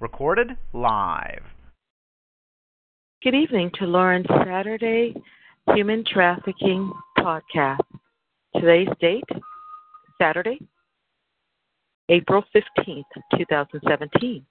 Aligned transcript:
Recorded 0.00 0.56
live. 0.72 1.42
Good 3.22 3.34
evening 3.34 3.70
to 3.74 3.84
Lauren's 3.84 4.26
Saturday 4.44 5.14
Human 5.74 6.04
Trafficking 6.04 6.92
Podcast. 7.18 7.80
Today's 8.54 8.88
date, 9.00 9.24
Saturday, 10.20 10.60
April 12.08 12.44
15th, 12.54 13.02
2017. 13.36 14.46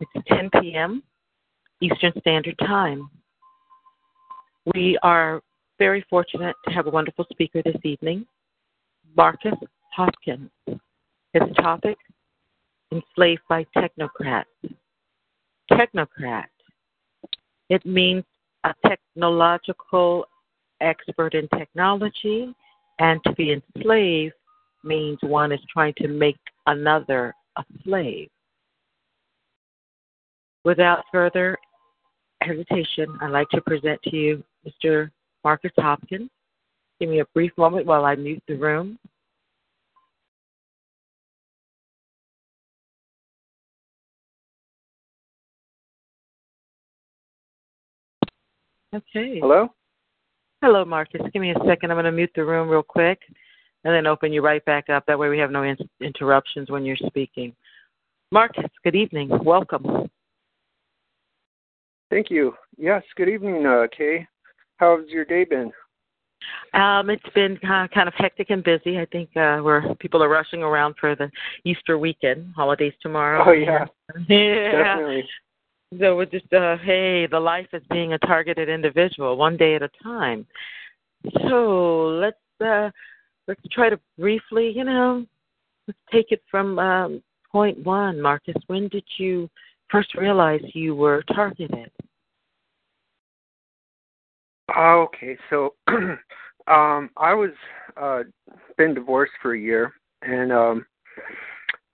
It's 0.00 0.26
10 0.28 0.50
p.m. 0.60 1.02
Eastern 1.80 2.12
Standard 2.20 2.58
Time. 2.58 3.08
We 4.74 4.98
are 5.02 5.40
very 5.78 6.04
fortunate 6.10 6.56
to 6.66 6.74
have 6.74 6.86
a 6.86 6.90
wonderful 6.90 7.26
speaker 7.30 7.62
this 7.64 7.76
evening, 7.84 8.26
Marcus 9.16 9.54
Hopkins. 9.94 10.50
His 11.32 11.42
topic 11.56 11.96
enslaved 12.92 13.42
by 13.48 13.66
technocrats. 13.76 14.44
Technocrat. 15.70 16.46
It 17.68 17.84
means 17.86 18.24
a 18.64 18.74
technological 18.86 20.26
expert 20.80 21.34
in 21.34 21.48
technology, 21.56 22.54
and 22.98 23.20
to 23.24 23.32
be 23.32 23.52
enslaved 23.52 24.34
means 24.84 25.18
one 25.22 25.52
is 25.52 25.60
trying 25.72 25.94
to 25.98 26.08
make 26.08 26.38
another 26.66 27.34
a 27.56 27.64
slave. 27.84 28.28
Without 30.64 31.04
further 31.10 31.56
hesitation, 32.42 33.06
I'd 33.20 33.30
like 33.30 33.48
to 33.50 33.60
present 33.62 34.00
to 34.04 34.16
you 34.16 34.44
Mr. 34.66 35.10
Marcus 35.44 35.72
Hopkins. 35.78 36.30
Give 37.00 37.08
me 37.08 37.20
a 37.20 37.26
brief 37.34 37.52
moment 37.56 37.86
while 37.86 38.04
I 38.04 38.14
mute 38.14 38.42
the 38.46 38.54
room. 38.54 38.98
Okay. 48.94 49.40
Hello? 49.40 49.68
Hello, 50.60 50.84
Marcus. 50.84 51.22
Give 51.32 51.40
me 51.40 51.50
a 51.50 51.66
second. 51.66 51.90
I'm 51.90 51.96
going 51.96 52.04
to 52.04 52.12
mute 52.12 52.30
the 52.36 52.44
room 52.44 52.68
real 52.68 52.82
quick 52.82 53.20
and 53.84 53.94
then 53.94 54.06
open 54.06 54.32
you 54.32 54.42
right 54.42 54.64
back 54.64 54.88
up. 54.90 55.04
That 55.06 55.18
way 55.18 55.28
we 55.28 55.38
have 55.38 55.50
no 55.50 55.62
in- 55.62 55.76
interruptions 56.00 56.70
when 56.70 56.84
you're 56.84 56.96
speaking. 56.96 57.54
Marcus, 58.30 58.70
good 58.84 58.94
evening. 58.94 59.30
Welcome. 59.44 60.08
Thank 62.10 62.30
you. 62.30 62.54
Yes, 62.76 63.02
good 63.16 63.28
evening, 63.28 63.64
uh, 63.66 63.86
Kay. 63.96 64.26
How's 64.76 65.08
your 65.08 65.24
day 65.24 65.44
been? 65.44 65.72
Um, 66.74 67.08
it's 67.08 67.28
been 67.34 67.58
uh, 67.62 67.88
kind 67.94 68.08
of 68.08 68.14
hectic 68.16 68.50
and 68.50 68.62
busy. 68.62 68.98
I 68.98 69.06
think 69.06 69.30
uh, 69.36 69.58
where 69.58 69.94
people 70.00 70.22
are 70.22 70.28
rushing 70.28 70.62
around 70.62 70.96
for 71.00 71.14
the 71.14 71.30
Easter 71.64 71.98
weekend, 71.98 72.52
holidays 72.54 72.92
tomorrow. 73.00 73.44
Oh 73.46 73.52
yeah, 73.52 73.86
yeah. 74.28 74.72
definitely. 74.72 75.24
So 75.98 76.16
we're 76.16 76.26
just 76.26 76.50
uh, 76.52 76.76
hey, 76.78 77.26
the 77.26 77.38
life 77.38 77.66
is 77.72 77.82
being 77.90 78.14
a 78.14 78.18
targeted 78.18 78.68
individual, 78.68 79.36
one 79.36 79.56
day 79.56 79.74
at 79.74 79.82
a 79.82 79.90
time. 80.02 80.46
So 81.48 82.18
let's 82.20 82.36
uh, 82.64 82.90
let's 83.46 83.60
try 83.70 83.90
to 83.90 84.00
briefly, 84.18 84.72
you 84.74 84.84
know, 84.84 85.26
let's 85.86 85.98
take 86.10 86.32
it 86.32 86.42
from 86.50 86.78
um, 86.78 87.22
point 87.50 87.78
one, 87.84 88.20
Marcus. 88.20 88.54
When 88.68 88.88
did 88.88 89.04
you 89.18 89.50
first 89.90 90.14
realize 90.14 90.62
you 90.72 90.94
were 90.94 91.22
targeted? 91.34 91.90
Okay, 94.76 95.36
so 95.50 95.74
um, 95.88 97.10
I 97.18 97.34
was 97.34 97.50
uh, 98.00 98.22
been 98.78 98.94
divorced 98.94 99.32
for 99.42 99.54
a 99.54 99.60
year, 99.60 99.92
and 100.22 100.52
um, 100.52 100.86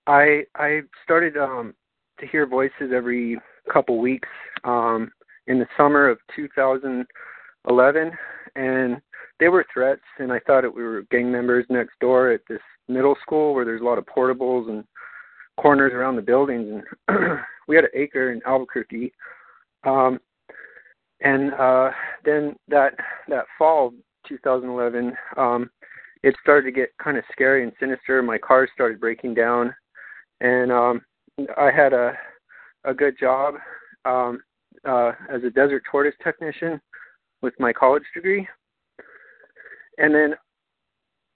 I 0.06 0.44
I 0.54 0.82
started 1.02 1.36
um, 1.36 1.74
to 2.20 2.26
hear 2.28 2.46
voices 2.46 2.92
every 2.94 3.38
couple 3.72 3.98
weeks 3.98 4.28
um, 4.64 5.10
in 5.46 5.58
the 5.58 5.66
summer 5.76 6.08
of 6.08 6.18
2011, 6.34 8.12
and 8.56 9.00
they 9.40 9.48
were 9.48 9.66
threats, 9.72 10.02
and 10.18 10.32
I 10.32 10.40
thought 10.40 10.64
it 10.64 10.74
we 10.74 10.82
were 10.82 11.04
gang 11.10 11.30
members 11.30 11.66
next 11.68 11.98
door 12.00 12.30
at 12.30 12.40
this 12.48 12.60
middle 12.88 13.16
school 13.22 13.54
where 13.54 13.64
there's 13.64 13.80
a 13.80 13.84
lot 13.84 13.98
of 13.98 14.06
portables 14.06 14.68
and 14.68 14.84
corners 15.58 15.92
around 15.92 16.16
the 16.16 16.22
buildings, 16.22 16.82
and 17.08 17.38
we 17.68 17.76
had 17.76 17.84
an 17.84 17.90
acre 17.94 18.32
in 18.32 18.40
Albuquerque. 18.46 19.12
Um, 19.84 20.18
and 21.20 21.52
uh, 21.54 21.90
then 22.24 22.56
that 22.68 22.94
that 23.28 23.44
fall 23.58 23.92
2011, 24.28 25.12
um, 25.36 25.70
it 26.22 26.34
started 26.42 26.66
to 26.66 26.72
get 26.72 26.96
kind 27.02 27.16
of 27.16 27.24
scary 27.32 27.62
and 27.62 27.72
sinister. 27.80 28.22
My 28.22 28.38
car 28.38 28.68
started 28.72 29.00
breaking 29.00 29.34
down, 29.34 29.74
and 30.40 30.70
um, 30.72 31.02
I 31.56 31.70
had 31.74 31.92
a 31.92 32.12
a 32.84 32.94
good 32.94 33.18
job 33.18 33.54
um, 34.04 34.40
uh, 34.84 35.12
as 35.30 35.42
a 35.44 35.50
desert 35.50 35.82
tortoise 35.90 36.14
technician 36.22 36.80
with 37.42 37.54
my 37.58 37.72
college 37.72 38.04
degree. 38.14 38.46
And 39.98 40.14
then 40.14 40.34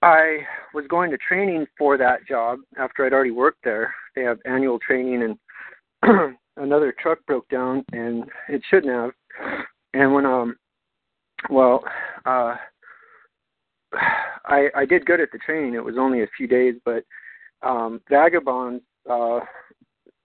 I 0.01 0.39
was 0.73 0.85
going 0.89 1.11
to 1.11 1.17
training 1.17 1.65
for 1.77 1.97
that 1.97 2.27
job 2.27 2.59
after 2.77 3.05
I'd 3.05 3.13
already 3.13 3.31
worked 3.31 3.63
there. 3.63 3.93
They 4.15 4.23
have 4.23 4.39
annual 4.45 4.79
training, 4.79 5.37
and 6.03 6.35
another 6.57 6.93
truck 7.01 7.19
broke 7.25 7.47
down, 7.49 7.85
and 7.93 8.25
it 8.49 8.61
shouldn't 8.69 8.93
have. 8.93 9.11
And 9.93 10.13
when 10.13 10.25
um, 10.25 10.55
well, 11.49 11.83
uh, 12.25 12.55
I 14.45 14.67
I 14.75 14.85
did 14.85 15.05
good 15.05 15.21
at 15.21 15.31
the 15.31 15.39
training. 15.39 15.73
It 15.73 15.83
was 15.83 15.95
only 15.97 16.23
a 16.23 16.27
few 16.35 16.47
days, 16.47 16.75
but 16.83 17.03
um, 17.61 18.01
vagabonds 18.09 18.83
uh, 19.09 19.39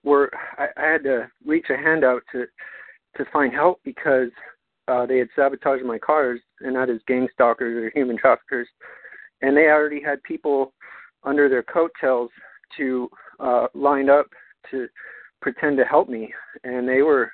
were 0.03 0.31
I, 0.57 0.67
I 0.77 0.91
had 0.91 1.03
to 1.03 1.29
reach 1.45 1.67
a 1.69 1.77
hand 1.77 2.03
out 2.03 2.23
to 2.31 2.45
to 3.17 3.25
find 3.31 3.53
help 3.53 3.79
because 3.83 4.29
uh, 4.87 5.05
they 5.05 5.17
had 5.17 5.29
sabotaged 5.35 5.85
my 5.85 5.97
cars, 5.97 6.39
and 6.61 6.75
that 6.75 6.89
is 6.89 7.01
gang 7.07 7.27
stalkers 7.33 7.83
or 7.83 7.91
human 7.93 8.17
traffickers, 8.17 8.67
and 9.41 9.55
they 9.55 9.67
already 9.67 10.01
had 10.01 10.21
people 10.23 10.73
under 11.23 11.49
their 11.49 11.63
coattails 11.63 12.31
to 12.77 13.09
uh, 13.39 13.67
lined 13.73 14.09
up 14.09 14.27
to 14.71 14.87
pretend 15.41 15.77
to 15.77 15.85
help 15.85 16.09
me, 16.09 16.33
and 16.63 16.87
they 16.87 17.01
were, 17.01 17.31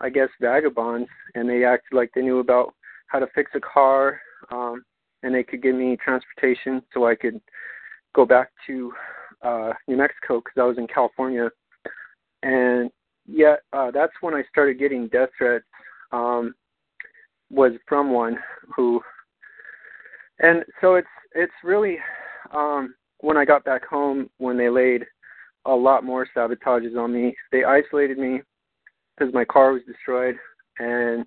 I 0.00 0.08
guess, 0.08 0.28
vagabonds, 0.40 1.08
and 1.34 1.48
they 1.48 1.64
acted 1.64 1.94
like 1.94 2.10
they 2.14 2.22
knew 2.22 2.38
about 2.38 2.74
how 3.08 3.18
to 3.18 3.26
fix 3.34 3.50
a 3.54 3.60
car, 3.60 4.20
um, 4.50 4.84
and 5.22 5.34
they 5.34 5.42
could 5.42 5.62
give 5.62 5.74
me 5.74 5.96
transportation 6.02 6.82
so 6.92 7.06
I 7.06 7.14
could 7.14 7.40
go 8.14 8.24
back 8.24 8.50
to 8.66 8.92
uh, 9.42 9.72
New 9.86 9.96
Mexico 9.96 10.40
because 10.40 10.58
I 10.58 10.64
was 10.64 10.78
in 10.78 10.86
California 10.86 11.50
and 12.42 12.90
yeah, 13.26 13.56
uh, 13.72 13.90
that's 13.90 14.12
when 14.20 14.34
I 14.34 14.42
started 14.50 14.78
getting 14.78 15.08
death 15.08 15.30
threats. 15.36 15.64
Um, 16.12 16.54
was 17.50 17.72
from 17.86 18.12
one 18.12 18.36
who, 18.74 19.00
and 20.38 20.64
so 20.80 20.94
it's 20.94 21.06
it's 21.34 21.52
really 21.64 21.98
um, 22.52 22.94
when 23.20 23.36
I 23.36 23.44
got 23.44 23.64
back 23.64 23.84
home 23.86 24.30
when 24.38 24.56
they 24.56 24.68
laid 24.68 25.04
a 25.64 25.74
lot 25.74 26.04
more 26.04 26.26
sabotages 26.36 26.96
on 26.96 27.12
me. 27.12 27.34
They 27.52 27.64
isolated 27.64 28.18
me 28.18 28.40
because 29.16 29.32
my 29.34 29.44
car 29.44 29.72
was 29.72 29.82
destroyed, 29.86 30.36
and 30.78 31.24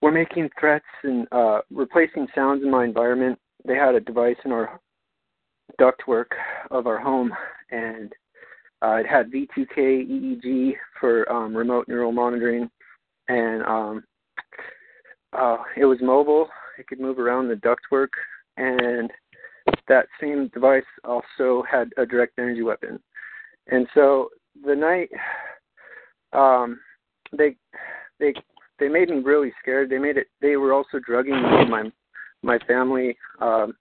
were 0.00 0.12
making 0.12 0.50
threats 0.58 0.84
and 1.02 1.26
uh, 1.32 1.60
replacing 1.70 2.26
sounds 2.34 2.62
in 2.62 2.70
my 2.70 2.84
environment. 2.84 3.38
They 3.66 3.74
had 3.74 3.94
a 3.94 4.00
device 4.00 4.36
in 4.44 4.52
our 4.52 4.80
ductwork 5.80 6.26
of 6.70 6.86
our 6.86 6.98
home, 6.98 7.32
and 7.70 8.12
uh, 8.84 8.96
it 8.96 9.06
had 9.06 9.30
V2K 9.30 9.76
EEG 9.78 10.74
for 11.00 11.30
um, 11.32 11.56
remote 11.56 11.88
neural 11.88 12.12
monitoring, 12.12 12.70
and 13.28 13.62
um, 13.62 14.04
uh, 15.32 15.58
it 15.76 15.86
was 15.86 15.98
mobile. 16.02 16.48
It 16.78 16.86
could 16.86 17.00
move 17.00 17.18
around 17.18 17.48
the 17.48 17.54
ductwork, 17.54 18.08
and 18.58 19.10
that 19.88 20.06
same 20.20 20.48
device 20.48 20.84
also 21.02 21.62
had 21.70 21.90
a 21.96 22.04
direct 22.04 22.38
energy 22.38 22.62
weapon. 22.62 23.00
And 23.68 23.86
so 23.94 24.28
the 24.66 24.74
night, 24.74 25.08
um, 26.34 26.78
they 27.32 27.56
they 28.20 28.34
they 28.78 28.88
made 28.88 29.08
me 29.08 29.20
really 29.20 29.52
scared. 29.62 29.88
They 29.88 29.98
made 29.98 30.18
it. 30.18 30.26
They 30.42 30.56
were 30.56 30.74
also 30.74 30.98
drugging 30.98 31.36
me 31.36 31.64
my 31.70 31.90
my 32.42 32.58
family, 32.66 33.16
um, 33.40 33.74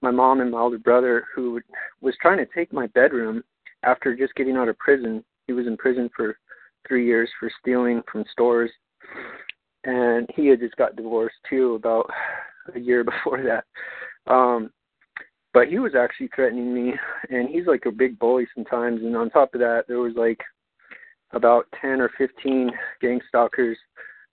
my 0.00 0.10
mom 0.10 0.40
and 0.40 0.50
my 0.50 0.60
older 0.60 0.78
brother, 0.78 1.26
who 1.34 1.60
was 2.00 2.14
trying 2.22 2.38
to 2.38 2.46
take 2.54 2.72
my 2.72 2.86
bedroom 2.88 3.44
after 3.82 4.16
just 4.16 4.34
getting 4.34 4.56
out 4.56 4.68
of 4.68 4.78
prison. 4.78 5.24
He 5.46 5.52
was 5.52 5.66
in 5.66 5.76
prison 5.76 6.10
for 6.14 6.38
three 6.86 7.06
years 7.06 7.30
for 7.38 7.50
stealing 7.60 8.02
from 8.10 8.24
stores, 8.32 8.70
and 9.84 10.28
he 10.34 10.46
had 10.46 10.60
just 10.60 10.76
got 10.76 10.96
divorced 10.96 11.36
too 11.48 11.74
about 11.74 12.08
a 12.74 12.78
year 12.78 13.04
before 13.24 13.42
that. 13.42 13.64
Um, 14.32 14.70
but 15.54 15.68
he 15.68 15.78
was 15.78 15.94
actually 15.94 16.28
threatening 16.34 16.74
me, 16.74 16.92
and 17.30 17.48
he's 17.48 17.66
like 17.66 17.86
a 17.86 17.92
big 17.92 18.18
bully 18.18 18.46
sometimes. 18.54 19.00
And 19.02 19.16
on 19.16 19.30
top 19.30 19.54
of 19.54 19.60
that, 19.60 19.84
there 19.88 20.00
was 20.00 20.14
like 20.16 20.40
about 21.32 21.66
ten 21.80 22.00
or 22.00 22.10
fifteen 22.18 22.70
gang 23.00 23.20
stalkers 23.28 23.78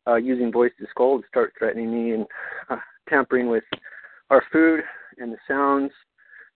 uh, 0.07 0.15
using 0.15 0.51
voice 0.51 0.71
to 0.79 0.85
to 0.85 1.27
start 1.29 1.53
threatening 1.57 1.91
me 1.91 2.13
and 2.13 2.25
uh, 2.69 2.77
tampering 3.09 3.47
with 3.47 3.63
our 4.29 4.43
food 4.51 4.81
and 5.17 5.31
the 5.31 5.37
sounds 5.47 5.91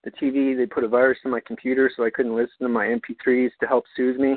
the 0.04 0.10
TV. 0.12 0.56
They 0.56 0.66
put 0.66 0.84
a 0.84 0.88
virus 0.88 1.18
in 1.24 1.30
my 1.30 1.40
computer 1.46 1.90
so 1.94 2.04
I 2.04 2.10
couldn't 2.10 2.36
listen 2.36 2.56
to 2.60 2.68
my 2.68 2.86
MP3s 2.86 3.50
to 3.60 3.66
help 3.66 3.84
soothe 3.96 4.16
me 4.16 4.36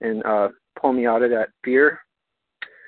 and 0.00 0.24
uh, 0.24 0.48
pull 0.80 0.92
me 0.92 1.06
out 1.06 1.22
of 1.22 1.30
that 1.30 1.50
fear. 1.64 2.00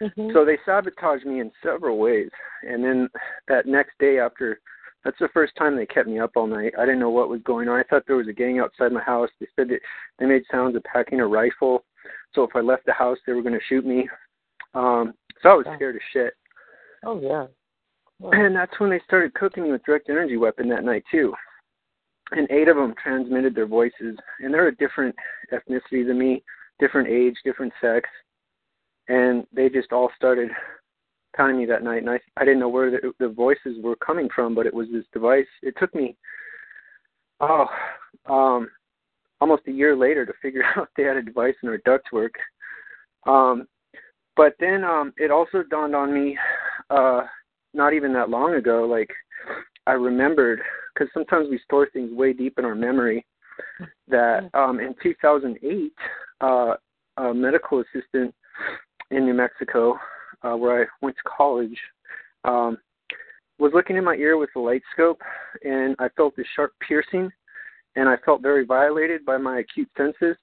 Mm-hmm. 0.03 0.31
So 0.35 0.45
they 0.45 0.59
sabotaged 0.65 1.25
me 1.25 1.41
in 1.41 1.51
several 1.63 1.99
ways. 1.99 2.29
And 2.63 2.85
then 2.85 3.09
that 3.49 3.67
next 3.67 3.93
day 3.99 4.19
after 4.19 4.61
that's 5.07 5.19
the 5.21 5.29
first 5.33 5.55
time 5.57 5.77
they 5.77 5.87
kept 5.87 6.09
me 6.09 6.19
up 6.19 6.33
all 6.35 6.49
night. 6.49 6.73
I 6.77 6.85
didn't 6.85 6.99
know 6.99 7.11
what 7.11 7.29
was 7.29 7.41
going 7.43 7.69
on. 7.69 7.79
I 7.79 7.85
thought 7.85 8.03
there 8.09 8.17
was 8.17 8.27
a 8.27 8.33
gang 8.33 8.59
outside 8.59 8.91
my 8.91 9.03
house. 9.03 9.31
They 9.39 9.47
said 9.55 9.69
that 9.69 9.79
they 10.19 10.27
made 10.27 10.43
sounds 10.51 10.75
of 10.75 10.83
packing 10.83 11.21
a 11.21 11.27
rifle. 11.27 11.85
So 12.35 12.43
if 12.43 12.51
I 12.57 12.61
left 12.61 12.87
the 12.87 12.93
house, 12.93 13.17
they 13.25 13.33
were 13.33 13.43
going 13.43 13.55
to 13.55 13.65
shoot 13.69 13.87
me. 13.87 14.09
Um, 14.75 15.15
so 15.43 15.51
I 15.51 15.55
was 15.55 15.67
scared 15.77 15.95
of 15.95 16.03
shit. 16.13 16.35
Oh 17.05 17.21
yeah. 17.21 17.47
Well, 18.19 18.33
And 18.33 18.57
that's 18.57 18.79
when 18.81 18.91
they 18.91 19.01
started 19.07 19.33
cooking 19.35 19.63
me 19.63 19.71
with 19.71 19.85
direct 19.85 20.11
energy 20.11 20.37
weapon 20.37 20.69
that 20.71 20.85
night 20.85 21.05
too. 21.11 21.33
And 22.33 22.51
eight 22.51 22.69
of 22.69 22.77
them 22.77 22.95
transmitted 23.01 23.55
their 23.55 23.67
voices, 23.67 24.17
and 24.41 24.53
they're 24.53 24.69
a 24.69 24.77
different 24.77 25.15
ethnicity 25.53 26.07
than 26.07 26.19
me, 26.19 26.43
different 26.81 27.09
age, 27.09 27.37
different 27.45 27.73
sex, 27.81 28.09
and 29.09 29.47
they 29.53 29.69
just 29.69 29.93
all 29.93 30.11
started 30.17 30.51
pounding 31.37 31.59
me 31.59 31.67
that 31.67 31.85
night. 31.85 31.99
And 31.99 32.11
I 32.11 32.19
I 32.37 32.45
didn't 32.45 32.61
know 32.61 32.69
where 32.69 32.91
the, 32.91 33.13
the 33.21 33.29
voices 33.29 33.77
were 33.81 33.97
coming 33.97 34.29
from, 34.35 34.55
but 34.55 34.67
it 34.67 34.75
was 34.75 34.89
this 34.91 35.05
device. 35.13 35.47
It 35.63 35.75
took 35.79 35.95
me 35.95 36.17
oh 37.41 37.67
um 38.29 38.69
almost 39.41 39.63
a 39.69 39.73
year 39.73 39.95
later 39.95 40.25
to 40.25 40.33
figure 40.43 40.65
out 40.77 40.89
they 40.97 41.05
had 41.05 41.17
a 41.17 41.23
device 41.23 41.55
in 41.63 41.69
our 41.69 41.79
ductwork. 41.79 42.31
Um, 43.27 43.67
but 44.37 44.55
then 44.61 44.85
um, 44.85 45.13
it 45.17 45.31
also 45.31 45.63
dawned 45.63 45.97
on 45.97 46.13
me, 46.13 46.37
uh, 46.91 47.23
not 47.73 47.95
even 47.95 48.13
that 48.13 48.31
long 48.31 48.55
ago, 48.55 48.85
like 48.85 49.11
I 49.87 49.93
remembered, 49.93 50.61
because 50.95 51.09
sometimes 51.15 51.49
we 51.51 51.61
store 51.65 51.89
things 51.93 52.13
way 52.13 52.33
deep 52.33 52.59
in 52.59 52.65
our 52.65 52.75
memory, 52.75 53.25
that 54.09 54.51
um, 54.55 54.81
in 54.81 54.95
2008, 55.03 55.93
uh, 56.41 56.75
a 57.19 57.35
medical 57.35 57.81
assistant 57.81 58.35
in 59.11 59.25
New 59.25 59.35
Mexico, 59.35 59.99
uh, 60.43 60.57
where 60.57 60.83
I 60.83 60.87
went 61.03 61.17
to 61.17 61.23
college, 61.37 61.79
um, 62.45 62.79
was 63.59 63.73
looking 63.75 63.97
in 63.97 64.05
my 64.05 64.15
ear 64.15 64.37
with 64.37 64.51
a 64.57 64.61
light 64.61 64.83
scope, 64.93 65.21
and 65.65 65.97
I 65.99 66.09
felt 66.17 66.37
this 66.37 66.47
sharp 66.55 66.73
piercing, 66.87 67.31
and 67.95 68.09
I 68.09 68.17
felt 68.25 68.43
very 68.43 68.67
violated 68.67 69.25
by 69.25 69.39
my 69.39 69.61
acute 69.61 69.89
senses, 69.97 70.37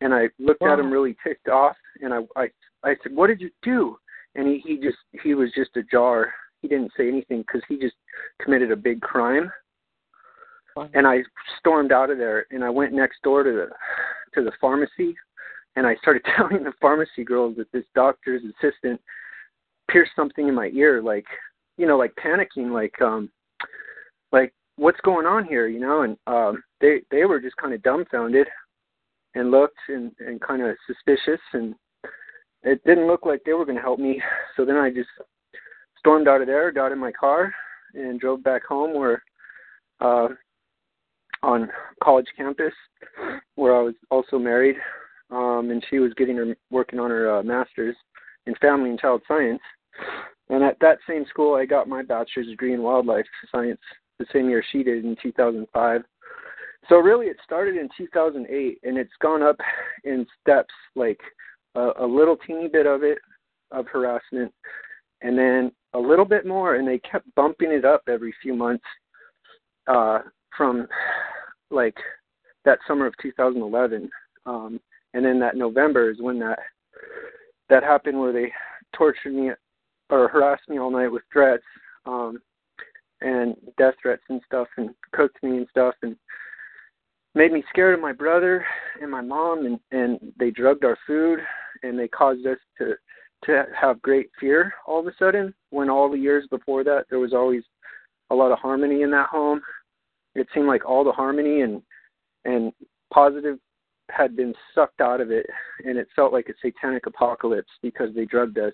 and 0.00 0.12
I 0.12 0.28
looked 0.38 0.62
at 0.62 0.78
him 0.78 0.90
really 0.90 1.16
ticked 1.24 1.48
off, 1.48 1.76
and 2.00 2.12
I, 2.12 2.18
I, 2.36 2.48
I 2.84 2.94
said, 3.02 3.14
"What 3.14 3.28
did 3.28 3.40
you 3.40 3.50
do?" 3.62 3.96
And 4.34 4.46
he, 4.46 4.62
he 4.66 4.76
just, 4.76 4.98
he 5.22 5.34
was 5.34 5.50
just 5.54 5.76
a 5.76 5.82
jar. 5.82 6.32
He 6.62 6.68
didn't 6.68 6.92
say 6.96 7.08
anything 7.08 7.42
because 7.42 7.62
he 7.68 7.76
just 7.76 7.96
committed 8.40 8.70
a 8.70 8.76
big 8.76 9.00
crime. 9.00 9.52
Wow. 10.74 10.88
And 10.94 11.06
I 11.06 11.18
stormed 11.58 11.92
out 11.92 12.10
of 12.10 12.16
there, 12.16 12.46
and 12.50 12.64
I 12.64 12.70
went 12.70 12.94
next 12.94 13.22
door 13.22 13.42
to 13.42 13.50
the, 13.50 13.68
to 14.34 14.44
the 14.44 14.52
pharmacy, 14.60 15.14
and 15.76 15.86
I 15.86 15.96
started 15.96 16.22
telling 16.36 16.64
the 16.64 16.72
pharmacy 16.80 17.24
girl 17.24 17.52
that 17.54 17.70
this 17.72 17.84
doctor's 17.94 18.42
assistant 18.44 19.00
pierced 19.90 20.12
something 20.16 20.48
in 20.48 20.54
my 20.54 20.68
ear, 20.68 21.02
like, 21.02 21.26
you 21.76 21.86
know, 21.86 21.98
like 21.98 22.14
panicking, 22.14 22.72
like, 22.72 23.00
um, 23.02 23.30
like 24.32 24.54
what's 24.76 25.00
going 25.00 25.26
on 25.26 25.44
here, 25.44 25.68
you 25.68 25.80
know? 25.80 26.02
And 26.02 26.16
um, 26.26 26.62
they 26.80 27.02
they 27.10 27.24
were 27.24 27.40
just 27.40 27.56
kind 27.56 27.74
of 27.74 27.82
dumbfounded 27.82 28.46
and 29.34 29.50
looked 29.50 29.78
and 29.88 30.12
and 30.20 30.40
kind 30.40 30.62
of 30.62 30.76
suspicious, 30.86 31.40
and 31.52 31.74
it 32.62 32.82
didn't 32.84 33.06
look 33.06 33.26
like 33.26 33.42
they 33.44 33.52
were 33.52 33.64
going 33.64 33.76
to 33.76 33.82
help 33.82 33.98
me. 33.98 34.20
So 34.56 34.64
then 34.64 34.76
I 34.76 34.90
just 34.90 35.08
stormed 36.02 36.26
out 36.26 36.40
of 36.40 36.48
there, 36.48 36.72
got 36.72 36.90
in 36.90 36.98
my 36.98 37.12
car, 37.12 37.54
and 37.94 38.18
drove 38.18 38.42
back 38.42 38.64
home 38.64 38.92
where 38.92 39.22
uh, 40.00 40.28
on 41.42 41.70
college 42.02 42.26
campus 42.36 42.72
where 43.54 43.76
I 43.76 43.82
was 43.82 43.94
also 44.10 44.38
married, 44.38 44.76
um, 45.30 45.68
and 45.70 45.84
she 45.88 46.00
was 46.00 46.12
getting 46.14 46.36
her 46.36 46.56
working 46.70 46.98
on 46.98 47.10
her 47.10 47.38
uh, 47.38 47.42
master's 47.42 47.96
in 48.46 48.54
family 48.56 48.90
and 48.90 48.98
child 48.98 49.22
science. 49.28 49.60
And 50.48 50.64
at 50.64 50.78
that 50.80 50.98
same 51.08 51.24
school, 51.30 51.54
I 51.54 51.64
got 51.64 51.88
my 51.88 52.02
bachelor's 52.02 52.48
degree 52.48 52.74
in 52.74 52.82
wildlife 52.82 53.26
science 53.50 53.80
the 54.18 54.26
same 54.32 54.48
year 54.48 54.64
she 54.72 54.82
did 54.82 55.04
in 55.04 55.16
2005. 55.22 56.02
So 56.88 56.96
really, 56.96 57.26
it 57.26 57.36
started 57.44 57.76
in 57.76 57.88
2008, 57.96 58.78
and 58.82 58.98
it's 58.98 59.10
gone 59.20 59.42
up 59.42 59.56
in 60.04 60.26
steps, 60.40 60.74
like 60.96 61.20
a, 61.76 61.90
a 62.00 62.06
little 62.06 62.36
teeny 62.36 62.68
bit 62.68 62.86
of 62.86 63.04
it 63.04 63.18
of 63.70 63.86
harassment, 63.86 64.52
and 65.22 65.38
then 65.38 65.72
a 65.94 65.98
little 65.98 66.24
bit 66.24 66.46
more, 66.46 66.76
and 66.76 66.86
they 66.86 66.98
kept 66.98 67.32
bumping 67.34 67.70
it 67.70 67.84
up 67.84 68.02
every 68.08 68.34
few 68.42 68.54
months 68.54 68.84
uh, 69.86 70.20
from 70.56 70.86
like 71.70 71.96
that 72.64 72.78
summer 72.86 73.06
of 73.06 73.14
2011, 73.20 74.08
um, 74.46 74.80
and 75.14 75.24
then 75.24 75.38
that 75.40 75.56
November 75.56 76.10
is 76.10 76.20
when 76.20 76.38
that 76.38 76.58
that 77.68 77.82
happened, 77.82 78.18
where 78.18 78.32
they 78.32 78.52
tortured 78.94 79.32
me 79.32 79.50
or 80.10 80.28
harassed 80.28 80.68
me 80.68 80.78
all 80.78 80.90
night 80.90 81.08
with 81.08 81.22
threats 81.32 81.62
um, 82.04 82.40
and 83.20 83.56
death 83.78 83.94
threats 84.00 84.22
and 84.28 84.40
stuff, 84.46 84.68
and 84.76 84.90
cooked 85.12 85.42
me 85.42 85.58
and 85.58 85.66
stuff, 85.70 85.94
and 86.02 86.16
made 87.34 87.52
me 87.52 87.62
scared 87.70 87.94
of 87.94 88.00
my 88.00 88.12
brother 88.12 88.64
and 89.00 89.10
my 89.10 89.20
mom, 89.22 89.66
and 89.66 89.80
and 89.90 90.32
they 90.38 90.50
drugged 90.50 90.84
our 90.84 90.98
food, 91.06 91.40
and 91.82 91.98
they 91.98 92.08
caused 92.08 92.46
us 92.46 92.58
to 92.78 92.94
to 93.44 93.66
have 93.78 94.02
great 94.02 94.30
fear 94.38 94.72
all 94.86 95.00
of 95.00 95.06
a 95.06 95.12
sudden. 95.18 95.54
When 95.70 95.90
all 95.90 96.10
the 96.10 96.18
years 96.18 96.46
before 96.50 96.84
that, 96.84 97.06
there 97.10 97.18
was 97.18 97.32
always 97.32 97.62
a 98.30 98.34
lot 98.34 98.52
of 98.52 98.58
harmony 98.58 99.02
in 99.02 99.10
that 99.10 99.28
home. 99.28 99.60
It 100.34 100.46
seemed 100.54 100.66
like 100.68 100.84
all 100.84 101.04
the 101.04 101.12
harmony 101.12 101.60
and 101.60 101.82
and 102.44 102.72
positive 103.12 103.58
had 104.10 104.36
been 104.36 104.54
sucked 104.74 105.00
out 105.00 105.20
of 105.20 105.30
it, 105.30 105.46
and 105.84 105.96
it 105.96 106.08
felt 106.14 106.32
like 106.32 106.48
a 106.48 106.54
satanic 106.60 107.06
apocalypse 107.06 107.70
because 107.82 108.14
they 108.14 108.24
drugged 108.24 108.58
us. 108.58 108.72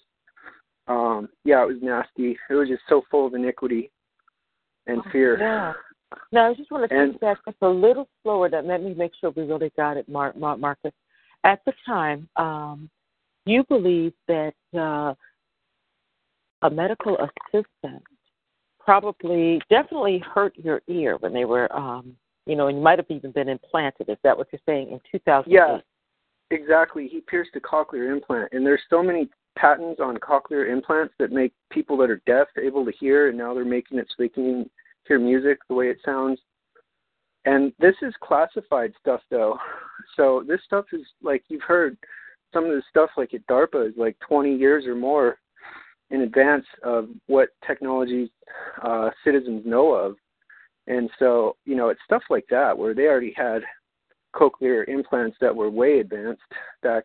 Um, 0.87 1.29
yeah, 1.45 1.63
it 1.63 1.69
was 1.69 1.83
nasty. 1.83 2.39
It 2.49 2.55
was 2.55 2.69
just 2.69 2.83
so 2.89 3.03
full 3.11 3.27
of 3.27 3.35
iniquity 3.35 3.91
and 4.87 5.03
fear. 5.13 5.39
Yeah. 5.39 5.75
Now, 6.33 6.51
I 6.51 6.55
just 6.55 6.71
want 6.71 6.89
to 6.89 6.97
And- 6.97 7.13
take 7.13 7.21
that 7.21 7.37
just 7.45 7.59
a 7.61 7.69
little 7.69 8.09
slower. 8.23 8.49
That 8.49 8.65
let 8.65 8.83
me 8.83 8.95
make 8.95 9.13
sure 9.21 9.31
we 9.31 9.43
really 9.43 9.71
got 9.77 9.99
it, 9.99 10.09
mark 10.09 10.37
Mar- 10.37 10.57
Marcus. 10.57 10.95
At 11.45 11.63
the 11.67 11.75
time, 11.85 12.29
um, 12.37 12.89
you 13.49 13.65
believed 13.65 14.17
that 14.27 14.55
uh, 14.77 15.15
a 16.63 16.71
medical 16.71 17.17
assistant 17.17 18.03
probably 18.79 19.61
definitely 19.71 20.23
hurt 20.35 20.57
your 20.57 20.83
ear 20.89 21.17
when 21.21 21.33
they 21.33 21.45
were, 21.45 21.71
um, 21.77 22.15
you 22.47 22.57
know, 22.57 22.69
and 22.69 22.79
you 22.79 22.83
might 22.83 22.99
have 22.99 23.11
even 23.11 23.31
been 23.33 23.49
implanted. 23.49 24.09
Is 24.09 24.17
that 24.25 24.37
what 24.37 24.49
you're 24.53 24.61
saying 24.67 24.89
in 24.91 25.01
2008? 25.13 25.53
Yeah, 25.53 25.79
exactly. 26.51 27.09
He 27.09 27.21
pierced 27.21 27.51
a 27.57 27.61
cochlear 27.61 28.13
implant, 28.13 28.53
and 28.53 28.65
there's 28.65 28.81
so 28.89 29.03
many 29.03 29.29
patents 29.57 30.01
on 30.01 30.17
cochlear 30.19 30.71
implants 30.71 31.15
that 31.19 31.33
make 31.33 31.53
people 31.71 31.97
that 31.99 32.11
are 32.11 32.23
deaf 32.27 32.49
able 32.63 32.85
to 32.85 32.93
hear, 32.93 33.29
and 33.29 33.37
now 33.37 33.55
they're 33.55 33.65
making 33.65 33.99
it 33.99 34.07
so 34.09 34.15
they 34.19 34.29
can 34.29 34.69
hear 35.07 35.19
music 35.19 35.59
the 35.69 35.75
way 35.75 35.89
it 35.89 35.99
sounds. 36.05 36.39
And 37.45 37.73
this 37.79 37.95
is 38.03 38.13
classified 38.23 38.93
stuff, 39.01 39.21
though. 39.31 39.59
So 40.17 40.43
this 40.47 40.61
stuff 40.65 40.87
is 40.93 41.03
like 41.23 41.45
you've 41.49 41.63
heard 41.63 41.97
some 42.53 42.65
of 42.65 42.71
the 42.71 42.83
stuff 42.89 43.11
like 43.17 43.35
at 43.35 43.47
DARPA 43.47 43.89
is 43.89 43.95
like 43.97 44.17
20 44.21 44.55
years 44.55 44.87
or 44.87 44.95
more 44.95 45.39
in 46.11 46.23
advance 46.23 46.65
of 46.83 47.09
what 47.27 47.51
technologies 47.67 48.29
uh, 48.83 49.11
citizens 49.25 49.63
know 49.67 49.93
of. 49.93 50.17
And 50.87 51.11
so, 51.19 51.57
you 51.67 51.77
know, 51.77 51.91
it's 51.91 52.01
stuff 52.05 52.23
like 52.31 52.47
that 52.51 52.77
where 52.77 52.95
they 52.95 53.07
already 53.07 53.35
had 53.37 53.63
cochlear 54.35 54.89
implants 54.89 55.37
that 55.41 55.55
were 55.55 55.71
way 55.71 56.01
advanced 56.01 56.41
back 56.83 57.05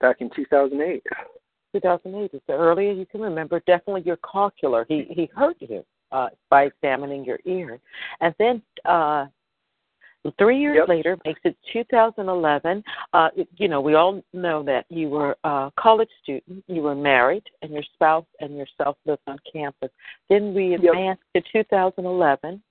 back 0.00 0.16
in 0.20 0.30
2008. 0.34 1.02
2008 1.72 2.34
is 2.34 2.40
the 2.46 2.52
earlier 2.52 2.92
you 2.92 3.06
can 3.06 3.20
remember. 3.20 3.60
Definitely 3.60 4.02
your 4.02 4.18
cochlear. 4.18 4.84
He 4.86 5.06
he 5.10 5.28
hurt 5.34 5.56
you 5.60 5.84
uh, 6.12 6.28
by 6.50 6.64
examining 6.64 7.24
your 7.24 7.38
ear, 7.44 7.80
and 8.20 8.34
then 8.38 8.62
uh, 8.84 9.26
three 10.32 10.58
years 10.58 10.76
Yep. 10.76 10.88
later 10.88 11.18
makes 11.24 11.40
it 11.44 11.56
2011. 11.72 12.82
Uh, 13.12 13.30
you 13.56 13.68
know, 13.68 13.80
we 13.80 13.94
all 13.94 14.22
know 14.32 14.62
that 14.62 14.86
you 14.88 15.08
were 15.08 15.36
a 15.44 15.70
college 15.76 16.10
student, 16.22 16.64
you 16.66 16.82
were 16.82 16.94
married, 16.94 17.44
and 17.62 17.72
your 17.72 17.82
spouse 17.94 18.26
and 18.40 18.56
yourself 18.56 18.96
lived 19.04 19.22
on 19.26 19.38
campus. 19.50 19.90
Then 20.28 20.54
we 20.54 20.70
Yep. 20.70 20.80
advanced 20.84 21.22
to 21.34 21.42
2011. 21.52 22.62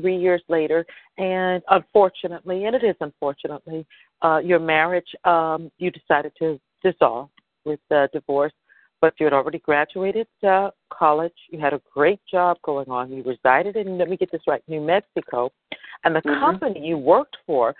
Three 0.00 0.16
years 0.16 0.40
later, 0.48 0.86
and 1.18 1.62
unfortunately, 1.68 2.64
and 2.64 2.74
it 2.74 2.84
is 2.84 2.94
unfortunately, 3.00 3.84
uh, 4.22 4.40
your 4.42 4.58
marriage 4.58 5.14
um, 5.24 5.70
you 5.78 5.90
decided 5.90 6.32
to 6.38 6.58
dissolve 6.82 7.28
with 7.64 7.80
uh, 7.90 8.06
divorce, 8.12 8.52
but 9.00 9.14
you 9.18 9.26
had 9.26 9.32
already 9.32 9.58
graduated 9.58 10.26
uh, 10.46 10.70
college. 10.90 11.34
You 11.48 11.58
had 11.58 11.72
a 11.72 11.80
great 11.92 12.20
job 12.30 12.58
going 12.62 12.88
on. 12.88 13.10
You 13.10 13.22
resided 13.22 13.76
in, 13.76 13.98
let 13.98 14.08
me 14.08 14.16
get 14.16 14.30
this 14.30 14.42
right, 14.46 14.62
New 14.68 14.80
Mexico. 14.80 15.50
And 16.04 16.14
the 16.14 16.22
Mhm. 16.22 16.40
company 16.40 16.86
you 16.86 16.98
worked 16.98 17.36
for 17.46 17.74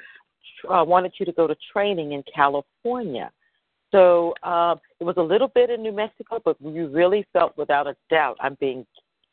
uh, 0.68 0.84
wanted 0.86 1.12
you 1.18 1.26
to 1.26 1.32
go 1.32 1.46
to 1.46 1.56
training 1.72 2.12
in 2.12 2.22
California. 2.24 3.30
So 3.90 4.34
uh, 4.42 4.76
it 5.00 5.04
was 5.04 5.16
a 5.16 5.22
little 5.22 5.48
bit 5.48 5.70
in 5.70 5.82
New 5.82 5.92
Mexico, 5.92 6.40
but 6.44 6.56
you 6.60 6.88
really 6.88 7.26
felt 7.32 7.56
without 7.56 7.86
a 7.86 7.96
doubt 8.08 8.36
I'm 8.40 8.56
being 8.60 8.86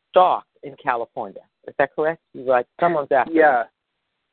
stalked 0.09 0.57
in 0.63 0.75
California. 0.81 1.41
Is 1.67 1.75
that 1.77 1.93
correct? 1.95 2.21
You 2.33 2.43
like 2.43 2.65
someone's 2.79 3.11
after 3.11 3.31
me. 3.33 3.39
Yeah. 3.39 3.63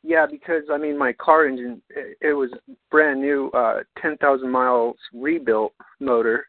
yeah, 0.02 0.26
because 0.30 0.62
I 0.73 0.78
mean 0.78 0.96
my 0.96 1.12
car 1.12 1.46
engine 1.46 1.82
it, 1.90 2.16
it 2.20 2.32
was 2.32 2.50
brand 2.90 3.20
new, 3.20 3.50
uh, 3.50 3.80
ten 4.00 4.16
thousand 4.18 4.50
miles 4.50 4.96
rebuilt 5.12 5.75
motor, 6.00 6.46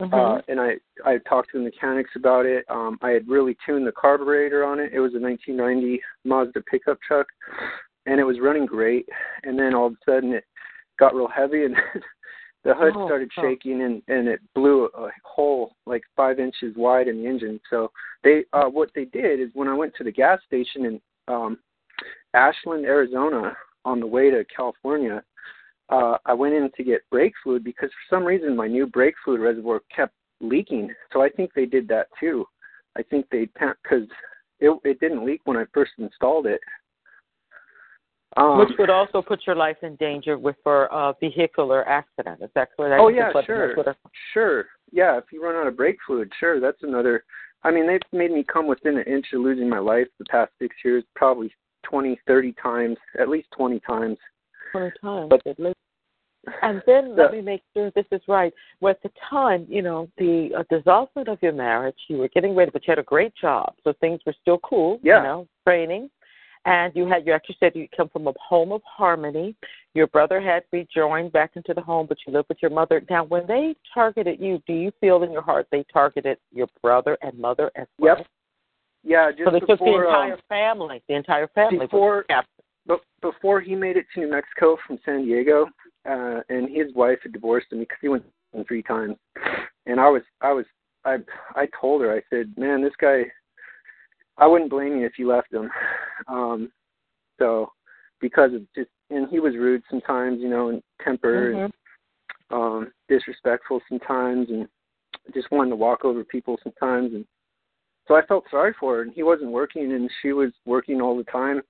Mm-hmm. 0.00 0.14
uh, 0.14 0.40
and 0.48 0.60
I 0.60 0.74
I 1.04 1.18
talked 1.28 1.52
to 1.52 1.58
the 1.58 1.64
mechanics 1.64 2.10
about 2.16 2.46
it. 2.46 2.64
Um, 2.68 2.98
I 3.02 3.10
had 3.10 3.28
really 3.28 3.56
tuned 3.64 3.86
the 3.86 3.92
carburetor 3.92 4.64
on 4.64 4.80
it. 4.80 4.92
It 4.92 5.00
was 5.00 5.14
a 5.14 5.20
1990 5.20 6.00
Mazda 6.24 6.60
pickup 6.62 6.98
truck, 7.00 7.26
and 8.06 8.18
it 8.18 8.24
was 8.24 8.40
running 8.40 8.66
great. 8.66 9.08
And 9.44 9.58
then 9.58 9.74
all 9.74 9.86
of 9.86 9.92
a 9.92 9.96
sudden 10.04 10.32
it 10.32 10.44
got 10.98 11.14
real 11.14 11.28
heavy, 11.28 11.64
and 11.64 11.76
the 12.64 12.74
hood 12.74 12.94
Oh, 12.96 13.06
started 13.06 13.30
shaking, 13.40 13.82
and 13.82 14.02
and 14.08 14.28
it 14.28 14.40
blew 14.54 14.86
a 14.86 15.08
hole 15.24 15.76
like 15.86 16.02
five 16.16 16.40
inches 16.40 16.74
wide 16.76 17.08
in 17.08 17.22
the 17.22 17.28
engine. 17.28 17.60
So 17.70 17.92
they 18.24 18.44
uh, 18.52 18.68
what 18.68 18.90
they 18.94 19.04
did 19.04 19.40
is 19.40 19.50
when 19.54 19.68
I 19.68 19.74
went 19.74 19.94
to 19.96 20.04
the 20.04 20.12
gas 20.12 20.40
station 20.46 20.84
in 20.86 21.00
um, 21.28 21.58
Ashland, 22.34 22.84
Arizona, 22.84 23.56
on 23.84 24.00
the 24.00 24.06
way 24.06 24.30
to 24.30 24.44
California 24.54 25.22
uh, 25.92 26.16
I 26.24 26.32
went 26.32 26.54
in 26.54 26.70
to 26.76 26.82
get 26.82 27.08
brake 27.10 27.34
fluid 27.42 27.62
because 27.62 27.90
for 27.90 28.16
some 28.16 28.24
reason 28.24 28.56
my 28.56 28.66
new 28.66 28.86
brake 28.86 29.14
fluid 29.24 29.40
reservoir 29.40 29.80
kept 29.94 30.14
leaking. 30.40 30.90
So 31.12 31.22
I 31.22 31.28
think 31.28 31.50
they 31.54 31.66
did 31.66 31.86
that 31.88 32.06
too. 32.18 32.46
I 32.96 33.02
think 33.02 33.26
they 33.30 33.46
because 33.46 34.08
it 34.58 34.78
it 34.84 35.00
didn't 35.00 35.24
leak 35.26 35.42
when 35.44 35.56
I 35.56 35.64
first 35.74 35.92
installed 35.98 36.46
it. 36.46 36.60
Um, 38.38 38.58
Which 38.58 38.70
would 38.78 38.88
also 38.88 39.20
put 39.20 39.40
your 39.46 39.56
life 39.56 39.76
in 39.82 39.96
danger 39.96 40.38
with 40.38 40.56
for 40.62 40.86
a 40.86 41.14
vehicular 41.20 41.86
accident. 41.86 42.40
Is 42.42 42.48
that 42.54 42.68
correct? 42.74 42.98
Oh, 42.98 43.08
yeah, 43.08 43.30
sure. 43.44 43.68
that's 43.68 43.76
what 43.76 43.88
I- 43.88 44.10
Sure. 44.32 44.64
Yeah, 44.90 45.18
if 45.18 45.24
you 45.32 45.44
run 45.44 45.54
out 45.54 45.66
of 45.66 45.76
brake 45.76 45.98
fluid, 46.06 46.32
sure, 46.40 46.58
that's 46.58 46.82
another. 46.82 47.24
I 47.62 47.70
mean, 47.70 47.86
they've 47.86 48.00
made 48.12 48.30
me 48.30 48.42
come 48.42 48.66
within 48.66 48.96
an 48.96 49.04
inch 49.04 49.26
of 49.34 49.40
losing 49.42 49.68
my 49.68 49.78
life 49.78 50.08
the 50.18 50.24
past 50.30 50.50
six 50.58 50.74
years, 50.82 51.04
probably 51.14 51.54
twenty, 51.82 52.18
thirty 52.26 52.54
times, 52.54 52.96
at 53.18 53.28
least 53.28 53.48
20 53.54 53.80
times. 53.80 54.16
20 54.72 54.90
times 55.00 55.28
But- 55.30 55.46
at 55.46 55.58
least. 55.58 55.76
And 56.62 56.82
then 56.86 57.14
let 57.14 57.30
me 57.30 57.40
make 57.40 57.62
sure 57.72 57.92
this 57.92 58.06
is 58.10 58.20
right. 58.26 58.52
Well, 58.80 58.90
at 58.90 59.02
the 59.04 59.10
time, 59.30 59.64
you 59.68 59.80
know, 59.80 60.08
the 60.18 60.50
uh, 60.58 60.64
dissolvement 60.72 61.28
of 61.28 61.38
your 61.40 61.52
marriage, 61.52 61.96
you 62.08 62.16
were 62.16 62.26
getting 62.26 62.56
ready, 62.56 62.72
but 62.72 62.84
you 62.84 62.90
had 62.90 62.98
a 62.98 63.04
great 63.04 63.32
job, 63.40 63.74
so 63.84 63.92
things 64.00 64.20
were 64.26 64.34
still 64.42 64.58
cool. 64.58 64.98
Yeah. 65.04 65.18
You 65.18 65.22
know, 65.22 65.48
training, 65.64 66.10
and 66.64 66.92
you 66.94 67.06
had 67.06 67.26
you 67.26 67.32
actually 67.32 67.56
said 67.60 67.72
you 67.74 67.86
come 67.96 68.08
from 68.08 68.26
a 68.26 68.32
home 68.40 68.72
of 68.72 68.82
harmony. 68.84 69.54
Your 69.94 70.06
brother 70.08 70.40
had 70.40 70.64
rejoined 70.72 71.32
back 71.32 71.52
into 71.54 71.74
the 71.74 71.80
home, 71.80 72.06
but 72.08 72.18
you 72.26 72.32
lived 72.32 72.48
with 72.48 72.58
your 72.60 72.70
mother. 72.70 73.02
Now, 73.10 73.24
when 73.24 73.46
they 73.46 73.74
targeted 73.92 74.40
you, 74.40 74.62
do 74.66 74.72
you 74.72 74.92
feel 75.00 75.22
in 75.22 75.32
your 75.32 75.42
heart 75.42 75.66
they 75.70 75.84
targeted 75.92 76.38
your 76.52 76.68
brother 76.82 77.18
and 77.22 77.38
mother 77.38 77.70
as 77.74 77.86
well? 77.98 78.16
Yep. 78.18 78.26
Yeah, 79.04 79.30
just 79.32 79.44
So 79.44 79.50
they 79.50 79.60
took 79.60 79.80
the 79.80 79.86
entire 79.86 80.34
um, 80.34 80.40
family. 80.48 81.02
The 81.08 81.14
entire 81.14 81.48
family 81.48 81.86
before-. 81.86 82.24
But 82.86 83.00
before 83.20 83.60
he 83.60 83.74
made 83.74 83.96
it 83.96 84.06
to 84.14 84.20
New 84.20 84.30
Mexico 84.30 84.76
from 84.86 84.98
San 85.04 85.24
Diego, 85.24 85.66
uh, 86.08 86.40
and 86.48 86.68
his 86.68 86.92
wife 86.94 87.18
had 87.22 87.32
divorced 87.32 87.72
him 87.72 87.80
because 87.80 87.98
he 88.00 88.08
went 88.08 88.24
three 88.66 88.82
times, 88.82 89.16
and 89.86 90.00
I 90.00 90.08
was 90.08 90.22
I 90.40 90.52
was 90.52 90.66
I 91.04 91.18
I 91.54 91.68
told 91.80 92.02
her 92.02 92.14
I 92.14 92.22
said, 92.30 92.52
man, 92.56 92.82
this 92.82 92.92
guy, 93.00 93.22
I 94.36 94.46
wouldn't 94.46 94.70
blame 94.70 94.96
you 94.96 95.06
if 95.06 95.18
you 95.18 95.28
left 95.28 95.52
him, 95.52 95.70
um, 96.28 96.72
so 97.38 97.70
because 98.20 98.52
of 98.54 98.62
just 98.74 98.90
and 99.10 99.28
he 99.28 99.40
was 99.40 99.54
rude 99.56 99.82
sometimes, 99.90 100.40
you 100.40 100.48
know, 100.48 100.68
and 100.68 100.82
temper 101.04 101.50
and 101.50 101.60
Mhm. 101.60 101.72
um 102.50 102.92
disrespectful 103.08 103.80
sometimes 103.88 104.50
and 104.50 104.68
just 105.34 105.50
wanted 105.50 105.70
to 105.70 105.76
walk 105.76 106.04
over 106.04 106.24
people 106.24 106.58
sometimes. 106.62 107.14
And 107.14 107.26
so 108.08 108.14
I 108.14 108.22
felt 108.26 108.48
sorry 108.50 108.72
for 108.74 108.96
her 108.96 109.02
and 109.02 109.12
he 109.12 109.22
wasn't 109.22 109.50
working 109.50 109.92
and 109.92 110.10
she 110.20 110.32
was 110.32 110.52
working 110.64 111.00
all 111.00 111.16
the 111.16 111.24
time 111.24 111.62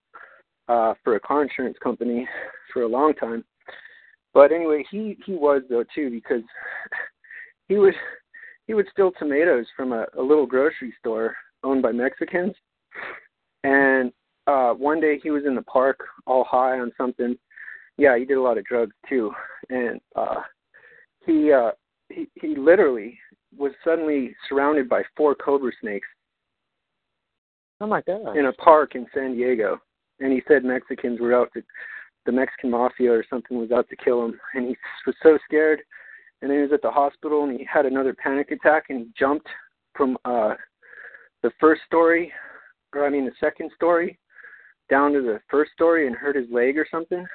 uh 0.68 0.94
for 1.02 1.16
a 1.16 1.20
car 1.20 1.42
insurance 1.42 1.76
company 1.82 2.26
for 2.72 2.82
a 2.82 2.88
long 2.88 3.14
time. 3.14 3.44
But 4.34 4.52
anyway, 4.52 4.84
he 4.90 5.16
he 5.26 5.34
was 5.34 5.62
though 5.68 5.84
too 5.94 6.10
because 6.10 6.42
he 7.68 7.76
would 7.78 7.94
he 8.66 8.74
would 8.74 8.86
steal 8.90 9.12
tomatoes 9.18 9.66
from 9.76 9.92
a, 9.92 10.06
a 10.18 10.22
little 10.22 10.46
grocery 10.46 10.94
store 10.98 11.36
owned 11.64 11.82
by 11.82 11.92
Mexicans. 11.92 12.54
And 13.64 14.12
uh 14.46 14.72
one 14.72 15.00
day 15.00 15.18
he 15.22 15.30
was 15.30 15.44
in 15.46 15.54
the 15.54 15.62
park 15.62 16.00
all 16.26 16.44
high 16.44 16.78
on 16.80 16.92
something. 16.96 17.36
Yeah, 17.98 18.16
he 18.18 18.24
did 18.24 18.38
a 18.38 18.42
lot 18.42 18.58
of 18.58 18.64
drugs 18.64 18.94
too. 19.08 19.32
And 19.68 20.00
uh 20.16 20.40
he 21.26 21.52
uh 21.52 21.72
he 22.08 22.28
he 22.34 22.54
literally 22.56 23.18
was 23.56 23.72
suddenly 23.84 24.34
surrounded 24.48 24.88
by 24.88 25.02
four 25.16 25.34
cobra 25.34 25.72
snakes 25.80 26.08
Oh 27.80 27.86
my 27.86 28.00
God. 28.00 28.36
in 28.36 28.46
a 28.46 28.52
park 28.54 28.94
in 28.94 29.06
San 29.12 29.34
Diego, 29.34 29.78
and 30.22 30.32
he 30.32 30.42
said 30.46 30.64
Mexicans 30.64 31.20
were 31.20 31.34
out 31.34 31.50
to, 31.54 31.62
the 32.24 32.32
Mexican 32.32 32.70
mafia 32.70 33.12
or 33.12 33.24
something 33.28 33.58
was 33.58 33.72
out 33.72 33.88
to 33.88 33.96
kill 33.96 34.24
him, 34.24 34.38
and 34.54 34.66
he 34.66 34.76
was 35.06 35.16
so 35.22 35.38
scared. 35.44 35.80
And 36.40 36.50
then 36.50 36.58
he 36.58 36.62
was 36.62 36.72
at 36.72 36.82
the 36.82 36.90
hospital, 36.90 37.44
and 37.44 37.58
he 37.58 37.64
had 37.64 37.86
another 37.86 38.14
panic 38.14 38.50
attack, 38.50 38.84
and 38.88 38.98
he 39.00 39.06
jumped 39.18 39.48
from 39.94 40.16
uh 40.24 40.54
the 41.42 41.50
first 41.58 41.82
story, 41.86 42.32
or 42.94 43.04
I 43.04 43.10
mean 43.10 43.24
the 43.24 43.32
second 43.40 43.70
story, 43.74 44.18
down 44.88 45.12
to 45.12 45.22
the 45.22 45.40
first 45.50 45.72
story 45.72 46.06
and 46.06 46.14
hurt 46.14 46.36
his 46.36 46.46
leg 46.50 46.78
or 46.78 46.86
something. 46.90 47.26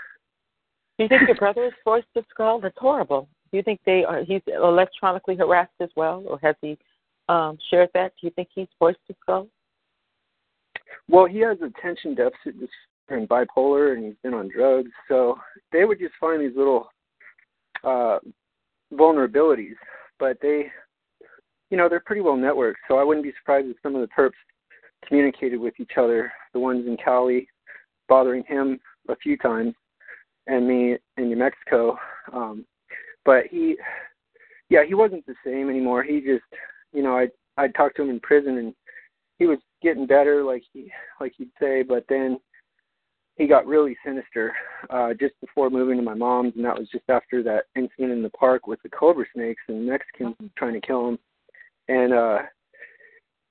Do 0.97 1.03
you 1.03 1.09
think 1.09 1.27
your 1.27 1.35
brother 1.35 1.65
is 1.65 1.73
forced 1.83 2.07
to 2.15 2.23
skull? 2.29 2.59
That's 2.59 2.77
horrible. 2.77 3.27
Do 3.51 3.57
you 3.57 3.63
think 3.63 3.79
they 3.85 4.03
are? 4.03 4.23
He's 4.23 4.41
electronically 4.47 5.35
harassed 5.35 5.79
as 5.79 5.89
well, 5.95 6.23
or 6.27 6.39
has 6.41 6.55
he 6.61 6.77
um, 7.29 7.57
shared 7.69 7.89
that? 7.93 8.13
Do 8.19 8.27
you 8.27 8.31
think 8.31 8.49
he's 8.53 8.67
forced 8.79 8.99
to 9.07 9.15
skull? 9.21 9.47
Well, 11.09 11.25
he 11.25 11.39
has 11.39 11.57
attention 11.61 12.15
deficit 12.15 12.69
and 13.09 13.29
bipolar, 13.29 13.93
and 13.93 14.05
he's 14.05 14.15
been 14.23 14.33
on 14.33 14.49
drugs. 14.49 14.91
So 15.07 15.37
they 15.71 15.85
would 15.85 15.99
just 15.99 16.13
find 16.19 16.41
these 16.41 16.55
little 16.57 16.89
uh, 17.83 18.19
vulnerabilities, 18.93 19.75
but 20.19 20.37
they, 20.41 20.67
you 21.69 21.77
know, 21.77 21.87
they're 21.89 22.01
pretty 22.01 22.21
well 22.21 22.35
networked. 22.35 22.75
So 22.87 22.97
I 22.97 23.03
wouldn't 23.03 23.23
be 23.25 23.33
surprised 23.39 23.67
if 23.67 23.77
some 23.81 23.95
of 23.95 24.01
the 24.01 24.07
perps 24.07 24.31
communicated 25.07 25.57
with 25.57 25.73
each 25.79 25.91
other. 25.97 26.31
The 26.53 26.59
ones 26.59 26.85
in 26.87 26.97
Cali 26.97 27.47
bothering 28.09 28.43
him 28.47 28.79
a 29.09 29.15
few 29.15 29.37
times, 29.37 29.73
and 30.47 30.67
me 30.67 30.97
in 31.17 31.29
New 31.29 31.37
Mexico. 31.37 31.97
Um, 32.33 32.65
but 33.25 33.45
he, 33.49 33.77
yeah, 34.69 34.83
he 34.85 34.93
wasn't 34.93 35.25
the 35.25 35.35
same 35.45 35.69
anymore. 35.69 36.03
He 36.03 36.19
just, 36.19 36.43
you 36.93 37.03
know, 37.03 37.17
I 37.17 37.27
I 37.57 37.67
talked 37.69 37.97
to 37.97 38.03
him 38.03 38.09
in 38.09 38.19
prison, 38.19 38.57
and 38.57 38.73
he 39.39 39.45
was 39.45 39.59
getting 39.81 40.07
better, 40.07 40.43
like 40.43 40.63
he 40.73 40.91
like 41.19 41.33
he'd 41.37 41.51
say, 41.59 41.83
but 41.83 42.05
then 42.09 42.39
he 43.37 43.45
got 43.47 43.67
really 43.67 43.95
sinister 44.03 44.53
uh 44.89 45.13
just 45.13 45.39
before 45.41 45.69
moving 45.69 45.97
to 45.97 46.03
my 46.03 46.13
mom's 46.13 46.53
and 46.55 46.65
that 46.65 46.77
was 46.77 46.89
just 46.89 47.03
after 47.07 47.43
that 47.43 47.65
incident 47.75 48.11
in 48.11 48.23
the 48.23 48.29
park 48.31 48.67
with 48.67 48.81
the 48.81 48.89
cobra 48.89 49.25
snakes 49.33 49.61
and 49.67 49.85
Mexicans 49.85 50.35
trying 50.57 50.73
to 50.73 50.81
kill 50.81 51.07
him. 51.07 51.19
And 51.87 52.13
uh 52.13 52.39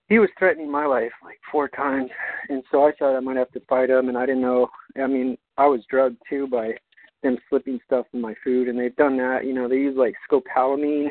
he 0.08 0.18
was 0.20 0.28
threatening 0.38 0.70
my 0.70 0.86
life 0.86 1.12
like 1.24 1.38
four 1.50 1.68
times 1.68 2.10
and 2.48 2.62
so 2.70 2.86
I 2.86 2.92
thought 2.92 3.16
I 3.16 3.20
might 3.20 3.36
have 3.36 3.50
to 3.52 3.62
fight 3.68 3.90
him 3.90 4.08
and 4.08 4.18
I 4.18 4.26
didn't 4.26 4.42
know 4.42 4.68
I 4.96 5.06
mean, 5.06 5.38
I 5.56 5.66
was 5.66 5.80
drugged 5.88 6.18
too 6.28 6.46
by 6.48 6.74
them 7.22 7.38
slipping 7.48 7.80
stuff 7.84 8.06
in 8.12 8.20
my 8.20 8.34
food 8.44 8.68
and 8.68 8.78
they've 8.78 8.94
done 8.96 9.16
that, 9.18 9.44
you 9.44 9.54
know, 9.54 9.68
they 9.68 9.76
use 9.76 9.96
like 9.96 10.14
scopolamine 10.30 11.10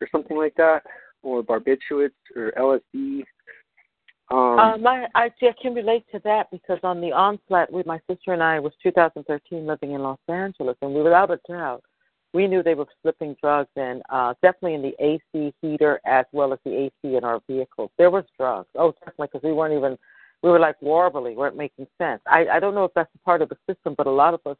or 0.00 0.08
something 0.10 0.36
like 0.36 0.54
that 0.56 0.82
or 1.22 1.42
barbiturates 1.42 2.10
or 2.36 2.52
LSD. 2.58 3.22
Um, 4.30 4.58
Um, 4.58 4.86
I, 4.86 5.06
I 5.14 5.24
I 5.42 5.54
can 5.60 5.74
relate 5.74 6.04
to 6.12 6.20
that 6.24 6.50
because 6.50 6.78
on 6.82 7.00
the 7.00 7.12
onslaught 7.12 7.70
with 7.70 7.86
my 7.86 8.00
sister 8.08 8.32
and 8.32 8.42
I 8.42 8.58
was 8.58 8.72
2013 8.82 9.66
living 9.66 9.92
in 9.92 10.02
Los 10.02 10.18
Angeles, 10.28 10.76
and 10.82 10.94
we 10.94 11.02
without 11.02 11.30
a 11.30 11.38
doubt 11.48 11.82
we 12.34 12.48
knew 12.48 12.62
they 12.62 12.74
were 12.74 12.86
slipping 13.00 13.36
drugs 13.40 13.70
in, 13.76 14.02
uh, 14.10 14.34
definitely 14.42 14.74
in 14.74 14.82
the 14.82 14.94
AC 14.98 15.54
heater 15.62 16.00
as 16.04 16.26
well 16.32 16.52
as 16.52 16.58
the 16.64 16.74
AC 16.74 17.16
in 17.16 17.22
our 17.22 17.40
vehicles. 17.48 17.90
There 17.96 18.10
was 18.10 18.24
drugs. 18.36 18.68
Oh, 18.74 18.92
definitely, 18.92 19.28
because 19.32 19.44
we 19.44 19.52
weren't 19.52 19.72
even 19.72 19.96
we 20.42 20.50
were 20.50 20.58
like 20.58 20.78
warbly, 20.80 21.34
weren't 21.34 21.56
making 21.56 21.86
sense. 21.96 22.20
I 22.26 22.46
I 22.48 22.60
don't 22.60 22.74
know 22.74 22.84
if 22.84 22.92
that's 22.94 23.14
a 23.14 23.18
part 23.24 23.40
of 23.40 23.48
the 23.48 23.56
system, 23.68 23.94
but 23.96 24.06
a 24.06 24.10
lot 24.10 24.34
of 24.34 24.40
us, 24.46 24.56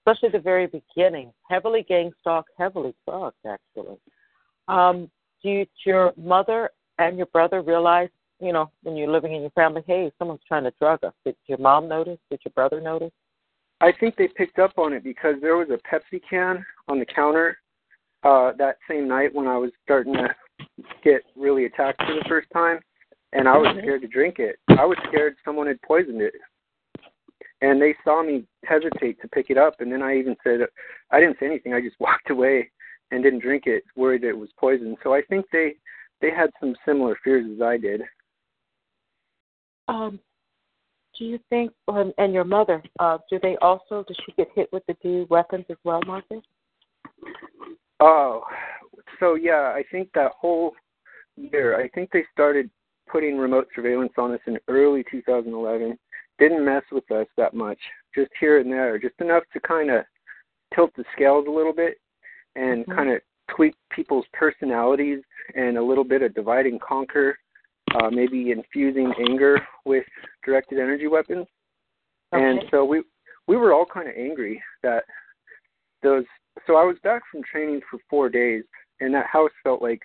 especially 0.00 0.30
the 0.30 0.38
very 0.38 0.66
beginning, 0.66 1.32
heavily 1.48 1.84
gang 1.86 2.12
stalk, 2.20 2.46
heavily 2.56 2.94
drugged 3.06 3.36
actually. 3.46 3.98
Um, 4.66 5.10
do 5.42 5.50
you, 5.50 5.66
your 5.84 6.12
mother 6.16 6.70
and 6.98 7.16
your 7.16 7.26
brother 7.26 7.62
realize 7.62 8.10
you 8.40 8.52
know, 8.52 8.70
when 8.82 8.96
you're 8.96 9.10
living 9.10 9.34
in 9.34 9.42
your 9.42 9.50
family, 9.50 9.82
hey, 9.86 10.12
someone's 10.18 10.40
trying 10.46 10.64
to 10.64 10.72
drug 10.78 11.02
us. 11.04 11.12
Did 11.24 11.36
your 11.46 11.58
mom 11.58 11.88
notice? 11.88 12.18
Did 12.30 12.40
your 12.44 12.52
brother 12.54 12.80
notice? 12.80 13.12
I 13.80 13.92
think 13.98 14.16
they 14.16 14.28
picked 14.28 14.58
up 14.58 14.72
on 14.78 14.92
it 14.92 15.04
because 15.04 15.36
there 15.40 15.56
was 15.56 15.68
a 15.70 15.78
Pepsi 15.88 16.20
can 16.28 16.64
on 16.88 16.98
the 16.98 17.06
counter 17.06 17.58
uh 18.24 18.50
that 18.58 18.78
same 18.90 19.06
night 19.06 19.32
when 19.32 19.46
I 19.46 19.56
was 19.56 19.70
starting 19.84 20.12
to 20.14 20.34
get 21.04 21.22
really 21.36 21.66
attacked 21.66 22.02
for 22.04 22.14
the 22.14 22.28
first 22.28 22.48
time 22.52 22.80
and 23.32 23.46
I 23.48 23.56
was 23.56 23.68
Mhm. 23.68 23.82
scared 23.82 24.02
to 24.02 24.08
drink 24.08 24.40
it. 24.40 24.58
I 24.70 24.84
was 24.84 24.98
scared 25.06 25.36
someone 25.44 25.68
had 25.68 25.80
poisoned 25.82 26.20
it. 26.20 26.34
And 27.60 27.80
they 27.80 27.94
saw 28.02 28.22
me 28.22 28.44
hesitate 28.64 29.20
to 29.20 29.28
pick 29.28 29.50
it 29.50 29.58
up 29.58 29.80
and 29.80 29.92
then 29.92 30.02
I 30.02 30.16
even 30.16 30.36
said 30.42 30.66
I 31.10 31.20
didn't 31.20 31.38
say 31.38 31.46
anything. 31.46 31.74
I 31.74 31.80
just 31.80 32.00
walked 32.00 32.30
away 32.30 32.68
and 33.12 33.22
didn't 33.22 33.40
drink 33.40 33.66
it, 33.66 33.84
worried 33.94 34.24
it 34.24 34.36
was 34.36 34.50
poison. 34.54 34.96
So 35.02 35.14
I 35.14 35.22
think 35.22 35.46
they 35.52 35.76
they 36.20 36.30
had 36.30 36.50
some 36.58 36.74
similar 36.84 37.16
fears 37.22 37.46
as 37.54 37.62
I 37.62 37.76
did. 37.76 38.02
Um, 39.88 40.20
do 41.18 41.24
you 41.24 41.38
think, 41.50 41.72
um, 41.88 42.12
and 42.18 42.32
your 42.32 42.44
mother, 42.44 42.82
uh, 43.00 43.18
do 43.28 43.38
they 43.42 43.56
also, 43.60 44.04
does 44.06 44.16
she 44.24 44.32
get 44.32 44.48
hit 44.54 44.68
with 44.72 44.84
the 44.86 44.96
D 45.02 45.26
weapons 45.28 45.64
as 45.68 45.76
well, 45.84 46.00
Marcus? 46.06 46.42
Oh, 48.00 48.42
so 49.18 49.34
yeah, 49.34 49.72
I 49.74 49.82
think 49.90 50.10
that 50.14 50.32
whole 50.38 50.72
year, 51.36 51.80
I 51.80 51.88
think 51.88 52.10
they 52.12 52.24
started 52.32 52.70
putting 53.10 53.36
remote 53.36 53.68
surveillance 53.74 54.12
on 54.18 54.32
us 54.32 54.40
in 54.46 54.58
early 54.68 55.04
2011. 55.10 55.98
Didn't 56.38 56.64
mess 56.64 56.84
with 56.92 57.10
us 57.10 57.26
that 57.36 57.54
much, 57.54 57.78
just 58.14 58.30
here 58.38 58.60
and 58.60 58.70
there, 58.70 58.98
just 58.98 59.14
enough 59.20 59.42
to 59.52 59.60
kind 59.60 59.90
of 59.90 60.04
tilt 60.74 60.92
the 60.96 61.04
scales 61.16 61.46
a 61.48 61.50
little 61.50 61.72
bit 61.72 61.98
and 62.54 62.82
mm-hmm. 62.82 62.92
kind 62.92 63.10
of 63.10 63.20
tweak 63.54 63.74
people's 63.90 64.26
personalities 64.32 65.20
and 65.56 65.78
a 65.78 65.82
little 65.82 66.04
bit 66.04 66.22
of 66.22 66.34
divide 66.34 66.66
and 66.66 66.80
conquer, 66.80 67.36
uh, 67.96 68.10
maybe 68.10 68.50
infusing 68.50 69.12
anger 69.28 69.60
with 69.84 70.04
directed 70.44 70.78
energy 70.78 71.06
weapons. 71.06 71.46
Okay. 72.34 72.44
And 72.44 72.60
so 72.70 72.84
we 72.84 73.02
we 73.46 73.56
were 73.56 73.72
all 73.72 73.86
kind 73.86 74.08
of 74.08 74.14
angry 74.16 74.62
that 74.82 75.04
those. 76.02 76.24
So 76.66 76.76
I 76.76 76.84
was 76.84 76.96
back 77.02 77.22
from 77.30 77.42
training 77.44 77.80
for 77.90 77.98
four 78.10 78.28
days, 78.28 78.64
and 79.00 79.14
that 79.14 79.26
house 79.26 79.50
felt 79.62 79.80
like 79.80 80.02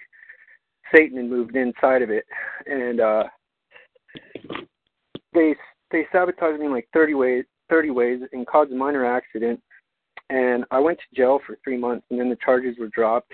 Satan 0.93 1.17
had 1.17 1.29
moved 1.29 1.55
inside 1.55 2.01
of 2.01 2.09
it, 2.09 2.25
and 2.65 2.99
uh, 2.99 3.23
they 5.33 5.55
they 5.91 6.05
sabotaged 6.11 6.59
me 6.59 6.65
in 6.65 6.71
like 6.71 6.87
30 6.93 7.13
ways, 7.13 7.45
30 7.69 7.89
ways, 7.91 8.19
and 8.31 8.47
caused 8.47 8.71
a 8.71 8.75
minor 8.75 9.05
accident. 9.05 9.61
And 10.29 10.65
I 10.71 10.79
went 10.79 10.97
to 10.99 11.15
jail 11.15 11.39
for 11.45 11.57
three 11.63 11.77
months, 11.77 12.05
and 12.09 12.19
then 12.19 12.29
the 12.29 12.37
charges 12.43 12.77
were 12.79 12.87
dropped. 12.87 13.31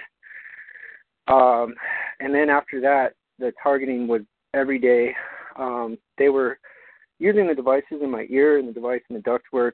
Um, 1.27 1.75
and 2.19 2.33
then 2.33 2.49
after 2.49 2.81
that, 2.81 3.13
the 3.37 3.53
targeting 3.61 4.07
was 4.07 4.21
every 4.53 4.79
day. 4.79 5.15
Um, 5.57 5.97
they 6.17 6.29
were 6.29 6.59
using 7.19 7.47
the 7.47 7.55
devices 7.55 8.01
in 8.01 8.09
my 8.09 8.25
ear 8.29 8.57
and 8.57 8.67
the 8.67 8.73
device 8.73 9.01
in 9.09 9.15
the 9.15 9.21
ductwork, 9.21 9.73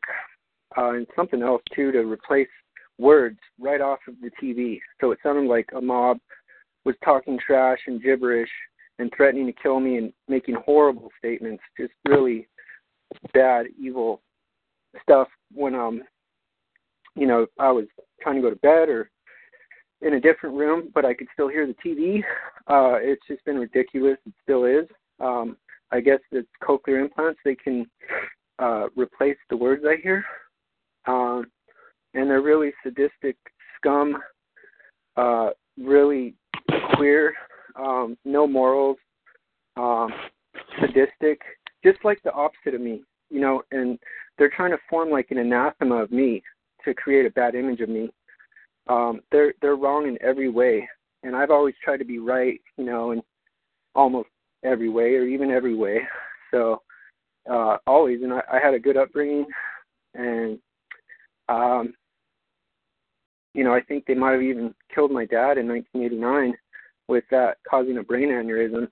uh, 0.78 0.92
and 0.92 1.08
something 1.16 1.42
else 1.42 1.62
too 1.76 1.92
to 1.92 2.00
replace 2.00 2.48
words 2.98 3.40
right 3.60 3.82
off 3.82 4.00
of 4.08 4.16
the 4.22 4.32
TV. 4.42 4.80
So 5.02 5.12
it 5.12 5.20
sounded 5.22 5.50
like 5.50 5.70
a 5.76 5.82
mob 5.82 6.18
was 6.86 6.96
talking 7.04 7.38
trash 7.46 7.80
and 7.88 8.02
gibberish 8.02 8.50
and 9.00 9.12
threatening 9.16 9.48
to 9.48 9.54
kill 9.54 9.80
me 9.80 9.98
and 9.98 10.14
making 10.28 10.56
horrible 10.66 11.10
statements, 11.20 11.64
just 11.80 11.94
really 12.08 12.48
bad, 13.34 13.68
evil 13.80 14.22
stuff 15.02 15.28
when 15.54 15.76
um 15.76 16.02
you 17.16 17.28
know, 17.28 17.48
I 17.60 17.72
was 17.72 17.86
trying 18.22 18.36
to 18.36 18.42
go 18.42 18.50
to 18.50 18.56
bed 18.58 18.90
or 18.90 19.10
in 20.02 20.16
a 20.16 20.20
different 20.20 20.56
room, 20.56 20.90
but 20.94 21.06
I 21.06 21.14
could 21.14 21.28
still 21.34 21.48
hear 21.48 21.66
the 21.66 21.76
TV. 21.86 22.22
Uh, 22.68 22.98
it's 23.00 23.22
just 23.28 23.44
been 23.46 23.58
ridiculous. 23.58 24.18
It 24.26 24.34
still 24.44 24.66
is. 24.66 24.86
Um, 25.20 25.58
I 25.92 26.02
guess 26.02 26.20
the 26.32 26.46
cochlear 26.64 27.02
implants 27.02 27.40
they 27.46 27.56
can 27.56 27.86
uh, 28.60 28.88
replace 28.96 29.38
the 29.50 29.58
words 29.58 29.84
I 29.88 29.98
hear, 30.02 30.26
um, 31.06 31.46
and 32.14 32.30
they're 32.30 32.42
really 32.42 32.74
sadistic 32.84 33.38
scum, 33.78 34.18
uh, 35.16 35.50
really 35.78 36.34
queer, 36.96 37.34
um, 37.76 38.18
no 38.26 38.48
morals, 38.48 38.98
um, 39.78 40.12
sadistic, 40.80 41.42
just 41.84 42.04
like 42.04 42.22
the 42.24 42.32
opposite 42.32 42.74
of 42.74 42.82
me, 42.82 43.02
you 43.30 43.40
know. 43.40 43.62
And 43.72 44.00
they're 44.38 44.52
trying 44.56 44.72
to 44.72 44.80
form 44.90 45.10
like 45.10 45.32
an 45.32 45.38
anathema 45.38 45.96
of 45.96 46.12
me 46.12 46.42
to 46.84 46.94
create 46.94 47.26
a 47.26 47.32
bad 47.32 47.56
image 47.56 47.82
of 47.82 47.90
me. 47.90 48.10
Um, 48.88 49.22
they're 49.32 49.54
they're 49.62 49.76
wrong 49.76 50.08
in 50.08 50.18
every 50.22 50.50
way, 50.50 50.88
and 51.26 51.36
I've 51.36 51.52
always 51.52 51.76
tried 51.84 51.98
to 51.98 52.06
be 52.06 52.20
right, 52.20 52.62
you 52.78 52.86
know, 52.86 53.12
in 53.12 53.22
almost 53.96 54.30
every 54.64 54.90
way 54.90 55.16
or 55.16 55.26
even 55.26 55.52
every 55.52 55.76
way. 55.76 56.00
So 56.52 56.84
uh, 57.52 57.78
always, 57.86 58.22
and 58.22 58.32
I, 58.32 58.42
I 58.54 58.60
had 58.64 58.74
a 58.74 58.80
good 58.80 58.96
upbringing, 58.96 59.46
and 60.14 60.58
um, 61.50 61.94
you 63.54 63.66
know, 63.66 63.74
I 63.74 63.82
think 63.82 64.06
they 64.06 64.14
might 64.14 64.34
have 64.34 64.42
even 64.42 64.74
killed 64.94 65.12
my 65.12 65.26
dad 65.26 65.58
in 65.58 65.68
1989 65.68 66.54
with 67.10 67.26
that 67.32 67.58
causing 67.70 67.98
a 67.98 68.04
brain 68.04 68.30
aneurysm. 68.30 68.88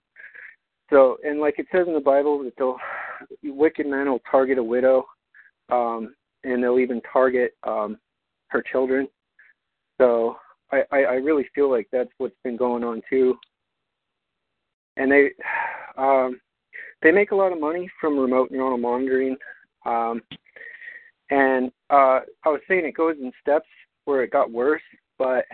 So, 0.90 1.18
and 1.24 1.40
like 1.40 1.56
it 1.58 1.68
says 1.72 1.88
in 1.88 1.94
the 1.94 2.02
Bible, 2.02 2.44
that 2.44 2.54
they'll 2.58 2.78
wicked 3.44 3.86
men 3.86 4.10
will 4.10 4.20
target 4.30 4.58
a 4.58 4.64
widow, 4.64 5.06
um, 5.72 6.14
and 6.44 6.62
they'll 6.62 6.80
even 6.80 7.02
target 7.14 7.56
um, 7.64 7.98
her 8.48 8.62
children. 8.62 9.08
So, 10.02 10.36
I, 10.74 10.84
I, 10.92 11.00
I 11.04 11.14
really 11.16 11.46
feel 11.54 11.70
like 11.70 11.88
that's 11.92 12.10
what's 12.18 12.36
been 12.44 12.58
going 12.58 12.84
on 12.84 13.02
too. 13.10 13.38
And 14.98 15.12
they, 15.12 15.32
um, 15.98 16.40
they 17.02 17.12
make 17.12 17.32
a 17.32 17.36
lot 17.36 17.52
of 17.52 17.60
money 17.60 17.90
from 18.00 18.18
remote 18.18 18.52
neuronal 18.52 18.80
monitoring. 18.80 19.36
Um, 19.86 20.22
and 21.30 21.72
uh, 21.90 22.22
I 22.46 22.50
was 22.50 22.62
saying 22.68 22.86
it 22.86 22.96
goes 22.96 23.16
in 23.22 23.32
steps 23.42 23.68
where 24.06 24.24
it 24.24 24.32
got 24.32 24.52
worse, 24.52 24.82
but 25.18 25.46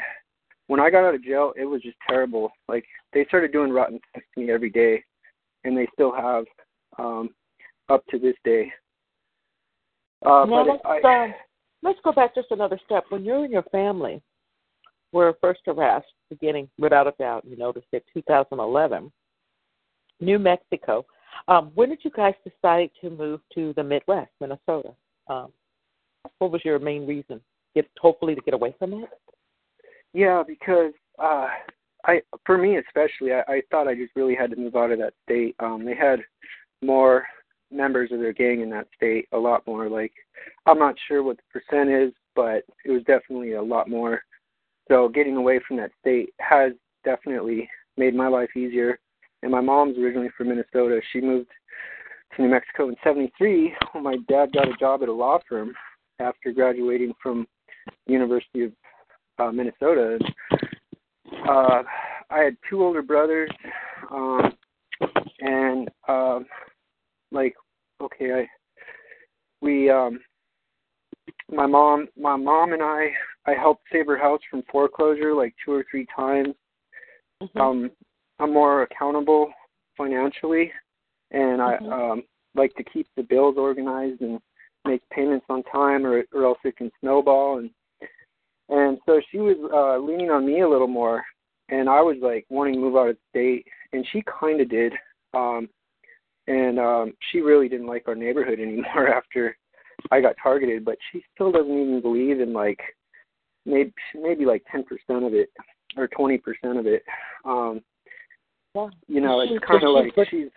when 0.67 0.79
I 0.79 0.89
got 0.89 1.03
out 1.03 1.15
of 1.15 1.23
jail, 1.23 1.53
it 1.55 1.65
was 1.65 1.81
just 1.81 1.97
terrible. 2.07 2.51
Like 2.67 2.85
they 3.13 3.25
started 3.25 3.51
doing 3.51 3.71
rotten 3.71 3.99
tests 4.13 4.29
to 4.35 4.41
me 4.41 4.51
every 4.51 4.69
day, 4.69 5.03
and 5.63 5.77
they 5.77 5.87
still 5.93 6.13
have 6.13 6.45
um, 6.97 7.29
up 7.89 8.05
to 8.07 8.19
this 8.19 8.35
day. 8.43 8.71
Uh, 10.25 10.45
now 10.47 10.65
let's, 10.65 10.81
I, 10.85 10.99
uh, 10.99 11.27
let's 11.81 11.99
go 12.03 12.11
back 12.11 12.35
just 12.35 12.51
another 12.51 12.79
step. 12.85 13.05
When 13.09 13.23
you're 13.23 13.45
in 13.45 13.51
your 13.51 13.63
family 13.63 14.21
were 15.11 15.37
first 15.41 15.61
harassed, 15.65 16.07
beginning 16.29 16.69
without 16.77 17.07
a 17.07 17.13
doubt, 17.19 17.45
you 17.45 17.57
noticed 17.57 17.87
it, 17.91 18.05
2011, 18.13 19.11
New 20.19 20.39
Mexico. 20.39 21.05
Um, 21.47 21.71
when 21.75 21.89
did 21.89 21.99
you 22.03 22.11
guys 22.11 22.33
decide 22.43 22.91
to 23.01 23.09
move 23.09 23.41
to 23.55 23.73
the 23.73 23.83
Midwest, 23.83 24.31
Minnesota? 24.39 24.93
Um, 25.27 25.51
what 26.39 26.51
was 26.51 26.63
your 26.65 26.79
main 26.79 27.07
reason? 27.07 27.41
Get 27.75 27.87
hopefully 27.99 28.35
to 28.35 28.41
get 28.41 28.53
away 28.53 28.75
from 28.77 28.93
it. 28.93 29.09
Yeah, 30.13 30.43
because 30.45 30.93
uh 31.19 31.47
I 32.05 32.21
for 32.45 32.57
me 32.57 32.77
especially 32.77 33.33
I, 33.33 33.43
I 33.47 33.61
thought 33.69 33.87
I 33.87 33.95
just 33.95 34.15
really 34.15 34.35
had 34.35 34.49
to 34.51 34.55
move 34.55 34.75
out 34.75 34.91
of 34.91 34.99
that 34.99 35.13
state. 35.25 35.55
Um 35.59 35.85
they 35.85 35.95
had 35.95 36.19
more 36.81 37.25
members 37.71 38.11
of 38.11 38.19
their 38.19 38.33
gang 38.33 38.61
in 38.61 38.69
that 38.71 38.87
state, 38.95 39.27
a 39.31 39.37
lot 39.37 39.65
more 39.67 39.89
like 39.89 40.13
I'm 40.65 40.79
not 40.79 40.95
sure 41.07 41.23
what 41.23 41.37
the 41.37 41.59
percent 41.59 41.89
is, 41.89 42.11
but 42.35 42.63
it 42.85 42.91
was 42.91 43.03
definitely 43.03 43.53
a 43.53 43.61
lot 43.61 43.89
more. 43.89 44.21
So 44.89 45.07
getting 45.07 45.37
away 45.37 45.59
from 45.67 45.77
that 45.77 45.91
state 46.01 46.33
has 46.39 46.73
definitely 47.05 47.69
made 47.97 48.15
my 48.15 48.27
life 48.27 48.49
easier. 48.55 48.99
And 49.43 49.51
my 49.51 49.61
mom's 49.61 49.97
originally 49.97 50.29
from 50.37 50.49
Minnesota. 50.49 50.99
She 51.13 51.21
moved 51.21 51.49
to 52.35 52.41
New 52.41 52.49
Mexico 52.49 52.89
in 52.89 52.95
73 53.03 53.73
when 53.93 54.03
my 54.03 54.17
dad 54.27 54.51
got 54.53 54.67
a 54.67 54.77
job 54.79 55.03
at 55.03 55.09
a 55.09 55.13
law 55.13 55.39
firm 55.47 55.73
after 56.19 56.51
graduating 56.51 57.13
from 57.21 57.47
University 58.07 58.65
of 58.65 58.71
uh, 59.37 59.51
Minnesota. 59.51 60.19
Uh, 61.47 61.83
I 62.29 62.39
had 62.39 62.57
two 62.69 62.83
older 62.83 63.01
brothers, 63.01 63.49
um, 64.11 64.53
and 65.39 65.89
uh, 66.07 66.39
like, 67.31 67.55
okay, 68.01 68.33
I 68.33 68.47
we 69.61 69.89
um, 69.89 70.19
my 71.51 71.65
mom, 71.65 72.07
my 72.17 72.35
mom 72.35 72.73
and 72.73 72.81
I, 72.81 73.09
I 73.45 73.53
helped 73.53 73.83
save 73.91 74.07
her 74.07 74.17
house 74.17 74.41
from 74.49 74.63
foreclosure 74.71 75.33
like 75.33 75.53
two 75.63 75.73
or 75.73 75.85
three 75.89 76.07
times. 76.15 76.55
Mm-hmm. 77.41 77.59
Um, 77.59 77.91
I'm 78.39 78.53
more 78.53 78.83
accountable 78.83 79.51
financially, 79.97 80.71
and 81.31 81.59
mm-hmm. 81.59 81.91
I 81.91 82.11
um, 82.11 82.23
like 82.55 82.73
to 82.75 82.83
keep 82.83 83.07
the 83.15 83.23
bills 83.23 83.55
organized 83.57 84.21
and 84.21 84.39
make 84.85 85.01
payments 85.11 85.45
on 85.49 85.63
time, 85.63 86.05
or 86.05 86.23
or 86.33 86.45
else 86.45 86.59
it 86.63 86.77
can 86.77 86.91
snowball. 87.01 87.59
And 87.59 87.69
and 88.69 88.97
so 89.05 89.21
she 89.31 89.39
was 89.39 89.57
uh, 89.73 90.03
leaning 90.03 90.29
on 90.29 90.45
me 90.45 90.61
a 90.61 90.69
little 90.69 90.87
more, 90.87 91.23
and 91.69 91.89
I 91.89 92.01
was 92.01 92.17
like 92.21 92.45
wanting 92.49 92.75
to 92.75 92.79
move 92.79 92.95
out 92.95 93.09
of 93.09 93.17
state, 93.29 93.65
and 93.93 94.05
she 94.11 94.23
kind 94.39 94.61
of 94.61 94.69
did. 94.69 94.93
Um, 95.33 95.69
and 96.47 96.79
um, 96.79 97.13
she 97.31 97.41
really 97.41 97.69
didn't 97.69 97.87
like 97.87 98.07
our 98.07 98.15
neighborhood 98.15 98.59
anymore 98.59 99.07
after 99.09 99.55
I 100.11 100.21
got 100.21 100.35
targeted, 100.41 100.85
but 100.85 100.97
she 101.11 101.23
still 101.33 101.51
doesn't 101.51 101.71
even 101.71 102.01
believe 102.01 102.39
in 102.39 102.53
like 102.53 102.79
maybe 103.65 103.93
maybe 104.15 104.45
like 104.45 104.63
ten 104.71 104.83
percent 104.83 105.25
of 105.25 105.33
it 105.33 105.49
or 105.97 106.07
twenty 106.07 106.37
percent 106.37 106.77
of 106.77 106.85
it. 106.85 107.03
Um, 107.45 107.81
well, 108.73 108.91
you 109.07 109.21
know, 109.21 109.41
it's 109.41 109.65
kind 109.65 109.83
of 109.83 109.93
like 109.93 110.13
she's. 110.29 110.49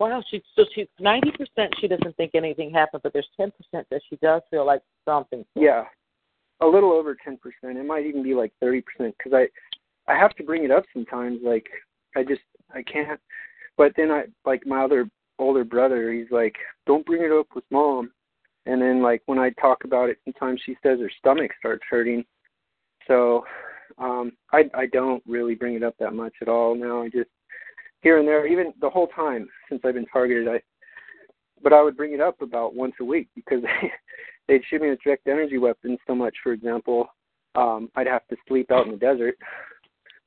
Wow, 0.00 0.22
she 0.30 0.42
so 0.56 0.64
she's 0.74 0.88
ninety 0.98 1.30
percent. 1.30 1.72
She 1.80 1.86
doesn't 1.86 2.16
think 2.16 2.32
anything 2.34 2.72
happened, 2.72 3.02
but 3.02 3.12
there's 3.12 3.28
ten 3.36 3.52
percent 3.52 3.86
that 3.90 4.00
she 4.08 4.16
does 4.16 4.42
feel 4.50 4.66
like 4.66 4.82
something. 5.04 5.44
Yeah, 5.54 5.84
a 6.62 6.66
little 6.66 6.92
over 6.92 7.14
10%. 7.14 7.36
It 7.62 7.86
might 7.86 8.06
even 8.06 8.22
be 8.22 8.34
like 8.34 8.52
30% 8.62 8.82
because 8.98 9.32
I 9.32 9.48
I 10.08 10.18
have 10.18 10.34
to 10.36 10.42
bring 10.42 10.64
it 10.64 10.70
up 10.70 10.84
sometimes. 10.92 11.40
Like 11.42 11.66
I 12.16 12.22
just 12.22 12.40
I 12.74 12.82
can't. 12.82 13.20
But 13.76 13.92
then 13.96 14.10
I 14.10 14.24
like 14.44 14.66
my 14.66 14.84
other 14.84 15.08
older 15.38 15.64
brother. 15.64 16.12
He's 16.12 16.30
like, 16.30 16.56
don't 16.86 17.06
bring 17.06 17.22
it 17.22 17.32
up 17.32 17.46
with 17.54 17.64
mom. 17.70 18.10
And 18.66 18.80
then 18.80 19.02
like 19.02 19.22
when 19.26 19.38
I 19.38 19.50
talk 19.60 19.84
about 19.84 20.08
it, 20.08 20.18
sometimes 20.24 20.60
she 20.64 20.76
says 20.82 21.00
her 21.00 21.10
stomach 21.18 21.50
starts 21.58 21.82
hurting. 21.88 22.24
So 23.06 23.44
um 23.98 24.32
I 24.52 24.64
I 24.74 24.86
don't 24.86 25.22
really 25.26 25.54
bring 25.54 25.74
it 25.74 25.82
up 25.82 25.94
that 25.98 26.14
much 26.14 26.34
at 26.40 26.48
all 26.48 26.74
now. 26.74 27.02
I 27.02 27.08
just 27.08 27.30
here 28.02 28.18
and 28.18 28.26
there, 28.26 28.46
even 28.46 28.72
the 28.80 28.90
whole 28.90 29.08
time 29.08 29.48
since 29.68 29.80
I've 29.84 29.94
been 29.94 30.06
targeted, 30.06 30.48
I 30.48 30.60
but 31.62 31.72
I 31.72 31.82
would 31.82 31.96
bring 31.96 32.12
it 32.12 32.20
up 32.20 32.42
about 32.42 32.74
once 32.74 32.94
a 33.00 33.04
week 33.04 33.28
because 33.34 33.62
they, 33.62 33.90
they'd 34.48 34.64
shoot 34.68 34.82
me 34.82 34.90
with 34.90 35.00
direct 35.02 35.26
energy 35.28 35.58
weapons 35.58 35.98
so 36.06 36.14
much. 36.14 36.34
For 36.42 36.52
example, 36.52 37.08
um, 37.54 37.88
I'd 37.94 38.08
have 38.08 38.26
to 38.28 38.36
sleep 38.48 38.70
out 38.70 38.86
in 38.86 38.92
the 38.92 38.98
desert 38.98 39.36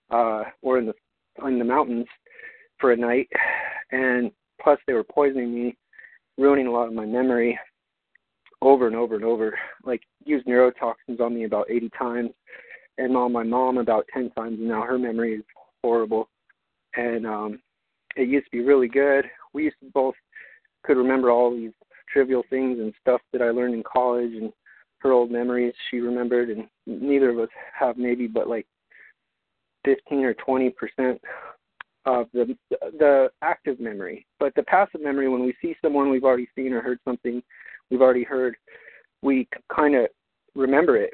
uh, 0.09 0.43
or 0.61 0.77
in 0.77 0.85
the 0.85 0.93
in 1.45 1.59
the 1.59 1.65
mountains 1.65 2.05
for 2.79 2.93
a 2.93 2.97
night, 2.97 3.29
and 3.91 4.31
plus 4.61 4.79
they 4.87 4.93
were 4.93 5.03
poisoning 5.03 5.53
me, 5.53 5.77
ruining 6.37 6.67
a 6.67 6.71
lot 6.71 6.87
of 6.87 6.93
my 6.93 7.05
memory 7.05 7.59
over 8.61 8.87
and 8.87 8.95
over 8.95 9.15
and 9.15 9.23
over. 9.23 9.57
Like 9.83 10.01
used 10.23 10.47
neurotoxins 10.47 11.19
on 11.19 11.35
me 11.35 11.43
about 11.43 11.69
80 11.69 11.89
times, 11.97 12.29
and 12.97 13.15
on 13.15 13.31
my 13.31 13.43
mom 13.43 13.77
about 13.77 14.07
10 14.13 14.31
times. 14.31 14.59
And 14.59 14.67
now 14.67 14.81
her 14.81 14.97
memory 14.97 15.35
is 15.35 15.43
horrible, 15.83 16.29
and 16.95 17.25
um, 17.25 17.59
it 18.15 18.27
used 18.27 18.45
to 18.45 18.51
be 18.51 18.63
really 18.63 18.87
good. 18.87 19.25
We 19.53 19.65
used 19.65 19.77
to 19.81 19.89
both 19.93 20.15
could 20.83 20.97
remember 20.97 21.31
all 21.31 21.51
these 21.51 21.71
trivial 22.11 22.43
things 22.49 22.79
and 22.79 22.93
stuff 23.01 23.21
that 23.33 23.41
I 23.41 23.49
learned 23.49 23.73
in 23.73 23.83
college 23.83 24.31
and 24.33 24.53
her 24.99 25.11
old 25.11 25.31
memories 25.31 25.73
she 25.89 25.99
remembered 25.99 26.49
and 26.49 26.67
neither 26.85 27.29
of 27.29 27.39
us 27.39 27.49
have 27.77 27.97
maybe 27.97 28.27
but 28.27 28.47
like 28.47 28.65
15 29.85 30.23
or 30.23 30.33
20 30.33 30.69
percent 30.71 31.21
of 32.05 32.27
the 32.33 32.55
the 32.99 33.29
active 33.41 33.79
memory 33.79 34.25
but 34.39 34.53
the 34.55 34.63
passive 34.63 35.01
memory 35.01 35.27
when 35.27 35.43
we 35.43 35.55
see 35.61 35.75
someone 35.81 36.09
we've 36.09 36.23
already 36.23 36.47
seen 36.55 36.73
or 36.73 36.81
heard 36.81 36.99
something 37.05 37.41
we've 37.89 38.01
already 38.01 38.23
heard 38.23 38.55
we 39.21 39.47
kind 39.73 39.95
of 39.95 40.07
remember 40.55 40.97
it 40.97 41.13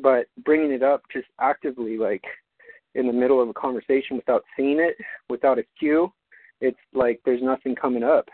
but 0.00 0.26
bringing 0.44 0.72
it 0.72 0.82
up 0.82 1.02
just 1.12 1.26
actively 1.40 1.98
like 1.98 2.24
in 2.94 3.06
the 3.06 3.12
middle 3.12 3.42
of 3.42 3.48
a 3.48 3.54
conversation 3.54 4.16
without 4.16 4.44
seeing 4.56 4.78
it 4.78 4.96
without 5.28 5.58
a 5.58 5.64
cue 5.78 6.12
it's 6.60 6.78
like 6.94 7.20
there's 7.24 7.42
nothing 7.42 7.74
coming 7.74 8.02
up 8.02 8.26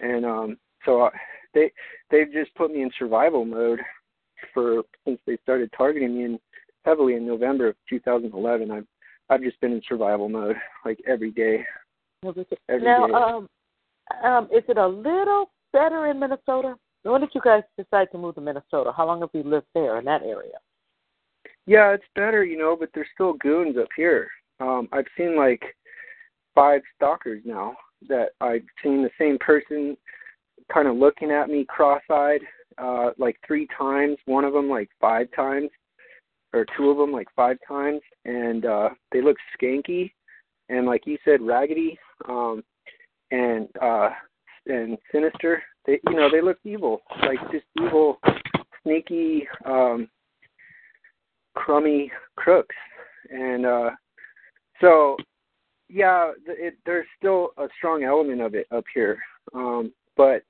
and 0.00 0.24
um 0.24 0.56
so 0.84 1.02
I, 1.02 1.10
they 1.54 1.72
they've 2.10 2.32
just 2.32 2.54
put 2.54 2.70
me 2.70 2.82
in 2.82 2.90
survival 2.98 3.44
mode 3.44 3.80
for 4.54 4.82
since 5.04 5.18
they 5.26 5.36
started 5.42 5.70
targeting 5.76 6.16
me 6.16 6.24
in 6.24 6.38
heavily 6.84 7.14
in 7.14 7.26
November 7.26 7.68
of 7.68 7.76
2011. 7.90 8.70
I've 8.70 8.86
I've 9.28 9.42
just 9.42 9.60
been 9.60 9.72
in 9.72 9.82
survival 9.88 10.28
mode 10.28 10.56
like 10.84 11.00
every 11.06 11.32
day. 11.32 11.64
Every 12.68 12.84
now, 12.84 13.06
day. 13.06 13.12
um, 13.12 13.48
um, 14.24 14.44
is 14.46 14.62
it 14.68 14.78
a 14.78 14.86
little 14.86 15.50
better 15.76 16.06
in 16.06 16.18
Minnesota? 16.18 16.74
When 17.02 17.20
did 17.20 17.30
you 17.34 17.40
guys 17.42 17.62
decide 17.76 18.08
to 18.12 18.18
move 18.18 18.34
to 18.36 18.40
Minnesota? 18.40 18.92
How 18.96 19.06
long 19.06 19.20
have 19.20 19.30
you 19.34 19.42
lived 19.42 19.66
there 19.74 19.98
in 19.98 20.06
that 20.06 20.22
area? 20.22 20.58
Yeah, 21.66 21.92
it's 21.92 22.04
better, 22.14 22.44
you 22.44 22.56
know, 22.56 22.76
but 22.78 22.88
there's 22.94 23.08
still 23.12 23.34
goons 23.34 23.76
up 23.76 23.88
here. 23.94 24.28
Um, 24.58 24.88
I've 24.92 25.06
seen 25.18 25.36
like 25.36 25.62
five 26.54 26.80
stalkers 26.96 27.42
now 27.44 27.74
that 28.08 28.30
I've 28.40 28.64
seen 28.82 29.02
the 29.02 29.10
same 29.18 29.38
person 29.38 29.96
kind 30.72 30.88
of 30.88 30.96
looking 30.96 31.30
at 31.30 31.48
me 31.48 31.64
cross-eyed 31.68 32.40
uh 32.78 33.10
like 33.16 33.36
three 33.46 33.66
times 33.78 34.16
one 34.26 34.44
of 34.44 34.52
them 34.52 34.68
like 34.68 34.90
five 35.00 35.28
times 35.34 35.70
or 36.52 36.66
two 36.76 36.90
of 36.90 36.98
them 36.98 37.10
like 37.10 37.28
five 37.34 37.56
times 37.66 38.00
and 38.26 38.66
uh 38.66 38.90
they 39.12 39.22
look 39.22 39.36
skanky 39.54 40.12
and 40.68 40.84
like 40.84 41.06
you 41.06 41.16
said 41.24 41.40
raggedy 41.40 41.98
um 42.28 42.62
and 43.30 43.68
uh 43.80 44.10
and 44.66 44.98
sinister 45.12 45.62
they 45.86 46.00
you 46.08 46.16
know 46.16 46.28
they 46.30 46.40
look 46.40 46.58
evil 46.64 47.00
like 47.22 47.38
just 47.50 47.64
evil 47.80 48.18
sneaky 48.82 49.46
um 49.64 50.08
crummy 51.54 52.10
crooks 52.36 52.74
and 53.30 53.64
uh 53.64 53.90
so 54.80 55.16
yeah 55.88 56.32
it 56.46 56.76
there's 56.84 57.06
still 57.18 57.50
a 57.58 57.66
strong 57.78 58.04
element 58.04 58.40
of 58.40 58.54
it 58.54 58.66
up 58.72 58.84
here 58.94 59.18
um 59.54 59.92
but 60.16 60.42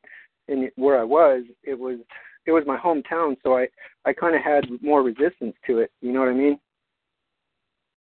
in 0.48 0.70
where 0.76 0.98
I 0.98 1.04
was, 1.04 1.42
it 1.64 1.78
was 1.78 1.98
it 2.46 2.52
was 2.52 2.64
my 2.66 2.76
hometown, 2.76 3.36
so 3.42 3.56
I 3.56 3.68
I 4.04 4.12
kind 4.12 4.36
of 4.36 4.42
had 4.42 4.64
more 4.82 5.02
resistance 5.02 5.54
to 5.66 5.78
it. 5.78 5.90
You 6.00 6.12
know 6.12 6.20
what 6.20 6.28
I 6.28 6.34
mean? 6.34 6.58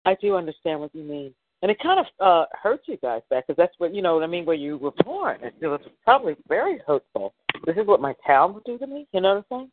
I 0.05 0.15
do 0.21 0.35
understand 0.35 0.79
what 0.79 0.93
you 0.93 1.03
mean, 1.03 1.33
and 1.65 1.71
it 1.71 1.79
kind 1.79 1.99
of 1.99 2.05
uh 2.19 2.45
hurts 2.61 2.83
you 2.87 2.95
guys 2.97 3.23
back 3.31 3.47
because 3.47 3.57
that's 3.57 3.73
what 3.79 3.91
you 3.91 4.03
know 4.03 4.13
what 4.13 4.23
I 4.23 4.27
mean. 4.27 4.45
Where 4.45 4.55
you 4.55 4.77
were 4.77 4.91
born, 5.03 5.39
it 5.41 5.65
was 5.65 5.81
probably 6.03 6.35
very 6.47 6.79
hurtful. 6.85 7.33
This 7.65 7.75
is 7.75 7.87
what 7.87 7.99
my 7.99 8.13
town 8.23 8.53
would 8.53 8.65
do 8.65 8.77
to 8.77 8.85
me. 8.85 9.07
You 9.13 9.21
know 9.21 9.29
what 9.29 9.37
I'm 9.37 9.61
saying? 9.61 9.71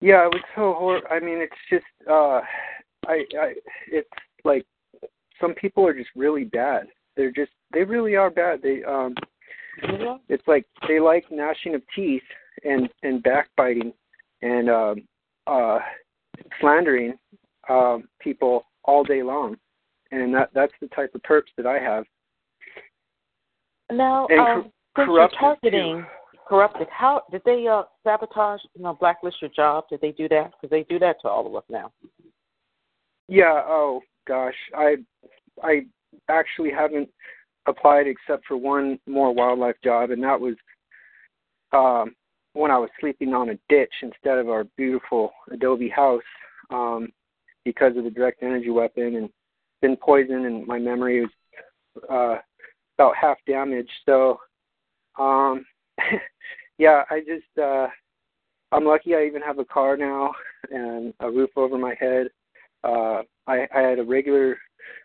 Yeah, 0.00 0.26
it 0.26 0.34
was 0.34 0.42
so 0.56 0.74
hor. 0.76 1.12
I 1.12 1.20
mean, 1.20 1.38
it's 1.38 1.54
just 1.70 1.84
uh, 2.10 2.40
I 3.06 3.24
I 3.40 3.54
it's 3.86 4.08
like 4.42 4.66
some 5.40 5.54
people 5.54 5.86
are 5.86 5.94
just 5.94 6.10
really 6.16 6.42
bad. 6.42 6.88
They're 7.16 7.30
just 7.30 7.52
they 7.72 7.84
really 7.84 8.16
are 8.16 8.28
bad. 8.28 8.62
They 8.62 8.82
um 8.82 9.14
it's 10.28 10.48
like 10.48 10.66
they 10.88 10.98
like 10.98 11.24
gnashing 11.30 11.76
of 11.76 11.82
teeth 11.94 12.20
and 12.64 12.88
and 13.04 13.22
backbiting 13.22 13.92
and 14.42 14.68
um 14.68 15.02
uh 15.46 15.78
slandering 16.60 17.14
um 17.68 18.08
people 18.20 18.64
all 18.82 19.04
day 19.04 19.22
long 19.22 19.56
and 20.12 20.32
that 20.34 20.50
that's 20.54 20.72
the 20.80 20.88
type 20.88 21.10
of 21.14 21.22
perps 21.22 21.50
that 21.56 21.66
i 21.66 21.78
have. 21.78 22.04
Now 23.90 24.26
and 24.30 24.40
um, 24.40 24.62
since 24.62 24.72
you're 24.96 25.06
corrupted 25.06 25.38
targeting 25.40 26.02
too. 26.02 26.38
corrupted 26.48 26.86
how 26.90 27.22
did 27.30 27.42
they 27.44 27.66
uh 27.66 27.82
sabotage 28.04 28.60
you 28.74 28.82
know 28.82 28.94
blacklist 28.94 29.40
your 29.40 29.50
job? 29.50 29.84
Did 29.90 30.00
they 30.00 30.12
do 30.12 30.28
that? 30.28 30.52
Because 30.52 30.70
they 30.70 30.84
do 30.84 30.98
that 31.00 31.16
to 31.22 31.28
all 31.28 31.46
of 31.46 31.54
us 31.56 31.64
now. 31.68 31.92
Yeah 33.28 33.62
oh 33.66 34.00
gosh. 34.26 34.54
I 34.76 34.96
i 35.62 35.80
actually 36.28 36.70
haven't 36.70 37.08
applied 37.66 38.06
except 38.06 38.46
for 38.46 38.56
one 38.56 38.98
more 39.06 39.32
wildlife 39.32 39.76
job, 39.82 40.10
and 40.10 40.22
that 40.22 40.40
was 40.40 40.54
um, 41.72 42.14
when 42.54 42.70
I 42.70 42.78
was 42.78 42.90
sleeping 43.00 43.32
on 43.32 43.50
a 43.50 43.58
ditch 43.68 43.92
instead 44.02 44.38
of 44.38 44.48
our 44.48 44.64
beautiful 44.76 45.32
adobe 45.50 45.88
house 45.88 46.22
um, 46.70 47.08
because 47.64 47.96
of 47.96 48.04
the 48.04 48.10
direct 48.10 48.42
energy 48.42 48.70
weapon 48.70 49.16
and 49.16 49.30
been 49.82 49.96
poisoned, 49.96 50.46
and 50.46 50.66
my 50.66 50.78
memory 50.78 51.20
was 51.20 51.30
uh, 52.10 52.38
about 52.98 53.16
half 53.20 53.36
damaged. 53.46 53.90
So, 54.06 54.38
um, 55.18 55.66
yeah, 56.78 57.02
I 57.10 57.20
just 57.20 57.58
uh, 57.62 57.88
I'm 58.72 58.86
lucky 58.86 59.14
I 59.14 59.26
even 59.26 59.42
have 59.42 59.58
a 59.58 59.64
car 59.66 59.96
now 59.98 60.32
and 60.70 61.12
a 61.20 61.30
roof 61.30 61.50
over 61.56 61.76
my 61.76 61.94
head. 62.00 62.28
Uh, 62.82 63.22
I, 63.46 63.66
I 63.74 63.80
had 63.80 63.98
a 63.98 64.04
regular 64.04 64.56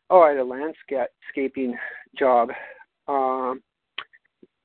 oh, 0.09 0.21
I 0.21 0.29
had 0.29 0.37
a 0.37 0.43
landscaping 0.43 1.77
job 2.17 2.49
um, 3.07 3.61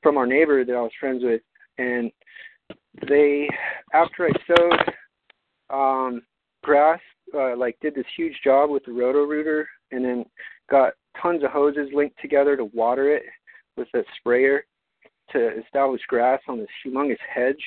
from 0.03 0.16
our 0.16 0.27
neighbor 0.27 0.64
that 0.64 0.75
I 0.75 0.81
was 0.81 0.92
friends 0.98 1.22
with, 1.25 1.42
and 1.79 2.11
they, 3.09 3.48
after 3.92 4.29
I 4.29 4.31
sowed 4.46 4.94
um, 5.70 6.22
grass, 6.62 7.01
uh, 7.35 7.57
like 7.57 7.77
did 7.81 7.94
this 7.94 8.05
huge 8.16 8.38
job 8.44 8.70
with 8.70 8.85
the 8.85 8.92
roto 8.92 9.25
rooter, 9.25 9.68
and 9.92 10.05
then 10.05 10.24
got 10.70 10.94
tons 11.20 11.44
of 11.44 11.50
hoses 11.50 11.88
linked 11.94 12.20
together 12.20 12.57
to 12.57 12.64
water 12.66 13.14
it 13.14 13.22
with 13.76 13.88
a 13.94 14.02
sprayer 14.18 14.64
to 15.31 15.59
establish 15.59 16.00
grass 16.09 16.40
on 16.48 16.59
this 16.59 16.68
humongous 16.85 17.16
hedge 17.33 17.62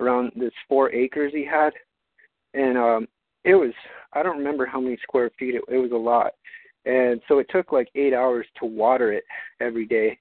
around 0.00 0.32
this 0.36 0.52
four 0.68 0.92
acres 0.92 1.32
he 1.34 1.44
had, 1.44 1.72
and 2.54 2.78
um, 2.78 3.08
it 3.44 3.54
was 3.54 3.72
I 4.12 4.22
don't 4.22 4.38
remember 4.38 4.66
how 4.66 4.80
many 4.80 4.98
square 5.02 5.30
feet. 5.38 5.54
It, 5.54 5.62
it 5.68 5.78
was 5.78 5.92
a 5.92 5.96
lot, 5.96 6.32
and 6.84 7.20
so 7.28 7.38
it 7.38 7.48
took 7.50 7.72
like 7.72 7.88
eight 7.94 8.14
hours 8.14 8.46
to 8.58 8.66
water 8.66 9.12
it 9.12 9.24
every 9.60 9.86
day 9.86 10.18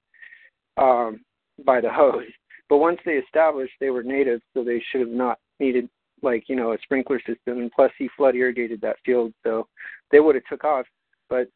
um, 0.77 1.21
by 1.65 1.81
the 1.81 1.91
hose. 1.91 2.23
But 2.69 2.77
once 2.77 2.99
they 3.05 3.13
established 3.13 3.73
they 3.79 3.89
were 3.89 4.03
native, 4.03 4.41
so 4.53 4.63
they 4.63 4.83
should 4.91 5.01
have 5.01 5.09
not 5.09 5.39
needed 5.59 5.89
like 6.21 6.45
you 6.47 6.55
know 6.55 6.73
a 6.73 6.77
sprinkler 6.83 7.19
system. 7.19 7.59
And 7.59 7.71
plus, 7.71 7.91
he 7.97 8.09
flood 8.17 8.35
irrigated 8.35 8.81
that 8.81 8.97
field, 9.05 9.33
so 9.43 9.67
they 10.11 10.19
would 10.19 10.35
have 10.35 10.45
took 10.49 10.63
off. 10.63 10.85
But 11.29 11.49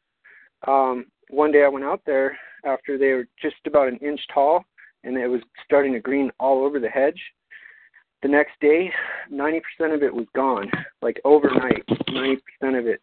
um, 0.68 1.06
one 1.30 1.52
day 1.52 1.64
I 1.64 1.70
went 1.70 1.86
out 1.86 2.02
there 2.06 2.38
after 2.66 2.98
they 2.98 3.12
were 3.12 3.28
just 3.42 3.56
about 3.66 3.88
an 3.88 3.98
inch 3.98 4.20
tall, 4.34 4.64
and 5.04 5.18
it 5.18 5.28
was 5.28 5.42
starting 5.66 5.94
to 5.94 6.00
green 6.00 6.32
all 6.40 6.64
over 6.64 6.80
the 6.80 6.90
hedge. 6.90 7.20
The 8.22 8.28
next 8.28 8.54
day, 8.62 8.92
90% 9.32 9.62
of 9.94 10.04
it 10.04 10.14
was 10.14 10.28
gone. 10.36 10.70
Like 11.02 11.20
overnight, 11.26 11.84
90% 11.88 12.38
of 12.78 12.86
it 12.86 13.02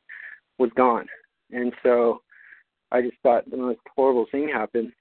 was 0.58 0.70
gone. 0.76 1.06
And 1.50 1.72
so 1.82 2.22
I 2.92 3.02
just 3.02 3.16
thought 3.22 3.50
the 3.50 3.56
most 3.56 3.80
horrible 3.96 4.26
thing 4.30 4.48
happened. 4.48 4.92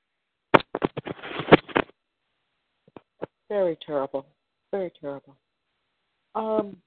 Very 3.50 3.78
terrible. 3.86 4.26
Very 4.72 4.92
terrible. 5.00 5.36
Um, 6.36 6.78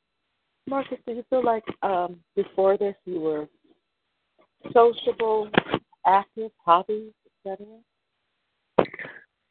Marcus, 0.66 0.98
do 1.06 1.14
you 1.14 1.24
feel 1.30 1.44
like 1.44 1.64
um, 1.82 2.16
before 2.36 2.76
this 2.76 2.94
you 3.04 3.20
were 3.20 3.48
sociable, 4.72 5.50
active, 6.06 6.50
hobbies, 6.64 7.12
etc.? 7.44 7.66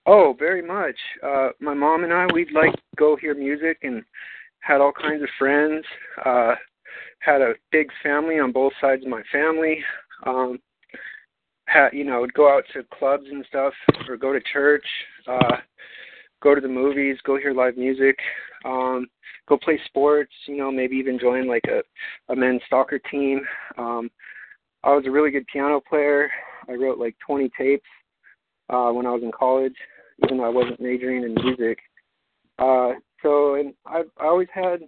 Oh, 0.06 0.36
very 0.38 0.62
much. 0.62 0.95
Uh, 1.24 1.50
my 1.60 1.74
mom 1.74 2.04
and 2.04 2.13
I, 2.13 2.28
we'd 2.34 2.52
like 2.52 2.74
go 2.98 3.15
hear 3.15 3.36
music 3.36 3.80
and 3.84 4.04
had 4.62 4.82
all 4.82 4.91
kinds 4.91 5.22
of 5.22 5.30
friends. 5.38 5.86
Uh, 6.26 6.56
had 7.19 7.41
a 7.41 7.54
big 7.72 7.89
family 8.02 8.39
on 8.39 8.52
both 8.52 8.74
sides 8.82 9.04
of 9.04 9.10
my 9.10 9.22
family. 9.32 9.84
Um, 10.26 10.60
had 11.65 11.89
you 11.93 12.04
know 12.04 12.22
would 12.22 12.34
go 12.34 12.52
out 12.52 12.63
to 12.74 12.84
clubs 12.98 13.26
and 13.30 13.45
stuff 13.48 13.74
or 14.08 14.17
go 14.17 14.34
to 14.34 14.41
church. 14.52 14.86
Uh, 15.28 15.58
go 16.41 16.56
to 16.56 16.62
the 16.62 16.67
movies, 16.67 17.17
go 17.26 17.38
hear 17.38 17.54
live 17.54 17.78
music, 17.78 18.17
um, 18.65 19.08
go 19.48 19.58
play 19.58 19.80
sports. 19.86 20.32
You 20.48 20.58
know, 20.58 20.72
maybe 20.72 20.95
even 20.95 21.19
join 21.19 21.48
like 21.48 21.65
a 21.67 21.82
a 22.32 22.36
men's 22.36 22.62
soccer 22.69 23.00
team. 23.12 23.41
Um, 23.78 24.10
I 24.84 24.94
was 24.94 25.04
a 25.06 25.12
really 25.12 25.32
good 25.32 25.46
piano 25.48 25.82
player. 25.88 26.30
I 26.68 26.74
wrote 26.74 27.00
like 27.00 27.15
20 27.26 27.50
tapes 27.58 27.86
uh, 28.70 28.92
when 28.92 29.06
I 29.06 29.12
was 29.12 29.24
in 29.24 29.32
college, 29.32 29.76
even 30.24 30.38
though 30.38 30.46
I 30.46 30.50
wasn't 30.50 30.80
majoring 30.80 31.24
in 31.24 31.34
music. 31.34 31.80
Uh, 32.60 32.92
so, 33.22 33.56
and 33.56 33.74
I 33.86 34.04
I 34.20 34.26
always 34.26 34.48
had 34.54 34.82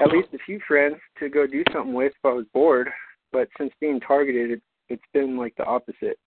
at 0.00 0.10
least 0.10 0.28
a 0.34 0.38
few 0.44 0.60
friends 0.66 0.96
to 1.18 1.28
go 1.28 1.46
do 1.46 1.62
something 1.72 1.94
with 1.94 2.12
if 2.12 2.24
I 2.24 2.32
was 2.32 2.46
bored. 2.52 2.88
But 3.32 3.48
since 3.58 3.72
being 3.80 4.00
targeted, 4.00 4.50
it, 4.50 4.62
it's 4.88 5.02
been 5.12 5.36
like 5.36 5.54
the 5.56 5.64
opposite. 5.64 6.18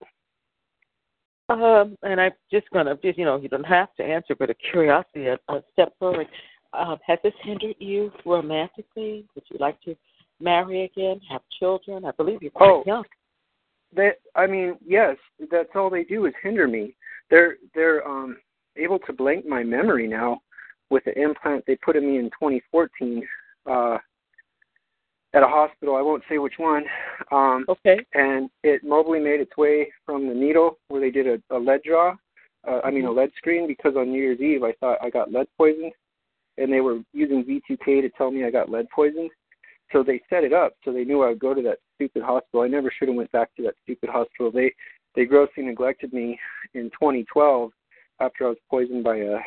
Um, 1.48 1.96
and 2.02 2.20
I'm 2.20 2.32
just 2.52 2.70
gonna, 2.72 2.96
just 3.02 3.18
you 3.18 3.24
know, 3.24 3.36
you 3.36 3.48
don't 3.48 3.64
have 3.64 3.92
to 3.96 4.04
answer, 4.04 4.36
but 4.38 4.50
a 4.50 4.54
curiosity, 4.54 5.26
a, 5.26 5.38
a 5.48 5.62
step 5.72 5.92
forward. 5.98 6.28
Um, 6.72 6.98
has 7.04 7.18
this 7.24 7.32
hindered 7.42 7.74
you 7.80 8.12
romantically? 8.24 9.26
Would 9.34 9.44
you 9.50 9.58
like 9.58 9.80
to 9.82 9.96
marry 10.40 10.84
again, 10.84 11.20
have 11.30 11.42
children? 11.58 12.04
I 12.04 12.12
believe 12.12 12.42
you're 12.42 12.50
quite 12.50 12.70
oh, 12.70 12.82
young. 12.86 13.04
That 13.94 14.20
I 14.34 14.46
mean, 14.46 14.76
yes, 14.86 15.16
that's 15.50 15.70
all 15.74 15.90
they 15.90 16.04
do 16.04 16.26
is 16.26 16.34
hinder 16.42 16.68
me. 16.68 16.94
They're 17.30 17.56
they're 17.74 18.06
um 18.06 18.36
able 18.76 18.98
to 19.00 19.12
blank 19.12 19.46
my 19.46 19.62
memory 19.62 20.06
now 20.06 20.40
with 20.90 21.04
the 21.04 21.18
implant 21.20 21.64
they 21.66 21.76
put 21.76 21.96
in 21.96 22.06
me 22.06 22.18
in 22.18 22.26
2014 22.26 23.26
uh, 23.66 23.98
at 25.32 25.42
a 25.42 25.46
hospital. 25.46 25.96
I 25.96 26.02
won't 26.02 26.22
say 26.28 26.38
which 26.38 26.54
one. 26.58 26.84
Um, 27.30 27.64
okay. 27.68 28.04
And 28.14 28.50
it 28.64 28.84
mobily 28.84 29.22
made 29.22 29.40
its 29.40 29.56
way 29.56 29.92
from 30.04 30.28
the 30.28 30.34
needle 30.34 30.78
where 30.88 31.00
they 31.00 31.10
did 31.10 31.26
a, 31.26 31.56
a 31.56 31.58
lead 31.58 31.82
draw. 31.84 32.14
Uh, 32.66 32.80
I 32.84 32.90
mean, 32.90 33.04
a 33.04 33.08
mm-hmm. 33.08 33.18
lead 33.18 33.30
screen 33.36 33.66
because 33.66 33.94
on 33.96 34.10
New 34.10 34.20
Year's 34.20 34.40
Eve 34.40 34.64
I 34.64 34.72
thought 34.80 34.98
I 35.00 35.10
got 35.10 35.32
lead 35.32 35.46
poisoned, 35.56 35.92
and 36.58 36.72
they 36.72 36.80
were 36.80 36.98
using 37.12 37.44
V2K 37.44 38.02
to 38.02 38.10
tell 38.10 38.30
me 38.30 38.44
I 38.44 38.50
got 38.50 38.68
lead 38.68 38.86
poisoned. 38.90 39.30
So 39.92 40.02
they 40.02 40.20
set 40.30 40.44
it 40.44 40.52
up 40.52 40.74
so 40.84 40.92
they 40.92 41.04
knew 41.04 41.22
I 41.22 41.30
would 41.30 41.40
go 41.40 41.54
to 41.54 41.62
that 41.62 41.78
stupid 41.96 42.22
hospital. 42.22 42.62
I 42.62 42.68
never 42.68 42.92
should 42.96 43.08
have 43.08 43.16
went 43.16 43.32
back 43.32 43.54
to 43.56 43.62
that 43.64 43.74
stupid 43.82 44.08
hospital. 44.08 44.50
They 44.50 44.72
they 45.16 45.24
grossly 45.24 45.64
neglected 45.64 46.12
me 46.12 46.38
in 46.74 46.84
2012 46.90 47.72
after 48.20 48.46
I 48.46 48.50
was 48.50 48.58
poisoned 48.70 49.02
by 49.02 49.16
a 49.16 49.38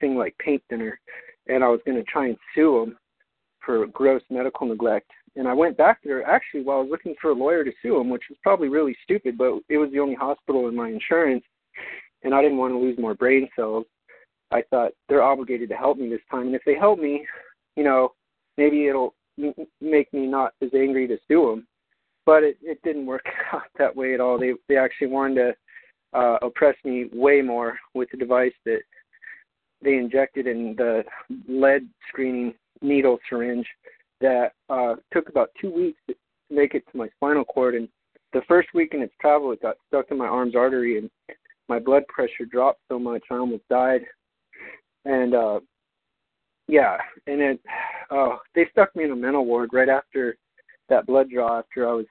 thing 0.00 0.16
like 0.16 0.36
paint 0.38 0.62
thinner, 0.70 0.98
and 1.46 1.62
I 1.62 1.68
was 1.68 1.80
going 1.84 1.98
to 1.98 2.04
try 2.04 2.28
and 2.28 2.36
sue 2.54 2.80
them 2.80 2.96
for 3.64 3.86
gross 3.88 4.22
medical 4.30 4.66
neglect. 4.66 5.10
And 5.36 5.48
I 5.48 5.52
went 5.52 5.76
back 5.76 5.98
there 6.04 6.24
actually 6.24 6.62
while 6.62 6.78
I 6.78 6.82
was 6.82 6.90
looking 6.90 7.14
for 7.20 7.30
a 7.30 7.34
lawyer 7.34 7.64
to 7.64 7.72
sue 7.82 7.98
them, 7.98 8.08
which 8.08 8.24
was 8.30 8.38
probably 8.42 8.68
really 8.68 8.96
stupid, 9.02 9.36
but 9.36 9.58
it 9.68 9.78
was 9.78 9.90
the 9.92 10.00
only 10.00 10.14
hospital 10.14 10.68
in 10.68 10.76
my 10.76 10.88
insurance, 10.88 11.44
and 12.22 12.34
I 12.34 12.40
didn't 12.40 12.58
want 12.58 12.72
to 12.72 12.78
lose 12.78 12.98
more 12.98 13.14
brain 13.14 13.48
cells. 13.56 13.84
I 14.50 14.62
thought 14.70 14.92
they're 15.08 15.22
obligated 15.22 15.68
to 15.70 15.76
help 15.76 15.98
me 15.98 16.08
this 16.08 16.20
time, 16.30 16.46
and 16.46 16.54
if 16.54 16.62
they 16.64 16.76
help 16.76 16.98
me, 16.98 17.26
you 17.76 17.82
know, 17.82 18.12
maybe 18.56 18.86
it'll 18.86 19.14
make 19.80 20.12
me 20.12 20.26
not 20.26 20.54
as 20.62 20.70
angry 20.74 21.06
to 21.08 21.18
sue 21.28 21.50
them. 21.50 21.66
But 22.26 22.42
it, 22.42 22.56
it 22.62 22.80
didn't 22.82 23.06
work 23.06 23.24
out 23.52 23.62
that 23.78 23.94
way 23.94 24.14
at 24.14 24.20
all. 24.20 24.38
They 24.38 24.52
they 24.68 24.76
actually 24.76 25.08
wanted 25.08 25.34
to 25.34 26.18
uh, 26.18 26.38
oppress 26.42 26.76
me 26.84 27.10
way 27.12 27.42
more 27.42 27.78
with 27.94 28.10
the 28.10 28.16
device 28.16 28.54
that 28.64 28.80
they 29.82 29.94
injected 29.96 30.46
in 30.46 30.74
the 30.76 31.04
lead 31.48 31.88
screening 32.08 32.54
needle 32.80 33.18
syringe 33.28 33.66
that 34.20 34.52
uh, 34.70 34.94
took 35.12 35.28
about 35.28 35.50
two 35.60 35.70
weeks 35.70 35.98
to 36.08 36.14
make 36.50 36.74
it 36.74 36.84
to 36.90 36.96
my 36.96 37.08
spinal 37.16 37.44
cord. 37.44 37.74
And 37.74 37.88
the 38.32 38.42
first 38.48 38.68
week 38.74 38.94
in 38.94 39.02
its 39.02 39.12
travel, 39.20 39.52
it 39.52 39.62
got 39.62 39.76
stuck 39.88 40.06
in 40.10 40.18
my 40.18 40.26
arm's 40.26 40.56
artery, 40.56 40.98
and 40.98 41.10
my 41.68 41.78
blood 41.78 42.06
pressure 42.08 42.44
dropped 42.50 42.80
so 42.90 42.98
much 42.98 43.22
I 43.30 43.36
almost 43.36 43.68
died. 43.68 44.02
And 45.04 45.34
uh, 45.34 45.60
yeah, 46.68 46.96
and 47.26 47.40
it 47.40 47.60
oh 48.14 48.38
they 48.54 48.66
stuck 48.70 48.94
me 48.96 49.04
in 49.04 49.10
a 49.10 49.16
mental 49.16 49.44
ward 49.44 49.70
right 49.72 49.88
after 49.88 50.36
that 50.88 51.06
blood 51.06 51.28
draw. 51.30 51.58
After 51.58 51.88
I 51.88 51.92
was 51.92 52.06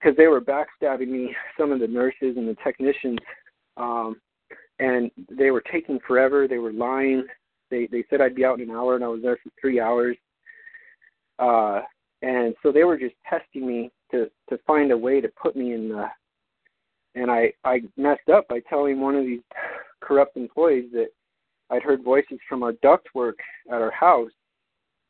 because 0.00 0.16
they 0.16 0.26
were 0.26 0.40
backstabbing 0.40 1.08
me, 1.08 1.34
some 1.58 1.72
of 1.72 1.80
the 1.80 1.86
nurses 1.86 2.36
and 2.36 2.48
the 2.48 2.56
technicians. 2.62 3.18
Um, 3.76 4.20
and 4.78 5.10
they 5.30 5.50
were 5.50 5.62
taking 5.72 5.98
forever. 6.06 6.46
They 6.46 6.58
were 6.58 6.72
lying. 6.72 7.26
They 7.70 7.88
they 7.90 8.04
said 8.08 8.20
I'd 8.20 8.34
be 8.34 8.44
out 8.44 8.60
in 8.60 8.70
an 8.70 8.76
hour, 8.76 8.94
and 8.94 9.04
I 9.04 9.08
was 9.08 9.22
there 9.22 9.38
for 9.42 9.50
three 9.60 9.80
hours. 9.80 10.16
Uh, 11.38 11.80
and 12.22 12.54
so 12.62 12.72
they 12.72 12.84
were 12.84 12.98
just 12.98 13.14
testing 13.28 13.66
me 13.66 13.90
to 14.10 14.30
to 14.48 14.58
find 14.66 14.92
a 14.92 14.96
way 14.96 15.20
to 15.20 15.28
put 15.40 15.56
me 15.56 15.74
in 15.74 15.88
the. 15.88 16.06
And 17.14 17.30
I 17.30 17.52
I 17.64 17.82
messed 17.96 18.28
up 18.32 18.46
by 18.48 18.60
telling 18.68 19.00
one 19.00 19.16
of 19.16 19.24
these 19.24 19.42
corrupt 20.00 20.36
employees 20.36 20.90
that 20.92 21.08
I'd 21.70 21.82
heard 21.82 22.04
voices 22.04 22.38
from 22.48 22.62
our 22.62 22.72
ductwork 22.72 23.34
at 23.70 23.82
our 23.82 23.90
house, 23.90 24.30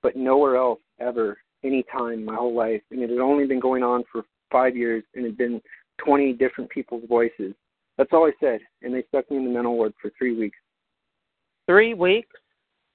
but 0.03 0.17
nowhere 0.17 0.57
else 0.57 0.81
ever, 1.01 1.39
any 1.65 1.85
time 1.85 2.25
my 2.25 2.35
whole 2.35 2.55
life. 2.55 2.83
And 2.91 3.03
it 3.03 3.11
had 3.11 3.19
only 3.19 3.47
been 3.47 3.61
going 3.61 3.83
on 3.83 4.05
for 4.11 4.23
five 4.51 4.77
years, 4.77 5.05
and 5.15 5.25
it 5.25 5.29
had 5.29 5.39
been 5.39 5.61
20 6.05 6.33
different 6.35 6.71
people's 6.71 7.05
voices. 7.09 7.55
That's 7.97 8.11
all 8.13 8.27
I 8.27 8.33
said, 8.41 8.61
and 8.83 8.95
they 8.95 9.03
stuck 9.09 9.31
me 9.31 9.39
in 9.39 9.45
the 9.45 9.51
mental 9.51 9.75
ward 9.75 9.93
for 10.01 10.11
three 10.17 10.37
weeks. 10.39 10.57
Three 11.67 11.95
weeks. 11.95 12.29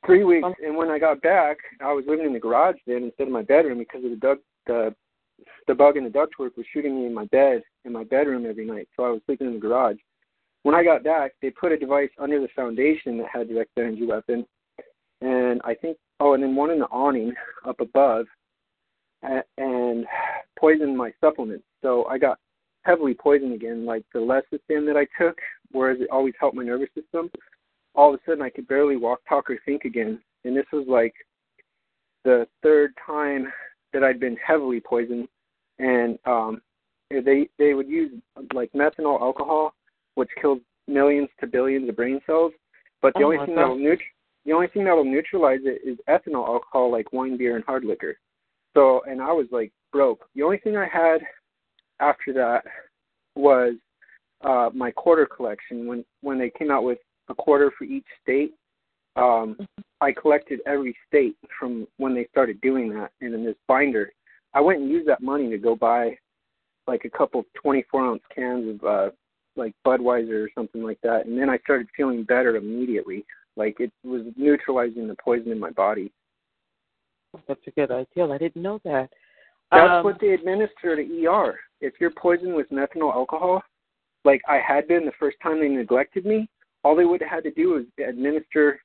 Three 0.06 0.24
weeks, 0.26 0.46
um, 0.46 0.54
and 0.62 0.76
when 0.76 0.90
I 0.90 1.00
got 1.00 1.22
back, 1.22 1.58
I 1.80 1.94
was 1.94 2.04
living 2.08 2.26
in 2.26 2.34
the 2.34 2.40
garage 2.40 2.76
then 2.86 3.04
instead 3.04 3.28
of 3.28 3.34
my 3.34 3.42
bedroom 3.42 3.78
because 3.78 4.04
of 4.04 4.10
the 4.10 4.18
duct, 4.18 4.42
the 4.68 4.94
the 5.68 5.74
bug 5.74 5.96
in 5.96 6.04
the 6.04 6.10
ductwork 6.10 6.58
was 6.58 6.66
shooting 6.74 7.00
me 7.00 7.06
in 7.06 7.14
my 7.14 7.26
bed 7.26 7.64
in 7.86 7.94
my 7.94 8.04
bedroom 8.04 8.46
every 8.46 8.66
night, 8.66 8.90
so 8.96 9.06
I 9.06 9.10
was 9.10 9.22
sleeping 9.26 9.48
in 9.48 9.54
the 9.54 9.60
garage. 9.60 9.96
When 10.64 10.76
I 10.76 10.84
got 10.84 11.06
back, 11.06 11.32
they 11.42 11.52
put 11.52 11.72
a 11.72 11.78
device 11.78 12.10
under 12.20 12.42
the 12.42 12.50
foundation 12.54 13.18
that 13.20 13.28
had 13.32 13.48
direct 13.48 13.72
energy 13.78 14.06
weapon, 14.06 14.46
and 15.22 15.62
I 15.64 15.74
think 15.74 15.98
oh, 16.20 16.34
and 16.34 16.44
then 16.44 16.56
one 16.56 16.72
in 16.72 16.80
the 16.80 16.86
awning 16.86 17.34
up 17.68 17.80
above, 17.80 18.26
and 19.58 20.06
poisoned 20.60 20.98
my 20.98 21.12
supplements. 21.22 21.66
So 21.82 22.06
I 22.06 22.18
got 22.18 22.40
heavily 22.84 23.14
poisoned 23.14 23.54
again, 23.54 23.86
like 23.86 24.04
the 24.14 24.20
lecithin 24.20 24.86
that 24.86 24.98
I 24.98 25.08
took, 25.22 25.38
whereas 25.72 26.00
it 26.02 26.10
always 26.12 26.34
helped 26.40 26.56
my 26.56 26.64
nervous 26.64 26.90
system. 26.96 27.30
All 27.96 28.14
of 28.14 28.20
a 28.20 28.24
sudden, 28.26 28.42
I 28.42 28.50
could 28.50 28.68
barely 28.68 28.98
walk, 28.98 29.20
talk, 29.28 29.50
or 29.50 29.60
think 29.66 29.86
again. 29.86 30.20
And 30.44 30.56
this 30.56 30.66
was 30.74 30.86
like 30.88 31.14
the 32.24 32.48
third 32.62 32.94
time 33.06 33.52
that 33.94 34.04
I'd 34.04 34.20
been 34.20 34.38
heavily 34.46 34.82
poisoned. 34.82 35.28
And 35.80 36.18
um, 36.26 36.62
they 37.10 37.48
they 37.60 37.74
would 37.74 37.88
use 37.88 38.12
like 38.54 38.72
methanol 38.74 39.22
alcohol, 39.22 39.74
which 40.16 40.30
kills 40.42 40.60
millions 40.88 41.30
to 41.40 41.48
billions 41.48 41.88
of 41.90 41.96
brain 41.96 42.20
cells. 42.26 42.52
But 43.02 43.14
the 43.14 43.22
oh 43.22 43.26
only 43.26 43.46
thing 43.46 43.56
that 43.56 43.68
will 43.68 43.78
neut- 43.78 44.00
the 44.46 44.52
only 44.52 44.68
thing 44.68 44.84
that 44.86 44.96
will 44.96 45.06
neutralize 45.06 45.62
it 45.64 45.82
is 45.88 45.98
ethanol 46.10 46.48
alcohol, 46.48 46.92
like 46.92 47.14
wine, 47.14 47.38
beer, 47.38 47.56
and 47.56 47.66
hard 47.66 47.86
liquor. 47.86 48.18
So, 48.76 49.02
and 49.08 49.22
I 49.22 49.32
was 49.32 49.48
like 49.52 49.72
broke. 49.92 50.26
The 50.36 50.44
only 50.44 50.58
thing 50.58 50.76
I 50.76 50.88
had 50.88 51.22
after 52.00 52.34
that 52.34 52.64
was 53.36 53.76
uh, 54.44 54.70
my 54.74 54.92
quarter 54.92 55.26
collection. 55.26 55.88
When 55.88 56.04
when 56.22 56.38
they 56.38 56.50
came 56.50 56.72
out 56.72 56.84
with 56.84 57.00
a 57.30 57.36
quarter 57.36 57.72
for 57.78 57.86
each 57.86 58.06
state, 58.22 58.54
um, 59.16 59.58
I 60.02 60.12
collected 60.12 60.60
every 60.66 60.96
state 61.08 61.38
from 61.58 61.88
when 61.98 62.14
they 62.14 62.28
started 62.32 62.60
doing 62.62 62.90
that. 62.94 63.12
And 63.22 63.34
in 63.34 63.46
this 63.46 63.56
binder, 63.68 64.12
I 64.54 64.62
went 64.62 64.82
and 64.82 64.90
used 64.90 65.08
that 65.08 65.22
money 65.22 65.50
to 65.50 65.58
go 65.58 65.76
buy 65.76 66.18
like 66.88 67.06
a 67.06 67.10
couple 67.10 67.46
24 67.56 68.02
ounce 68.06 68.24
cans 68.34 68.70
of 68.70 68.84
uh, 68.84 69.10
like 69.56 69.74
Budweiser 69.86 70.46
or 70.46 70.50
something 70.56 70.84
like 70.84 71.00
that. 71.04 71.26
And 71.26 71.40
then 71.40 71.50
I 71.50 71.58
started 71.60 71.88
feeling 71.96 72.24
better 72.24 72.56
immediately. 72.56 73.26
Like 73.56 73.80
it 73.80 73.92
was 74.04 74.22
neutralizing 74.36 75.08
the 75.08 75.16
poison 75.24 75.52
in 75.52 75.60
my 75.60 75.72
body. 75.72 76.12
That's 77.48 77.62
a 77.68 77.72
good 77.72 77.92
idea. 77.92 78.26
I 78.26 78.38
didn't 78.38 78.62
know 78.62 78.80
that. 78.84 79.10
That's 79.72 79.90
um, 79.90 80.04
what 80.04 80.20
they 80.20 80.30
administer 80.30 80.96
to 80.96 81.26
ER. 81.26 81.60
If 81.82 81.94
you're 82.00 82.12
poisoned 82.12 82.56
with 82.56 82.70
methanol 82.70 83.14
alcohol, 83.14 83.64
like 84.24 84.42
I 84.48 84.60
had 84.66 84.88
been 84.88 85.06
the 85.06 85.12
first 85.20 85.38
time 85.42 85.60
they 85.60 85.68
neglected 85.68 86.26
me, 86.26 86.48
all 86.84 86.96
they 86.96 87.06
would 87.06 87.22
have 87.22 87.30
had 87.30 87.44
to 87.44 87.52
do 87.52 87.74
was 87.74 87.84
administer 88.06 88.80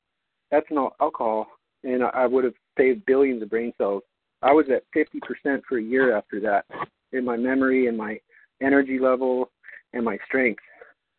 ethanol 0.52 0.92
alcohol, 1.00 1.46
and 1.84 2.02
I 2.02 2.26
would 2.26 2.44
have 2.44 2.54
saved 2.78 3.04
billions 3.06 3.42
of 3.42 3.50
brain 3.50 3.72
cells. 3.76 4.02
I 4.42 4.52
was 4.52 4.66
at 4.74 4.84
50% 4.96 5.62
for 5.68 5.78
a 5.78 5.82
year 5.82 6.16
after 6.16 6.40
that 6.40 6.64
in 7.12 7.24
my 7.24 7.36
memory 7.36 7.88
and 7.88 7.96
my 7.96 8.18
energy 8.62 8.98
level 8.98 9.50
and 9.92 10.04
my 10.04 10.18
strength. 10.26 10.62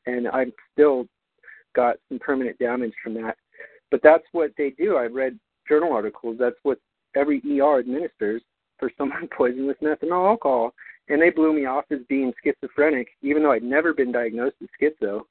And 0.06 0.28
I'm 0.30 0.54
still 0.74 1.06
got 1.76 1.98
some 2.08 2.20
permanent 2.20 2.58
damage 2.60 2.94
from 3.04 3.14
that. 3.16 3.38
But 3.92 4.02
that's 4.04 4.24
what 4.32 4.52
they 4.58 4.72
do. 4.72 4.98
I've 4.98 5.14
read 5.14 5.40
journal 5.68 5.94
articles. 5.94 6.38
That's 6.40 6.56
what 6.64 6.80
every 7.16 7.42
ER 7.60 7.80
administers 7.80 8.42
for 8.78 8.92
someone 8.98 9.28
poisoned 9.38 9.68
with 9.68 9.80
methanol 9.82 10.30
alcohol. 10.30 10.74
And 11.10 11.22
they 11.22 11.32
blew 11.32 11.54
me 11.54 11.66
off 11.66 11.86
as 11.92 12.00
being 12.08 12.32
schizophrenic, 12.44 13.08
even 13.22 13.42
though 13.42 13.52
I'd 13.52 13.64
never 13.64 13.94
been 13.94 14.12
diagnosed 14.12 14.58
with 14.62 14.70
schizo. 14.80 15.22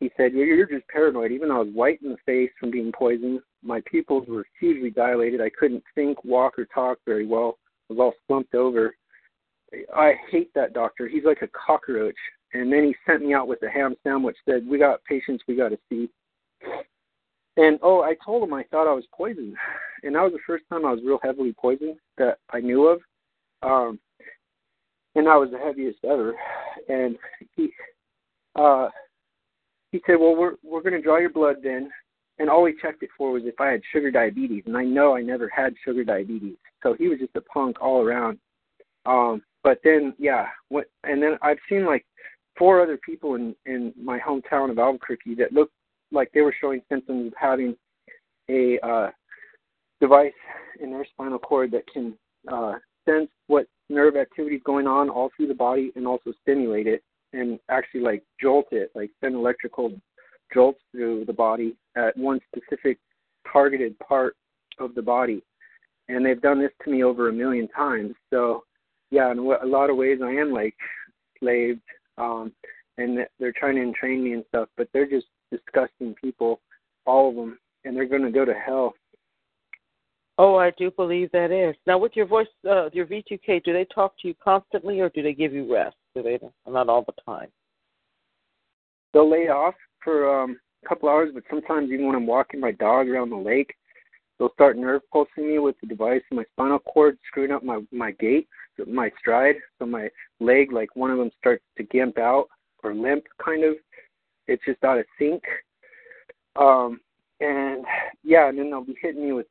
He 0.00 0.10
said, 0.16 0.32
You're 0.32 0.66
just 0.66 0.88
paranoid. 0.88 1.32
Even 1.32 1.48
though 1.48 1.56
I 1.56 1.64
was 1.64 1.74
white 1.74 2.00
in 2.02 2.10
the 2.10 2.16
face 2.24 2.50
from 2.58 2.70
being 2.70 2.90
poisoned, 2.92 3.40
my 3.62 3.80
pupils 3.86 4.26
were 4.26 4.46
hugely 4.58 4.90
dilated. 4.90 5.40
I 5.40 5.50
couldn't 5.50 5.84
think, 5.94 6.24
walk, 6.24 6.58
or 6.58 6.64
talk 6.64 6.98
very 7.06 7.26
well. 7.26 7.58
I 7.88 7.92
was 7.92 8.00
all 8.00 8.14
slumped 8.26 8.54
over. 8.54 8.96
I 9.94 10.14
hate 10.30 10.52
that 10.54 10.72
doctor. 10.72 11.08
He's 11.08 11.24
like 11.24 11.42
a 11.42 11.48
cockroach. 11.48 12.16
And 12.54 12.72
then 12.72 12.84
he 12.84 12.94
sent 13.06 13.24
me 13.24 13.34
out 13.34 13.48
with 13.48 13.62
a 13.62 13.70
ham 13.70 13.94
sandwich. 14.02 14.36
Said, 14.48 14.66
"We 14.66 14.78
got 14.78 15.04
patients 15.04 15.44
we 15.46 15.56
got 15.56 15.70
to 15.70 15.78
see." 15.88 16.08
and 17.56 17.78
oh, 17.82 18.02
I 18.02 18.14
told 18.24 18.42
him 18.42 18.54
I 18.54 18.64
thought 18.64 18.90
I 18.90 18.94
was 18.94 19.04
poisoned, 19.14 19.56
and 20.02 20.14
that 20.14 20.22
was 20.22 20.32
the 20.32 20.38
first 20.46 20.64
time 20.70 20.86
I 20.86 20.92
was 20.92 21.00
real 21.04 21.20
heavily 21.22 21.52
poisoned 21.52 21.96
that 22.18 22.38
I 22.50 22.60
knew 22.60 22.88
of. 22.88 23.00
Um, 23.62 23.98
and 25.14 25.26
that 25.26 25.34
was 25.34 25.50
the 25.50 25.58
heaviest 25.58 25.98
ever. 26.04 26.34
And 26.88 27.16
he, 27.54 27.70
uh, 28.56 28.88
he 29.90 30.00
said, 30.06 30.16
"Well, 30.18 30.34
we're 30.36 30.54
we're 30.62 30.82
going 30.82 30.94
to 30.94 31.02
draw 31.02 31.18
your 31.18 31.30
blood 31.30 31.56
then." 31.62 31.90
And 32.38 32.48
all 32.48 32.64
he 32.64 32.72
checked 32.80 33.02
it 33.02 33.10
for 33.16 33.32
was 33.32 33.42
if 33.44 33.60
I 33.60 33.70
had 33.70 33.82
sugar 33.92 34.10
diabetes, 34.10 34.64
and 34.66 34.76
I 34.76 34.84
know 34.84 35.14
I 35.14 35.20
never 35.20 35.48
had 35.48 35.74
sugar 35.84 36.02
diabetes. 36.02 36.56
So 36.82 36.94
he 36.94 37.08
was 37.08 37.18
just 37.18 37.36
a 37.36 37.42
punk 37.42 37.80
all 37.80 38.02
around. 38.02 38.38
Um, 39.04 39.42
but 39.62 39.78
then, 39.84 40.14
yeah, 40.18 40.46
what? 40.68 40.86
And 41.04 41.22
then 41.22 41.36
I've 41.42 41.58
seen 41.68 41.84
like 41.84 42.06
four 42.58 42.82
other 42.82 42.98
people 43.04 43.34
in 43.34 43.54
in 43.66 43.92
my 44.00 44.18
hometown 44.18 44.70
of 44.70 44.78
Albuquerque 44.78 45.34
that 45.36 45.52
looked 45.52 45.72
like 46.10 46.30
they 46.32 46.42
were 46.42 46.54
showing 46.60 46.82
symptoms 46.88 47.28
of 47.28 47.32
having 47.38 47.74
a 48.50 48.78
uh, 48.80 49.10
device 50.00 50.32
in 50.80 50.90
their 50.90 51.06
spinal 51.06 51.38
cord 51.38 51.70
that 51.70 51.86
can 51.92 52.14
uh, 52.50 52.74
sense 53.08 53.28
what 53.46 53.66
nerve 53.88 54.16
activity 54.16 54.56
is 54.56 54.62
going 54.64 54.86
on 54.86 55.08
all 55.08 55.30
through 55.36 55.46
the 55.46 55.54
body 55.54 55.92
and 55.96 56.06
also 56.06 56.32
stimulate 56.42 56.86
it 56.86 57.02
and 57.32 57.58
actually 57.70 58.00
like 58.00 58.22
jolt 58.40 58.66
it, 58.72 58.90
like 58.94 59.10
send 59.22 59.34
electrical 59.34 59.92
jolts 60.52 60.80
through 60.90 61.24
the 61.24 61.32
body 61.32 61.76
at 61.96 62.16
one 62.16 62.40
specific 62.54 62.98
targeted 63.50 63.98
part 63.98 64.36
of 64.78 64.94
the 64.94 65.02
body. 65.02 65.42
And 66.08 66.24
they've 66.24 66.40
done 66.40 66.60
this 66.60 66.72
to 66.84 66.90
me 66.90 67.04
over 67.04 67.28
a 67.28 67.32
million 67.32 67.68
times. 67.68 68.14
So, 68.30 68.64
yeah, 69.10 69.30
in 69.30 69.38
a 69.38 69.66
lot 69.66 69.88
of 69.88 69.96
ways, 69.96 70.18
I 70.22 70.30
am 70.30 70.52
like 70.52 70.74
slaved, 71.38 71.80
um, 72.18 72.52
and 72.98 73.18
they're 73.38 73.52
trying 73.52 73.76
to 73.76 73.82
entrain 73.82 74.24
me 74.24 74.32
and 74.32 74.44
stuff. 74.48 74.68
But 74.76 74.88
they're 74.92 75.08
just 75.08 75.26
disgusting 75.50 76.14
people, 76.14 76.60
all 77.06 77.30
of 77.30 77.36
them, 77.36 77.58
and 77.84 77.96
they're 77.96 78.08
going 78.08 78.22
to 78.22 78.30
go 78.30 78.44
to 78.44 78.54
hell. 78.54 78.94
Oh, 80.38 80.56
I 80.56 80.72
do 80.78 80.90
believe 80.90 81.30
that 81.32 81.50
is. 81.50 81.76
Now, 81.86 81.98
with 81.98 82.12
your 82.14 82.26
voice, 82.26 82.46
uh, 82.68 82.88
your 82.92 83.06
V2K, 83.06 83.64
do 83.64 83.72
they 83.72 83.86
talk 83.94 84.14
to 84.20 84.28
you 84.28 84.34
constantly, 84.42 85.00
or 85.00 85.10
do 85.10 85.22
they 85.22 85.34
give 85.34 85.52
you 85.52 85.72
rest? 85.72 85.96
Do 86.14 86.22
they? 86.22 86.38
Not 86.66 86.88
all 86.88 87.04
the 87.04 87.12
time. 87.24 87.48
They'll 89.12 89.30
lay 89.30 89.48
off 89.48 89.74
for 90.02 90.42
um, 90.42 90.58
a 90.84 90.88
couple 90.88 91.08
hours, 91.08 91.30
but 91.34 91.44
sometimes 91.50 91.90
even 91.90 92.06
when 92.06 92.16
I'm 92.16 92.26
walking 92.26 92.60
my 92.60 92.72
dog 92.72 93.08
around 93.08 93.30
the 93.30 93.36
lake, 93.36 93.74
they'll 94.42 94.52
start 94.54 94.76
nerve 94.76 95.02
pulsing 95.12 95.46
me 95.46 95.60
with 95.60 95.76
the 95.80 95.86
device 95.86 96.20
in 96.32 96.36
my 96.36 96.44
spinal 96.52 96.80
cord, 96.80 97.16
screwing 97.28 97.52
up 97.52 97.62
my 97.62 97.80
my 97.92 98.10
gait, 98.10 98.48
my 98.88 99.08
stride, 99.16 99.54
so 99.78 99.86
my 99.86 100.08
leg, 100.40 100.72
like 100.72 100.96
one 100.96 101.12
of 101.12 101.18
them 101.18 101.30
starts 101.38 101.62
to 101.76 101.84
gimp 101.84 102.18
out 102.18 102.46
or 102.82 102.92
limp, 102.92 103.22
kind 103.42 103.62
of. 103.62 103.74
It's 104.48 104.64
just 104.64 104.82
out 104.82 104.98
of 104.98 105.04
sync. 105.16 105.44
Um, 106.56 107.00
and 107.38 107.84
yeah, 108.24 108.48
and 108.48 108.58
then 108.58 108.70
they'll 108.70 108.84
be 108.84 108.96
hitting 109.00 109.24
me 109.24 109.32
with 109.32 109.46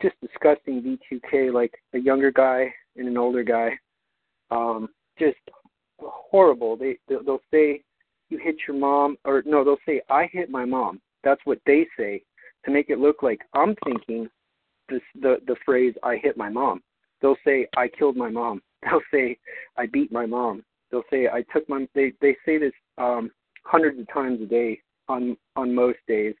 just 0.00 0.14
disgusting 0.20 0.98
V2K, 1.10 1.52
like 1.52 1.74
a 1.92 1.98
younger 1.98 2.30
guy 2.30 2.72
and 2.96 3.08
an 3.08 3.18
older 3.18 3.42
guy. 3.42 3.72
Um, 4.52 4.88
just 5.18 5.36
horrible. 5.98 6.76
They 6.76 6.96
they'll 7.08 7.42
say 7.52 7.82
you 8.30 8.38
hit 8.38 8.54
your 8.68 8.76
mom, 8.76 9.16
or 9.24 9.42
no, 9.44 9.64
they'll 9.64 9.78
say 9.84 10.00
I 10.08 10.28
hit 10.32 10.48
my 10.48 10.64
mom. 10.64 11.00
That's 11.24 11.40
what 11.44 11.58
they 11.66 11.88
say 11.98 12.22
to 12.64 12.70
make 12.70 12.90
it 12.90 12.98
look 12.98 13.22
like 13.22 13.40
I'm 13.54 13.74
thinking 13.84 14.28
this 14.88 15.02
the 15.20 15.36
the 15.46 15.56
phrase 15.64 15.94
I 16.02 16.16
hit 16.16 16.36
my 16.36 16.48
mom. 16.48 16.82
They'll 17.20 17.36
say 17.44 17.66
I 17.76 17.88
killed 17.88 18.16
my 18.16 18.30
mom. 18.30 18.62
They'll 18.82 19.00
say 19.12 19.38
I 19.76 19.86
beat 19.86 20.12
my 20.12 20.26
mom. 20.26 20.62
They'll 20.90 21.02
say 21.10 21.28
I 21.28 21.42
took 21.52 21.68
my. 21.68 21.86
They 21.94 22.12
they 22.20 22.36
say 22.44 22.58
this 22.58 22.72
um, 22.96 23.30
hundreds 23.64 23.98
of 23.98 24.12
times 24.12 24.40
a 24.40 24.46
day 24.46 24.80
on 25.08 25.36
on 25.56 25.74
most 25.74 25.98
days. 26.06 26.34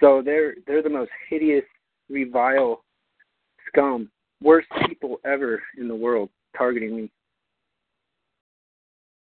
So 0.00 0.22
they're 0.24 0.54
they're 0.66 0.82
the 0.82 0.90
most 0.90 1.10
hideous, 1.28 1.64
revile 2.08 2.82
scum, 3.68 4.10
worst 4.42 4.68
people 4.88 5.20
ever 5.24 5.62
in 5.78 5.88
the 5.88 5.94
world 5.94 6.30
targeting 6.56 6.96
me. 6.96 7.10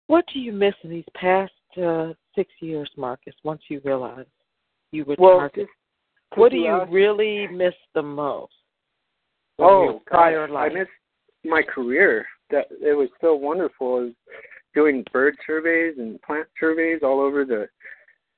What 0.08 0.26
do 0.34 0.40
you 0.40 0.54
miss 0.54 0.74
in 0.84 0.90
these 0.90 1.06
past 1.16 1.52
uh, 1.82 2.14
six 2.36 2.52
years, 2.60 2.90
Marcus? 2.96 3.34
Once 3.44 3.62
you 3.70 3.82
realize 3.84 4.26
you 4.92 5.04
were 5.06 5.16
well, 5.18 5.40
targeted, 5.40 5.68
what 6.36 6.52
do 6.52 6.58
you 6.58 6.84
really 6.90 7.48
miss 7.48 7.74
the 7.94 8.02
most? 8.02 8.54
Oh, 9.60 10.02
prior 10.06 10.48
life? 10.48 10.72
I 10.72 10.80
miss 10.80 10.88
my 11.44 11.62
career. 11.62 12.26
That 12.50 12.66
it 12.72 12.96
was 12.96 13.10
so 13.20 13.36
wonderful. 13.36 14.04
Was 14.04 14.14
doing 14.74 15.04
bird 15.12 15.36
surveys 15.46 15.96
and 15.98 16.22
plant 16.22 16.48
surveys 16.60 17.00
all 17.04 17.20
over 17.20 17.46
the 17.46 17.68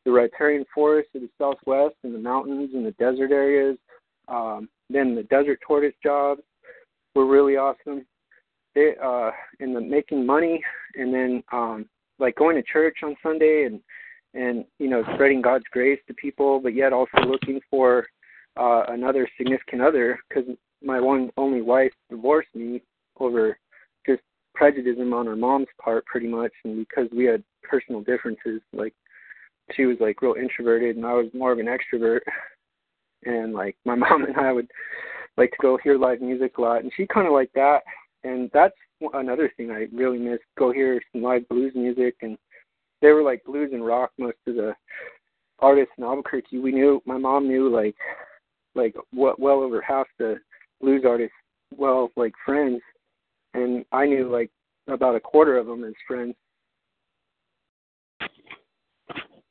the 0.05 0.11
riparian 0.11 0.65
forests 0.73 1.11
of 1.13 1.21
the 1.21 1.29
southwest 1.37 1.95
and 2.03 2.15
the 2.15 2.19
mountains 2.19 2.71
and 2.73 2.85
the 2.85 2.91
desert 2.91 3.31
areas. 3.31 3.77
Um, 4.29 4.69
then 4.89 5.13
the 5.13 5.23
desert 5.23 5.59
tortoise 5.65 5.93
jobs 6.01 6.41
were 7.15 7.27
really 7.27 7.57
awesome. 7.57 8.05
They 8.75 8.93
uh 9.03 9.31
in 9.59 9.73
the 9.73 9.81
making 9.81 10.25
money 10.25 10.63
and 10.95 11.13
then 11.13 11.43
um 11.51 11.89
like 12.19 12.35
going 12.35 12.55
to 12.55 12.63
church 12.63 12.97
on 13.03 13.15
Sunday 13.21 13.63
and 13.65 13.81
and 14.33 14.65
you 14.77 14.89
know 14.89 15.03
spreading 15.13 15.41
God's 15.41 15.65
grace 15.71 15.99
to 16.07 16.13
people, 16.13 16.59
but 16.59 16.75
yet 16.75 16.93
also 16.93 17.17
looking 17.27 17.59
for 17.69 18.07
uh 18.57 18.83
another 18.89 19.27
significant 19.37 19.81
other 19.81 20.19
because 20.27 20.45
my 20.83 20.99
one 20.99 21.29
only 21.37 21.61
wife 21.61 21.91
divorced 22.09 22.53
me 22.55 22.81
over 23.19 23.57
just 24.05 24.21
prejudice 24.55 24.95
on 24.99 25.25
her 25.25 25.35
mom's 25.35 25.67
part 25.81 26.05
pretty 26.05 26.27
much 26.27 26.51
and 26.63 26.85
because 26.87 27.07
we 27.15 27.25
had 27.25 27.43
personal 27.63 28.01
differences 28.01 28.61
like 28.73 28.93
she 29.75 29.85
was 29.85 29.97
like 29.99 30.21
real 30.21 30.35
introverted 30.35 30.95
and 30.95 31.05
I 31.05 31.13
was 31.13 31.27
more 31.33 31.51
of 31.51 31.59
an 31.59 31.67
extrovert. 31.67 32.21
And 33.25 33.53
like 33.53 33.75
my 33.85 33.95
mom 33.95 34.25
and 34.25 34.37
I 34.37 34.51
would 34.51 34.69
like 35.37 35.51
to 35.51 35.57
go 35.61 35.77
hear 35.83 35.97
live 35.97 36.21
music 36.21 36.57
a 36.57 36.61
lot 36.61 36.83
and 36.83 36.91
she 36.95 37.07
kind 37.07 37.27
of 37.27 37.33
liked 37.33 37.53
that. 37.55 37.79
And 38.23 38.49
that's 38.53 38.75
another 39.13 39.51
thing 39.55 39.71
I 39.71 39.87
really 39.93 40.17
miss 40.17 40.39
go 40.57 40.71
hear 40.71 41.01
some 41.11 41.21
live 41.21 41.47
blues 41.49 41.73
music 41.75 42.15
and 42.21 42.37
they 43.01 43.09
were 43.09 43.23
like 43.23 43.43
blues 43.43 43.71
and 43.73 43.85
rock 43.85 44.11
most 44.17 44.37
of 44.47 44.55
the 44.55 44.73
artists 45.59 45.93
in 45.97 46.03
Albuquerque 46.03 46.59
we 46.59 46.71
knew 46.71 47.01
my 47.05 47.17
mom 47.17 47.47
knew 47.47 47.69
like 47.69 47.95
like 48.75 48.95
what 49.11 49.39
well 49.39 49.61
over 49.61 49.81
half 49.81 50.07
the 50.17 50.37
blues 50.81 51.03
artists 51.05 51.35
well 51.75 52.11
like 52.15 52.33
friends 52.45 52.81
and 53.53 53.85
I 53.91 54.05
knew 54.05 54.29
like 54.29 54.49
about 54.87 55.15
a 55.15 55.19
quarter 55.19 55.57
of 55.57 55.67
them 55.67 55.83
as 55.83 55.93
friends 56.07 56.35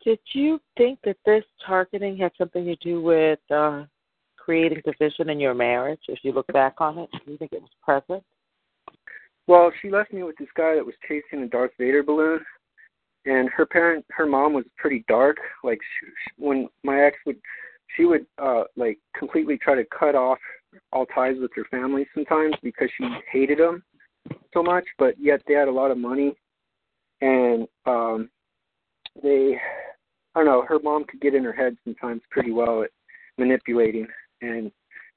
did 0.05 0.21
you 0.33 0.59
think 0.77 0.99
that 1.05 1.17
this 1.27 1.45
targeting 1.67 2.17
had 2.17 2.33
something 2.39 2.65
to 2.65 2.77
do 2.77 3.03
with 3.03 3.41
uh, 3.51 3.85
creating 4.37 4.81
division 4.85 5.29
in 5.29 5.39
your 5.39 5.53
marriage? 5.53 6.01
If 6.09 6.21
you 6.23 6.33
look 6.33 6.47
back 6.53 6.77
on 6.79 6.97
it, 6.97 7.11
do 7.13 7.33
you 7.33 7.37
think 7.37 7.53
it 7.53 7.61
was 7.61 7.71
present? 7.83 8.25
Well, 9.47 9.71
she 9.83 9.91
left 9.91 10.13
me 10.13 10.23
with 10.23 10.37
this 10.39 10.49
guy 10.57 10.75
that 10.77 10.87
was 10.87 10.95
chasing 11.07 11.45
a 11.45 11.49
Darth 11.49 11.73
Vader 11.79 12.03
balloon, 12.03 12.41
and 13.29 13.51
her 13.51 13.67
parent, 13.67 14.05
her 14.11 14.27
mom 14.27 14.55
was 14.55 14.65
pretty 14.77 15.05
dark. 15.07 15.37
Like 15.63 15.79
she, 16.01 16.07
when 16.39 16.69
my 16.83 17.03
ex 17.03 17.17
would, 17.27 17.37
she 17.97 18.05
would 18.05 18.27
uh 18.39 18.65
like 18.77 18.99
completely 19.17 19.59
try 19.59 19.75
to 19.75 19.85
cut 19.87 20.15
off 20.15 20.39
all 20.93 21.07
ties 21.07 21.37
with 21.41 21.51
her 21.55 21.65
family 21.71 22.07
sometimes 22.15 22.55
because 22.63 22.89
she 22.97 23.07
hated 23.31 23.59
them 23.59 23.83
so 24.55 24.63
much. 24.63 24.85
But 24.99 25.15
yet 25.19 25.43
they 25.47 25.55
had 25.55 25.69
a 25.69 25.73
lot 25.73 25.91
of 25.91 25.99
money, 25.99 26.35
and 27.21 27.69
um 27.87 28.31
they 29.23 29.61
I 30.35 30.41
don't 30.41 30.47
know, 30.47 30.65
her 30.67 30.79
mom 30.83 31.05
could 31.05 31.21
get 31.21 31.35
in 31.35 31.45
her 31.45 31.53
head 31.53 31.77
sometimes 31.85 32.23
pretty 32.31 32.53
well 32.53 32.83
at 32.83 32.91
manipulating 33.37 34.07
and 34.41 34.71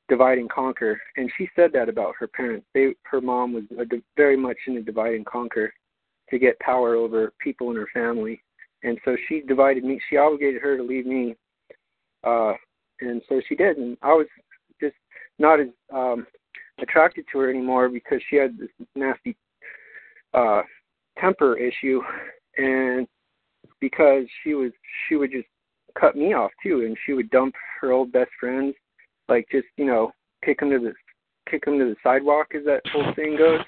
divide 0.09 0.37
and 0.37 0.49
conquer. 0.49 0.99
And 1.15 1.31
she 1.37 1.47
said 1.55 1.71
that 1.73 1.87
about 1.87 2.15
her 2.19 2.27
parents. 2.27 2.65
They 2.73 2.93
her 3.03 3.21
mom 3.21 3.53
was 3.53 3.63
a, 3.79 3.85
very 4.17 4.35
much 4.35 4.57
in 4.67 4.75
a 4.77 4.81
divide 4.81 5.13
and 5.13 5.25
conquer 5.25 5.73
to 6.31 6.39
get 6.39 6.59
power 6.59 6.95
over 6.95 7.33
people 7.39 7.69
in 7.69 7.75
her 7.75 7.89
family. 7.93 8.41
And 8.83 8.97
so 9.05 9.15
she 9.27 9.41
divided 9.41 9.83
me. 9.83 10.01
She 10.09 10.17
obligated 10.17 10.61
her 10.61 10.77
to 10.77 10.83
leave 10.83 11.05
me. 11.05 11.35
Uh 12.23 12.53
and 13.01 13.21
so 13.27 13.41
she 13.47 13.55
did 13.55 13.77
and 13.77 13.97
I 14.01 14.13
was 14.13 14.27
just 14.79 14.95
not 15.39 15.59
as 15.59 15.67
um 15.93 16.25
attracted 16.79 17.25
to 17.31 17.39
her 17.39 17.49
anymore 17.49 17.89
because 17.89 18.19
she 18.29 18.35
had 18.35 18.57
this 18.57 18.69
nasty 18.95 19.35
uh 20.33 20.61
temper 21.19 21.57
issue 21.57 22.01
and 22.57 23.07
because 23.79 24.23
she 24.43 24.53
was 24.53 24.71
she 25.07 25.15
would 25.15 25.31
just 25.31 25.47
cut 25.99 26.15
me 26.15 26.33
off 26.33 26.51
too, 26.63 26.83
and 26.85 26.97
she 27.05 27.13
would 27.13 27.29
dump 27.29 27.53
her 27.79 27.91
old 27.91 28.11
best 28.11 28.31
friends, 28.39 28.73
like 29.27 29.45
just 29.51 29.67
you 29.77 29.85
know 29.85 30.11
kick 30.43 30.59
them 30.59 30.69
to 30.69 30.79
the 30.79 30.93
kick 31.49 31.65
them 31.65 31.77
to 31.79 31.85
the 31.85 31.95
sidewalk, 32.03 32.47
as 32.55 32.63
that 32.65 32.81
whole 32.91 33.13
thing 33.15 33.35
goes. 33.37 33.61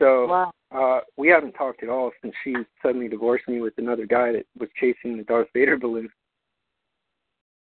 So 0.00 0.26
wow. 0.26 0.52
Uh, 0.74 1.00
we 1.16 1.28
haven't 1.28 1.52
talked 1.52 1.82
at 1.82 1.88
all 1.88 2.10
since 2.22 2.34
she 2.44 2.54
suddenly 2.82 3.08
divorced 3.08 3.48
me 3.48 3.60
with 3.60 3.74
another 3.78 4.06
guy 4.06 4.32
that 4.32 4.46
was 4.58 4.68
chasing 4.78 5.16
the 5.16 5.24
Darth 5.24 5.48
Vader 5.54 5.76
balloon. 5.76 6.08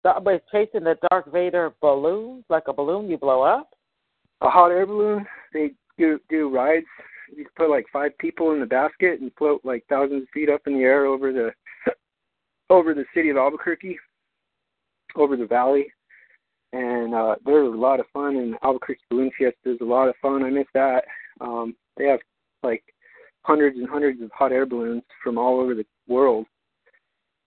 But 0.03 0.43
chasing 0.51 0.83
the 0.83 0.97
Darth 1.09 1.31
Vader 1.31 1.73
balloon, 1.81 2.43
like 2.49 2.67
a 2.67 2.73
balloon 2.73 3.09
you 3.09 3.17
blow 3.17 3.41
up. 3.41 3.69
A 4.41 4.49
hot 4.49 4.71
air 4.71 4.85
balloon. 4.85 5.25
They 5.53 5.71
do 5.97 6.19
do 6.29 6.49
rides 6.49 6.85
you 7.35 7.45
put 7.55 7.69
like 7.69 7.85
five 7.91 8.17
people 8.17 8.51
in 8.51 8.59
the 8.59 8.65
basket 8.65 9.19
and 9.19 9.31
float 9.37 9.61
like 9.63 9.83
thousands 9.89 10.23
of 10.23 10.29
feet 10.29 10.49
up 10.49 10.61
in 10.65 10.73
the 10.73 10.83
air 10.83 11.05
over 11.05 11.33
the 11.33 11.51
over 12.69 12.93
the 12.93 13.05
city 13.13 13.29
of 13.29 13.37
Albuquerque. 13.37 13.97
over 15.15 15.35
the 15.35 15.45
valley, 15.45 15.87
and 16.73 17.13
uh, 17.13 17.35
they're 17.45 17.63
a 17.63 17.77
lot 17.77 17.99
of 17.99 18.05
fun. 18.13 18.35
And 18.37 18.55
Albuquerque 18.63 19.01
Balloon 19.09 19.31
Fiesta 19.37 19.55
is 19.65 19.81
a 19.81 19.85
lot 19.85 20.07
of 20.07 20.15
fun. 20.21 20.43
I 20.43 20.49
miss 20.49 20.67
that. 20.73 21.03
Um, 21.41 21.75
they 21.97 22.05
have 22.05 22.19
like 22.63 22.83
hundreds 23.47 23.77
and 23.77 23.87
hundreds 23.87 24.21
of 24.21 24.29
hot 24.31 24.51
air 24.51 24.65
balloons 24.65 25.03
from 25.23 25.37
all 25.37 25.59
over 25.61 25.73
the 25.73 25.85
world, 26.07 26.45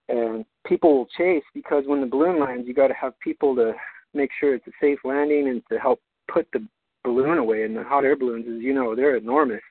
and 0.09 0.43
people 0.65 0.97
will 0.97 1.07
chase 1.17 1.43
because 1.53 1.83
when 1.85 2.01
the 2.01 2.07
balloon 2.07 2.39
lands, 2.39 2.67
you 2.67 2.73
got 2.73 2.87
to 2.87 2.93
have 2.95 3.17
people 3.19 3.55
to 3.55 3.73
make 4.15 4.31
sure 4.39 4.55
it's 4.55 4.65
a 4.67 4.71
safe 4.81 4.97
landing 5.03 5.47
and 5.47 5.61
to 5.71 5.77
help 5.77 6.01
put 6.27 6.47
the 6.53 6.67
balloon 7.03 7.37
away. 7.37 7.63
And 7.63 7.77
the 7.77 7.83
hot 7.83 8.03
air 8.03 8.15
balloons, 8.15 8.45
as 8.47 8.61
you 8.61 8.73
know, 8.73 8.95
they're 8.95 9.15
enormous, 9.15 9.61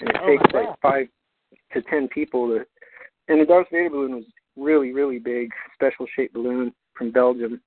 and 0.00 0.08
it 0.08 0.16
Oh, 0.22 0.26
takes 0.28 0.54
like 0.54 0.80
five 0.80 1.08
to 1.72 1.82
ten 1.82 2.06
people 2.08 2.48
to. 2.48 2.64
And 3.26 3.40
the 3.40 3.44
Darth 3.44 3.66
Vader 3.70 3.90
balloon 3.90 4.14
was 4.14 4.24
really, 4.56 4.92
really 4.92 5.18
big, 5.18 5.50
special 5.74 6.06
shaped 6.14 6.34
balloon 6.34 6.72
from 6.94 7.10
Belgium. 7.10 7.60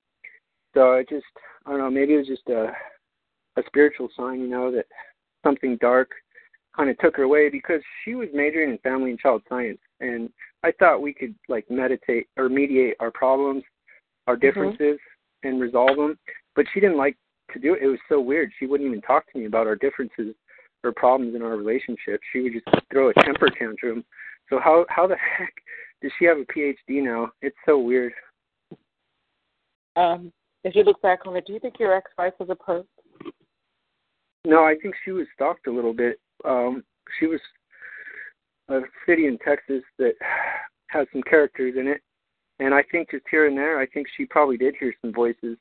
So 0.74 0.94
it 0.94 1.10
just, 1.10 1.26
I 1.66 1.72
don't 1.72 1.80
know, 1.80 1.92
maybe 1.92 2.14
it 2.14 2.18
was 2.20 2.28
just 2.28 2.48
a 2.48 2.72
a 3.58 3.64
spiritual 3.68 4.10
sign, 4.16 4.40
you 4.40 4.48
know, 4.48 4.72
that 4.72 4.86
something 5.44 5.78
dark 5.82 6.12
kind 6.76 6.90
of 6.90 6.98
took 7.00 7.18
her 7.18 7.24
away 7.24 7.50
because 7.50 7.82
she 8.04 8.16
was 8.16 8.30
majoring 8.34 8.72
in 8.72 8.78
family 8.80 9.12
and 9.12 9.20
child 9.20 9.42
science, 9.50 9.80
and 10.00 10.30
I 10.64 10.72
thought 10.72 11.02
we 11.02 11.14
could 11.14 11.36
like 11.50 11.70
meditate 11.70 12.28
or 12.38 12.50
mediate 12.50 12.96
our 13.00 13.12
problems, 13.12 13.64
our 14.28 14.36
differences, 14.36 15.00
and 15.44 15.60
resolve 15.60 15.98
them. 15.98 16.18
But 16.56 16.66
she 16.74 16.80
didn't 16.80 16.98
like 16.98 17.18
to 17.54 17.60
do 17.60 17.74
it. 17.74 17.82
It 17.82 17.88
was 17.88 18.00
so 18.08 18.20
weird. 18.20 18.52
She 18.60 18.68
wouldn't 18.68 18.88
even 18.88 19.02
talk 19.02 19.32
to 19.32 19.40
me 19.40 19.46
about 19.46 19.68
our 19.68 19.76
differences 19.76 20.36
or 20.84 20.92
problems 20.92 21.36
in 21.36 21.42
our 21.42 21.56
relationship. 21.56 22.22
She 22.32 22.42
would 22.42 22.54
just 22.54 22.66
throw 22.92 23.10
a 23.10 23.14
temper 23.14 23.50
tantrum. 23.50 24.04
So 24.50 24.60
how 24.60 24.86
how 24.90 25.08
the 25.08 25.16
heck 25.16 25.54
does 26.02 26.12
she 26.18 26.26
have 26.26 26.38
a 26.38 26.46
PhD 26.46 27.04
now? 27.04 27.32
It's 27.42 27.56
so 27.66 27.80
weird. 27.80 28.14
Um, 29.96 30.32
if 30.64 30.76
you 30.76 30.84
look 30.84 31.02
back 31.02 31.26
on 31.26 31.36
it, 31.36 31.46
do 31.46 31.54
you 31.54 31.60
think 31.60 31.76
your 31.80 31.94
ex-wife 31.94 32.34
was 32.40 32.50
a 32.50 32.56
perp? 32.56 32.86
No, 34.46 34.64
I 34.64 34.76
think 34.82 34.96
she 35.04 35.12
was 35.12 35.28
stalked 35.36 35.68
a 35.68 35.72
little 35.72 35.94
bit. 35.94 36.20
Um, 36.46 36.84
she 37.20 37.28
was 37.28 37.40
a 38.70 38.82
city 39.08 39.28
in 39.28 39.38
Texas 39.40 39.84
that 39.98 40.14
has 40.88 41.08
some 41.12 41.24
characters 41.24 41.76
in 41.78 41.88
it, 41.88 42.02
and 42.60 42.74
I 42.74 42.84
think 42.92 43.12
just 43.12 43.26
here 43.30 43.48
and 43.48 43.58
there, 43.58 43.80
I 43.80 43.88
think 43.88 44.08
she 44.16 44.26
probably 44.26 44.58
did 44.58 44.76
hear 44.80 44.94
some 45.02 45.14
voices 45.14 45.58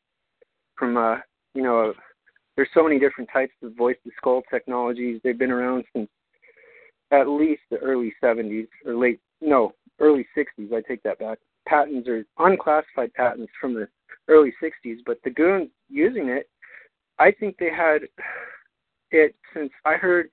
from, 0.76 0.96
uh, 0.96 1.16
you 1.54 1.62
know, 1.62 1.92
there's 2.56 2.68
so 2.74 2.82
many 2.82 2.98
different 2.98 3.30
types 3.32 3.54
of 3.62 3.74
voice 3.74 3.96
to 4.04 4.10
skull 4.16 4.42
technologies. 4.50 5.20
They've 5.24 5.38
been 5.38 5.50
around 5.50 5.84
since 5.94 6.08
at 7.10 7.28
least 7.28 7.62
the 7.70 7.78
early 7.78 8.12
70s 8.22 8.68
or 8.84 8.94
late, 8.94 9.20
no, 9.40 9.72
early 9.98 10.26
60s. 10.36 10.72
I 10.72 10.80
take 10.86 11.02
that 11.04 11.18
back. 11.18 11.38
Patents 11.66 12.08
are 12.08 12.24
unclassified 12.38 13.14
patents 13.14 13.52
from 13.60 13.74
the 13.74 13.88
early 14.28 14.52
60s, 14.62 14.98
but 15.06 15.18
the 15.24 15.30
goons 15.30 15.70
using 15.88 16.28
it, 16.28 16.48
I 17.18 17.32
think 17.32 17.56
they 17.58 17.70
had 17.70 18.02
it 19.10 19.34
since 19.54 19.70
I 19.84 19.94
heard 19.94 20.30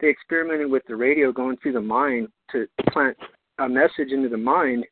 they 0.00 0.08
experimented 0.08 0.70
with 0.70 0.82
the 0.88 0.96
radio 0.96 1.32
going 1.32 1.56
through 1.58 1.72
the 1.72 1.80
mind 1.80 2.28
to 2.52 2.66
plant 2.90 3.16
a 3.58 3.68
message 3.68 4.10
into 4.10 4.28
the 4.28 4.36
mind 4.36 4.84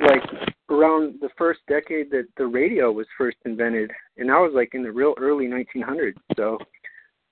like 0.00 0.22
around 0.70 1.14
the 1.20 1.28
first 1.38 1.60
decade 1.68 2.10
that 2.10 2.26
the 2.36 2.46
radio 2.46 2.90
was 2.90 3.06
first 3.16 3.36
invented 3.44 3.90
and 4.16 4.28
that 4.28 4.38
was 4.38 4.52
like 4.54 4.70
in 4.74 4.82
the 4.82 4.90
real 4.90 5.14
early 5.18 5.46
1900s 5.46 6.14
so 6.36 6.58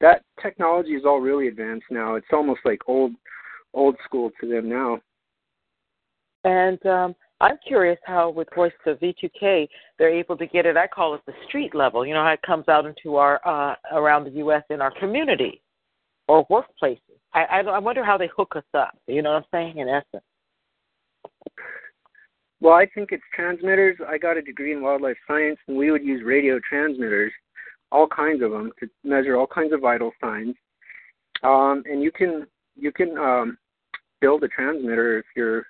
that 0.00 0.22
technology 0.40 0.90
is 0.90 1.04
all 1.04 1.20
really 1.20 1.48
advanced 1.48 1.86
now 1.90 2.14
it's 2.14 2.26
almost 2.32 2.60
like 2.64 2.80
old 2.86 3.12
old 3.74 3.96
school 4.04 4.30
to 4.40 4.48
them 4.48 4.68
now 4.68 4.98
And 6.44 6.84
um, 6.86 7.14
I'm 7.42 7.58
curious 7.66 7.98
how, 8.06 8.30
with 8.30 8.48
Voice 8.54 8.72
of 8.86 8.98
V2K, 8.98 9.68
they're 9.98 10.12
able 10.12 10.36
to 10.38 10.46
get 10.46 10.64
it. 10.64 10.76
I 10.76 10.86
call 10.86 11.14
it 11.14 11.20
the 11.26 11.34
street 11.46 11.74
level. 11.74 12.06
You 12.06 12.14
know 12.14 12.22
how 12.22 12.32
it 12.32 12.42
comes 12.42 12.66
out 12.68 12.86
into 12.86 13.16
our 13.16 13.40
uh, 13.46 13.74
around 13.92 14.24
the 14.24 14.38
U.S. 14.38 14.62
in 14.70 14.80
our 14.80 14.92
community 14.98 15.60
or 16.30 16.46
workplaces. 16.46 17.18
I, 17.34 17.42
I 17.44 17.60
I 17.60 17.78
wonder 17.78 18.04
how 18.04 18.16
they 18.16 18.28
hook 18.36 18.52
us 18.54 18.70
up. 18.72 18.96
You 19.08 19.22
know 19.22 19.32
what 19.32 19.38
I'm 19.38 19.48
saying? 19.52 19.78
In 19.78 19.88
essence. 19.88 20.24
Well, 22.60 22.74
I 22.74 22.86
think 22.94 23.08
it's 23.10 23.22
transmitters. 23.34 23.96
I 24.06 24.16
got 24.18 24.36
a 24.36 24.42
degree 24.42 24.72
in 24.72 24.82
wildlife 24.82 25.16
science, 25.26 25.58
and 25.66 25.76
we 25.76 25.90
would 25.90 26.04
use 26.04 26.22
radio 26.24 26.60
transmitters, 26.68 27.32
all 27.90 28.06
kinds 28.06 28.42
of 28.42 28.50
them, 28.50 28.70
to 28.78 28.86
measure 29.02 29.36
all 29.36 29.46
kinds 29.46 29.72
of 29.72 29.80
vital 29.80 30.12
signs. 30.20 30.54
Um, 31.42 31.82
and 31.90 32.00
you 32.02 32.12
can 32.12 32.46
you 32.76 32.92
can 32.92 33.18
um, 33.18 33.58
build 34.20 34.44
a 34.44 34.48
transmitter 34.48 35.18
if 35.18 35.24
you're 35.34 35.64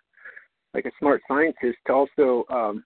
like 0.74 0.84
a 0.84 0.90
smart 0.98 1.22
scientist 1.26 1.78
to 1.86 1.92
also 1.92 2.44
um, 2.50 2.84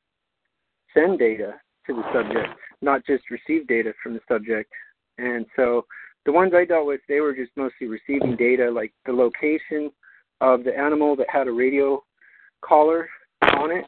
send 0.95 1.19
data 1.19 1.55
to 1.87 1.95
the 1.95 2.05
subject, 2.15 2.49
not 2.83 3.05
just 3.05 3.25
receive 3.31 3.67
data 3.67 3.93
from 4.01 4.15
the 4.15 4.21
subject. 4.29 4.71
And 5.19 5.45
so 5.57 5.87
the 6.27 6.33
ones 6.33 6.53
I 6.55 6.65
dealt 6.65 6.87
with, 6.87 7.01
they 7.09 7.21
were 7.21 7.35
just 7.35 7.53
mostly 7.57 7.87
receiving 7.87 8.37
data, 8.37 8.71
like 8.71 8.93
the 9.07 9.13
location 9.13 9.91
of 10.41 10.65
the 10.65 10.77
animal 10.77 11.17
that 11.17 11.29
had 11.31 11.49
a 11.49 11.53
radio 11.53 12.03
collar 12.63 13.09
on 13.57 13.71
it, 13.71 13.85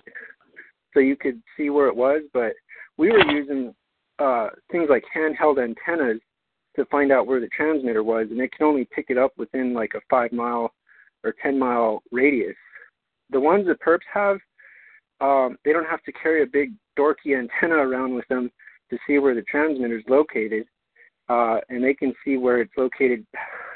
so 0.93 1.01
you 1.01 1.17
could 1.17 1.41
see 1.57 1.71
where 1.71 1.89
it 1.89 1.97
was. 1.97 2.23
But 2.33 2.53
we 2.99 3.11
were 3.11 3.25
using 3.31 3.75
uh, 4.19 4.49
things 4.71 4.89
like 4.91 5.05
handheld 5.15 5.63
antennas 5.63 6.21
to 6.77 6.85
find 6.87 7.11
out 7.11 7.27
where 7.27 7.41
the 7.41 7.49
transmitter 7.49 8.03
was, 8.03 8.27
and 8.31 8.41
it 8.41 8.53
can 8.53 8.67
only 8.67 8.87
pick 8.95 9.07
it 9.09 9.19
up 9.19 9.33
within 9.37 9.73
like 9.73 9.93
a 9.95 10.01
five 10.11 10.33
mile 10.33 10.73
or 11.25 11.35
ten 11.43 11.59
mile 11.59 12.03
radius. 12.13 12.57
The 13.31 13.41
ones 13.41 13.67
that 13.67 13.81
perps 13.81 14.01
have, 14.13 14.39
um, 15.21 15.57
they 15.65 15.73
don't 15.73 15.89
have 15.89 16.03
to 16.05 16.13
carry 16.13 16.43
a 16.43 16.47
big 16.47 16.73
dorky 16.99 17.37
antenna 17.37 17.77
around 17.77 18.15
with 18.15 18.29
them 18.29 18.51
to 18.91 18.99
see 19.07 19.19
where 19.19 19.35
the 19.35 19.43
transmitter 19.43 19.99
is 19.99 20.05
located, 20.09 20.67
uh, 21.29 21.59
and 21.69 21.83
they 21.83 21.95
can 21.95 22.13
see 22.25 22.37
where 22.37 22.61
it's 22.61 22.73
located 22.77 23.27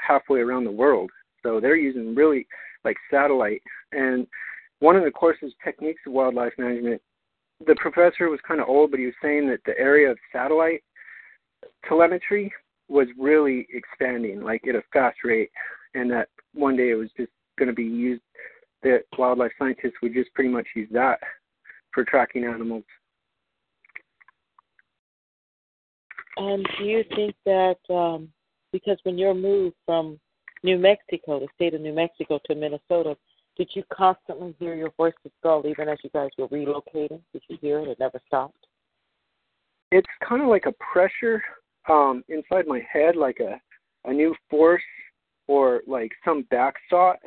halfway 0.05 0.39
around 0.39 0.63
the 0.63 0.71
world. 0.71 1.09
So 1.43 1.59
they're 1.59 1.75
using 1.75 2.15
really 2.15 2.47
like 2.83 2.97
satellite. 3.09 3.61
And 3.91 4.27
one 4.79 4.95
of 4.95 5.03
the 5.03 5.11
courses, 5.11 5.53
techniques 5.63 6.01
of 6.07 6.13
wildlife 6.13 6.53
management, 6.57 7.01
the 7.65 7.75
professor 7.75 8.29
was 8.29 8.39
kind 8.47 8.59
of 8.59 8.67
old, 8.67 8.91
but 8.91 8.99
he 8.99 9.05
was 9.05 9.15
saying 9.21 9.47
that 9.49 9.59
the 9.65 9.77
area 9.77 10.09
of 10.09 10.17
satellite 10.31 10.83
telemetry 11.87 12.51
was 12.87 13.07
really 13.17 13.67
expanding, 13.71 14.41
like 14.41 14.61
at 14.67 14.75
a 14.75 14.83
fast 14.91 15.17
rate, 15.23 15.51
and 15.93 16.09
that 16.11 16.29
one 16.53 16.75
day 16.75 16.89
it 16.89 16.95
was 16.95 17.09
just 17.15 17.31
going 17.57 17.67
to 17.67 17.75
be 17.75 17.83
used. 17.83 18.21
That 18.83 19.03
wildlife 19.15 19.51
scientists 19.59 19.93
would 20.01 20.13
just 20.13 20.33
pretty 20.33 20.49
much 20.49 20.67
use 20.75 20.89
that 20.91 21.19
for 21.93 22.03
tracking 22.03 22.43
animals. 22.43 22.83
And 26.37 26.65
do 26.77 26.85
you 26.85 27.03
think 27.15 27.35
that 27.45 27.77
um, 27.93 28.29
because 28.71 28.97
when 29.03 29.17
you're 29.17 29.33
moved 29.33 29.75
from 29.85 30.19
New 30.63 30.77
Mexico, 30.77 31.39
the 31.39 31.47
state 31.55 31.73
of 31.73 31.81
New 31.81 31.93
Mexico, 31.93 32.39
to 32.45 32.55
Minnesota, 32.55 33.17
did 33.57 33.69
you 33.73 33.83
constantly 33.93 34.55
hear 34.59 34.75
your 34.75 34.91
voice 34.91 35.13
skull 35.39 35.63
even 35.67 35.89
as 35.89 35.97
you 36.03 36.09
guys 36.11 36.29
were 36.37 36.47
relocating? 36.47 37.21
Did 37.33 37.43
you 37.47 37.57
hear 37.61 37.79
it? 37.79 37.89
It 37.89 37.99
never 37.99 38.19
stopped. 38.27 38.65
It's 39.91 40.07
kind 40.27 40.41
of 40.41 40.47
like 40.47 40.65
a 40.67 40.73
pressure 40.93 41.43
um, 41.89 42.23
inside 42.29 42.65
my 42.67 42.81
head, 42.91 43.15
like 43.15 43.39
a 43.39 43.59
a 44.05 44.13
new 44.13 44.33
force 44.49 44.81
or 45.47 45.81
like 45.85 46.11
some 46.25 46.43
back 46.49 46.75
thought 46.89 47.19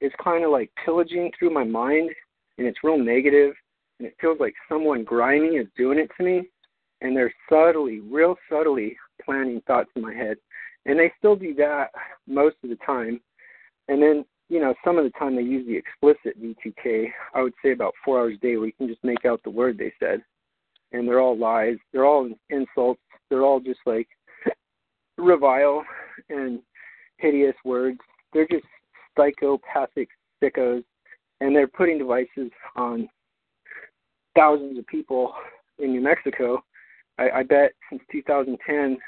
is 0.00 0.12
kind 0.22 0.44
of 0.44 0.50
like 0.50 0.70
pillaging 0.84 1.30
through 1.38 1.50
my 1.50 1.64
mind, 1.64 2.10
and 2.58 2.66
it's 2.66 2.78
real 2.82 2.98
negative, 2.98 3.54
and 3.98 4.08
it 4.08 4.14
feels 4.20 4.38
like 4.40 4.54
someone 4.68 5.04
grimy 5.04 5.56
is 5.56 5.68
doing 5.76 5.98
it 5.98 6.10
to 6.16 6.24
me, 6.24 6.48
and 7.02 7.16
they're 7.16 7.34
subtly, 7.50 8.00
real 8.00 8.36
subtly 8.48 8.96
planting 9.22 9.60
thoughts 9.66 9.90
in 9.94 10.02
my 10.02 10.14
head, 10.14 10.36
and 10.86 10.98
they 10.98 11.12
still 11.18 11.36
do 11.36 11.54
that 11.54 11.90
most 12.26 12.56
of 12.62 12.70
the 12.70 12.78
time, 12.86 13.20
and 13.88 14.02
then 14.02 14.24
you 14.48 14.60
know 14.60 14.74
some 14.84 14.96
of 14.98 15.04
the 15.04 15.10
time 15.18 15.36
they 15.36 15.42
use 15.42 15.66
the 15.66 15.76
explicit 15.76 16.40
V2K. 16.40 17.08
I 17.34 17.42
would 17.42 17.54
say 17.62 17.72
about 17.72 17.94
four 18.04 18.20
hours 18.20 18.34
a 18.36 18.38
day 18.38 18.56
where 18.56 18.66
you 18.66 18.72
can 18.72 18.88
just 18.88 19.04
make 19.04 19.24
out 19.24 19.42
the 19.42 19.50
word 19.50 19.76
they 19.76 19.92
said, 20.00 20.22
and 20.92 21.06
they're 21.06 21.20
all 21.20 21.36
lies, 21.36 21.76
they're 21.92 22.06
all 22.06 22.30
insults, 22.50 23.00
they're 23.28 23.44
all 23.44 23.60
just 23.60 23.80
like 23.84 24.08
revile 25.18 25.84
and 26.30 26.60
hideous 27.18 27.56
words. 27.64 27.98
They're 28.32 28.48
just 28.48 28.64
psychopathic 29.16 30.08
sickos, 30.42 30.84
and 31.40 31.54
they're 31.54 31.68
putting 31.68 31.98
devices 31.98 32.50
on 32.76 33.08
thousands 34.36 34.78
of 34.78 34.86
people 34.86 35.34
in 35.78 35.92
New 35.92 36.00
Mexico. 36.00 36.62
I, 37.18 37.30
I 37.30 37.42
bet 37.42 37.72
since 37.90 38.02
2010, 38.10 38.98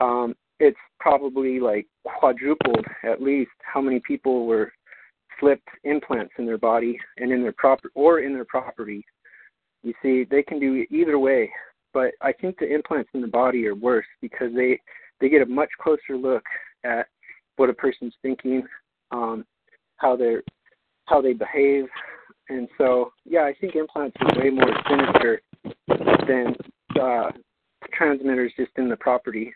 um, 0.00 0.34
it's 0.58 0.78
probably 0.98 1.60
like 1.60 1.86
quadrupled 2.04 2.84
at 3.04 3.22
least 3.22 3.50
how 3.62 3.80
many 3.80 4.00
people 4.06 4.46
were 4.46 4.72
slipped 5.38 5.68
implants 5.84 6.32
in 6.38 6.46
their 6.46 6.58
body 6.58 6.98
and 7.16 7.32
in 7.32 7.42
their 7.42 7.54
proper 7.56 7.90
or 7.94 8.20
in 8.20 8.34
their 8.34 8.44
property. 8.44 9.04
You 9.82 9.94
see, 10.02 10.24
they 10.30 10.42
can 10.42 10.60
do 10.60 10.84
either 10.90 11.18
way, 11.18 11.50
but 11.94 12.12
I 12.20 12.32
think 12.32 12.58
the 12.58 12.72
implants 12.72 13.10
in 13.14 13.22
the 13.22 13.28
body 13.28 13.66
are 13.66 13.74
worse 13.74 14.06
because 14.20 14.52
they 14.54 14.78
they 15.20 15.28
get 15.28 15.42
a 15.42 15.46
much 15.46 15.70
closer 15.80 16.16
look 16.16 16.44
at 16.84 17.06
what 17.56 17.70
a 17.70 17.74
person's 17.74 18.14
thinking, 18.22 18.62
um, 19.10 19.44
how 19.96 20.16
they're 20.16 20.42
how 21.06 21.22
they 21.22 21.32
behave, 21.32 21.86
and 22.50 22.68
so 22.76 23.12
yeah, 23.24 23.42
I 23.42 23.54
think 23.58 23.74
implants 23.74 24.16
are 24.20 24.40
way 24.40 24.50
more 24.50 24.74
sinister 24.88 25.40
than 26.26 26.54
uh, 27.00 27.30
transmitters 27.92 28.52
just 28.56 28.72
in 28.76 28.88
the 28.88 28.96
property. 28.96 29.52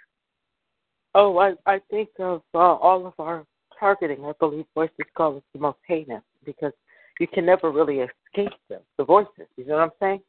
Oh, 1.15 1.39
I 1.39 1.55
I 1.67 1.81
think 1.91 2.09
of 2.19 2.43
uh, 2.55 2.59
all 2.59 3.07
of 3.07 3.15
our 3.19 3.45
targeting. 3.79 4.25
I 4.25 4.33
believe 4.41 4.65
voice 4.75 4.91
skull 5.13 5.37
is 5.37 5.43
the 5.53 5.61
most 5.61 5.79
heinous 5.87 6.23
because 6.45 6.73
you 7.21 7.29
can 7.29 7.47
never 7.47 7.71
really 7.71 8.01
escape 8.01 8.59
them. 8.69 8.81
The 8.99 9.05
voices. 9.05 9.47
You 9.57 9.67
know 9.67 9.75
what 9.75 9.83
I'm 9.83 9.91
saying? 10.01 10.21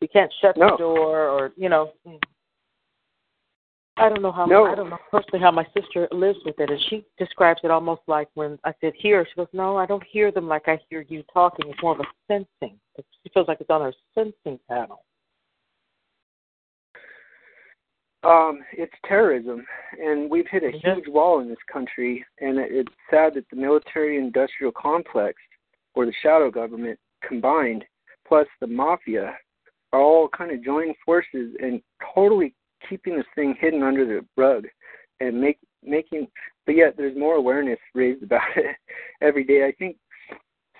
You 0.00 0.08
can't 0.08 0.32
shut 0.40 0.56
no. 0.56 0.70
the 0.70 0.76
door, 0.76 1.28
or 1.28 1.52
you 1.56 1.68
know. 1.68 1.92
I 3.96 4.08
don't 4.08 4.22
know 4.22 4.32
how. 4.32 4.46
No. 4.46 4.64
I 4.64 4.74
don't 4.74 4.88
know 4.88 4.98
personally 5.10 5.40
how 5.40 5.50
my 5.50 5.66
sister 5.76 6.08
lives 6.10 6.38
with 6.44 6.58
it, 6.58 6.70
and 6.70 6.80
she 6.88 7.04
describes 7.18 7.60
it 7.64 7.70
almost 7.70 8.02
like 8.06 8.28
when 8.34 8.58
I 8.64 8.72
said 8.80 8.92
hear. 8.96 9.26
She 9.26 9.34
goes, 9.36 9.48
"No, 9.52 9.76
I 9.76 9.86
don't 9.86 10.04
hear 10.04 10.30
them 10.30 10.48
like 10.48 10.68
I 10.68 10.80
hear 10.88 11.04
you 11.08 11.22
talking. 11.32 11.68
It's 11.68 11.82
more 11.82 11.92
of 11.92 12.00
a 12.00 12.04
sensing. 12.28 12.78
She 12.96 13.30
feels 13.32 13.48
like 13.48 13.60
it's 13.60 13.70
on 13.70 13.82
her 13.82 13.92
sensing 14.14 14.58
panel." 14.68 15.04
Um, 18.22 18.60
it's 18.72 18.92
terrorism, 19.06 19.64
and 19.98 20.30
we've 20.30 20.46
hit 20.48 20.62
a 20.62 20.72
Yeah. 20.72 20.94
huge 20.94 21.08
wall 21.08 21.40
in 21.40 21.48
this 21.48 21.62
country. 21.72 22.24
And 22.40 22.58
it, 22.58 22.70
it's 22.70 22.92
sad 23.08 23.34
that 23.34 23.48
the 23.48 23.56
military-industrial 23.56 24.72
complex, 24.72 25.40
or 25.94 26.04
the 26.06 26.12
shadow 26.22 26.50
government 26.50 26.98
combined, 27.22 27.84
plus 28.26 28.46
the 28.60 28.66
mafia, 28.66 29.38
are 29.92 30.00
all 30.00 30.28
kind 30.28 30.50
of 30.50 30.62
joining 30.62 30.94
forces 31.04 31.56
and 31.60 31.82
totally 32.14 32.54
keeping 32.88 33.16
this 33.16 33.26
thing 33.34 33.54
hidden 33.58 33.82
under 33.82 34.04
the 34.04 34.24
rug, 34.36 34.66
and 35.20 35.40
make 35.40 35.58
making. 35.82 36.28
But 36.66 36.76
yet, 36.76 36.96
there's 36.96 37.16
more 37.16 37.36
awareness 37.36 37.78
raised 37.94 38.22
about 38.22 38.42
it 38.56 38.76
every 39.22 39.44
day. 39.44 39.66
I 39.66 39.72
think 39.72 39.96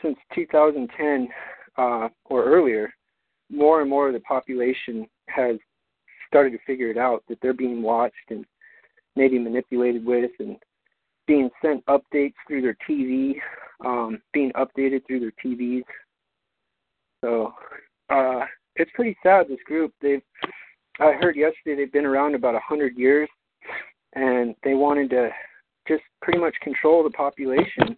since 0.03 0.19
2010 0.35 1.29
uh, 1.79 2.09
or 2.27 2.45
earlier, 2.45 2.93
more 3.51 3.81
and 3.81 3.91
more 3.91 4.09
of 4.09 4.13
the 4.15 4.21
population 4.21 5.07
has 5.29 5.57
started 6.31 6.53
to 6.53 6.59
figure 6.67 6.91
it 6.91 6.97
out 6.97 7.25
that 7.29 7.39
they're 7.43 7.53
being 7.53 7.83
watched 7.83 8.15
and 8.31 8.45
maybe 9.17 9.39
manipulated 9.39 10.05
with 10.05 10.31
and 10.39 10.57
being 11.27 11.51
sent 11.63 11.85
updates 11.87 12.35
through 12.47 12.63
their 12.63 12.77
TV, 12.89 13.35
um, 13.85 14.21
being 14.33 14.53
updated 14.53 15.07
through 15.07 15.21
their 15.21 15.33
TVs. 15.45 15.83
So 17.23 17.53
uh, 18.09 18.45
it's 18.77 18.91
pretty 18.95 19.17
sad. 19.23 19.49
This 19.49 19.59
group, 19.67 19.93
they've 20.01 20.23
I 21.01 21.13
heard 21.13 21.35
yesterday 21.35 21.77
they've 21.77 21.93
been 21.93 22.05
around 22.05 22.35
about 22.35 22.55
a 22.55 22.61
hundred 22.61 22.97
years, 22.97 23.29
and 24.15 24.55
they 24.63 24.75
wanted 24.75 25.11
to 25.11 25.31
just 25.89 26.03
pretty 26.21 26.39
much 26.39 26.55
control 26.63 27.03
the 27.03 27.11
population 27.11 27.97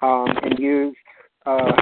um, 0.00 0.26
and 0.42 0.58
use 0.58 0.96
uh, 1.44 1.72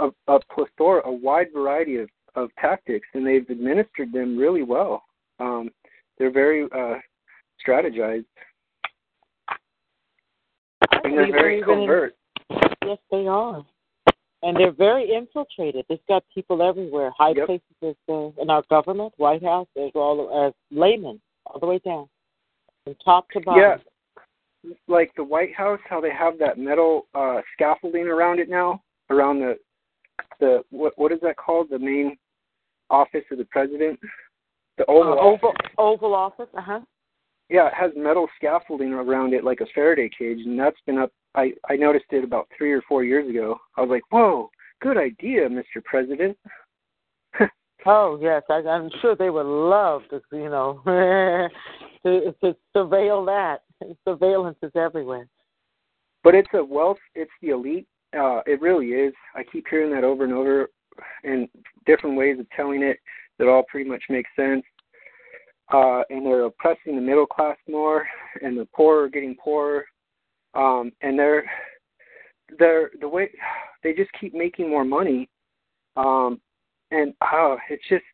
a, 0.00 0.08
a 0.26 0.40
plethora, 0.52 1.02
a 1.06 1.12
wide 1.12 1.48
variety 1.54 1.96
of 1.96 2.08
of 2.34 2.50
tactics, 2.60 3.06
and 3.14 3.26
they've 3.26 3.48
administered 3.48 4.12
them 4.12 4.36
really 4.36 4.62
well. 4.62 5.02
Um, 5.38 5.70
they're 6.18 6.32
very 6.32 6.64
uh, 6.64 6.96
strategized, 7.66 8.24
and 11.04 11.16
they're 11.16 11.32
very 11.32 11.62
covert. 11.62 12.14
Yes, 12.84 12.98
they 13.10 13.26
are. 13.26 13.64
And 14.42 14.56
they're 14.56 14.72
very 14.72 15.12
infiltrated. 15.12 15.84
They've 15.88 15.98
got 16.08 16.24
people 16.34 16.62
everywhere, 16.62 17.10
high 17.16 17.34
Yep. 17.36 17.46
places 17.46 17.96
in 18.08 18.48
our 18.48 18.62
government, 18.70 19.12
White 19.18 19.42
House, 19.42 19.68
as 19.76 19.90
well 19.94 20.46
as 20.46 20.54
laymen, 20.70 21.20
all 21.44 21.60
the 21.60 21.66
way 21.66 21.78
down, 21.78 22.08
from 22.84 22.94
top 23.04 23.30
to 23.32 23.40
bottom. 23.40 23.60
Yeah, 24.64 24.72
like 24.88 25.14
the 25.14 25.24
White 25.24 25.54
House, 25.54 25.80
how 25.88 26.00
they 26.00 26.10
have 26.10 26.38
that 26.38 26.58
metal 26.58 27.06
uh, 27.14 27.42
scaffolding 27.52 28.06
around 28.06 28.40
it 28.40 28.48
now, 28.48 28.82
around 29.10 29.40
the 29.40 29.58
the 30.40 30.62
what 30.70 30.92
what 30.96 31.12
is 31.12 31.18
that 31.22 31.36
called? 31.36 31.68
The 31.70 31.78
main 31.78 32.16
office 32.90 33.24
of 33.30 33.38
the 33.38 33.44
president, 33.46 33.98
the 34.78 34.84
Uh, 34.88 34.92
Oval. 34.92 35.18
Office. 35.18 35.40
Oval, 35.78 35.94
Oval 35.94 36.14
Office, 36.14 36.48
uh 36.56 36.60
huh. 36.60 36.80
Yeah, 37.48 37.66
it 37.66 37.74
has 37.74 37.90
metal 37.96 38.28
scaffolding 38.36 38.92
around 38.92 39.34
it 39.34 39.42
like 39.44 39.60
a 39.60 39.66
Faraday 39.74 40.08
cage, 40.16 40.38
and 40.46 40.58
that's 40.58 40.80
been 40.86 40.98
up. 40.98 41.10
I 41.34 41.52
I 41.68 41.76
noticed 41.76 42.06
it 42.12 42.24
about 42.24 42.48
three 42.56 42.72
or 42.72 42.82
four 42.82 43.04
years 43.04 43.28
ago. 43.28 43.58
I 43.76 43.80
was 43.82 43.90
like, 43.90 44.02
"Whoa, 44.10 44.50
good 44.80 44.96
idea, 44.96 45.48
Mr. 45.48 45.82
President." 45.84 46.36
Oh 47.86 48.18
yes, 48.20 48.42
I, 48.50 48.56
I'm 48.68 48.90
sure 49.00 49.16
they 49.16 49.30
would 49.30 49.46
love 49.46 50.02
to, 50.10 50.20
you 50.32 50.50
know, 50.50 50.82
to 52.04 52.34
to 52.42 52.54
surveil 52.76 53.24
that. 53.24 53.62
Surveillance 54.06 54.58
is 54.62 54.72
everywhere. 54.74 55.26
but 56.22 56.34
it's 56.34 56.50
a 56.52 56.62
wealth. 56.62 56.98
It's 57.14 57.30
the 57.40 57.48
elite. 57.50 57.86
Uh, 58.16 58.40
it 58.46 58.60
really 58.60 58.88
is. 58.88 59.14
I 59.34 59.44
keep 59.44 59.66
hearing 59.68 59.92
that 59.94 60.04
over 60.04 60.24
and 60.24 60.32
over, 60.32 60.68
and 61.24 61.48
different 61.86 62.16
ways 62.16 62.38
of 62.40 62.50
telling 62.50 62.82
it 62.82 62.98
that 63.38 63.48
all 63.48 63.64
pretty 63.68 63.88
much 63.88 64.02
make 64.08 64.26
sense. 64.36 64.64
Uh, 65.72 66.02
and 66.10 66.26
they're 66.26 66.44
oppressing 66.44 66.96
the 66.96 67.02
middle 67.02 67.26
class 67.26 67.56
more, 67.68 68.06
and 68.42 68.58
the 68.58 68.66
poor 68.74 69.04
are 69.04 69.08
getting 69.08 69.36
poorer. 69.42 69.84
Um, 70.54 70.90
and 71.00 71.16
they're 71.16 71.44
they're 72.58 72.90
the 73.00 73.08
way 73.08 73.30
they 73.84 73.92
just 73.92 74.10
keep 74.20 74.34
making 74.34 74.68
more 74.68 74.84
money. 74.84 75.28
Um, 75.96 76.40
and 76.90 77.14
oh, 77.22 77.56
it's 77.68 77.86
just 77.88 78.04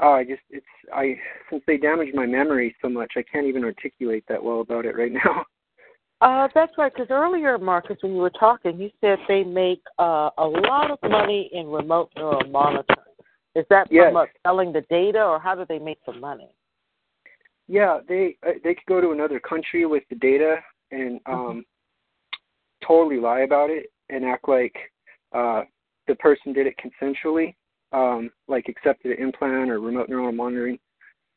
oh, 0.00 0.12
I 0.12 0.24
just 0.24 0.42
it's 0.50 0.66
I 0.94 1.16
since 1.50 1.62
they 1.66 1.76
damaged 1.76 2.14
my 2.14 2.26
memory 2.26 2.76
so 2.80 2.88
much, 2.88 3.14
I 3.16 3.22
can't 3.22 3.46
even 3.46 3.64
articulate 3.64 4.24
that 4.28 4.42
well 4.42 4.60
about 4.60 4.86
it 4.86 4.96
right 4.96 5.12
now. 5.24 5.44
Uh, 6.22 6.46
that's 6.54 6.72
right. 6.78 6.92
Because 6.94 7.10
earlier, 7.10 7.58
Marcus, 7.58 7.96
when 8.00 8.12
you 8.12 8.20
were 8.20 8.30
talking, 8.30 8.78
you 8.78 8.90
said 9.00 9.18
they 9.26 9.42
make 9.42 9.82
uh, 9.98 10.30
a 10.38 10.46
lot 10.46 10.92
of 10.92 10.98
money 11.10 11.50
in 11.52 11.66
remote 11.66 12.10
neural 12.16 12.48
monitoring. 12.48 12.86
Is 13.56 13.66
that 13.70 13.88
Yes. 13.90 14.10
from 14.10 14.16
uh, 14.16 14.26
selling 14.46 14.72
the 14.72 14.82
data, 14.82 15.22
or 15.22 15.40
how 15.40 15.56
do 15.56 15.66
they 15.68 15.80
make 15.80 15.98
the 16.06 16.12
money? 16.12 16.48
Yeah, 17.66 17.98
they 18.08 18.36
uh, 18.46 18.52
they 18.62 18.74
could 18.74 18.86
go 18.86 19.00
to 19.00 19.10
another 19.10 19.40
country 19.40 19.84
with 19.84 20.04
the 20.10 20.14
data 20.16 20.58
and 20.92 21.20
um, 21.26 21.64
totally 22.86 23.18
lie 23.18 23.40
about 23.40 23.70
it 23.70 23.86
and 24.08 24.24
act 24.24 24.48
like 24.48 24.76
uh, 25.32 25.62
the 26.06 26.14
person 26.16 26.52
did 26.52 26.66
it 26.68 26.74
consensually, 26.78 27.54
um, 27.92 28.30
like 28.46 28.68
accepted 28.68 29.18
an 29.18 29.24
implant 29.24 29.70
or 29.70 29.80
remote 29.80 30.08
neural 30.08 30.32
monitoring, 30.32 30.78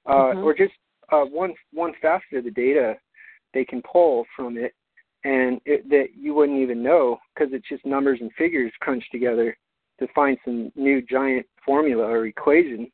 uh, 0.06 0.34
Mhm. 0.34 0.44
or 0.44 0.54
just 0.54 0.74
uh, 1.12 1.26
one 1.26 1.56
one 1.74 1.94
facet 2.02 2.38
of 2.38 2.44
the 2.44 2.52
data 2.52 2.98
they 3.56 3.66
can 3.66 3.82
pull 3.82 4.26
from 4.36 4.58
it, 4.58 4.74
and 5.24 5.60
it, 5.66 5.90
that 5.90 6.10
you 6.16 6.36
wouldn't 6.36 6.60
even 6.60 6.84
know 6.84 7.18
because 7.34 7.52
it's 7.54 7.68
just 7.68 7.84
numbers 7.86 8.20
and 8.22 8.32
figures 8.38 8.72
crunched 8.82 9.12
together 9.12 9.58
to 10.00 10.08
find 10.14 10.38
some 10.46 10.72
new 10.76 11.02
giant 11.02 11.48
formula 11.66 12.04
or 12.04 12.28
equation. 12.28 12.92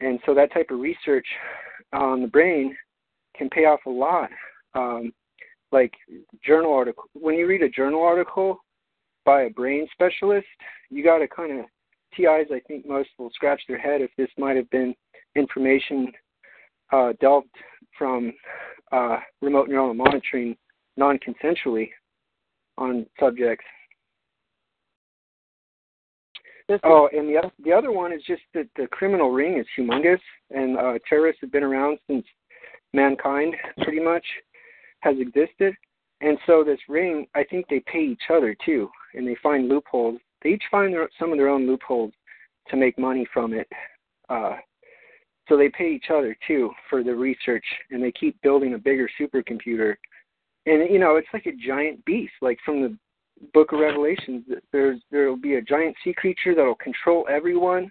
And 0.00 0.18
so 0.24 0.34
that 0.34 0.52
type 0.54 0.68
of 0.70 0.78
research 0.78 1.26
on 1.92 2.22
the 2.22 2.28
brain 2.28 2.74
can 3.36 3.50
pay 3.50 3.66
off 3.66 3.80
a 3.86 3.90
lot. 3.90 4.30
Um, 4.74 5.12
like 5.72 5.92
journal 6.44 6.72
article, 6.72 7.04
when 7.12 7.34
you 7.34 7.46
read 7.46 7.62
a 7.62 7.68
journal 7.68 8.02
article 8.02 8.58
by 9.24 9.42
a 9.42 9.50
brain 9.50 9.86
specialist, 9.92 10.46
you 10.90 11.02
got 11.02 11.18
to 11.18 11.28
kind 11.28 11.60
of 11.60 11.66
TIs. 12.14 12.50
I 12.52 12.60
think 12.68 12.86
most 12.86 13.08
will 13.18 13.30
scratch 13.34 13.62
their 13.66 13.78
head 13.78 14.00
if 14.00 14.10
this 14.16 14.28
might 14.38 14.56
have 14.56 14.70
been 14.70 14.94
information 15.34 16.12
uh, 16.92 17.12
delved 17.20 17.48
from 17.98 18.32
uh, 18.92 19.18
remote 19.40 19.68
neural 19.68 19.94
monitoring 19.94 20.56
non-consensually 20.96 21.88
on 22.78 23.06
subjects. 23.18 23.64
This 26.68 26.80
Oh, 26.84 27.08
and 27.12 27.28
the 27.28 27.50
the 27.64 27.72
other 27.72 27.90
one 27.90 28.12
is 28.12 28.22
just 28.26 28.42
that 28.54 28.68
the 28.76 28.86
criminal 28.86 29.30
ring 29.30 29.58
is 29.58 29.66
humongous, 29.76 30.20
and 30.50 30.78
uh, 30.78 30.98
terrorists 31.08 31.40
have 31.40 31.52
been 31.52 31.64
around 31.64 31.98
since 32.06 32.24
mankind 32.92 33.54
pretty 33.82 34.00
much 34.00 34.24
has 35.00 35.16
existed. 35.18 35.74
And 36.20 36.38
so 36.46 36.62
this 36.62 36.78
ring, 36.88 37.26
I 37.34 37.42
think 37.42 37.66
they 37.68 37.82
pay 37.86 38.04
each 38.04 38.30
other 38.30 38.54
too, 38.64 38.88
and 39.14 39.26
they 39.26 39.36
find 39.42 39.68
loopholes. 39.68 40.20
They 40.42 40.50
each 40.50 40.62
find 40.70 40.92
their, 40.92 41.08
some 41.18 41.32
of 41.32 41.38
their 41.38 41.48
own 41.48 41.66
loopholes 41.66 42.12
to 42.68 42.76
make 42.76 42.96
money 42.96 43.26
from 43.34 43.52
it. 43.52 43.68
Uh, 44.28 44.56
so 45.48 45.56
they 45.56 45.68
pay 45.68 45.92
each 45.92 46.10
other 46.10 46.36
too 46.46 46.70
for 46.88 47.02
the 47.02 47.14
research, 47.14 47.64
and 47.90 48.02
they 48.02 48.12
keep 48.12 48.40
building 48.42 48.74
a 48.74 48.78
bigger 48.78 49.08
supercomputer. 49.20 49.96
And 50.66 50.90
you 50.90 50.98
know, 50.98 51.16
it's 51.16 51.28
like 51.32 51.46
a 51.46 51.52
giant 51.52 52.04
beast, 52.04 52.32
like 52.40 52.58
from 52.64 52.82
the 52.82 52.96
Book 53.52 53.72
of 53.72 53.80
Revelations. 53.80 54.44
There's 54.72 55.00
there 55.10 55.28
will 55.28 55.36
be 55.36 55.54
a 55.54 55.62
giant 55.62 55.96
sea 56.04 56.14
creature 56.14 56.54
that 56.54 56.64
will 56.64 56.76
control 56.76 57.26
everyone, 57.28 57.90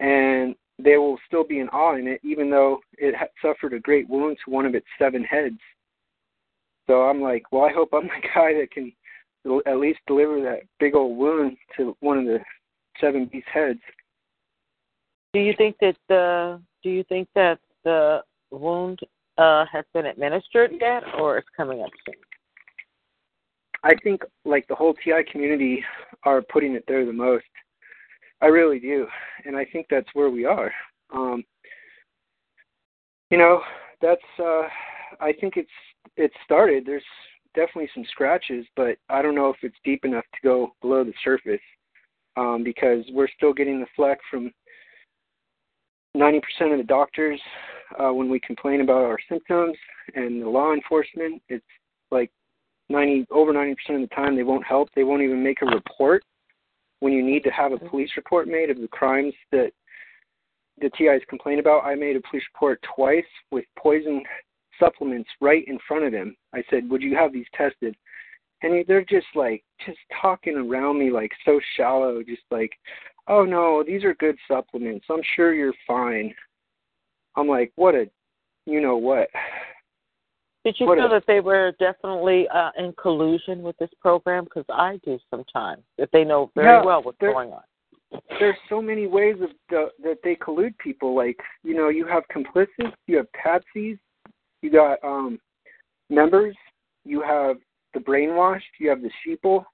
and 0.00 0.54
they 0.78 0.96
will 0.96 1.18
still 1.26 1.44
be 1.44 1.60
in 1.60 1.68
awe 1.68 1.96
in 1.96 2.08
it, 2.08 2.20
even 2.22 2.50
though 2.50 2.80
it 2.98 3.14
had 3.14 3.28
suffered 3.40 3.72
a 3.72 3.80
great 3.80 4.08
wound 4.08 4.36
to 4.44 4.50
one 4.50 4.66
of 4.66 4.74
its 4.74 4.86
seven 4.98 5.24
heads. 5.24 5.58
So 6.86 7.02
I'm 7.02 7.22
like, 7.22 7.50
well, 7.52 7.64
I 7.64 7.72
hope 7.72 7.90
I'm 7.92 8.04
the 8.04 8.28
guy 8.34 8.52
that 8.54 8.70
can 8.70 8.92
at 9.66 9.78
least 9.78 10.00
deliver 10.06 10.40
that 10.42 10.62
big 10.80 10.94
old 10.94 11.16
wound 11.16 11.56
to 11.76 11.96
one 12.00 12.18
of 12.18 12.24
the 12.24 12.40
seven 13.00 13.26
beast 13.26 13.48
heads. 13.52 13.80
Do 15.34 15.40
you 15.40 15.52
think 15.58 15.76
that 15.80 15.96
the 16.08 16.62
Do 16.84 16.90
you 16.90 17.02
think 17.08 17.28
that 17.34 17.58
the 17.82 18.22
wound 18.52 19.00
uh, 19.36 19.64
has 19.70 19.84
been 19.92 20.06
administered 20.06 20.70
yet, 20.80 21.02
or 21.18 21.38
it's 21.38 21.48
coming 21.56 21.82
up 21.82 21.90
soon? 22.06 22.14
I 23.82 23.94
think 24.04 24.22
like 24.44 24.66
the 24.68 24.76
whole 24.76 24.94
TI 24.94 25.24
community 25.30 25.84
are 26.22 26.40
putting 26.40 26.74
it 26.74 26.84
there 26.86 27.04
the 27.04 27.12
most. 27.12 27.44
I 28.40 28.46
really 28.46 28.78
do, 28.78 29.08
and 29.44 29.56
I 29.56 29.64
think 29.64 29.86
that's 29.90 30.08
where 30.14 30.30
we 30.30 30.44
are. 30.44 30.72
Um, 31.12 31.42
you 33.30 33.36
know, 33.36 33.60
that's. 34.00 34.22
Uh, 34.38 34.68
I 35.20 35.32
think 35.40 35.56
it's 35.56 35.68
it 36.16 36.30
started. 36.44 36.84
There's 36.86 37.02
definitely 37.56 37.90
some 37.92 38.04
scratches, 38.12 38.64
but 38.76 38.98
I 39.08 39.20
don't 39.20 39.34
know 39.34 39.50
if 39.50 39.56
it's 39.62 39.76
deep 39.84 40.04
enough 40.04 40.24
to 40.32 40.48
go 40.48 40.74
below 40.80 41.02
the 41.02 41.12
surface 41.24 41.60
um, 42.36 42.62
because 42.62 43.04
we're 43.10 43.28
still 43.36 43.52
getting 43.52 43.80
the 43.80 43.86
fleck 43.96 44.18
from 44.30 44.52
90% 46.16 46.38
of 46.72 46.78
the 46.78 46.84
doctors 46.84 47.40
uh, 47.98 48.12
when 48.12 48.30
we 48.30 48.40
complain 48.40 48.80
about 48.80 49.02
our 49.04 49.18
symptoms, 49.28 49.76
and 50.14 50.42
the 50.42 50.48
law 50.48 50.72
enforcement. 50.72 51.42
It's 51.48 51.64
like 52.10 52.30
90 52.88 53.26
over 53.30 53.52
90% 53.52 53.72
of 53.90 54.00
the 54.08 54.14
time 54.14 54.36
they 54.36 54.42
won't 54.42 54.64
help. 54.64 54.88
They 54.94 55.04
won't 55.04 55.22
even 55.22 55.42
make 55.42 55.62
a 55.62 55.66
report 55.66 56.24
when 57.00 57.12
you 57.12 57.24
need 57.24 57.44
to 57.44 57.50
have 57.50 57.72
a 57.72 57.78
police 57.78 58.10
report 58.16 58.48
made 58.48 58.70
of 58.70 58.80
the 58.80 58.88
crimes 58.88 59.34
that 59.52 59.72
the 60.80 60.90
TIs 60.90 61.22
complain 61.28 61.58
about. 61.58 61.84
I 61.84 61.94
made 61.94 62.16
a 62.16 62.20
police 62.28 62.44
report 62.54 62.84
twice 62.94 63.24
with 63.50 63.64
poison 63.78 64.22
supplements 64.78 65.28
right 65.40 65.64
in 65.66 65.78
front 65.86 66.04
of 66.04 66.12
them. 66.12 66.36
I 66.52 66.62
said, 66.70 66.88
"Would 66.90 67.02
you 67.02 67.16
have 67.16 67.32
these 67.32 67.46
tested?" 67.54 67.96
And 68.62 68.84
they're 68.86 69.04
just 69.04 69.26
like 69.34 69.62
just 69.84 69.98
talking 70.20 70.56
around 70.56 70.98
me 70.98 71.10
like 71.10 71.32
so 71.44 71.60
shallow, 71.76 72.22
just 72.22 72.42
like, 72.50 72.72
"Oh 73.28 73.44
no, 73.44 73.82
these 73.86 74.04
are 74.04 74.14
good 74.14 74.36
supplements. 74.48 75.06
I'm 75.10 75.22
sure 75.36 75.54
you're 75.54 75.74
fine." 75.86 76.34
I'm 77.36 77.48
like, 77.48 77.72
"What 77.76 77.94
a, 77.94 78.08
you 78.66 78.80
know 78.80 78.96
what?" 78.96 79.28
Did 80.64 80.76
you 80.78 80.86
what 80.86 80.96
feel 80.96 81.06
a, 81.06 81.10
that 81.10 81.24
they 81.26 81.40
were 81.40 81.72
definitely 81.78 82.48
uh, 82.48 82.70
in 82.78 82.94
collusion 82.94 83.62
with 83.62 83.76
this 83.76 83.90
program? 84.00 84.44
Because 84.44 84.64
I 84.70 84.98
do 85.04 85.18
sometimes. 85.30 85.82
That 85.98 86.08
they 86.12 86.24
know 86.24 86.50
very 86.54 86.78
yeah, 86.78 86.84
well 86.84 87.02
what's 87.02 87.18
going 87.18 87.52
on. 87.52 87.62
There's 88.38 88.56
so 88.68 88.80
many 88.80 89.06
ways 89.06 89.36
of 89.42 89.50
the, 89.68 89.88
that 90.02 90.18
they 90.24 90.36
collude 90.36 90.76
people. 90.78 91.14
Like 91.14 91.38
you 91.62 91.74
know, 91.74 91.88
you 91.90 92.06
have 92.06 92.22
complicits, 92.34 92.92
you 93.06 93.16
have 93.18 93.26
patsies, 93.34 93.98
you 94.62 94.70
got 94.70 94.98
um, 95.04 95.38
members, 96.08 96.56
you 97.04 97.20
have 97.20 97.56
the 97.92 98.00
brainwashed, 98.00 98.62
you 98.80 98.88
have 98.88 99.02
the 99.02 99.10
sheeple. 99.26 99.64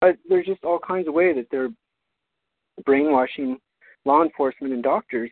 But 0.00 0.16
there's 0.28 0.46
just 0.46 0.64
all 0.64 0.78
kinds 0.78 1.06
of 1.08 1.14
ways 1.14 1.36
that 1.36 1.48
they're 1.50 1.68
brainwashing 2.84 3.58
law 4.04 4.22
enforcement 4.22 4.72
and 4.72 4.82
doctors. 4.82 5.30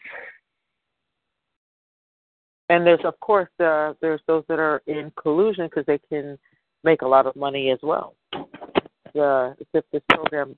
And 2.68 2.86
there's 2.86 3.04
of 3.04 3.18
course 3.20 3.48
uh, 3.60 3.94
there's 4.00 4.20
those 4.26 4.44
that 4.48 4.58
are 4.58 4.82
in 4.86 5.10
collusion 5.20 5.66
because 5.66 5.86
they 5.86 5.98
can 6.08 6.38
make 6.84 7.02
a 7.02 7.08
lot 7.08 7.26
of 7.26 7.34
money 7.34 7.70
as 7.70 7.78
well. 7.82 8.14
Uh, 8.34 9.54
if 9.72 9.84
this 9.90 10.02
program, 10.10 10.54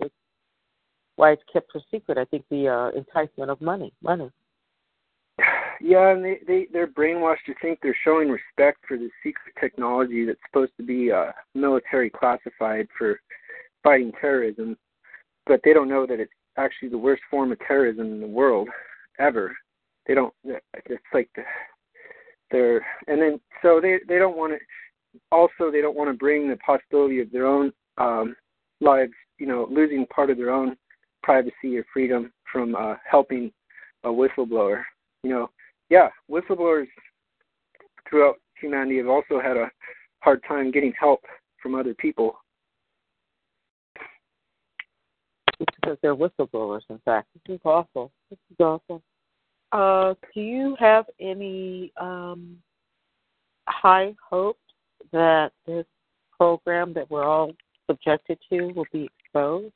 it's 0.00 0.14
why 1.16 1.32
it's 1.32 1.42
kept 1.52 1.74
a 1.74 1.80
secret. 1.90 2.16
I 2.16 2.24
think 2.24 2.44
the 2.50 2.66
uh, 2.66 2.98
enticement 2.98 3.50
of 3.50 3.60
money, 3.60 3.92
money. 4.02 4.30
Yeah, 5.80 6.10
and 6.10 6.24
they 6.24 6.40
they 6.46 6.66
they're 6.72 6.86
brainwashed 6.86 7.44
to 7.46 7.54
think 7.62 7.78
they're 7.82 7.96
showing 8.04 8.28
respect 8.28 8.78
for 8.86 8.96
the 8.96 9.10
secret 9.22 9.54
technology 9.60 10.24
that's 10.24 10.40
supposed 10.46 10.72
to 10.78 10.82
be 10.82 11.10
uh, 11.10 11.32
military 11.54 12.10
classified 12.10 12.88
for 12.96 13.20
fighting 13.82 14.12
terrorism, 14.20 14.76
but 15.50 15.60
they 15.64 15.72
don't 15.72 15.88
know 15.88 16.06
that 16.06 16.20
it's 16.20 16.32
actually 16.56 16.88
the 16.88 16.96
worst 16.96 17.22
form 17.28 17.50
of 17.50 17.58
terrorism 17.66 18.06
in 18.06 18.20
the 18.20 18.26
world 18.26 18.68
ever. 19.18 19.52
They 20.06 20.14
don't. 20.14 20.32
It's 20.44 21.02
like 21.12 21.28
the, 21.34 21.42
they're 22.52 22.86
and 23.08 23.20
then 23.20 23.40
so 23.60 23.80
they 23.82 23.98
they 24.08 24.20
don't 24.20 24.36
want 24.36 24.52
to. 24.52 24.58
Also, 25.32 25.72
they 25.72 25.80
don't 25.80 25.96
want 25.96 26.08
to 26.08 26.16
bring 26.16 26.48
the 26.48 26.56
possibility 26.58 27.20
of 27.20 27.32
their 27.32 27.46
own 27.46 27.72
um, 27.98 28.36
lives, 28.80 29.10
you 29.38 29.46
know, 29.46 29.66
losing 29.68 30.06
part 30.06 30.30
of 30.30 30.36
their 30.36 30.52
own 30.52 30.76
privacy 31.24 31.76
or 31.76 31.84
freedom 31.92 32.32
from 32.52 32.76
uh, 32.76 32.94
helping 33.10 33.50
a 34.04 34.08
whistleblower. 34.08 34.84
You 35.24 35.30
know, 35.30 35.50
yeah, 35.88 36.10
whistleblowers 36.30 36.86
throughout 38.08 38.36
humanity 38.54 38.98
have 38.98 39.08
also 39.08 39.40
had 39.42 39.56
a 39.56 39.68
hard 40.20 40.44
time 40.46 40.70
getting 40.70 40.92
help 40.98 41.22
from 41.60 41.74
other 41.74 41.94
people. 41.94 42.36
Because 45.76 45.98
they're 46.02 46.16
whistleblowers, 46.16 46.82
in 46.88 46.98
fact. 47.04 47.28
This 47.46 47.56
is 47.56 47.60
awful. 47.64 48.10
This 48.30 48.38
is 48.50 48.56
awful. 48.60 49.02
Uh, 49.72 50.14
do 50.34 50.40
you 50.40 50.76
have 50.80 51.06
any 51.20 51.92
um, 52.00 52.56
high 53.68 54.14
hopes 54.28 54.58
that 55.12 55.52
this 55.66 55.86
program 56.36 56.92
that 56.94 57.10
we're 57.10 57.24
all 57.24 57.52
subjected 57.88 58.38
to 58.50 58.72
will 58.72 58.86
be 58.92 59.08
exposed? 59.20 59.72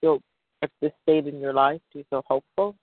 Feel 0.00 0.20
at 0.62 0.70
this 0.80 0.92
state 1.02 1.26
in 1.26 1.40
your 1.40 1.52
life, 1.52 1.80
do 1.92 1.98
you 1.98 2.04
feel 2.08 2.24
hopeful? 2.26 2.76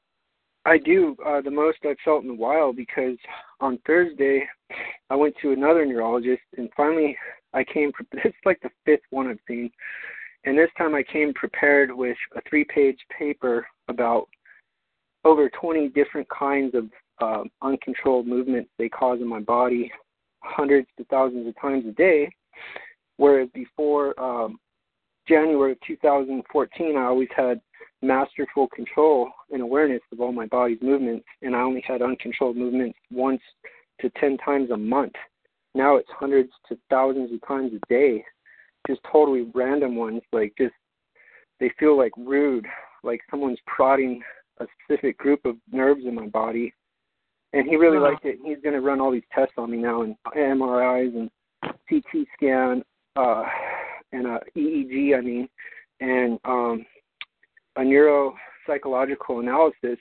I 0.65 0.77
do. 0.77 1.15
Uh, 1.25 1.41
the 1.41 1.51
most 1.51 1.79
I've 1.85 1.97
felt 2.03 2.23
in 2.23 2.29
a 2.29 2.35
while 2.35 2.73
because 2.73 3.17
on 3.61 3.79
Thursday 3.87 4.47
I 5.09 5.15
went 5.15 5.35
to 5.41 5.51
another 5.51 5.85
neurologist 5.85 6.43
and 6.57 6.69
finally 6.75 7.17
I 7.53 7.63
came. 7.63 7.91
Is 8.25 8.33
like 8.45 8.59
the 8.61 8.69
fifth 8.85 9.01
one 9.09 9.27
I've 9.27 9.39
seen, 9.47 9.71
and 10.45 10.57
this 10.57 10.69
time 10.77 10.95
I 10.95 11.03
came 11.03 11.33
prepared 11.33 11.91
with 11.91 12.17
a 12.35 12.41
three-page 12.49 12.99
paper 13.17 13.67
about 13.87 14.27
over 15.25 15.49
20 15.49 15.89
different 15.89 16.27
kinds 16.29 16.73
of 16.75 16.85
uh, 17.19 17.43
uncontrolled 17.61 18.25
movements 18.27 18.69
they 18.77 18.89
cause 18.89 19.19
in 19.21 19.27
my 19.27 19.41
body, 19.41 19.91
hundreds 20.41 20.87
to 20.97 21.03
thousands 21.05 21.47
of 21.47 21.59
times 21.61 21.85
a 21.87 21.91
day. 21.91 22.29
Whereas 23.17 23.49
before 23.53 24.17
um, 24.19 24.57
January 25.27 25.73
of 25.73 25.77
2014, 25.85 26.95
I 26.95 27.03
always 27.03 27.27
had 27.35 27.59
masterful 28.01 28.67
control 28.69 29.29
and 29.51 29.61
awareness 29.61 30.01
of 30.13 30.21
all 30.21 30.31
my 30.31 30.45
body's 30.45 30.81
movements, 30.81 31.25
and 31.41 31.55
I 31.55 31.59
only 31.59 31.83
had 31.85 32.01
uncontrolled 32.01 32.55
movements 32.55 32.97
once 33.11 33.41
to 33.99 34.09
10 34.21 34.37
times 34.37 34.71
a 34.71 34.77
month. 34.77 35.13
Now 35.75 35.97
it's 35.97 36.09
hundreds 36.17 36.49
to 36.69 36.77
thousands 36.89 37.33
of 37.33 37.45
times 37.45 37.73
a 37.73 37.93
day, 37.93 38.23
just 38.89 39.01
totally 39.09 39.49
random 39.53 39.95
ones, 39.95 40.21
like 40.33 40.53
just 40.57 40.73
they 41.59 41.71
feel 41.77 41.97
like 41.97 42.11
rude, 42.17 42.65
like 43.03 43.21
someone's 43.29 43.59
prodding 43.67 44.21
a 44.59 44.65
specific 44.83 45.17
group 45.17 45.45
of 45.45 45.55
nerves 45.71 46.01
in 46.05 46.15
my 46.15 46.27
body. 46.27 46.73
And 47.53 47.67
he 47.67 47.75
really 47.75 47.97
wow. 47.97 48.11
liked 48.11 48.25
it. 48.25 48.39
He's 48.43 48.61
going 48.63 48.73
to 48.73 48.81
run 48.81 48.99
all 48.99 49.11
these 49.11 49.23
tests 49.33 49.53
on 49.57 49.71
me 49.71 49.77
now, 49.77 50.01
and 50.01 50.15
MRIs 50.35 51.15
and 51.15 51.29
CT 51.89 52.27
scan, 52.35 52.83
uh, 53.15 53.43
and 54.11 54.27
uh, 54.27 54.39
EEG. 54.55 55.17
I 55.17 55.21
mean, 55.21 55.49
and 55.99 56.39
um, 56.45 56.85
a 57.75 57.81
neuropsychological 57.81 59.39
analysis. 59.39 59.97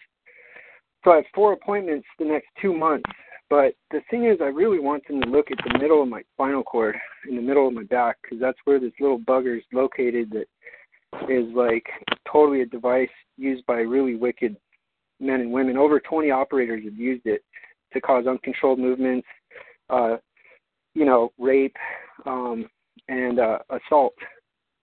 So 1.05 1.12
I 1.12 1.16
have 1.16 1.24
four 1.34 1.53
appointments 1.53 2.07
the 2.18 2.26
next 2.26 2.49
two 2.61 2.76
months. 2.76 3.11
But 3.51 3.75
the 3.91 4.01
thing 4.11 4.27
is, 4.27 4.39
I 4.41 4.47
really 4.47 4.79
want 4.79 5.07
them 5.09 5.23
to 5.23 5.29
look 5.29 5.51
at 5.51 5.59
the 5.65 5.79
middle 5.79 6.03
of 6.03 6.09
my 6.09 6.23
spinal 6.35 6.63
cord, 6.63 6.97
in 7.29 7.37
the 7.37 7.43
middle 7.43 7.67
of 7.67 7.75
my 7.75 7.85
back, 7.85 8.17
because 8.23 8.39
that's 8.41 8.59
where 8.65 8.79
this 8.79 8.93
little 9.01 9.19
bugger 9.19 9.57
is 9.57 9.65
located. 9.73 10.31
That 10.33 11.31
is 11.31 11.47
like 11.55 11.87
totally 12.31 12.61
a 12.61 12.67
device 12.67 13.09
used 13.39 13.65
by 13.67 13.77
really 13.77 14.17
wicked 14.17 14.57
men 15.21 15.41
and 15.41 15.53
women. 15.53 15.79
Over 15.79 15.99
20 15.99 16.31
operators 16.31 16.85
have 16.85 16.97
used 16.97 17.27
it 17.27 17.43
to 17.93 18.01
cause 18.01 18.27
uncontrolled 18.27 18.79
movements, 18.79 19.27
uh, 19.89 20.17
you 20.95 21.07
know, 21.07 21.33
rape, 21.39 21.77
um, 22.27 22.69
and 23.09 23.41
uh, 23.41 23.59
assault, 23.71 24.15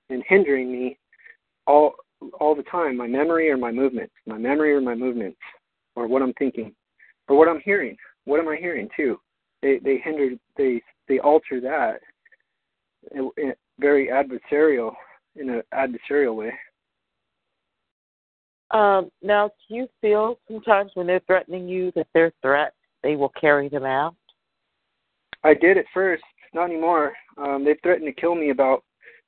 and 0.09 0.24
hindering 0.28 0.72
me 0.72 0.97
all 1.68 1.93
all 2.39 2.55
the 2.55 2.63
time. 2.63 2.97
My 2.97 3.07
memory 3.07 3.49
or 3.49 3.57
my 3.57 3.72
movements, 3.72 4.13
my 4.26 4.38
memory 4.38 4.74
or 4.74 4.82
my 4.82 4.95
movements, 4.95 5.38
or 5.95 6.07
what 6.07 6.24
I'm 6.24 6.34
thinking, 6.34 6.74
or 7.28 7.38
what 7.38 7.47
I'm 7.47 7.61
hearing. 7.63 7.95
What 8.26 8.39
am 8.39 8.47
I 8.47 8.57
hearing 8.57 8.89
too? 8.95 9.19
They 9.61 9.80
they 9.84 9.97
hinder 9.97 10.32
they 10.57 10.82
they 11.07 11.19
alter 11.19 11.61
that. 11.61 12.01
In, 13.11 13.30
in 13.38 13.53
very 13.80 14.07
adversarial 14.07 14.93
in 15.36 15.49
an 15.49 15.61
adversarial 15.73 16.36
way. 16.36 16.53
Um, 18.71 19.11
now, 19.21 19.47
do 19.47 19.76
you 19.76 19.88
feel 20.01 20.39
sometimes 20.47 20.91
when 20.95 21.05
they're 21.07 21.21
threatening 21.28 21.67
you 21.67 21.91
that 21.95 22.07
their 22.13 22.32
threats 22.41 22.76
they 23.03 23.15
will 23.15 23.32
carry 23.39 23.69
them 23.69 23.86
out? 23.86 24.15
I 25.43 25.53
did 25.53 25.78
at 25.78 25.86
first, 25.93 26.23
not 26.53 26.65
anymore. 26.65 27.13
Um, 27.38 27.63
they've 27.63 27.80
threatened 27.84 28.07
to 28.07 28.21
kill 28.21 28.34
me 28.34 28.49
about 28.49 28.84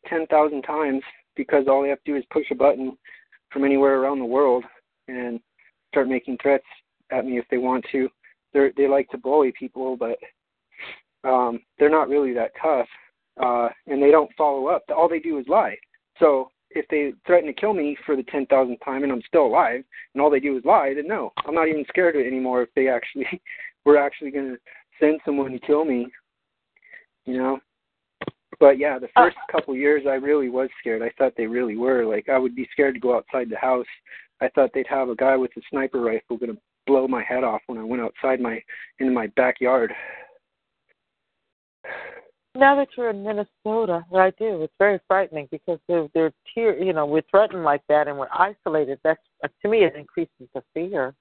ten 0.07 0.25
thousand 0.27 0.63
times 0.63 1.03
because 1.35 1.65
all 1.67 1.83
they 1.83 1.89
have 1.89 2.03
to 2.03 2.11
do 2.11 2.17
is 2.17 2.25
push 2.31 2.45
a 2.51 2.55
button 2.55 2.97
from 3.51 3.63
anywhere 3.63 4.01
around 4.01 4.19
the 4.19 4.25
world 4.25 4.63
and 5.07 5.39
start 5.89 6.09
making 6.09 6.37
threats 6.41 6.65
at 7.11 7.25
me 7.25 7.37
if 7.37 7.45
they 7.49 7.57
want 7.57 7.85
to. 7.91 8.09
They 8.57 8.83
they 8.83 8.87
like 8.87 9.09
to 9.09 9.17
bully 9.17 9.53
people, 9.57 9.97
but 9.97 10.17
um, 11.27 11.59
they're 11.77 11.89
not 11.89 12.09
really 12.09 12.33
that 12.33 12.51
tough, 12.61 12.87
uh, 13.41 13.69
and 13.87 14.01
they 14.01 14.11
don't 14.11 14.31
follow 14.37 14.67
up. 14.67 14.83
All 14.95 15.09
they 15.09 15.19
do 15.19 15.37
is 15.39 15.47
lie. 15.47 15.75
So 16.19 16.51
if 16.71 16.87
they 16.89 17.13
threaten 17.25 17.47
to 17.47 17.53
kill 17.53 17.73
me 17.73 17.97
for 18.05 18.15
the 18.15 18.23
ten 18.23 18.45
thousandth 18.47 18.83
time 18.83 19.03
and 19.03 19.11
I'm 19.11 19.21
still 19.27 19.45
alive, 19.45 19.83
and 20.13 20.21
all 20.21 20.29
they 20.29 20.39
do 20.39 20.57
is 20.57 20.65
lie, 20.65 20.93
then 20.95 21.07
no, 21.07 21.31
I'm 21.45 21.55
not 21.55 21.67
even 21.67 21.85
scared 21.89 22.15
of 22.15 22.21
it 22.21 22.27
anymore. 22.27 22.63
If 22.63 22.69
they 22.75 22.87
actually 22.87 23.27
were 23.85 23.97
actually 23.97 24.31
going 24.31 24.55
to 24.55 24.57
send 24.99 25.19
someone 25.25 25.51
to 25.51 25.59
kill 25.59 25.85
me, 25.85 26.07
you 27.25 27.37
know. 27.37 27.59
but 28.59 28.79
yeah, 28.79 28.99
the 28.99 29.09
first 29.15 29.37
uh, 29.37 29.51
couple 29.51 29.75
years 29.75 30.03
I 30.07 30.15
really 30.15 30.49
was 30.49 30.69
scared. 30.79 31.01
I 31.01 31.11
thought 31.17 31.33
they 31.37 31.47
really 31.47 31.77
were. 31.77 32.05
Like 32.05 32.29
I 32.29 32.37
would 32.37 32.55
be 32.55 32.67
scared 32.71 32.95
to 32.95 32.99
go 32.99 33.15
outside 33.15 33.49
the 33.49 33.57
house. 33.57 33.85
I 34.41 34.49
thought 34.49 34.69
they'd 34.73 34.87
have 34.87 35.09
a 35.09 35.15
guy 35.15 35.35
with 35.35 35.51
a 35.57 35.61
sniper 35.69 35.99
rifle 35.99 36.37
going 36.37 36.53
to 36.53 36.61
blow 36.87 37.07
my 37.07 37.23
head 37.23 37.43
off 37.43 37.61
when 37.67 37.77
I 37.77 37.83
went 37.83 38.01
outside 38.01 38.39
my 38.39 38.61
into 38.99 39.13
my 39.13 39.27
backyard. 39.35 39.93
Now 42.55 42.75
that 42.75 42.87
you're 42.97 43.11
in 43.11 43.23
Minnesota, 43.23 44.03
I 44.15 44.31
do. 44.31 44.63
It's 44.63 44.73
very 44.79 44.99
frightening 45.07 45.47
because 45.51 45.79
they're 45.87 46.07
they're 46.15 46.33
tier, 46.53 46.75
you 46.75 46.93
know, 46.93 47.05
we're 47.05 47.21
threatened 47.29 47.63
like 47.63 47.83
that 47.89 48.07
and 48.07 48.17
we're 48.17 48.29
isolated. 48.31 48.99
That's 49.03 49.19
to 49.61 49.69
me 49.69 49.83
it 49.83 49.95
increases 49.95 50.47
the 50.55 50.63
fear. 50.73 51.13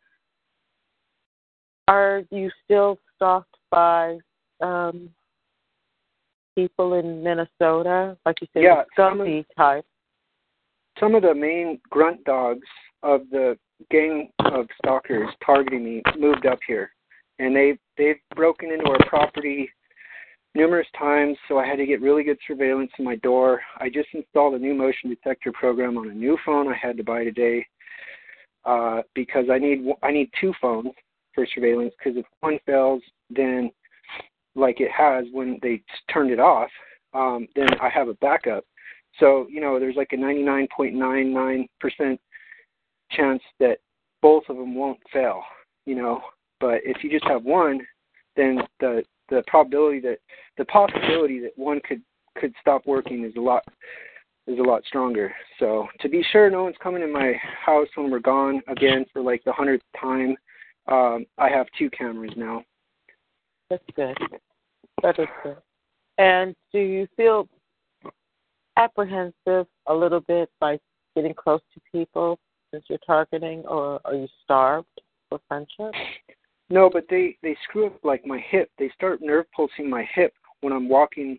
Are 1.89 2.23
you 2.31 2.51
still 2.65 2.99
stalked 3.15 3.57
by 3.71 4.19
um 4.63 5.11
people 6.55 6.95
in 6.95 7.23
Minnesota? 7.23 8.17
Like 8.25 8.41
you 8.41 8.47
said, 8.55 8.63
yeah, 8.63 8.83
scummy 8.95 9.45
type. 9.57 9.85
Some 10.99 11.15
of 11.15 11.23
the 11.23 11.35
main 11.35 11.79
grunt 11.91 12.25
dogs 12.25 12.67
of 13.03 13.23
the 13.31 13.57
gang 13.91 14.31
of 14.41 14.67
stalkers 14.79 15.29
targeting 15.45 15.85
me 15.85 16.03
moved 16.19 16.47
up 16.47 16.59
here, 16.67 16.91
and 17.39 17.55
they 17.55 17.79
they've 17.97 18.21
broken 18.35 18.71
into 18.71 18.89
our 18.89 18.99
property 19.09 19.69
numerous 20.55 20.89
times. 20.99 21.37
So 21.49 21.59
I 21.59 21.67
had 21.67 21.77
to 21.77 21.87
get 21.87 22.01
really 22.01 22.25
good 22.25 22.39
surveillance 22.47 22.91
in 22.99 23.05
my 23.05 23.17
door. 23.17 23.61
I 23.79 23.89
just 23.89 24.09
installed 24.15 24.55
a 24.55 24.59
new 24.59 24.75
motion 24.75 25.11
detector 25.11 25.53
program 25.53 25.99
on 25.99 26.09
a 26.09 26.15
new 26.15 26.39
phone 26.45 26.69
I 26.69 26.77
had 26.77 26.97
to 26.97 27.05
buy 27.05 27.25
today 27.25 27.67
uh, 28.65 29.03
because 29.15 29.47
I 29.51 29.59
need 29.59 29.87
I 30.03 30.11
need 30.11 30.31
two 30.41 30.53
phones 30.61 30.91
for 31.35 31.47
surveillance 31.55 31.95
because 31.99 32.19
if 32.19 32.27
one 32.41 32.59
fails, 32.67 33.03
then 33.31 33.71
like 34.55 34.81
it 34.81 34.91
has 34.91 35.27
when 35.33 35.59
they 35.63 35.83
turned 36.13 36.31
it 36.31 36.41
off, 36.41 36.71
um, 37.15 37.47
then 37.55 37.69
I 37.81 37.89
have 37.91 38.09
a 38.09 38.15
backup. 38.15 38.65
So 39.21 39.47
you 39.49 39.61
know, 39.61 39.79
there's 39.79 39.97
like 39.97 40.13
a 40.13 40.17
99.99% 40.17 42.19
chance 43.11 43.43
that 43.61 43.79
both 44.23 44.45
of 44.49 44.57
them 44.57 44.75
won't 44.75 45.01
fail. 45.13 45.43
You 45.85 45.95
know, 45.95 46.21
but 46.61 46.81
if 46.85 47.05
you 47.05 47.11
just 47.11 47.27
have 47.27 47.45
one, 47.45 47.81
then 48.37 48.61
the 48.81 49.03
the 49.29 49.43
probability 49.47 50.01
that 50.01 50.19
the 50.59 50.65
possibility 50.67 51.41
that 51.41 51.53
one 51.57 51.81
could 51.87 52.03
could 52.37 52.55
stop 52.61 52.87
working 52.87 53.25
is 53.25 53.35
a 53.37 53.41
lot 53.41 53.65
is 54.47 54.59
a 54.59 54.63
lot 54.63 54.85
stronger. 54.87 55.33
So 55.59 55.87
to 56.01 56.09
be 56.09 56.25
sure 56.31 56.51
no 56.51 56.65
one's 56.65 56.77
coming 56.83 57.03
in 57.03 57.13
my 57.13 57.35
house 57.65 57.89
when 57.95 58.11
we're 58.11 58.21
gone 58.21 58.63
again 58.69 59.05
for 59.13 59.21
like 59.23 59.43
the 59.45 59.53
hundredth 59.53 59.85
time, 60.01 60.37
um, 60.87 61.27
I 61.39 61.49
have 61.49 61.67
two 61.79 61.91
cameras 61.91 62.33
now. 62.37 62.63
That's 63.71 63.83
good. 63.97 64.17
That 65.03 65.19
is 65.19 65.27
good. 65.43 65.57
And 66.19 66.55
do 66.73 66.79
you 66.79 67.07
feel 67.17 67.49
apprehensive 68.77 69.67
a 69.87 69.95
little 69.95 70.21
bit 70.21 70.49
by 70.61 70.79
getting 71.15 71.35
close 71.35 71.61
to 71.75 71.81
people 71.91 72.39
you're 72.89 72.99
targeting, 73.07 73.65
or 73.67 74.01
are 74.05 74.15
you 74.15 74.29
starved 74.45 74.87
for 75.29 75.41
friendship? 75.49 75.93
No, 76.69 76.91
but 76.93 77.05
they 77.09 77.37
they 77.43 77.57
screw 77.65 77.87
up 77.87 78.05
like 78.05 78.27
my 78.27 78.41
hip. 78.51 78.71
They 78.79 78.91
start 78.95 79.21
nerve 79.23 79.47
pulsing 79.55 79.89
my 79.89 80.07
hip 80.15 80.33
when 80.61 80.73
I'm 80.73 80.89
walking 80.89 81.39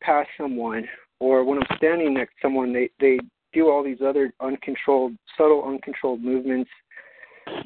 past 0.00 0.28
someone, 0.38 0.86
or 1.20 1.44
when 1.44 1.58
I'm 1.58 1.76
standing 1.76 2.14
next 2.14 2.34
to 2.34 2.46
someone. 2.46 2.72
They 2.72 2.90
they 3.00 3.18
do 3.52 3.68
all 3.68 3.82
these 3.82 4.00
other 4.06 4.32
uncontrolled, 4.40 5.14
subtle, 5.36 5.64
uncontrolled 5.64 6.22
movements. 6.22 6.70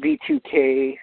V2K, 0.03 0.97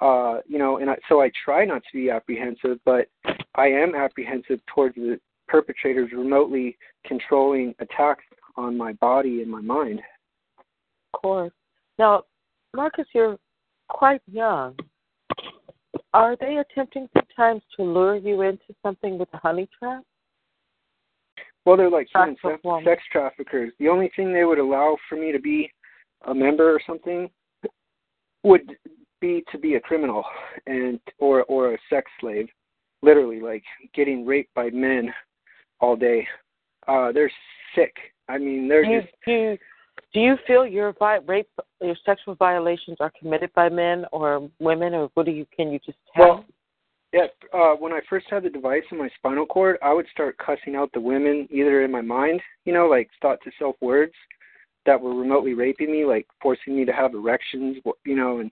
uh, 0.00 0.38
you 0.46 0.58
know, 0.58 0.78
and 0.78 0.90
I, 0.90 0.96
so 1.08 1.20
I 1.20 1.30
try 1.44 1.64
not 1.64 1.82
to 1.82 1.92
be 1.92 2.10
apprehensive, 2.10 2.78
but 2.84 3.08
I 3.54 3.66
am 3.66 3.94
apprehensive 3.94 4.60
towards 4.72 4.94
the 4.94 5.18
perpetrators 5.48 6.10
remotely 6.12 6.76
controlling 7.04 7.74
attacks 7.80 8.24
on 8.56 8.76
my 8.76 8.92
body 8.94 9.42
and 9.42 9.50
my 9.50 9.60
mind. 9.60 10.00
Of 11.14 11.20
course. 11.20 11.52
Now, 11.98 12.24
Marcus, 12.74 13.06
you're 13.14 13.38
quite 13.88 14.22
young. 14.30 14.76
Are 16.14 16.36
they 16.40 16.58
attempting 16.58 17.08
sometimes 17.14 17.62
to 17.76 17.82
lure 17.82 18.16
you 18.16 18.42
into 18.42 18.74
something 18.82 19.18
with 19.18 19.28
a 19.32 19.38
honey 19.38 19.68
trap? 19.78 20.02
Well, 21.64 21.76
they're 21.76 21.90
like 21.90 22.08
human 22.12 22.36
sex, 22.42 22.60
sex 22.84 23.02
traffickers. 23.10 23.72
The 23.78 23.88
only 23.88 24.10
thing 24.16 24.32
they 24.32 24.44
would 24.44 24.58
allow 24.58 24.96
for 25.08 25.16
me 25.16 25.32
to 25.32 25.38
be 25.38 25.70
a 26.26 26.34
member 26.34 26.70
or 26.70 26.80
something 26.86 27.30
would 28.42 28.76
be 29.20 29.44
to 29.52 29.58
be 29.58 29.74
a 29.76 29.80
criminal 29.80 30.24
and 30.66 30.98
or 31.18 31.44
or 31.44 31.74
a 31.74 31.78
sex 31.88 32.10
slave, 32.20 32.48
literally 33.02 33.40
like 33.40 33.62
getting 33.94 34.26
raped 34.26 34.52
by 34.54 34.70
men 34.70 35.12
all 35.80 35.94
day. 35.94 36.26
Uh, 36.88 37.12
they're 37.12 37.30
sick. 37.76 37.94
I 38.28 38.38
mean, 38.38 38.68
they're 38.68 38.84
do 38.84 39.00
just. 39.00 39.14
Do 39.24 39.56
do 40.12 40.20
you 40.20 40.36
feel 40.46 40.66
your 40.66 40.94
rape, 41.26 41.48
your 41.80 41.96
sexual 42.04 42.34
violations 42.34 42.98
are 43.00 43.12
committed 43.18 43.52
by 43.54 43.68
men 43.68 44.04
or 44.12 44.48
women, 44.60 44.94
or 44.94 45.10
what 45.14 45.26
do 45.26 45.32
you? 45.32 45.46
Can 45.56 45.72
you 45.72 45.78
just 45.84 45.98
tell? 46.14 46.26
Well, 46.26 46.44
yeah. 47.12 47.26
Uh, 47.52 47.74
when 47.74 47.92
I 47.92 48.00
first 48.08 48.26
had 48.30 48.42
the 48.42 48.50
device 48.50 48.82
in 48.90 48.98
my 48.98 49.10
spinal 49.18 49.46
cord, 49.46 49.78
I 49.82 49.92
would 49.92 50.06
start 50.12 50.36
cussing 50.38 50.76
out 50.76 50.90
the 50.92 51.00
women 51.00 51.48
either 51.50 51.84
in 51.84 51.90
my 51.90 52.00
mind, 52.00 52.40
you 52.64 52.72
know, 52.72 52.86
like 52.86 53.10
thought 53.20 53.38
to 53.44 53.50
self 53.58 53.76
words 53.80 54.14
that 54.86 55.00
were 55.00 55.14
remotely 55.14 55.54
raping 55.54 55.92
me, 55.92 56.04
like 56.04 56.26
forcing 56.40 56.76
me 56.76 56.84
to 56.84 56.92
have 56.92 57.14
erections, 57.14 57.76
you 58.04 58.16
know, 58.16 58.38
and 58.38 58.50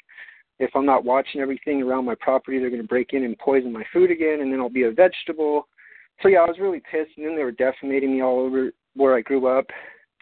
if 0.61 0.71
I'm 0.77 0.87
not 0.87 1.05
watching 1.05 1.41
everything 1.41 1.83
around 1.83 2.05
my 2.05 2.15
property, 2.21 2.59
they're 2.59 2.69
going 2.69 2.83
to 2.83 2.87
break 2.87 3.15
in 3.15 3.25
and 3.25 3.37
poison 3.39 3.73
my 3.73 3.85
food 3.93 4.11
again, 4.11 4.41
and 4.43 4.53
then 4.53 4.61
I'll 4.61 4.69
be 4.69 4.85
a 4.85 4.93
vegetable. 4.93 5.67
So 6.23 6.29
yeah, 6.29 6.41
I 6.41 6.45
was 6.45 6.59
really 6.61 6.83
pissed, 6.91 7.13
and 7.17 7.27
then 7.27 7.35
they 7.35 7.43
were 7.43 7.51
defamating 7.51 8.13
me 8.13 8.23
all 8.23 8.41
over 8.41 8.71
where 8.95 9.17
I 9.17 9.23
grew 9.23 9.47
up, 9.47 9.67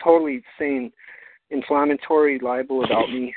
totally 0.03 0.43
saying 0.59 0.93
inflammatory 1.51 2.39
libel 2.39 2.85
about 2.85 3.09
me 3.11 3.35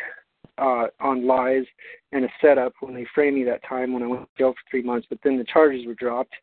uh, 0.57 0.88
on 0.99 1.28
lies 1.28 1.66
and 2.12 2.26
a 2.26 2.30
setup 2.41 2.74
when 2.82 2.93
they 2.93 3.05
framed 3.16 3.38
me 3.38 3.43
that 3.43 3.64
time 3.68 3.93
when 3.93 4.03
I 4.03 4.07
went 4.07 4.24
to 4.24 4.30
jail 4.38 4.53
for 4.53 4.70
three 4.70 4.84
months. 4.84 5.07
But 5.09 5.20
then 5.24 5.38
the 5.38 5.45
charges 5.45 5.86
were 5.86 5.95
dropped 5.95 6.34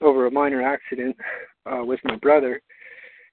over 0.00 0.26
a 0.26 0.30
minor 0.30 0.62
accident 0.62 1.16
uh, 1.66 1.84
with 1.84 2.00
my 2.04 2.16
brother. 2.16 2.60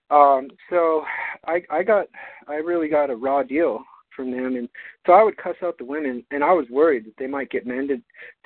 Um, 0.10 0.50
so 0.70 1.04
I, 1.46 1.62
I 1.70 1.84
got, 1.84 2.08
I 2.48 2.56
really 2.56 2.88
got 2.88 3.10
a 3.10 3.16
raw 3.16 3.44
deal 3.44 3.84
from 4.16 4.32
them. 4.32 4.56
And 4.56 4.70
so 5.06 5.14
I 5.14 5.24
would 5.24 5.38
cuss 5.38 5.56
out 5.64 5.78
the 5.78 5.86
women, 5.86 6.24
and 6.32 6.44
I 6.44 6.54
was 6.54 6.68
worried 6.70 7.06
that 7.06 7.18
they 7.18 7.28
might 7.28 7.50
get 7.50 7.66
men 7.66 7.88
to, 7.88 7.98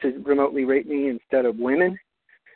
to 0.01 0.19
remotely 0.23 0.63
rape 0.63 0.87
me 0.87 1.09
instead 1.09 1.45
of 1.45 1.57
women. 1.57 1.97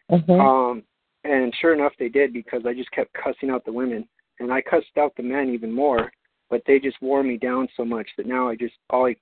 Mm-hmm. 0.10 0.32
Um, 0.32 0.84
and 1.24 1.54
sure 1.60 1.74
enough, 1.74 1.94
they 2.00 2.10
did 2.10 2.34
because 2.34 2.62
I 2.66 2.74
just 2.74 2.92
kept 2.92 3.14
cussing 3.14 3.50
out 3.50 3.66
the 3.66 3.74
women, 3.74 4.08
and 4.40 4.52
I 4.52 4.62
cussed 4.62 4.98
out 4.98 5.14
the 5.16 5.24
men 5.24 5.50
even 5.50 5.72
more. 5.72 6.12
But 6.52 6.62
they 6.68 6.80
just 6.80 7.02
wore 7.02 7.24
me 7.24 7.38
down 7.38 7.68
so 7.76 7.84
much 7.84 8.08
that 8.18 8.28
now 8.28 8.48
I 8.48 8.56
just 8.56 8.76
all 8.92 9.04
like 9.04 9.20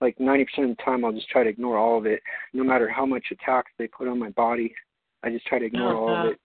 like 0.00 0.18
ninety 0.18 0.46
percent 0.46 0.70
of 0.70 0.76
the 0.76 0.82
time 0.82 1.04
I'll 1.04 1.12
just 1.12 1.28
try 1.28 1.42
to 1.42 1.50
ignore 1.50 1.76
all 1.76 1.98
of 1.98 2.06
it, 2.06 2.22
no 2.54 2.64
matter 2.64 2.88
how 2.88 3.04
much 3.04 3.26
attacks 3.30 3.72
they 3.76 3.88
put 3.88 4.08
on 4.08 4.18
my 4.18 4.30
body. 4.30 4.72
I 5.22 5.30
just 5.30 5.44
try 5.46 5.58
to 5.58 5.66
ignore 5.66 5.90
uh-huh. 5.90 5.98
all 5.98 6.08
of 6.08 6.18
uh-huh. 6.18 6.28
it. 6.30 6.40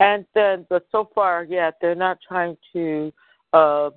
And 0.00 0.26
then, 0.34 0.66
but 0.68 0.86
so 0.90 1.08
far, 1.14 1.44
yeah, 1.44 1.70
they're 1.80 1.94
not 1.94 2.18
trying 2.26 2.56
to 2.72 3.12
uh 3.52 3.90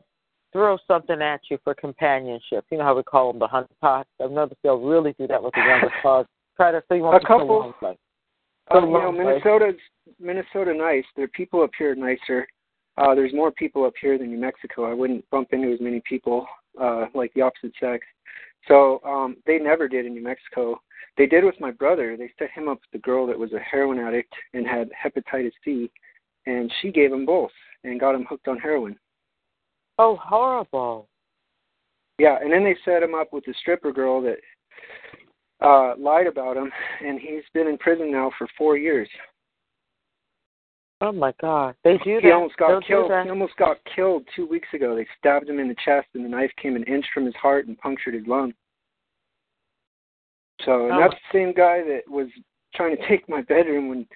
throw 0.51 0.77
something 0.87 1.21
at 1.21 1.41
you 1.49 1.57
for 1.63 1.73
companionship. 1.73 2.65
You 2.71 2.77
know 2.77 2.83
how 2.83 2.95
we 2.95 3.03
call 3.03 3.31
them 3.31 3.39
the 3.39 3.47
hunt 3.47 3.67
pots. 3.81 4.09
I've 4.21 4.31
noticed 4.31 4.59
they'll 4.63 4.79
really 4.79 5.13
do 5.17 5.27
that 5.27 5.41
with 5.41 5.53
the 5.53 5.61
younger 5.61 5.91
dogs. 6.03 6.29
Try 6.55 6.71
to 6.71 6.83
so 6.87 6.95
you 6.95 7.03
want 7.03 7.23
a 7.23 7.27
couple. 7.27 7.73
Like, 7.81 7.97
uh, 8.73 8.79
you 8.81 8.91
know, 8.91 9.11
Minnesota's 9.11 9.79
Minnesota 10.19 10.73
nice. 10.73 11.05
There 11.15 11.27
people 11.29 11.61
up 11.61 11.71
here 11.77 11.95
nicer. 11.95 12.47
Uh, 12.97 13.13
there's 13.13 13.33
more 13.33 13.51
people 13.51 13.85
up 13.85 13.93
here 14.01 14.17
than 14.17 14.31
New 14.31 14.39
Mexico. 14.39 14.89
I 14.89 14.93
wouldn't 14.93 15.29
bump 15.29 15.49
into 15.51 15.71
as 15.71 15.79
many 15.79 16.01
people 16.07 16.47
uh, 16.81 17.05
like 17.13 17.33
the 17.33 17.41
opposite 17.41 17.73
sex. 17.79 18.05
So 18.67 18.99
um, 19.05 19.37
they 19.45 19.59
never 19.59 19.87
did 19.87 20.05
in 20.05 20.13
New 20.13 20.23
Mexico. 20.23 20.81
They 21.17 21.25
did 21.25 21.43
with 21.43 21.59
my 21.59 21.71
brother. 21.71 22.17
They 22.17 22.31
set 22.37 22.49
him 22.51 22.67
up 22.67 22.79
with 22.79 22.99
a 22.99 23.03
girl 23.03 23.27
that 23.27 23.37
was 23.37 23.53
a 23.53 23.59
heroin 23.59 23.99
addict 23.99 24.33
and 24.53 24.67
had 24.67 24.89
hepatitis 24.91 25.51
C, 25.63 25.91
and 26.45 26.71
she 26.81 26.91
gave 26.91 27.11
him 27.11 27.25
both 27.25 27.51
and 27.83 27.99
got 27.99 28.15
him 28.15 28.25
hooked 28.29 28.47
on 28.47 28.57
heroin. 28.57 28.97
Oh, 29.99 30.17
horrible. 30.21 31.07
Yeah, 32.19 32.37
and 32.41 32.51
then 32.51 32.63
they 32.63 32.75
set 32.83 33.03
him 33.03 33.15
up 33.15 33.31
with 33.31 33.47
a 33.47 33.53
stripper 33.61 33.91
girl 33.91 34.21
that 34.21 34.37
uh 35.59 35.95
lied 35.97 36.27
about 36.27 36.55
him 36.55 36.71
and 37.03 37.19
he's 37.19 37.41
been 37.51 37.65
in 37.65 37.79
prison 37.79 38.11
now 38.11 38.31
for 38.37 38.47
four 38.55 38.77
years. 38.77 39.09
Oh 40.99 41.11
my 41.11 41.33
God! 41.39 41.75
They 41.83 41.97
do 42.03 42.15
that. 42.15 42.23
He 42.23 42.31
almost 42.31 42.57
got 42.57 42.69
They'll 42.69 42.81
killed. 42.81 43.11
He 43.23 43.29
almost 43.29 43.55
got 43.57 43.77
killed 43.95 44.23
two 44.35 44.47
weeks 44.47 44.67
ago. 44.73 44.95
They 44.95 45.05
stabbed 45.19 45.47
him 45.47 45.59
in 45.59 45.67
the 45.67 45.75
chest, 45.85 46.07
and 46.15 46.25
the 46.25 46.29
knife 46.29 46.51
came 46.61 46.75
an 46.75 46.83
inch 46.83 47.05
from 47.13 47.25
his 47.25 47.35
heart 47.35 47.67
and 47.67 47.77
punctured 47.77 48.15
his 48.15 48.25
lung. 48.25 48.53
So, 50.65 50.85
and 50.85 50.93
oh. 50.93 50.99
that's 50.99 51.13
the 51.13 51.37
same 51.37 51.53
guy 51.53 51.83
that 51.83 52.01
was 52.07 52.27
trying 52.73 52.97
to 52.97 53.07
take 53.09 53.29
my 53.29 53.41
bedroom 53.43 53.89
when 53.89 54.07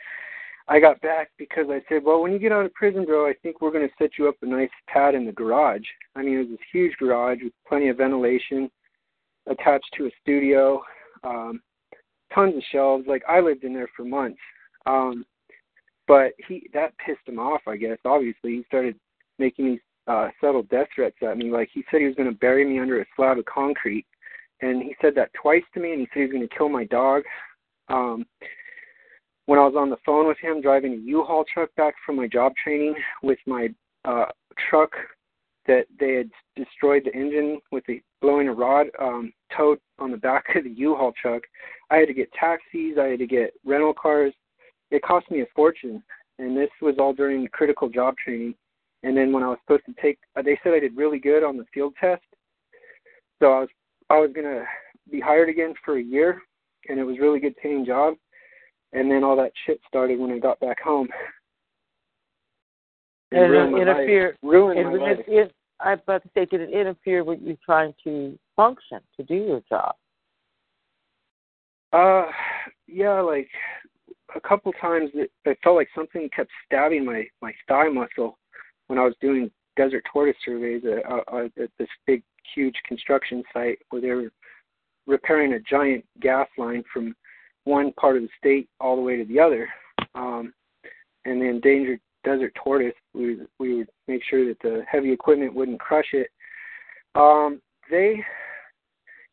I 0.67 0.79
got 0.79 1.01
back 1.01 1.31
because 1.37 1.65
I 1.69 1.81
said, 1.89 2.03
well, 2.03 2.21
when 2.21 2.31
you 2.31 2.39
get 2.39 2.51
out 2.51 2.65
of 2.65 2.73
prison, 2.73 3.05
bro, 3.05 3.27
I 3.27 3.33
think 3.43 3.61
we're 3.61 3.71
going 3.71 3.87
to 3.87 3.93
set 3.97 4.11
you 4.17 4.27
up 4.27 4.35
a 4.41 4.45
nice 4.45 4.69
pad 4.87 5.15
in 5.15 5.25
the 5.25 5.31
garage. 5.31 5.85
I 6.15 6.23
mean, 6.23 6.35
it 6.35 6.39
was 6.39 6.49
this 6.49 6.67
huge 6.71 6.95
garage 6.97 7.39
with 7.43 7.53
plenty 7.67 7.89
of 7.89 7.97
ventilation 7.97 8.69
attached 9.47 9.89
to 9.97 10.05
a 10.05 10.11
studio, 10.21 10.81
um, 11.23 11.61
tons 12.33 12.55
of 12.55 12.63
shelves. 12.71 13.05
Like 13.07 13.23
I 13.27 13.39
lived 13.39 13.63
in 13.63 13.73
there 13.73 13.89
for 13.95 14.05
months. 14.05 14.39
Um, 14.85 15.25
but 16.11 16.33
he 16.45 16.69
that 16.73 16.93
pissed 16.97 17.25
him 17.25 17.39
off. 17.39 17.61
I 17.65 17.77
guess 17.77 17.97
obviously 18.03 18.51
he 18.51 18.63
started 18.67 18.99
making 19.39 19.65
these 19.65 19.79
uh, 20.07 20.27
subtle 20.41 20.63
death 20.63 20.87
threats 20.93 21.15
at 21.21 21.37
me. 21.37 21.49
Like 21.49 21.69
he 21.73 21.85
said 21.89 22.01
he 22.01 22.05
was 22.05 22.15
going 22.15 22.29
to 22.29 22.35
bury 22.35 22.65
me 22.65 22.79
under 22.79 22.99
a 22.99 23.05
slab 23.15 23.37
of 23.37 23.45
concrete, 23.45 24.05
and 24.61 24.83
he 24.83 24.93
said 25.01 25.15
that 25.15 25.31
twice 25.33 25.63
to 25.73 25.79
me. 25.79 25.93
And 25.93 26.01
he 26.01 26.07
said 26.07 26.19
he 26.19 26.23
was 26.23 26.33
going 26.33 26.45
to 26.49 26.53
kill 26.53 26.67
my 26.67 26.83
dog. 26.83 27.23
Um, 27.87 28.25
when 29.45 29.57
I 29.57 29.63
was 29.63 29.75
on 29.77 29.89
the 29.89 29.95
phone 30.05 30.27
with 30.27 30.37
him 30.39 30.61
driving 30.61 30.95
a 30.95 30.97
U-Haul 30.97 31.45
truck 31.45 31.73
back 31.75 31.93
from 32.05 32.17
my 32.17 32.27
job 32.27 32.51
training 32.61 32.93
with 33.23 33.39
my 33.47 33.69
uh, 34.03 34.25
truck 34.69 34.91
that 35.67 35.85
they 35.97 36.15
had 36.15 36.29
destroyed 36.57 37.03
the 37.05 37.17
engine 37.17 37.61
with 37.71 37.85
the 37.87 38.01
blowing 38.21 38.49
a 38.49 38.53
rod 38.53 38.87
um, 38.99 39.31
towed 39.55 39.79
on 39.97 40.11
the 40.11 40.17
back 40.17 40.43
of 40.57 40.65
the 40.65 40.71
U-Haul 40.71 41.13
truck. 41.21 41.43
I 41.89 41.99
had 41.99 42.09
to 42.09 42.13
get 42.13 42.33
taxis. 42.33 42.97
I 42.99 43.07
had 43.07 43.19
to 43.19 43.27
get 43.27 43.53
rental 43.63 43.93
cars. 43.93 44.33
It 44.91 45.01
cost 45.01 45.29
me 45.31 45.41
a 45.41 45.45
fortune, 45.55 46.03
and 46.37 46.55
this 46.55 46.69
was 46.81 46.95
all 46.99 47.13
during 47.13 47.47
critical 47.47 47.89
job 47.89 48.15
training. 48.23 48.55
And 49.03 49.17
then 49.17 49.31
when 49.31 49.41
I 49.41 49.47
was 49.47 49.57
supposed 49.63 49.85
to 49.87 50.01
take, 50.01 50.19
uh, 50.35 50.41
they 50.43 50.59
said 50.63 50.73
I 50.73 50.79
did 50.79 50.95
really 50.95 51.17
good 51.17 51.43
on 51.43 51.57
the 51.57 51.65
field 51.73 51.93
test, 51.99 52.21
so 53.39 53.51
I 53.51 53.59
was 53.61 53.69
I 54.09 54.19
was 54.19 54.31
gonna 54.35 54.63
be 55.09 55.19
hired 55.19 55.49
again 55.49 55.73
for 55.83 55.97
a 55.97 56.03
year, 56.03 56.41
and 56.87 56.99
it 56.99 57.03
was 57.03 57.17
really 57.19 57.39
good 57.39 57.55
paying 57.57 57.85
job. 57.85 58.15
And 58.93 59.09
then 59.09 59.23
all 59.23 59.37
that 59.37 59.53
shit 59.65 59.79
started 59.87 60.19
when 60.19 60.31
I 60.31 60.39
got 60.39 60.59
back 60.59 60.81
home. 60.81 61.07
And, 63.31 63.43
and 63.43 63.51
ruined 63.51 63.77
it 63.77 63.81
interfered. 63.81 64.37
Ruined 64.43 64.79
it, 64.79 64.83
my 64.83 64.91
life. 64.91 65.19
It, 65.19 65.33
it, 65.33 65.55
I 65.79 65.91
was 65.91 65.99
about 66.03 66.23
to 66.23 66.29
say, 66.35 66.45
did 66.45 66.59
it 66.59 66.71
interfere 66.71 67.23
with 67.23 67.39
you 67.41 67.57
trying 67.65 67.93
to 68.03 68.37
function 68.57 68.99
to 69.15 69.23
do 69.23 69.35
your 69.35 69.61
job? 69.69 69.95
Uh, 71.93 72.25
yeah, 72.87 73.21
like 73.21 73.47
a 74.35 74.41
couple 74.41 74.71
times 74.73 75.09
it, 75.13 75.31
it 75.45 75.57
felt 75.63 75.75
like 75.75 75.89
something 75.95 76.29
kept 76.35 76.49
stabbing 76.65 77.05
my 77.05 77.25
my 77.41 77.53
thigh 77.67 77.89
muscle 77.89 78.37
when 78.87 78.99
I 78.99 79.03
was 79.03 79.15
doing 79.21 79.49
desert 79.77 80.03
tortoise 80.11 80.35
surveys 80.43 80.83
at, 80.85 81.09
uh, 81.09 81.45
at 81.45 81.69
this 81.79 81.87
big, 82.05 82.23
huge 82.53 82.75
construction 82.87 83.43
site 83.53 83.79
where 83.89 84.01
they 84.01 84.09
were 84.09 84.31
repairing 85.07 85.53
a 85.53 85.59
giant 85.59 86.05
gas 86.19 86.47
line 86.57 86.83
from 86.93 87.15
one 87.63 87.93
part 87.93 88.17
of 88.17 88.23
the 88.23 88.29
state 88.37 88.67
all 88.79 88.95
the 88.95 89.01
way 89.01 89.17
to 89.17 89.25
the 89.25 89.39
other. 89.39 89.67
Um, 90.15 90.53
and 91.25 91.41
the 91.41 91.45
endangered 91.45 91.99
desert 92.23 92.53
tortoise, 92.61 92.93
we 93.13 93.37
we 93.59 93.75
would 93.75 93.89
make 94.07 94.23
sure 94.29 94.47
that 94.47 94.59
the 94.61 94.83
heavy 94.91 95.11
equipment 95.11 95.53
wouldn't 95.53 95.79
crush 95.79 96.09
it. 96.13 96.29
Um, 97.15 97.61
they, 97.89 98.23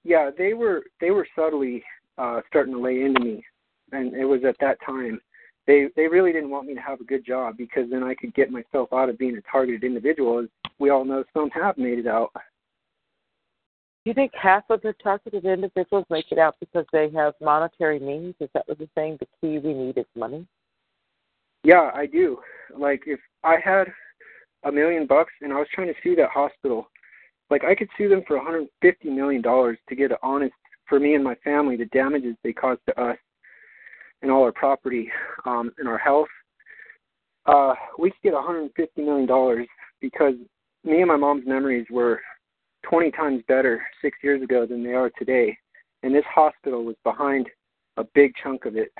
yeah, 0.04 0.30
they 0.36 0.54
were 0.54 0.82
they 1.00 1.10
were 1.10 1.26
subtly 1.34 1.82
uh, 2.18 2.40
starting 2.48 2.74
to 2.74 2.80
lay 2.80 3.02
into 3.02 3.20
me, 3.20 3.44
and 3.92 4.14
it 4.14 4.24
was 4.24 4.40
at 4.46 4.56
that 4.60 4.78
time. 4.84 5.20
They 5.66 5.88
they 5.96 6.06
really 6.06 6.32
didn't 6.32 6.50
want 6.50 6.66
me 6.66 6.74
to 6.74 6.80
have 6.80 7.00
a 7.00 7.04
good 7.04 7.24
job 7.24 7.56
because 7.56 7.90
then 7.90 8.02
I 8.02 8.14
could 8.14 8.34
get 8.34 8.50
myself 8.50 8.92
out 8.92 9.08
of 9.08 9.18
being 9.18 9.36
a 9.36 9.42
targeted 9.50 9.84
individual. 9.84 10.40
As 10.40 10.46
we 10.78 10.90
all 10.90 11.04
know, 11.04 11.24
some 11.34 11.50
have 11.50 11.76
made 11.76 11.98
it 11.98 12.06
out. 12.06 12.30
Do 14.04 14.10
you 14.10 14.14
think 14.14 14.32
half 14.34 14.64
of 14.70 14.80
the 14.80 14.94
targeted 15.02 15.44
individuals 15.44 16.06
make 16.08 16.32
it 16.32 16.38
out 16.38 16.56
because 16.60 16.86
they 16.92 17.10
have 17.14 17.34
monetary 17.42 17.98
means? 17.98 18.34
Is 18.40 18.48
that 18.54 18.66
what 18.66 18.78
you're 18.78 18.88
saying? 18.94 19.18
The 19.20 19.26
key 19.40 19.58
we 19.58 19.74
need 19.74 19.98
is 19.98 20.06
money. 20.16 20.46
Yeah, 21.64 21.90
I 21.94 22.06
do. 22.06 22.38
Like 22.76 23.02
if 23.06 23.20
I 23.44 23.56
had 23.62 23.88
a 24.64 24.72
million 24.72 25.06
bucks 25.06 25.32
and 25.42 25.52
I 25.52 25.56
was 25.56 25.68
trying 25.74 25.88
to 25.88 25.94
sue 26.02 26.16
that 26.16 26.30
hospital, 26.30 26.88
like 27.50 27.64
I 27.64 27.74
could 27.74 27.88
sue 27.98 28.08
them 28.08 28.22
for 28.26 28.36
150 28.36 29.10
million 29.10 29.42
dollars 29.42 29.78
to 29.88 29.94
get 29.94 30.10
an 30.10 30.18
honest 30.22 30.54
for 30.86 30.98
me 30.98 31.14
and 31.14 31.22
my 31.22 31.34
family 31.36 31.76
the 31.76 31.86
damages 31.86 32.34
they 32.42 32.52
caused 32.52 32.80
to 32.86 33.00
us 33.00 33.18
and 34.22 34.30
all 34.30 34.42
our 34.42 34.52
property 34.52 35.10
um, 35.44 35.70
and 35.78 35.88
our 35.88 35.98
health. 35.98 36.28
Uh, 37.46 37.74
we 37.98 38.10
could 38.10 38.22
get 38.22 38.32
150 38.34 39.02
million 39.02 39.26
dollars 39.26 39.66
because 40.00 40.34
me 40.84 40.98
and 40.98 41.08
my 41.08 41.16
mom's 41.16 41.46
memories 41.46 41.86
were 41.90 42.20
20 42.88 43.10
times 43.12 43.42
better 43.48 43.82
six 44.02 44.18
years 44.22 44.42
ago 44.42 44.66
than 44.66 44.84
they 44.84 44.92
are 44.92 45.10
today, 45.18 45.56
and 46.02 46.14
this 46.14 46.24
hospital 46.32 46.84
was 46.84 46.96
behind 47.04 47.48
a 47.96 48.04
big 48.14 48.32
chunk 48.42 48.64
of 48.64 48.76
it. 48.76 48.92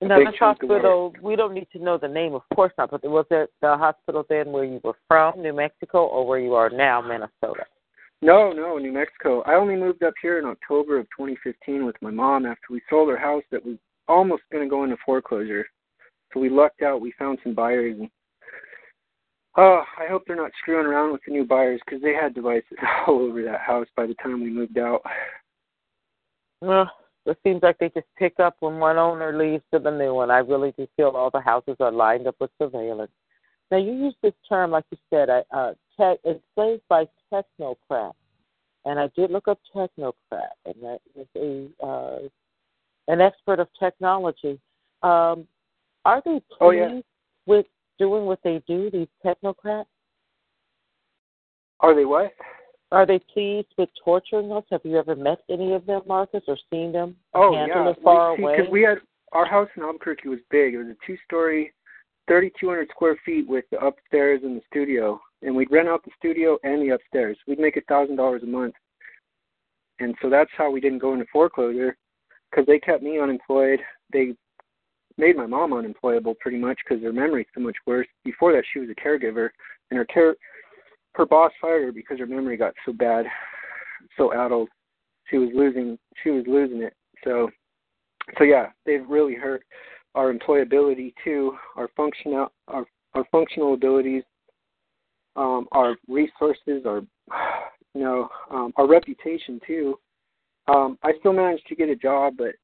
Now, 0.00 0.18
this 0.18 0.38
hospital, 0.38 1.12
we 1.20 1.34
don't 1.34 1.54
need 1.54 1.66
to 1.72 1.80
know 1.80 1.98
the 1.98 2.06
name, 2.06 2.34
of 2.34 2.42
course 2.54 2.72
not, 2.78 2.92
but 2.92 3.02
was 3.04 3.26
it 3.30 3.50
the 3.60 3.76
hospital 3.76 4.24
then 4.28 4.52
where 4.52 4.64
you 4.64 4.80
were 4.84 4.96
from, 5.08 5.42
New 5.42 5.52
Mexico, 5.52 6.06
or 6.06 6.24
where 6.24 6.38
you 6.38 6.54
are 6.54 6.70
now, 6.70 7.00
Minnesota? 7.00 7.64
No, 8.20 8.52
no, 8.52 8.78
New 8.78 8.92
Mexico. 8.92 9.42
I 9.42 9.54
only 9.54 9.76
moved 9.76 10.02
up 10.02 10.14
here 10.20 10.38
in 10.38 10.44
October 10.44 10.98
of 10.98 11.06
2015 11.16 11.86
with 11.86 11.94
my 12.02 12.10
mom 12.10 12.46
after 12.46 12.66
we 12.70 12.82
sold 12.90 13.08
our 13.08 13.16
house 13.16 13.44
that 13.52 13.64
was 13.64 13.76
almost 14.08 14.42
going 14.50 14.64
to 14.64 14.70
go 14.70 14.82
into 14.82 14.96
foreclosure. 15.04 15.66
So 16.32 16.40
we 16.40 16.50
lucked 16.50 16.82
out. 16.82 17.00
We 17.00 17.12
found 17.18 17.38
some 17.44 17.54
buyers. 17.54 17.96
And, 17.98 18.10
oh, 19.56 19.82
I 19.98 20.06
hope 20.08 20.24
they're 20.26 20.36
not 20.36 20.50
screwing 20.60 20.86
around 20.86 21.12
with 21.12 21.20
the 21.26 21.32
new 21.32 21.44
buyers 21.44 21.80
because 21.86 22.02
they 22.02 22.12
had 22.12 22.34
devices 22.34 22.76
all 23.06 23.20
over 23.20 23.42
that 23.44 23.60
house 23.60 23.86
by 23.96 24.06
the 24.06 24.14
time 24.14 24.42
we 24.42 24.50
moved 24.50 24.78
out. 24.78 25.02
Well, 26.60 26.90
it 27.24 27.38
seems 27.44 27.62
like 27.62 27.78
they 27.78 27.90
just 27.90 28.06
pick 28.18 28.40
up 28.40 28.56
when 28.60 28.78
one 28.78 28.98
owner 28.98 29.36
leaves 29.36 29.62
to 29.72 29.78
the 29.78 29.90
new 29.90 30.14
one. 30.14 30.30
I 30.30 30.38
really 30.38 30.72
do 30.76 30.88
feel 30.96 31.10
all 31.10 31.30
the 31.30 31.40
houses 31.40 31.76
are 31.78 31.92
lined 31.92 32.26
up 32.26 32.36
with 32.40 32.50
surveillance. 32.60 33.12
Now, 33.70 33.76
you 33.76 33.92
use 33.92 34.14
this 34.22 34.32
term, 34.48 34.70
like 34.70 34.84
you 34.90 34.98
said, 35.10 35.28
uh, 35.28 35.72
tech, 35.98 36.18
enslaved 36.24 36.82
by 36.88 37.06
technocrat. 37.32 38.12
And 38.84 38.98
I 38.98 39.08
did 39.16 39.30
look 39.30 39.48
up 39.48 39.58
technocrat, 39.74 40.54
and 40.64 40.74
that 40.82 41.00
is 41.14 41.26
a 41.36 41.86
uh, 41.86 42.18
an 43.08 43.20
expert 43.20 43.58
of 43.58 43.68
technology. 43.78 44.60
Um, 45.02 45.46
are 46.04 46.22
they 46.24 46.40
pleased 46.40 46.44
oh, 46.60 46.70
yeah. 46.70 47.00
with 47.46 47.66
doing 47.98 48.24
what 48.24 48.40
they 48.44 48.62
do, 48.66 48.90
these 48.90 49.08
technocrats? 49.24 49.86
Are 51.80 51.94
they 51.94 52.04
what? 52.04 52.32
Are 52.90 53.06
they 53.06 53.18
pleased 53.32 53.68
with 53.76 53.90
torturing 54.02 54.50
us? 54.52 54.64
Have 54.70 54.80
you 54.84 54.98
ever 54.98 55.14
met 55.14 55.40
any 55.50 55.74
of 55.74 55.84
them, 55.86 56.02
Marcus, 56.06 56.42
or 56.48 56.56
seen 56.70 56.92
them? 56.92 57.16
Oh 57.34 57.52
yeah, 57.52 57.92
far 58.02 58.36
we, 58.36 58.42
away? 58.42 58.56
Because 58.56 58.72
we 58.72 58.82
had 58.82 58.98
our 59.32 59.44
house 59.44 59.68
in 59.76 59.82
Albuquerque 59.82 60.28
was 60.28 60.38
big. 60.50 60.74
It 60.74 60.78
was 60.78 60.88
a 60.88 61.06
two-story, 61.06 61.72
3,200 62.28 62.88
square 62.90 63.18
feet 63.24 63.46
with 63.46 63.66
the 63.70 63.78
upstairs 63.78 64.40
and 64.42 64.56
the 64.56 64.62
studio, 64.70 65.20
and 65.42 65.54
we'd 65.54 65.70
rent 65.70 65.88
out 65.88 66.04
the 66.04 66.10
studio 66.18 66.58
and 66.62 66.82
the 66.82 66.94
upstairs. 66.94 67.36
We'd 67.46 67.58
make 67.58 67.76
a 67.76 67.82
thousand 67.82 68.16
dollars 68.16 68.42
a 68.42 68.46
month, 68.46 68.74
and 70.00 70.14
so 70.20 70.30
that's 70.30 70.50
how 70.56 70.70
we 70.70 70.80
didn't 70.80 70.98
go 70.98 71.12
into 71.12 71.26
foreclosure, 71.32 71.96
because 72.50 72.66
they 72.66 72.78
kept 72.78 73.02
me 73.02 73.18
unemployed. 73.18 73.80
They 74.12 74.34
made 75.16 75.36
my 75.36 75.46
mom 75.46 75.72
unemployable 75.72 76.34
pretty 76.40 76.58
much 76.58 76.78
because 76.86 77.02
her 77.02 77.12
memory's 77.12 77.46
so 77.54 77.60
much 77.60 77.76
worse. 77.86 78.06
Before 78.24 78.52
that, 78.52 78.64
she 78.72 78.78
was 78.78 78.88
a 78.88 78.94
caregiver, 78.94 79.50
and 79.90 79.98
her 79.98 80.04
care 80.04 80.36
her 81.14 81.26
boss 81.26 81.52
fired 81.60 81.84
her 81.84 81.92
because 81.92 82.18
her 82.18 82.26
memory 82.26 82.56
got 82.56 82.74
so 82.86 82.92
bad, 82.92 83.26
so 84.16 84.32
addled. 84.32 84.68
She 85.30 85.36
was 85.36 85.50
losing 85.54 85.98
she 86.22 86.30
was 86.30 86.44
losing 86.46 86.82
it. 86.82 86.94
So 87.24 87.50
so 88.38 88.44
yeah, 88.44 88.66
they've 88.86 89.08
really 89.08 89.34
hurt 89.34 89.62
our 90.14 90.32
employability 90.32 91.12
too, 91.24 91.56
our 91.76 91.88
functional 91.96 92.52
our 92.68 92.86
our 93.14 93.24
functional 93.32 93.74
abilities, 93.74 94.22
um, 95.38 95.66
our 95.72 95.96
resources, 96.08 96.84
our 96.86 97.02
you 97.94 98.02
know, 98.02 98.28
um, 98.50 98.72
our 98.76 98.86
reputation 98.86 99.60
too. 99.66 99.98
Um, 100.68 100.98
I 101.02 101.12
still 101.20 101.32
managed 101.32 101.66
to 101.68 101.74
get 101.74 101.88
a 101.88 101.96
job, 101.96 102.34
but 102.36 102.54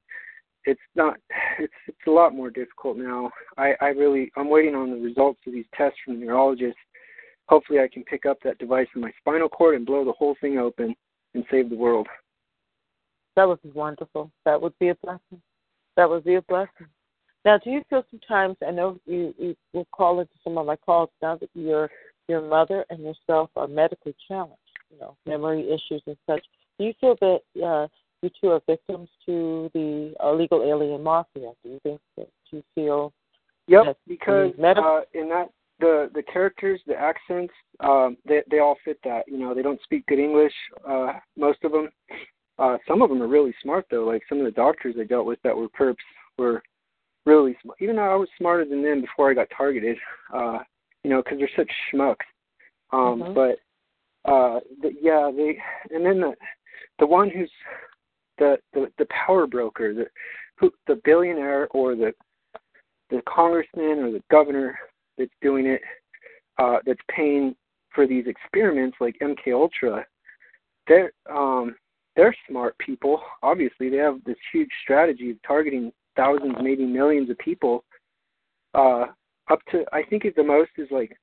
it's 0.65 0.79
not 0.95 1.17
it's 1.59 1.73
it's 1.87 2.07
a 2.07 2.11
lot 2.11 2.35
more 2.35 2.49
difficult 2.49 2.97
now. 2.97 3.31
I, 3.57 3.73
I 3.81 3.87
really 3.87 4.31
I'm 4.37 4.49
waiting 4.49 4.75
on 4.75 4.91
the 4.91 4.97
results 4.97 5.39
of 5.47 5.53
these 5.53 5.65
tests 5.75 5.97
from 6.05 6.19
the 6.19 6.25
neurologist 6.25 6.77
hopefully 7.47 7.79
I 7.79 7.87
can 7.87 8.03
pick 8.03 8.25
up 8.25 8.37
that 8.43 8.57
device 8.57 8.87
in 8.95 9.01
my 9.01 9.11
spinal 9.19 9.49
cord 9.49 9.75
and 9.75 9.85
blow 9.85 10.03
the 10.03 10.13
whole 10.13 10.35
thing 10.41 10.57
open 10.57 10.95
and 11.33 11.43
save 11.51 11.69
the 11.69 11.75
world. 11.75 12.07
That 13.35 13.47
would 13.47 13.61
be 13.61 13.71
wonderful. 13.71 14.31
That 14.45 14.61
would 14.61 14.77
be 14.79 14.89
a 14.89 14.95
blessing. 14.95 15.41
That 15.97 16.09
would 16.09 16.23
be 16.23 16.35
a 16.35 16.41
blessing. 16.43 16.87
Now, 17.43 17.59
do 17.63 17.69
you 17.69 17.83
feel 17.89 18.03
sometimes? 18.09 18.55
I 18.65 18.71
know 18.71 18.99
you, 19.05 19.33
you 19.37 19.55
will 19.73 19.87
call 19.91 20.19
into 20.19 20.33
some 20.43 20.57
of 20.57 20.65
my 20.65 20.77
calls 20.77 21.09
now 21.21 21.37
that 21.37 21.49
your 21.53 21.89
your 22.27 22.41
mother 22.41 22.85
and 22.89 23.03
yourself 23.03 23.49
are 23.55 23.67
medically 23.67 24.15
challenged, 24.27 24.57
you 24.91 24.99
know, 24.99 25.15
memory 25.25 25.67
issues 25.67 26.01
and 26.07 26.17
such. 26.27 26.43
Do 26.79 26.85
you 26.85 26.93
feel 26.99 27.15
that 27.21 27.65
uh, 27.65 27.87
you 28.21 28.29
two 28.41 28.49
are 28.49 28.61
victims 28.67 29.09
to 29.25 29.69
the 29.73 30.13
illegal 30.23 30.63
alien 30.63 31.03
mafia? 31.03 31.51
Do 31.63 31.69
you 31.69 31.79
think 31.83 32.01
that 32.17 32.27
you 32.51 32.63
feel? 32.73 33.13
Yep, 33.67 33.97
because 34.07 34.51
uh, 34.59 35.01
in 35.13 35.29
that 35.29 35.49
the 35.79 36.09
the 36.13 36.23
characters, 36.23 36.81
the 36.87 36.95
accents, 36.95 37.53
um, 37.79 38.17
they 38.27 38.41
they 38.49 38.59
all 38.59 38.77
fit 38.85 38.99
that. 39.03 39.23
You 39.27 39.37
know, 39.37 39.53
they 39.53 39.61
don't 39.61 39.81
speak 39.83 40.05
good 40.07 40.19
English. 40.19 40.53
Uh, 40.87 41.13
most 41.37 41.63
of 41.63 41.71
them. 41.71 41.89
Uh, 42.57 42.77
some 42.87 43.01
of 43.01 43.09
them 43.09 43.21
are 43.21 43.27
really 43.27 43.53
smart 43.61 43.85
though. 43.91 44.05
Like 44.05 44.23
some 44.29 44.39
of 44.39 44.45
the 44.45 44.51
doctors 44.51 44.95
I 44.99 45.03
dealt 45.03 45.25
with 45.25 45.39
that 45.43 45.55
were 45.55 45.67
perps 45.67 45.95
were 46.37 46.63
really 47.25 47.57
smart. 47.61 47.77
Even 47.81 47.97
though 47.97 48.13
I 48.13 48.15
was 48.15 48.29
smarter 48.37 48.65
than 48.65 48.81
them 48.81 49.01
before 49.01 49.29
I 49.29 49.33
got 49.33 49.47
targeted. 49.55 49.97
Uh, 50.33 50.59
you 51.05 51.11
know, 51.11 51.21
because 51.21 51.37
they're 51.37 51.49
such 51.55 51.71
schmucks. 51.93 52.25
Um, 52.91 53.21
mm-hmm. 53.21 53.33
But 53.35 53.59
uh, 54.27 54.59
the, 54.81 54.91
yeah, 54.99 55.29
they 55.35 55.59
and 55.95 56.03
then 56.03 56.19
the 56.19 56.33
the 56.97 57.05
one 57.05 57.29
who's 57.29 57.51
the 58.39 58.57
the 58.73 58.87
the 58.97 59.05
power 59.05 59.45
broker, 59.45 59.93
the 59.93 60.07
who 60.57 60.71
the 60.87 60.99
billionaire 61.05 61.67
or 61.71 61.95
the 61.95 62.11
the 63.11 63.21
congressman 63.29 63.99
or 63.99 64.11
the 64.11 64.23
governor 64.31 64.79
that's 65.15 65.29
doing 65.43 65.67
it, 65.67 65.81
uh, 66.57 66.77
that's 66.87 66.99
paying 67.15 67.55
for 67.93 68.07
these 68.07 68.25
experiments 68.25 68.97
like 68.99 69.15
MK 69.21 69.53
Ultra, 69.53 70.03
they're 70.87 71.11
um, 71.31 71.75
they're 72.15 72.35
smart 72.49 72.75
people. 72.79 73.21
Obviously, 73.43 73.91
they 73.91 73.97
have 73.97 74.23
this 74.25 74.37
huge 74.51 74.71
strategy 74.81 75.29
of 75.29 75.37
targeting 75.45 75.91
thousands, 76.15 76.55
maybe 76.63 76.83
millions 76.83 77.29
of 77.29 77.37
people. 77.37 77.83
Uh, 78.73 79.05
up 79.49 79.59
to 79.71 79.85
I 79.93 80.03
think 80.03 80.25
at 80.25 80.35
the 80.35 80.43
most 80.43 80.71
is 80.77 80.87
like 80.91 81.15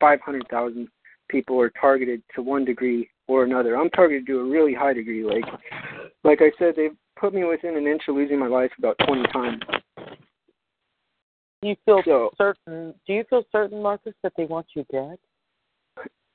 five 0.00 0.20
hundred 0.20 0.46
thousand 0.48 0.88
people 1.28 1.60
are 1.60 1.70
targeted 1.80 2.22
to 2.34 2.42
one 2.42 2.64
degree 2.64 3.08
or 3.26 3.44
another. 3.44 3.76
I'm 3.76 3.90
targeted 3.90 4.26
to 4.26 4.40
a 4.40 4.44
really 4.44 4.74
high 4.74 4.94
degree. 4.94 5.24
Like 5.24 5.44
like 6.24 6.40
I 6.40 6.50
said, 6.58 6.74
they've 6.76 6.96
put 7.18 7.34
me 7.34 7.44
within 7.44 7.76
an 7.76 7.86
inch 7.86 8.02
of 8.08 8.14
losing 8.14 8.38
my 8.38 8.46
life 8.46 8.70
about 8.78 8.96
twenty 9.06 9.26
times. 9.32 9.60
Do 11.60 11.68
you 11.68 11.76
feel 11.84 12.02
So- 12.04 12.30
certain? 12.38 12.94
Do 13.06 13.12
you 13.12 13.24
feel 13.24 13.44
certain, 13.50 13.82
Marcus, 13.82 14.14
that 14.22 14.32
they 14.36 14.44
want 14.44 14.66
you 14.74 14.84
dead? 14.92 15.18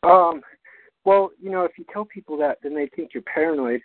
Um, 0.04 0.42
well, 1.06 1.32
you 1.40 1.50
know, 1.50 1.64
if 1.64 1.78
you 1.78 1.86
tell 1.94 2.04
people 2.06 2.38
that, 2.38 2.58
then 2.62 2.76
they 2.76 2.88
think 2.88 3.14
you're 3.14 3.24
paranoid. 3.24 3.82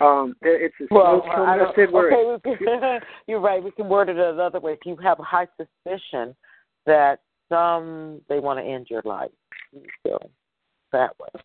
Um, 0.00 0.34
it's 0.42 0.74
a 0.80 0.94
Well, 0.94 1.22
slow 1.22 1.34
kill 1.34 1.44
I 1.44 1.56
don't, 1.56 1.76
method 1.76 1.92
where 1.92 2.12
okay, 2.34 2.56
can, 2.56 3.00
you're 3.26 3.40
right. 3.40 3.62
We 3.62 3.72
can 3.72 3.88
word 3.88 4.08
it 4.08 4.16
another 4.16 4.60
way. 4.60 4.72
If 4.72 4.80
you 4.84 4.96
have 4.96 5.18
a 5.18 5.24
high 5.24 5.48
suspicion 5.56 6.36
that 6.86 7.20
some 7.48 8.20
they 8.28 8.38
want 8.38 8.58
to 8.58 8.64
end 8.64 8.86
your 8.90 9.02
life, 9.04 9.30
feel 10.02 10.30
that 10.92 11.10
way. 11.18 11.40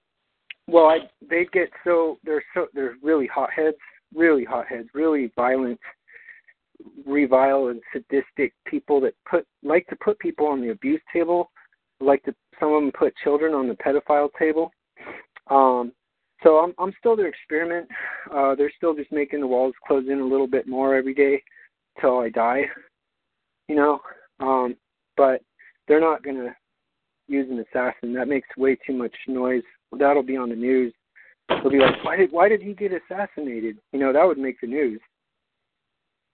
Well, 0.68 0.86
I 0.86 1.00
they 1.30 1.46
get 1.52 1.70
so 1.84 2.18
they're 2.24 2.44
so 2.54 2.68
they're 2.74 2.96
really 3.02 3.28
hotheads, 3.34 3.78
really 4.14 4.46
hotheads, 4.46 4.90
really 4.94 5.32
violent, 5.36 5.80
revile 7.06 7.68
and 7.68 7.82
sadistic 7.92 8.54
people 8.66 9.02
that 9.02 9.14
put 9.30 9.46
like 9.64 9.88
to 9.88 9.96
put 9.98 10.20
people 10.20 10.46
on 10.48 10.62
the 10.62 10.70
abuse 10.70 11.02
table, 11.12 11.50
like 12.00 12.24
to 12.24 12.36
some 12.60 12.74
of 12.74 12.82
them 12.82 12.92
put 12.98 13.14
children 13.24 13.54
on 13.54 13.68
the 13.68 13.76
pedophile 13.76 14.30
table. 14.38 14.72
Um, 15.50 15.92
so 16.44 16.58
I'm 16.58 16.74
I'm 16.78 16.94
still 17.00 17.16
their 17.16 17.28
experiment. 17.28 17.88
Uh, 18.34 18.56
they're 18.56 18.72
still 18.76 18.94
just 18.94 19.12
making 19.12 19.40
the 19.40 19.48
walls 19.48 19.74
close 19.88 20.06
in 20.10 20.20
a 20.20 20.26
little 20.26 20.48
bit 20.48 20.68
more 20.68 20.96
every 20.96 21.14
day 21.14 21.42
till 22.00 22.20
I 22.20 22.30
die. 22.30 22.64
You 23.68 23.76
know, 23.76 24.00
um, 24.40 24.76
but 25.16 25.42
they're 25.88 26.02
not 26.02 26.24
gonna 26.24 26.56
use 27.28 27.48
an 27.50 27.60
assassin. 27.60 28.14
That 28.14 28.28
makes 28.28 28.48
way 28.58 28.78
too 28.86 28.94
much 28.94 29.16
noise. 29.28 29.64
That'll 29.98 30.24
be 30.24 30.38
on 30.38 30.50
the 30.50 30.56
news. 30.56 30.94
They'll 31.50 31.70
be 31.70 31.80
like, 31.80 32.04
why 32.04 32.18
did 32.18 32.32
why 32.32 32.50
did 32.50 32.62
he 32.62 32.74
get 32.74 32.92
assassinated? 32.92 33.78
You 33.92 34.00
know, 34.00 34.14
that 34.14 34.26
would 34.26 34.38
make 34.38 34.60
the 34.60 34.68
news. 34.68 35.00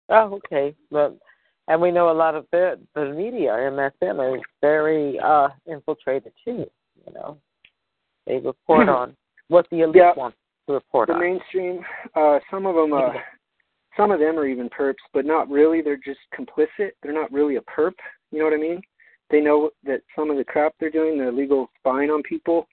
Oh, 0.08 0.40
okay. 0.44 0.74
But 0.90 1.16
and 1.68 1.80
we 1.80 1.90
know 1.90 2.10
a 2.10 2.12
lot 2.12 2.34
of 2.34 2.46
the 2.52 2.78
the 2.94 3.12
media, 3.12 3.54
in 3.56 3.74
MSM, 3.74 4.36
is 4.36 4.42
very 4.60 5.18
uh 5.18 5.48
infiltrated 5.66 6.32
too. 6.44 6.66
You 7.06 7.12
know, 7.14 7.38
they 8.26 8.36
report 8.36 8.88
on 8.88 9.16
what 9.48 9.68
the 9.70 9.80
elite 9.80 9.96
Yeah. 9.96 10.12
wants 10.14 10.36
to 10.66 10.74
report 10.74 11.08
The 11.08 11.14
on. 11.14 11.20
mainstream, 11.20 11.84
uh, 12.14 12.40
some 12.50 12.66
of 12.66 12.74
them, 12.74 12.92
uh, 12.92 13.14
some 13.96 14.10
of 14.10 14.20
them 14.20 14.38
are 14.38 14.46
even 14.46 14.68
perps, 14.68 15.02
but 15.12 15.24
not 15.24 15.48
really. 15.48 15.80
They're 15.80 15.96
just 15.96 16.20
complicit. 16.32 16.92
They're 17.02 17.12
not 17.12 17.32
really 17.32 17.56
a 17.56 17.62
perp. 17.62 17.94
You 18.30 18.40
know 18.40 18.44
what 18.44 18.54
I 18.54 18.58
mean? 18.58 18.82
They 19.30 19.40
know 19.40 19.70
that 19.84 20.02
some 20.14 20.30
of 20.30 20.36
the 20.36 20.44
crap 20.44 20.74
they're 20.78 20.90
doing, 20.90 21.18
the 21.18 21.28
illegal 21.28 21.70
spying 21.78 22.10
on 22.10 22.22
people, 22.22 22.68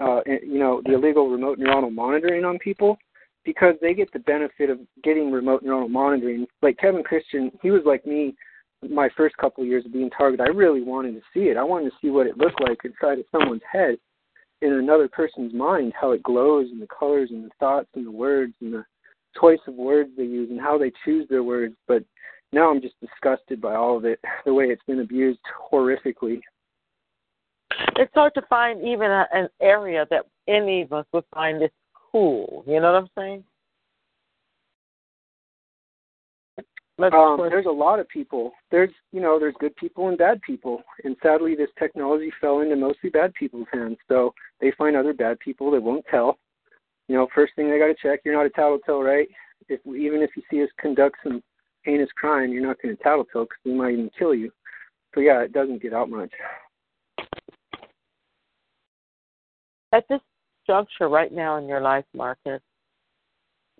uh, 0.00 0.20
and, 0.26 0.40
you 0.42 0.58
know, 0.58 0.80
the 0.84 0.94
illegal 0.94 1.28
remote 1.28 1.58
neuronal 1.58 1.92
monitoring 1.92 2.44
on 2.44 2.58
people, 2.58 2.98
because 3.44 3.74
they 3.80 3.94
get 3.94 4.10
the 4.12 4.18
benefit 4.20 4.70
of 4.70 4.78
getting 5.02 5.30
remote 5.30 5.62
neuronal 5.64 5.90
monitoring. 5.90 6.46
Like 6.62 6.78
Kevin 6.78 7.02
Christian, 7.02 7.50
he 7.62 7.70
was 7.70 7.82
like 7.84 8.06
me 8.06 8.34
my 8.88 9.10
first 9.14 9.36
couple 9.36 9.62
of 9.62 9.68
years 9.68 9.84
of 9.84 9.92
being 9.92 10.08
targeted. 10.10 10.46
I 10.46 10.50
really 10.50 10.82
wanted 10.82 11.12
to 11.14 11.20
see 11.34 11.48
it. 11.48 11.56
I 11.58 11.62
wanted 11.62 11.90
to 11.90 11.96
see 12.00 12.08
what 12.08 12.26
it 12.26 12.38
looked 12.38 12.62
like 12.62 12.78
inside 12.84 13.18
of 13.18 13.26
someone's 13.30 13.62
head 13.70 13.96
in 14.62 14.72
another 14.72 15.08
person's 15.08 15.54
mind, 15.54 15.92
how 15.98 16.12
it 16.12 16.22
glows 16.22 16.68
and 16.70 16.80
the 16.80 16.86
colors 16.86 17.30
and 17.30 17.44
the 17.44 17.50
thoughts 17.58 17.88
and 17.94 18.06
the 18.06 18.10
words 18.10 18.52
and 18.60 18.72
the 18.72 18.84
choice 19.40 19.60
of 19.66 19.74
words 19.74 20.10
they 20.16 20.24
use 20.24 20.50
and 20.50 20.60
how 20.60 20.76
they 20.76 20.92
choose 21.04 21.28
their 21.28 21.42
words. 21.42 21.74
But 21.88 22.04
now 22.52 22.70
I'm 22.70 22.80
just 22.80 22.96
disgusted 23.00 23.60
by 23.60 23.74
all 23.74 23.96
of 23.96 24.04
it, 24.04 24.20
the 24.44 24.54
way 24.54 24.66
it's 24.66 24.82
been 24.86 25.00
abused 25.00 25.40
horrifically. 25.72 26.40
It's 27.96 28.12
hard 28.14 28.34
to 28.34 28.42
find 28.42 28.80
even 28.80 29.10
a, 29.10 29.26
an 29.32 29.48
area 29.60 30.06
that 30.10 30.26
any 30.48 30.82
of 30.82 30.92
us 30.92 31.06
would 31.12 31.24
find 31.32 31.60
this 31.60 31.70
cool. 32.10 32.64
You 32.66 32.80
know 32.80 32.92
what 32.92 33.02
I'm 33.02 33.08
saying? 33.16 33.44
Let's 37.00 37.14
Um, 37.14 37.38
there's 37.48 37.66
a 37.66 37.70
lot 37.70 37.98
of 37.98 38.08
people. 38.08 38.52
There's 38.70 38.90
you 39.12 39.20
know, 39.20 39.38
there's 39.38 39.54
good 39.58 39.74
people 39.76 40.08
and 40.08 40.18
bad 40.18 40.40
people. 40.42 40.82
And 41.04 41.16
sadly 41.22 41.54
this 41.54 41.70
technology 41.78 42.30
fell 42.40 42.60
into 42.60 42.76
mostly 42.76 43.10
bad 43.10 43.32
people's 43.34 43.66
hands. 43.72 43.96
So 44.06 44.34
they 44.60 44.72
find 44.76 44.96
other 44.96 45.14
bad 45.14 45.38
people 45.40 45.70
that 45.70 45.82
won't 45.82 46.04
tell. 46.10 46.38
You 47.08 47.16
know, 47.16 47.26
first 47.34 47.54
thing 47.56 47.70
they 47.70 47.78
gotta 47.78 47.94
check, 48.00 48.20
you're 48.24 48.34
not 48.34 48.46
a 48.46 48.50
tattletale, 48.50 49.02
right? 49.02 49.28
If 49.68 49.80
even 49.86 50.20
if 50.20 50.30
you 50.36 50.42
see 50.50 50.62
us 50.62 50.68
conduct 50.78 51.16
some 51.22 51.42
heinous 51.82 52.10
crime, 52.16 52.52
you're 52.52 52.66
not 52.66 52.76
gonna 52.82 52.96
tattletale 52.96 53.44
because 53.44 53.58
we 53.64 53.74
might 53.74 53.92
even 53.94 54.10
kill 54.18 54.34
you. 54.34 54.52
So 55.14 55.20
yeah, 55.20 55.40
it 55.40 55.52
doesn't 55.52 55.82
get 55.82 55.94
out 55.94 56.10
much. 56.10 56.30
at 59.92 60.06
this 60.08 60.20
juncture 60.66 61.08
right 61.08 61.32
now 61.32 61.56
in 61.56 61.68
your 61.68 61.80
life, 61.80 62.04
Marcus, 62.14 62.60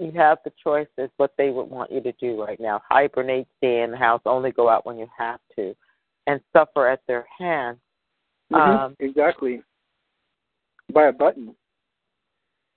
you 0.00 0.10
have 0.12 0.38
the 0.44 0.52
choices 0.62 1.10
what 1.18 1.32
they 1.36 1.50
would 1.50 1.68
want 1.68 1.92
you 1.92 2.00
to 2.00 2.12
do 2.12 2.42
right 2.42 2.58
now. 2.58 2.80
Hibernate, 2.88 3.46
stay 3.58 3.82
in 3.82 3.90
the 3.90 3.96
house, 3.96 4.22
only 4.24 4.50
go 4.50 4.68
out 4.68 4.86
when 4.86 4.96
you 4.96 5.06
have 5.16 5.40
to, 5.56 5.76
and 6.26 6.40
suffer 6.52 6.88
at 6.88 7.02
their 7.06 7.26
hands. 7.38 7.78
Mhm, 8.50 8.58
Um, 8.58 8.96
exactly. 8.98 9.62
By 10.92 11.08
a 11.08 11.12
button. 11.12 11.54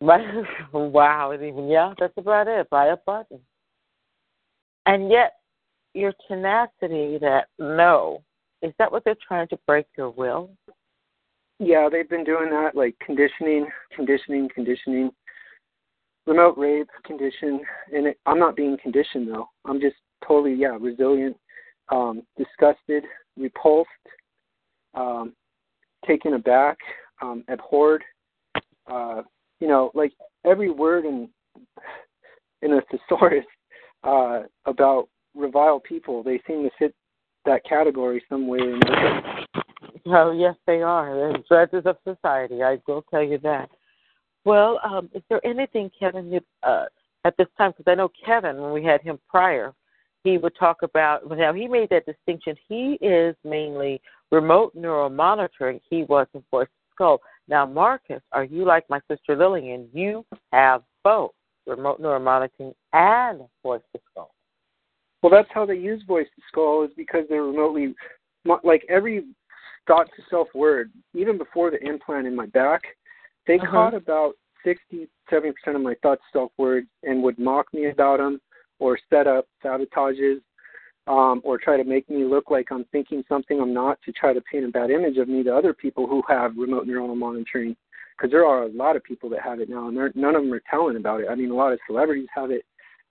But 0.02 0.20
wow, 0.74 1.34
even 1.34 1.70
yeah, 1.70 1.94
that's 1.98 2.18
about 2.18 2.48
it. 2.48 2.70
Buy 2.70 2.88
a 2.88 2.98
button. 2.98 3.40
And 4.86 5.10
yet 5.10 5.40
your 5.94 6.14
tenacity 6.28 7.18
that 7.20 7.48
no, 7.58 8.22
is 8.62 8.74
that 8.80 8.92
what 8.92 9.04
they're 9.06 9.16
trying 9.26 9.48
to 9.48 9.58
break 9.66 9.88
your 9.98 10.10
will? 10.10 10.52
Yeah, 11.60 11.88
they've 11.90 12.10
been 12.10 12.26
doing 12.26 12.50
that, 12.50 12.76
like 12.76 12.98
conditioning, 13.00 13.70
conditioning, 13.96 14.50
conditioning, 14.54 15.12
remote 16.26 16.58
rape, 16.58 16.90
condition, 17.06 17.62
and 17.94 18.08
it, 18.08 18.20
I'm 18.26 18.40
not 18.40 18.56
being 18.56 18.78
conditioned 18.82 19.28
though. 19.28 19.50
I'm 19.66 19.80
just 19.80 19.96
totally, 20.26 20.54
yeah, 20.54 20.78
resilient, 20.80 21.38
um, 21.92 22.24
disgusted, 22.38 23.04
repulsed, 23.38 23.90
um, 24.94 25.34
taken 26.08 26.34
aback, 26.34 26.78
um, 27.22 27.44
abhorred. 27.48 28.04
Uh, 28.88 29.22
you 29.60 29.68
know, 29.68 29.92
like 29.94 30.12
every 30.46 30.70
word 30.70 31.06
in 31.06 31.30
in 32.62 32.74
a 32.74 32.82
thesaurus 32.92 33.46
uh, 34.04 34.42
about 34.66 35.10
revile 35.36 35.80
people, 35.80 36.24
they 36.24 36.42
seem 36.48 36.64
to 36.64 36.70
fit 36.78 36.94
that 37.46 37.64
category 37.66 38.24
some 38.30 38.48
way 38.48 38.60
or 38.60 38.76
another. 38.76 39.22
Oh 40.06 40.32
yes, 40.32 40.56
they 40.68 40.82
are. 40.82 41.16
They're 41.16 41.68
judges 41.68 41.86
of 41.86 41.98
society. 42.04 42.62
I 42.62 42.78
will 42.88 43.04
tell 43.10 43.24
you 43.24 43.38
that. 43.40 43.70
Well, 44.46 44.80
um, 44.84 45.10
is 45.14 45.24
there 45.30 45.46
anything, 45.46 45.90
Kevin, 45.98 46.40
uh, 46.64 46.86
at 47.26 47.36
this 47.38 47.48
time? 47.58 47.72
Because 47.72 47.90
I 47.90 47.96
know 47.96 48.10
Kevin, 48.26 48.62
when 48.62 48.74
we 48.74 48.84
had 48.84 49.02
him 49.02 49.20
prior, 49.30 49.74
he 50.24 50.38
would 50.38 50.56
talk 50.58 50.84
about. 50.84 51.30
Now 51.30 51.54
he 51.54 51.68
made 51.68 51.90
that 51.90 52.06
distinction. 52.06 52.56
He 52.68 52.98
is 53.02 53.36
mainly 53.44 54.02
remote 54.32 54.74
neural 54.76 55.10
monitoring. 55.10 55.80
He 55.90 56.04
wasn't 56.04 56.46
voice 56.52 56.68
to 56.68 56.94
skull. 56.94 57.22
Now, 57.48 57.66
Marcus, 57.66 58.22
are 58.32 58.44
you 58.44 58.66
like 58.66 58.90
my 58.90 59.00
sister 59.10 59.36
Lillian? 59.36 59.90
You 59.94 60.26
have 60.52 60.84
both 61.04 61.32
remote 61.66 62.00
neural 62.00 62.20
monitoring 62.20 62.74
and 62.94 63.42
voice 63.62 63.82
to 63.94 64.02
skull. 64.12 64.32
Well, 65.22 65.32
that's 65.32 65.50
how 65.54 65.66
they 65.66 65.76
use 65.76 66.04
voice 66.06 66.28
to 66.36 66.42
skull 66.50 66.84
is 66.84 66.92
because 66.98 67.24
they're 67.30 67.44
remotely, 67.44 67.96
like 68.64 68.86
every 68.90 69.26
thought 69.88 70.08
to 70.16 70.24
self 70.30 70.48
word, 70.54 70.92
even 71.14 71.38
before 71.38 71.72
the 71.72 71.82
implant 71.86 72.28
in 72.28 72.36
my 72.36 72.46
back, 72.48 72.82
they 73.46 73.60
Uh-huh. 73.60 73.72
caught 73.72 73.94
about 73.94 74.36
60, 74.64 75.08
70% 75.30 75.76
of 75.76 75.82
my 75.82 75.96
thought 76.02 76.20
self 76.32 76.52
words 76.58 76.88
and 77.04 77.22
would 77.24 77.38
mock 77.38 77.72
me 77.74 77.88
about 77.88 78.18
them 78.18 78.40
or 78.80 78.98
set 79.10 79.28
up 79.28 79.48
sabotages 79.64 80.42
um, 81.08 81.42
or 81.44 81.58
try 81.58 81.76
to 81.76 81.84
make 81.84 82.10
me 82.10 82.24
look 82.24 82.50
like 82.50 82.72
I'm 82.72 82.86
thinking 82.86 83.24
something 83.28 83.60
I'm 83.60 83.74
not 83.74 84.02
to 84.04 84.12
try 84.14 84.34
to 84.34 84.42
paint 84.42 84.66
a 84.66 84.70
bad 84.70 84.90
image 84.90 85.18
of 85.18 85.28
me 85.28 85.44
to 85.44 85.56
other 85.56 85.74
people 85.74 86.08
who 86.08 86.24
have 86.30 86.56
remote 86.58 86.88
neuronal 86.88 87.18
monitoring. 87.18 87.76
Because 88.18 88.32
there 88.32 88.46
are 88.46 88.64
a 88.64 88.68
lot 88.70 88.96
of 88.96 89.04
people 89.04 89.28
that 89.32 89.42
have 89.42 89.60
it 89.60 89.70
now, 89.70 89.88
and 89.88 89.98
none 90.16 90.36
of 90.36 90.44
them 90.44 90.54
are 90.54 90.62
telling 90.70 90.98
about 90.98 91.22
it. 91.22 91.28
I 91.30 91.36
mean, 91.36 91.50
a 91.50 91.56
lot 91.56 91.74
of 91.74 91.80
celebrities 91.88 92.28
have 92.34 92.52
it 92.52 92.64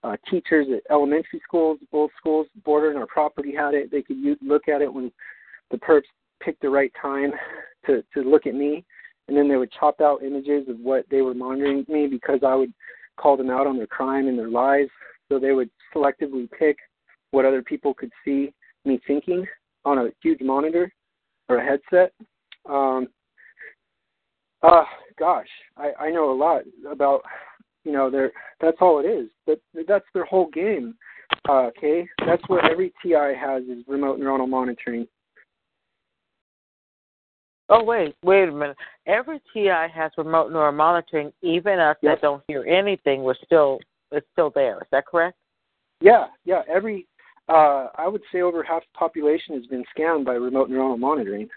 uh, 0.05 0.17
teachers 0.31 0.67
at 0.75 0.83
elementary 0.91 1.41
schools, 1.45 1.79
both 1.91 2.11
schools 2.17 2.47
bordering 2.65 2.97
our 2.97 3.07
property 3.07 3.55
had 3.55 3.75
it. 3.75 3.91
They 3.91 4.03
could 4.03 4.17
use, 4.17 4.39
look 4.41 4.69
at 4.69 4.81
it 4.81 4.93
when 4.93 5.13
the 5.71 5.77
perps 5.79 6.03
picked 6.41 6.63
the 6.63 6.71
right 6.71 6.93
time 7.01 7.33
to 7.87 8.03
to 8.15 8.23
look 8.23 8.47
at 8.47 8.55
me, 8.55 8.85
and 9.29 9.37
then 9.37 9.49
they 9.49 9.57
would 9.57 9.73
chop 9.73 10.01
out 10.01 10.23
images 10.23 10.69
of 10.69 10.79
what 10.79 11.05
they 11.11 11.23
were 11.23 11.35
monitoring 11.35 11.85
me 11.89 12.07
because 12.07 12.41
I 12.47 12.55
would 12.55 12.73
call 13.17 13.37
them 13.37 13.51
out 13.51 13.67
on 13.67 13.77
their 13.77 13.87
crime 13.87 14.27
and 14.27 14.39
their 14.39 14.49
lies. 14.49 14.89
So 15.29 15.39
they 15.39 15.53
would 15.53 15.71
selectively 15.95 16.49
pick 16.51 16.77
what 17.31 17.45
other 17.45 17.63
people 17.63 17.95
could 17.95 18.11
see 18.25 18.53
me 18.85 19.01
thinking 19.07 19.47
on 19.85 19.99
a 19.99 20.11
huge 20.23 20.41
monitor 20.41 20.93
or 21.49 21.59
a 21.59 21.65
headset. 21.65 22.13
Um, 22.69 23.09
uh, 24.63 24.85
gosh, 25.19 25.49
I, 25.77 25.93
I 25.99 26.11
know 26.11 26.31
a 26.31 26.37
lot 26.37 26.63
about, 26.91 27.23
you 27.85 27.93
know, 27.93 28.11
their, 28.11 28.33
that's 28.61 28.77
all 28.81 29.01
it 29.01 29.09
is. 29.09 29.29
That, 29.47 29.61
that's 29.89 30.05
their 30.15 30.25
whole 30.25 30.49
game. 30.51 30.95
Uh, 31.49 31.69
okay, 31.69 32.07
that's 32.27 32.43
what 32.49 32.71
every 32.71 32.93
TI 33.03 33.35
has 33.39 33.63
is 33.65 33.83
remote 33.89 34.21
neuronal 34.21 34.49
monitoring. 34.49 35.07
Oh 37.75 37.83
wait, 37.83 38.15
wait 38.23 38.51
a 38.51 38.53
minute. 38.53 38.77
Every 39.07 39.41
TI 39.53 39.87
has 39.95 40.13
remote 40.19 40.53
neural 40.53 40.73
monitoring. 40.73 41.33
Even 41.41 41.79
us 41.79 41.97
that 42.03 42.21
don't 42.21 42.43
hear 42.47 42.65
anything, 42.65 43.23
we're 43.23 43.35
still 43.47 43.81
it's 44.11 44.27
still 44.33 44.53
there. 44.55 44.77
Is 44.77 44.89
that 44.93 45.07
correct? 45.07 45.39
Yeah, 46.03 46.27
yeah. 46.45 46.61
Every, 46.69 47.07
uh, 47.49 47.87
I 47.97 48.07
would 48.09 48.21
say 48.31 48.43
over 48.43 48.63
half 48.63 48.83
the 48.83 48.99
population 48.99 49.55
has 49.55 49.65
been 49.67 49.85
scanned 49.91 50.27
by 50.27 50.35
remote 50.35 50.69
neuronal 50.69 50.99
monitoring. 50.99 51.49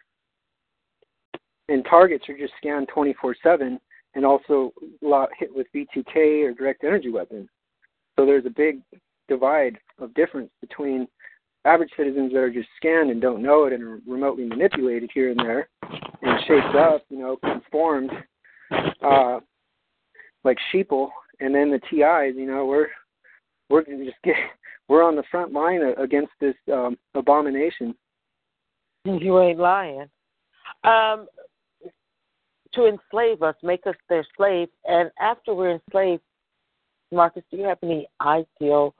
And 1.68 1.84
targets 1.84 2.30
are 2.30 2.38
just 2.38 2.54
scanned 2.58 2.88
24/7, 2.96 3.78
and 4.14 4.26
also 4.26 4.72
a 5.04 5.06
lot 5.06 5.30
hit 5.38 5.54
with 5.54 5.68
V2K 5.76 6.44
or 6.44 6.54
direct 6.54 6.86
energy 6.86 7.10
weapon. 7.10 7.50
So 8.18 8.26
there's 8.26 8.46
a 8.46 8.52
big 8.52 8.80
divide 9.28 9.78
of 10.00 10.14
difference 10.14 10.52
between 10.62 11.10
average 11.66 11.90
citizens 11.98 12.32
that 12.32 12.40
are 12.40 12.50
just 12.50 12.70
scanned 12.78 13.10
and 13.10 13.22
don't 13.22 13.42
know 13.42 13.66
it 13.66 13.74
and 13.74 13.84
are 13.84 14.00
remotely 14.08 14.46
manipulated 14.46 15.10
here 15.14 15.32
and 15.32 15.40
there 15.40 15.68
and 16.22 16.40
shaped 16.48 16.76
up, 16.76 17.04
you 17.10 17.18
know, 17.18 17.38
conformed, 17.38 18.12
uh, 19.04 19.40
like 20.44 20.58
sheeple, 20.74 21.10
and 21.40 21.54
then 21.54 21.72
the 21.72 21.80
TIs, 21.90 22.36
you 22.38 22.46
know, 22.46 22.66
we're 22.66 22.88
we're 23.70 23.84
just 23.84 24.18
get 24.24 24.36
we're 24.88 25.04
on 25.04 25.16
the 25.16 25.24
front 25.32 25.52
line 25.52 25.82
against 25.98 26.32
this 26.40 26.56
um, 26.72 26.98
abomination. 27.16 27.96
You 29.04 29.40
ain't 29.40 29.60
lying. 29.60 30.08
Um, 30.84 31.28
to 32.74 32.88
enslave 32.88 33.42
us, 33.42 33.56
make 33.64 33.88
us 33.88 33.96
their 34.10 34.26
slave, 34.36 34.68
and 34.86 35.10
after 35.20 35.54
we're 35.54 35.80
enslaved, 35.80 36.22
Marcus, 37.12 37.44
do 37.50 37.58
you 37.58 37.64
have 37.64 37.78
any 37.82 38.08
ideal 38.22 38.94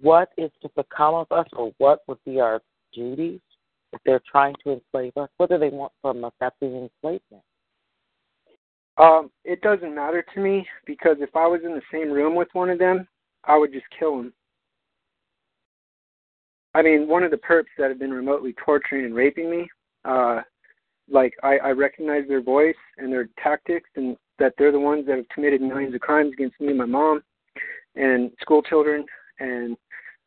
what 0.00 0.30
is 0.36 0.50
to 0.62 0.70
become 0.76 1.14
of 1.14 1.30
us, 1.30 1.46
or 1.54 1.72
what 1.78 2.02
would 2.06 2.22
be 2.24 2.40
our 2.40 2.60
duties 2.92 3.40
if 3.92 4.00
they're 4.04 4.22
trying 4.30 4.54
to 4.64 4.72
enslave 4.72 5.16
us? 5.16 5.28
What 5.36 5.50
do 5.50 5.58
they 5.58 5.70
want 5.70 5.92
from 6.02 6.24
us 6.24 6.32
after 6.40 6.68
the 6.68 6.88
enslavement? 6.88 7.42
Um, 8.96 9.30
it 9.44 9.60
doesn't 9.60 9.94
matter 9.94 10.24
to 10.34 10.40
me 10.40 10.66
because 10.84 11.16
if 11.20 11.34
I 11.36 11.46
was 11.46 11.60
in 11.64 11.72
the 11.72 11.82
same 11.92 12.10
room 12.10 12.34
with 12.34 12.48
one 12.52 12.70
of 12.70 12.78
them, 12.78 13.06
I 13.44 13.56
would 13.56 13.72
just 13.72 13.86
kill 13.98 14.18
him. 14.18 14.32
I 16.74 16.82
mean, 16.82 17.08
one 17.08 17.22
of 17.22 17.30
the 17.30 17.36
perps 17.38 17.66
that 17.78 17.88
have 17.88 17.98
been 17.98 18.12
remotely 18.12 18.54
torturing 18.64 19.04
and 19.04 19.14
raping 19.14 19.50
me, 19.50 19.68
uh, 20.04 20.42
like 21.10 21.34
I, 21.42 21.58
I 21.58 21.70
recognize 21.70 22.24
their 22.28 22.42
voice 22.42 22.76
and 22.98 23.12
their 23.12 23.28
tactics, 23.42 23.88
and 23.96 24.16
that 24.38 24.54
they're 24.58 24.72
the 24.72 24.78
ones 24.78 25.06
that 25.06 25.16
have 25.16 25.28
committed 25.28 25.62
millions 25.62 25.94
of 25.94 26.00
crimes 26.00 26.32
against 26.32 26.60
me 26.60 26.68
and 26.68 26.78
my 26.78 26.84
mom, 26.84 27.22
and 27.96 28.30
school 28.40 28.62
children 28.62 29.06
and 29.40 29.76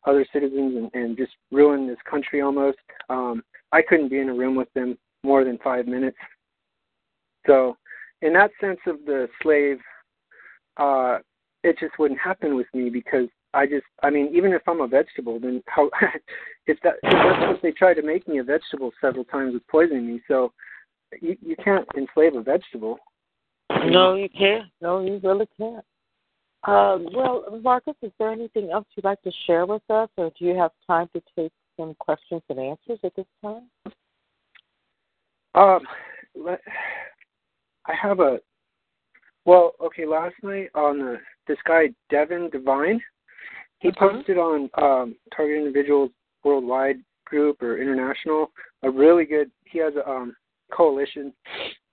other 0.06 0.26
citizens, 0.34 0.76
and, 0.76 0.91
and 0.93 1.18
just 1.18 1.34
ruin 1.52 1.88
this 1.88 1.97
country 2.10 2.41
almost. 2.41 2.78
Um, 3.10 3.43
I 3.72 3.82
couldn't 3.82 4.10
be 4.10 4.20
in 4.20 4.30
a 4.30 4.34
room 4.34 4.56
with 4.56 4.72
them 4.74 4.97
more 5.24 5.43
than 5.43 5.58
five 5.64 5.88
minutes. 5.88 6.18
So, 7.47 7.78
in 8.22 8.34
that 8.34 8.52
sense 8.60 8.80
of 8.88 8.97
the 9.06 9.28
slave, 9.41 9.80
uh, 10.78 11.20
it 11.64 11.78
just 11.80 11.97
wouldn't 11.99 12.20
happen 12.20 12.56
with 12.56 12.68
me 12.74 12.89
because 12.89 13.28
I 13.54 13.66
just, 13.66 13.86
I 14.04 14.10
mean, 14.10 14.30
even 14.34 14.54
if 14.54 14.62
I'm 14.68 14.82
a 14.82 14.88
vegetable, 14.88 15.39
then 15.39 15.62
how, 15.68 15.89
if 16.68 16.78
that, 16.84 16.95
if 17.04 17.12
that's 17.12 17.47
what 17.47 17.62
they 17.62 17.72
tried 17.72 17.95
to 17.95 18.04
make 18.04 18.28
me 18.28 18.39
a 18.39 18.43
vegetable 18.43 18.91
several 19.02 19.26
times 19.26 19.54
with 19.54 19.68
poisoning 19.68 20.08
me. 20.08 20.22
So, 20.28 20.52
you 21.20 21.36
you 21.41 21.56
can't 21.64 21.88
enslave 21.97 22.36
a 22.36 22.41
vegetable. 22.41 22.97
No, 23.86 24.16
you 24.16 24.30
can't. 24.30 24.66
No, 24.82 25.02
you 25.02 25.20
really 25.24 25.47
can't. 25.58 25.84
Um, 26.64 27.07
well, 27.14 27.43
Marcus, 27.64 27.95
is 28.01 28.12
there 28.20 28.32
anything 28.32 28.70
else 28.72 28.86
you'd 28.95 29.05
like 29.05 29.22
to 29.24 29.32
share 29.47 29.66
with 29.66 29.82
us, 29.89 30.09
or 30.18 30.32
do 30.38 30.45
you 30.45 30.55
have 30.55 30.72
time 30.86 31.09
to 31.14 31.22
take 31.36 31.51
some 31.78 31.95
questions 31.95 32.43
and 32.49 32.59
answers 32.59 32.99
at 33.03 33.16
this 33.16 33.26
time? 33.41 33.64
Um, 35.55 35.82
I 37.86 37.93
have 37.99 38.20
a, 38.20 38.39
well, 39.45 39.74
okay. 39.84 40.05
Last 40.05 40.36
night 40.43 40.70
on 40.76 40.99
the 40.99 41.18
this 41.47 41.57
guy 41.68 41.89
Devin 42.09 42.49
Divine, 42.51 43.01
he 43.80 43.89
Mhm. 43.89 43.97
posted 43.97 44.38
on 44.38 44.70
um, 44.76 45.16
Target 45.36 45.57
Individuals 45.57 46.12
Worldwide 46.43 47.03
group 47.26 47.62
or 47.62 47.78
international 47.78 48.51
a 48.84 48.89
really 48.89 49.26
good. 49.26 49.51
He 49.66 49.80
has 49.80 49.95
a 49.95 50.07
um, 50.07 50.36
coalition 50.72 51.34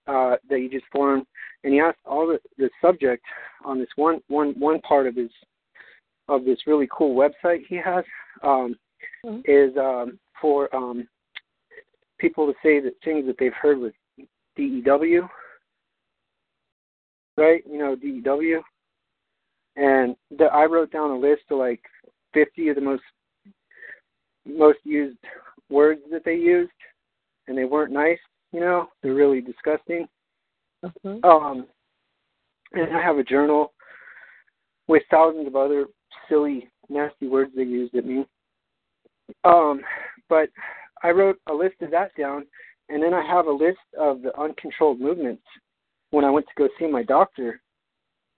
uh, 0.06 0.36
that 0.48 0.58
he 0.58 0.68
just 0.68 0.86
formed, 0.92 1.26
and 1.64 1.72
he 1.72 1.80
asked 1.80 1.98
all 2.06 2.26
the 2.26 2.38
the 2.56 2.70
subject 2.80 3.24
on 3.64 3.78
this 3.78 3.88
one 3.96 4.20
one 4.28 4.54
one 4.58 4.80
part 4.80 5.06
of 5.06 5.16
his 5.16 5.30
of 6.28 6.44
this 6.44 6.58
really 6.66 6.88
cool 6.92 7.16
website 7.16 7.64
he 7.68 7.76
has 7.76 8.04
um, 8.42 8.76
Mhm. 9.24 9.42
is 9.46 9.76
um, 9.76 10.18
for 10.40 10.74
um, 10.74 11.08
people 12.18 12.46
to 12.46 12.54
say 12.62 12.80
that 12.80 12.94
things 13.02 13.26
that 13.26 13.36
they've 13.38 13.52
heard 13.52 13.78
with 13.78 13.94
DEW, 14.56 15.28
right? 17.36 17.62
You 17.66 17.78
know 17.78 17.96
DEW, 17.96 18.62
and 19.76 20.16
the, 20.36 20.44
I 20.46 20.66
wrote 20.66 20.90
down 20.92 21.10
a 21.10 21.18
list 21.18 21.42
of 21.50 21.58
like 21.58 21.82
50 22.34 22.68
of 22.68 22.74
the 22.76 22.80
most 22.82 23.02
most 24.46 24.78
used 24.84 25.18
words 25.68 26.00
that 26.10 26.24
they 26.24 26.36
used, 26.36 26.72
and 27.46 27.56
they 27.56 27.64
weren't 27.64 27.92
nice. 27.92 28.18
You 28.52 28.60
know, 28.60 28.88
they're 29.02 29.14
really 29.14 29.40
disgusting. 29.40 30.08
Mm-hmm. 30.84 31.24
Um, 31.24 31.66
and 32.72 32.96
I 32.96 33.02
have 33.02 33.18
a 33.18 33.24
journal 33.24 33.72
with 34.86 35.02
thousands 35.10 35.46
of 35.46 35.56
other 35.56 35.86
silly, 36.28 36.68
nasty 36.88 37.28
words 37.28 37.52
they 37.54 37.62
used 37.62 37.94
at 37.94 38.06
me. 38.06 38.24
Um, 39.44 39.80
but 40.28 40.48
I 41.02 41.10
wrote 41.10 41.38
a 41.48 41.54
list 41.54 41.76
of 41.82 41.90
that 41.90 42.10
down, 42.16 42.46
and 42.88 43.02
then 43.02 43.14
I 43.14 43.24
have 43.24 43.46
a 43.46 43.52
list 43.52 43.78
of 43.98 44.22
the 44.22 44.38
uncontrolled 44.38 45.00
movements 45.00 45.42
when 46.10 46.24
I 46.24 46.30
went 46.30 46.46
to 46.46 46.52
go 46.56 46.68
see 46.78 46.86
my 46.86 47.02
doctor. 47.02 47.60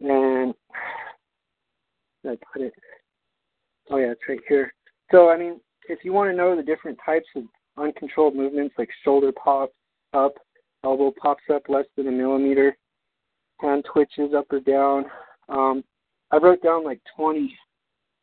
And 0.01 0.55
I 2.26 2.36
put 2.53 2.62
it. 2.62 2.72
Oh 3.91 3.97
yeah, 3.97 4.12
it's 4.12 4.20
right 4.28 4.41
here. 4.49 4.72
So 5.11 5.30
I 5.30 5.36
mean, 5.36 5.61
if 5.88 6.01
you 6.05 6.12
want 6.12 6.30
to 6.30 6.37
know 6.37 6.57
the 6.57 6.62
different 6.62 6.99
types 7.04 7.26
of 7.37 7.45
uncontrolled 7.76 8.34
movements, 8.34 8.75
like 8.79 8.88
shoulder 9.04 9.33
pops 9.33 9.75
up, 10.12 10.34
elbow 10.85 11.13
pops 11.21 11.45
up 11.53 11.63
less 11.69 11.87
than 11.97 12.09
a 12.09 12.13
millimeter, 12.13 12.77
hand 13.59 13.85
twitches 13.93 14.35
up 14.37 14.47
or 14.51 14.61
down. 14.61 15.05
Um, 15.49 15.85
I 16.31 16.37
wrote 16.37 16.63
down 16.63 16.85
like 16.85 17.01
20 17.17 17.55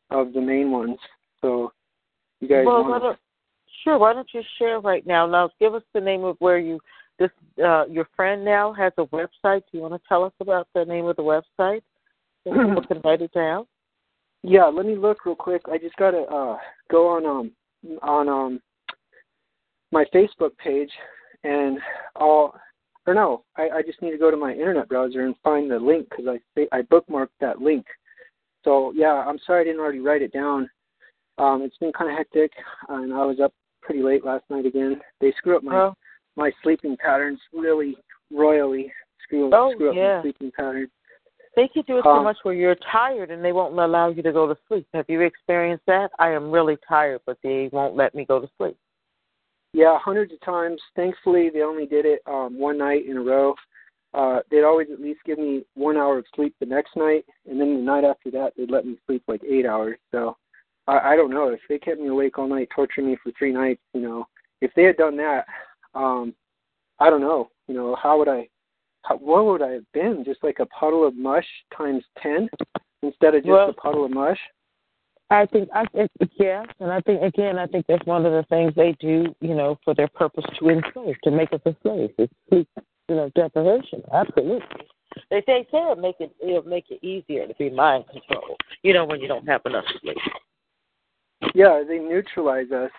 of 0.10 0.34
the 0.34 0.42
main 0.42 0.72
ones. 0.72 0.98
So 1.42 1.72
you 2.40 2.48
guys 2.48 2.66
Well, 2.66 2.84
why 2.84 2.90
want 2.90 3.04
don't, 3.04 3.20
sure. 3.84 3.98
Why 3.98 4.14
don't 4.14 4.30
you 4.34 4.42
share 4.58 4.80
right 4.80 5.06
now? 5.06 5.26
Now, 5.28 5.50
give 5.60 5.76
us 5.76 5.84
the 5.94 6.02
name 6.02 6.24
of 6.24 6.36
where 6.40 6.58
you 6.58 6.80
this 7.20 7.32
uh, 7.64 7.86
your 7.88 8.08
friend 8.16 8.46
now 8.46 8.72
has 8.74 8.94
a 8.98 9.06
website. 9.06 9.64
Do 9.72 9.78
you 9.78 9.82
want 9.82 9.96
to 9.96 10.08
tell 10.08 10.24
us 10.24 10.34
about 10.40 10.68
the 10.74 10.86
name 10.86 11.06
of 11.06 11.16
the 11.16 11.24
website? 11.24 11.82
So 12.44 12.52
people 12.52 12.84
can 12.88 13.02
write 13.04 13.22
it 13.22 13.34
down. 13.34 13.66
Yeah, 14.44 14.66
let 14.66 14.86
me 14.86 14.96
look 14.96 15.26
real 15.26 15.36
quick. 15.36 15.64
I 15.72 15.78
just 15.78 15.96
gotta 15.98 16.20
uh, 16.20 16.58
go 16.92 17.08
on 17.08 17.26
um 17.26 17.52
on 18.02 18.30
um 18.30 18.62
my 19.92 20.06
Facebook 20.14 20.56
page 20.58 20.92
and 21.44 21.80
I'll 22.16 22.60
or 23.06 23.14
no, 23.14 23.44
I, 23.56 23.70
I 23.78 23.82
just 23.84 24.02
need 24.02 24.12
to 24.12 24.18
go 24.18 24.30
to 24.30 24.36
my 24.38 24.52
internet 24.52 24.90
browser 24.90 25.26
and 25.26 25.34
find 25.44 25.72
the 25.72 25.80
link 25.80 26.10
because 26.10 26.26
I 26.58 26.68
I 26.78 26.82
bookmarked 26.82 27.30
that 27.40 27.62
link. 27.62 27.86
So 28.64 28.92
yeah, 28.96 29.24
I'm 29.28 29.40
sorry 29.46 29.62
I 29.62 29.64
didn't 29.66 29.80
already 29.80 30.00
write 30.00 30.22
it 30.22 30.34
down. 30.34 30.70
Um, 31.38 31.62
it's 31.62 31.78
been 31.78 31.94
kind 31.94 32.12
of 32.12 32.18
hectic, 32.18 32.52
and 32.90 33.14
I 33.14 33.24
was 33.24 33.40
up 33.40 33.54
pretty 33.82 34.02
late 34.04 34.26
last 34.26 34.44
night 34.50 34.66
again. 34.66 35.00
They 35.22 35.32
screw 35.38 35.56
up 35.56 35.64
my 35.64 35.76
Oh, 35.76 35.94
my 36.36 36.52
sleeping 36.64 36.98
patterns 36.98 37.40
really 37.54 37.96
royally. 38.32 38.92
Screw, 39.24 39.50
Oh, 39.54 39.72
screw 39.74 39.90
up 39.92 39.96
yeah. 39.96 40.16
my 40.18 40.22
sleeping 40.24 40.52
patterns. 40.58 40.90
they 41.56 41.68
could 41.74 41.86
do 41.86 41.98
it 42.00 42.04
so 42.04 42.10
Um, 42.12 42.24
much 42.24 42.38
where 42.44 42.54
you're 42.54 42.76
tired 42.92 43.32
and 43.32 43.44
they 43.44 43.52
won't 43.52 43.78
allow 43.80 44.10
you 44.10 44.22
to 44.24 44.32
go 44.32 44.48
to 44.48 44.58
sleep. 44.68 44.86
Have 44.94 45.06
you 45.10 45.22
experienced 45.22 45.86
that? 45.88 46.12
I 46.20 46.30
am 46.32 46.52
really 46.52 46.78
tired, 46.88 47.22
but 47.26 47.38
they 47.44 47.70
won't 47.72 47.96
let 47.96 48.14
me 48.14 48.26
go 48.26 48.40
to 48.40 48.48
sleep. 48.58 48.78
Yeah, 49.78 50.00
hundreds 50.04 50.34
of 50.34 50.42
times. 50.42 50.82
Thankfully, 50.96 51.52
they 51.54 51.62
only 51.62 51.86
did 51.86 52.04
it 52.04 52.24
um, 52.26 52.58
one 52.58 52.80
night 52.80 53.06
in 53.06 53.16
a 53.16 53.22
row. 53.22 53.54
Uh, 54.12 54.40
they'd 54.50 54.64
always 54.64 54.88
at 54.92 55.00
least 55.00 55.20
give 55.24 55.38
me 55.38 55.66
one 55.76 55.98
hour 55.98 56.18
of 56.18 56.26
sleep 56.36 56.56
the 56.60 56.66
next 56.66 56.96
night, 56.96 57.26
and 57.48 57.62
then 57.62 57.76
the 57.76 57.84
night 57.84 58.04
after 58.04 58.32
that, 58.32 58.54
they'd 58.58 58.72
let 58.72 58.88
me 58.88 58.98
sleep 59.06 59.22
like 59.28 59.44
eight 59.44 59.68
hours. 59.68 60.00
So 60.12 60.36
I, 60.88 61.12
I 61.12 61.16
don't 61.16 61.30
know 61.30 61.50
if 61.50 61.60
they 61.70 61.78
kept 61.78 62.02
me 62.02 62.08
awake 62.08 62.40
all 62.40 62.48
night, 62.48 62.70
torturing 62.76 63.06
me 63.06 63.18
for 63.22 63.32
three 63.38 63.54
nights. 63.54 63.80
You 63.94 64.02
know, 64.02 64.28
if 64.62 64.72
they 64.76 64.82
had 64.82 64.98
done 64.98 65.16
that, 65.18 65.46
um, 65.94 66.34
I 67.00 67.12
don't 67.12 67.22
know. 67.22 67.52
You 67.68 67.76
know, 67.76 67.96
how 68.02 68.18
would 68.18 68.30
I? 68.30 68.48
How, 69.04 69.18
what 69.18 69.46
would 69.46 69.62
I 69.62 69.74
have 69.74 69.92
been? 69.94 70.24
Just 70.26 70.44
like 70.44 70.58
a 70.60 70.66
puddle 70.66 71.06
of 71.08 71.16
mush 71.16 71.46
times 71.78 72.04
ten 72.24 72.50
instead 73.04 73.36
of 73.36 73.44
just 73.44 73.52
Well- 73.52 73.70
a 73.70 73.74
puddle 73.74 74.06
of 74.06 74.12
mush. 74.12 74.40
I 75.30 75.46
think 75.46 75.70
I 75.74 75.86
think 75.88 76.12
yes, 76.40 76.66
and 76.80 76.92
I 76.92 77.02
think 77.02 77.22
again, 77.22 77.58
I 77.60 77.68
think 77.68 77.86
that's 77.88 78.06
one 78.06 78.26
of 78.26 78.32
the 78.32 78.44
things 78.50 78.74
they 78.76 78.96
do, 79.00 79.36
you 79.42 79.56
know, 79.56 79.78
for 79.84 79.94
their 79.94 80.08
purpose 80.08 80.46
to 80.60 80.70
enslave, 80.70 81.16
to 81.24 81.32
make 81.32 81.52
us 81.52 81.60
enslaved. 81.66 82.14
It's 82.18 82.34
sleep, 82.50 82.70
you 83.10 83.16
know, 83.16 83.30
deprivation. 83.36 84.04
Absolutely. 84.14 84.62
They 85.30 85.42
say 85.46 85.68
say 85.72 85.80
it 85.80 85.98
make 86.00 86.16
it 86.20 86.34
it'll 86.42 86.64
make 86.64 86.86
it 86.90 87.04
easier 87.04 87.46
to 87.46 87.54
be 87.56 87.70
mind 87.70 88.06
control. 88.08 88.56
You 88.84 88.94
know, 88.94 89.06
when 89.06 89.20
you 89.20 89.28
don't 89.28 89.48
have 89.48 89.62
enough 89.66 89.86
sleep. 90.02 90.18
Yeah, 91.54 91.84
they 91.86 92.00
neutralize 92.00 92.72
us. 92.72 92.92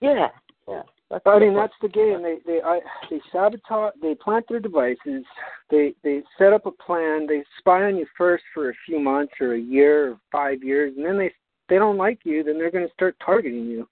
Yeah, 0.00 0.28
yeah. 0.66 0.82
That's 1.12 1.24
I 1.26 1.38
mean, 1.40 1.54
that's 1.54 1.74
the 1.82 1.88
game. 1.88 2.22
They 2.22 2.38
they 2.46 2.60
I, 2.64 2.80
they 3.10 3.20
sabotage. 3.30 3.92
They 4.00 4.14
plant 4.14 4.46
their 4.48 4.60
devices. 4.60 5.24
They 5.70 5.92
they 6.02 6.22
set 6.38 6.54
up 6.54 6.64
a 6.64 6.70
plan. 6.70 7.26
They 7.26 7.44
spy 7.58 7.84
on 7.84 7.96
you 7.96 8.06
first 8.16 8.44
for 8.54 8.70
a 8.70 8.74
few 8.86 8.98
months 8.98 9.34
or 9.38 9.52
a 9.52 9.60
year 9.60 10.12
or 10.12 10.20
five 10.32 10.62
years, 10.62 10.94
and 10.96 11.04
then 11.04 11.18
they 11.18 11.30
they 11.68 11.76
don't 11.76 11.98
like 11.98 12.20
you. 12.24 12.42
Then 12.42 12.56
they're 12.56 12.70
going 12.70 12.86
to 12.86 12.94
start 12.94 13.14
targeting 13.22 13.66
you. 13.66 13.86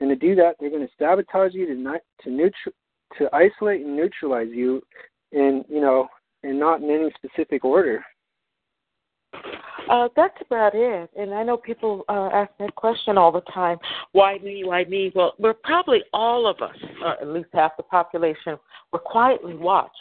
And 0.00 0.08
to 0.08 0.16
do 0.16 0.34
that, 0.36 0.56
they're 0.58 0.70
going 0.70 0.86
to 0.86 0.92
sabotage 0.98 1.52
you 1.52 1.66
to 1.66 1.74
not 1.74 2.00
to 2.22 2.30
neutral 2.30 2.74
to 3.18 3.28
isolate 3.34 3.84
and 3.84 3.94
neutralize 3.94 4.48
you, 4.50 4.80
and 5.32 5.66
you 5.68 5.82
know, 5.82 6.08
and 6.44 6.58
not 6.58 6.80
in 6.80 6.90
any 6.90 7.12
specific 7.14 7.62
order. 7.62 8.02
Uh, 9.88 10.08
that's 10.16 10.36
about 10.40 10.74
it. 10.74 11.10
And 11.16 11.34
I 11.34 11.42
know 11.42 11.56
people 11.56 12.04
uh, 12.08 12.30
ask 12.32 12.50
that 12.58 12.74
question 12.76 13.18
all 13.18 13.32
the 13.32 13.40
time 13.52 13.78
why 14.12 14.38
me, 14.38 14.64
why 14.64 14.84
me? 14.84 15.12
Well, 15.14 15.34
we're 15.38 15.54
probably 15.54 16.02
all 16.12 16.46
of 16.46 16.60
us, 16.60 16.76
uh, 17.04 17.14
at 17.20 17.28
least 17.28 17.48
half 17.52 17.76
the 17.76 17.82
population, 17.82 18.58
were 18.92 18.98
quietly 18.98 19.54
watched. 19.54 19.96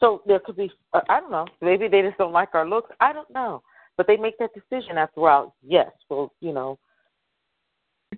So 0.00 0.22
there 0.26 0.38
could 0.38 0.56
be, 0.56 0.70
uh, 0.92 1.00
I 1.08 1.20
don't 1.20 1.30
know, 1.30 1.46
maybe 1.60 1.88
they 1.88 2.02
just 2.02 2.18
don't 2.18 2.32
like 2.32 2.50
our 2.54 2.68
looks. 2.68 2.90
I 3.00 3.12
don't 3.12 3.30
know. 3.30 3.62
But 3.96 4.06
they 4.06 4.16
make 4.16 4.38
that 4.38 4.50
decision 4.54 4.96
after 4.96 5.20
a 5.20 5.22
while. 5.22 5.54
Yes, 5.62 5.90
well, 6.08 6.32
you 6.40 6.52
know, 6.52 6.78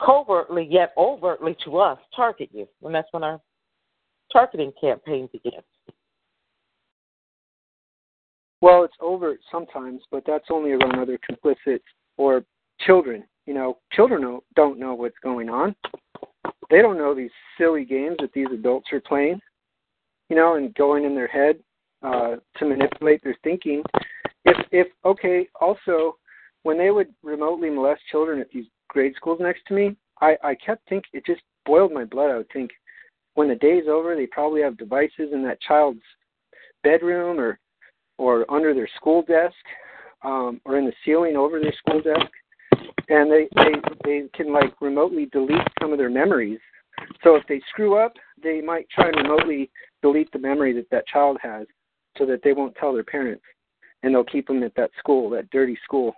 covertly 0.04 0.66
yet 0.70 0.92
overtly 0.96 1.56
to 1.64 1.78
us 1.78 1.98
target 2.14 2.50
you. 2.52 2.68
And 2.84 2.94
that's 2.94 3.08
when 3.12 3.24
our 3.24 3.40
targeting 4.32 4.72
campaign 4.80 5.28
begins. 5.32 5.64
Well, 8.60 8.84
it's 8.84 8.94
overt 9.00 9.40
sometimes, 9.50 10.02
but 10.10 10.24
that's 10.26 10.46
only 10.50 10.72
around 10.72 10.98
other 10.98 11.18
complicit 11.30 11.80
or 12.16 12.44
children. 12.80 13.24
You 13.46 13.54
know, 13.54 13.78
children 13.92 14.40
don't, 14.54 14.78
know 14.78 14.94
what's 14.94 15.18
going 15.22 15.48
on. 15.48 15.74
They 16.68 16.82
don't 16.82 16.98
know 16.98 17.14
these 17.14 17.30
silly 17.58 17.84
games 17.84 18.16
that 18.20 18.32
these 18.32 18.46
adults 18.52 18.88
are 18.92 19.00
playing, 19.00 19.40
you 20.28 20.36
know, 20.36 20.56
and 20.56 20.74
going 20.74 21.04
in 21.04 21.14
their 21.14 21.26
head 21.26 21.56
uh, 22.02 22.36
to 22.58 22.64
manipulate 22.64 23.24
their 23.24 23.36
thinking. 23.42 23.82
If, 24.44 24.56
if 24.70 24.86
okay, 25.04 25.48
also, 25.60 26.16
when 26.62 26.78
they 26.78 26.90
would 26.90 27.08
remotely 27.22 27.70
molest 27.70 28.02
children 28.10 28.40
at 28.40 28.50
these 28.50 28.66
grade 28.88 29.14
schools 29.16 29.40
next 29.40 29.62
to 29.68 29.74
me, 29.74 29.96
I, 30.20 30.36
I 30.44 30.54
kept 30.54 30.88
thinking, 30.88 31.10
it 31.14 31.26
just 31.26 31.42
boiled 31.64 31.92
my 31.92 32.04
blood. 32.04 32.30
I 32.30 32.36
would 32.36 32.52
think, 32.52 32.70
when 33.34 33.48
the 33.48 33.54
day's 33.54 33.84
over, 33.88 34.14
they 34.14 34.26
probably 34.26 34.60
have 34.62 34.76
devices 34.76 35.30
in 35.32 35.42
that 35.44 35.60
child's 35.60 36.00
bedroom 36.82 37.40
or 37.40 37.58
or 38.20 38.44
under 38.52 38.74
their 38.74 38.88
school 38.96 39.22
desk 39.22 39.56
um, 40.22 40.60
or 40.66 40.76
in 40.76 40.84
the 40.84 40.92
ceiling 41.04 41.36
over 41.36 41.58
their 41.58 41.72
school 41.72 42.02
desk, 42.02 42.30
and 43.08 43.32
they 43.32 43.48
they 43.56 43.72
they 44.04 44.22
can 44.34 44.52
like 44.52 44.78
remotely 44.82 45.26
delete 45.32 45.66
some 45.80 45.90
of 45.90 45.98
their 45.98 46.10
memories. 46.10 46.60
So 47.24 47.34
if 47.34 47.44
they 47.48 47.62
screw 47.70 47.96
up, 47.96 48.12
they 48.42 48.60
might 48.60 48.86
try 48.90 49.08
and 49.08 49.16
remotely 49.16 49.70
delete 50.02 50.30
the 50.32 50.38
memory 50.38 50.74
that 50.74 50.90
that 50.90 51.06
child 51.06 51.38
has, 51.42 51.66
so 52.18 52.26
that 52.26 52.42
they 52.44 52.52
won't 52.52 52.76
tell 52.76 52.92
their 52.92 53.04
parents, 53.04 53.42
and 54.02 54.14
they'll 54.14 54.24
keep 54.24 54.46
them 54.46 54.62
at 54.62 54.74
that 54.74 54.90
school, 54.98 55.30
that 55.30 55.48
dirty 55.50 55.78
school. 55.82 56.14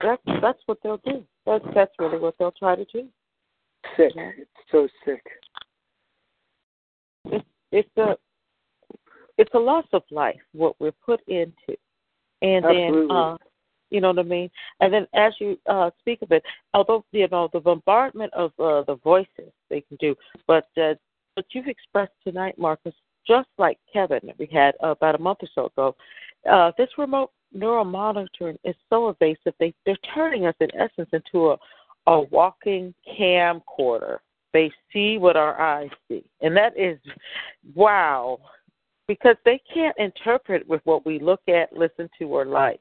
That's 0.00 0.22
that's 0.40 0.60
what 0.66 0.78
they'll 0.84 1.02
do. 1.04 1.24
That's 1.46 1.64
that's 1.74 1.92
really 1.98 2.18
what 2.18 2.36
they'll 2.38 2.52
try 2.52 2.76
to 2.76 2.84
do. 2.84 3.08
Sick. 3.96 4.12
Yeah. 4.14 4.30
It's 4.38 4.50
so 4.70 4.86
sick. 5.04 5.24
It's 7.24 7.44
it's 7.72 7.96
a 7.96 8.16
it's 9.38 9.54
a 9.54 9.58
loss 9.58 9.86
of 9.92 10.02
life 10.10 10.40
what 10.52 10.74
we're 10.80 10.92
put 10.92 11.20
into, 11.28 11.78
and 12.42 12.64
Absolutely. 12.64 13.06
then 13.06 13.10
uh, 13.10 13.36
you 13.90 14.00
know 14.00 14.08
what 14.08 14.18
I 14.18 14.24
mean. 14.24 14.50
And 14.80 14.92
then 14.92 15.06
as 15.14 15.32
you 15.40 15.58
uh, 15.66 15.90
speak 16.00 16.20
of 16.22 16.32
it, 16.32 16.42
although 16.74 17.04
you 17.12 17.28
know 17.28 17.48
the 17.52 17.60
bombardment 17.60 18.34
of 18.34 18.50
uh, 18.58 18.82
the 18.82 18.98
voices 19.02 19.52
they 19.70 19.80
can 19.80 19.96
do, 19.98 20.14
but 20.46 20.68
uh, 20.76 20.94
what 21.34 21.46
you've 21.52 21.68
expressed 21.68 22.12
tonight, 22.26 22.58
Marcus, 22.58 22.94
just 23.26 23.48
like 23.58 23.78
Kevin 23.90 24.20
that 24.24 24.38
we 24.38 24.46
had 24.46 24.74
uh, 24.82 24.88
about 24.88 25.14
a 25.14 25.22
month 25.22 25.38
or 25.42 25.48
so 25.54 25.66
ago, 25.66 25.96
uh, 26.50 26.72
this 26.76 26.88
remote 26.98 27.30
neural 27.52 27.84
monitoring 27.84 28.58
is 28.64 28.74
so 28.90 29.08
evasive. 29.08 29.54
They 29.58 29.72
they're 29.86 29.96
turning 30.14 30.46
us 30.46 30.54
in 30.60 30.68
essence 30.74 31.08
into 31.12 31.50
a 31.50 31.56
a 32.06 32.20
walking 32.22 32.94
camcorder. 33.18 34.18
They 34.54 34.70
see 34.92 35.18
what 35.18 35.36
our 35.36 35.60
eyes 35.60 35.90
see, 36.08 36.24
and 36.40 36.56
that 36.56 36.78
is 36.78 36.98
wow 37.74 38.40
because 39.08 39.36
they 39.44 39.60
can't 39.72 39.96
interpret 39.98 40.68
with 40.68 40.82
what 40.84 41.04
we 41.04 41.18
look 41.18 41.40
at, 41.48 41.72
listen 41.72 42.08
to, 42.18 42.24
or 42.26 42.44
like. 42.44 42.80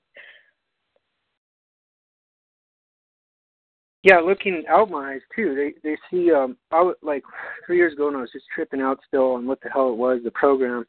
Yeah, 4.03 4.19
looking 4.19 4.63
out 4.69 4.91
my 4.91 5.13
eyes 5.13 5.21
too. 5.35 5.55
They 5.55 5.89
they 5.89 5.97
see 6.11 6.31
um 6.31 6.55
I 6.71 6.81
was 6.81 6.95
like 7.01 7.23
three 7.65 7.77
years 7.77 7.93
ago 7.93 8.05
when 8.05 8.15
I 8.15 8.21
was 8.21 8.31
just 8.31 8.45
tripping 8.53 8.81
out 8.81 8.99
still 9.07 9.33
on 9.33 9.47
what 9.47 9.59
the 9.61 9.69
hell 9.69 9.89
it 9.89 9.97
was, 9.97 10.19
the 10.23 10.31
program. 10.31 10.85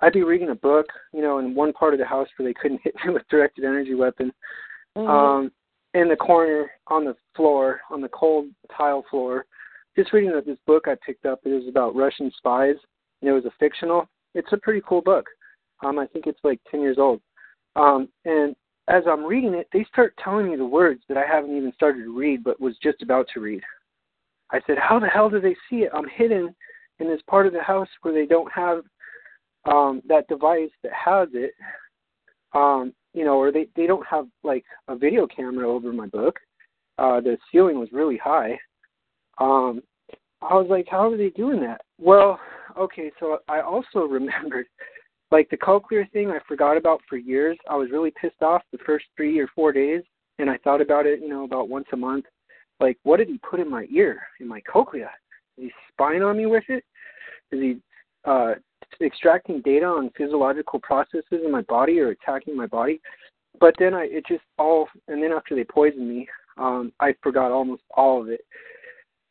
I'd 0.00 0.12
be 0.12 0.22
reading 0.22 0.50
a 0.50 0.54
book, 0.54 0.86
you 1.12 1.22
know, 1.22 1.38
in 1.38 1.54
one 1.54 1.72
part 1.72 1.94
of 1.94 2.00
the 2.00 2.06
house 2.06 2.28
where 2.36 2.48
they 2.48 2.54
couldn't 2.54 2.80
hit 2.84 2.94
me 3.04 3.12
with 3.12 3.22
directed 3.30 3.64
energy 3.64 3.94
weapon. 3.94 4.32
Mm-hmm. 4.96 5.08
Um 5.08 5.52
in 5.94 6.08
the 6.08 6.16
corner 6.16 6.70
on 6.88 7.04
the 7.04 7.16
floor, 7.34 7.80
on 7.90 8.00
the 8.00 8.08
cold 8.08 8.46
tile 8.76 9.04
floor, 9.08 9.46
just 9.96 10.12
reading 10.12 10.32
that 10.32 10.44
this 10.44 10.58
book 10.66 10.84
I 10.88 10.96
picked 11.06 11.26
up. 11.26 11.40
It 11.44 11.50
was 11.50 11.68
about 11.68 11.96
Russian 11.96 12.30
spies 12.36 12.76
and 13.22 13.30
it 13.30 13.32
was 13.32 13.46
a 13.46 13.52
fictional 13.58 14.08
it's 14.34 14.52
a 14.52 14.58
pretty 14.58 14.82
cool 14.86 15.02
book. 15.02 15.26
Um, 15.84 15.98
I 15.98 16.06
think 16.06 16.26
it's 16.26 16.40
like 16.42 16.60
10 16.70 16.80
years 16.80 16.98
old. 16.98 17.20
Um, 17.76 18.08
and 18.24 18.56
as 18.88 19.04
I'm 19.06 19.24
reading 19.24 19.54
it, 19.54 19.68
they 19.72 19.84
start 19.84 20.14
telling 20.22 20.50
me 20.50 20.56
the 20.56 20.64
words 20.64 21.02
that 21.08 21.16
I 21.16 21.26
haven't 21.26 21.56
even 21.56 21.72
started 21.74 22.02
to 22.04 22.18
read, 22.18 22.42
but 22.42 22.60
was 22.60 22.76
just 22.82 23.02
about 23.02 23.26
to 23.34 23.40
read. 23.40 23.62
I 24.50 24.60
said, 24.66 24.78
"How 24.78 24.98
the 24.98 25.06
hell 25.06 25.28
do 25.28 25.40
they 25.40 25.54
see 25.68 25.82
it? 25.82 25.90
I'm 25.92 26.08
hidden 26.08 26.54
in 26.98 27.06
this 27.06 27.20
part 27.28 27.46
of 27.46 27.52
the 27.52 27.62
house 27.62 27.88
where 28.02 28.14
they 28.14 28.26
don't 28.26 28.50
have 28.50 28.82
um, 29.70 30.02
that 30.08 30.26
device 30.28 30.70
that 30.82 30.92
has 30.92 31.28
it, 31.34 31.52
um, 32.54 32.94
you 33.12 33.24
know, 33.24 33.38
or 33.38 33.52
they 33.52 33.68
they 33.76 33.86
don't 33.86 34.06
have 34.06 34.26
like 34.42 34.64
a 34.88 34.96
video 34.96 35.26
camera 35.26 35.68
over 35.68 35.92
my 35.92 36.06
book. 36.06 36.38
Uh, 36.96 37.20
the 37.20 37.36
ceiling 37.52 37.78
was 37.78 37.92
really 37.92 38.16
high. 38.16 38.58
Um, 39.38 39.82
I 40.42 40.54
was 40.54 40.66
like, 40.70 40.86
how 40.88 41.10
are 41.10 41.16
they 41.16 41.30
doing 41.30 41.60
that? 41.60 41.82
Well, 41.98 42.38
okay, 42.76 43.10
so 43.18 43.38
I 43.48 43.60
also 43.60 44.00
remembered 44.08 44.66
like 45.30 45.50
the 45.50 45.56
cochlear 45.56 46.10
thing 46.12 46.30
I 46.30 46.38
forgot 46.46 46.76
about 46.76 47.00
for 47.08 47.16
years. 47.16 47.58
I 47.68 47.76
was 47.76 47.90
really 47.90 48.12
pissed 48.20 48.42
off 48.42 48.62
the 48.72 48.78
first 48.86 49.04
three 49.16 49.38
or 49.38 49.48
four 49.54 49.72
days 49.72 50.02
and 50.38 50.48
I 50.48 50.56
thought 50.58 50.80
about 50.80 51.06
it, 51.06 51.20
you 51.20 51.28
know, 51.28 51.44
about 51.44 51.68
once 51.68 51.86
a 51.92 51.96
month. 51.96 52.24
Like, 52.80 52.96
what 53.02 53.16
did 53.16 53.28
he 53.28 53.38
put 53.38 53.60
in 53.60 53.68
my 53.68 53.86
ear, 53.92 54.22
in 54.40 54.48
my 54.48 54.60
cochlea? 54.60 55.10
Is 55.58 55.64
he 55.64 55.70
spying 55.92 56.22
on 56.22 56.36
me 56.36 56.46
with 56.46 56.64
it? 56.68 56.84
Is 57.50 57.60
he 57.60 57.76
uh 58.24 58.54
extracting 59.00 59.60
data 59.62 59.86
on 59.86 60.10
physiological 60.16 60.80
processes 60.80 61.24
in 61.30 61.52
my 61.52 61.62
body 61.62 61.98
or 62.00 62.10
attacking 62.10 62.56
my 62.56 62.66
body? 62.66 63.00
But 63.60 63.74
then 63.78 63.94
I 63.94 64.04
it 64.04 64.24
just 64.26 64.44
all 64.58 64.88
and 65.08 65.22
then 65.22 65.32
after 65.32 65.54
they 65.54 65.64
poisoned 65.64 66.08
me, 66.08 66.28
um, 66.56 66.92
I 67.00 67.14
forgot 67.22 67.50
almost 67.50 67.82
all 67.96 68.22
of 68.22 68.28
it. 68.28 68.40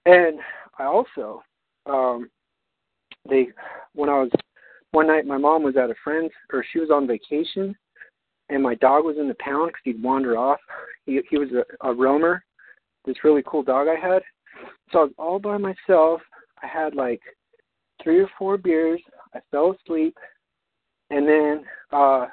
And 0.05 0.39
I 0.79 0.85
also 0.85 1.41
um 1.85 2.29
they 3.29 3.47
when 3.93 4.09
I 4.09 4.19
was 4.19 4.31
one 4.91 5.07
night 5.07 5.25
my 5.25 5.37
mom 5.37 5.63
was 5.63 5.75
at 5.75 5.89
a 5.89 5.95
friend's 6.03 6.33
or 6.51 6.63
she 6.71 6.79
was 6.79 6.89
on 6.91 7.07
vacation 7.07 7.75
and 8.49 8.63
my 8.63 8.75
dog 8.75 9.03
was 9.03 9.17
in 9.19 9.27
the 9.27 9.35
pound 9.39 9.69
because 9.69 9.81
he'd 9.83 10.03
wander 10.03 10.37
off. 10.37 10.59
He 11.05 11.21
he 11.29 11.37
was 11.37 11.49
a, 11.51 11.87
a 11.87 11.93
roamer, 11.93 12.43
this 13.05 13.23
really 13.23 13.43
cool 13.45 13.63
dog 13.63 13.87
I 13.87 13.95
had. 13.95 14.21
So 14.91 14.99
I 14.99 15.03
was 15.03 15.13
all 15.17 15.39
by 15.39 15.57
myself. 15.57 16.21
I 16.61 16.67
had 16.67 16.95
like 16.95 17.21
three 18.03 18.19
or 18.19 18.29
four 18.37 18.57
beers. 18.57 19.01
I 19.33 19.39
fell 19.51 19.75
asleep, 19.75 20.17
and 21.09 21.27
then 21.27 21.65
uh 21.91 22.27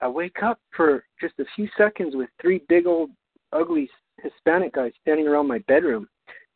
I 0.00 0.08
wake 0.08 0.42
up 0.42 0.60
for 0.76 1.04
just 1.20 1.34
a 1.38 1.44
few 1.54 1.68
seconds 1.78 2.14
with 2.14 2.28
three 2.40 2.62
big 2.68 2.86
old 2.86 3.10
ugly 3.52 3.88
Hispanic 4.22 4.74
guys 4.74 4.92
standing 5.00 5.26
around 5.26 5.46
my 5.46 5.58
bedroom 5.60 6.08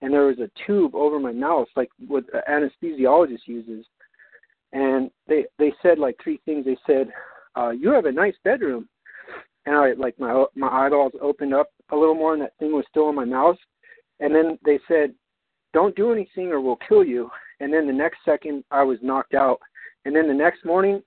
and 0.02 0.12
there 0.12 0.26
was 0.26 0.38
a 0.38 0.50
tube 0.66 0.94
over 0.94 1.18
my 1.18 1.32
mouth, 1.32 1.68
like 1.76 1.90
what 2.06 2.24
an 2.32 2.42
anesthesiologist 2.82 3.46
uses. 3.46 3.86
And 4.72 5.10
they 5.26 5.46
they 5.58 5.72
said 5.82 5.98
like 5.98 6.16
three 6.22 6.40
things. 6.44 6.64
They 6.64 6.78
said, 6.86 7.08
uh, 7.56 7.70
"You 7.70 7.90
have 7.90 8.06
a 8.06 8.12
nice 8.12 8.36
bedroom," 8.44 8.88
and 9.66 9.76
I 9.76 9.92
like 9.92 10.18
my 10.18 10.44
my 10.54 10.68
eyeballs 10.68 11.12
opened 11.20 11.54
up 11.54 11.68
a 11.90 11.96
little 11.96 12.14
more, 12.14 12.34
and 12.34 12.42
that 12.42 12.56
thing 12.58 12.72
was 12.72 12.84
still 12.88 13.08
in 13.08 13.14
my 13.16 13.24
mouth. 13.24 13.58
And 14.20 14.34
then 14.34 14.58
they 14.64 14.78
said, 14.86 15.14
"Don't 15.72 15.96
do 15.96 16.12
anything, 16.12 16.52
or 16.52 16.60
we'll 16.60 16.78
kill 16.88 17.04
you." 17.04 17.30
And 17.58 17.72
then 17.72 17.86
the 17.86 17.92
next 17.92 18.18
second, 18.24 18.64
I 18.70 18.82
was 18.82 18.98
knocked 19.02 19.34
out. 19.34 19.60
And 20.04 20.16
then 20.16 20.26
the 20.28 20.34
next 20.34 20.64
morning, 20.64 21.02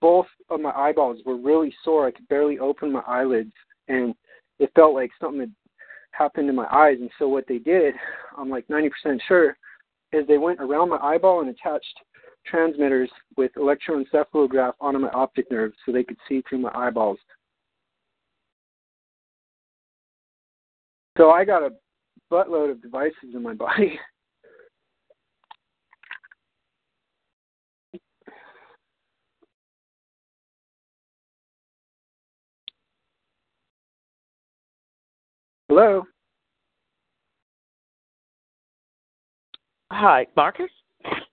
both 0.00 0.26
of 0.50 0.60
my 0.60 0.70
eyeballs 0.72 1.20
were 1.24 1.36
really 1.36 1.74
sore. 1.82 2.06
I 2.06 2.10
could 2.10 2.28
barely 2.28 2.58
open 2.58 2.92
my 2.92 3.02
eyelids, 3.06 3.52
and 3.88 4.14
it 4.58 4.70
felt 4.74 4.94
like 4.94 5.10
something 5.20 5.40
had 5.40 5.54
happened 6.16 6.48
to 6.48 6.52
my 6.52 6.66
eyes. 6.72 6.96
And 7.00 7.10
so 7.18 7.28
what 7.28 7.46
they 7.48 7.58
did, 7.58 7.94
I'm 8.36 8.50
like 8.50 8.66
90% 8.68 8.90
sure, 9.26 9.56
is 10.12 10.26
they 10.26 10.38
went 10.38 10.60
around 10.60 10.90
my 10.90 10.98
eyeball 10.98 11.40
and 11.40 11.50
attached 11.50 12.00
transmitters 12.46 13.10
with 13.36 13.52
electroencephalograph 13.54 14.72
onto 14.80 14.98
my 14.98 15.08
optic 15.10 15.50
nerve 15.50 15.72
so 15.84 15.92
they 15.92 16.04
could 16.04 16.18
see 16.28 16.42
through 16.48 16.58
my 16.58 16.70
eyeballs. 16.74 17.18
So 21.16 21.30
I 21.30 21.44
got 21.44 21.62
a 21.62 21.70
buttload 22.30 22.70
of 22.70 22.82
devices 22.82 23.34
in 23.34 23.42
my 23.42 23.54
body. 23.54 23.98
Hello. 35.76 36.04
Hi, 39.90 40.24
Marcus. 40.36 40.70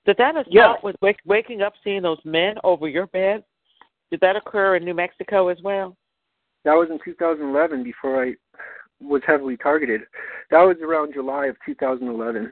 Did 0.07 0.18
that 0.18 0.31
start 0.31 0.47
Yes. 0.49 0.81
with 0.81 0.95
wake, 1.03 1.19
waking 1.26 1.61
up 1.61 1.73
seeing 1.84 2.01
those 2.01 2.18
men 2.26 2.57
over 2.63 2.88
your 2.88 3.05
bed? 3.05 3.45
Did 4.09 4.19
that 4.22 4.35
occur 4.35 4.77
in 4.77 4.84
New 4.84 4.95
Mexico 4.95 5.49
as 5.49 5.61
well? 5.61 5.95
That 6.63 6.73
was 6.73 6.89
in 6.89 6.97
2011 7.05 7.84
before 7.84 8.23
I 8.26 8.35
was 8.99 9.22
heavily 9.27 9.57
targeted. 9.57 10.07
That 10.49 10.63
was 10.63 10.77
around 10.81 11.13
July 11.13 11.45
of 11.45 11.55
2011. 11.63 12.51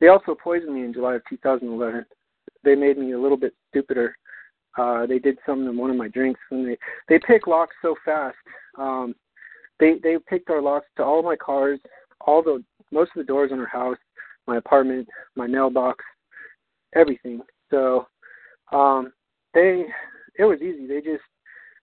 They 0.00 0.08
also 0.08 0.34
poisoned 0.34 0.74
me 0.74 0.84
in 0.84 0.94
July 0.94 1.16
of 1.16 1.22
2011. 1.28 2.06
They 2.62 2.74
made 2.74 2.96
me 2.96 3.12
a 3.12 3.20
little 3.20 3.36
bit 3.36 3.54
stupider. 3.68 4.16
Uh, 4.78 5.04
they 5.04 5.18
did 5.18 5.36
something 5.44 5.68
in 5.68 5.76
one 5.76 5.90
of 5.90 5.96
my 5.96 6.08
drinks, 6.08 6.40
and 6.50 6.66
they 6.66 6.78
they 7.06 7.18
pick 7.18 7.46
locks 7.46 7.76
so 7.82 7.94
fast. 8.02 8.38
Um, 8.78 9.14
they 9.80 9.98
they 10.02 10.16
picked 10.28 10.50
our 10.50 10.62
locks 10.62 10.86
to 10.96 11.04
all 11.04 11.22
my 11.22 11.36
cars, 11.36 11.78
all 12.20 12.42
the 12.42 12.62
most 12.90 13.10
of 13.16 13.18
the 13.18 13.24
doors 13.24 13.52
in 13.52 13.60
our 13.60 13.66
house, 13.66 13.98
my 14.46 14.56
apartment, 14.56 15.08
my 15.34 15.46
mailbox, 15.46 16.04
everything. 16.94 17.40
So 17.70 18.06
um, 18.72 19.12
they 19.54 19.86
it 20.38 20.44
was 20.44 20.60
easy. 20.60 20.86
They 20.86 21.00
just 21.00 21.22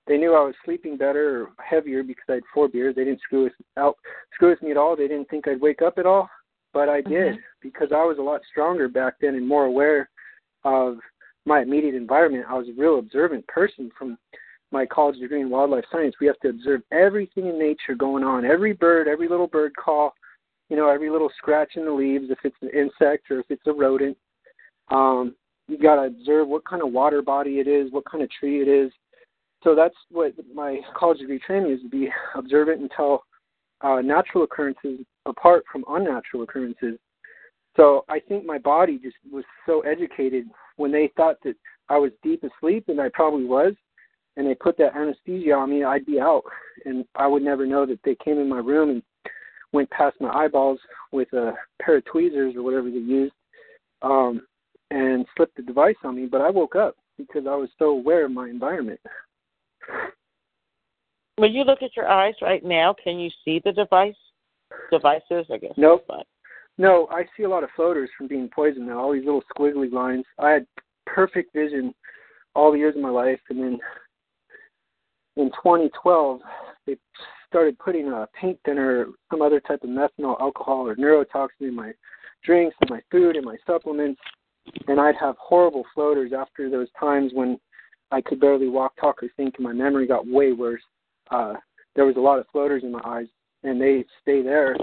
they 0.07 0.17
knew 0.17 0.33
I 0.33 0.43
was 0.43 0.55
sleeping 0.65 0.97
better 0.97 1.43
or 1.43 1.49
heavier 1.63 2.03
because 2.03 2.25
I 2.29 2.33
had 2.33 2.43
four 2.53 2.67
beers. 2.67 2.95
They 2.95 3.05
didn't 3.05 3.21
screw 3.21 3.45
with 3.45 3.53
out 3.77 3.97
screw 4.33 4.49
with 4.49 4.61
me 4.61 4.71
at 4.71 4.77
all. 4.77 4.95
They 4.95 5.07
didn't 5.07 5.29
think 5.29 5.47
I'd 5.47 5.61
wake 5.61 5.81
up 5.81 5.97
at 5.97 6.05
all, 6.05 6.29
but 6.73 6.89
I 6.89 7.01
did 7.01 7.35
Mhm. 7.35 7.43
because 7.61 7.91
I 7.91 8.03
was 8.03 8.17
a 8.17 8.21
lot 8.21 8.41
stronger 8.45 8.87
back 8.87 9.15
then 9.19 9.35
and 9.35 9.47
more 9.47 9.65
aware 9.65 10.09
of 10.63 10.99
my 11.45 11.61
immediate 11.61 11.95
environment. 11.95 12.45
I 12.47 12.53
was 12.53 12.69
a 12.69 12.73
real 12.73 12.99
observant 12.99 13.45
person 13.47 13.91
from 13.97 14.17
my 14.73 14.85
college 14.85 15.19
degree 15.19 15.41
in 15.41 15.49
wildlife 15.49 15.85
science. 15.91 16.15
We 16.19 16.27
have 16.27 16.39
to 16.39 16.49
observe 16.49 16.81
everything 16.91 17.47
in 17.47 17.57
nature 17.57 17.95
going 17.95 18.23
on, 18.23 18.43
every 18.43 18.73
bird, 18.73 19.07
every 19.07 19.29
little 19.29 19.47
bird 19.47 19.71
call, 19.75 20.13
you 20.69 20.75
know, 20.75 20.89
every 20.89 21.09
little 21.09 21.29
scratch 21.37 21.73
in 21.75 21.85
the 21.85 21.91
leaves, 21.91 22.25
if 22.29 22.39
it's 22.43 22.55
an 22.61 22.69
insect 22.69 23.29
or 23.29 23.39
if 23.39 23.45
it's 23.49 23.67
a 23.67 23.71
rodent. 23.71 24.17
Um, 24.89 25.35
you 25.67 25.77
got 25.77 25.95
to 25.95 26.07
observe 26.07 26.47
what 26.47 26.65
kind 26.65 26.81
of 26.81 26.91
water 26.91 27.21
body 27.21 27.59
it 27.59 27.67
is, 27.67 27.91
what 27.91 28.03
kind 28.09 28.23
of 28.23 28.29
tree 28.31 28.61
it 28.61 28.67
is. 28.67 28.91
So 29.63 29.75
that's 29.75 29.95
what 30.09 30.33
my 30.53 30.79
college 30.97 31.19
degree 31.19 31.39
training 31.39 31.71
is 31.71 31.81
to 31.83 31.89
be 31.89 32.09
observant 32.35 32.81
and 32.81 32.91
tell 32.95 33.23
uh, 33.81 34.01
natural 34.01 34.43
occurrences 34.43 34.99
apart 35.25 35.63
from 35.71 35.85
unnatural 35.87 36.43
occurrences. 36.43 36.97
So 37.77 38.05
I 38.09 38.19
think 38.19 38.45
my 38.45 38.57
body 38.57 38.99
just 39.01 39.15
was 39.31 39.45
so 39.65 39.81
educated 39.81 40.45
when 40.75 40.91
they 40.91 41.11
thought 41.15 41.37
that 41.43 41.55
I 41.89 41.97
was 41.97 42.11
deep 42.23 42.43
asleep, 42.43 42.85
and 42.87 42.99
I 42.99 43.09
probably 43.13 43.45
was, 43.45 43.73
and 44.35 44.47
they 44.47 44.55
put 44.55 44.77
that 44.77 44.95
anesthesia 44.95 45.53
on 45.53 45.69
me, 45.69 45.83
I'd 45.83 46.05
be 46.05 46.19
out, 46.19 46.43
and 46.85 47.05
I 47.15 47.27
would 47.27 47.43
never 47.43 47.65
know 47.65 47.85
that 47.85 47.99
they 48.03 48.15
came 48.23 48.39
in 48.39 48.49
my 48.49 48.59
room 48.59 48.89
and 48.89 49.03
went 49.71 49.89
past 49.91 50.15
my 50.19 50.29
eyeballs 50.29 50.79
with 51.11 51.31
a 51.33 51.53
pair 51.81 51.97
of 51.97 52.05
tweezers 52.05 52.55
or 52.55 52.63
whatever 52.63 52.89
they 52.89 52.97
used, 52.97 53.33
um, 54.01 54.41
and 54.91 55.25
slipped 55.35 55.55
the 55.55 55.63
device 55.63 55.95
on 56.03 56.15
me. 56.15 56.25
But 56.25 56.41
I 56.41 56.49
woke 56.49 56.75
up 56.75 56.95
because 57.17 57.45
I 57.47 57.55
was 57.55 57.69
so 57.77 57.89
aware 57.89 58.25
of 58.25 58.31
my 58.31 58.49
environment. 58.49 58.99
When 61.35 61.51
you 61.51 61.63
look 61.63 61.81
at 61.81 61.95
your 61.95 62.07
eyes 62.07 62.35
right 62.41 62.63
now, 62.63 62.95
can 63.03 63.19
you 63.19 63.29
see 63.43 63.61
the 63.63 63.71
device? 63.71 64.15
Devices, 64.91 65.45
I 65.51 65.57
guess. 65.57 65.73
Nope. 65.77 66.05
But 66.07 66.25
No, 66.77 67.07
I 67.11 67.25
see 67.35 67.43
a 67.43 67.49
lot 67.49 67.63
of 67.63 67.69
floaters 67.75 68.09
from 68.17 68.27
being 68.27 68.49
poisoned 68.49 68.87
now. 68.87 68.99
All 68.99 69.13
these 69.13 69.25
little 69.25 69.43
squiggly 69.55 69.91
lines. 69.91 70.25
I 70.39 70.49
had 70.49 70.67
perfect 71.05 71.53
vision 71.53 71.93
all 72.55 72.71
the 72.71 72.77
years 72.77 72.95
of 72.95 73.01
my 73.01 73.09
life, 73.09 73.39
and 73.49 73.59
then 73.59 73.79
in 75.35 75.49
2012 75.51 76.39
they 76.85 76.97
started 77.47 77.77
putting 77.79 78.07
a 78.09 78.27
paint 78.39 78.59
thinner, 78.65 79.07
some 79.29 79.41
other 79.41 79.59
type 79.59 79.83
of 79.83 79.89
methanol, 79.89 80.39
alcohol, 80.41 80.87
or 80.87 80.95
neurotoxin 80.95 81.49
in 81.61 81.75
my 81.75 81.91
drinks, 82.43 82.75
and 82.81 82.89
my 82.89 82.99
food, 83.11 83.35
and 83.35 83.45
my 83.45 83.55
supplements, 83.65 84.19
and 84.87 84.99
I'd 84.99 85.15
have 85.19 85.35
horrible 85.39 85.85
floaters 85.93 86.31
after 86.33 86.69
those 86.69 86.87
times 86.99 87.31
when 87.33 87.59
I 88.11 88.21
could 88.21 88.39
barely 88.39 88.69
walk, 88.69 88.93
talk, 88.99 89.21
or 89.23 89.29
think, 89.37 89.55
and 89.57 89.63
my 89.63 89.73
memory 89.73 90.07
got 90.07 90.27
way 90.27 90.51
worse. 90.51 90.81
Uh, 91.31 91.53
there 91.95 92.05
was 92.05 92.15
a 92.17 92.21
lot 92.21 92.39
of 92.39 92.47
floaters 92.51 92.83
in 92.83 92.91
my 92.91 93.01
eyes, 93.05 93.27
and 93.63 93.79
they 93.79 94.03
stay 94.21 94.41
there. 94.41 94.75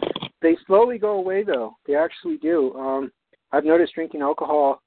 They 0.43 0.57
slowly 0.67 0.99
go 0.99 1.19
away, 1.19 1.43
though. 1.43 1.75
They 1.87 1.97
actually 1.97 2.39
do. 2.39 2.75
Um, 2.75 3.13
I've 3.53 3.65
noticed 3.65 3.95
drinking 3.95 4.23
alcohol 4.23 4.83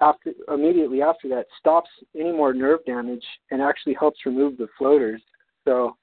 after 0.00 0.32
immediately 0.52 1.02
after 1.02 1.28
that 1.28 1.46
stops 1.58 1.90
any 2.18 2.32
more 2.32 2.52
nerve 2.52 2.84
damage 2.84 3.24
and 3.50 3.62
actually 3.62 3.94
helps 3.94 4.26
remove 4.26 4.56
the 4.56 4.68
floaters. 4.76 5.22
So 5.64 5.96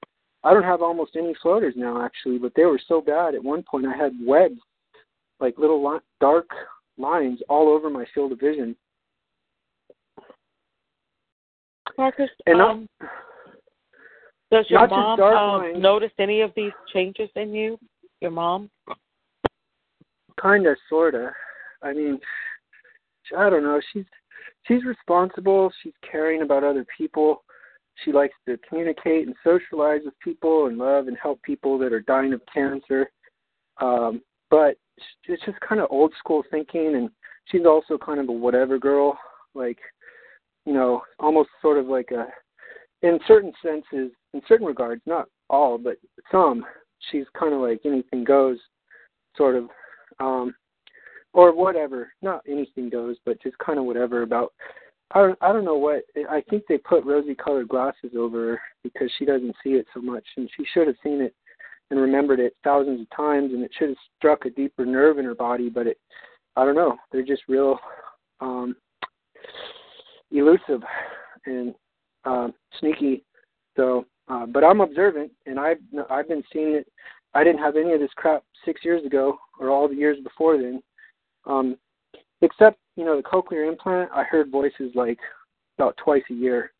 I 0.44 0.52
don't 0.52 0.62
have 0.64 0.82
almost 0.82 1.16
any 1.16 1.34
floaters 1.40 1.74
now, 1.76 2.04
actually, 2.04 2.38
but 2.38 2.52
they 2.56 2.64
were 2.64 2.80
so 2.88 3.00
bad. 3.00 3.34
At 3.34 3.44
one 3.44 3.62
point, 3.62 3.86
I 3.86 3.96
had 3.96 4.12
webs, 4.24 4.58
like 5.40 5.58
little 5.58 5.84
li- 5.86 6.00
dark 6.20 6.48
lines, 6.98 7.40
all 7.48 7.68
over 7.68 7.90
my 7.90 8.04
field 8.14 8.32
of 8.32 8.40
vision. 8.40 8.74
Marcus, 11.98 12.30
And 12.46 12.58
not- 12.58 12.70
um, 12.70 12.88
does 14.50 14.66
your 14.68 14.86
not 14.86 15.18
mom 15.18 15.20
um, 15.20 15.80
notice 15.80 16.12
any 16.18 16.40
of 16.40 16.52
these 16.54 16.72
changes 16.92 17.30
in 17.36 17.54
you? 17.54 17.78
Your 18.20 18.30
mom? 18.30 18.70
Kinda, 20.40 20.76
sorta. 20.88 21.32
I 21.82 21.92
mean, 21.92 22.20
I 23.36 23.50
don't 23.50 23.62
know. 23.62 23.80
She's 23.92 24.04
she's 24.66 24.84
responsible. 24.84 25.72
She's 25.82 25.92
caring 26.08 26.42
about 26.42 26.64
other 26.64 26.86
people. 26.96 27.44
She 28.04 28.12
likes 28.12 28.34
to 28.46 28.58
communicate 28.68 29.26
and 29.26 29.36
socialize 29.44 30.00
with 30.04 30.18
people 30.20 30.66
and 30.66 30.78
love 30.78 31.08
and 31.08 31.16
help 31.22 31.42
people 31.42 31.78
that 31.78 31.92
are 31.92 32.00
dying 32.00 32.32
of 32.32 32.40
cancer. 32.52 33.10
Um, 33.80 34.22
but 34.50 34.76
it's 35.24 35.44
just 35.44 35.60
kind 35.60 35.80
of 35.80 35.88
old 35.90 36.12
school 36.18 36.42
thinking, 36.50 36.94
and 36.96 37.10
she's 37.46 37.66
also 37.66 37.98
kind 37.98 38.20
of 38.20 38.28
a 38.28 38.32
whatever 38.32 38.78
girl. 38.78 39.18
Like, 39.54 39.78
you 40.64 40.72
know, 40.72 41.02
almost 41.18 41.50
sort 41.60 41.78
of 41.78 41.86
like 41.86 42.10
a, 42.10 42.26
in 43.06 43.18
certain 43.26 43.52
senses, 43.62 44.12
in 44.32 44.42
certain 44.48 44.66
regards, 44.66 45.02
not 45.06 45.28
all, 45.50 45.78
but 45.78 45.96
some. 46.30 46.64
She's 47.10 47.26
kind 47.38 47.52
of 47.52 47.60
like 47.60 47.80
anything 47.84 48.24
goes, 48.24 48.58
sort 49.36 49.56
of. 49.56 49.68
Um, 50.20 50.54
or 51.32 51.54
whatever. 51.54 52.12
Not 52.22 52.42
anything 52.48 52.90
goes, 52.90 53.16
but 53.24 53.42
just 53.42 53.58
kind 53.58 53.78
of 53.78 53.84
whatever 53.84 54.22
about. 54.22 54.52
I 55.14 55.18
don't, 55.18 55.38
I 55.42 55.52
don't 55.52 55.64
know 55.64 55.76
what. 55.76 56.02
I 56.30 56.42
think 56.48 56.64
they 56.68 56.78
put 56.78 57.04
rosy 57.04 57.34
colored 57.34 57.68
glasses 57.68 58.12
over 58.16 58.52
her 58.52 58.60
because 58.82 59.10
she 59.18 59.24
doesn't 59.24 59.54
see 59.62 59.70
it 59.70 59.86
so 59.92 60.00
much, 60.00 60.24
and 60.36 60.48
she 60.56 60.64
should 60.72 60.86
have 60.86 60.96
seen 61.02 61.20
it 61.20 61.34
and 61.90 62.00
remembered 62.00 62.40
it 62.40 62.56
thousands 62.64 63.02
of 63.02 63.16
times, 63.16 63.52
and 63.52 63.62
it 63.62 63.70
should 63.78 63.90
have 63.90 63.98
struck 64.16 64.46
a 64.46 64.50
deeper 64.50 64.86
nerve 64.86 65.18
in 65.18 65.26
her 65.26 65.34
body. 65.34 65.68
But 65.68 65.86
it, 65.86 65.98
I 66.56 66.64
don't 66.64 66.74
know. 66.74 66.96
They're 67.10 67.22
just 67.22 67.42
real 67.48 67.78
um, 68.40 68.74
elusive 70.30 70.80
and 71.46 71.74
um, 72.24 72.54
sneaky. 72.80 73.24
So, 73.76 74.06
uh, 74.28 74.46
but 74.46 74.64
I'm 74.64 74.80
observant, 74.80 75.30
and 75.46 75.60
I've 75.60 75.78
I've 76.10 76.28
been 76.28 76.42
seeing 76.52 76.74
it. 76.74 76.86
I 77.34 77.44
didn't 77.44 77.60
have 77.60 77.76
any 77.76 77.92
of 77.92 78.00
this 78.00 78.10
crap 78.16 78.44
six 78.64 78.84
years 78.84 79.04
ago 79.04 79.38
or 79.58 79.70
all 79.70 79.88
the 79.88 79.94
years 79.94 80.18
before 80.22 80.56
then. 80.56 80.82
Um, 81.46 81.76
except, 82.40 82.78
you 82.96 83.04
know, 83.04 83.16
the 83.16 83.22
cochlear 83.22 83.68
implant, 83.68 84.10
I 84.12 84.24
heard 84.24 84.50
voices 84.50 84.92
like 84.94 85.18
about 85.78 85.96
twice 85.96 86.22
a 86.30 86.34
year 86.34 86.72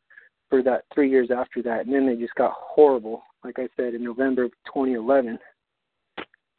for 0.51 0.62
that 0.62 0.84
three 0.94 1.10
years 1.10 1.30
after 1.34 1.62
that. 1.62 1.86
And 1.86 1.94
then 1.94 2.06
they 2.06 2.16
just 2.16 2.34
got 2.34 2.52
horrible, 2.55 3.22
like 3.44 3.59
I 3.59 3.68
said, 3.76 3.94
in 3.94 4.05
November 4.05 4.44
of 4.44 4.52
2011. 4.66 5.39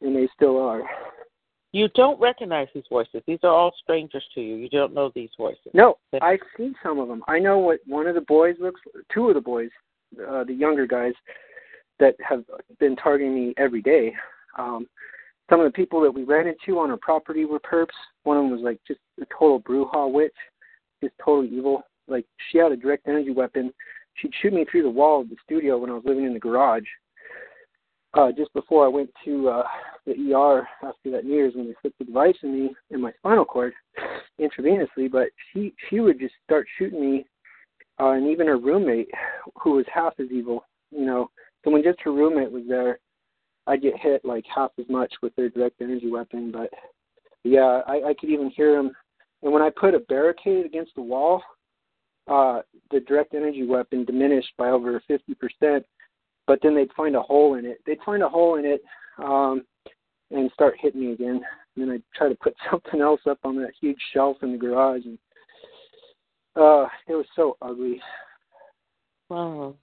And 0.02 0.16
they 0.16 0.28
still 0.34 0.58
are. 0.58 0.82
You 1.72 1.88
don't 1.96 2.20
recognize 2.20 2.68
these 2.72 2.84
voices. 2.88 3.22
These 3.26 3.40
are 3.42 3.50
all 3.50 3.72
strangers 3.82 4.24
to 4.34 4.40
you. 4.40 4.54
You 4.54 4.68
don't 4.68 4.94
know 4.94 5.10
these 5.14 5.30
voices. 5.36 5.72
No, 5.72 5.98
I've 6.22 6.38
seen 6.56 6.74
some 6.82 7.00
of 7.00 7.08
them. 7.08 7.24
I 7.26 7.40
know 7.40 7.58
what 7.58 7.80
one 7.86 8.06
of 8.06 8.14
the 8.14 8.20
boys 8.20 8.54
looks, 8.60 8.80
two 9.12 9.28
of 9.28 9.34
the 9.34 9.40
boys, 9.40 9.70
uh, 10.28 10.44
the 10.44 10.54
younger 10.54 10.86
guys 10.86 11.14
that 11.98 12.14
have 12.20 12.44
been 12.78 12.94
targeting 12.94 13.34
me 13.34 13.54
every 13.56 13.82
day. 13.82 14.14
Um, 14.56 14.86
some 15.50 15.60
of 15.60 15.66
the 15.66 15.72
people 15.76 16.00
that 16.02 16.10
we 16.10 16.24
ran 16.24 16.46
into 16.46 16.78
on 16.78 16.90
our 16.90 16.96
property 16.96 17.44
were 17.44 17.60
perps. 17.60 17.88
One 18.22 18.36
of 18.36 18.44
them 18.44 18.50
was 18.50 18.60
like 18.62 18.80
just 18.86 19.00
a 19.20 19.26
total 19.36 19.60
brouhaha 19.60 20.10
witch, 20.10 20.32
just 21.02 21.14
totally 21.24 21.54
evil. 21.54 21.82
Like 22.08 22.26
she 22.50 22.58
had 22.58 22.72
a 22.72 22.76
direct 22.76 23.06
energy 23.08 23.30
weapon. 23.30 23.72
She'd 24.14 24.32
shoot 24.40 24.52
me 24.52 24.64
through 24.70 24.84
the 24.84 24.90
wall 24.90 25.20
of 25.20 25.28
the 25.28 25.36
studio 25.44 25.76
when 25.78 25.90
I 25.90 25.94
was 25.94 26.04
living 26.06 26.24
in 26.24 26.34
the 26.34 26.40
garage. 26.40 26.86
uh, 28.14 28.30
just 28.32 28.52
before 28.52 28.84
I 28.84 28.88
went 28.88 29.10
to 29.24 29.48
uh, 29.48 29.62
the 30.06 30.32
ER 30.32 30.66
after 30.82 31.10
that 31.10 31.24
New 31.24 31.34
Year's 31.34 31.54
when 31.54 31.66
they 31.68 31.74
put 31.82 31.94
the 31.98 32.04
device 32.04 32.36
in 32.42 32.52
me 32.52 32.74
in 32.90 33.00
my 33.00 33.12
spinal 33.18 33.44
cord 33.44 33.72
intravenously. 34.40 35.10
But 35.10 35.28
she 35.52 35.74
she 35.88 36.00
would 36.00 36.18
just 36.20 36.34
start 36.44 36.66
shooting 36.78 37.00
me, 37.00 37.26
uh, 38.00 38.10
and 38.10 38.28
even 38.28 38.46
her 38.46 38.58
roommate, 38.58 39.10
who 39.60 39.72
was 39.72 39.86
half 39.92 40.14
as 40.18 40.26
evil, 40.30 40.64
you 40.90 41.04
know. 41.06 41.30
So 41.64 41.70
when 41.70 41.82
just 41.82 42.00
her 42.02 42.12
roommate 42.12 42.52
was 42.52 42.64
there, 42.68 42.98
I'd 43.66 43.82
get 43.82 43.98
hit 43.98 44.24
like 44.24 44.44
half 44.54 44.72
as 44.78 44.86
much 44.88 45.12
with 45.22 45.34
their 45.36 45.48
direct 45.48 45.80
energy 45.80 46.10
weapon. 46.10 46.50
But 46.50 46.70
yeah, 47.44 47.80
I, 47.86 48.08
I 48.08 48.14
could 48.18 48.30
even 48.30 48.50
hear 48.50 48.74
them. 48.76 48.92
And 49.42 49.52
when 49.52 49.62
I 49.62 49.70
put 49.70 49.94
a 49.94 50.00
barricade 50.00 50.66
against 50.66 50.94
the 50.94 51.02
wall, 51.02 51.42
uh, 52.26 52.60
the 52.90 53.00
direct 53.00 53.34
energy 53.34 53.66
weapon 53.66 54.04
diminished 54.04 54.52
by 54.56 54.70
over 54.70 55.02
50%. 55.10 55.84
But 56.46 56.58
then 56.62 56.74
they'd 56.74 56.92
find 56.96 57.16
a 57.16 57.22
hole 57.22 57.54
in 57.54 57.64
it. 57.64 57.78
They'd 57.86 57.98
find 58.04 58.22
a 58.22 58.28
hole 58.28 58.56
in 58.56 58.64
it 58.64 58.82
um, 59.18 59.64
and 60.30 60.50
start 60.52 60.74
hitting 60.80 61.00
me 61.00 61.12
again. 61.12 61.40
And 61.76 61.88
then 61.88 61.90
I'd 61.90 62.02
try 62.14 62.28
to 62.28 62.34
put 62.34 62.54
something 62.70 63.00
else 63.00 63.20
up 63.28 63.38
on 63.44 63.56
that 63.56 63.72
huge 63.80 64.00
shelf 64.12 64.38
in 64.42 64.52
the 64.52 64.58
garage. 64.58 65.04
And 65.04 65.18
uh, 66.56 66.86
it 67.08 67.14
was 67.14 67.26
so 67.34 67.56
ugly. 67.62 68.00
Wow. 69.28 69.76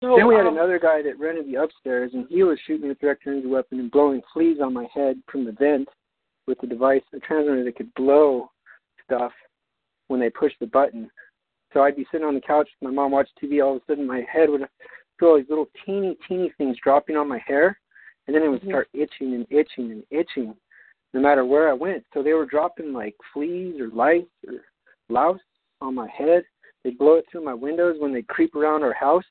So, 0.00 0.14
then 0.16 0.28
we 0.28 0.36
had 0.36 0.46
um, 0.46 0.54
another 0.54 0.78
guy 0.78 1.02
that 1.02 1.18
rented 1.18 1.46
the 1.46 1.56
upstairs, 1.56 2.12
and 2.14 2.26
he 2.28 2.44
was 2.44 2.58
shooting 2.66 2.90
a 2.90 2.94
direct 2.94 3.26
energy 3.26 3.48
weapon 3.48 3.80
and 3.80 3.90
blowing 3.90 4.22
fleas 4.32 4.58
on 4.62 4.72
my 4.72 4.86
head 4.94 5.20
from 5.30 5.44
the 5.44 5.52
vent 5.52 5.88
with 6.46 6.60
the 6.60 6.68
device, 6.68 7.02
a 7.12 7.18
transmitter 7.18 7.64
that 7.64 7.76
could 7.76 7.92
blow 7.94 8.50
stuff 9.04 9.32
when 10.06 10.20
they 10.20 10.30
pushed 10.30 10.58
the 10.60 10.66
button. 10.66 11.10
So 11.72 11.82
I'd 11.82 11.96
be 11.96 12.06
sitting 12.10 12.26
on 12.26 12.34
the 12.34 12.40
couch 12.40 12.68
with 12.80 12.90
my 12.90 12.94
mom 12.94 13.10
watching 13.10 13.32
TV. 13.42 13.62
All 13.62 13.76
of 13.76 13.82
a 13.82 13.92
sudden, 13.92 14.06
my 14.06 14.22
head 14.32 14.48
would 14.48 14.62
feel 15.18 15.36
these 15.36 15.48
little 15.48 15.68
teeny, 15.84 16.16
teeny 16.28 16.52
things 16.56 16.76
dropping 16.82 17.16
on 17.16 17.28
my 17.28 17.38
hair, 17.46 17.78
and 18.26 18.34
then 18.34 18.42
it 18.42 18.48
would 18.48 18.62
Mhm. 18.62 18.68
start 18.68 18.88
itching 18.92 19.34
and 19.34 19.46
itching 19.50 19.90
and 19.90 20.06
itching, 20.10 20.56
no 21.12 21.20
matter 21.20 21.44
where 21.44 21.68
I 21.68 21.72
went. 21.72 22.06
So 22.14 22.22
they 22.22 22.34
were 22.34 22.46
dropping 22.46 22.92
like 22.92 23.16
fleas 23.32 23.80
or 23.80 23.88
lice 23.88 24.26
or 24.46 24.64
louse 25.08 25.40
on 25.80 25.94
my 25.94 26.08
head. 26.08 26.46
They'd 26.84 26.98
blow 26.98 27.14
it 27.14 27.28
through 27.28 27.42
my 27.42 27.54
windows 27.54 27.98
when 27.98 28.12
they 28.12 28.22
creep 28.22 28.54
around 28.54 28.84
our 28.84 28.92
house. 28.92 29.24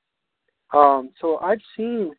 Um, 0.73 1.11
so 1.21 1.37
I've 1.37 1.61
seen 1.75 2.13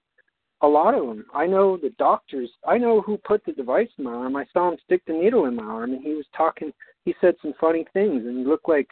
a 0.62 0.66
lot 0.66 0.94
of 0.94 1.06
them. 1.06 1.24
I 1.34 1.46
know 1.46 1.76
the 1.76 1.90
doctors. 1.98 2.50
I 2.66 2.78
know 2.78 3.00
who 3.00 3.16
put 3.18 3.44
the 3.44 3.52
device 3.52 3.88
in 3.98 4.04
my 4.04 4.12
arm. 4.12 4.36
I 4.36 4.46
saw 4.52 4.70
him 4.70 4.78
stick 4.84 5.02
the 5.06 5.12
needle 5.12 5.46
in 5.46 5.56
my 5.56 5.64
arm, 5.64 5.92
and 5.92 6.02
he 6.02 6.14
was 6.14 6.26
talking. 6.36 6.72
He 7.04 7.14
said 7.20 7.34
some 7.40 7.54
funny 7.60 7.86
things, 7.92 8.24
and 8.26 8.38
he 8.38 8.44
looked 8.44 8.68
like 8.68 8.88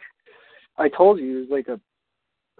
I 0.77 0.89
told 0.89 1.19
you 1.19 1.25
he 1.25 1.35
was 1.41 1.49
like 1.49 1.67
a. 1.67 1.79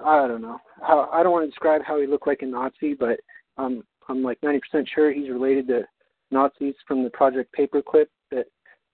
I 0.03 0.27
don't 0.27 0.41
know 0.41 0.59
how. 0.81 1.09
I 1.11 1.23
don't 1.23 1.31
want 1.31 1.45
to 1.45 1.49
describe 1.49 1.81
how 1.85 1.99
he 1.99 2.07
looked 2.07 2.27
like 2.27 2.41
a 2.41 2.45
Nazi, 2.45 2.93
but 2.93 3.19
um, 3.57 3.83
I'm 4.09 4.23
like 4.23 4.39
90% 4.41 4.59
sure 4.93 5.11
he's 5.11 5.29
related 5.29 5.67
to 5.67 5.83
Nazis 6.31 6.75
from 6.87 7.03
the 7.03 7.09
Project 7.11 7.55
Paperclip 7.57 8.07
that 8.31 8.45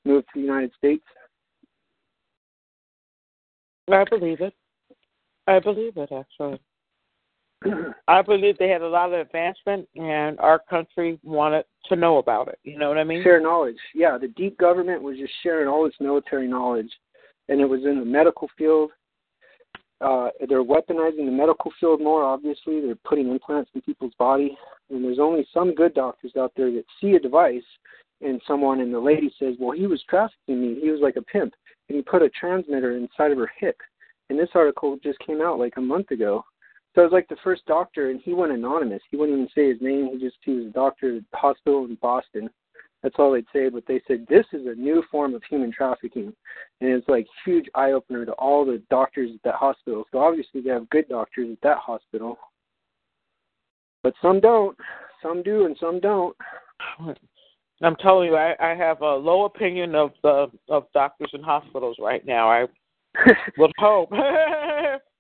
moved 0.06 0.28
to 0.34 0.40
the 0.40 0.46
United 0.46 0.72
States. 0.78 1.04
I 3.92 4.06
believe 4.10 4.42
it. 4.42 4.54
I 5.48 5.60
believe 5.60 5.98
it, 5.98 6.10
actually. 6.12 6.62
I 8.08 8.22
believe 8.22 8.58
they 8.58 8.70
had 8.70 8.82
a 8.82 8.88
lot 8.88 9.14
of 9.14 9.20
advancement, 9.20 9.88
and 9.96 10.40
our 10.40 10.60
country 10.70 11.20
wanted 11.24 11.66
to 11.90 11.96
know 11.96 12.18
about 12.18 12.48
it. 12.48 12.60
You 12.64 12.78
know 12.78 12.90
what 12.90 12.98
I 12.98 13.04
mean? 13.04 13.24
share 13.24 13.42
knowledge. 13.42 13.78
Yeah, 13.94 14.18
the 14.18 14.28
deep 14.30 14.58
government 14.58 15.02
was 15.02 15.18
just 15.18 15.34
sharing 15.42 15.68
all 15.68 15.86
its 15.86 15.96
military 16.00 16.48
knowledge, 16.48 16.92
and 17.50 17.60
it 17.62 17.66
was 17.66 17.82
in 17.86 18.00
the 18.00 18.06
medical 18.06 18.50
field. 18.58 18.92
Uh, 20.02 20.30
they're 20.50 20.64
weaponizing 20.64 21.26
the 21.26 21.32
medical 21.32 21.72
field 21.80 22.02
more. 22.02 22.24
Obviously, 22.24 22.82
they're 22.82 22.96
putting 23.06 23.30
implants 23.30 23.72
in 23.74 23.82
people's 23.82 24.14
body, 24.20 24.58
and 24.90 25.04
there's 25.04 25.20
only 25.20 25.48
some 25.54 25.74
good 25.74 25.94
doctors 25.94 26.34
out 26.38 26.52
there 26.58 26.72
that 26.72 26.84
see 27.00 27.14
a 27.14 27.20
device 27.20 27.64
in 28.22 28.40
someone, 28.48 28.82
and 28.82 28.94
the 28.94 29.00
lady 29.00 29.34
says, 29.40 29.56
"Well, 29.60 29.78
he 29.78 29.88
was 29.88 30.02
trafficking 30.04 30.62
me. 30.62 30.80
He 30.82 30.90
was 30.90 31.02
like 31.02 31.16
a 31.16 31.22
pimp, 31.22 31.54
and 31.88 31.96
he 31.96 32.02
put 32.02 32.22
a 32.22 32.30
transmitter 32.30 32.98
inside 32.98 33.32
of 33.32 33.38
her 33.38 33.52
hip." 33.58 33.78
And 34.30 34.40
this 34.40 34.50
article 34.56 34.98
just 35.04 35.20
came 35.20 35.42
out 35.42 35.60
like 35.60 35.78
a 35.78 35.82
month 35.82 36.12
ago. 36.12 36.44
So 36.94 37.02
it 37.02 37.06
was 37.06 37.14
like 37.14 37.28
the 37.28 37.38
first 37.44 37.66
doctor, 37.66 38.12
and 38.12 38.22
he 38.22 38.34
went 38.34 38.52
anonymous. 38.52 39.02
He 39.10 39.18
wouldn't 39.18 39.38
even 39.38 39.50
say 39.56 39.70
his 39.70 39.82
name. 39.82 40.10
He 40.14 40.20
just 40.20 40.38
he 40.44 40.54
was 40.54 40.68
a 40.68 40.70
doctor 40.70 41.18
at 41.18 41.24
the 41.32 41.38
hospital 41.38 41.86
in 41.86 41.96
Boston. 41.96 42.50
That's 43.02 43.16
all 43.18 43.34
they'd 43.34 43.46
say. 43.52 43.70
But 43.70 43.84
they 43.88 44.02
said 44.08 44.26
this 44.30 44.46
is 44.54 44.68
a 44.68 44.76
new 44.76 45.04
form 45.10 45.34
of 45.34 45.42
human 45.50 45.72
trafficking, 45.72 46.34
and 46.82 46.90
it's 46.92 47.10
like 47.10 47.26
huge 47.46 47.66
eye 47.74 47.92
opener 47.94 48.26
to 48.26 48.34
all 48.34 48.64
the 48.64 48.82
doctors 48.92 49.32
at 49.34 49.42
that 49.44 49.56
hospital. 49.56 50.06
So 50.12 50.20
obviously 50.20 50.62
they 50.62 50.70
have 50.70 50.90
good 50.92 51.10
doctors 51.10 51.50
at 51.52 51.62
that 51.64 51.78
hospital, 51.80 52.38
but 54.04 54.14
some 54.22 54.40
don't. 54.40 54.78
Some 55.24 55.42
do, 55.42 55.66
and 55.66 55.76
some 55.80 56.00
don't. 56.00 56.36
I'm 57.82 57.96
telling 57.96 58.28
you, 58.30 58.36
I, 58.36 58.56
I 58.60 58.76
have 58.76 59.02
a 59.02 59.16
low 59.16 59.46
opinion 59.46 59.96
of 59.96 60.12
the 60.22 60.48
of 60.70 60.86
doctors 60.94 61.32
and 61.34 61.44
hospitals 61.44 61.98
right 62.00 62.24
now. 62.24 62.50
I 62.50 62.66
would 63.58 63.72
hope. 63.80 64.12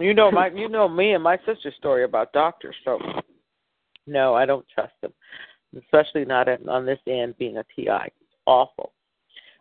you 0.00 0.14
know 0.14 0.30
my 0.30 0.48
you 0.54 0.68
know 0.68 0.88
me 0.88 1.12
and 1.12 1.22
my 1.22 1.38
sister's 1.46 1.74
story 1.78 2.04
about 2.04 2.32
doctors, 2.32 2.76
so 2.84 2.98
no, 4.06 4.34
I 4.34 4.46
don't 4.46 4.66
trust 4.74 4.92
them, 5.00 5.12
especially 5.78 6.24
not 6.24 6.48
at, 6.48 6.66
on 6.68 6.84
this 6.84 6.98
end 7.06 7.36
being 7.38 7.58
a 7.58 7.64
TI. 7.74 8.06
It's 8.06 8.36
awful. 8.46 8.92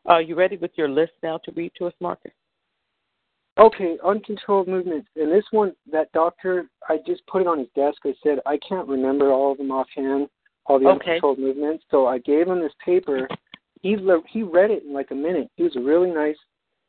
Are 0.05 0.17
uh, 0.17 0.19
you 0.19 0.35
ready 0.35 0.57
with 0.57 0.71
your 0.75 0.89
list 0.89 1.11
now 1.21 1.37
to 1.45 1.51
read 1.51 1.71
to 1.77 1.85
us, 1.85 1.93
Marcus? 1.99 2.31
Okay, 3.59 3.97
uncontrolled 4.03 4.67
movements. 4.67 5.07
And 5.15 5.31
this 5.31 5.43
one, 5.51 5.73
that 5.91 6.11
doctor, 6.13 6.69
I 6.89 6.97
just 7.05 7.25
put 7.27 7.41
it 7.41 7.47
on 7.47 7.59
his 7.59 7.67
desk. 7.75 7.99
I 8.05 8.13
said, 8.23 8.39
I 8.45 8.57
can't 8.67 8.87
remember 8.87 9.31
all 9.31 9.51
of 9.51 9.57
them 9.59 9.71
offhand, 9.71 10.29
all 10.65 10.79
the 10.79 10.87
Okay. 10.87 11.11
uncontrolled 11.11 11.37
movements. 11.37 11.83
So 11.91 12.07
I 12.07 12.17
gave 12.19 12.47
him 12.47 12.61
this 12.61 12.73
paper. 12.83 13.27
He 13.81 13.97
he 14.29 14.43
read 14.43 14.71
it 14.71 14.83
in 14.83 14.93
like 14.93 15.11
a 15.11 15.15
minute. 15.15 15.49
He 15.55 15.63
was 15.63 15.75
a 15.75 15.81
really 15.81 16.11
nice 16.11 16.37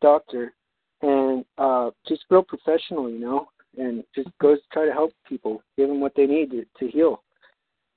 doctor, 0.01 0.55
and 1.03 1.45
uh, 1.59 1.91
just 2.07 2.25
real 2.31 2.43
professional, 2.43 3.11
you 3.11 3.19
know, 3.19 3.49
and 3.77 4.05
just 4.15 4.29
goes 4.41 4.59
to 4.59 4.65
try 4.73 4.87
to 4.87 4.93
help 4.93 5.13
people, 5.29 5.63
give 5.77 5.89
them 5.89 6.01
what 6.01 6.15
they 6.17 6.27
need 6.27 6.51
to, 6.51 6.65
to 6.79 6.89
heal. 6.91 7.23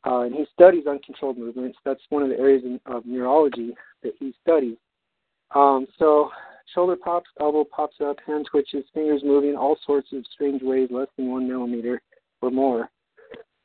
Uh, 0.05 0.21
and 0.21 0.35
he 0.35 0.45
studies 0.53 0.85
uncontrolled 0.87 1.37
movements. 1.37 1.77
That's 1.83 2.01
one 2.09 2.23
of 2.23 2.29
the 2.29 2.37
areas 2.37 2.63
in, 2.63 2.79
of 2.85 3.05
neurology 3.05 3.73
that 4.03 4.13
he 4.19 4.33
studies. 4.41 4.77
Um, 5.53 5.87
so 5.97 6.29
shoulder 6.73 6.95
pops, 6.95 7.29
elbow 7.39 7.63
pops 7.63 7.95
up, 8.03 8.17
hand 8.25 8.47
twitches, 8.49 8.85
fingers 8.93 9.21
moving 9.23 9.55
all 9.55 9.77
sorts 9.85 10.09
of 10.13 10.23
strange 10.31 10.61
ways 10.61 10.89
less 10.91 11.07
than 11.17 11.31
one 11.31 11.47
millimeter 11.47 12.01
or 12.41 12.51
more. 12.51 12.89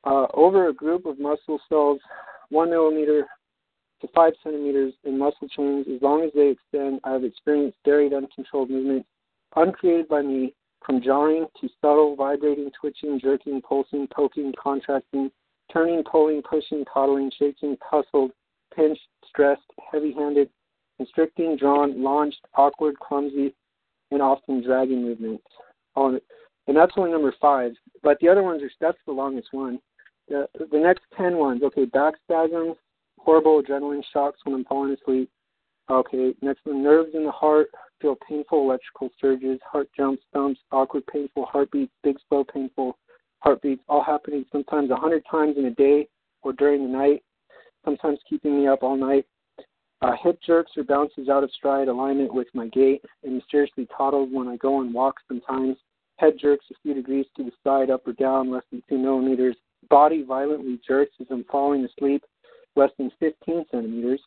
Uh, 0.05 0.27
over 0.33 0.69
a 0.69 0.73
group 0.73 1.05
of 1.05 1.19
muscle 1.19 1.61
cells, 1.69 2.01
one 2.49 2.71
millimeter 2.71 3.27
to 4.01 4.09
five 4.15 4.33
centimeters 4.43 4.95
in 5.05 5.19
muscle 5.19 5.49
chains, 5.49 5.87
as 5.95 6.01
long 6.01 6.25
as 6.25 6.31
they 6.35 6.49
extend, 6.49 7.01
I 7.05 7.13
have 7.13 7.25
experienced 7.25 7.77
varied 7.85 8.15
uncontrolled 8.15 8.71
movements, 8.71 9.09
uncreated 9.57 10.09
by 10.09 10.23
me, 10.23 10.55
from 10.85 11.03
jarring 11.03 11.47
to 11.61 11.69
subtle, 11.81 12.17
vibrating, 12.17 12.71
twitching, 12.81 13.21
jerking, 13.21 13.61
pulsing, 13.61 14.09
poking, 14.13 14.53
contracting, 14.63 15.31
turning, 15.73 16.03
pulling, 16.05 16.43
pushing, 16.43 16.85
coddling, 16.93 17.31
shaking, 17.39 17.77
tussled, 17.91 18.31
pinched, 18.75 19.03
stressed, 19.29 19.63
heavy 19.91 20.13
handed, 20.13 20.49
constricting, 20.97 21.57
drawn, 21.57 22.03
launched, 22.03 22.41
awkward, 22.55 22.99
clumsy, 22.99 23.55
and 24.11 24.23
often 24.23 24.63
dragging 24.63 25.03
movements. 25.03 25.45
Oh, 25.97 26.07
um, 26.07 26.21
and 26.67 26.77
that's 26.77 26.93
only 26.97 27.11
number 27.11 27.35
five. 27.41 27.73
But 28.03 28.19
the 28.21 28.29
other 28.29 28.43
ones 28.43 28.63
are 28.63 28.71
that's 28.81 28.99
the 29.07 29.13
longest 29.13 29.49
one. 29.53 29.81
The 30.29 30.47
the 30.71 30.79
next 30.79 31.03
ten 31.17 31.37
ones, 31.37 31.63
okay, 31.63 31.85
back 31.85 32.15
spasms, 32.25 32.77
horrible 33.19 33.63
adrenaline 33.63 34.03
shocks 34.13 34.39
when 34.45 34.55
I'm 34.55 34.65
falling 34.65 34.97
asleep. 35.01 35.31
Okay, 35.91 36.35
next 36.41 36.61
one, 36.65 36.83
nerves 36.83 37.11
in 37.15 37.25
the 37.25 37.33
heart, 37.33 37.69
feel 38.01 38.17
painful 38.29 38.63
electrical 38.63 39.11
surges, 39.21 39.59
heart 39.71 39.89
jumps, 39.97 40.23
thumps, 40.33 40.61
awkward, 40.73 41.07
painful 41.07 41.47
heartbeats, 41.47 41.93
big, 42.03 42.17
slow, 42.29 42.45
painful 42.45 42.99
heartbeats, 43.41 43.83
all 43.89 44.05
happening 44.05 44.45
sometimes 44.53 44.91
a 44.91 44.97
hundred 44.97 45.23
times 45.31 45.57
in 45.57 45.67
a 45.67 45.71
day 45.71 46.09
or 46.43 46.53
during 46.53 46.83
the 46.83 46.89
night, 46.89 47.23
sometimes 47.85 48.19
keeping 48.29 48.61
me 48.61 48.67
up 48.69 48.83
all 48.83 48.97
night. 48.97 49.27
Uh, 50.03 50.13
hip 50.23 50.39
jerks 50.47 50.73
or 50.79 50.85
bounces 50.85 51.29
out 51.29 51.45
of 51.45 51.51
stride 51.51 51.89
alignment 51.89 52.33
with 52.33 52.47
my 52.55 52.69
gait, 52.69 53.03
and 53.23 53.35
mysteriously 53.35 53.87
toddles 53.95 54.31
when 54.33 54.49
I 54.49 54.57
go 54.57 54.77
on 54.77 54.93
walks 54.93 55.23
sometimes. 55.29 55.77
Head 56.17 56.35
jerks 56.41 56.65
a 56.71 56.75
few 56.83 56.95
degrees 56.95 57.27
to 57.37 57.45
the 57.45 57.53
side, 57.65 57.91
up 57.91 58.07
or 58.07 58.13
down, 58.15 58.51
less 58.51 58.63
than 58.71 58.83
two 58.89 58.99
millimeters. 58.99 59.57
Body 59.89 60.23
violently 60.23 60.81
jerks 60.87 61.13
as 61.21 61.27
I'm 61.31 61.45
falling 61.45 61.85
asleep, 61.85 62.23
less 62.77 62.91
than 62.99 63.11
15 63.21 63.65
centimeters. 63.71 64.21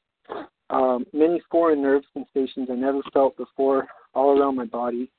Um, 0.73 1.05
many 1.13 1.41
foreign 1.51 1.81
nerve 1.81 2.03
sensations 2.13 2.67
I 2.71 2.75
never 2.75 3.01
felt 3.13 3.37
before, 3.37 3.87
all 4.15 4.39
around 4.39 4.55
my 4.55 4.65
body. 4.65 5.11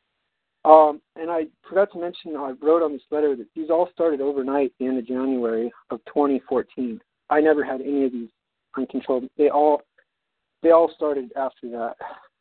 Um, 0.64 1.01
and 1.14 1.31
I 1.31 1.44
forgot 1.68 1.93
to 1.93 2.01
mention, 2.01 2.36
I 2.36 2.55
wrote 2.60 2.82
on 2.82 2.93
this 2.93 3.02
letter 3.10 3.36
that 3.36 3.47
these 3.55 3.70
all 3.70 3.89
started 3.93 4.20
overnight, 4.20 4.72
the 4.78 4.86
end 4.86 4.98
of 4.98 5.06
January 5.06 5.70
of 5.90 6.01
2014. 6.06 7.01
I 7.31 7.40
never 7.40 7.62
had 7.62 7.81
any 7.81 8.05
of 8.05 8.12
these 8.12 8.31
uncontrolled. 8.76 9.28
They 9.39 9.48
all 9.48 9.82
they 10.62 10.70
all 10.70 10.90
started 10.97 11.31
after 11.36 11.68
that, 11.70 11.97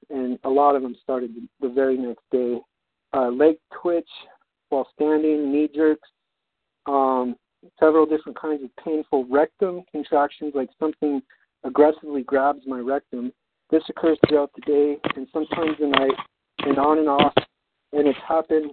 and 0.10 0.40
a 0.46 0.50
lot 0.50 0.76
of 0.76 0.82
them 0.82 0.96
started 1.04 1.36
the 1.60 1.70
very 1.70 1.98
next 1.98 2.24
day. 2.32 2.60
Uh, 3.14 3.30
leg 3.30 3.56
twitch 3.82 4.08
while 4.70 4.88
standing, 4.96 5.52
knee 5.52 5.70
jerks, 5.74 6.08
um, 6.88 7.36
several 7.80 8.06
different 8.06 8.40
kinds 8.40 8.64
of 8.64 8.70
painful 8.84 9.26
rectum 9.30 9.84
contractions, 9.92 10.54
like 10.56 10.70
something 10.80 11.22
aggressively 11.64 12.24
grabs 12.24 12.62
my 12.66 12.80
rectum. 12.80 13.32
This 13.72 13.84
occurs 13.90 14.18
throughout 14.28 14.52
the 14.56 14.62
day 14.62 14.98
and 15.16 15.28
sometimes 15.34 15.78
the 15.80 15.88
night, 15.88 16.16
and 16.60 16.78
on 16.78 17.00
and 17.00 17.10
off. 17.10 17.34
And 17.92 18.08
it's 18.08 18.20
happened, 18.28 18.72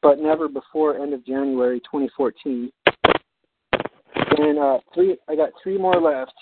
but 0.00 0.18
never 0.18 0.48
before 0.48 0.98
end 0.98 1.14
of 1.14 1.24
January 1.24 1.80
2014. 1.80 2.70
And 4.38 4.58
uh, 4.58 4.78
three, 4.94 5.16
I 5.28 5.36
got 5.36 5.50
three 5.62 5.78
more 5.78 6.00
left. 6.00 6.32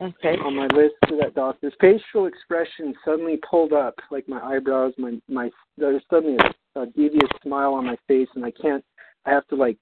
Okay. 0.00 0.36
On 0.44 0.56
my 0.56 0.66
list 0.66 0.94
to 1.08 1.16
that 1.20 1.34
doctor's 1.34 1.74
facial 1.80 2.26
expression 2.26 2.92
suddenly 3.04 3.38
pulled 3.48 3.72
up, 3.72 3.94
like 4.10 4.28
my 4.28 4.40
eyebrows, 4.40 4.92
my 4.98 5.20
my 5.28 5.48
there's 5.78 6.02
suddenly 6.10 6.36
a, 6.74 6.80
a 6.80 6.86
devious 6.86 7.30
smile 7.40 7.74
on 7.74 7.86
my 7.86 7.96
face, 8.08 8.26
and 8.34 8.44
I 8.44 8.50
can't. 8.50 8.84
I 9.26 9.30
have 9.30 9.46
to 9.48 9.54
like 9.54 9.78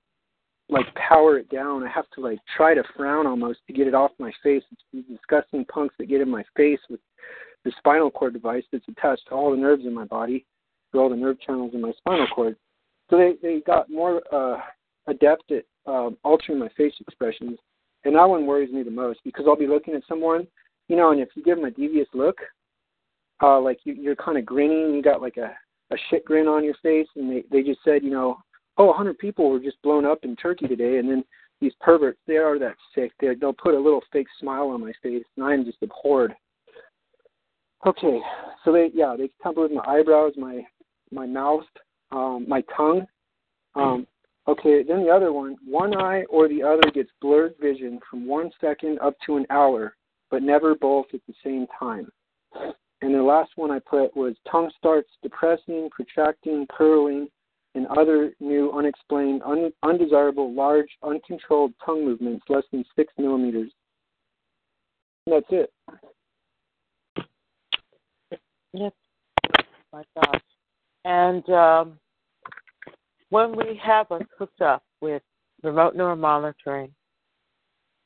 like 0.71 0.87
power 0.95 1.39
it 1.39 1.49
down. 1.51 1.83
I 1.83 1.91
have 1.91 2.09
to 2.15 2.21
like 2.21 2.39
try 2.57 2.75
to 2.75 2.83
frown 2.97 3.27
almost 3.27 3.61
to 3.67 3.73
get 3.73 3.87
it 3.87 3.95
off 3.95 4.13
my 4.19 4.33
face. 4.43 4.63
It's 4.71 4.83
these 4.93 5.05
disgusting 5.09 5.65
punks 5.67 5.95
that 5.99 6.09
get 6.09 6.21
in 6.21 6.31
my 6.31 6.45
face 6.57 6.81
with 6.89 7.01
the 7.65 7.73
spinal 7.79 8.11
cord 8.11 8.33
device 8.33 8.65
that's 8.73 8.89
attached 8.89 9.29
to 9.29 9.35
all 9.35 9.51
the 9.51 9.57
nerves 9.57 9.85
in 9.85 9.95
my 9.95 10.05
body, 10.05 10.47
to 10.93 10.99
all 10.99 11.11
the 11.11 11.17
nerve 11.17 11.41
channels 11.41 11.73
in 11.75 11.81
my 11.81 11.93
spinal 11.99 12.27
cord. 12.35 12.57
So 13.11 13.19
they 13.19 13.35
they 13.43 13.61
got 13.67 13.91
more 13.91 14.23
uh, 14.33 14.59
adept 15.07 15.51
at 15.51 15.65
uh, 15.87 16.11
altering 16.25 16.59
my 16.59 16.69
face 16.77 16.95
expressions 17.01 17.59
and 18.05 18.15
that 18.15 18.29
one 18.29 18.47
worries 18.47 18.73
me 18.73 18.83
the 18.83 18.91
most 18.91 19.21
because 19.25 19.45
I'll 19.47 19.57
be 19.57 19.67
looking 19.67 19.95
at 19.95 20.03
someone, 20.09 20.47
you 20.89 20.97
know, 20.97 21.13
and 21.13 21.21
if 21.21 21.29
you 21.35 21.43
give 21.43 21.57
them 21.57 21.67
a 21.67 21.71
devious 21.71 22.09
look, 22.15 22.37
uh, 23.43 23.61
like 23.61 23.81
you, 23.85 23.95
you're 23.95 24.17
kind 24.17 24.39
of 24.39 24.47
grinning, 24.47 24.95
you 24.95 25.03
got 25.03 25.23
like 25.23 25.37
a, 25.37 25.55
a 25.93 25.97
shit 26.09 26.25
grin 26.25 26.47
on 26.47 26.65
your 26.65 26.75
face, 26.83 27.09
and 27.17 27.31
they, 27.31 27.45
they 27.51 27.63
just 27.63 27.81
said, 27.85 28.03
you 28.03 28.11
know, 28.11 28.39
oh, 28.81 28.85
a 28.85 28.89
100 28.89 29.19
people 29.19 29.51
were 29.51 29.61
just 29.61 29.81
blown 29.83 30.05
up 30.05 30.21
in 30.25 30.37
Turkey 30.37 30.67
today, 30.67 30.99
and 30.99 31.09
then 31.09 31.25
these 31.61 31.73
perverts, 31.81 32.19
they 32.27 32.37
are 32.37 32.59
that 32.59 32.77
sick. 32.95 33.13
They, 33.21 33.35
they'll 33.35 33.53
put 33.53 33.75
a 33.75 33.81
little 33.81 34.03
fake 34.13 34.29
smile 34.39 34.69
on 34.69 34.81
my 34.81 34.93
face, 35.03 35.25
and 35.37 35.45
I 35.45 35.53
am 35.53 35.65
just 35.65 35.79
abhorred. 35.83 36.35
Okay, 37.87 38.21
so 38.65 38.73
they, 38.73 38.91
yeah, 38.93 39.15
they 39.17 39.31
tamper 39.43 39.63
with 39.63 39.73
my 39.73 39.85
eyebrows, 39.87 40.33
my, 40.37 40.63
my 41.11 41.27
mouth, 41.27 41.65
um, 42.13 42.45
my 42.49 42.63
tongue, 42.77 43.07
um, 43.75 44.07
Okay, 44.49 44.83
then 44.83 45.05
the 45.05 45.11
other 45.11 45.33
one, 45.33 45.57
one 45.65 45.97
eye 45.97 46.25
or 46.29 46.49
the 46.49 46.63
other 46.63 46.91
gets 46.93 47.11
blurred 47.21 47.55
vision 47.61 48.01
from 48.11 48.27
one 48.27 48.51
second 48.61 48.99
up 49.01 49.15
to 49.25 49.37
an 49.37 49.47
hour, 49.51 49.95
but 50.29 50.43
never 50.43 50.75
both 50.75 51.07
at 51.13 51.21
the 51.29 51.35
same 51.45 51.67
time. 51.79 52.11
And 53.01 53.15
the 53.15 53.23
last 53.23 53.53
one 53.57 53.71
I 53.71 53.79
put 53.79 54.17
was 54.17 54.35
tongue 54.51 54.71
starts 54.77 55.09
depressing, 55.23 55.89
protracting, 55.93 56.67
curling, 56.77 57.29
and 57.75 57.87
other 57.87 58.33
new, 58.41 58.73
unexplained, 58.73 59.43
un- 59.45 59.73
undesirable, 59.83 60.53
large, 60.53 60.89
uncontrolled 61.03 61.73
tongue 61.85 62.05
movements 62.05 62.45
less 62.49 62.65
than 62.73 62.85
six 62.97 63.13
millimeters. 63.17 63.71
And 65.27 65.35
that's 65.35 65.47
it. 65.51 65.73
Yep. 68.73 68.95
My 69.93 70.05
gosh. 70.15 70.43
And 71.05 71.49
um, 71.51 71.99
when 73.31 73.57
we 73.57 73.81
have 73.83 74.11
us 74.13 74.23
hooked 74.39 74.61
up 74.61 74.83
with 75.01 75.23
remote 75.63 75.97
neuromonitoring 75.97 76.91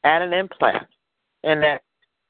and 0.04 0.24
an 0.24 0.32
implant, 0.32 0.86
and 1.42 1.62
that 1.62 1.82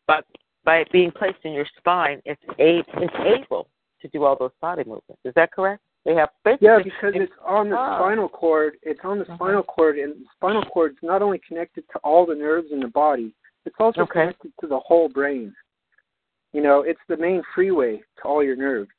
but 0.07 0.25
by 0.65 0.85
being 0.93 1.11
placed 1.11 1.39
in 1.45 1.53
your 1.53 1.67
spine, 1.79 2.21
it's 2.25 2.43
a, 2.59 2.83
it's 3.01 3.45
able 3.45 3.69
to 4.01 4.09
do 4.09 4.25
all 4.25 4.37
those 4.39 4.51
body 4.61 4.83
movements. 4.85 5.21
Is 5.25 5.35
that 5.35 5.53
correct? 5.53 5.83
They 6.05 6.15
have 6.15 6.29
basically 6.45 6.69
yeah, 6.69 6.79
because 6.83 7.13
it's 7.15 7.33
on 7.47 7.71
the 7.71 7.77
spinal 7.77 8.29
cord. 8.29 8.75
It's 8.83 9.01
on 9.05 9.19
the 9.19 9.25
uh-huh. 9.25 9.37
spinal 9.37 9.63
cord, 9.63 9.97
and 9.99 10.15
the 10.15 10.27
spinal 10.37 10.63
cord 10.63 10.93
is 10.93 10.99
not 11.03 11.23
only 11.23 11.41
connected 11.47 11.85
to 11.93 11.99
all 12.01 12.27
the 12.27 12.35
nerves 12.35 12.69
in 12.73 12.81
the 12.81 12.89
body, 12.89 13.35
it's 13.65 13.77
also 13.79 14.03
okay. 14.03 14.13
connected 14.21 14.53
to 14.61 14.67
the 14.67 14.79
whole 14.79 15.09
brain. 15.09 15.55
You 16.53 16.63
know, 16.63 16.83
it's 16.83 17.01
the 17.09 17.17
main 17.17 17.43
freeway 17.55 18.03
to 18.19 18.23
all 18.25 18.45
your 18.45 18.57
nerves. 18.57 18.91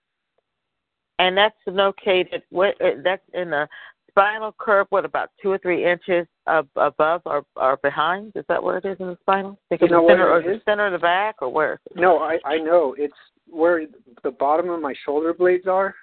And 1.20 1.38
that's 1.38 1.56
located. 1.68 2.42
What? 2.50 2.76
Uh, 2.82 3.02
that's 3.04 3.24
in 3.34 3.52
the 3.52 3.68
spinal 4.10 4.56
curve, 4.58 4.88
what 4.90 5.06
about 5.06 5.30
two 5.42 5.52
or 5.52 5.58
three 5.58 5.86
inches 5.86 6.26
ab- 6.48 6.68
above 6.76 7.22
or, 7.26 7.46
or 7.56 7.78
behind? 7.78 8.32
Is 8.36 8.46
that 8.48 8.62
what 8.62 8.84
it 8.84 8.88
is 8.90 8.98
in 9.00 9.08
the 9.08 9.18
spinal? 9.22 9.60
Think 9.70 9.82
you 9.82 9.90
know 9.90 10.04
the 10.04 10.14
center 10.14 10.30
or 10.30 10.42
the 10.42 10.62
center 10.66 10.88
of 10.88 10.94
the 10.94 11.00
back 11.00 11.36
or 11.42 11.50
where? 11.50 11.80
No, 11.96 12.20
I 12.20 12.40
I 12.46 12.58
know 12.58 12.96
it's 12.98 13.14
where 13.48 13.86
the 14.24 14.32
bottom 14.32 14.70
of 14.70 14.82
my 14.82 14.94
shoulder 15.06 15.34
blades 15.34 15.68
are. 15.68 15.94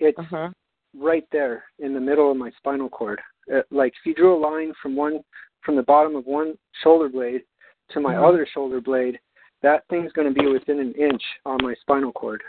It's 0.00 0.18
uh-huh. 0.18 0.48
right 0.98 1.24
there 1.30 1.64
in 1.78 1.94
the 1.94 2.00
middle 2.00 2.30
of 2.30 2.36
my 2.36 2.50
spinal 2.56 2.88
cord. 2.88 3.20
Uh, 3.52 3.60
like 3.70 3.92
if 3.92 4.06
you 4.06 4.14
drew 4.14 4.34
a 4.34 4.40
line 4.40 4.72
from 4.82 4.96
one 4.96 5.20
from 5.64 5.76
the 5.76 5.82
bottom 5.82 6.16
of 6.16 6.24
one 6.24 6.54
shoulder 6.82 7.08
blade 7.08 7.42
to 7.90 8.00
my 8.00 8.16
uh-huh. 8.16 8.28
other 8.28 8.48
shoulder 8.52 8.80
blade, 8.80 9.18
that 9.62 9.84
thing's 9.90 10.12
going 10.12 10.32
to 10.32 10.40
be 10.40 10.48
within 10.48 10.80
an 10.80 10.92
inch 10.92 11.22
on 11.44 11.58
my 11.62 11.74
spinal 11.82 12.12
cord. 12.12 12.42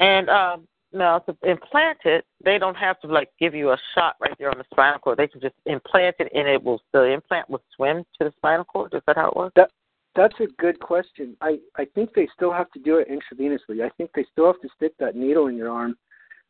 And 0.00 0.28
um, 0.28 0.66
now 0.92 1.20
to 1.20 1.36
implant 1.44 1.98
it, 2.04 2.24
they 2.44 2.58
don't 2.58 2.76
have 2.76 3.00
to 3.00 3.06
like 3.06 3.30
give 3.38 3.54
you 3.54 3.70
a 3.70 3.78
shot 3.94 4.16
right 4.20 4.34
there 4.38 4.50
on 4.50 4.58
the 4.58 4.64
spinal 4.72 4.98
cord. 4.98 5.18
They 5.18 5.28
can 5.28 5.40
just 5.40 5.54
implant 5.66 6.16
it, 6.18 6.32
and 6.34 6.48
it 6.48 6.62
will 6.62 6.80
the 6.92 7.04
implant 7.04 7.48
will 7.48 7.62
swim 7.76 8.04
to 8.18 8.24
the 8.24 8.32
spinal 8.36 8.64
cord. 8.64 8.92
Is 8.92 9.02
that 9.06 9.16
how 9.16 9.28
it 9.28 9.36
works? 9.36 9.52
That 9.54 9.70
that's 10.16 10.34
a 10.40 10.46
good 10.58 10.78
question. 10.80 11.36
I 11.40 11.58
I 11.76 11.86
think 11.94 12.14
they 12.14 12.28
still 12.34 12.52
have 12.52 12.70
to 12.72 12.78
do 12.80 12.98
it 12.98 13.08
intravenously. 13.08 13.84
I 13.84 13.90
think 13.96 14.10
they 14.14 14.26
still 14.32 14.46
have 14.46 14.60
to 14.60 14.68
stick 14.76 14.92
that 14.98 15.16
needle 15.16 15.48
in 15.48 15.56
your 15.56 15.70
arm. 15.70 15.96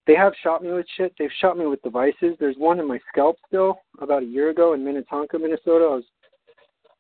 They 0.07 0.15
have 0.15 0.35
shot 0.43 0.62
me 0.62 0.70
with 0.70 0.86
shit. 0.97 1.15
They've 1.19 1.31
shot 1.41 1.57
me 1.57 1.66
with 1.66 1.82
devices. 1.82 2.36
There's 2.39 2.57
one 2.57 2.78
in 2.78 2.86
my 2.86 3.01
scalp 3.11 3.36
still 3.47 3.78
about 4.01 4.23
a 4.23 4.27
year 4.27 4.51
ago 4.51 4.74
in 4.74 4.85
Minnetonka, 4.85 5.39
Minnesota. 5.39 5.85
I 5.85 5.95
was 5.95 6.05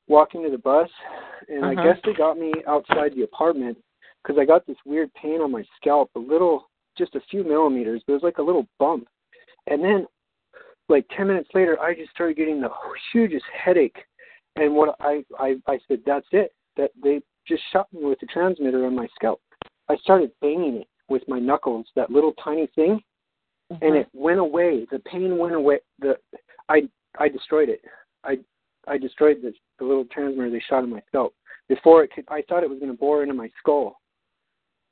walking 0.08 0.42
to 0.42 0.50
the 0.50 0.58
bus, 0.58 0.88
and 1.48 1.64
uh-huh. 1.64 1.80
I 1.80 1.84
guess 1.84 1.98
they 2.04 2.14
got 2.14 2.38
me 2.38 2.52
outside 2.66 3.12
the 3.14 3.22
apartment 3.24 3.76
because 4.22 4.38
I 4.40 4.44
got 4.46 4.66
this 4.66 4.76
weird 4.86 5.12
pain 5.14 5.40
on 5.40 5.52
my 5.52 5.64
scalp, 5.76 6.10
a 6.16 6.18
little 6.18 6.70
just 6.96 7.14
a 7.14 7.20
few 7.30 7.44
millimeters, 7.44 8.02
but 8.06 8.14
it 8.14 8.16
was 8.16 8.22
like 8.22 8.38
a 8.38 8.42
little 8.42 8.66
bump. 8.78 9.06
And 9.66 9.82
then, 9.82 10.06
like 10.88 11.06
ten 11.14 11.26
minutes 11.26 11.50
later, 11.54 11.78
I 11.80 11.94
just 11.94 12.10
started 12.10 12.36
getting 12.36 12.60
the 12.60 12.70
hugest 13.12 13.44
headache. 13.52 13.98
And 14.56 14.74
what 14.74 14.96
I 15.00 15.24
I, 15.38 15.56
I 15.66 15.78
said, 15.88 16.00
that's 16.06 16.26
it. 16.32 16.52
That 16.76 16.90
they 17.02 17.20
just 17.46 17.62
shot 17.72 17.92
me 17.92 18.04
with 18.04 18.20
the 18.20 18.26
transmitter 18.26 18.86
on 18.86 18.94
my 18.94 19.06
scalp. 19.14 19.40
I 19.88 19.96
started 19.96 20.30
banging 20.40 20.76
it 20.76 20.88
with 21.08 21.22
my 21.28 21.38
knuckles, 21.38 21.86
that 21.96 22.10
little 22.10 22.32
tiny 22.42 22.68
thing, 22.74 23.00
mm-hmm. 23.70 23.84
and 23.84 23.96
it 23.96 24.08
went 24.12 24.40
away. 24.40 24.86
The 24.90 25.00
pain 25.00 25.38
went 25.38 25.54
away. 25.54 25.80
The 25.98 26.16
I 26.68 26.82
I 27.18 27.28
destroyed 27.28 27.68
it. 27.68 27.80
I 28.24 28.38
I 28.86 28.98
destroyed 28.98 29.38
the, 29.42 29.52
the 29.78 29.84
little 29.84 30.04
transmitter 30.06 30.50
they 30.50 30.62
shot 30.68 30.84
in 30.84 30.90
my 30.90 31.02
scalp. 31.08 31.34
Before 31.68 32.04
it 32.04 32.12
could, 32.12 32.24
I 32.28 32.42
thought 32.48 32.62
it 32.62 32.70
was 32.70 32.78
going 32.78 32.92
to 32.92 32.98
bore 32.98 33.22
into 33.22 33.34
my 33.34 33.50
skull, 33.58 34.00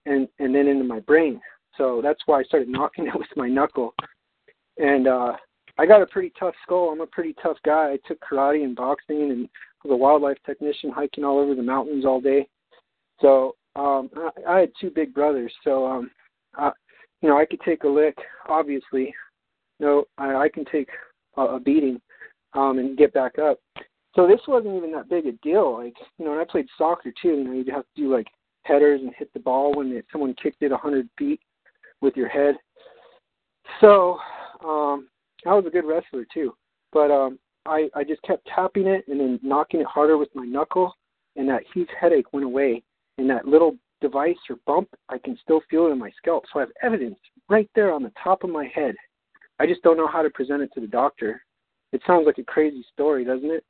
and 0.07 0.29
and 0.39 0.55
then 0.55 0.67
into 0.67 0.85
my 0.85 1.01
brain. 1.01 1.41
So 1.79 2.01
that's 2.03 2.21
why 2.27 2.41
I 2.41 2.45
started 2.45 2.69
knocking 2.69 3.07
it 3.09 3.15
with 3.15 3.29
my 3.37 3.49
knuckle. 3.49 3.95
And 4.79 5.07
uh 5.07 5.33
I 5.83 5.87
got 5.87 6.01
a 6.01 6.07
pretty 6.07 6.33
tough 6.39 6.55
skull. 6.63 6.91
I'm 6.91 7.01
a 7.01 7.07
pretty 7.09 7.35
tough 7.43 7.57
guy. 7.65 7.91
I 7.91 7.99
took 8.07 8.21
karate 8.21 8.63
and 8.63 8.77
boxing 8.77 9.33
and 9.33 9.49
was 9.83 9.93
a 9.93 9.97
wildlife 9.97 10.37
technician 10.47 10.93
hiking 10.93 11.25
all 11.25 11.41
over 11.41 11.57
the 11.57 11.63
mountains 11.63 12.05
all 12.05 12.21
day. 12.21 12.47
So 13.21 13.57
um 13.75 14.09
I, 14.17 14.31
I 14.49 14.59
had 14.61 14.71
two 14.81 14.91
big 14.91 15.13
brothers, 15.13 15.53
so 15.65 15.85
um 15.85 16.13
I, 16.55 16.71
you 17.21 17.29
know, 17.29 17.37
I 17.37 17.47
could 17.47 17.61
take 17.63 17.83
a 17.83 17.89
lick, 17.89 18.17
obviously. 18.49 19.13
No, 19.81 20.05
I, 20.19 20.37
I 20.37 20.49
can 20.49 20.65
take 20.67 20.89
a, 21.37 21.43
a 21.43 21.59
beating 21.59 22.01
um 22.55 22.79
and 22.79 22.97
get 22.97 23.13
back 23.13 23.41
up. 23.41 23.59
So 24.15 24.29
this 24.29 24.41
wasn't 24.47 24.77
even 24.77 24.93
that 24.93 25.09
big 25.09 25.27
a 25.27 25.33
deal. 25.43 25.79
Like, 25.79 25.97
you 26.17 26.25
know, 26.25 26.31
and 26.31 26.41
I 26.41 26.45
played 26.45 26.67
soccer 26.79 27.13
too, 27.21 27.39
you 27.39 27.45
know, 27.45 27.53
you'd 27.55 27.69
have 27.71 27.83
to 27.83 28.03
do 28.03 28.15
like 28.15 28.29
headers 28.63 29.01
and 29.01 29.13
hit 29.19 29.33
the 29.33 29.41
ball 29.41 29.75
when 29.75 29.91
it, 29.91 30.07
someone 30.13 30.37
kicked 30.41 30.63
it 30.63 30.71
a 30.71 30.77
hundred 30.77 31.09
feet 31.19 31.41
with 32.01 32.17
your 32.17 32.29
head. 32.29 32.55
So 33.81 34.19
um, 34.65 35.09
I 35.47 35.55
was 35.55 35.67
a 35.67 35.71
good 35.71 35.85
wrestler 35.85 36.27
too, 36.33 36.55
but 36.93 37.11
um, 37.11 37.39
I 37.67 37.89
I 37.95 38.05
just 38.05 38.23
kept 38.23 38.47
tapping 38.55 38.87
it 38.87 39.05
and 39.09 39.21
then 39.21 39.41
knocking 39.43 39.81
it 39.81 39.87
harder 39.87 40.19
with 40.19 40.29
my 40.35 40.45
knuckle, 40.45 40.95
and 41.37 41.49
that 41.49 41.63
huge 41.75 41.89
headache 41.99 42.33
went 42.33 42.45
away. 42.45 42.83
And 43.19 43.29
that 43.29 43.47
little 43.47 43.77
device 44.01 44.37
or 44.49 44.57
bump, 44.67 44.89
I 45.09 45.19
can 45.19 45.39
still 45.43 45.61
feel 45.71 45.87
it 45.87 45.91
in 45.91 45.99
my 45.99 46.11
scalp. 46.17 46.45
So 46.53 46.59
I 46.59 46.63
have 46.63 46.73
evidence 46.83 47.19
right 47.49 47.71
there 47.75 47.93
on 47.93 48.03
the 48.03 48.13
top 48.23 48.43
of 48.43 48.51
my 48.51 48.67
head. 48.75 48.95
I 49.61 49.67
just 49.67 49.83
don't 49.83 49.97
know 49.97 50.09
how 50.09 50.23
to 50.23 50.31
present 50.31 50.63
it 50.63 50.71
to 50.75 50.81
the 50.81 50.87
doctor. 50.87 51.43
It 51.93 52.01
sounds 52.07 52.27
like 52.27 52.39
a 52.39 52.45
crazy 52.45 52.85
story, 52.93 53.25
doesn't 53.25 53.51
it? 53.51 53.65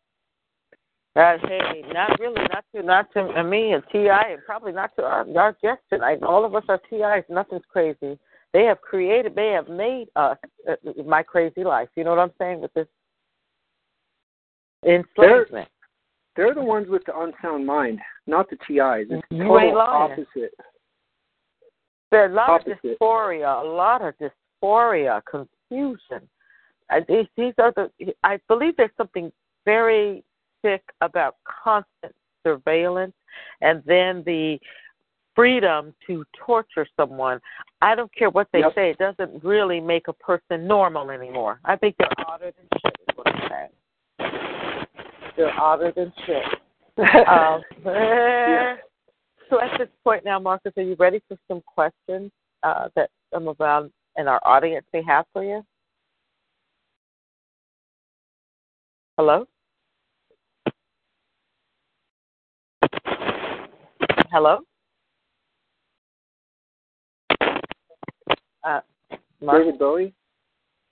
Uh, 1.15 1.37
hey, 1.47 1.83
not 1.93 2.19
really, 2.19 2.41
not 2.51 2.65
to 2.75 2.83
not 2.83 3.13
to 3.13 3.45
me 3.45 3.73
and 3.73 3.83
Ti, 3.93 4.09
and 4.09 4.41
probably 4.47 4.73
not 4.73 4.97
to 4.97 5.03
our, 5.03 5.27
our 5.37 5.57
guests 5.61 5.85
tonight. 5.93 6.23
All 6.23 6.45
of 6.45 6.55
us 6.55 6.65
are 6.69 6.81
Ti's. 6.89 7.25
Nothing's 7.29 7.65
crazy. 7.69 8.19
They 8.53 8.65
have 8.65 8.81
created, 8.81 9.35
they 9.35 9.49
have 9.49 9.69
made 9.69 10.09
us 10.15 10.37
uh, 10.69 10.75
my 11.07 11.23
crazy 11.23 11.65
life. 11.65 11.89
You 11.97 12.05
know 12.05 12.11
what 12.11 12.19
I'm 12.19 12.33
saying 12.39 12.61
with 12.61 12.73
this 12.75 12.87
enslavement. 14.85 15.69
They're, 16.37 16.47
they're 16.47 16.55
the 16.55 16.63
ones 16.63 16.89
with 16.89 17.03
the 17.07 17.19
unsound 17.19 17.67
mind, 17.67 17.99
not 18.27 18.51
the 18.51 18.57
Ti's. 18.67 19.07
It's 19.11 19.23
you 19.31 19.45
total 19.45 19.79
opposite. 19.79 20.55
There's 22.11 22.31
a 22.31 22.35
lot 22.35 22.51
opposite. 22.51 22.73
of 22.85 22.99
dysphoria, 23.01 23.65
a 23.65 23.67
lot 23.67 24.03
of 24.03 24.15
dysphoria, 24.19 25.23
confusion 25.31 26.29
these, 27.09 27.27
these 27.37 27.55
are 27.59 27.73
the. 27.75 27.91
I 28.23 28.39
believe 28.49 28.77
there's 28.77 28.91
something 28.97 29.33
very 29.65 30.25
sick 30.65 30.83
about 31.01 31.37
constant 31.65 32.15
surveillance, 32.43 33.15
and 33.61 33.83
then 33.87 34.23
the 34.27 34.59
freedom 35.35 35.95
to 36.07 36.25
torture 36.45 36.87
someone. 36.97 37.41
I 37.81 37.95
don't 37.95 38.13
care 38.15 38.31
what 38.31 38.49
they 38.53 38.61
yep. 38.61 38.75
say; 38.75 38.91
it 38.91 38.99
doesn't 38.99 39.43
really 39.45 39.81
make 39.81 40.09
a 40.09 40.13
person 40.13 40.67
normal 40.67 41.11
anymore. 41.11 41.61
I 41.65 41.77
think 41.77 41.97
they're 41.99 42.09
odder 42.27 42.53
than 42.57 42.81
shit. 42.81 42.97
Is 43.01 43.17
what 43.17 43.29
I'm 43.29 43.51
saying. 43.51 44.33
They're 45.37 45.61
odder 45.61 45.93
than 45.95 46.13
shit. 46.27 46.45
um, 47.29 47.63
yeah. 47.85 48.77
So 49.51 49.61
at 49.61 49.79
this 49.79 49.89
point 50.03 50.25
now, 50.25 50.39
Marcus, 50.39 50.73
are 50.79 50.83
you 50.83 50.97
ready 50.99 51.21
for 51.29 51.37
some 51.47 51.61
questions 51.67 52.31
uh, 52.63 52.89
that 52.97 53.11
some 53.31 53.49
of 53.49 53.61
our 53.61 53.87
and 54.17 54.27
our 54.27 54.41
audience 54.47 54.87
may 54.95 55.03
have 55.07 55.27
for 55.35 55.45
you? 55.45 55.63
Hello? 59.19 59.45
Hello? 64.31 64.61
Uh, 68.65 68.81
David 69.41 69.79
Bowie? 69.79 70.15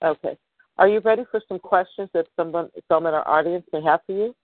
Okay. 0.03 0.37
Are 0.77 0.87
you 0.87 0.99
ready 0.99 1.23
for 1.29 1.41
some 1.47 1.59
questions 1.59 2.09
that 2.13 2.27
someone, 2.35 2.69
some 2.87 3.05
in 3.05 3.13
our 3.13 3.27
audience 3.27 3.65
may 3.71 3.81
have 3.83 3.99
for 4.05 4.13
you? 4.13 4.35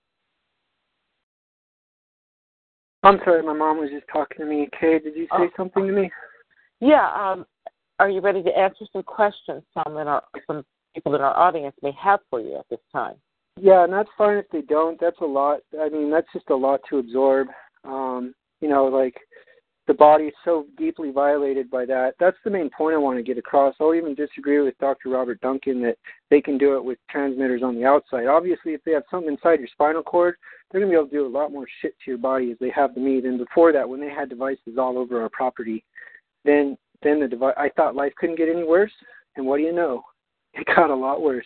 I'm 3.03 3.19
sorry, 3.23 3.43
my 3.43 3.53
mom 3.53 3.79
was 3.79 3.89
just 3.89 4.05
talking 4.11 4.37
to 4.39 4.45
me. 4.45 4.67
Kay, 4.79 4.99
did 4.99 5.15
you 5.15 5.25
say 5.25 5.43
oh. 5.43 5.49
something 5.55 5.87
to 5.87 5.91
me? 5.91 6.11
Yeah. 6.79 7.09
Um, 7.13 7.45
are 7.99 8.09
you 8.09 8.21
ready 8.21 8.43
to 8.43 8.57
answer 8.57 8.85
some 8.91 9.03
questions 9.03 9.63
some 9.73 9.97
in 9.97 10.07
our 10.07 10.23
some 10.45 10.63
people 10.93 11.15
in 11.15 11.21
our 11.21 11.35
audience 11.35 11.75
may 11.81 11.91
have 11.99 12.19
for 12.29 12.39
you 12.39 12.57
at 12.57 12.65
this 12.69 12.79
time? 12.91 13.15
Yeah, 13.59 13.83
and 13.83 13.93
that's 13.93 14.09
fine 14.17 14.37
if 14.37 14.45
they 14.51 14.61
don't. 14.61 14.99
That's 14.99 15.19
a 15.21 15.25
lot. 15.25 15.61
I 15.79 15.89
mean, 15.89 16.11
that's 16.11 16.27
just 16.33 16.49
a 16.49 16.55
lot 16.55 16.81
to 16.89 16.99
absorb. 16.99 17.47
Um, 17.83 18.35
you 18.61 18.69
know, 18.69 18.85
like 18.85 19.15
the 19.87 19.93
body 19.93 20.25
is 20.25 20.33
so 20.43 20.65
deeply 20.77 21.11
violated 21.11 21.71
by 21.71 21.85
that. 21.85 22.15
That's 22.19 22.37
the 22.43 22.49
main 22.49 22.69
point 22.69 22.93
I 22.93 22.97
want 22.97 23.17
to 23.17 23.23
get 23.23 23.37
across. 23.37 23.73
I'll 23.79 23.95
even 23.95 24.15
disagree 24.15 24.59
with 24.59 24.77
Dr. 24.79 25.09
Robert 25.09 25.39
Duncan 25.39 25.81
that 25.83 25.97
they 26.29 26.41
can 26.41 26.57
do 26.57 26.75
it 26.75 26.83
with 26.83 26.97
transmitters 27.09 27.63
on 27.63 27.75
the 27.75 27.85
outside. 27.85 28.27
Obviously, 28.27 28.73
if 28.73 28.83
they 28.83 28.91
have 28.91 29.03
something 29.09 29.31
inside 29.31 29.59
your 29.59 29.69
spinal 29.71 30.03
cord, 30.03 30.35
they're 30.69 30.81
going 30.81 30.91
to 30.91 30.95
be 30.95 30.99
able 30.99 31.09
to 31.09 31.15
do 31.15 31.25
a 31.25 31.37
lot 31.37 31.53
more 31.53 31.65
shit 31.81 31.95
to 32.03 32.11
your 32.11 32.17
body 32.17 32.51
as 32.51 32.57
they 32.59 32.69
have 32.69 32.93
to 32.95 32.99
me 32.99 33.21
than 33.21 33.37
before 33.37 33.71
that 33.71 33.87
when 33.87 34.01
they 34.01 34.09
had 34.09 34.29
devices 34.29 34.77
all 34.77 34.97
over 34.97 35.21
our 35.21 35.29
property. 35.29 35.85
Then, 36.43 36.77
then 37.01 37.21
the 37.21 37.27
device. 37.27 37.55
I 37.57 37.69
thought 37.69 37.95
life 37.95 38.13
couldn't 38.17 38.37
get 38.37 38.49
any 38.49 38.65
worse, 38.65 38.91
and 39.37 39.45
what 39.45 39.57
do 39.57 39.63
you 39.63 39.73
know? 39.73 40.03
It 40.53 40.65
got 40.75 40.89
a 40.89 40.95
lot 40.95 41.21
worse. 41.21 41.45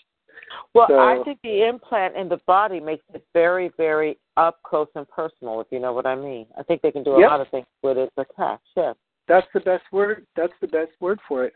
Well, 0.74 0.88
so, 0.90 1.00
I 1.00 1.22
think 1.24 1.40
the 1.44 1.68
implant 1.68 2.16
in 2.16 2.30
the 2.30 2.40
body 2.48 2.80
makes 2.80 3.04
it 3.14 3.26
very, 3.34 3.72
very 3.78 4.18
up 4.38 4.62
close 4.64 4.88
and 4.96 5.08
personal, 5.10 5.60
if 5.62 5.68
you 5.72 5.80
know 5.80 5.94
what 5.94 6.06
I 6.06 6.16
mean. 6.16 6.46
I 6.58 6.64
think 6.64 6.82
they 6.82 6.92
can 6.92 7.04
do 7.04 7.16
a 7.16 7.20
yep. 7.20 7.30
lot 7.30 7.42
of 7.42 7.50
things 7.50 7.66
with 7.84 7.98
it 7.98 8.12
attached, 8.18 8.64
yes. 8.76 8.96
That's 9.28 9.48
the 9.54 9.60
best 9.62 9.84
word. 9.92 10.26
That's 10.36 10.54
the 10.62 10.68
best 10.68 10.92
word 11.00 11.20
for 11.28 11.46
it. 11.46 11.54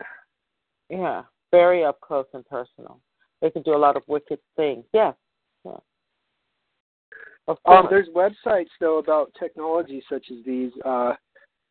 Yeah, 0.89 1.23
very 1.51 1.83
up 1.83 1.99
close 1.99 2.27
and 2.33 2.45
personal. 2.45 2.99
They 3.41 3.49
can 3.49 3.63
do 3.63 3.75
a 3.75 3.77
lot 3.77 3.97
of 3.97 4.03
wicked 4.07 4.39
things. 4.55 4.85
Yes. 4.93 5.15
Yeah. 5.65 5.77
Um, 7.65 7.87
there's 7.89 8.07
websites 8.15 8.69
though 8.79 8.97
about 8.97 9.31
technology 9.37 10.03
such 10.09 10.25
as 10.31 10.37
these 10.45 10.71
uh, 10.83 11.13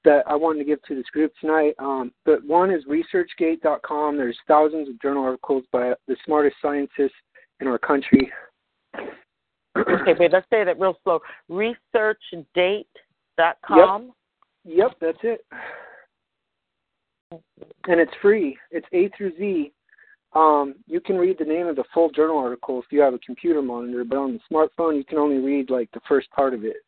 that 0.04 0.22
I 0.26 0.34
wanted 0.34 0.60
to 0.60 0.64
give 0.64 0.82
to 0.84 0.94
this 0.94 1.08
group 1.12 1.32
tonight. 1.40 1.74
Um, 1.78 2.12
but 2.24 2.44
one 2.44 2.70
is 2.70 2.84
ResearchGate.com. 2.84 4.16
There's 4.16 4.38
thousands 4.46 4.88
of 4.88 5.00
journal 5.00 5.24
articles 5.24 5.64
by 5.72 5.94
the 6.06 6.16
smartest 6.24 6.56
scientists 6.60 7.14
in 7.60 7.66
our 7.66 7.78
country. 7.78 8.30
okay, 8.96 10.14
wait, 10.18 10.32
let's 10.32 10.46
say 10.50 10.64
that 10.64 10.78
real 10.78 10.96
slow. 11.02 11.20
ResearchGate.com. 11.50 14.12
Yep, 14.64 14.76
yep 14.76 14.92
that's 15.00 15.18
it. 15.22 15.44
And 17.86 18.00
it's 18.00 18.12
free. 18.22 18.56
It's 18.70 18.86
A 18.92 19.10
through 19.16 19.36
Z. 19.36 19.72
Um, 20.34 20.74
you 20.86 21.00
can 21.00 21.16
read 21.16 21.36
the 21.38 21.44
name 21.44 21.68
of 21.68 21.76
the 21.76 21.84
full 21.92 22.10
journal 22.10 22.38
article 22.38 22.80
if 22.80 22.86
you 22.90 23.00
have 23.00 23.14
a 23.14 23.18
computer 23.18 23.62
monitor, 23.62 24.04
but 24.04 24.16
on 24.16 24.32
the 24.32 24.40
smartphone 24.52 24.96
you 24.96 25.04
can 25.04 25.18
only 25.18 25.38
read 25.38 25.70
like 25.70 25.88
the 25.92 26.00
first 26.08 26.28
part 26.32 26.54
of 26.54 26.64
it. 26.64 26.78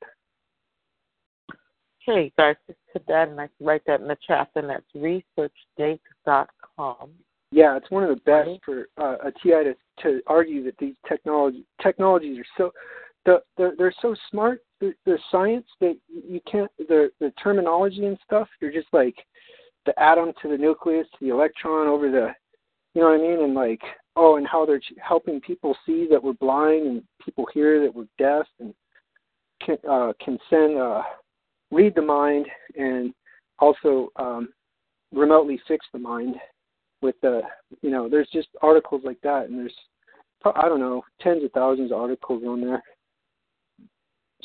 Okay, 2.08 2.32
guys, 2.38 2.54
just 2.66 2.78
put 2.92 3.04
that 3.08 3.28
and 3.28 3.40
I 3.40 3.48
can 3.48 3.66
write 3.66 3.82
that 3.86 4.00
in 4.00 4.06
the 4.06 4.16
chat, 4.26 4.48
and 4.54 4.70
that's 4.70 4.84
researchgate.com. 4.94 7.10
Yeah, 7.50 7.76
it's 7.76 7.90
one 7.90 8.04
of 8.04 8.10
the 8.10 8.22
best 8.24 8.50
for 8.64 8.86
uh, 8.98 9.16
a 9.24 9.32
TI 9.32 9.64
to, 9.64 9.74
to 10.02 10.22
argue 10.26 10.62
that 10.64 10.78
these 10.78 10.94
technology 11.08 11.64
technologies 11.82 12.38
are 12.38 12.46
so 12.56 12.72
the, 13.24 13.42
they're, 13.56 13.74
they're 13.76 13.94
so 14.02 14.14
smart. 14.30 14.62
The, 14.80 14.94
the 15.04 15.18
science 15.30 15.66
that 15.80 15.96
you 16.08 16.40
can't 16.50 16.70
the 16.78 17.10
the 17.18 17.32
terminology 17.42 18.06
and 18.06 18.18
stuff. 18.24 18.48
You're 18.60 18.72
just 18.72 18.88
like 18.92 19.16
the 19.84 19.98
atom 20.00 20.32
to 20.42 20.48
the 20.48 20.58
nucleus 20.58 21.06
to 21.12 21.18
the 21.24 21.32
electron 21.32 21.86
over 21.86 22.10
the, 22.10 22.32
you 22.94 23.00
know 23.00 23.10
what 23.10 23.20
I 23.20 23.22
mean? 23.22 23.42
And 23.42 23.54
like 23.54 23.80
oh, 24.16 24.36
and 24.36 24.46
how 24.46 24.66
they're 24.66 24.82
helping 25.00 25.40
people 25.40 25.74
see 25.86 26.06
that 26.10 26.22
we're 26.22 26.34
blind 26.34 26.86
and 26.86 27.02
people 27.24 27.46
hear 27.52 27.80
that 27.82 27.94
we're 27.94 28.06
deaf 28.18 28.46
and 28.60 28.74
can 29.64 29.78
uh, 29.88 30.12
can 30.22 30.38
send 30.50 30.78
uh, 30.78 31.02
read 31.70 31.94
the 31.94 32.02
mind 32.02 32.47
and 32.76 33.12
also 33.59 34.09
um, 34.16 34.48
remotely 35.12 35.60
fix 35.66 35.86
the 35.93 35.98
mind 35.98 36.36
with 37.02 37.14
the 37.22 37.43
you 37.82 37.90
know 37.90 38.09
there's 38.09 38.28
just 38.32 38.48
articles 38.62 39.02
like 39.05 39.20
that 39.22 39.47
and 39.48 39.59
there's 39.59 39.74
I 40.44 40.68
don't 40.68 40.80
know 40.80 41.02
tens 41.20 41.44
of 41.44 41.52
thousands 41.52 41.90
of 41.90 41.98
articles 41.98 42.43
on 42.47 42.60
there. 42.60 42.82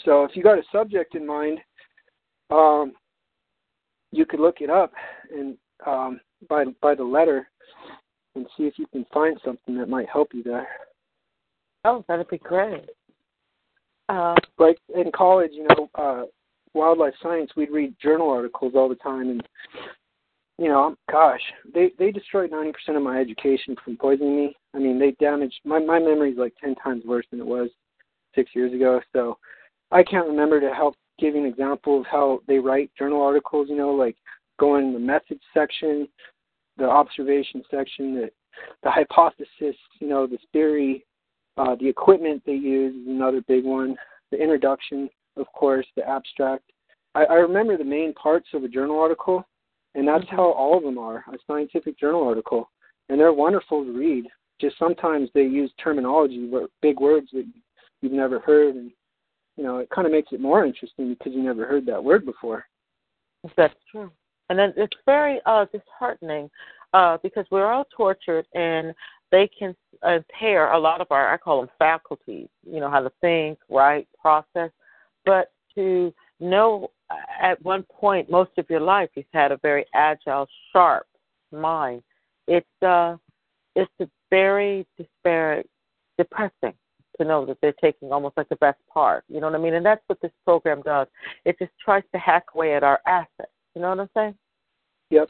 So 0.05 0.23
if 0.23 0.35
you 0.35 0.41
got 0.41 0.57
a 0.57 0.63
subject 0.71 1.15
in 1.15 1.27
mind, 1.27 1.59
um, 2.49 2.93
you 4.11 4.25
could 4.25 4.39
look 4.39 4.61
it 4.61 4.69
up 4.69 4.91
and 5.33 5.57
um, 5.85 6.19
by 6.49 6.65
by 6.81 6.95
the 6.95 7.03
letter 7.03 7.47
and 8.35 8.47
see 8.57 8.63
if 8.63 8.79
you 8.79 8.87
can 8.87 9.05
find 9.13 9.37
something 9.43 9.77
that 9.77 9.89
might 9.89 10.09
help 10.09 10.29
you 10.33 10.41
there. 10.43 10.67
Oh, 11.83 12.03
that'd 12.07 12.27
be 12.29 12.37
great. 12.37 12.89
Uh, 14.09 14.35
like 14.57 14.77
in 14.95 15.11
college, 15.11 15.51
you 15.53 15.67
know, 15.67 15.89
uh, 15.95 16.23
wildlife 16.73 17.13
science, 17.21 17.51
we'd 17.55 17.71
read 17.71 17.95
journal 18.01 18.29
articles 18.29 18.73
all 18.75 18.89
the 18.89 18.95
time, 18.95 19.29
and 19.29 19.47
you 20.57 20.67
know, 20.67 20.95
gosh, 21.11 21.41
they 21.73 21.91
they 21.97 22.11
destroyed 22.11 22.51
ninety 22.51 22.71
percent 22.71 22.97
of 22.97 23.03
my 23.03 23.19
education 23.19 23.75
from 23.83 23.97
poisoning 23.97 24.35
me. 24.35 24.55
I 24.73 24.79
mean, 24.79 24.99
they 24.99 25.11
damaged 25.19 25.59
my 25.65 25.79
my 25.79 25.99
memory 25.99 26.31
is 26.31 26.37
like 26.37 26.53
ten 26.61 26.75
times 26.75 27.03
worse 27.05 27.25
than 27.31 27.39
it 27.39 27.45
was 27.45 27.69
six 28.35 28.51
years 28.53 28.73
ago. 28.73 29.01
So 29.13 29.37
I 29.91 30.03
can't 30.03 30.27
remember 30.27 30.61
to 30.61 30.73
help 30.73 30.95
give 31.19 31.35
an 31.35 31.45
example 31.45 31.99
of 31.99 32.05
how 32.05 32.41
they 32.47 32.59
write 32.59 32.91
journal 32.97 33.21
articles. 33.21 33.67
You 33.69 33.77
know, 33.77 33.91
like 33.91 34.15
going 34.59 34.87
in 34.87 34.93
the 34.93 34.99
methods 34.99 35.41
section, 35.53 36.07
the 36.77 36.85
observation 36.85 37.63
section, 37.71 38.15
the 38.15 38.29
the 38.83 38.91
hypothesis, 38.91 39.75
you 39.99 40.07
know, 40.07 40.27
the 40.27 40.37
theory, 40.51 41.05
uh, 41.57 41.75
the 41.79 41.87
equipment 41.87 42.43
they 42.45 42.53
use 42.53 42.93
is 42.95 43.07
another 43.07 43.41
big 43.47 43.63
one. 43.63 43.95
The 44.31 44.37
introduction, 44.37 45.09
of 45.37 45.47
course, 45.53 45.85
the 45.95 46.07
abstract. 46.07 46.63
I, 47.15 47.25
I 47.25 47.33
remember 47.35 47.77
the 47.77 47.83
main 47.83 48.13
parts 48.13 48.47
of 48.53 48.63
a 48.63 48.67
journal 48.67 48.99
article, 48.99 49.45
and 49.95 50.07
that's 50.07 50.23
mm-hmm. 50.25 50.35
how 50.35 50.51
all 50.51 50.77
of 50.77 50.83
them 50.83 50.97
are 50.97 51.23
a 51.33 51.37
scientific 51.47 51.99
journal 51.99 52.27
article. 52.27 52.69
And 53.09 53.19
they're 53.19 53.33
wonderful 53.33 53.83
to 53.83 53.91
read. 53.91 54.25
Just 54.59 54.77
sometimes 54.77 55.29
they 55.33 55.41
use 55.41 55.71
terminology, 55.83 56.49
big 56.81 56.99
words 56.99 57.27
that 57.33 57.45
you've 58.01 58.11
never 58.11 58.39
heard, 58.39 58.75
and 58.75 58.91
you 59.57 59.63
know 59.63 59.77
it 59.77 59.89
kind 59.89 60.05
of 60.05 60.13
makes 60.13 60.31
it 60.31 60.39
more 60.39 60.65
interesting 60.65 61.09
because 61.09 61.33
you 61.33 61.43
never 61.43 61.65
heard 61.65 61.85
that 61.87 62.03
word 62.03 62.25
before. 62.25 62.65
That's 63.57 63.73
true, 63.91 64.11
and 64.49 64.59
then 64.59 64.73
it's 64.77 64.95
very 65.05 65.41
uh, 65.47 65.65
disheartening 65.73 66.49
uh, 66.93 67.17
because 67.23 67.45
we're 67.49 67.71
all 67.71 67.87
tortured, 67.95 68.45
and 68.53 68.93
they 69.31 69.49
can 69.57 69.75
impair 70.05 70.73
a 70.73 70.79
lot 70.79 71.01
of 71.01 71.07
our 71.09 71.33
I 71.33 71.37
call 71.37 71.61
them 71.61 71.69
faculties. 71.79 72.47
You 72.63 72.79
know 72.79 72.89
how 72.89 73.01
to 73.01 73.11
think, 73.19 73.57
write, 73.67 74.07
process 74.19 74.69
but 75.25 75.51
to 75.75 76.13
know 76.39 76.89
at 77.41 77.61
one 77.63 77.83
point 77.83 78.29
most 78.29 78.51
of 78.57 78.65
your 78.69 78.79
life 78.79 79.09
you've 79.15 79.25
had 79.33 79.51
a 79.51 79.57
very 79.57 79.85
agile, 79.93 80.47
sharp 80.71 81.07
mind. 81.51 82.01
It's 82.47 82.67
uh 82.81 83.17
it's 83.75 83.91
very 84.29 84.85
despair 84.97 85.63
depressing 86.17 86.73
to 87.17 87.25
know 87.25 87.45
that 87.45 87.57
they're 87.61 87.73
taking 87.73 88.11
almost 88.11 88.37
like 88.37 88.49
the 88.49 88.55
best 88.57 88.79
part. 88.91 89.23
You 89.27 89.39
know 89.39 89.47
what 89.47 89.55
I 89.55 89.61
mean? 89.63 89.75
And 89.75 89.85
that's 89.85 90.01
what 90.07 90.19
this 90.21 90.31
program 90.45 90.81
does. 90.83 91.07
It 91.45 91.57
just 91.59 91.71
tries 91.83 92.03
to 92.13 92.19
hack 92.19 92.45
away 92.55 92.75
at 92.75 92.83
our 92.83 92.99
assets. 93.05 93.51
You 93.75 93.81
know 93.81 93.89
what 93.89 93.99
I'm 93.99 94.09
saying? 94.15 94.35
Yep. 95.11 95.29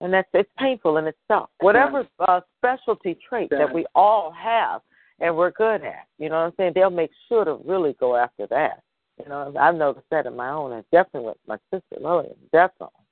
And 0.00 0.12
that's 0.12 0.28
it's 0.34 0.50
painful 0.58 0.98
in 0.98 1.06
itself. 1.06 1.50
Whatever 1.60 2.06
uh, 2.20 2.40
specialty 2.58 3.18
trait 3.28 3.50
that 3.50 3.72
we 3.72 3.86
all 3.94 4.32
have, 4.32 4.82
and 5.20 5.36
we're 5.36 5.50
good 5.52 5.82
at. 5.82 6.06
You 6.18 6.28
know 6.28 6.36
what 6.36 6.46
I'm 6.46 6.52
saying? 6.56 6.72
They'll 6.74 6.90
make 6.90 7.10
sure 7.28 7.44
to 7.44 7.58
really 7.64 7.94
go 7.98 8.16
after 8.16 8.46
that. 8.48 8.82
You 9.22 9.28
know, 9.28 9.54
I've 9.58 9.74
noticed 9.74 10.06
that 10.10 10.26
in 10.26 10.36
my 10.36 10.50
own, 10.50 10.72
and 10.72 10.84
definitely 10.92 11.28
with 11.28 11.38
my 11.46 11.56
sister 11.72 12.00
Lillian. 12.00 12.36
Definitely, 12.52 13.04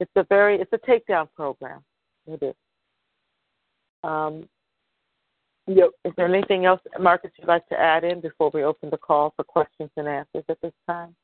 it's 0.00 0.12
a 0.16 0.24
very 0.24 0.60
it's 0.60 0.72
a 0.72 0.78
takedown 0.78 1.28
program. 1.36 1.82
It 2.26 2.42
is. 2.42 2.54
Um, 4.02 4.48
Yep. 5.68 5.90
Is 6.04 6.12
there 6.16 6.32
anything 6.32 6.64
else, 6.64 6.80
Marcus, 7.00 7.32
you'd 7.36 7.48
like 7.48 7.66
to 7.68 7.78
add 7.80 8.04
in 8.04 8.20
before 8.20 8.50
we 8.54 8.62
open 8.62 8.88
the 8.90 8.96
call 8.96 9.32
for 9.34 9.42
questions 9.42 9.90
and 9.96 10.06
answers 10.06 10.44
at 10.48 10.60
this 10.62 10.72
time? 10.88 11.14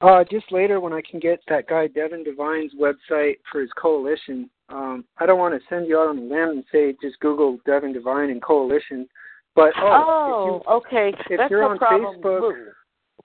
Uh, 0.00 0.24
just 0.28 0.50
later 0.50 0.80
when 0.80 0.92
I 0.92 1.00
can 1.08 1.20
get 1.20 1.40
that 1.48 1.68
guy 1.68 1.86
Devin 1.86 2.24
Devine's 2.24 2.72
website 2.74 3.36
for 3.50 3.60
his 3.60 3.70
coalition. 3.80 4.50
Um, 4.68 5.04
I 5.18 5.26
don't 5.26 5.38
want 5.38 5.54
to 5.54 5.66
send 5.68 5.86
you 5.86 5.98
out 5.98 6.08
on 6.08 6.18
a 6.18 6.22
limb 6.22 6.50
and 6.50 6.64
say 6.72 6.94
just 7.02 7.20
Google 7.20 7.58
Devin 7.66 7.92
Devine 7.92 8.30
and 8.30 8.42
coalition. 8.42 9.08
But 9.54 9.72
oh, 9.76 10.62
oh, 10.66 10.76
okay, 10.78 11.12
if 11.30 11.38
that's 11.38 11.50
you're 11.50 11.62
no 11.62 11.70
on 11.70 11.78
problem. 11.78 12.20
Facebook, 12.20 12.72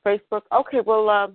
Facebook. 0.05 0.41
Okay, 0.53 0.81
well, 0.85 1.09
um, 1.09 1.33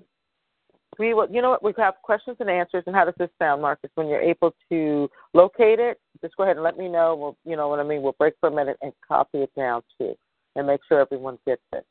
we 0.98 1.14
will. 1.14 1.28
You 1.31 1.43
know 1.43 1.51
what? 1.51 1.62
We 1.64 1.72
have 1.78 1.94
questions 2.02 2.36
and 2.39 2.48
answers. 2.48 2.85
And 2.86 2.94
how 2.94 3.05
does 3.05 3.14
this 3.18 3.31
sound, 3.39 3.62
Marcus? 3.62 3.90
When 3.94 4.06
you're 4.06 4.20
able 4.20 4.55
to 4.68 5.10
locate 5.32 5.81
it, 5.81 5.98
just 6.20 6.36
go 6.36 6.44
ahead 6.44 6.56
and 6.56 6.64
let 6.64 6.78
me 6.78 6.89
know. 6.89 7.16
We'll, 7.16 7.36
you 7.44 7.56
know 7.56 7.68
what 7.68 7.81
I 7.81 7.82
mean. 7.82 8.02
We'll 8.02 8.14
break 8.18 8.35
for 8.40 8.51
a 8.51 8.55
minute 8.55 8.76
and 8.82 8.93
copy 9.06 9.39
it 9.39 9.51
down 9.56 9.82
too, 9.98 10.14
and 10.55 10.66
make 10.66 10.81
sure 10.86 11.01
everyone 11.01 11.39
gets 11.47 11.62
it, 11.72 11.86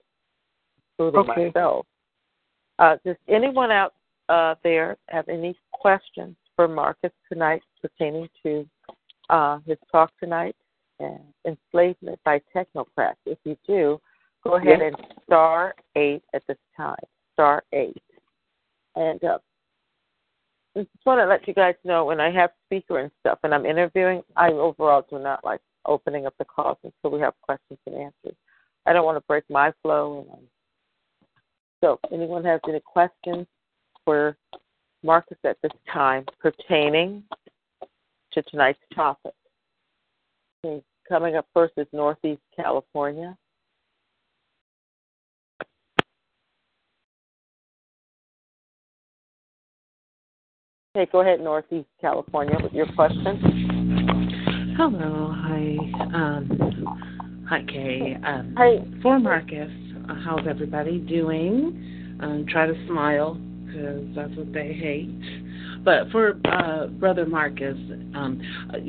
including 0.98 1.30
Okay. 1.30 1.45
myself. 1.48 1.85
Uh, 2.80 2.95
does 3.06 3.18
anyone 3.27 3.72
out 3.72 3.94
uh, 4.30 4.56
there 4.64 4.98
have 5.10 5.27
any 5.27 5.57
questions 5.72 6.35
for 6.55 6.67
Marcus 6.67 7.11
tonight 7.31 7.61
pertaining 7.81 8.30
to 8.43 8.67
uh, 9.30 9.59
his 9.65 9.77
talk 9.91 10.11
tonight, 10.19 10.55
uh, 11.03 11.17
enslavement 11.45 12.19
by 12.23 12.41
technocrats? 12.55 13.15
If 13.25 13.38
you 13.43 13.57
do, 13.65 13.99
go 14.43 14.55
ahead 14.55 14.80
Yes. 14.80 14.93
and 14.93 15.07
star 15.25 15.75
eight 15.95 16.23
at 16.34 16.43
this 16.47 16.57
time. 16.75 16.95
Star 17.34 17.63
eight. 17.73 18.03
And 18.95 19.23
uh, 19.23 19.39
I 20.75 20.80
just 20.81 21.05
want 21.05 21.19
to 21.19 21.25
let 21.25 21.47
you 21.47 21.53
guys 21.53 21.75
know 21.84 22.05
when 22.05 22.19
I 22.19 22.31
have 22.31 22.51
speaker 22.65 22.99
and 22.99 23.11
stuff 23.19 23.39
and 23.43 23.53
I'm 23.53 23.65
interviewing, 23.65 24.23
I 24.35 24.49
overall 24.49 25.05
do 25.09 25.19
not 25.19 25.43
like 25.43 25.61
opening 25.85 26.25
up 26.25 26.34
the 26.38 26.45
calls 26.45 26.77
until 26.84 27.15
we 27.15 27.21
have 27.21 27.34
questions 27.41 27.80
and 27.85 27.95
answers. 27.95 28.38
I 28.85 28.93
don't 28.93 29.05
want 29.05 29.17
to 29.17 29.27
break 29.27 29.43
my 29.49 29.71
flow. 29.81 30.19
And, 30.21 30.31
um, 30.31 30.47
so, 31.81 31.99
anyone 32.13 32.45
has 32.45 32.61
any 32.67 32.80
questions 32.80 33.45
for 34.05 34.38
Marcus 35.03 35.38
at 35.43 35.57
this 35.61 35.71
time 35.91 36.25
pertaining 36.39 37.23
to 38.31 38.41
tonight's 38.43 38.80
topic? 38.95 39.34
Okay, 40.65 40.81
coming 41.07 41.35
up 41.35 41.45
first 41.53 41.73
is 41.77 41.88
Northeast 41.91 42.41
California. 42.55 43.38
Okay, 50.95 51.09
go 51.11 51.21
ahead, 51.21 51.39
Northeast 51.39 51.88
California, 51.99 52.55
with 52.61 52.71
your 52.71 52.85
question. 52.93 54.75
Hello, 54.77 55.34
hi, 55.35 55.77
um, 56.13 57.45
hi 57.49 57.63
Kay. 57.67 58.15
Um, 58.23 58.55
Hey. 58.55 58.84
For 59.01 59.19
Marcus, 59.19 59.71
how's 60.23 60.47
everybody 60.47 60.99
doing? 60.99 62.19
Um, 62.21 62.45
try 62.47 62.67
to 62.67 62.75
smile 62.88 63.38
because 63.73 64.05
that's 64.15 64.35
what 64.35 64.53
they 64.53 64.73
hate. 64.73 65.09
But 65.83 66.09
for 66.11 66.39
uh, 66.45 66.87
Brother 66.87 67.25
Marcus, 67.25 67.77
um, 68.15 68.41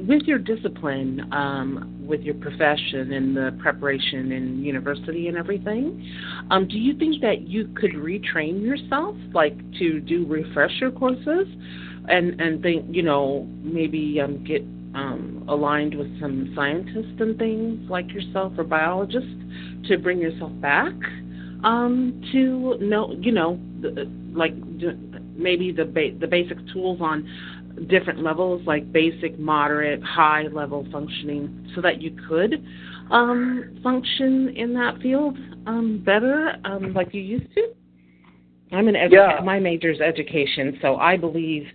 with 0.07 0.23
your 0.23 0.39
discipline, 0.39 1.33
um, 1.33 1.97
with 2.07 2.21
your 2.21 2.35
profession 2.35 3.13
and 3.13 3.37
the 3.37 3.57
preparation 3.61 4.31
in 4.31 4.63
university 4.63 5.29
and 5.29 5.37
everything, 5.37 6.09
um, 6.51 6.69
do 6.69 6.79
you 6.79 6.97
think 6.97 7.21
that 7.23 7.49
you 7.49 7.69
could 7.75 7.93
retrain 7.93 8.63
yourself, 8.63 9.17
like 9.33 9.57
to 9.79 10.01
do 10.01 10.25
refresher 10.27 10.91
courses, 10.91 11.49
and 12.09 12.41
and 12.41 12.63
think 12.63 12.85
you 12.91 13.03
know 13.03 13.49
maybe 13.63 14.21
um, 14.21 14.45
get 14.45 14.63
um, 14.95 15.45
aligned 15.49 15.97
with 15.97 16.21
some 16.21 16.53
scientists 16.55 17.19
and 17.19 17.37
things 17.39 17.91
like 17.91 18.09
yourself 18.13 18.53
or 18.57 18.63
biologists 18.63 19.35
to 19.89 19.99
bring 19.99 20.19
yourself 20.19 20.53
back 20.61 20.93
um, 21.65 22.21
to 22.31 22.77
know, 22.79 23.17
you 23.19 23.33
know, 23.33 23.59
the, 23.81 24.09
like 24.35 24.55
maybe 25.37 25.73
the 25.73 25.85
ba- 25.85 26.17
the 26.19 26.27
basic 26.27 26.59
tools 26.73 26.99
on 27.01 27.29
different 27.89 28.23
levels, 28.23 28.63
like 28.67 28.91
basic, 28.93 29.39
moderate, 29.39 30.03
high 30.03 30.43
level 30.53 30.87
functioning, 30.93 31.71
so 31.75 31.81
that 31.81 32.01
you 32.01 32.17
could 32.29 32.65
um, 33.11 33.79
function 33.83 34.51
in 34.57 34.73
that 34.75 35.01
field 35.01 35.37
um, 35.67 36.03
better, 36.05 36.57
um, 36.65 36.93
like 36.95 37.13
you 37.13 37.21
used 37.21 37.53
to. 37.55 37.73
I'm 38.73 38.89
an 38.89 38.95
educa- 38.95 39.11
Yeah. 39.39 39.41
my 39.45 39.59
major 39.59 39.91
is 39.91 40.01
education, 40.01 40.79
so 40.83 40.97
I 40.97 41.17
believe, 41.17 41.67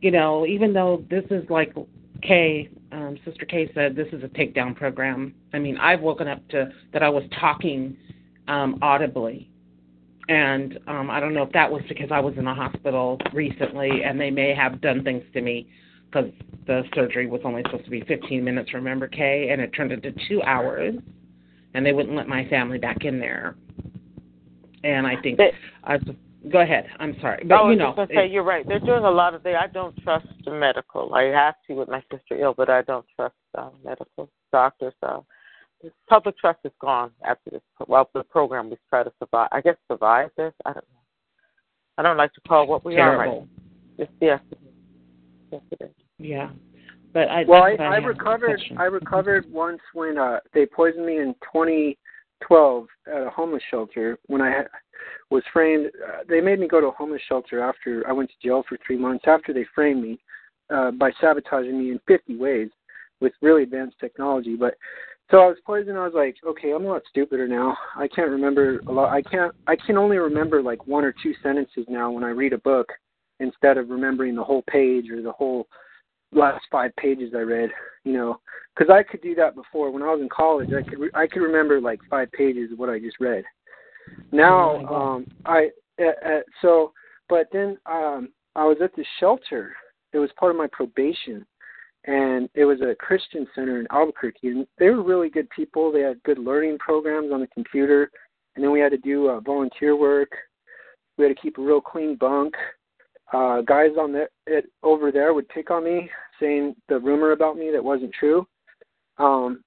you 0.00 0.10
know, 0.10 0.46
even 0.46 0.72
though 0.72 1.04
this 1.10 1.24
is 1.30 1.48
like 1.50 1.74
Kay, 2.22 2.68
um, 2.92 3.18
Sister 3.24 3.46
Kay 3.46 3.70
said, 3.74 3.96
this 3.96 4.08
is 4.12 4.22
a 4.22 4.28
takedown 4.28 4.74
program. 4.76 5.34
I 5.52 5.58
mean, 5.58 5.76
I've 5.78 6.00
woken 6.00 6.28
up 6.28 6.46
to 6.48 6.70
that 6.92 7.02
I 7.02 7.08
was 7.08 7.24
talking 7.38 7.96
um, 8.48 8.78
audibly, 8.82 9.50
and 10.30 10.78
um, 10.86 11.10
I 11.10 11.18
don't 11.18 11.34
know 11.34 11.42
if 11.42 11.52
that 11.52 11.70
was 11.70 11.82
because 11.88 12.10
I 12.12 12.20
was 12.20 12.34
in 12.38 12.46
a 12.46 12.54
hospital 12.54 13.18
recently, 13.32 14.04
and 14.04 14.18
they 14.18 14.30
may 14.30 14.54
have 14.54 14.80
done 14.80 15.02
things 15.02 15.24
to 15.34 15.40
me 15.40 15.68
because 16.06 16.30
the 16.68 16.84
surgery 16.94 17.26
was 17.26 17.40
only 17.44 17.62
supposed 17.64 17.84
to 17.84 17.90
be 17.90 18.02
15 18.02 18.42
minutes. 18.44 18.72
Remember, 18.72 19.08
Kay, 19.08 19.48
and 19.50 19.60
it 19.60 19.70
turned 19.70 19.90
into 19.90 20.12
two 20.28 20.40
hours, 20.42 20.94
and 21.74 21.84
they 21.84 21.92
wouldn't 21.92 22.16
let 22.16 22.28
my 22.28 22.48
family 22.48 22.78
back 22.78 23.04
in 23.04 23.18
there. 23.18 23.56
And 24.84 25.04
I 25.04 25.20
think 25.20 25.38
They- 25.38 25.52
I 25.82 25.96
was, 25.96 26.14
go 26.48 26.60
ahead. 26.60 26.88
I'm 27.00 27.18
sorry, 27.20 27.42
but 27.44 27.56
I 27.56 27.62
was 27.62 27.72
you 27.72 27.78
know, 27.78 27.94
say 28.06 28.26
it- 28.26 28.30
you're 28.30 28.44
right. 28.44 28.64
They're 28.64 28.78
doing 28.78 29.04
a 29.04 29.10
lot 29.10 29.34
of 29.34 29.42
things. 29.42 29.56
I 29.60 29.66
don't 29.66 30.00
trust 30.04 30.28
the 30.44 30.52
medical. 30.52 31.12
I 31.12 31.24
have 31.24 31.56
to 31.66 31.74
with 31.74 31.88
my 31.88 32.02
sister 32.02 32.36
ill, 32.38 32.54
but 32.56 32.70
I 32.70 32.82
don't 32.82 33.06
trust 33.16 33.34
uh, 33.58 33.70
medical 33.84 34.30
doctors. 34.52 34.94
Uh, 35.02 35.22
public 36.08 36.38
trust 36.38 36.60
is 36.64 36.72
gone 36.80 37.10
after 37.24 37.50
this. 37.50 37.62
Well, 37.86 38.08
the 38.14 38.22
program 38.24 38.70
we 38.70 38.76
try 38.88 39.02
to 39.02 39.12
survive. 39.18 39.48
I 39.52 39.60
guess 39.60 39.76
survive 39.88 40.30
this. 40.36 40.52
I 40.64 40.72
don't 40.72 40.84
know. 40.92 41.00
I 41.98 42.02
don't 42.02 42.16
like 42.16 42.32
to 42.34 42.40
call 42.42 42.66
what 42.66 42.84
we 42.84 42.96
are 42.96 43.18
right. 43.18 43.42
Just 43.98 44.10
yes, 44.20 44.40
it 44.50 44.58
is. 44.62 44.74
yes 45.52 45.62
it 45.72 45.84
is. 45.84 45.90
Yeah, 46.18 46.50
but 47.12 47.28
I 47.28 47.44
Well, 47.46 47.62
I, 47.62 47.70
that's 47.70 47.80
what 47.80 47.88
I 47.88 47.96
recovered. 47.96 48.62
I 48.78 48.84
recovered 48.84 49.52
once 49.52 49.80
when 49.92 50.18
uh, 50.18 50.40
they 50.54 50.66
poisoned 50.66 51.06
me 51.06 51.18
in 51.18 51.34
2012 51.52 52.86
at 53.06 53.26
a 53.26 53.30
homeless 53.30 53.62
shelter. 53.70 54.18
When 54.26 54.40
I 54.40 54.48
had, 54.48 54.68
was 55.30 55.42
framed, 55.52 55.86
uh, 55.86 56.22
they 56.28 56.40
made 56.40 56.60
me 56.60 56.68
go 56.68 56.80
to 56.80 56.88
a 56.88 56.92
homeless 56.92 57.22
shelter 57.28 57.62
after 57.62 58.04
I 58.08 58.12
went 58.12 58.30
to 58.30 58.46
jail 58.46 58.64
for 58.68 58.78
three 58.86 58.98
months. 58.98 59.24
After 59.26 59.52
they 59.52 59.66
framed 59.74 60.02
me 60.02 60.18
uh, 60.70 60.92
by 60.92 61.10
sabotaging 61.20 61.78
me 61.78 61.90
in 61.90 62.00
50 62.06 62.36
ways 62.36 62.70
with 63.20 63.32
really 63.42 63.64
advanced 63.64 63.98
technology. 64.00 64.56
But 64.56 64.74
so 65.30 65.38
I 65.38 65.46
was 65.46 65.58
poisoned. 65.64 65.96
I 65.96 66.04
was 66.04 66.14
like, 66.14 66.36
okay, 66.46 66.72
I'm 66.72 66.84
a 66.84 66.88
lot 66.88 67.02
stupider 67.08 67.46
now. 67.46 67.76
I 67.96 68.08
can't 68.08 68.30
remember 68.30 68.80
a 68.88 68.92
lot. 68.92 69.12
I 69.12 69.22
can't. 69.22 69.54
I 69.66 69.76
can 69.76 69.96
only 69.96 70.18
remember 70.18 70.62
like 70.62 70.86
one 70.86 71.04
or 71.04 71.14
two 71.22 71.34
sentences 71.42 71.86
now 71.88 72.10
when 72.10 72.24
I 72.24 72.30
read 72.30 72.52
a 72.52 72.58
book 72.58 72.88
instead 73.38 73.78
of 73.78 73.90
remembering 73.90 74.34
the 74.34 74.44
whole 74.44 74.62
page 74.68 75.10
or 75.10 75.22
the 75.22 75.32
whole 75.32 75.66
last 76.32 76.64
five 76.70 76.94
pages 76.96 77.32
I 77.34 77.40
read, 77.40 77.70
you 78.04 78.12
know, 78.12 78.40
because 78.74 78.92
I 78.92 79.02
could 79.02 79.22
do 79.22 79.34
that 79.36 79.54
before. 79.54 79.90
When 79.90 80.02
I 80.02 80.06
was 80.06 80.20
in 80.20 80.28
college, 80.28 80.70
I 80.72 80.88
could 80.88 80.98
re- 80.98 81.10
I 81.14 81.26
could 81.26 81.42
remember 81.42 81.80
like 81.80 82.00
five 82.08 82.30
pages 82.32 82.72
of 82.72 82.78
what 82.78 82.90
I 82.90 82.98
just 82.98 83.20
read. 83.20 83.44
Now, 84.32 84.82
Oh 84.88 84.94
um, 84.94 85.26
I 85.44 85.70
uh, 86.00 86.26
uh, 86.26 86.40
so, 86.62 86.92
but 87.28 87.48
then 87.52 87.78
um, 87.86 88.30
I 88.56 88.64
was 88.64 88.78
at 88.82 88.94
the 88.96 89.04
shelter. 89.18 89.72
It 90.12 90.18
was 90.18 90.30
part 90.38 90.50
of 90.50 90.56
my 90.58 90.66
probation, 90.72 91.46
and 92.04 92.48
it 92.54 92.64
was 92.64 92.80
a 92.80 92.94
Christian 92.94 93.46
center 93.54 93.78
in 93.80 93.86
Albuquerque, 93.90 94.48
and 94.48 94.66
they 94.78 94.88
were 94.88 95.02
really 95.02 95.28
good 95.28 95.48
people. 95.50 95.92
They 95.92 96.00
had 96.00 96.22
good 96.22 96.38
learning 96.38 96.78
programs 96.78 97.32
on 97.32 97.40
the 97.40 97.46
computer, 97.48 98.10
and 98.54 98.64
then 98.64 98.72
we 98.72 98.80
had 98.80 98.92
to 98.92 98.98
do 98.98 99.28
uh, 99.28 99.40
volunteer 99.40 99.96
work. 99.96 100.30
We 101.18 101.24
had 101.26 101.36
to 101.36 101.42
keep 101.42 101.58
a 101.58 101.62
real 101.62 101.80
clean 101.80 102.16
bunk. 102.16 102.54
Uh 103.32 103.60
guys 103.62 103.90
on 103.98 104.12
the, 104.12 104.28
it 104.46 104.66
over 104.82 105.12
there 105.12 105.34
would 105.34 105.48
pick 105.50 105.70
on 105.70 105.84
me 105.84 106.10
saying 106.40 106.74
the 106.88 106.98
rumor 106.98 107.32
about 107.32 107.56
me 107.56 107.70
that 107.70 107.84
wasn't 107.84 108.12
true. 108.12 108.46
Um 109.18 109.62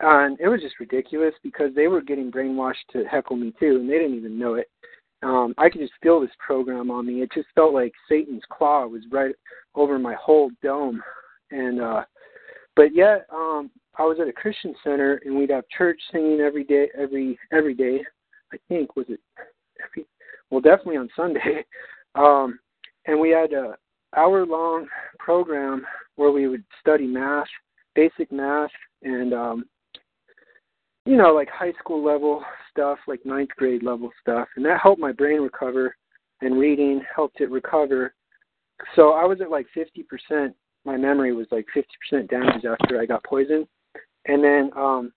and 0.00 0.40
it 0.40 0.48
was 0.48 0.60
just 0.62 0.80
ridiculous 0.80 1.34
because 1.42 1.74
they 1.74 1.88
were 1.88 2.00
getting 2.00 2.32
brainwashed 2.32 2.86
to 2.92 3.04
heckle 3.04 3.36
me 3.36 3.52
too 3.60 3.76
and 3.76 3.88
they 3.88 3.98
didn't 3.98 4.16
even 4.16 4.38
know 4.38 4.54
it. 4.54 4.70
Um 5.22 5.54
i 5.58 5.68
could 5.68 5.80
just 5.80 5.92
feel 6.02 6.20
this 6.20 6.30
program 6.38 6.90
on 6.90 7.06
me. 7.06 7.20
It 7.20 7.30
just 7.34 7.48
felt 7.54 7.74
like 7.74 7.92
satan's 8.08 8.44
claw 8.50 8.86
was 8.86 9.02
right 9.10 9.34
over 9.74 9.98
my 9.98 10.14
whole 10.14 10.50
dome 10.62 11.02
and 11.52 11.80
uh 11.80 12.02
but 12.74 12.94
yet 12.94 13.26
um 13.32 13.70
i 13.98 14.02
was 14.02 14.18
at 14.20 14.28
a 14.28 14.32
christian 14.32 14.74
center 14.82 15.20
and 15.24 15.36
we'd 15.36 15.50
have 15.50 15.64
church 15.76 16.00
singing 16.10 16.40
every 16.40 16.64
day 16.64 16.88
every 16.98 17.38
every 17.52 17.74
day 17.74 18.02
i 18.52 18.56
think 18.68 18.96
was 18.96 19.06
it 19.08 19.20
every 19.84 20.06
well 20.50 20.60
definitely 20.60 20.96
on 20.96 21.08
sunday 21.14 21.64
um 22.16 22.58
and 23.06 23.18
we 23.18 23.30
had 23.30 23.52
a 23.52 23.76
hour 24.16 24.44
long 24.46 24.86
program 25.18 25.84
where 26.16 26.30
we 26.30 26.48
would 26.48 26.64
study 26.80 27.06
math, 27.06 27.46
basic 27.94 28.30
math, 28.30 28.70
and 29.02 29.32
um, 29.32 29.64
you 31.04 31.16
know, 31.16 31.32
like 31.32 31.48
high 31.48 31.72
school 31.80 32.04
level 32.04 32.44
stuff, 32.70 32.98
like 33.08 33.24
ninth 33.24 33.50
grade 33.56 33.82
level 33.82 34.10
stuff, 34.20 34.48
and 34.56 34.64
that 34.64 34.80
helped 34.82 35.00
my 35.00 35.12
brain 35.12 35.40
recover, 35.40 35.96
and 36.40 36.58
reading 36.58 37.02
helped 37.14 37.40
it 37.40 37.50
recover. 37.50 38.14
So 38.96 39.12
I 39.12 39.24
was 39.24 39.40
at 39.40 39.50
like 39.50 39.66
fifty 39.74 40.02
percent. 40.02 40.54
My 40.84 40.96
memory 40.96 41.32
was 41.32 41.46
like 41.50 41.66
fifty 41.72 41.94
percent 42.00 42.30
damaged 42.30 42.66
after 42.66 43.00
I 43.00 43.06
got 43.06 43.24
poisoned, 43.24 43.66
and 44.26 44.42
then 44.42 44.70
um, 44.76 45.12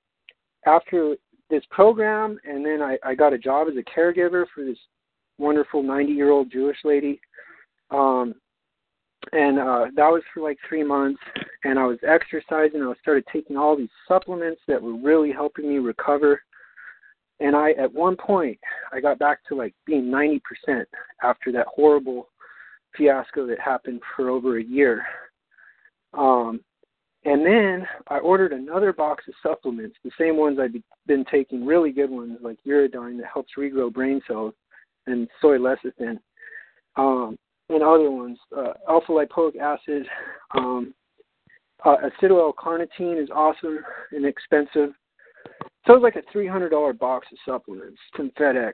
after 0.66 1.16
this 1.50 1.64
program, 1.70 2.40
and 2.44 2.66
then 2.66 2.82
I, 2.82 2.98
I 3.04 3.16
got 3.16 3.34
a 3.34 3.38
job 3.38 3.68
as 3.68 3.76
a 3.78 4.00
caregiver 4.00 4.46
for 4.54 4.64
this 4.64 4.78
wonderful 5.38 5.84
90 5.84 6.12
year 6.12 6.32
old 6.32 6.52
Jewish 6.52 6.78
lady. 6.84 7.20
Um, 7.92 8.36
and 9.32 9.60
uh, 9.60 9.86
that 9.96 10.10
was 10.10 10.22
for 10.34 10.42
like 10.42 10.58
three 10.68 10.84
months. 10.84 11.20
And 11.64 11.80
I 11.80 11.86
was 11.86 11.98
exercising. 12.08 12.82
I 12.82 12.94
started 13.02 13.26
taking 13.32 13.58
all 13.58 13.76
these 13.76 13.90
supplements 14.08 14.62
that 14.68 14.82
were 14.82 14.96
really 14.96 15.32
helping 15.32 15.68
me 15.68 15.78
recover. 15.78 16.42
And 17.40 17.56
I, 17.56 17.72
at 17.72 17.92
one 17.92 18.16
point, 18.16 18.60
I 18.94 19.02
got 19.02 19.20
back 19.20 19.40
to 19.48 19.56
like 19.56 19.74
being 19.86 20.06
90% 20.06 20.40
after 21.22 21.52
that 21.52 21.68
horrible 21.68 22.30
fiasco 22.96 23.46
that 23.48 23.60
happened 23.60 24.02
for 24.16 24.30
over 24.30 24.58
a 24.58 24.64
year. 24.64 25.04
Um, 26.18 26.62
and 27.26 27.44
then 27.46 27.88
I 28.08 28.20
ordered 28.20 28.54
another 28.54 28.94
box 28.94 29.24
of 29.28 29.34
supplements, 29.42 29.98
the 30.04 30.12
same 30.20 30.38
ones 30.38 30.60
I'd 30.60 30.82
been 31.08 31.26
taking, 31.26 31.66
really 31.66 31.92
good 31.92 32.10
ones 32.10 32.38
like 32.42 32.58
Uridine 32.68 33.18
that 33.18 33.30
helps 33.34 33.54
regrow 33.58 33.92
brain 33.92 34.22
cells, 34.28 34.54
and 35.08 35.28
soy 35.42 35.58
lecithin, 35.58 36.20
um, 36.98 37.38
and 37.70 37.82
other 37.82 38.12
ones. 38.12 38.38
Uh, 38.56 38.74
alpha 38.88 39.12
lipoic 39.12 39.58
acid, 39.58 40.06
um, 40.56 40.94
uh, 41.84 41.96
acetyl 41.98 42.40
L-carnitine 42.40 43.22
is 43.22 43.30
awesome 43.34 43.80
and 44.12 44.26
expensive. 44.26 44.92
So 45.86 45.94
it 45.94 46.00
was 46.00 46.04
like 46.04 46.16
a 46.16 46.32
three 46.32 46.48
hundred 46.48 46.70
dollar 46.70 46.94
box 46.94 47.28
of 47.32 47.38
supplements 47.46 48.00
from 48.16 48.32
FedEx 48.40 48.74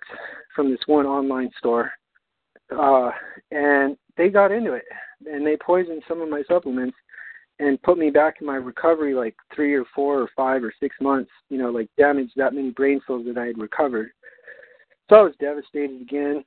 from 0.56 0.70
this 0.70 0.80
one 0.88 1.06
online 1.06 1.50
store, 1.58 1.92
uh, 2.78 3.12
and 3.52 3.98
they 4.18 4.30
got 4.30 4.52
into 4.52 4.74
it 4.74 4.86
and 5.26 5.46
they 5.46 5.58
poisoned 5.58 6.04
some 6.08 6.22
of 6.22 6.30
my 6.30 6.44
supplements 6.48 6.96
and 7.62 7.82
put 7.84 8.00
me 8.00 8.10
back 8.10 8.38
in 8.42 8.48
my 8.48 8.56
recovery 8.56 9.14
like 9.14 9.36
three 9.56 9.76
or 9.76 9.86
four 9.94 10.20
or 10.20 10.30
five 10.36 10.64
or 10.64 10.74
six 10.80 10.96
months, 11.00 11.30
you 11.50 11.60
know, 11.60 11.70
like 11.70 11.88
damaged 11.96 12.34
that 12.36 12.56
many 12.56 12.72
brain 12.72 13.00
cells 13.06 13.24
that 13.28 13.38
I 13.38 13.46
had 13.46 13.60
recovered. 13.60 14.10
So 15.10 15.18
I 15.18 15.22
was 15.22 15.34
devastated 15.40 16.02
again. 16.02 16.44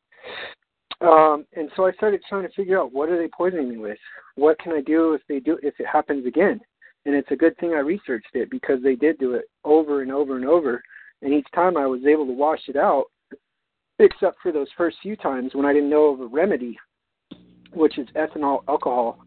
Um, 1.00 1.46
and 1.54 1.70
so 1.76 1.86
I 1.86 1.92
started 1.92 2.20
trying 2.28 2.48
to 2.48 2.54
figure 2.54 2.80
out 2.80 2.92
what 2.92 3.10
are 3.10 3.16
they 3.16 3.28
poisoning 3.28 3.68
me 3.68 3.76
with? 3.76 3.98
What 4.34 4.58
can 4.58 4.72
I 4.72 4.80
do 4.80 5.12
if 5.12 5.22
they 5.28 5.38
do 5.38 5.56
if 5.62 5.74
it 5.78 5.86
happens 5.86 6.26
again? 6.26 6.60
And 7.06 7.14
it's 7.14 7.30
a 7.30 7.36
good 7.36 7.56
thing 7.58 7.74
I 7.74 7.78
researched 7.78 8.34
it 8.34 8.50
because 8.50 8.82
they 8.82 8.96
did 8.96 9.18
do 9.18 9.34
it 9.34 9.44
over 9.64 10.02
and 10.02 10.10
over 10.10 10.36
and 10.36 10.46
over. 10.46 10.82
And 11.22 11.32
each 11.32 11.46
time 11.54 11.76
I 11.76 11.86
was 11.86 12.04
able 12.06 12.26
to 12.26 12.32
wash 12.32 12.62
it 12.66 12.76
out, 12.76 13.04
except 14.00 14.38
for 14.42 14.50
those 14.50 14.68
first 14.76 14.96
few 15.00 15.14
times 15.14 15.54
when 15.54 15.64
I 15.64 15.72
didn't 15.72 15.90
know 15.90 16.06
of 16.06 16.20
a 16.20 16.26
remedy, 16.26 16.76
which 17.72 17.98
is 17.98 18.08
ethanol 18.16 18.64
alcohol 18.66 19.23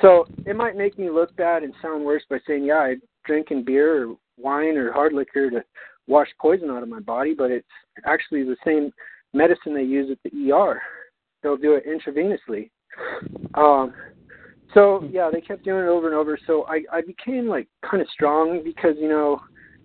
so 0.00 0.26
it 0.46 0.56
might 0.56 0.76
make 0.76 0.98
me 0.98 1.10
look 1.10 1.34
bad 1.36 1.62
and 1.62 1.72
sound 1.80 2.04
worse 2.04 2.22
by 2.28 2.38
saying, 2.46 2.64
yeah, 2.64 2.78
I'm 2.78 3.02
drinking 3.24 3.64
beer 3.64 4.08
or 4.08 4.16
wine 4.36 4.76
or 4.76 4.92
hard 4.92 5.12
liquor 5.12 5.50
to 5.50 5.64
wash 6.06 6.28
poison 6.40 6.70
out 6.70 6.82
of 6.82 6.88
my 6.88 7.00
body, 7.00 7.34
but 7.34 7.50
it's 7.50 7.66
actually 8.04 8.42
the 8.42 8.56
same 8.64 8.92
medicine 9.32 9.74
they 9.74 9.82
use 9.82 10.10
at 10.10 10.18
the 10.24 10.52
ER. 10.52 10.82
They'll 11.42 11.56
do 11.56 11.74
it 11.74 11.84
intravenously. 11.86 12.70
Um, 13.54 13.94
so 14.72 15.08
yeah, 15.10 15.30
they 15.32 15.40
kept 15.40 15.64
doing 15.64 15.84
it 15.84 15.88
over 15.88 16.08
and 16.08 16.16
over. 16.16 16.38
So 16.46 16.64
I 16.64 16.82
I 16.92 17.00
became 17.02 17.46
like 17.46 17.68
kind 17.88 18.02
of 18.02 18.08
strong 18.08 18.62
because 18.64 18.96
you 18.98 19.08
know 19.08 19.40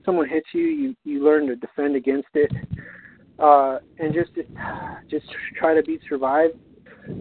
someone 0.05 0.27
hits 0.27 0.47
you, 0.53 0.63
you 0.63 0.95
you 1.03 1.23
learn 1.23 1.47
to 1.47 1.55
defend 1.55 1.95
against 1.95 2.29
it, 2.33 2.51
uh, 3.37 3.79
and 3.99 4.13
just 4.13 4.31
just 5.09 5.25
try 5.55 5.73
to 5.73 5.83
be 5.83 5.99
survive 6.07 6.51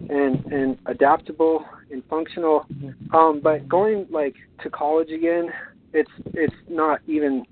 and 0.09 0.45
and 0.45 0.77
adaptable 0.85 1.65
and 1.91 2.03
functional. 2.09 2.65
Um, 3.13 3.39
but 3.41 3.67
going 3.67 4.07
like 4.09 4.35
to 4.63 4.69
college 4.69 5.09
again, 5.09 5.49
it's 5.93 6.11
it's 6.33 6.55
not 6.69 6.99
even 7.07 7.45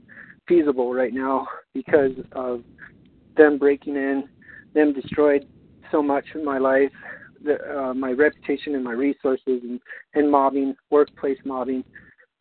feasible 0.48 0.94
right 0.94 1.14
now 1.14 1.48
because 1.74 2.12
of 2.32 2.64
them 3.36 3.58
breaking 3.58 3.96
in, 3.96 4.28
them 4.74 4.94
destroyed 4.94 5.46
so 5.92 6.02
much 6.02 6.26
in 6.34 6.44
my 6.44 6.58
life, 6.58 6.92
the, 7.44 7.58
uh, 7.78 7.94
my 7.94 8.12
reputation 8.12 8.76
and 8.76 8.84
my 8.84 8.94
resources, 8.94 9.42
and, 9.64 9.80
and 10.16 10.32
mobbing, 10.32 10.76
workplace 10.90 11.38
mobbing. 11.46 11.84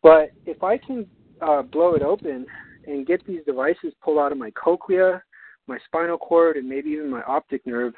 But 0.01 0.31
if 0.45 0.63
I 0.63 0.77
can 0.77 1.05
uh, 1.41 1.61
blow 1.61 1.95
it 1.95 2.01
open 2.01 2.45
and 2.85 3.05
get 3.05 3.25
these 3.25 3.41
devices 3.45 3.93
pulled 4.01 4.19
out 4.19 4.31
of 4.31 4.37
my 4.37 4.51
cochlea, 4.51 5.21
my 5.67 5.77
spinal 5.85 6.17
cord, 6.17 6.57
and 6.57 6.67
maybe 6.67 6.89
even 6.91 7.09
my 7.09 7.21
optic 7.23 7.65
nerve, 7.65 7.93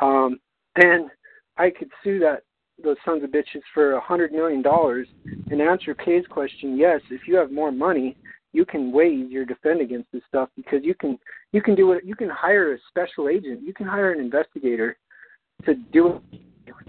um, 0.00 0.38
then 0.76 1.10
I 1.56 1.70
could 1.70 1.90
sue 2.02 2.18
that 2.20 2.42
those 2.82 2.96
sons 3.04 3.22
of 3.22 3.30
bitches 3.30 3.62
for 3.72 3.92
a 3.92 4.00
hundred 4.00 4.32
million 4.32 4.60
dollars 4.60 5.06
and 5.50 5.60
answer 5.60 5.94
Kay's 5.94 6.26
question, 6.28 6.76
yes, 6.76 7.00
if 7.10 7.22
you 7.28 7.36
have 7.36 7.52
more 7.52 7.70
money, 7.70 8.16
you 8.52 8.64
can 8.64 8.92
waive 8.92 9.30
your 9.30 9.44
defend 9.44 9.80
against 9.80 10.10
this 10.12 10.22
stuff 10.28 10.48
because 10.56 10.80
you 10.82 10.94
can 10.94 11.18
you 11.52 11.62
can 11.62 11.74
do 11.74 11.92
it 11.92 12.04
you 12.04 12.14
can 12.14 12.28
hire 12.28 12.74
a 12.74 12.78
special 12.88 13.28
agent, 13.28 13.62
you 13.62 13.74
can 13.74 13.86
hire 13.86 14.12
an 14.12 14.20
investigator 14.20 14.96
to 15.64 15.74
do 15.92 16.20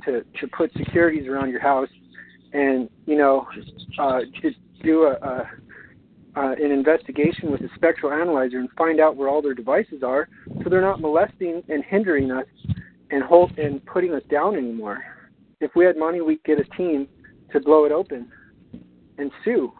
to 0.05 0.23
to 0.39 0.47
put 0.55 0.71
securities 0.73 1.27
around 1.27 1.49
your 1.49 1.61
house 1.61 1.89
and, 2.53 2.89
you 3.05 3.17
know, 3.17 3.47
uh 3.99 4.21
just 4.41 4.57
do 4.83 5.03
a, 5.03 5.13
a 5.13 5.49
uh, 6.37 6.51
an 6.51 6.69
investigation 6.71 7.49
with 7.49 7.61
a 7.61 7.69
spectral 7.75 8.11
analyzer 8.11 8.59
and 8.59 8.69
find 8.77 8.99
out 8.99 9.15
where 9.15 9.29
all 9.29 9.41
their 9.41 9.53
devices 9.53 10.03
are, 10.03 10.27
so 10.61 10.69
they're 10.69 10.81
not 10.81 10.99
molesting 10.99 11.63
and 11.69 11.81
hindering 11.85 12.29
us 12.29 12.45
and 13.15 13.23
hold 13.23 13.57
and 13.57 13.83
putting 13.85 14.13
us 14.13 14.21
down 14.29 14.55
anymore. 14.55 15.01
If 15.61 15.71
we 15.73 15.85
had 15.85 15.95
money, 15.95 16.19
we'd 16.19 16.43
get 16.43 16.59
a 16.59 16.65
team 16.75 17.07
to 17.53 17.61
blow 17.61 17.85
it 17.85 17.93
open 17.93 18.29
and 19.17 19.31
sue. 19.45 19.71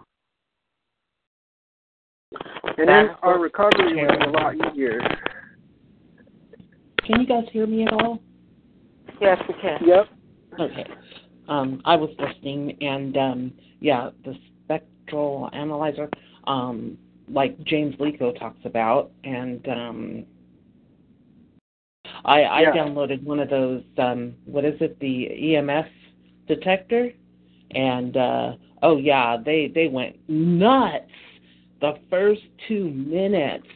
And 2.78 2.88
then 2.88 3.10
our 3.22 3.38
recovery 3.38 3.94
would 3.94 4.20
be 4.20 4.26
a 4.26 4.30
lot 4.30 4.56
easier. 4.56 5.02
Can 7.06 7.20
you 7.20 7.28
guys 7.28 7.44
hear 7.52 7.68
me 7.68 7.86
at 7.86 7.94
all? 7.94 8.22
Yes, 9.20 9.38
we 9.48 9.54
can. 9.62 9.80
Yep. 9.86 10.08
Okay. 10.60 10.86
Um, 11.50 11.82
I 11.84 11.96
was 11.96 12.10
listening, 12.18 12.78
and 12.82 13.18
um, 13.18 13.54
yeah, 13.82 14.12
the 14.24 14.34
spectral 14.64 15.50
analyzer, 15.52 16.10
um, 16.48 16.98
like 17.30 17.62
James 17.64 17.96
Lico 17.96 18.38
talks 18.40 18.60
about, 18.64 19.12
and 19.26 19.68
um, 19.68 20.26
I, 22.26 22.42
I 22.42 22.62
yeah. 22.62 22.72
downloaded 22.72 23.24
one 23.24 23.40
of 23.40 23.50
those. 23.50 23.84
Um, 23.98 24.34
what 24.46 24.66
is 24.66 24.74
it? 24.82 25.00
The 25.00 25.30
EMF 25.32 25.88
detector, 26.48 27.12
and 27.72 28.18
uh, 28.18 28.54
oh 28.82 28.98
yeah, 28.98 29.38
they 29.44 29.72
they 29.74 29.88
went 29.88 30.18
nuts. 30.28 31.06
The 31.82 31.94
first 32.10 32.42
two 32.68 32.90
minutes, 32.90 33.68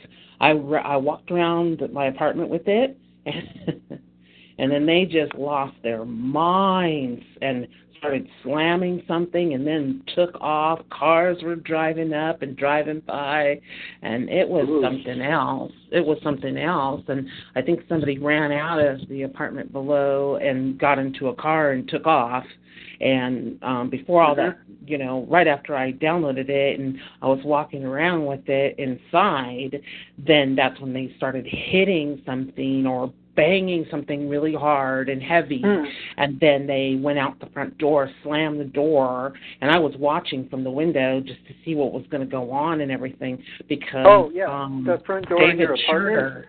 I 0.41 0.49
I 0.49 0.97
walked 0.97 1.29
around 1.29 1.81
my 1.93 2.07
apartment 2.07 2.49
with 2.49 2.67
it, 2.67 2.97
and 3.25 3.81
and 4.57 4.71
then 4.71 4.85
they 4.85 5.05
just 5.05 5.35
lost 5.35 5.75
their 5.83 6.03
minds 6.03 7.23
and 7.41 7.67
started 7.99 8.27
slamming 8.43 9.03
something 9.07 9.53
and 9.53 9.65
then 9.67 10.01
took 10.15 10.35
off. 10.41 10.79
Cars 10.89 11.37
were 11.43 11.55
driving 11.55 12.13
up 12.13 12.41
and 12.41 12.57
driving 12.57 13.01
by, 13.01 13.59
and 14.01 14.29
it 14.29 14.47
was 14.47 14.67
Ooh. 14.67 14.81
something 14.81 15.21
else. 15.21 15.71
It 15.91 16.05
was 16.05 16.17
something 16.23 16.57
else. 16.57 17.03
And 17.07 17.27
I 17.55 17.61
think 17.61 17.81
somebody 17.87 18.17
ran 18.17 18.51
out 18.51 18.79
of 18.79 19.07
the 19.09 19.23
apartment 19.23 19.71
below 19.71 20.37
and 20.37 20.79
got 20.79 20.97
into 20.97 21.27
a 21.27 21.35
car 21.35 21.71
and 21.71 21.87
took 21.87 22.07
off. 22.07 22.45
And 23.01 23.61
um 23.63 23.89
before 23.89 24.21
all 24.21 24.35
that, 24.35 24.57
Mm-hmm. 24.57 24.87
you 24.87 24.97
know, 24.97 25.25
right 25.29 25.47
after 25.47 25.75
I 25.75 25.93
downloaded 25.93 26.49
it 26.49 26.79
and 26.79 26.97
I 27.21 27.27
was 27.27 27.39
walking 27.43 27.83
around 27.83 28.25
with 28.25 28.47
it 28.47 28.77
inside, 28.77 29.81
then 30.17 30.55
that's 30.55 30.79
when 30.79 30.93
they 30.93 31.13
started 31.17 31.45
hitting 31.47 32.21
something 32.25 32.85
or 32.85 33.13
banging 33.35 33.85
something 33.89 34.27
really 34.27 34.53
hard 34.53 35.07
and 35.09 35.21
heavy 35.21 35.61
Mm. 35.61 35.85
and 36.17 36.39
then 36.39 36.67
they 36.67 36.99
went 37.01 37.19
out 37.19 37.39
the 37.39 37.45
front 37.47 37.77
door 37.77 38.09
slammed 38.23 38.59
the 38.59 38.65
door 38.65 39.33
and 39.61 39.71
i 39.71 39.77
was 39.79 39.93
watching 39.97 40.47
from 40.49 40.63
the 40.63 40.71
window 40.71 41.19
just 41.21 41.45
to 41.47 41.53
see 41.63 41.75
what 41.75 41.93
was 41.93 42.03
going 42.09 42.21
to 42.21 42.29
go 42.29 42.51
on 42.51 42.81
and 42.81 42.91
everything 42.91 43.41
because 43.67 44.05
Oh 44.07 44.31
yeah, 44.33 44.45
um 44.45 44.83
the 44.85 45.01
front 45.05 45.29
door 45.29 45.43
in 45.43 45.57
david. 45.57 45.79
Schurter, 45.89 46.45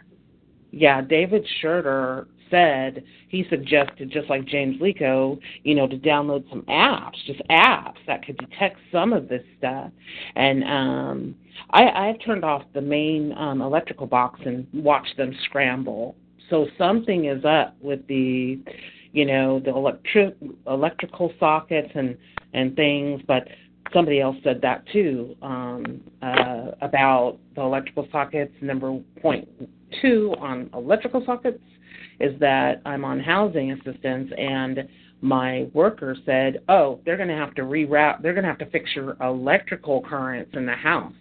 yeah 0.72 1.00
david 1.00 1.46
Schurter 1.62 2.26
said 2.50 3.04
he 3.28 3.44
suggested 3.48 4.10
just 4.10 4.28
like 4.28 4.44
james 4.46 4.80
lico 4.80 5.38
you 5.62 5.74
know 5.74 5.86
to 5.86 5.96
download 5.96 6.48
some 6.50 6.62
apps 6.62 7.14
just 7.26 7.40
apps 7.50 7.94
that 8.08 8.24
could 8.26 8.36
detect 8.38 8.76
some 8.90 9.12
of 9.12 9.28
this 9.28 9.42
stuff 9.58 9.90
and 10.34 10.64
um 10.64 11.34
i 11.70 11.84
i've 12.08 12.20
turned 12.24 12.44
off 12.44 12.62
the 12.74 12.80
main 12.80 13.32
um 13.36 13.60
electrical 13.62 14.06
box 14.06 14.40
and 14.46 14.66
watched 14.74 15.16
them 15.16 15.32
scramble 15.44 16.16
so 16.50 16.66
something 16.76 17.26
is 17.26 17.44
up 17.44 17.76
with 17.80 18.06
the 18.08 18.58
you 19.12 19.24
know 19.24 19.60
the 19.60 19.70
electric 19.70 20.36
electrical 20.66 21.32
sockets 21.38 21.90
and 21.94 22.16
and 22.52 22.76
things 22.76 23.22
but 23.26 23.48
somebody 23.92 24.20
else 24.20 24.36
said 24.44 24.60
that 24.60 24.84
too 24.92 25.34
um 25.42 26.00
uh 26.22 26.72
about 26.82 27.38
the 27.54 27.60
electrical 27.60 28.06
sockets 28.12 28.52
number 28.60 28.98
point 29.22 29.48
two 30.02 30.34
on 30.38 30.68
electrical 30.74 31.22
sockets 31.24 31.62
is 32.20 32.38
that 32.40 32.82
i'm 32.84 33.04
on 33.04 33.18
housing 33.18 33.72
assistance 33.72 34.30
and 34.36 34.88
my 35.22 35.66
worker 35.74 36.16
said 36.24 36.60
oh 36.68 37.00
they're 37.04 37.16
going 37.16 37.28
to 37.28 37.34
have 37.34 37.54
to 37.54 37.62
reroute 37.62 38.22
they're 38.22 38.32
going 38.34 38.44
to 38.44 38.48
have 38.48 38.58
to 38.58 38.70
fix 38.70 38.90
your 38.94 39.16
electrical 39.20 40.02
currents 40.02 40.50
in 40.54 40.66
the 40.66 40.72
house 40.72 41.12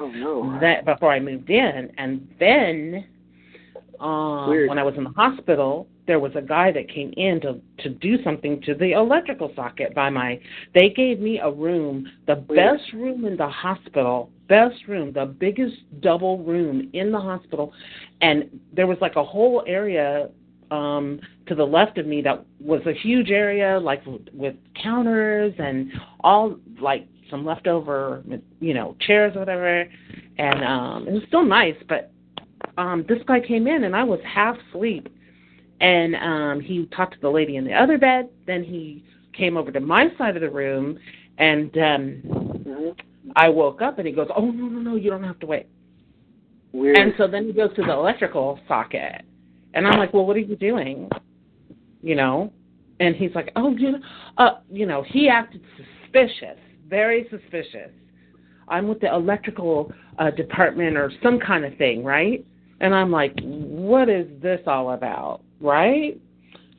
Oh 0.00 0.10
no. 0.10 0.58
That 0.60 0.84
before 0.84 1.12
I 1.12 1.20
moved 1.20 1.50
in, 1.50 1.90
and 1.98 2.28
then 2.38 3.04
um, 4.00 4.50
Weird. 4.50 4.68
when 4.68 4.78
I 4.78 4.82
was 4.82 4.94
in 4.96 5.04
the 5.04 5.10
hospital, 5.10 5.88
there 6.06 6.18
was 6.20 6.32
a 6.34 6.42
guy 6.42 6.72
that 6.72 6.88
came 6.88 7.12
in 7.16 7.40
to 7.42 7.60
to 7.82 7.88
do 7.90 8.22
something 8.22 8.60
to 8.62 8.74
the 8.74 8.92
electrical 8.92 9.52
socket 9.54 9.94
by 9.94 10.10
my. 10.10 10.40
They 10.74 10.90
gave 10.90 11.20
me 11.20 11.38
a 11.38 11.50
room, 11.50 12.10
the 12.26 12.44
Weird. 12.48 12.78
best 12.78 12.92
room 12.92 13.24
in 13.24 13.36
the 13.36 13.48
hospital, 13.48 14.30
best 14.48 14.86
room, 14.88 15.12
the 15.12 15.26
biggest 15.26 15.76
double 16.00 16.38
room 16.38 16.90
in 16.92 17.12
the 17.12 17.20
hospital, 17.20 17.72
and 18.20 18.60
there 18.72 18.86
was 18.86 18.98
like 19.00 19.16
a 19.16 19.24
whole 19.24 19.62
area 19.66 20.30
um 20.70 21.18
to 21.46 21.54
the 21.54 21.64
left 21.64 21.96
of 21.98 22.06
me 22.06 22.20
that 22.20 22.44
was 22.60 22.82
a 22.86 22.92
huge 22.92 23.30
area 23.30 23.78
like 23.80 24.02
with 24.34 24.54
counters 24.80 25.54
and 25.58 25.90
all 26.20 26.56
like 26.80 27.06
some 27.30 27.44
leftover 27.44 28.22
you 28.60 28.74
know 28.74 28.96
chairs 29.00 29.34
or 29.34 29.40
whatever 29.40 29.88
and 30.36 30.64
um 30.64 31.08
it 31.08 31.12
was 31.12 31.22
still 31.26 31.44
nice 31.44 31.76
but 31.88 32.12
um 32.78 33.04
this 33.08 33.18
guy 33.26 33.40
came 33.40 33.66
in 33.66 33.84
and 33.84 33.94
I 33.94 34.04
was 34.04 34.20
half 34.24 34.56
asleep 34.70 35.08
and 35.80 36.16
um 36.16 36.60
he 36.60 36.86
talked 36.86 37.14
to 37.14 37.20
the 37.20 37.30
lady 37.30 37.56
in 37.56 37.64
the 37.64 37.74
other 37.74 37.98
bed 37.98 38.30
then 38.46 38.64
he 38.64 39.04
came 39.36 39.56
over 39.56 39.70
to 39.70 39.80
my 39.80 40.06
side 40.16 40.36
of 40.36 40.42
the 40.42 40.50
room 40.50 40.98
and 41.38 41.76
um. 41.78 42.94
I 43.36 43.50
woke 43.50 43.82
up 43.82 43.98
and 43.98 44.06
he 44.06 44.14
goes 44.14 44.28
oh 44.34 44.46
no 44.50 44.66
no 44.66 44.80
no 44.80 44.96
you 44.96 45.10
don't 45.10 45.22
have 45.22 45.38
to 45.40 45.46
wait 45.46 45.66
Weird. 46.72 46.98
and 46.98 47.12
so 47.16 47.26
then 47.26 47.46
he 47.46 47.52
goes 47.52 47.74
to 47.76 47.82
the 47.82 47.92
electrical 47.92 48.58
socket. 48.68 49.22
And 49.74 49.86
I'm 49.86 49.98
like, 49.98 50.12
well, 50.12 50.26
what 50.26 50.36
are 50.36 50.40
you 50.40 50.56
doing? 50.56 51.08
You 52.02 52.14
know? 52.14 52.52
And 53.00 53.14
he's 53.14 53.34
like, 53.34 53.50
oh, 53.56 53.70
you 53.76 53.92
know, 53.92 53.98
uh, 54.38 54.50
you 54.70 54.86
know, 54.86 55.04
he 55.06 55.28
acted 55.28 55.62
suspicious, 55.76 56.58
very 56.88 57.28
suspicious. 57.30 57.90
I'm 58.68 58.88
with 58.88 59.00
the 59.00 59.12
electrical 59.14 59.92
uh, 60.18 60.30
department 60.30 60.96
or 60.96 61.12
some 61.22 61.38
kind 61.38 61.64
of 61.64 61.76
thing, 61.78 62.02
right? 62.04 62.44
And 62.80 62.94
I'm 62.94 63.10
like, 63.10 63.38
what 63.42 64.08
is 64.08 64.26
this 64.40 64.60
all 64.66 64.92
about, 64.92 65.40
right? 65.60 66.18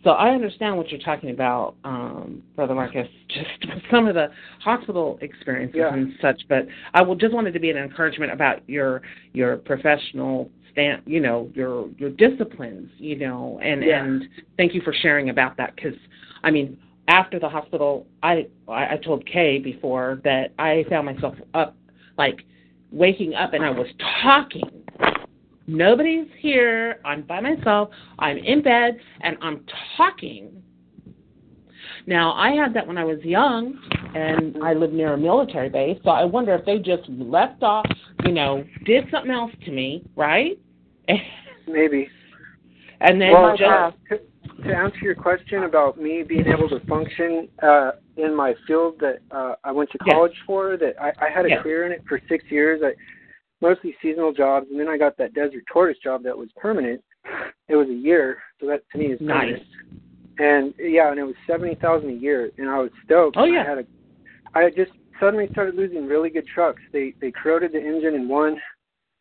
So 0.04 0.12
I 0.12 0.30
understand 0.30 0.78
what 0.78 0.90
you're 0.92 1.02
talking 1.02 1.32
about, 1.32 1.76
um, 1.84 2.42
Brother 2.56 2.74
Marcus, 2.74 3.08
just 3.28 3.50
some 3.92 4.08
of 4.08 4.16
the 4.16 4.28
hospital 4.64 5.20
experiences 5.22 5.76
Yeah. 5.80 5.94
and 5.94 6.14
such. 6.22 6.42
But 6.48 6.68
I 6.94 7.02
will 7.02 7.16
just 7.16 7.34
wanted 7.34 7.54
to 7.54 7.60
be 7.60 7.70
an 7.70 7.78
encouragement 7.78 8.32
about 8.32 8.68
your 8.70 9.02
your 9.34 9.58
professional 9.58 10.50
stand, 10.72 11.02
you 11.06 11.20
know, 11.20 11.50
your 11.54 11.90
your 11.98 12.12
disciplines, 12.12 12.90
you 12.98 13.18
know, 13.18 13.60
and 13.62 13.84
Yeah. 13.84 14.04
and 14.06 14.24
thank 14.58 14.74
you 14.74 14.82
for 14.82 14.94
sharing 14.94 15.30
about 15.30 15.58
that 15.58 15.76
because 15.76 15.96
I 16.44 16.52
mean 16.52 16.78
after 17.10 17.38
the 17.40 17.50
hospital, 17.50 18.08
I 18.24 18.48
I 18.70 18.94
I 18.94 18.98
told 19.04 19.26
Kay 19.26 19.60
before 19.60 20.22
that 20.24 20.54
I 20.60 20.86
found 20.90 21.08
myself 21.08 21.36
up 21.54 21.76
like 22.18 22.46
waking 22.92 23.36
up 23.36 23.54
and 23.54 23.66
I 23.66 23.70
was 23.70 23.88
talking. 24.24 24.79
Nobody's 25.70 26.28
here. 26.40 27.00
I'm 27.06 27.22
by 27.22 27.40
myself. 27.42 27.90
I'm 28.18 28.38
in 28.38 28.64
bed 28.64 28.98
and 29.22 29.38
I'm 29.40 29.64
talking. 29.98 30.64
Now, 32.08 32.34
I 32.34 32.52
had 32.52 32.74
that 32.74 32.88
when 32.88 32.98
I 32.98 33.04
was 33.04 33.20
young 33.24 33.80
and 34.16 34.58
I 34.64 34.74
lived 34.74 34.94
near 34.94 35.14
a 35.14 35.18
military 35.18 35.70
base, 35.70 36.00
so 36.04 36.10
I 36.10 36.24
wonder 36.24 36.56
if 36.56 36.66
they 36.66 36.80
just 36.80 37.08
left 37.08 37.62
off, 37.62 37.86
you 38.26 38.32
know, 38.32 38.66
did 38.86 39.06
something 39.12 39.30
else 39.30 39.52
to 39.66 39.72
me, 39.72 40.04
right? 40.16 40.60
Maybe. 41.68 42.10
and 43.02 43.22
then 43.22 43.32
well, 43.32 43.52
just 43.52 43.62
uh, 43.70 43.92
to, 44.10 44.64
to 44.68 44.76
answer 44.76 44.98
your 45.04 45.14
question 45.14 45.66
about 45.66 46.02
me 46.02 46.24
being 46.24 46.48
able 46.48 46.68
to 46.70 46.80
function 46.88 47.48
uh, 47.62 47.92
in 48.18 48.36
my 48.36 48.56
field 48.66 48.96
that 49.02 49.20
uh, 49.30 49.54
I 49.64 49.72
went 49.72 49.92
to 49.92 50.00
Yes. 50.04 50.16
college 50.16 50.36
for, 50.48 50.78
that 50.78 50.96
I, 51.00 51.10
I 51.24 51.30
had 51.30 51.46
a 51.46 51.50
Yes. 51.50 51.62
career 51.62 51.86
in 51.86 51.92
it 51.92 52.04
for 52.10 52.20
six 52.28 52.44
years. 52.50 52.82
I 52.84 52.94
mostly 53.62 53.96
seasonal 54.02 54.34
jobs, 54.34 54.68
and 54.72 54.80
then 54.80 54.88
I 54.88 54.98
got 54.98 55.18
that 55.18 55.34
desert 55.34 55.64
tortoise 55.72 55.98
job 56.04 56.24
that 56.24 56.38
was 56.38 56.50
permanent. 56.56 57.04
It 57.68 57.76
was 57.76 57.88
a 57.90 57.94
year, 57.94 58.38
so 58.60 58.68
that 58.68 58.84
to 58.92 58.98
me 58.98 59.08
is 59.08 59.22
Nice. 59.22 59.40
permanent. 59.40 59.64
And 60.40 60.74
yeah, 60.80 61.10
and 61.12 61.20
it 61.20 61.24
was 61.24 61.36
seventy 61.46 61.76
thousand 61.76 62.10
a 62.12 62.14
year, 62.14 62.50
and 62.58 62.70
I 62.70 62.80
was 62.80 62.92
stoked. 63.06 63.36
Oh, 63.38 63.44
yeah. 63.46 63.62
I 63.62 63.70
had 63.70 63.78
a, 63.80 63.86
I 64.56 64.70
just 64.70 64.92
suddenly 65.20 65.50
started 65.52 65.76
losing 65.76 66.08
really 66.08 66.30
good 66.30 66.48
trucks. 66.48 66.82
They 66.94 67.14
they 67.20 67.32
corroded 67.32 67.74
the 67.74 67.80
engine 67.80 68.16
in 68.16 68.28
one 68.30 68.58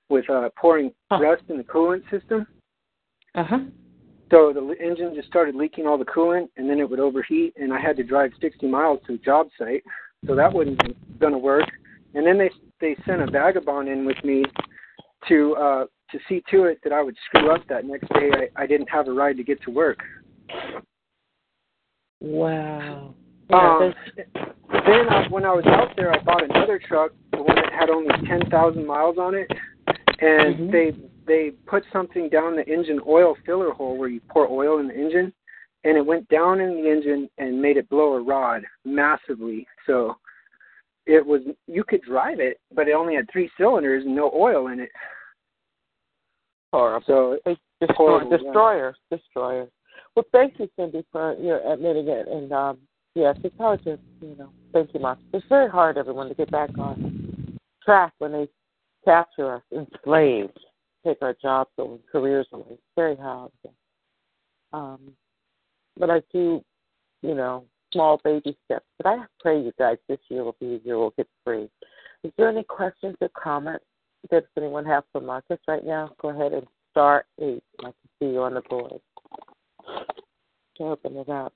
with 0.09 0.29
uh, 0.31 0.51
pouring 0.57 0.93
Huh. 1.11 1.19
rust 1.21 1.43
in 1.49 1.57
the 1.57 1.65
coolant 1.65 2.03
system. 2.11 2.47
uh 3.35 3.45
huh. 3.45 3.59
So 4.31 4.53
the 4.53 4.75
engine 4.85 5.15
just 5.15 5.27
started 5.27 5.55
leaking 5.55 5.87
all 5.87 5.97
the 5.99 6.05
coolant, 6.05 6.49
and 6.57 6.69
then 6.69 6.79
it 6.79 6.89
would 6.89 7.01
overheat, 7.01 7.55
and 7.57 7.73
I 7.73 7.81
had 7.81 7.97
to 7.97 8.03
drive 8.05 8.31
60 8.41 8.67
miles 8.69 9.01
to 9.07 9.15
a 9.15 9.19
job 9.19 9.49
site. 9.59 9.83
So 10.27 10.35
that 10.35 10.53
wasn't 10.53 10.83
going 11.19 11.33
to 11.33 11.39
work. 11.39 11.65
And 12.15 12.27
then 12.27 12.37
they 12.39 12.51
they 12.81 12.97
sent 13.07 13.23
a 13.23 13.31
vagabond 13.31 13.89
in 13.89 14.05
with 14.05 14.23
me 14.25 14.45
to 15.29 15.55
uh, 15.57 15.85
to 16.11 16.19
see 16.29 16.43
to 16.51 16.65
it 16.65 16.79
that 16.85 16.93
I 16.93 17.03
would 17.03 17.17
screw 17.27 17.51
up 17.51 17.63
that 17.69 17.85
next 17.85 18.09
day. 18.15 18.31
I, 18.33 18.63
I 18.63 18.67
didn't 18.67 18.89
have 18.89 19.09
a 19.09 19.13
ride 19.13 19.37
to 19.37 19.45
get 19.45 19.63
to 19.63 19.71
work. 19.71 19.99
Wow. 22.21 23.15
Um, 23.51 23.95
then 24.87 25.09
I, 25.09 25.27
when 25.31 25.45
I 25.45 25.53
was 25.53 25.65
out 25.67 25.97
there, 25.97 26.13
I 26.13 26.23
bought 26.23 26.45
another 26.45 26.79
truck, 26.79 27.13
the 27.33 27.43
one 27.43 27.57
that 27.57 27.73
had 27.73 27.89
only 27.89 28.11
10,000 28.27 28.87
miles 28.87 29.17
on 29.19 29.35
it, 29.35 29.51
and 30.21 30.57
Mhm. 30.57 30.73
they 30.73 30.93
they 31.27 31.51
put 31.67 31.85
something 31.93 32.31
down 32.31 32.57
the 32.57 32.67
engine 32.67 33.01
oil 33.07 33.37
filler 33.45 33.71
hole 33.71 33.99
where 33.99 34.09
you 34.09 34.21
pour 34.31 34.49
oil 34.49 34.79
in 34.79 34.89
the 34.89 34.95
engine, 34.95 35.33
and 35.85 35.97
it 35.97 36.05
went 36.05 36.27
down 36.29 36.59
in 36.61 36.75
the 36.75 36.89
engine 36.91 37.29
and 37.37 37.61
made 37.61 37.77
it 37.77 37.89
blow 37.91 38.15
a 38.15 38.21
rod 38.21 38.65
massively. 38.85 39.67
So 39.87 40.17
it 41.09 41.25
was 41.25 41.41
you 41.67 41.83
could 41.83 42.03
drive 42.03 42.39
it, 42.39 42.61
but 42.75 42.87
it 42.87 42.93
only 42.93 43.17
had 43.17 43.29
three 43.33 43.51
cylinders 43.59 44.05
and 44.05 44.15
no 44.15 44.31
oil 44.35 44.69
in 44.69 44.79
it. 44.79 44.91
Horrible. 46.71 47.03
So 47.07 47.39
destroy, 47.81 47.97
Horrible, 47.97 48.31
yeah. 48.31 48.37
destroyers, 48.37 48.97
destroyers. 49.11 49.71
Well, 50.15 50.27
thank 50.33 50.59
you, 50.59 50.69
Cindy, 50.77 51.05
for 51.11 51.35
your 51.37 51.61
admitting 51.73 52.09
it. 52.09 52.29
And 52.29 52.53
um, 52.53 52.79
yes, 53.15 53.37
it's 53.43 53.57
hard 53.57 53.83
to, 53.85 53.99
you 54.21 54.37
know, 54.39 54.51
thank 54.73 54.93
you, 54.93 55.01
Mark. 55.01 55.19
It's 55.33 55.47
very 55.49 55.71
hard, 55.71 55.97
everyone, 55.97 56.29
to 56.29 56.35
get 56.35 56.51
back 56.51 56.77
on 56.79 57.59
track 57.83 58.13
when 58.19 58.33
they 58.33 58.49
capture 59.05 59.55
us 59.57 59.63
enslaved, 59.73 60.59
take 61.07 61.23
our 61.23 61.35
jobs 61.41 61.71
away, 61.79 61.99
careers 62.13 62.47
away. 62.53 62.67
It's 62.73 62.83
very 62.97 63.17
hard. 63.17 63.51
Um, 64.75 65.13
but 65.99 66.11
I 66.11 66.21
do, 66.33 66.63
you 67.23 67.35
know, 67.35 67.65
small 67.93 68.21
baby 68.25 68.57
steps. 68.65 68.87
But 68.99 69.07
I 69.09 69.25
pray 69.41 69.61
you 69.61 69.73
guys 69.79 69.97
this 70.09 70.19
year 70.29 70.45
will 70.45 70.57
be 70.61 70.75
a 70.75 70.79
year 70.87 70.99
we'll 70.99 71.15
get 71.17 71.29
free. 71.45 71.69
Is 72.25 72.33
there 72.37 72.49
any 72.49 72.65
questions 72.65 73.17
or 73.21 73.31
comments 73.41 73.85
that 74.31 74.45
anyone 74.57 74.85
have 74.85 75.05
for 75.13 75.21
Marcus 75.21 75.59
right 75.69 75.85
now? 75.85 76.11
Go 76.21 76.31
ahead 76.31 76.53
and 76.53 76.67
star 76.91 77.25
eight. 77.41 77.63
I 77.81 77.85
can 77.85 77.95
see 78.19 78.27
you 78.27 78.43
on 78.43 78.55
the 78.55 78.63
board. 78.63 79.01
To 80.79 80.85
open 80.85 81.17
it 81.17 81.29
up. 81.29 81.53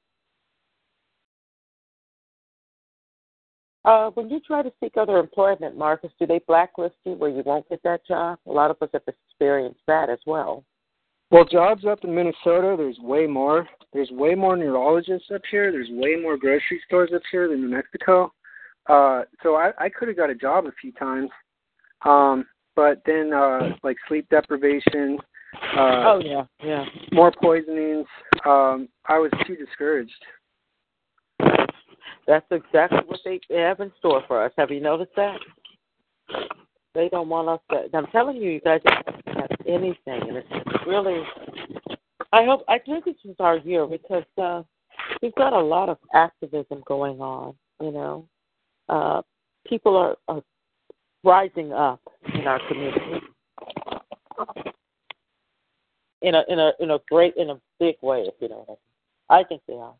Uh, 3.85 4.11
when 4.11 4.31
you 4.31 4.39
try 4.41 4.63
to 4.63 4.73
seek 4.81 4.97
other 4.97 5.19
employment, 5.19 5.77
Marcus, 5.77 6.13
do 6.19 6.27
they 6.27 6.41
blacklist 6.47 6.95
you 7.05 7.13
where 7.15 7.31
you 7.31 7.43
won't 7.45 7.69
get 7.69 7.83
that 7.83 8.07
job? 8.07 8.39
A 8.47 8.53
lot 8.53 8.71
of 8.71 8.77
us 8.81 8.91
have 8.93 9.03
experienced 9.09 9.81
that 9.89 10.09
as 10.09 10.21
well. 10.25 10.65
Well, 11.33 11.47
jobs 11.47 11.87
up 11.87 12.05
in 12.05 12.15
Minnesota, 12.15 12.75
there's 12.77 12.99
way 12.99 13.27
more. 13.27 13.67
There's 13.95 14.11
way 14.11 14.35
more 14.35 14.55
neurologists 14.55 15.31
up 15.35 15.41
here. 15.51 15.73
There's 15.73 15.89
way 15.91 16.15
more 16.21 16.37
grocery 16.37 16.79
stores 16.87 17.11
up 17.15 17.23
here 17.31 17.49
than 17.49 17.63
New 17.63 17.71
Mexico. 17.71 18.31
Uh, 18.87 19.23
so 19.43 19.55
I, 19.55 19.73
I 19.79 19.89
could 19.89 20.09
have 20.09 20.17
got 20.19 20.29
a 20.29 20.35
job 20.35 20.67
a 20.67 20.73
few 20.79 20.93
times. 20.93 21.31
Um, 22.05 22.45
but 22.77 23.01
then, 23.07 23.33
uh, 23.33 23.71
like 23.83 23.97
sleep 24.09 24.29
deprivation, 24.29 25.17
uh, 25.77 26.05
oh 26.05 26.21
yeah, 26.23 26.45
yeah. 26.63 26.85
more 27.13 27.33
poisonings. 27.43 28.07
Um, 28.45 28.89
I 29.07 29.19
was 29.19 29.31
too 29.47 29.57
discouraged. 29.57 30.13
That's 32.27 32.47
exactly 32.51 33.01
what 33.07 33.21
they 33.25 33.41
have 33.51 33.81
in 33.81 33.91
store 33.99 34.23
for 34.27 34.45
us. 34.45 34.53
Have 34.59 34.71
you 34.71 34.81
noticed 34.81 35.13
that? 35.17 35.39
They 36.95 37.09
don't 37.09 37.29
want 37.29 37.49
us 37.49 37.61
to. 37.71 37.97
I'm 37.97 38.07
telling 38.09 38.37
you, 38.37 38.51
you 38.51 38.61
guys 38.61 38.81
have 38.87 39.49
anything, 39.67 39.97
and 40.07 40.37
it's 40.37 40.49
really. 40.87 41.23
I 42.33 42.45
hope. 42.45 42.65
I 42.69 42.79
think 42.79 43.05
this 43.05 43.15
is 43.25 43.37
our 43.41 43.59
year 43.59 43.87
because 43.87 44.25
uh, 44.41 44.63
we've 45.23 45.35
got 45.35 45.53
a 45.53 45.61
lot 45.61 45.89
of 45.89 45.99
activism 46.15 46.83
going 46.87 47.21
on. 47.21 47.55
You 47.81 47.93
know, 47.93 48.29
uh, 48.89 49.23
people 49.67 49.97
are, 49.97 50.17
are 50.29 50.43
rising 51.25 51.73
up 51.73 52.01
in 52.35 52.47
our 52.47 52.61
community 52.69 53.27
in 56.23 56.35
a 56.35 56.45
in 56.49 56.59
a 56.59 56.73
in 56.81 56.91
a 56.91 56.99
great 57.11 57.35
in 57.37 57.51
a 57.51 57.61
big 57.79 57.97
way. 58.03 58.23
If 58.23 58.35
you 58.41 58.49
know 58.49 58.65
what 58.67 58.69
I 58.69 58.73
mean. 58.73 58.79
I 59.31 59.45
think 59.45 59.63
they 59.67 59.75
are. 59.75 59.95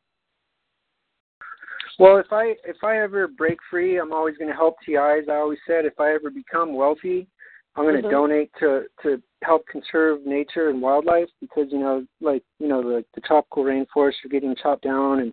Well, 2.03 2.17
if 2.17 2.33
I 2.33 2.57
if 2.65 2.83
I 2.83 2.99
ever 2.99 3.29
break 3.29 3.61
free, 3.71 4.01
I'm 4.01 4.13
always 4.13 4.37
going 4.37 4.51
to 4.51 4.57
help 4.57 4.75
TIs. 4.85 5.29
I 5.29 5.37
always 5.37 5.61
said 5.69 5.85
if 5.85 6.01
I 6.01 6.13
ever 6.13 6.31
become 6.31 6.75
wealthy, 6.75 7.29
I'm 7.77 7.85
going 7.85 7.95
to 7.95 8.03
Mhm. 8.03 8.11
donate 8.11 8.53
to 8.59 8.89
to 9.03 9.23
help 9.45 9.65
conserve 9.69 10.27
nature 10.27 10.69
and 10.71 10.83
wildlife 10.83 11.31
because 11.41 11.71
you 11.71 11.79
know, 11.79 12.05
like 12.21 12.43
you 12.59 12.67
know, 12.67 12.83
the 12.83 13.05
the 13.15 13.21
tropical 13.21 13.63
rainforests 13.63 14.25
are 14.25 14.31
getting 14.31 14.57
chopped 14.57 14.83
down 14.83 15.21
and 15.21 15.33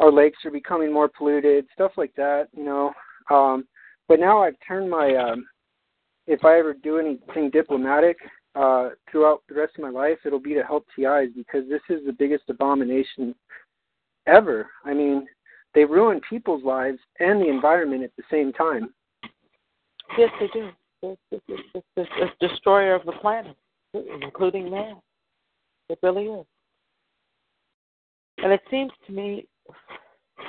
our 0.00 0.10
lakes 0.10 0.44
are 0.44 0.50
becoming 0.50 0.90
more 0.92 1.08
polluted, 1.08 1.68
stuff 1.72 1.92
like 1.96 2.16
that. 2.16 2.48
You 2.52 2.64
know, 2.64 2.92
um, 3.30 3.68
but 4.08 4.18
now 4.18 4.42
I've 4.42 4.58
turned 4.66 4.90
my 4.90 5.14
um, 5.14 5.48
if 6.26 6.44
I 6.44 6.58
ever 6.58 6.74
do 6.74 6.98
anything 6.98 7.48
diplomatic 7.48 8.16
uh, 8.56 8.90
throughout 9.08 9.44
the 9.48 9.54
rest 9.54 9.76
of 9.76 9.82
my 9.82 9.90
life, 9.90 10.18
it'll 10.24 10.40
be 10.40 10.54
to 10.54 10.64
help 10.64 10.84
TIs 10.96 11.30
because 11.32 11.68
this 11.68 11.82
is 11.88 12.04
the 12.04 12.12
biggest 12.18 12.50
abomination 12.50 13.36
ever. 14.26 14.68
I 14.84 14.94
mean, 14.94 15.28
they 15.74 15.84
ruin 15.84 16.20
people's 16.28 16.64
lives 16.64 16.98
and 17.18 17.40
the 17.40 17.48
environment 17.48 18.02
at 18.02 18.10
the 18.16 18.24
same 18.30 18.52
time. 18.52 18.92
Yes, 20.18 20.30
they 20.40 20.48
do. 20.52 20.70
It's, 21.02 21.20
it's, 21.30 21.44
it's, 21.48 21.86
it's, 21.96 22.10
it's 22.16 22.32
destroyer 22.40 22.94
of 22.94 23.06
the 23.06 23.12
planet, 23.12 23.56
including 24.22 24.70
man. 24.70 24.96
It 25.88 25.98
really 26.02 26.24
is. 26.24 26.46
And 28.38 28.52
it 28.52 28.60
seems 28.70 28.92
to 29.06 29.12
me 29.12 29.46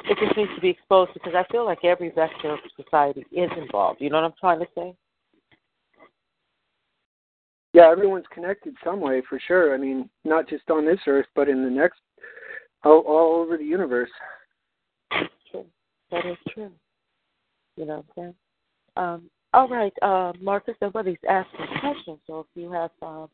it 0.06 0.18
just 0.20 0.36
needs 0.38 0.52
to 0.56 0.62
be 0.62 0.70
exposed 0.70 1.14
because 1.14 1.34
I 1.36 1.44
feel 1.52 1.66
like 1.66 1.84
every 1.84 2.10
vector 2.10 2.54
of 2.54 2.60
society 2.76 3.26
is 3.32 3.50
involved. 3.58 4.02
You 4.02 4.10
know 4.10 4.22
what 4.22 4.26
I'm 4.26 4.34
trying 4.40 4.60
to 4.60 4.68
say? 4.76 4.94
Yeah, 7.74 7.90
everyone's 7.90 8.26
connected 8.34 8.76
some 8.84 9.00
way 9.00 9.22
for 9.28 9.40
sure. 9.40 9.74
I 9.74 9.78
mean, 9.78 10.10
not 10.26 10.50
just 10.50 10.70
on 10.70 10.86
this 10.86 11.00
earth, 11.08 11.28
but 11.36 11.48
in 11.48 11.64
the 11.64 11.70
next, 11.70 12.00
all, 12.84 13.00
all 13.02 13.42
over 13.42 13.58
the 13.58 13.64
universe. 13.64 14.10
That's 15.12 15.34
true. 15.52 15.66
That 16.12 16.26
is 16.26 16.38
true. 16.54 16.72
You 17.78 17.86
know 17.86 17.98
what 17.98 18.06
I'm 18.18 18.24
saying? 18.24 18.36
Um, 18.98 19.30
all 19.54 19.68
right, 19.68 19.94
uh, 20.02 20.34
Marcus, 20.42 20.76
nobody's 20.82 21.18
asking 21.30 21.66
questions, 21.80 22.20
so 22.28 22.40
if 22.42 22.46
you 22.56 22.72
have 22.72 22.92
uh, 23.02 23.28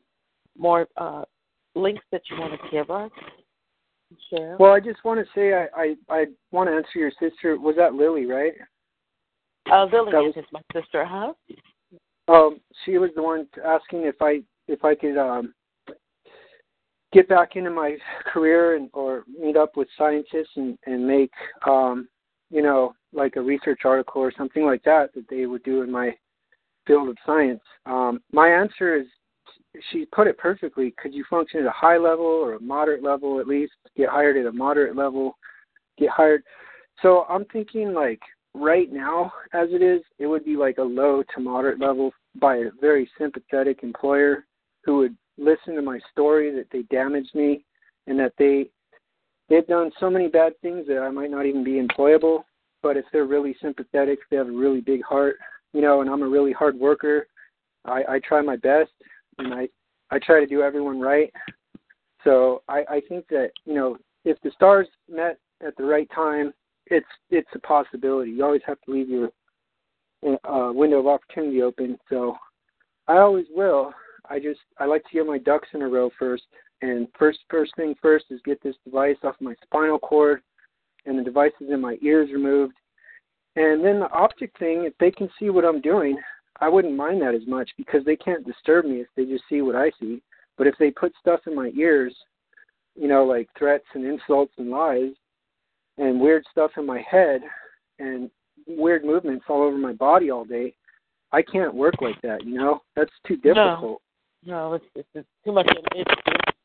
more 0.57 0.87
uh, 0.97 1.23
links 1.75 2.03
that 2.11 2.21
you 2.29 2.39
want 2.39 2.53
to 2.53 2.69
give 2.71 2.89
us, 2.89 3.11
share. 4.29 4.57
Well, 4.59 4.71
I 4.73 4.79
just 4.79 5.03
want 5.03 5.19
to 5.19 5.25
say 5.35 5.53
I 5.53 5.67
I, 5.75 5.95
I 6.09 6.25
want 6.51 6.69
to 6.69 6.75
answer 6.75 6.97
your 6.99 7.11
sister. 7.19 7.59
Was 7.59 7.75
that 7.77 7.93
Lily, 7.93 8.25
right? 8.25 8.53
Uh, 9.71 9.85
Lily 9.85 10.13
was, 10.13 10.33
is 10.37 10.45
my 10.51 10.61
sister, 10.73 11.05
huh? 11.05 11.33
Um, 12.27 12.59
she 12.83 12.97
was 12.97 13.11
the 13.15 13.23
one 13.23 13.47
asking 13.65 14.03
if 14.03 14.15
I 14.21 14.41
if 14.67 14.83
I 14.83 14.95
could 14.95 15.17
um 15.17 15.53
get 17.13 17.27
back 17.29 17.55
into 17.55 17.69
my 17.69 17.97
career 18.31 18.75
and 18.75 18.89
or 18.93 19.23
meet 19.39 19.55
up 19.55 19.77
with 19.77 19.87
scientists 19.97 20.55
and 20.55 20.77
and 20.85 21.05
make 21.05 21.31
um 21.65 22.07
you 22.49 22.61
know 22.61 22.93
like 23.13 23.35
a 23.35 23.41
research 23.41 23.81
article 23.85 24.21
or 24.21 24.33
something 24.37 24.65
like 24.65 24.83
that 24.83 25.13
that 25.13 25.27
they 25.29 25.45
would 25.45 25.63
do 25.63 25.81
in 25.81 25.91
my 25.91 26.13
field 26.85 27.09
of 27.09 27.17
science. 27.25 27.61
Um, 27.85 28.21
my 28.31 28.47
answer 28.47 28.95
is 28.95 29.05
she 29.91 30.05
put 30.05 30.27
it 30.27 30.37
perfectly. 30.37 30.93
Could 30.97 31.13
you 31.13 31.23
function 31.29 31.59
at 31.59 31.65
a 31.67 31.71
high 31.71 31.97
level 31.97 32.25
or 32.25 32.53
a 32.53 32.61
moderate 32.61 33.03
level 33.03 33.39
at 33.39 33.47
least? 33.47 33.73
Get 33.95 34.09
hired 34.09 34.37
at 34.37 34.45
a 34.45 34.51
moderate 34.51 34.95
level, 34.95 35.37
get 35.97 36.09
hired. 36.09 36.43
So 37.01 37.25
I'm 37.29 37.45
thinking 37.45 37.93
like 37.93 38.21
right 38.53 38.91
now, 38.91 39.31
as 39.53 39.69
it 39.71 39.81
is, 39.81 40.01
it 40.17 40.25
would 40.25 40.45
be 40.45 40.55
like 40.55 40.77
a 40.77 40.83
low 40.83 41.23
to 41.35 41.41
moderate 41.41 41.79
level 41.79 42.11
by 42.39 42.57
a 42.57 42.71
very 42.81 43.09
sympathetic 43.17 43.83
employer 43.83 44.45
who 44.83 44.97
would 44.97 45.17
listen 45.37 45.75
to 45.75 45.81
my 45.81 45.99
story 46.11 46.51
that 46.51 46.67
they 46.71 46.83
damaged 46.83 47.33
me 47.35 47.65
and 48.07 48.19
that 48.19 48.33
they 48.37 48.69
they've 49.49 49.67
done 49.67 49.91
so 49.99 50.09
many 50.09 50.27
bad 50.27 50.53
things 50.61 50.85
that 50.87 50.99
I 50.99 51.09
might 51.09 51.31
not 51.31 51.45
even 51.45 51.63
be 51.63 51.81
employable. 51.81 52.43
But 52.83 52.97
if 52.97 53.05
they're 53.11 53.25
really 53.25 53.55
sympathetic, 53.61 54.19
they 54.29 54.37
have 54.37 54.47
a 54.47 54.51
really 54.51 54.81
big 54.81 55.03
heart, 55.03 55.37
you 55.73 55.81
know, 55.81 56.01
and 56.01 56.09
I'm 56.09 56.21
a 56.21 56.27
really 56.27 56.53
hard 56.53 56.77
worker. 56.77 57.27
I, 57.85 58.03
I 58.07 58.19
try 58.19 58.41
my 58.41 58.55
best 58.57 58.91
and 59.37 59.53
I 59.53 59.69
I 60.09 60.19
try 60.19 60.39
to 60.39 60.47
do 60.47 60.61
everyone 60.61 60.99
right. 60.99 61.31
So 62.23 62.63
I, 62.67 62.83
I 62.89 63.01
think 63.07 63.27
that 63.29 63.51
you 63.65 63.73
know 63.73 63.97
if 64.25 64.39
the 64.41 64.51
stars 64.51 64.87
met 65.09 65.37
at 65.65 65.75
the 65.77 65.83
right 65.83 66.09
time, 66.13 66.53
it's 66.87 67.07
it's 67.29 67.49
a 67.55 67.59
possibility. 67.59 68.31
You 68.31 68.43
always 68.43 68.61
have 68.65 68.79
to 68.81 68.91
leave 68.91 69.09
your 69.09 69.29
uh, 70.23 70.71
window 70.73 70.99
of 70.99 71.07
opportunity 71.07 71.61
open. 71.61 71.97
So 72.09 72.35
I 73.07 73.17
always 73.17 73.45
will. 73.53 73.93
I 74.29 74.39
just 74.39 74.59
I 74.79 74.85
like 74.85 75.03
to 75.03 75.13
get 75.13 75.25
my 75.25 75.37
ducks 75.37 75.69
in 75.73 75.81
a 75.81 75.87
row 75.87 76.09
first. 76.17 76.43
And 76.81 77.07
first 77.17 77.39
first 77.49 77.75
thing 77.75 77.95
first 78.01 78.25
is 78.29 78.39
get 78.45 78.61
this 78.61 78.75
device 78.85 79.17
off 79.23 79.35
my 79.39 79.55
spinal 79.63 79.99
cord 79.99 80.41
and 81.05 81.17
the 81.17 81.23
devices 81.23 81.69
in 81.69 81.81
my 81.81 81.97
ears 82.01 82.29
removed. 82.31 82.73
And 83.55 83.83
then 83.83 83.99
the 83.99 84.11
optic 84.11 84.51
thing, 84.59 84.83
if 84.83 84.93
they 84.99 85.09
can 85.09 85.29
see 85.39 85.49
what 85.49 85.65
I'm 85.65 85.81
doing, 85.81 86.17
I 86.61 86.69
wouldn't 86.69 86.95
mind 86.95 87.21
that 87.21 87.33
as 87.33 87.47
much 87.47 87.69
because 87.77 88.05
they 88.05 88.15
can't 88.15 88.45
disturb 88.45 88.85
me 88.85 89.01
if 89.01 89.07
they 89.15 89.25
just 89.25 89.43
see 89.49 89.61
what 89.61 89.75
I 89.75 89.91
see. 89.99 90.21
But 90.57 90.67
if 90.67 90.75
they 90.79 90.91
put 90.91 91.13
stuff 91.19 91.41
in 91.47 91.55
my 91.55 91.71
ears, 91.75 92.15
you 92.95 93.07
know, 93.07 93.25
like 93.25 93.47
threats 93.57 93.85
and 93.93 94.05
insults 94.05 94.53
and 94.57 94.69
lies 94.69 95.11
and 95.97 96.19
weird 96.19 96.43
stuff 96.51 96.71
in 96.77 96.85
my 96.85 97.01
head 97.09 97.41
and 97.99 98.29
weird 98.67 99.05
movements 99.05 99.45
all 99.49 99.63
over 99.63 99.77
my 99.77 99.93
body 99.93 100.29
all 100.29 100.45
day, 100.45 100.75
I 101.31 101.41
can't 101.41 101.73
work 101.73 101.95
like 102.01 102.21
that, 102.21 102.45
you 102.45 102.55
know? 102.55 102.81
That's 102.95 103.11
too 103.27 103.35
difficult. 103.37 103.81
No, 103.81 104.01
no 104.47 104.73
it's, 104.73 104.85
it's, 104.95 105.07
it's 105.13 105.27
too 105.45 105.51
much. 105.51 105.67
It, 105.69 106.07
it, 106.07 106.55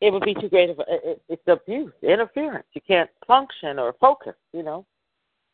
it 0.00 0.12
would 0.12 0.24
be 0.24 0.34
too 0.34 0.48
great 0.48 0.70
of 0.70 0.80
a, 0.80 0.84
it, 0.88 1.22
it's 1.28 1.42
abuse, 1.46 1.92
interference. 2.02 2.66
You 2.72 2.80
can't 2.86 3.10
function 3.26 3.78
or 3.78 3.94
focus, 4.00 4.34
you 4.52 4.62
know? 4.62 4.84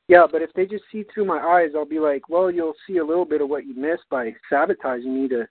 Yeah, 0.08 0.26
but 0.30 0.42
if 0.42 0.52
they 0.54 0.66
just 0.66 0.84
see 0.90 1.04
through 1.04 1.26
my 1.26 1.38
eyes, 1.38 1.70
I'll 1.76 1.84
be 1.84 2.00
like, 2.00 2.28
well, 2.28 2.50
you'll 2.50 2.74
see 2.86 2.96
a 2.96 3.04
little 3.04 3.24
bit 3.24 3.42
of 3.42 3.48
what 3.48 3.64
you 3.64 3.74
missed 3.74 4.08
by 4.10 4.34
sabotaging 4.48 5.14
me 5.14 5.28
to 5.28 5.46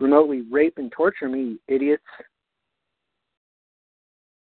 remotely 0.00 0.42
rape 0.50 0.78
and 0.78 0.90
torture 0.90 1.28
me, 1.28 1.58
idiots. 1.68 2.02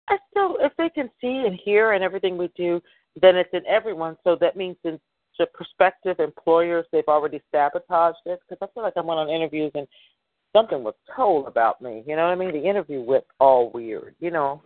I 0.08 0.18
still, 0.32 0.58
if 0.60 0.72
they 0.78 0.90
can 0.90 1.10
see 1.22 1.44
and 1.46 1.60
hear 1.64 1.92
and 1.92 2.04
everything 2.04 2.38
we 2.38 2.50
do, 2.56 2.82
then 3.22 3.36
it's 3.36 3.54
in 3.54 3.66
everyone. 3.68 4.18
So 4.24 4.36
that 4.42 4.58
means 4.58 4.76
in 4.86 5.00
the 5.38 5.46
prospective 5.54 6.20
employers, 6.20 6.86
they've 6.92 7.04
already 7.08 7.42
sabotaged 7.52 8.18
it. 8.26 8.40
Because 8.50 8.68
I 8.68 8.74
feel 8.74 8.84
like 8.84 8.98
I 8.98 9.02
went 9.02 9.20
on 9.20 9.30
interviews 9.30 9.72
and 9.76 9.88
something 10.56 10.84
was 10.84 10.96
told 11.16 11.48
about 11.48 11.82
me. 11.82 12.04
You 12.08 12.16
know 12.16 12.24
what 12.24 12.32
I 12.32 12.36
mean? 12.36 12.52
The 12.52 12.68
interview 12.68 13.02
went 13.02 13.26
all 13.40 13.72
weird. 13.74 14.16
You 14.20 14.32
know, 14.32 14.62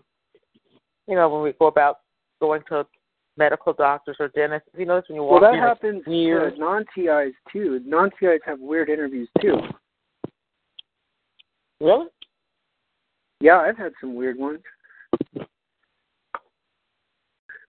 you 1.08 1.16
know 1.16 1.30
when 1.30 1.42
we 1.42 1.54
go 1.54 1.68
about 1.68 2.00
going 2.40 2.62
to 2.70 2.86
medical 3.38 3.74
doctors 3.74 4.18
or 4.20 4.30
dentists. 4.30 4.70
You 4.76 4.86
notice 4.86 5.10
when 5.10 5.16
you 5.16 5.24
walk 5.24 5.42
well, 5.42 5.52
that 5.52 5.58
in, 5.58 5.64
happens 5.64 6.04
weird. 6.08 6.58
non-TIs 6.58 7.34
too. 7.52 7.80
Non-TIs 7.86 8.42
have 8.46 8.60
weird 8.60 8.90
interviews 8.90 9.30
too. 9.42 9.58
Really? 11.80 12.08
Yeah, 13.40 13.60
I've 13.60 13.78
had 13.78 13.94
some 14.02 14.16
weird 14.16 14.38
ones. 14.38 14.60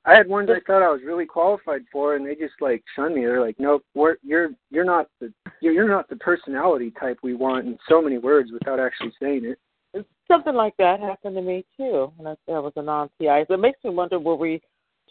I 0.09 0.17
had 0.17 0.27
ones 0.27 0.49
I 0.51 0.61
thought 0.67 0.83
I 0.83 0.91
was 0.91 1.03
really 1.05 1.27
qualified 1.27 1.83
for, 1.93 2.17
and 2.17 2.27
they 2.27 2.35
just 2.35 2.55
like 2.63 2.83
shunned 2.97 3.15
me. 3.15 3.27
They're 3.27 3.43
like, 3.43 3.57
"Nope, 3.59 3.85
we're, 3.95 4.17
you're 4.23 4.49
you're 4.71 4.85
not 4.85 5.07
the 5.21 5.31
you're, 5.61 5.75
you're 5.75 5.89
not 5.89 6.09
the 6.09 6.17
personality 6.17 6.95
type 6.99 7.19
we 7.23 7.35
want." 7.35 7.67
In 7.67 7.79
so 7.87 8.01
many 8.01 8.17
words, 8.17 8.51
without 8.51 8.81
actually 8.81 9.13
saying 9.21 9.45
it. 9.45 10.07
Something 10.27 10.55
like 10.55 10.75
that 10.79 11.01
happened 11.01 11.37
to 11.37 11.43
me 11.43 11.63
too, 11.77 12.11
and 12.19 12.29
I, 12.29 12.37
I 12.51 12.59
was 12.59 12.73
a 12.77 12.83
non-TI. 12.83 13.45
So 13.49 13.55
It 13.55 13.61
makes 13.61 13.83
me 13.85 13.91
wonder, 13.91 14.19
were 14.19 14.35
we 14.35 14.63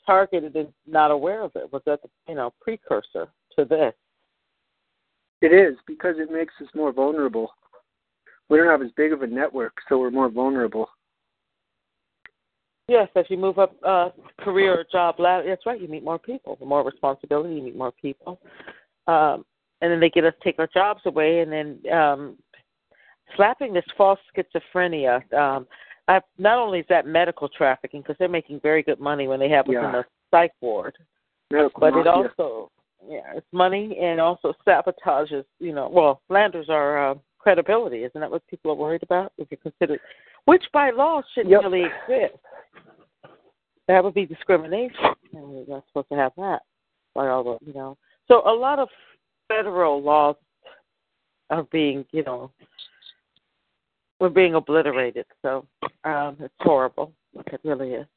targeted 0.03 0.55
and 0.55 0.69
not 0.87 1.11
aware 1.11 1.43
of 1.43 1.51
it? 1.55 1.71
Was 1.71 1.83
that 1.85 2.01
the 2.01 2.09
you 2.27 2.33
know 2.33 2.51
precursor 2.59 3.27
to 3.55 3.65
this? 3.65 3.93
It 5.41 5.53
is 5.53 5.77
because 5.85 6.15
it 6.17 6.31
makes 6.31 6.55
us 6.59 6.69
more 6.73 6.91
vulnerable. 6.91 7.51
We 8.49 8.57
don't 8.57 8.67
have 8.67 8.81
as 8.81 8.91
big 8.97 9.13
of 9.13 9.21
a 9.21 9.27
network, 9.27 9.73
so 9.87 9.99
we're 9.99 10.09
more 10.09 10.29
vulnerable. 10.29 10.89
Yes, 12.87 13.09
as 13.15 13.25
you 13.29 13.37
move 13.37 13.59
up 13.59 13.75
uh, 13.85 14.09
career 14.39 14.79
or 14.79 14.85
job 14.89 15.19
ladder, 15.19 15.43
that's 15.47 15.65
right. 15.65 15.79
You 15.79 15.89
meet 15.89 16.03
more 16.03 16.19
people. 16.19 16.55
The 16.57 16.65
more 16.65 16.85
responsibility, 16.85 17.55
you 17.55 17.61
meet 17.61 17.75
more 17.75 17.91
people, 17.91 18.39
um, 19.07 19.43
and 19.81 19.91
then 19.91 19.99
they 19.99 20.09
get 20.09 20.23
us 20.23 20.33
take 20.41 20.57
our 20.57 20.69
jobs 20.73 21.01
away, 21.05 21.41
and 21.41 21.51
then 21.51 21.93
um, 21.93 22.37
slapping 23.35 23.73
this 23.73 23.83
false 23.97 24.19
schizophrenia. 24.33 25.21
Um, 25.33 25.67
I, 26.07 26.21
not 26.37 26.57
only 26.57 26.79
is 26.79 26.85
that 26.87 27.05
medical 27.05 27.49
trafficking 27.49 28.01
because 28.01 28.15
they're 28.19 28.29
making 28.29 28.61
very 28.61 28.83
good 28.83 29.01
money 29.01 29.27
when 29.27 29.41
they 29.41 29.49
have 29.49 29.67
us 29.67 29.73
yeah. 29.73 29.85
in 29.85 29.91
the 29.91 30.05
psych 30.31 30.53
ward, 30.61 30.95
medical 31.51 31.81
but 31.81 31.97
it 31.97 32.07
also 32.07 32.71
yeah 33.05 33.33
it's 33.35 33.45
money 33.51 33.97
and 34.01 34.21
also 34.21 34.53
sabotages. 34.65 35.43
You 35.59 35.73
know, 35.73 35.89
well, 35.91 36.21
slanders 36.29 36.69
our 36.69 37.11
uh, 37.11 37.15
credibility. 37.37 38.03
Isn't 38.05 38.21
that 38.21 38.31
what 38.31 38.47
people 38.47 38.71
are 38.71 38.75
worried 38.75 39.03
about? 39.03 39.33
If 39.37 39.49
you 39.51 39.57
consider, 39.57 39.99
which 40.47 40.63
by 40.71 40.91
law 40.91 41.21
shouldn't 41.33 41.51
Yep. 41.51 41.63
really 41.63 41.83
exist. 41.83 42.37
That 43.87 44.03
would 44.03 44.13
be 44.13 44.25
discrimination, 44.25 45.13
and 45.33 45.43
we're 45.43 45.65
not 45.67 45.85
supposed 45.87 46.09
to 46.09 46.15
have 46.15 46.33
that. 46.37 46.63
By 47.13 47.27
all 47.27 47.43
the 47.43 47.57
you 47.65 47.73
know, 47.73 47.97
so 48.27 48.47
a 48.47 48.53
lot 48.53 48.79
of 48.79 48.89
federal 49.47 50.01
laws 50.01 50.35
are 51.49 51.63
being 51.63 52.05
you 52.11 52.23
know 52.23 52.51
we're 54.19 54.29
being 54.29 54.55
obliterated. 54.55 55.25
So 55.41 55.65
um, 56.03 56.37
it's 56.39 56.53
horrible. 56.59 57.11
It 57.35 57.61
really 57.63 57.93
is. 57.93 58.07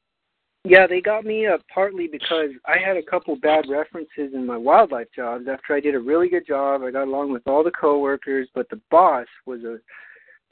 Yeah, 0.63 0.85
they 0.87 1.01
got 1.01 1.25
me 1.25 1.47
uh, 1.47 1.57
partly 1.73 2.07
because 2.07 2.51
I 2.65 2.77
had 2.77 2.95
a 2.95 3.01
couple 3.01 3.35
bad 3.35 3.65
references 3.67 4.33
in 4.33 4.45
my 4.45 4.57
wildlife 4.57 5.07
jobs. 5.15 5.47
After 5.47 5.73
I 5.73 5.79
did 5.79 5.95
a 5.95 5.99
really 5.99 6.29
good 6.29 6.45
job, 6.45 6.83
I 6.83 6.91
got 6.91 7.07
along 7.07 7.31
with 7.31 7.47
all 7.47 7.63
the 7.63 7.71
coworkers, 7.71 8.47
but 8.53 8.69
the 8.69 8.79
boss 8.91 9.25
was 9.45 9.63
a 9.63 9.79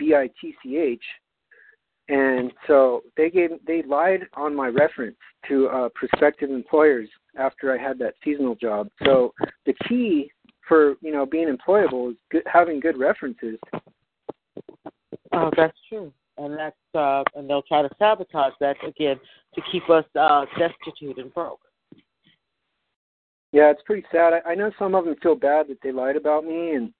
bitch, 0.01 0.99
and 2.09 2.51
so 2.65 3.03
they 3.15 3.29
gave 3.29 3.51
they 3.65 3.83
lied 3.83 4.21
on 4.33 4.55
my 4.55 4.67
reference 4.67 5.15
to 5.47 5.67
uh, 5.67 5.89
prospective 5.93 6.49
employers 6.49 7.07
after 7.37 7.71
I 7.71 7.77
had 7.81 7.99
that 7.99 8.15
seasonal 8.23 8.55
job. 8.55 8.89
So 9.05 9.33
the 9.65 9.73
key 9.87 10.31
for 10.67 10.95
you 11.01 11.13
know 11.13 11.25
being 11.25 11.55
employable 11.55 12.11
is 12.11 12.17
good, 12.31 12.43
having 12.51 12.79
good 12.79 12.97
references. 12.97 13.57
Oh, 15.31 15.51
that's 15.55 15.77
true, 15.87 16.11
and 16.37 16.57
that's 16.57 16.75
uh, 16.95 17.23
and 17.35 17.47
they'll 17.47 17.61
try 17.61 17.83
to 17.83 17.89
sabotage 17.99 18.53
that 18.59 18.75
again 18.85 19.19
to 19.53 19.61
keep 19.71 19.87
us 19.89 20.05
uh, 20.19 20.45
destitute 20.57 21.19
and 21.19 21.33
broke. 21.33 21.59
Yeah, 23.51 23.71
it's 23.71 23.81
pretty 23.85 24.05
sad. 24.11 24.33
I, 24.33 24.51
I 24.51 24.55
know 24.55 24.71
some 24.77 24.95
of 24.95 25.05
them 25.05 25.15
feel 25.21 25.35
bad 25.35 25.67
that 25.69 25.77
they 25.83 25.91
lied 25.91 26.15
about 26.15 26.43
me, 26.43 26.71
and 26.71 26.91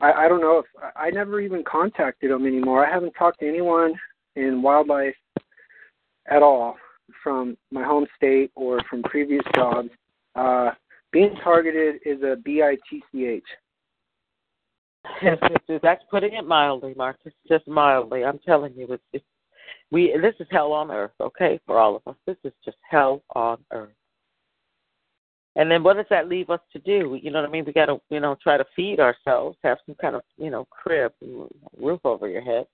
I, 0.00 0.12
I 0.12 0.28
don't 0.28 0.40
know 0.40 0.58
if 0.58 0.66
I, 0.96 1.08
I 1.08 1.10
never 1.10 1.40
even 1.40 1.62
contacted 1.70 2.30
them 2.30 2.46
anymore. 2.46 2.86
I 2.86 2.90
haven't 2.90 3.12
talked 3.12 3.40
to 3.40 3.48
anyone 3.48 3.94
in 4.36 4.62
wildlife 4.62 5.14
at 6.30 6.42
all 6.42 6.76
from 7.22 7.56
my 7.70 7.82
home 7.82 8.06
state 8.16 8.50
or 8.54 8.80
from 8.88 9.02
previous 9.02 9.42
jobs. 9.54 9.88
Uh, 10.34 10.70
being 11.12 11.34
targeted 11.42 11.96
is 12.06 12.22
a 12.22 12.36
B-I-T-C-H. 12.44 13.44
That's 15.82 16.02
putting 16.10 16.34
it 16.34 16.46
mildly, 16.46 16.94
Marcus. 16.96 17.32
Just 17.48 17.66
mildly. 17.66 18.24
I'm 18.24 18.38
telling 18.38 18.74
you, 18.74 18.86
it's, 18.90 19.02
it's 19.12 19.24
we. 19.90 20.14
This 20.20 20.34
is 20.38 20.46
hell 20.50 20.72
on 20.72 20.90
earth. 20.90 21.12
Okay, 21.20 21.58
for 21.66 21.78
all 21.78 21.96
of 21.96 22.02
us, 22.06 22.16
this 22.26 22.36
is 22.44 22.52
just 22.64 22.76
hell 22.88 23.22
on 23.34 23.58
earth. 23.72 23.90
And 25.56 25.70
then 25.70 25.82
what 25.82 25.96
does 25.96 26.06
that 26.10 26.28
leave 26.28 26.50
us 26.50 26.60
to 26.72 26.78
do? 26.78 27.18
You 27.20 27.30
know 27.30 27.40
what 27.40 27.48
I 27.48 27.52
mean? 27.52 27.64
We 27.64 27.72
got 27.72 27.86
to, 27.86 28.00
you 28.08 28.20
know, 28.20 28.36
try 28.40 28.56
to 28.56 28.64
feed 28.76 29.00
ourselves, 29.00 29.58
have 29.64 29.78
some 29.84 29.96
kind 29.96 30.14
of, 30.14 30.22
you 30.36 30.50
know, 30.50 30.66
crib, 30.70 31.12
roof 31.76 32.00
over 32.04 32.28
your 32.28 32.42
head. 32.42 32.66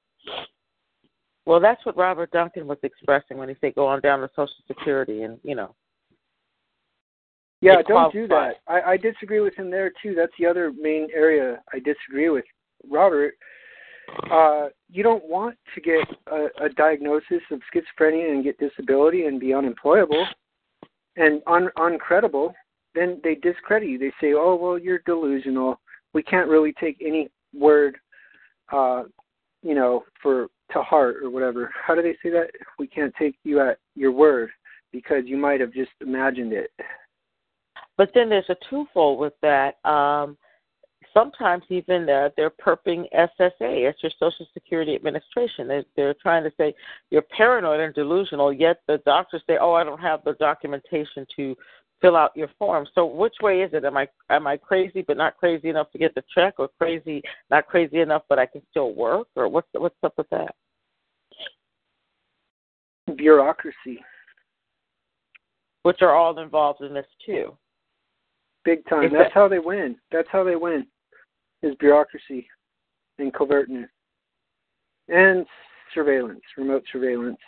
Well, 1.47 1.61
that's 1.61 1.85
what 1.87 1.97
Robert 1.97 2.31
Duncan 2.33 2.67
was 2.67 2.79
expressing 2.83 3.39
when 3.39 3.49
he 3.49 3.55
said 3.61 3.75
go 3.75 3.87
on 3.87 4.01
down 4.01 4.21
to 4.21 4.29
Social 4.35 4.53
Security 4.67 5.23
and, 5.23 5.39
you 5.43 5.55
know. 5.55 5.75
Yeah, 7.61 7.81
don't 7.89 8.13
do 8.13 8.29
that. 8.29 8.57
I, 8.69 8.81
I 8.83 8.97
disagree 8.97 9.41
with 9.41 9.55
him 9.55 9.71
there 9.71 9.91
too. 10.03 10.15
That's 10.15 10.33
the 10.39 10.47
other 10.47 10.73
main 10.79 11.09
area 11.15 11.63
I 11.73 11.79
disagree 11.79 12.29
with 12.29 12.45
Robert. 12.89 13.35
Uh, 14.31 14.69
you 14.91 15.03
don't 15.03 15.25
want 15.25 15.57
to 15.75 15.81
get 15.81 16.07
a, 16.31 16.65
a 16.65 16.69
diagnosis 16.69 17.41
of 17.51 17.61
schizophrenia 17.75 18.31
and 18.31 18.45
get 18.45 18.59
disability 18.59 19.25
and 19.25 19.41
be 19.41 19.55
unemployable 19.55 20.27
and 21.17 21.43
un, 21.47 21.71
uncredible 21.79 22.53
then 22.97 23.21
they 23.23 23.37
discredit 23.37 23.89
you. 23.89 23.99
They 23.99 24.13
say, 24.21 24.33
"Oh, 24.33 24.57
well, 24.57 24.79
you're 24.79 25.01
delusional. 25.07 25.79
We 26.15 26.23
can't 26.23 26.49
really 26.49 26.73
take 26.81 26.97
any 27.01 27.29
word, 27.55 27.99
uh, 28.73 29.05
you 29.63 29.75
know, 29.75 30.05
for 30.21 30.49
to 30.73 30.83
heart 30.83 31.17
or 31.23 31.31
whatever." 31.31 31.73
How 31.75 31.95
do 31.95 32.03
they 32.03 32.17
say 32.23 32.31
that? 32.31 32.51
We 32.79 32.87
can't 32.87 33.15
take 33.19 33.37
you 33.45 33.61
at 33.61 33.79
your 33.95 34.13
word 34.13 34.51
because 34.93 35.25
you 35.27 35.37
might 35.37 35.61
have 35.61 35.73
just 35.73 35.91
imagined 36.01 36.53
it. 36.53 36.71
But 37.97 38.11
then 38.15 38.29
there's 38.29 38.49
a 38.51 38.57
twofold 38.69 39.19
with 39.19 39.33
that. 39.43 39.77
Um, 39.89 40.37
sometimes 41.17 41.65
even 41.71 42.09
uh, 42.09 42.29
they're 42.37 42.51
perping 42.51 43.05
SSA, 43.15 43.51
it's 43.61 44.03
your 44.03 44.13
Social 44.19 44.47
Security 44.53 44.95
Administration. 44.95 45.67
They're, 45.67 45.85
they're 45.97 46.15
trying 46.21 46.45
to 46.45 46.53
say 46.59 46.75
you're 47.11 47.23
paranoid 47.23 47.81
and 47.81 47.95
delusional, 47.95 48.53
yet 48.53 48.81
the 48.87 48.99
doctors 49.07 49.43
say, 49.47 49.57
"Oh, 49.59 49.73
I 49.73 49.85
don't 49.85 50.01
have 50.01 50.23
the 50.25 50.35
documentation 50.35 51.27
to 51.37 51.57
fill 52.01 52.17
out 52.17 52.37
your 52.37 52.49
form. 52.59 52.87
So 52.95 53.07
which 53.07 53.35
way 53.43 53.63
is 53.63 53.71
it? 53.73 53.85
Am 53.85 53.97
I 53.97 54.09
am 54.31 54.47
I 54.47 54.57
crazy 54.57 55.03
but 55.07 55.17
not 55.17 55.37
crazy 55.37 55.69
enough 55.69 55.91
to 55.93 55.99
get 55.99 56.15
the 56.15 56.23
check, 56.35 56.55
or 56.59 56.69
crazy 56.79 57.23
not 57.51 57.67
crazy 57.67 58.01
enough 58.01 58.23
but 58.29 58.39
I 58.39 58.47
can 58.47 58.63
still 58.71 58.95
work, 58.95 59.29
or 59.37 59.49
what's 59.49 59.69
what's 59.73 59.97
up 60.03 60.15
with 60.17 60.29
that? 60.31 60.55
Bureaucracy, 63.17 64.01
which 65.83 66.03
are 66.03 66.15
all 66.15 66.39
involved 66.39 66.83
in 66.83 66.93
this 66.93 67.07
too. 67.25 67.57
Big 68.65 68.85
time. 68.89 69.13
That's 69.13 69.33
how 69.33 69.49
they 69.49 69.61
win. 69.61 69.97
That's 70.11 70.29
how 70.31 70.43
they 70.43 70.57
win. 70.57 70.87
Is 71.63 71.75
bureaucracy 71.77 72.47
and 73.19 73.33
covertness 73.33 73.89
and 75.09 75.47
surveillance, 75.95 76.43
remote 76.57 76.85
surveillance, 76.93 77.39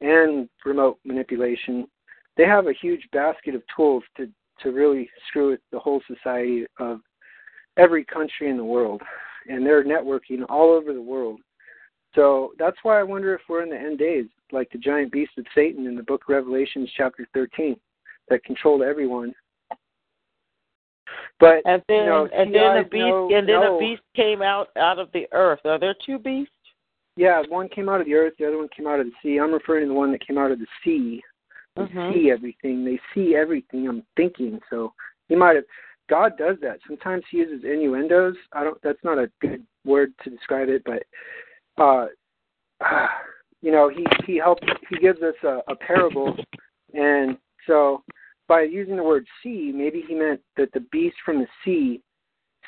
and 0.00 0.48
remote 0.64 0.98
manipulation 1.04 1.86
they 2.38 2.44
have 2.44 2.68
a 2.68 2.72
huge 2.72 3.02
basket 3.12 3.54
of 3.54 3.62
tools 3.76 4.04
to 4.16 4.28
to 4.62 4.70
really 4.70 5.08
screw 5.28 5.50
with 5.50 5.60
the 5.70 5.78
whole 5.78 6.00
society 6.06 6.66
of 6.78 7.00
every 7.76 8.04
country 8.04 8.50
in 8.50 8.56
the 8.56 8.64
world, 8.64 9.02
and 9.48 9.64
they're 9.64 9.84
networking 9.84 10.44
all 10.48 10.70
over 10.70 10.92
the 10.92 11.02
world. 11.02 11.40
So 12.14 12.52
that's 12.58 12.76
why 12.82 12.98
I 12.98 13.04
wonder 13.04 13.34
if 13.34 13.42
we're 13.48 13.62
in 13.62 13.70
the 13.70 13.76
end 13.76 13.98
days, 13.98 14.24
like 14.50 14.68
the 14.72 14.78
giant 14.78 15.12
beast 15.12 15.32
of 15.38 15.44
Satan 15.54 15.86
in 15.86 15.94
the 15.94 16.02
book 16.02 16.22
of 16.22 16.34
Revelations, 16.34 16.90
chapter 16.96 17.28
13, 17.34 17.76
that 18.30 18.42
controlled 18.44 18.82
everyone. 18.82 19.32
But 21.38 21.62
and 21.66 21.82
then 21.88 21.98
you 21.98 22.06
know, 22.06 22.28
and 22.34 22.52
then 22.52 22.82
the 22.82 22.88
beast 22.90 23.06
know, 23.06 23.28
and 23.32 23.48
then 23.48 23.60
know, 23.60 23.78
beast 23.78 24.02
came 24.16 24.42
out 24.42 24.68
out 24.76 24.98
of 24.98 25.08
the 25.12 25.26
earth. 25.32 25.60
Are 25.64 25.78
there 25.78 25.94
two 26.04 26.18
beasts? 26.18 26.52
Yeah, 27.16 27.42
one 27.48 27.68
came 27.68 27.88
out 27.88 28.00
of 28.00 28.06
the 28.06 28.14
earth, 28.14 28.34
the 28.38 28.46
other 28.46 28.58
one 28.58 28.68
came 28.76 28.86
out 28.86 29.00
of 29.00 29.06
the 29.06 29.12
sea. 29.22 29.38
I'm 29.38 29.52
referring 29.52 29.84
to 29.84 29.88
the 29.88 29.94
one 29.94 30.10
that 30.12 30.26
came 30.26 30.38
out 30.38 30.50
of 30.50 30.58
the 30.58 30.66
sea 30.84 31.22
they 31.78 31.84
mm-hmm. 31.84 32.12
see 32.12 32.30
everything. 32.30 32.84
They 32.84 32.98
see 33.14 33.34
everything 33.36 33.88
I'm 33.88 34.02
thinking. 34.16 34.60
So 34.70 34.92
he 35.28 35.36
might 35.36 35.56
have. 35.56 35.64
God 36.10 36.32
does 36.38 36.56
that. 36.62 36.78
Sometimes 36.86 37.22
he 37.30 37.38
uses 37.38 37.64
innuendos. 37.64 38.34
I 38.52 38.64
don't. 38.64 38.80
That's 38.82 39.02
not 39.04 39.18
a 39.18 39.30
good 39.40 39.64
word 39.84 40.12
to 40.24 40.30
describe 40.30 40.68
it, 40.68 40.82
but 40.84 41.02
uh, 41.82 42.06
uh 42.84 43.06
you 43.62 43.72
know, 43.72 43.88
he 43.88 44.06
he 44.26 44.38
helps. 44.38 44.66
He 44.88 44.98
gives 44.98 45.22
us 45.22 45.34
a, 45.44 45.60
a 45.68 45.76
parable, 45.76 46.36
and 46.94 47.36
so 47.66 48.02
by 48.46 48.62
using 48.62 48.96
the 48.96 49.02
word 49.02 49.26
see, 49.42 49.72
maybe 49.74 50.02
he 50.06 50.14
meant 50.14 50.40
that 50.56 50.72
the 50.72 50.84
beast 50.92 51.16
from 51.24 51.40
the 51.40 51.46
sea 51.64 52.00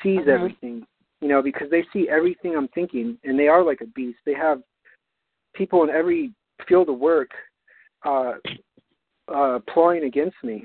sees 0.03 0.19
mm-hmm. 0.19 0.29
everything. 0.29 0.85
You 1.21 1.27
know, 1.27 1.41
because 1.41 1.69
they 1.69 1.83
see 1.93 2.09
everything 2.09 2.55
I'm 2.55 2.67
thinking, 2.69 3.17
and 3.23 3.37
they 3.37 3.47
are 3.47 3.63
like 3.63 3.81
a 3.81 3.87
beast. 3.87 4.17
They 4.25 4.33
have 4.33 4.61
people 5.53 5.83
in 5.83 5.89
every 5.89 6.33
field 6.67 6.89
of 6.89 6.97
work 6.97 7.29
uh, 8.05 8.33
uh, 9.33 9.59
ploying 9.73 10.03
against 10.03 10.37
me. 10.43 10.63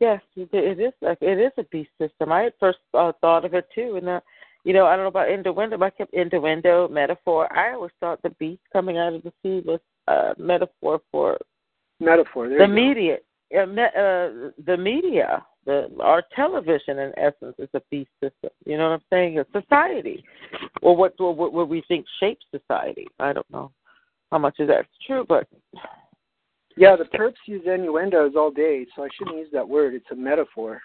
Yes, 0.00 0.22
it 0.36 0.78
is. 0.78 0.92
Like 1.02 1.18
it 1.20 1.38
is 1.38 1.52
a 1.58 1.64
beast 1.64 1.90
system. 2.00 2.32
I 2.32 2.42
had 2.42 2.52
first 2.60 2.78
uh, 2.94 3.12
thought 3.20 3.44
of 3.44 3.54
it 3.54 3.66
too, 3.74 3.96
and 3.96 4.08
uh, 4.08 4.20
you 4.64 4.72
know, 4.72 4.86
I 4.86 4.96
don't 4.96 5.04
know 5.04 5.08
about 5.08 5.30
innuendo. 5.30 5.80
I 5.82 5.90
kept 5.90 6.14
innuendo 6.14 6.88
metaphor. 6.88 7.52
I 7.56 7.72
always 7.72 7.92
thought 8.00 8.22
the 8.22 8.30
beast 8.30 8.62
coming 8.72 8.98
out 8.98 9.14
of 9.14 9.22
the 9.22 9.32
sea 9.42 9.62
was 9.64 9.80
a 10.06 10.34
metaphor 10.38 11.00
for 11.10 11.38
metaphor. 12.00 12.48
There 12.48 12.58
the 12.58 12.68
media. 12.68 13.18
Uh, 13.56 13.64
me, 13.66 13.82
uh, 13.82 14.50
the 14.66 14.76
media, 14.78 15.44
the 15.64 15.88
our 16.00 16.22
television, 16.36 16.98
in 16.98 17.12
essence, 17.16 17.54
is 17.58 17.70
a 17.74 17.80
beast 17.90 18.10
system. 18.22 18.50
You 18.66 18.76
know 18.76 18.90
what 18.90 18.96
I'm 18.96 19.04
saying? 19.10 19.38
A 19.38 19.46
society, 19.58 20.22
or 20.82 20.94
what, 20.94 21.14
what 21.18 21.52
what 21.52 21.68
we 21.68 21.82
think 21.88 22.04
shapes 22.20 22.44
society. 22.50 23.06
I 23.18 23.32
don't 23.32 23.50
know 23.50 23.72
how 24.30 24.38
much 24.38 24.58
of 24.60 24.68
that's 24.68 24.88
true, 25.06 25.24
but 25.26 25.46
yeah, 26.78 26.96
the 26.96 27.04
perps 27.04 27.34
use 27.46 27.62
innuendos 27.66 28.34
all 28.36 28.50
day, 28.50 28.86
so 28.94 29.04
I 29.04 29.08
shouldn't 29.16 29.38
use 29.38 29.48
that 29.52 29.68
word. 29.68 29.94
It's 29.94 30.10
a 30.10 30.16
metaphor. 30.16 30.80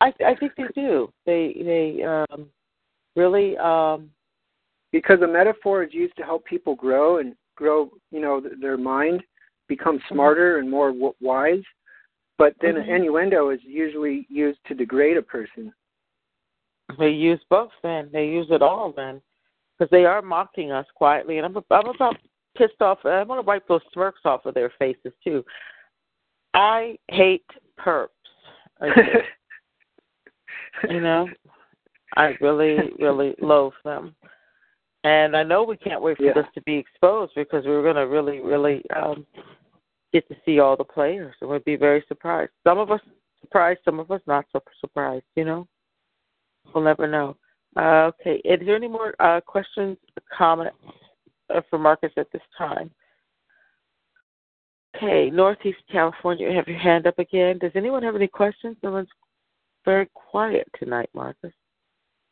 I 0.00 0.12
I 0.24 0.34
think 0.34 0.52
they 0.56 0.64
do. 0.74 1.10
They 1.26 1.54
they 1.64 2.02
um 2.04 2.48
really 3.16 3.56
um 3.58 4.10
because 4.92 5.20
a 5.22 5.26
metaphor 5.26 5.82
is 5.82 5.92
used 5.92 6.16
to 6.16 6.22
help 6.22 6.44
people 6.44 6.74
grow 6.74 7.18
and 7.18 7.34
grow, 7.56 7.90
you 8.10 8.20
know, 8.20 8.40
their 8.60 8.76
mind 8.76 9.22
become 9.68 9.98
mm-hmm. 9.98 10.14
smarter 10.14 10.58
and 10.58 10.70
more 10.70 10.92
wise. 11.20 11.62
But 12.38 12.54
then 12.60 12.74
mm-hmm. 12.74 12.90
an 12.90 12.96
innuendo 12.96 13.50
is 13.50 13.60
usually 13.64 14.26
used 14.28 14.58
to 14.66 14.74
degrade 14.74 15.16
a 15.16 15.22
person. 15.22 15.72
They 16.98 17.10
use 17.10 17.40
both 17.48 17.70
then. 17.82 18.08
They 18.12 18.26
use 18.26 18.46
it 18.50 18.62
all 18.62 18.92
then. 18.94 19.20
Because 19.76 19.90
they 19.90 20.04
are 20.04 20.22
mocking 20.22 20.70
us 20.70 20.86
quietly. 20.94 21.38
And 21.38 21.46
I'm, 21.46 21.56
I'm 21.56 21.88
about 21.88 22.16
pissed 22.56 22.80
off. 22.80 22.98
I 23.04 23.22
want 23.22 23.38
to 23.38 23.46
wipe 23.46 23.66
those 23.68 23.80
smirks 23.92 24.20
off 24.24 24.46
of 24.46 24.54
their 24.54 24.72
faces 24.78 25.12
too. 25.22 25.44
I 26.54 26.96
hate 27.08 27.44
perps. 27.78 28.08
you 30.88 31.00
know, 31.00 31.28
I 32.16 32.34
really, 32.40 32.76
really 32.98 33.34
loathe 33.42 33.72
them. 33.84 34.14
And 35.04 35.36
I 35.36 35.42
know 35.42 35.64
we 35.64 35.76
can't 35.76 36.00
wait 36.02 36.16
for 36.16 36.24
yeah. 36.24 36.32
this 36.34 36.46
to 36.54 36.62
be 36.62 36.76
exposed 36.76 37.32
because 37.34 37.64
we're 37.66 37.82
going 37.82 37.96
to 37.96 38.06
really, 38.06 38.40
really 38.40 38.82
um, 38.96 39.26
get 40.12 40.26
to 40.28 40.36
see 40.46 40.60
all 40.60 40.76
the 40.76 40.84
players, 40.84 41.34
and 41.40 41.50
we'll 41.50 41.58
be 41.60 41.76
very 41.76 42.02
surprised. 42.08 42.52
Some 42.66 42.78
of 42.78 42.90
us 42.90 43.00
surprised, 43.42 43.80
some 43.84 44.00
of 44.00 44.10
us 44.10 44.22
not 44.26 44.46
so 44.50 44.62
surprised. 44.80 45.24
You 45.36 45.44
know, 45.44 45.68
we'll 46.72 46.84
never 46.84 47.06
know. 47.06 47.36
Uh, 47.76 48.10
okay, 48.20 48.40
is 48.44 48.60
there 48.64 48.76
any 48.76 48.88
more 48.88 49.14
uh, 49.20 49.40
questions, 49.42 49.98
comments? 50.36 50.76
Uh, 51.52 51.60
for 51.70 51.78
Marcus 51.78 52.12
at 52.16 52.30
this 52.32 52.42
time. 52.56 52.90
Okay, 54.96 55.28
Northeast 55.30 55.78
California, 55.90 56.48
you 56.48 56.56
have 56.56 56.68
your 56.68 56.78
hand 56.78 57.06
up 57.06 57.18
again. 57.18 57.58
Does 57.58 57.72
anyone 57.74 58.02
have 58.02 58.14
any 58.14 58.28
questions? 58.28 58.76
No 58.82 58.92
one's 58.92 59.08
very 59.84 60.08
quiet 60.14 60.68
tonight, 60.78 61.10
Marcus. 61.14 61.52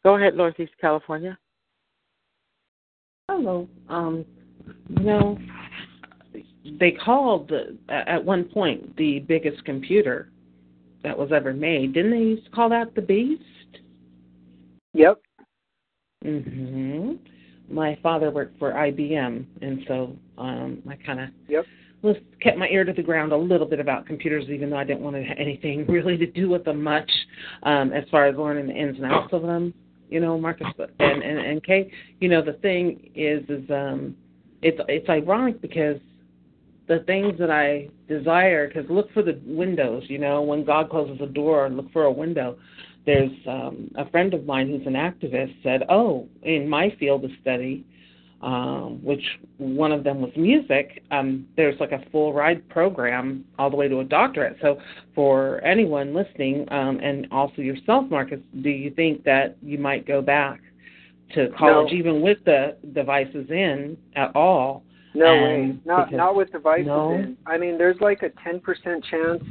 Go 0.04 0.16
ahead, 0.16 0.36
Northeast 0.36 0.72
California. 0.80 1.36
Hello. 3.28 3.68
Um, 3.88 4.24
you 4.88 5.04
know, 5.04 5.38
they 6.78 6.92
called 6.92 7.48
the, 7.48 7.76
at 7.88 8.24
one 8.24 8.44
point 8.44 8.96
the 8.96 9.20
biggest 9.20 9.64
computer 9.64 10.30
that 11.02 11.16
was 11.16 11.30
ever 11.32 11.52
made. 11.52 11.94
Didn't 11.94 12.12
they 12.12 12.18
used 12.18 12.44
to 12.44 12.50
call 12.50 12.68
that 12.70 12.94
the 12.94 13.02
Beast? 13.02 13.42
Yep. 14.94 15.20
Mhm. 16.24 17.18
My 17.72 17.98
father 18.02 18.30
worked 18.30 18.58
for 18.58 18.72
IBM, 18.72 19.44
and 19.62 19.80
so 19.88 20.16
um, 20.38 20.82
I 20.88 20.96
kind 20.96 21.20
of 21.20 21.28
Yep. 21.48 21.64
was 22.02 22.16
kept 22.40 22.58
my 22.58 22.68
ear 22.68 22.84
to 22.84 22.92
the 22.92 23.02
ground 23.02 23.32
a 23.32 23.36
little 23.36 23.66
bit 23.66 23.80
about 23.80 24.06
computers, 24.06 24.44
even 24.48 24.70
though 24.70 24.76
I 24.76 24.84
didn't 24.84 25.00
want 25.00 25.16
to 25.16 25.22
have 25.22 25.38
anything 25.38 25.86
really 25.88 26.16
to 26.18 26.26
do 26.26 26.48
with 26.48 26.64
them 26.64 26.82
much, 26.82 27.10
um, 27.62 27.92
as 27.92 28.04
far 28.10 28.26
as 28.26 28.36
learning 28.36 28.66
the 28.66 28.74
ins 28.74 28.96
and 28.96 29.06
outs 29.06 29.32
of 29.32 29.42
them. 29.42 29.72
You 30.10 30.20
know, 30.20 30.38
Marcus, 30.38 30.66
and 30.78 31.22
and 31.22 31.38
and 31.38 31.64
Kay, 31.64 31.90
you 32.20 32.28
know, 32.28 32.42
the 32.42 32.52
thing 32.54 33.10
is, 33.14 33.42
is 33.48 33.70
um, 33.70 34.14
it's 34.60 34.78
it's 34.88 35.08
ironic 35.08 35.62
because 35.62 35.96
the 36.88 37.00
things 37.06 37.38
that 37.38 37.50
I 37.50 37.88
desire, 38.08 38.68
because 38.68 38.88
look 38.90 39.12
for 39.12 39.22
the 39.22 39.40
windows. 39.46 40.04
You 40.08 40.18
know, 40.18 40.42
when 40.42 40.64
God 40.64 40.90
closes 40.90 41.20
a 41.22 41.26
door, 41.26 41.68
look 41.70 41.90
for 41.92 42.04
a 42.04 42.12
window. 42.12 42.58
There's 43.04 43.30
um, 43.48 43.90
a 43.96 44.08
friend 44.10 44.32
of 44.32 44.46
mine 44.46 44.68
who's 44.68 44.86
an 44.86 44.94
activist 44.94 45.54
said, 45.62 45.82
"Oh, 45.88 46.28
in 46.42 46.68
my 46.68 46.94
field 46.98 47.24
of 47.24 47.30
study, 47.40 47.84
um, 48.42 49.00
which 49.04 49.22
one 49.58 49.92
of 49.92 50.02
them 50.02 50.20
was 50.20 50.32
music, 50.36 51.02
um, 51.12 51.46
there's 51.56 51.78
like 51.78 51.92
a 51.92 52.02
full 52.10 52.32
ride 52.32 52.68
program 52.68 53.44
all 53.58 53.70
the 53.70 53.76
way 53.76 53.88
to 53.88 54.00
a 54.00 54.04
doctorate. 54.04 54.56
So, 54.60 54.78
for 55.14 55.60
anyone 55.64 56.12
listening, 56.12 56.66
um, 56.72 56.98
and 57.00 57.28
also 57.30 57.62
yourself, 57.62 58.10
Marcus, 58.10 58.40
do 58.62 58.68
you 58.68 58.90
think 58.90 59.22
that 59.24 59.56
you 59.62 59.78
might 59.78 60.06
go 60.06 60.20
back 60.20 60.60
to 61.34 61.48
college, 61.56 61.92
No. 61.92 61.98
even 61.98 62.20
with 62.20 62.38
the 62.44 62.76
devices 62.92 63.48
in 63.50 63.96
at 64.16 64.34
all? 64.34 64.82
No 65.14 65.32
way. 65.32 65.76
Not 65.84 66.06
because- 66.06 66.16
not 66.16 66.34
with 66.34 66.50
devices 66.50 66.86
No? 66.86 67.12
in. 67.12 67.36
I 67.46 67.58
mean, 67.58 67.78
there's 67.78 68.00
like 68.00 68.22
a 68.24 68.30
10% 68.30 69.04
chance, 69.04 69.44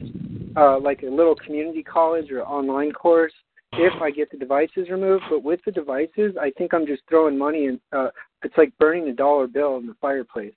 uh, 0.55 0.79
like 0.79 1.03
a 1.03 1.07
little 1.07 1.35
community 1.35 1.83
college 1.83 2.31
or 2.31 2.45
online 2.45 2.91
course, 2.91 3.33
if 3.73 4.01
I 4.01 4.11
get 4.11 4.29
the 4.31 4.37
devices 4.37 4.89
removed. 4.89 5.23
But 5.29 5.43
with 5.43 5.59
the 5.65 5.71
devices, 5.71 6.35
I 6.39 6.51
think 6.57 6.73
I'm 6.73 6.85
just 6.85 7.03
throwing 7.09 7.37
money 7.37 7.65
in. 7.65 7.79
Uh, 7.91 8.09
it's 8.43 8.57
like 8.57 8.77
burning 8.79 9.07
a 9.07 9.13
dollar 9.13 9.47
bill 9.47 9.77
in 9.77 9.87
the 9.87 9.95
fireplace. 10.01 10.53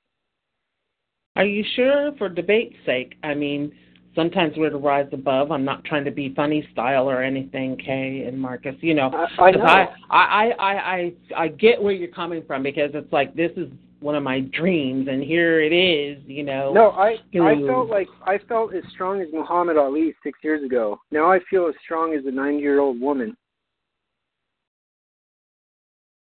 Are 1.36 1.44
you 1.44 1.64
sure, 1.74 2.12
for 2.16 2.28
debate's 2.28 2.76
sake? 2.86 3.16
I 3.24 3.34
mean, 3.34 3.72
sometimes 4.14 4.54
we're 4.56 4.70
to 4.70 4.78
rise 4.78 5.08
above. 5.12 5.50
I'm 5.50 5.64
not 5.64 5.84
trying 5.84 6.04
to 6.04 6.10
be 6.10 6.32
funny 6.34 6.66
style 6.72 7.10
or 7.10 7.22
anything, 7.22 7.76
Kay 7.76 8.24
and 8.26 8.40
Marcus. 8.40 8.76
You 8.80 8.94
know, 8.94 9.10
I, 9.38 9.42
I 9.42 9.50
know. 9.50 9.64
I, 9.64 9.86
I, 10.10 10.50
I, 10.58 10.72
I, 10.72 11.12
I 11.36 11.48
get 11.48 11.82
where 11.82 11.92
you're 11.92 12.08
coming 12.08 12.42
from 12.46 12.62
because 12.62 12.90
it's 12.94 13.12
like 13.12 13.34
this 13.34 13.50
is 13.56 13.68
one 14.04 14.14
of 14.14 14.22
my 14.22 14.40
dreams, 14.40 15.08
and 15.10 15.22
here 15.22 15.62
it 15.62 15.72
is. 15.72 16.22
You 16.26 16.42
know. 16.44 16.72
No, 16.74 16.90
I 16.90 17.16
I 17.40 17.54
felt 17.66 17.88
like 17.88 18.06
I 18.26 18.38
felt 18.46 18.74
as 18.74 18.84
strong 18.92 19.22
as 19.22 19.28
Muhammad 19.32 19.78
Ali 19.78 20.14
six 20.22 20.38
years 20.44 20.62
ago. 20.62 21.00
Now 21.10 21.32
I 21.32 21.40
feel 21.48 21.66
as 21.66 21.74
strong 21.82 22.14
as 22.14 22.24
a 22.26 22.30
90 22.30 22.58
year 22.60 22.80
old 22.80 23.00
woman. 23.00 23.34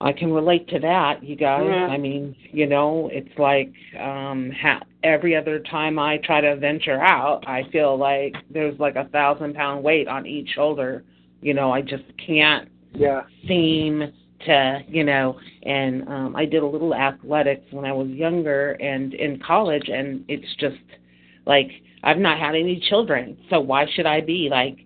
I 0.01 0.13
can 0.13 0.33
relate 0.33 0.69
to 0.69 0.81
that, 0.81 1.23
you 1.23 1.37
guys. 1.37 1.65
Yeah. 1.69 1.87
I 1.87 1.97
mean, 1.99 2.35
you 2.53 2.67
know, 2.67 3.11
it's 3.13 3.37
like 3.37 3.73
um 4.01 4.53
ha- 4.53 4.83
every 5.03 5.35
other 5.35 5.59
time 5.59 5.99
I 5.99 6.19
try 6.19 6.41
to 6.41 6.55
venture 6.57 7.01
out, 7.01 7.47
I 7.49 7.65
feel 7.73 7.97
like 7.99 8.35
there's 8.49 8.79
like 8.79 8.95
a 8.95 9.09
thousand 9.09 9.55
pound 9.55 9.83
weight 9.83 10.07
on 10.07 10.25
each 10.25 10.51
shoulder. 10.51 11.03
You 11.41 11.55
know, 11.55 11.73
I 11.73 11.83
just 11.83 12.05
can't 12.25 12.69
Yeah. 12.95 13.23
seem 13.49 14.13
to, 14.47 14.81
you 14.89 15.05
know, 15.05 15.39
and 15.62 16.09
um 16.09 16.36
I 16.36 16.44
did 16.44 16.62
a 16.62 16.66
little 16.66 16.94
athletics 16.94 17.64
when 17.70 17.85
I 17.85 17.93
was 17.93 18.09
younger 18.09 18.73
and 18.73 19.14
in 19.14 19.40
college 19.40 19.89
and 19.89 20.24
it's 20.28 20.55
just 20.59 20.77
like 21.47 21.70
I've 22.05 22.19
not 22.19 22.39
had 22.39 22.55
any 22.55 22.82
children. 22.89 23.36
So 23.51 23.60
why 23.60 23.86
should 23.94 24.06
I 24.06 24.20
be 24.20 24.48
like 24.51 24.78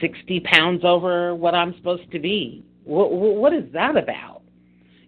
60 0.00 0.40
pounds 0.40 0.84
over 0.84 1.34
what 1.34 1.54
I'm 1.54 1.74
supposed 1.76 2.10
to 2.12 2.18
be? 2.18 2.64
What 2.84 3.12
what 3.12 3.52
is 3.52 3.64
that 3.72 3.96
about? 3.96 4.42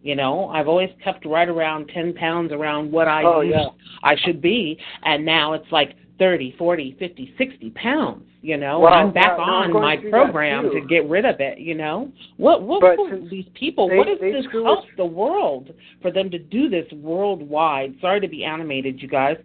You 0.02 0.14
know, 0.14 0.48
I've 0.48 0.68
always 0.68 0.90
kept 1.02 1.24
right 1.24 1.48
around 1.48 1.89
10 1.89 2.12
pounds 2.14 2.52
around 2.52 2.93
what 2.93 3.09
I 3.09 3.22
Oh, 3.24 3.40
yeah. 3.40 3.68
I 4.02 4.16
should 4.16 4.40
be 4.40 4.78
and 5.05 5.24
now 5.24 5.55
it's 5.55 5.70
like 5.72 5.97
30, 6.19 6.55
40, 6.57 6.97
50, 6.99 7.35
60 7.36 7.70
pounds, 7.70 8.24
you 8.41 8.57
know. 8.57 8.78
Well, 8.78 8.93
I'm 8.93 9.12
back 9.12 9.36
yeah, 9.36 9.45
on 9.45 9.73
my 9.73 9.97
through 9.97 10.11
program 10.11 10.70
to 10.70 10.81
get 10.81 11.09
rid 11.09 11.24
of 11.24 11.41
it, 11.41 11.59
you 11.59 11.74
know. 11.74 12.12
What 12.36 12.62
what 12.62 12.81
But 12.81 13.28
these 13.31 13.47
people 13.55 13.89
they- 13.89 13.97
what 13.97 14.07
does 14.07 14.20
this 14.20 14.45
screw 14.45 14.65
help 14.65 14.85
the 14.97 15.05
world 15.05 15.70
for 16.03 16.12
them 16.12 16.31
to 16.31 16.39
do 16.39 16.69
this 16.69 16.86
worldwide? 16.93 17.95
Sorry 18.01 18.20
to 18.20 18.28
be 18.28 18.45
animated, 18.45 19.03
you 19.03 19.09
guys. 19.09 19.36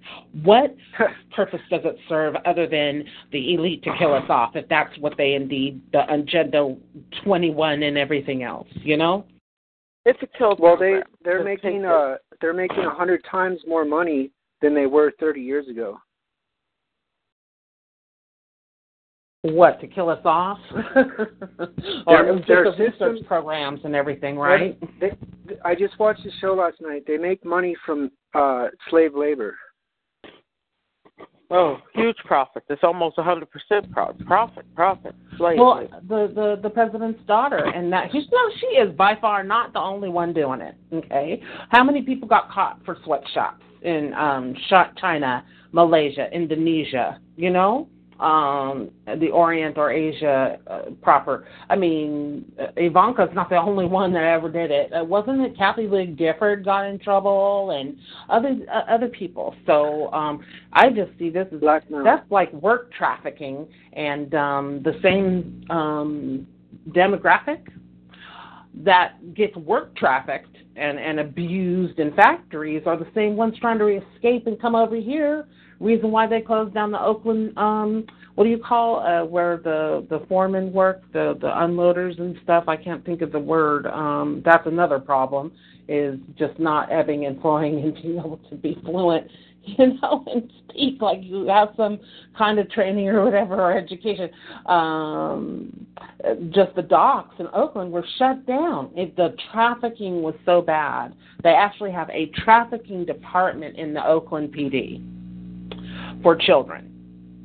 What 0.43 0.75
purpose 1.35 1.61
does 1.71 1.81
it 1.85 1.97
serve 2.07 2.35
other 2.45 2.67
than 2.67 3.03
the 3.31 3.55
elite 3.55 3.83
to 3.83 3.95
kill 3.97 4.13
us 4.13 4.29
off 4.29 4.55
if 4.55 4.67
that's 4.69 4.95
what 4.99 5.13
they 5.17 5.33
indeed 5.33 5.81
the 5.91 6.11
agenda 6.13 6.75
21 7.23 7.81
and 7.83 7.97
everything 7.97 8.43
else, 8.43 8.67
you 8.83 8.95
know? 8.97 9.25
It's 10.05 10.19
a 10.21 10.27
kill 10.37 10.55
Well, 10.59 10.77
they 10.77 10.91
program. 10.91 11.03
they're 11.23 11.37
Just 11.39 11.45
making 11.63 11.81
take 11.81 11.89
uh 11.89 12.15
they're 12.41 12.53
making 12.53 12.85
a 12.85 12.89
hundred 12.93 13.23
times 13.29 13.59
more 13.67 13.85
money 13.85 14.29
than 14.61 14.73
they 14.73 14.85
were 14.85 15.11
30 15.19 15.41
years 15.41 15.67
ago. 15.67 15.97
What 19.41 19.79
to 19.79 19.87
kill 19.87 20.09
us 20.09 20.19
off? 20.25 20.59
or 22.07 22.25
Their- 22.25 22.39
their 22.45 22.71
the 22.71 22.75
research 22.77 23.25
programs 23.25 23.79
and 23.85 23.95
everything, 23.95 24.37
right? 24.37 24.77
They, 24.99 25.11
I 25.63 25.75
just 25.75 25.97
watched 25.97 26.23
the 26.25 26.31
show 26.41 26.53
last 26.53 26.81
night. 26.81 27.03
They 27.07 27.17
make 27.17 27.45
money 27.45 27.75
from 27.85 28.11
uh 28.33 28.67
slave 28.89 29.15
labor. 29.15 29.55
Oh, 31.51 31.77
huge 31.95 32.17
profit. 32.25 32.63
It's 32.69 32.83
almost 32.83 33.17
a 33.17 33.23
hundred 33.23 33.49
percent 33.49 33.91
profit. 33.91 34.25
Profit, 34.27 34.65
profit. 34.75 35.15
Slave. 35.37 35.57
Well, 35.57 35.87
the 36.07 36.31
the 36.35 36.59
the 36.61 36.69
president's 36.69 37.21
daughter, 37.25 37.65
and 37.65 37.91
that 37.91 38.09
she's 38.11 38.25
no, 38.31 38.49
she 38.59 38.67
is 38.77 38.95
by 38.95 39.15
far 39.19 39.43
not 39.43 39.73
the 39.73 39.79
only 39.79 40.09
one 40.09 40.33
doing 40.33 40.61
it. 40.61 40.75
Okay, 40.93 41.41
how 41.69 41.83
many 41.83 42.01
people 42.03 42.27
got 42.27 42.51
caught 42.51 42.79
for 42.85 42.97
sweatshops 43.03 43.63
in 43.81 44.13
um 44.13 44.53
shot 44.67 44.95
China, 44.97 45.43
Malaysia, 45.71 46.27
Indonesia? 46.31 47.19
You 47.35 47.49
know, 47.49 47.87
um 48.19 48.89
the 49.19 49.29
Orient 49.31 49.77
or 49.77 49.91
Asia 49.91 50.59
uh, 50.67 50.91
proper. 51.01 51.47
I 51.69 51.75
mean, 51.75 52.51
uh, 52.59 52.67
Ivanka's 52.75 53.29
not 53.33 53.49
the 53.49 53.55
only 53.69 53.85
one 53.85 54.13
that 54.13 54.23
ever 54.23 54.49
did 54.49 54.71
it. 54.71 54.91
Uh, 54.93 55.03
wasn't 55.03 55.41
it 55.41 55.57
Kathie 55.57 55.87
Lee 55.87 56.05
Gifford 56.05 56.65
got 56.65 56.85
in 56.85 56.99
trouble 56.99 57.71
and 57.71 57.97
other 58.29 58.57
uh, 58.71 58.91
other 58.91 59.07
people? 59.07 59.55
So 59.65 60.11
um 60.13 60.43
I 60.73 60.89
just 60.89 61.11
see 61.17 61.29
this 61.29 61.47
as 61.53 61.59
Black 61.59 61.83
that's 62.03 62.29
like 62.31 62.51
work 62.53 62.91
trafficking 62.93 63.67
and 63.93 64.33
um 64.35 64.83
the 64.83 64.99
same 65.01 65.65
um 65.69 66.47
demographic 66.89 67.67
that 68.73 69.33
gets 69.33 69.55
work 69.55 69.95
trafficked 69.95 70.55
and 70.75 70.99
and 70.99 71.19
abused 71.19 71.99
in 71.99 72.13
factories 72.13 72.83
are 72.85 72.97
the 72.97 73.07
same 73.13 73.35
ones 73.35 73.55
trying 73.59 73.79
to 73.79 73.87
escape 73.87 74.47
and 74.47 74.59
come 74.61 74.75
over 74.75 74.95
here. 74.95 75.47
Reason 75.79 76.11
why 76.11 76.27
they 76.27 76.41
closed 76.41 76.73
down 76.73 76.91
the 76.91 77.01
oakland 77.01 77.57
um 77.57 78.05
what 78.35 78.43
do 78.45 78.49
you 78.49 78.59
call 78.59 78.99
uh 78.99 79.25
where 79.25 79.57
the 79.57 80.05
the 80.09 80.25
foremen 80.27 80.71
work 80.71 81.01
the 81.13 81.37
the 81.41 81.47
unloaders 81.47 82.19
and 82.19 82.37
stuff. 82.43 82.65
I 82.67 82.77
can't 82.77 83.03
think 83.05 83.21
of 83.21 83.31
the 83.31 83.39
word. 83.39 83.87
Um 83.87 84.41
that's 84.45 84.67
another 84.67 84.99
problem 84.99 85.51
is 85.87 86.19
just 86.37 86.57
not 86.59 86.91
ebbing 86.91 87.25
and 87.25 87.41
flowing 87.41 87.79
and 87.83 87.93
being 87.95 88.19
able 88.19 88.39
to 88.49 88.55
be 88.55 88.77
fluent 88.85 89.29
you 89.77 89.99
know, 90.01 90.23
and 90.27 90.51
speak 90.69 91.01
like 91.01 91.19
you 91.21 91.47
have 91.47 91.69
some 91.75 91.99
kind 92.37 92.59
of 92.59 92.69
training 92.71 93.07
or 93.07 93.23
whatever 93.23 93.55
or 93.55 93.77
education. 93.77 94.29
Um, 94.65 95.87
just 96.49 96.75
the 96.75 96.81
docks 96.81 97.35
in 97.39 97.47
Oakland 97.53 97.91
were 97.91 98.05
shut 98.17 98.45
down. 98.45 98.91
It, 98.95 99.15
the 99.15 99.35
trafficking 99.51 100.21
was 100.21 100.35
so 100.45 100.61
bad. 100.61 101.13
They 101.43 101.49
actually 101.49 101.91
have 101.91 102.09
a 102.09 102.27
trafficking 102.43 103.05
department 103.05 103.77
in 103.77 103.93
the 103.93 104.05
Oakland 104.05 104.53
PD 104.53 105.03
for 106.21 106.35
children 106.35 106.85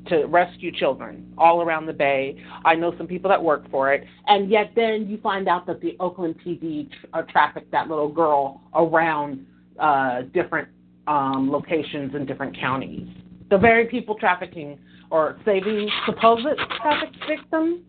to 0.09 0.25
rescue 0.27 0.71
children 0.71 1.33
all 1.39 1.63
around 1.63 1.87
the 1.87 1.93
bay. 1.93 2.37
I 2.65 2.75
know 2.75 2.95
some 2.99 3.07
people 3.07 3.31
that 3.31 3.43
work 3.43 3.71
for 3.71 3.93
it, 3.93 4.05
and 4.27 4.51
yet 4.51 4.73
then 4.77 5.09
you 5.09 5.19
find 5.19 5.49
out 5.49 5.67
that 5.67 5.81
the 5.81 5.97
Oakland 5.99 6.37
PD 6.45 6.89
uh, 7.13 7.23
trafficked 7.23 7.71
that 7.73 7.89
little 7.89 8.09
girl 8.09 8.61
around 8.75 9.47
uh, 9.79 10.23
different 10.35 10.69
um, 11.07 11.51
locations 11.51 12.15
in 12.15 12.27
different 12.27 12.59
counties. 12.59 13.09
The 13.51 13.59
very 13.59 13.87
people 13.87 14.17
trafficking 14.17 14.79
or 15.11 15.39
saving 15.45 15.89
supposed 16.07 16.47
traffic 16.81 17.11
victims 17.29 17.81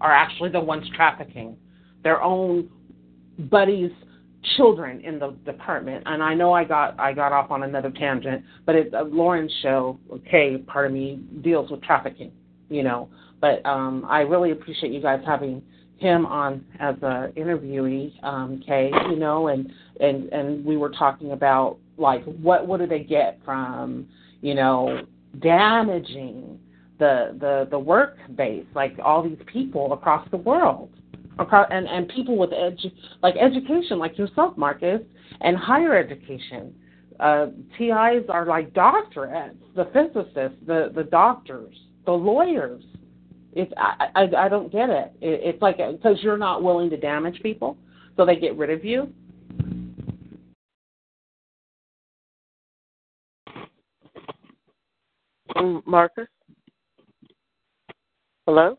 are 0.00 0.12
actually 0.12 0.50
the 0.50 0.60
ones 0.60 0.86
trafficking 0.94 1.56
their 2.04 2.22
own 2.22 2.68
buddies' 3.50 3.90
children 4.56 5.00
in 5.00 5.18
the 5.18 5.30
department. 5.44 6.04
And 6.06 6.22
I 6.22 6.34
know 6.34 6.52
I 6.52 6.64
got 6.64 7.00
I 7.00 7.12
got 7.12 7.32
off 7.32 7.50
on 7.50 7.64
another 7.64 7.90
tangent, 7.90 8.44
but 8.66 8.74
it, 8.76 8.94
uh, 8.94 9.04
Lauren's 9.04 9.52
show, 9.62 9.98
okay, 10.12 10.58
part 10.58 10.86
of 10.86 10.92
me 10.92 11.20
deals 11.42 11.70
with 11.70 11.82
trafficking, 11.82 12.30
you 12.68 12.82
know. 12.82 13.08
But 13.40 13.64
um, 13.66 14.06
I 14.08 14.20
really 14.20 14.52
appreciate 14.52 14.92
you 14.92 15.00
guys 15.00 15.20
having 15.26 15.62
him 15.96 16.26
on 16.26 16.64
as 16.78 16.96
a 17.02 17.32
interviewee, 17.36 18.22
um, 18.22 18.62
Kay, 18.66 18.90
you 19.10 19.16
know, 19.16 19.48
and 19.48 19.72
and 20.00 20.32
and 20.32 20.64
we 20.64 20.76
were 20.76 20.90
talking 20.90 21.32
about 21.32 21.78
like 21.96 22.24
what 22.24 22.66
what 22.66 22.80
do 22.80 22.86
they 22.86 23.00
get 23.00 23.40
from 23.44 24.06
you 24.40 24.54
know 24.54 25.06
damaging 25.40 26.58
the 26.98 27.36
the 27.40 27.68
the 27.70 27.78
work 27.78 28.16
base, 28.36 28.66
like 28.74 28.96
all 29.02 29.22
these 29.22 29.38
people 29.46 29.92
across 29.92 30.26
the 30.30 30.36
world, 30.36 30.90
across 31.38 31.66
and 31.70 31.86
and 31.88 32.08
people 32.08 32.36
with 32.36 32.50
edu- 32.50 32.92
like 33.22 33.34
education, 33.36 33.98
like 33.98 34.16
yourself, 34.16 34.56
Marcus, 34.56 35.00
and 35.40 35.56
higher 35.56 35.96
education. 35.96 36.74
Uh, 37.20 37.46
TIs 37.78 38.24
are 38.28 38.46
like 38.46 38.72
doctorates, 38.72 39.56
the 39.76 39.84
physicists, 39.92 40.58
the 40.66 40.90
the 40.94 41.04
doctors, 41.04 41.74
the 42.06 42.12
lawyers. 42.12 42.82
It's 43.52 43.72
I 43.76 44.08
I, 44.14 44.46
I 44.46 44.48
don't 44.48 44.70
get 44.70 44.90
it. 44.90 45.12
it 45.20 45.40
it's 45.42 45.62
like 45.62 45.78
because 45.78 46.18
you're 46.22 46.38
not 46.38 46.62
willing 46.62 46.90
to 46.90 46.96
damage 46.96 47.40
people, 47.42 47.76
so 48.16 48.24
they 48.24 48.36
get 48.36 48.56
rid 48.56 48.70
of 48.70 48.84
you. 48.84 49.12
Mm, 55.56 55.86
Marcus? 55.86 56.26
Hello? 58.46 58.78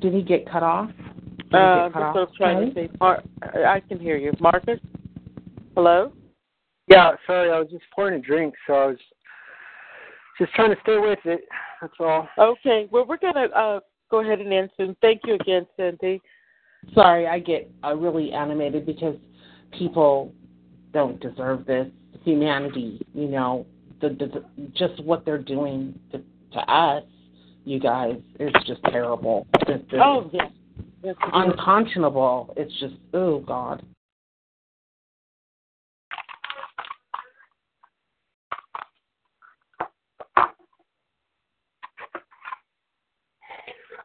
Did 0.00 0.12
he 0.12 0.22
get 0.22 0.50
cut 0.50 0.62
off? 0.62 0.90
Did 1.50 1.54
Uh, 1.54 1.58
I'm 1.58 1.92
get 1.92 1.92
cut 1.92 2.00
just 2.00 2.08
off? 2.08 2.14
sort 2.14 2.28
of 2.28 2.34
trying 2.34 2.68
to 2.68 2.74
say, 2.74 2.88
Mar- 3.00 3.22
I 3.66 3.80
can 3.80 3.98
hear 3.98 4.16
you. 4.16 4.32
Marcus? 4.40 4.80
Hello? 5.74 6.12
Yeah, 6.88 7.12
sorry, 7.26 7.50
I 7.50 7.58
was 7.58 7.68
just 7.70 7.84
pouring 7.94 8.14
a 8.14 8.22
drink, 8.22 8.54
so 8.66 8.74
I 8.74 8.86
was 8.86 8.98
just 10.38 10.52
trying 10.54 10.70
to 10.74 10.80
stay 10.82 10.98
with 10.98 11.18
it. 11.24 11.40
That's 11.80 11.94
all. 12.00 12.28
Okay, 12.38 12.88
well, 12.90 13.04
we're 13.06 13.18
going 13.18 13.34
to 13.34 13.50
uh, 13.56 13.80
go 14.10 14.20
ahead 14.20 14.40
and 14.40 14.52
end 14.52 14.70
soon. 14.76 14.96
Thank 15.02 15.22
you 15.24 15.34
again, 15.34 15.66
Cindy. 15.76 16.20
Sorry, 16.94 17.26
I 17.26 17.38
get 17.38 17.70
uh, 17.84 17.94
really 17.94 18.32
animated 18.32 18.86
because 18.86 19.16
people 19.72 20.32
don't 20.96 21.20
deserve 21.20 21.66
this. 21.66 21.86
Humanity, 22.24 23.06
you 23.12 23.28
know, 23.28 23.66
the, 24.00 24.08
the, 24.08 24.26
the 24.26 24.44
just 24.74 25.04
what 25.04 25.26
they're 25.26 25.36
doing 25.36 25.98
to, 26.10 26.22
to 26.54 26.58
us, 26.72 27.04
you 27.66 27.78
guys, 27.78 28.16
is 28.40 28.50
just 28.66 28.80
terrible. 28.84 29.46
It's, 29.68 29.82
it's 29.92 30.00
Oh, 30.02 30.30
yes. 30.32 30.50
yes 31.04 31.14
it 31.22 31.26
is. 31.26 31.32
unconscionable. 31.34 32.54
It's 32.56 32.72
just, 32.80 32.94
oh 33.12 33.40
God. 33.40 33.84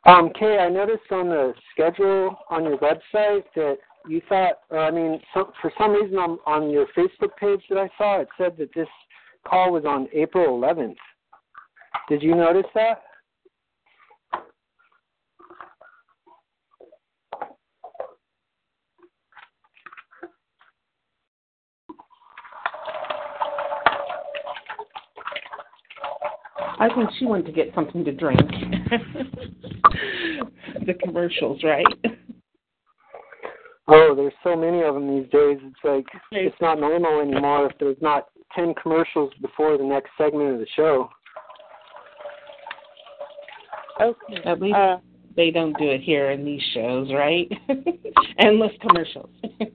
Um, 0.05 0.30
Kay, 0.38 0.57
I 0.57 0.68
noticed 0.68 1.09
on 1.09 1.30
the 1.30 1.53
schedule 1.72 2.35
on 2.49 2.65
your 2.65 2.77
website 2.80 3.43
that 3.55 3.77
you 4.07 4.21
thought, 4.27 4.59
or 4.69 4.79
I 4.79 4.91
mean, 4.91 5.19
some, 5.33 5.51
for 5.61 5.71
some 5.77 5.91
reason 5.91 6.17
on, 6.17 6.39
on 6.45 6.69
your 6.69 6.87
Facebook 6.97 7.35
page 7.39 7.61
that 7.69 7.77
I 7.77 7.89
saw, 7.97 8.19
it 8.21 8.27
said 8.37 8.57
that 8.57 8.69
this 8.75 8.87
call 9.47 9.71
was 9.71 9.85
on 9.85 10.07
April 10.13 10.59
11th. 10.59 10.95
Did 12.09 12.21
you 12.21 12.35
notice 12.35 12.65
that? 12.75 13.03
I 26.79 26.87
think 26.95 27.09
she 27.19 27.25
went 27.25 27.45
to 27.45 27.51
get 27.51 27.71
something 27.75 28.03
to 28.03 28.11
drink. 28.11 28.39
the 30.85 30.95
commercials, 30.95 31.61
right? 31.63 31.85
Oh, 33.87 34.13
there's 34.15 34.33
so 34.43 34.55
many 34.55 34.81
of 34.81 34.93
them 34.93 35.07
these 35.07 35.29
days. 35.31 35.57
It's 35.61 35.83
like 35.83 36.05
it's 36.31 36.55
not 36.61 36.79
normal 36.79 37.19
anymore 37.19 37.67
if 37.67 37.77
there's 37.79 38.01
not 38.01 38.27
10 38.55 38.73
commercials 38.81 39.31
before 39.41 39.77
the 39.77 39.83
next 39.83 40.11
segment 40.17 40.53
of 40.53 40.59
the 40.59 40.67
show. 40.75 41.09
Okay. 43.99 44.41
At 44.45 44.61
least 44.61 44.75
Uh, 44.75 44.97
they 45.35 45.51
don't 45.51 45.77
do 45.77 45.89
it 45.89 46.01
here 46.01 46.31
in 46.31 46.45
these 46.45 46.61
shows, 46.73 47.11
right? 47.11 47.51
Endless 48.39 48.73
commercials. 48.81 49.29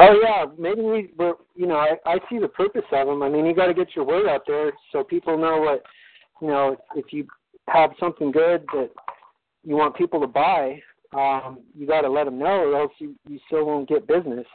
Oh 0.00 0.16
yeah, 0.22 0.44
maybe 0.56 0.80
we, 0.80 1.08
we're, 1.18 1.34
you 1.56 1.66
know, 1.66 1.74
I, 1.74 1.96
I 2.06 2.18
see 2.30 2.38
the 2.38 2.46
purpose 2.46 2.84
of 2.92 3.08
them. 3.08 3.22
I 3.24 3.28
mean, 3.28 3.44
you 3.44 3.52
got 3.52 3.66
to 3.66 3.74
get 3.74 3.96
your 3.96 4.04
word 4.04 4.28
out 4.28 4.42
there 4.46 4.72
so 4.92 5.02
people 5.02 5.36
know 5.36 5.60
what, 5.60 5.82
you 6.40 6.46
know, 6.46 6.76
if 6.94 7.12
you 7.12 7.26
have 7.68 7.90
something 7.98 8.30
good 8.30 8.64
that 8.74 8.90
you 9.64 9.74
want 9.74 9.96
people 9.96 10.20
to 10.20 10.28
buy, 10.28 10.80
um, 11.12 11.60
you 11.76 11.86
got 11.86 12.02
to 12.02 12.08
let 12.10 12.24
them 12.24 12.38
know, 12.38 12.46
or 12.46 12.80
else 12.80 12.92
you 12.98 13.14
you 13.28 13.38
still 13.46 13.64
won't 13.64 13.88
get 13.88 14.06
business. 14.06 14.46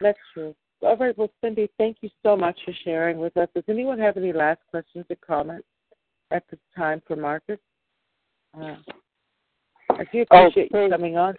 that's 0.00 0.18
true. 0.32 0.54
All 0.82 0.96
right, 0.96 1.16
well, 1.16 1.30
Cindy, 1.42 1.70
thank 1.78 1.98
you 2.02 2.10
so 2.22 2.36
much 2.36 2.58
for 2.64 2.72
sharing 2.84 3.18
with 3.18 3.36
us. 3.36 3.48
Does 3.54 3.64
anyone 3.68 3.98
have 3.98 4.16
any 4.18 4.32
last 4.32 4.60
questions 4.70 5.06
or 5.08 5.16
comments 5.26 5.66
at 6.30 6.42
this 6.50 6.60
time 6.76 7.00
for 7.06 7.16
Marcus? 7.16 7.58
Uh, 8.58 8.76
I 9.90 10.04
do 10.12 10.24
Oh, 10.30 10.46
appreciate 10.48 10.70
you 10.72 10.90
coming 10.90 11.16
on. 11.16 11.34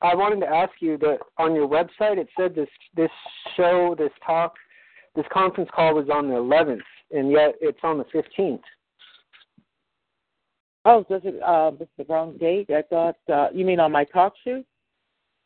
I 0.00 0.14
wanted 0.14 0.40
to 0.40 0.46
ask 0.46 0.70
you 0.80 0.96
that 0.98 1.18
on 1.38 1.56
your 1.56 1.66
website 1.66 2.18
it 2.18 2.28
said 2.38 2.54
this 2.54 2.68
this 2.94 3.10
show, 3.56 3.96
this 3.98 4.12
talk, 4.24 4.54
this 5.16 5.26
conference 5.32 5.70
call 5.74 5.94
was 5.94 6.08
on 6.08 6.28
the 6.28 6.34
11th, 6.36 6.82
and 7.10 7.32
yet 7.32 7.54
it's 7.60 7.80
on 7.82 7.98
the 7.98 8.04
15th. 8.04 8.60
Oh, 10.90 11.04
does 11.10 11.20
it? 11.24 11.34
Uh, 11.42 11.70
this 11.72 11.82
is 11.82 12.06
the 12.06 12.12
wrong 12.12 12.38
date. 12.38 12.70
I 12.70 12.80
thought. 12.80 13.16
Uh, 13.30 13.48
you 13.52 13.66
mean 13.66 13.78
on 13.78 13.92
my 13.92 14.04
talk 14.04 14.32
show? 14.42 14.64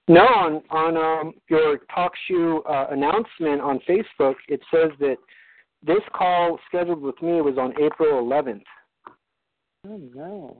No, 0.07 0.21
on 0.21 0.63
on 0.71 0.97
um, 0.97 1.33
your 1.51 1.79
talk 1.93 2.13
show 2.29 2.63
uh, 2.69 2.87
announcement 2.93 3.61
on 3.61 3.81
Facebook, 3.89 4.37
it 4.47 4.61
says 4.73 4.91
that 5.01 5.17
this 5.85 6.03
call 6.15 6.61
scheduled 6.69 7.03
with 7.03 7.21
me 7.21 7.41
was 7.41 7.59
on 7.59 7.73
April 7.83 8.23
11th. 8.23 8.63
Oh 9.89 10.01
no, 10.15 10.57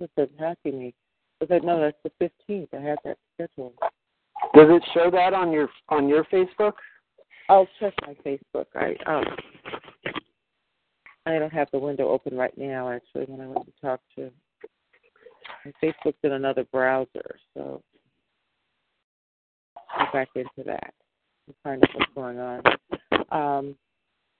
that 0.00 0.16
doesn't 0.16 0.40
happy 0.40 0.72
me. 0.72 0.94
Because 1.38 1.62
know 1.62 1.80
that's 1.80 1.96
the 2.02 2.10
fifteenth. 2.18 2.70
I 2.72 2.80
had 2.80 2.98
that 3.04 3.18
scheduled. 3.34 3.74
Does 4.54 4.68
it 4.70 4.82
show 4.92 5.08
that 5.08 5.34
on 5.34 5.52
your 5.52 5.68
on 5.88 6.08
your 6.08 6.24
Facebook? 6.24 6.72
I'll 7.48 7.68
check 7.78 7.94
my 8.04 8.16
Facebook. 8.26 8.66
I 8.74 8.96
um, 9.06 9.24
I 11.26 11.38
don't 11.38 11.52
have 11.52 11.68
the 11.72 11.78
window 11.78 12.08
open 12.08 12.36
right 12.36 12.56
now. 12.56 12.88
Actually, 12.90 13.24
when 13.26 13.40
I 13.40 13.48
went 13.48 13.66
to 13.66 13.72
talk 13.82 14.00
to 14.16 14.30
Facebook's 15.82 16.18
in 16.22 16.32
another 16.32 16.64
browser, 16.72 17.36
so 17.52 17.82
go 19.98 20.04
back 20.12 20.28
into 20.36 20.62
that 20.64 20.94
and 21.46 21.56
find 21.62 21.82
out 21.82 21.90
what's 21.94 22.14
going 22.14 22.38
on. 22.38 22.62
Um, 23.30 23.74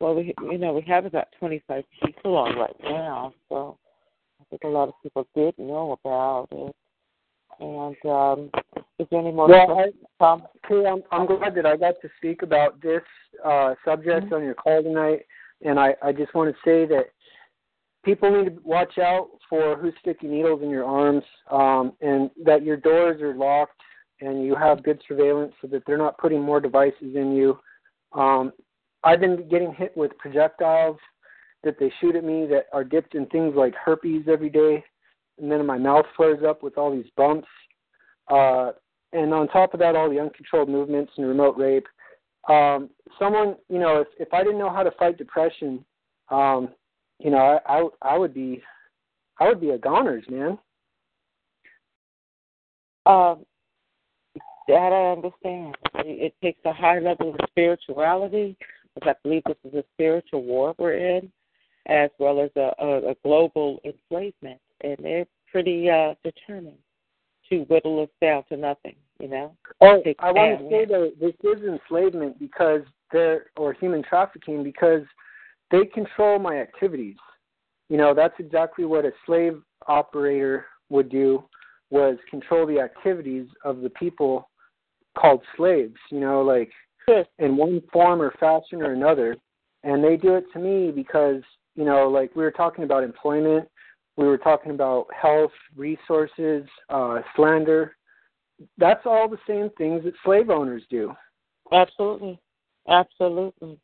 well, 0.00 0.14
we 0.14 0.34
you 0.42 0.58
know 0.58 0.72
we 0.72 0.82
have 0.82 1.06
about 1.06 1.28
25 1.38 1.82
people 2.04 2.36
on 2.36 2.56
right 2.56 2.76
now, 2.84 3.34
so 3.48 3.76
I 4.40 4.44
think 4.50 4.62
a 4.64 4.68
lot 4.68 4.88
of 4.88 4.94
people 5.02 5.26
did 5.34 5.58
know 5.58 5.98
about 6.04 6.48
it. 6.52 6.76
And 7.58 7.96
um, 8.04 8.50
is 8.98 9.06
there 9.10 9.20
any 9.20 9.32
more 9.32 9.48
Well, 9.48 9.66
questions, 9.66 9.94
Tom? 10.18 10.42
Okay, 10.64 10.86
I'm, 10.86 11.02
I'm 11.10 11.26
glad 11.26 11.54
that 11.54 11.66
I 11.66 11.76
got 11.76 11.94
to 12.02 12.08
speak 12.18 12.42
about 12.42 12.80
this 12.82 13.02
uh, 13.44 13.74
subject 13.84 14.32
on 14.32 14.44
your 14.44 14.54
call 14.54 14.82
tonight, 14.82 15.24
and 15.62 15.78
I, 15.78 15.94
I 16.02 16.12
just 16.12 16.34
want 16.34 16.54
to 16.54 16.56
say 16.64 16.86
that 16.86 17.06
people 18.04 18.30
need 18.30 18.56
to 18.56 18.62
watch 18.62 18.98
out 18.98 19.28
for 19.48 19.76
who's 19.76 19.94
sticking 20.00 20.30
needles 20.30 20.62
in 20.62 20.70
your 20.70 20.84
arms, 20.84 21.24
um, 21.50 21.92
and 22.00 22.30
that 22.44 22.62
your 22.62 22.76
doors 22.76 23.20
are 23.20 23.34
locked 23.34 23.80
and 24.20 24.44
you 24.44 24.54
have 24.54 24.82
good 24.82 25.00
surveillance 25.06 25.52
so 25.60 25.68
that 25.68 25.82
they're 25.86 25.98
not 25.98 26.18
putting 26.18 26.40
more 26.40 26.60
devices 26.60 27.14
in 27.14 27.34
you. 27.34 27.58
Um, 28.12 28.52
I've 29.04 29.20
been 29.20 29.48
getting 29.48 29.74
hit 29.74 29.96
with 29.96 30.16
projectiles 30.18 30.96
that 31.64 31.78
they 31.78 31.92
shoot 32.00 32.16
at 32.16 32.24
me 32.24 32.46
that 32.46 32.66
are 32.72 32.84
dipped 32.84 33.14
in 33.14 33.26
things 33.26 33.54
like 33.56 33.74
herpes 33.74 34.24
every 34.28 34.48
day, 34.48 34.82
and 35.38 35.50
then 35.50 35.66
my 35.66 35.78
mouth 35.78 36.06
flares 36.16 36.42
up 36.46 36.62
with 36.62 36.78
all 36.78 36.94
these 36.94 37.10
bumps. 37.16 37.48
Uh, 38.28 38.72
and 39.12 39.32
on 39.34 39.48
top 39.48 39.74
of 39.74 39.80
that, 39.80 39.96
all 39.96 40.10
the 40.10 40.20
uncontrolled 40.20 40.68
movements 40.68 41.12
and 41.16 41.26
remote 41.26 41.56
rape. 41.56 41.86
Um, 42.48 42.90
someone, 43.18 43.56
you 43.68 43.78
know, 43.78 44.00
if 44.00 44.08
if 44.18 44.32
I 44.32 44.42
didn't 44.42 44.58
know 44.58 44.70
how 44.70 44.82
to 44.82 44.90
fight 44.92 45.18
depression, 45.18 45.84
um, 46.30 46.68
you 47.18 47.30
know, 47.30 47.38
I, 47.66 47.78
I 47.78 47.88
I 48.02 48.18
would 48.18 48.34
be, 48.34 48.62
I 49.40 49.48
would 49.48 49.60
be 49.60 49.70
a 49.70 49.78
goners, 49.78 50.24
man. 50.28 50.58
Um, 53.04 53.44
that 54.68 54.92
I 54.92 55.12
understand. 55.12 55.76
It 55.94 56.34
takes 56.42 56.60
a 56.64 56.72
high 56.72 56.98
level 56.98 57.30
of 57.30 57.48
spirituality, 57.50 58.56
because 58.94 59.14
I 59.14 59.14
believe 59.22 59.42
this 59.46 59.56
is 59.64 59.74
a 59.74 59.84
spiritual 59.94 60.42
war 60.42 60.74
we're 60.78 60.94
in, 60.94 61.30
as 61.86 62.10
well 62.18 62.40
as 62.40 62.50
a, 62.56 62.72
a, 62.78 63.10
a 63.10 63.14
global 63.22 63.80
enslavement, 63.84 64.60
and 64.82 64.96
they're 65.00 65.26
pretty 65.50 65.88
uh, 65.88 66.14
determined 66.24 66.78
to 67.50 67.60
whittle 67.64 68.02
us 68.02 68.08
down 68.20 68.44
to 68.48 68.56
nothing. 68.56 68.96
You 69.18 69.28
know. 69.28 69.56
Oh, 69.80 70.02
I 70.18 70.30
want 70.30 70.58
to 70.58 70.68
say 70.68 70.84
that 70.84 71.12
this 71.20 71.32
is 71.42 71.62
enslavement 71.64 72.38
because 72.38 72.82
they're 73.12 73.46
or 73.56 73.72
human 73.72 74.02
trafficking 74.02 74.62
because 74.62 75.02
they 75.70 75.86
control 75.86 76.38
my 76.38 76.60
activities. 76.60 77.16
You 77.88 77.96
know, 77.96 78.14
that's 78.14 78.34
exactly 78.38 78.84
what 78.84 79.04
a 79.04 79.12
slave 79.24 79.62
operator 79.88 80.66
would 80.90 81.08
do 81.08 81.44
was 81.90 82.18
control 82.28 82.66
the 82.66 82.80
activities 82.80 83.46
of 83.64 83.80
the 83.80 83.90
people 83.90 84.50
called 85.16 85.40
slaves. 85.56 85.96
You 86.10 86.20
know, 86.20 86.42
like 86.42 86.70
in 87.38 87.56
one 87.56 87.82
form 87.92 88.20
or 88.20 88.32
fashion 88.38 88.82
or 88.82 88.92
another. 88.92 89.36
And 89.84 90.02
they 90.02 90.16
do 90.16 90.34
it 90.34 90.44
to 90.52 90.58
me 90.58 90.90
because, 90.90 91.42
you 91.76 91.84
know, 91.84 92.08
like 92.08 92.34
we 92.34 92.42
were 92.42 92.50
talking 92.50 92.82
about 92.82 93.04
employment, 93.04 93.68
we 94.16 94.26
were 94.26 94.38
talking 94.38 94.72
about 94.72 95.06
health, 95.14 95.52
resources, 95.76 96.64
uh, 96.90 97.20
slander. 97.34 97.96
That's 98.78 99.04
all 99.04 99.28
the 99.28 99.38
same 99.46 99.70
things 99.76 100.04
that 100.04 100.14
slave 100.24 100.50
owners 100.50 100.82
do. 100.90 101.12
Absolutely. 101.72 102.40
Absolutely. 102.88 103.78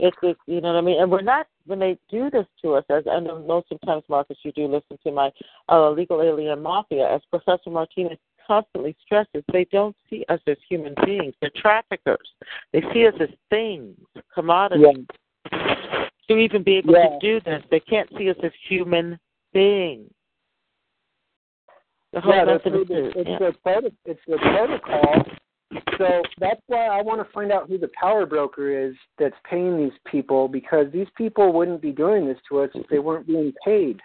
It's, 0.00 0.16
it's 0.22 0.40
you 0.46 0.60
know 0.60 0.72
what 0.72 0.78
I 0.78 0.80
mean, 0.80 1.00
and 1.02 1.10
we're 1.10 1.22
not 1.22 1.48
when 1.66 1.80
they 1.80 1.98
do 2.08 2.30
this 2.30 2.46
to 2.62 2.74
us. 2.74 2.84
As 2.88 3.04
I 3.10 3.18
know, 3.18 3.40
most 3.40 3.66
of 3.72 3.80
times, 3.84 4.04
Marcus, 4.08 4.38
you 4.44 4.52
do 4.52 4.66
listen 4.66 4.96
to 5.04 5.10
my 5.10 5.30
uh, 5.68 5.90
legal 5.90 6.22
alien 6.22 6.62
mafia. 6.62 7.12
As 7.12 7.20
Professor 7.30 7.70
Martinez 7.70 8.18
constantly 8.46 8.96
stresses, 9.04 9.42
they 9.52 9.66
don't 9.72 9.96
see 10.08 10.24
us 10.28 10.40
as 10.46 10.56
human 10.68 10.94
beings. 11.04 11.34
They're 11.40 11.50
traffickers. 11.56 12.28
They 12.72 12.82
see 12.92 13.08
us 13.08 13.14
as 13.20 13.28
things, 13.50 13.96
commodities. 14.32 15.04
Yeah. 15.52 15.88
To 16.28 16.36
even 16.36 16.62
be 16.62 16.76
able 16.76 16.92
yeah. 16.92 17.08
to 17.08 17.18
do 17.20 17.40
this, 17.40 17.62
they 17.70 17.80
can't 17.80 18.08
see 18.18 18.28
us 18.30 18.36
as 18.44 18.52
human 18.68 19.18
beings. 19.52 20.10
The 22.12 22.20
whole 22.20 22.34
yeah, 22.34 22.44
that's, 22.44 22.62
it's, 22.64 22.90
it's, 22.90 23.28
yeah. 23.28 23.38
The, 23.38 23.92
it's 24.06 24.20
the 24.26 24.38
protocol 24.38 25.24
so 25.98 26.22
that's 26.38 26.60
why 26.66 26.86
I 26.86 27.02
want 27.02 27.24
to 27.24 27.32
find 27.32 27.52
out 27.52 27.68
who 27.68 27.78
the 27.78 27.90
power 28.00 28.24
broker 28.24 28.86
is 28.86 28.94
that's 29.18 29.34
paying 29.48 29.76
these 29.76 29.98
people 30.10 30.48
because 30.48 30.86
these 30.92 31.08
people 31.16 31.52
wouldn't 31.52 31.82
be 31.82 31.92
doing 31.92 32.26
this 32.26 32.38
to 32.48 32.60
us 32.60 32.70
if 32.74 32.88
they 32.88 32.98
weren't 32.98 33.26
being 33.26 33.52
paid. 33.64 34.00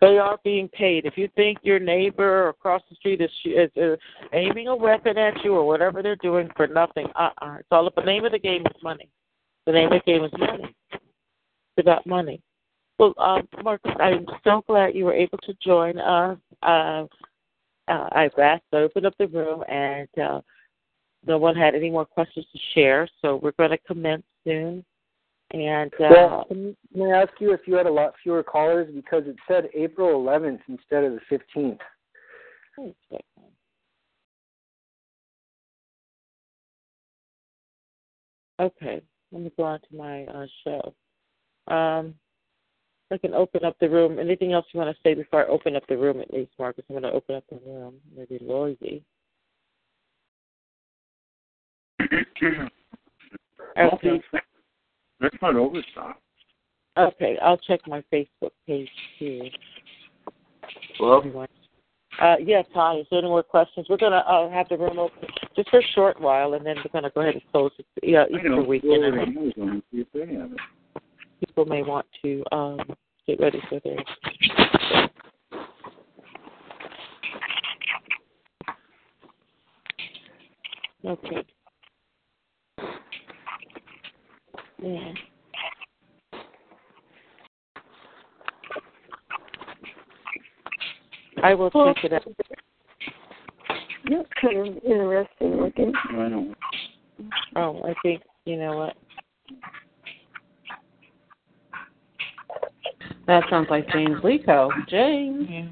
They 0.00 0.18
are 0.18 0.38
being 0.44 0.68
paid. 0.68 1.06
If 1.06 1.16
you 1.16 1.28
think 1.34 1.58
your 1.62 1.78
neighbor 1.78 2.48
across 2.48 2.82
the 2.90 2.96
street 2.96 3.20
is, 3.20 3.30
is 3.44 3.70
uh, 3.76 3.96
aiming 4.32 4.68
a 4.68 4.76
weapon 4.76 5.16
at 5.16 5.42
you 5.42 5.54
or 5.54 5.66
whatever 5.66 6.02
they're 6.02 6.16
doing 6.16 6.48
for 6.56 6.66
nothing, 6.66 7.06
uh-uh. 7.14 7.56
It's 7.58 7.68
all 7.70 7.90
the 7.94 8.02
name 8.02 8.24
of 8.24 8.32
the 8.32 8.38
game 8.38 8.62
is 8.66 8.82
money. 8.82 9.08
The 9.66 9.72
name 9.72 9.92
of 9.92 10.02
the 10.04 10.12
game 10.12 10.24
is 10.24 10.32
money. 10.38 10.74
It's 10.92 11.00
about 11.78 12.06
money. 12.06 12.40
Well, 12.98 13.14
um, 13.18 13.48
Marcus, 13.62 13.92
I'm 14.00 14.26
so 14.42 14.64
glad 14.66 14.94
you 14.94 15.04
were 15.04 15.14
able 15.14 15.38
to 15.38 15.54
join 15.64 15.98
us. 15.98 16.38
Uh, 16.62 17.04
uh, 17.86 18.08
I've 18.12 18.38
asked 18.38 18.64
to 18.72 18.80
open 18.80 19.06
up 19.06 19.14
the 19.18 19.28
room, 19.28 19.62
and 19.68 20.08
uh, 20.18 20.40
no 21.26 21.38
one 21.38 21.54
had 21.54 21.74
any 21.74 21.90
more 21.90 22.04
questions 22.04 22.46
to 22.52 22.58
share, 22.74 23.08
so 23.22 23.36
we're 23.36 23.52
going 23.52 23.70
to 23.70 23.78
commence 23.78 24.24
soon. 24.44 24.84
And 25.52 25.92
uh, 25.94 26.10
well, 26.10 26.46
can 26.48 26.76
I 27.00 27.22
ask 27.22 27.32
you 27.38 27.52
if 27.52 27.60
you 27.66 27.74
had 27.74 27.86
a 27.86 27.92
lot 27.92 28.12
fewer 28.22 28.42
callers 28.42 28.92
because 28.94 29.22
it 29.26 29.36
said 29.46 29.68
April 29.74 30.22
11th 30.22 30.60
instead 30.68 31.04
of 31.04 31.12
the 31.12 31.38
15th? 31.56 31.78
Okay, 38.60 39.00
let 39.32 39.42
me 39.42 39.52
go 39.56 39.62
on 39.62 39.80
to 39.80 39.96
my 39.96 40.24
uh, 40.24 40.46
show. 40.64 40.94
Um, 41.72 42.14
I 43.10 43.18
can 43.18 43.34
open 43.34 43.64
up 43.64 43.76
the 43.80 43.88
room. 43.88 44.18
Anything 44.18 44.52
else 44.52 44.66
you 44.72 44.80
want 44.80 44.94
to 44.94 45.02
say 45.02 45.14
before 45.14 45.44
I 45.44 45.48
open 45.48 45.76
up 45.76 45.86
the 45.88 45.96
room, 45.96 46.20
at 46.20 46.32
least, 46.32 46.52
Marcus? 46.58 46.84
I'm 46.88 46.94
going 46.94 47.04
to 47.04 47.10
open 47.10 47.36
up 47.36 47.44
the 47.50 47.58
room. 47.66 47.94
Maybe 48.14 48.38
Loisy. 48.38 49.02
okay. 53.78 54.22
That's 55.20 55.36
not 55.42 55.56
overstock. 55.56 56.18
Okay, 56.96 57.38
I'll 57.42 57.58
check 57.58 57.80
my 57.86 58.02
Facebook 58.12 58.50
page 58.66 58.88
too. 59.18 59.42
Well, 61.00 61.46
uh, 62.20 62.34
yes, 62.40 62.64
hi. 62.74 62.96
Is 62.96 63.06
there 63.10 63.20
any 63.20 63.28
more 63.28 63.44
questions? 63.44 63.86
We're 63.88 63.98
gonna 63.98 64.16
uh, 64.16 64.50
have 64.50 64.68
the 64.68 64.76
room 64.76 64.98
open 64.98 65.28
just 65.54 65.70
for 65.70 65.78
a 65.78 65.82
short 65.94 66.20
while, 66.20 66.54
and 66.54 66.66
then 66.66 66.74
we're 66.76 66.90
gonna 66.92 67.10
go 67.14 67.20
ahead 67.20 67.34
and 67.34 67.42
close 67.52 67.70
it. 67.78 67.86
Yeah, 68.02 68.24
Easter 68.26 68.60
weekend 68.62 69.04
people 71.40 71.64
may 71.64 71.82
want 71.82 72.06
to 72.22 72.42
um, 72.52 72.80
get 73.26 73.40
ready 73.40 73.60
for 73.68 73.80
their. 73.80 73.98
Okay. 81.04 81.44
Yeah. 84.82 85.12
I 91.42 91.54
will 91.54 91.70
well, 91.74 91.94
check 91.94 92.04
it 92.04 92.12
out. 92.12 92.24
That's 94.08 94.28
kind 94.40 94.58
of 94.58 94.84
interesting 94.84 95.60
looking. 95.60 95.92
I 96.10 96.28
know. 96.28 96.54
Oh, 97.56 97.82
I 97.84 97.94
think 98.02 98.22
you 98.44 98.56
know 98.56 98.76
what. 98.76 98.96
That 103.28 103.44
sounds 103.50 103.68
like 103.68 103.86
James 103.90 104.20
Lico. 104.24 104.70
James. 104.88 105.46
Yeah. 105.48 105.68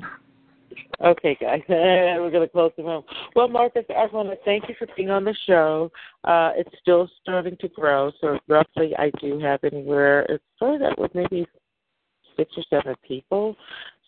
Okay, 1.02 1.36
guys, 1.40 1.62
we're 1.68 2.30
going 2.30 2.46
to 2.46 2.52
close 2.52 2.70
the 2.76 2.84
room. 2.84 3.02
Well, 3.34 3.48
Marcus, 3.48 3.84
I 3.88 4.06
want 4.12 4.28
to 4.28 4.36
thank 4.44 4.68
you 4.68 4.74
for 4.78 4.86
being 4.94 5.10
on 5.10 5.24
the 5.24 5.34
show. 5.46 5.90
Uh, 6.24 6.52
it's 6.54 6.70
still 6.80 7.08
starting 7.22 7.56
to 7.60 7.68
grow, 7.68 8.12
so 8.20 8.38
roughly 8.46 8.94
I 8.98 9.10
do 9.20 9.38
have 9.38 9.60
anywhere. 9.64 10.22
It 10.22 10.42
started 10.56 10.82
out 10.82 10.98
with 10.98 11.14
maybe 11.14 11.46
six 12.36 12.52
or 12.58 12.64
seven 12.68 12.94
people, 13.06 13.56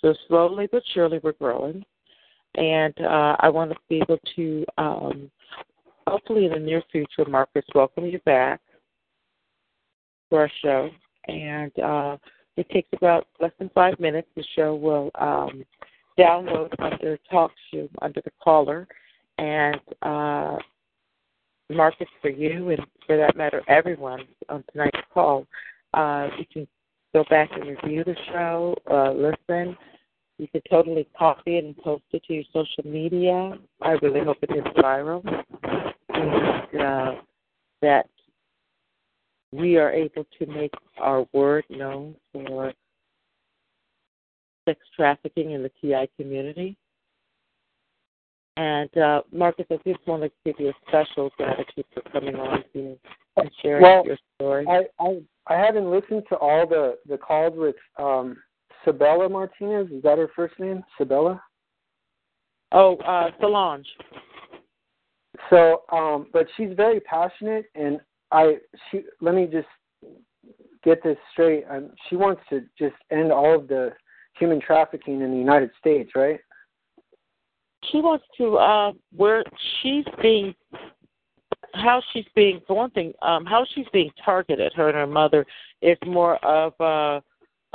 so 0.03 0.15
slowly 0.29 0.69
but 0.70 0.83
surely 0.93 1.20
we're 1.23 1.33
growing. 1.33 1.85
And 2.55 2.95
uh, 3.01 3.37
I 3.41 3.49
want 3.49 3.70
to 3.70 3.77
be 3.89 3.97
able 3.97 4.19
to, 4.37 4.65
um, 4.77 5.31
hopefully 6.07 6.47
in 6.47 6.53
the 6.53 6.59
near 6.59 6.83
future, 6.93 7.25
Marcus, 7.27 7.65
welcome 7.75 8.07
you 8.07 8.19
back 8.20 8.61
to 10.31 10.37
our 10.37 10.51
show. 10.62 10.91
And 11.29 11.79
uh, 11.79 12.16
it 12.59 12.69
takes 12.71 12.89
about 12.93 13.29
less 13.41 13.53
than 13.59 13.71
five 13.73 13.99
minutes. 14.01 14.27
The 14.35 14.45
show 14.57 14.75
will 14.75 15.11
um, 15.15 15.65
download 16.19 16.75
under 16.81 17.17
TalkShoe 17.33 17.89
under 18.03 18.21
the 18.21 18.33
caller, 18.43 18.89
and 19.39 19.81
uh, 20.03 20.57
it 21.71 22.09
for 22.21 22.31
you, 22.31 22.71
and 22.71 22.81
for 23.07 23.17
that 23.17 23.37
matter, 23.37 23.63
everyone 23.69 24.23
on 24.49 24.65
tonight's 24.73 24.99
call. 25.15 25.47
Uh, 25.95 26.29
you 26.37 26.47
can 26.53 26.67
go 27.15 27.25
back 27.31 27.49
and 27.53 27.69
review 27.69 28.03
the 28.03 28.17
show, 28.33 28.75
uh, 28.91 29.13
listen. 29.13 29.77
You 30.39 30.49
can 30.49 30.63
totally 30.69 31.09
copy 31.17 31.59
it 31.59 31.65
and 31.65 31.77
post 31.79 32.05
it 32.13 32.25
to 32.25 32.35
your 32.35 32.45
social 32.53 32.91
media. 32.91 33.53
I 33.83 33.93
really 34.03 34.25
hope 34.25 34.39
it 34.43 34.51
hits 34.53 34.67
viral. 34.79 35.23
And 36.09 36.81
uh, 36.81 37.21
that 37.83 38.09
we 39.53 39.77
are 39.77 39.91
able 39.91 40.27
to 40.39 40.47
make 40.47 40.73
our 40.99 41.27
word 41.33 41.65
known 41.70 42.15
for 42.33 42.73
sex 44.66 44.81
trafficking 44.95 45.53
in 45.53 45.62
the 45.62 45.70
TI 45.81 46.09
community. 46.20 46.77
And 48.57 48.95
uh, 48.99 49.23
Marcus, 49.33 49.66
I 49.70 49.79
just 49.87 50.05
want 50.07 50.23
to 50.25 50.31
give 50.45 50.57
you 50.59 50.70
a 50.70 50.73
special 50.89 51.31
gratitude 51.37 51.85
for 51.95 52.03
coming 52.11 52.35
on 52.35 52.65
here 52.73 52.97
and 53.37 53.51
sharing 53.62 53.83
well, 53.83 54.05
your 54.05 54.19
story. 54.37 54.66
I, 54.69 54.83
I 55.01 55.20
I 55.47 55.55
haven't 55.55 55.91
listened 55.91 56.25
to 56.29 56.37
all 56.37 56.66
the 56.66 56.99
the 57.09 57.16
calls 57.16 57.55
with 57.57 57.77
um, 57.99 58.37
Sabella 58.85 59.29
Martinez. 59.29 59.89
Is 59.93 60.03
that 60.03 60.19
her 60.19 60.29
first 60.35 60.59
name? 60.59 60.83
Sabella. 60.99 61.41
Oh, 62.73 62.97
uh, 62.97 63.31
Solange. 63.41 63.87
So, 65.51 65.83
um, 65.93 66.27
but 66.33 66.47
she's 66.57 66.70
very 66.77 67.01
passionate, 67.01 67.66
and 67.75 68.01
I 68.31 68.59
she 68.91 69.03
let 69.21 69.35
me 69.35 69.47
just 69.47 69.69
get 70.85 71.03
this 71.03 71.17
straight. 71.33 71.65
Um, 71.71 71.91
she 72.09 72.17
wants 72.17 72.43
to 72.51 72.63
just 72.79 72.95
end 73.11 73.33
all 73.33 73.55
of 73.55 73.69
the 73.69 73.93
human 74.39 74.61
trafficking 74.61 75.21
in 75.21 75.31
the 75.31 75.37
United 75.37 75.71
States, 75.79 76.13
right? 76.15 76.41
She 77.91 78.01
wants 78.01 78.25
to 78.39 78.57
uh 78.57 78.93
where 79.17 79.45
she's 79.83 80.05
being 80.21 80.55
how 81.75 82.03
she's 82.13 82.25
being 82.35 82.61
for 82.67 82.77
one 82.77 82.91
thing, 82.91 83.13
um, 83.23 83.45
how 83.45 83.65
she's 83.75 83.87
being 83.93 84.11
targeted, 84.25 84.73
her 84.75 84.89
and 84.89 84.97
her 84.97 85.07
mother, 85.07 85.47
is 85.83 85.99
more 86.07 86.37
of 86.45 86.73
uh 86.81 87.21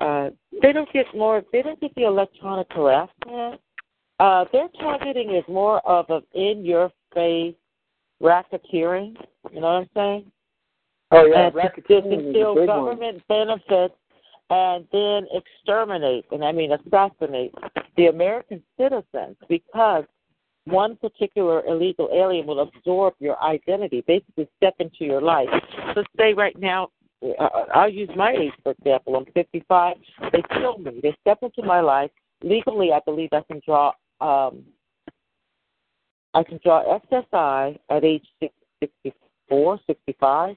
uh 0.02 0.30
they 0.62 0.72
don't 0.72 0.92
get 0.92 1.06
more 1.16 1.44
they 1.52 1.62
don't 1.62 1.80
get 1.80 1.94
the 1.96 2.04
electronic 2.04 2.68
harassment. 2.72 3.60
Uh 4.20 4.46
their 4.52 4.68
targeting 4.80 5.36
is 5.36 5.44
more 5.48 5.80
of 5.88 6.10
an 6.10 6.22
in 6.34 6.66
your 6.66 6.92
face 7.14 7.56
racketeering. 8.22 9.16
You 9.52 9.62
know 9.62 9.68
what 9.68 9.68
I'm 9.68 9.90
saying? 9.96 10.32
Oh 11.14 11.26
yeah, 11.26 11.48
and 11.48 11.76
to 11.76 12.02
conceal 12.02 12.56
government 12.65 13.22
one. 13.27 13.48
benefits 13.48 13.95
and 14.49 14.85
then 14.91 15.27
exterminate, 15.31 16.26
and 16.31 16.44
I 16.44 16.52
mean 16.52 16.72
assassinate 16.72 17.53
the 17.95 18.07
American 18.07 18.61
citizens 18.77 19.38
because 19.48 20.06
one 20.65 20.95
particular 20.98 21.65
illegal 21.65 22.10
alien 22.14 22.48
will 22.48 22.61
absorb 22.61 23.14
your 23.19 23.41
identity, 23.44 24.03
basically 24.07 24.48
step 24.57 24.76
into 24.80 25.06
your 25.06 25.22
life. 25.22 25.49
Let's 25.95 26.07
say 26.18 26.34
right 26.34 26.57
now, 26.60 26.90
uh, 27.22 27.48
I'll 27.73 27.90
use 27.90 28.10
my 28.15 28.31
age 28.31 28.53
for 28.64 28.72
example. 28.72 29.15
I'm 29.15 29.26
55. 29.34 29.98
They 30.31 30.44
kill 30.53 30.77
me. 30.77 30.99
They 31.02 31.15
step 31.22 31.40
into 31.41 31.64
my 31.64 31.81
life. 31.81 32.11
Legally, 32.41 32.91
I 32.91 32.99
believe 33.06 33.30
I 33.31 33.41
can 33.41 33.61
draw. 33.65 33.91
Um, 34.19 34.64
I 36.34 36.44
can 36.44 36.60
draw 36.64 36.99
SSI 37.11 37.77
at 37.90 38.03
age 38.03 38.26
60 38.40 38.57
64, 38.84 39.80
65. 39.88 40.56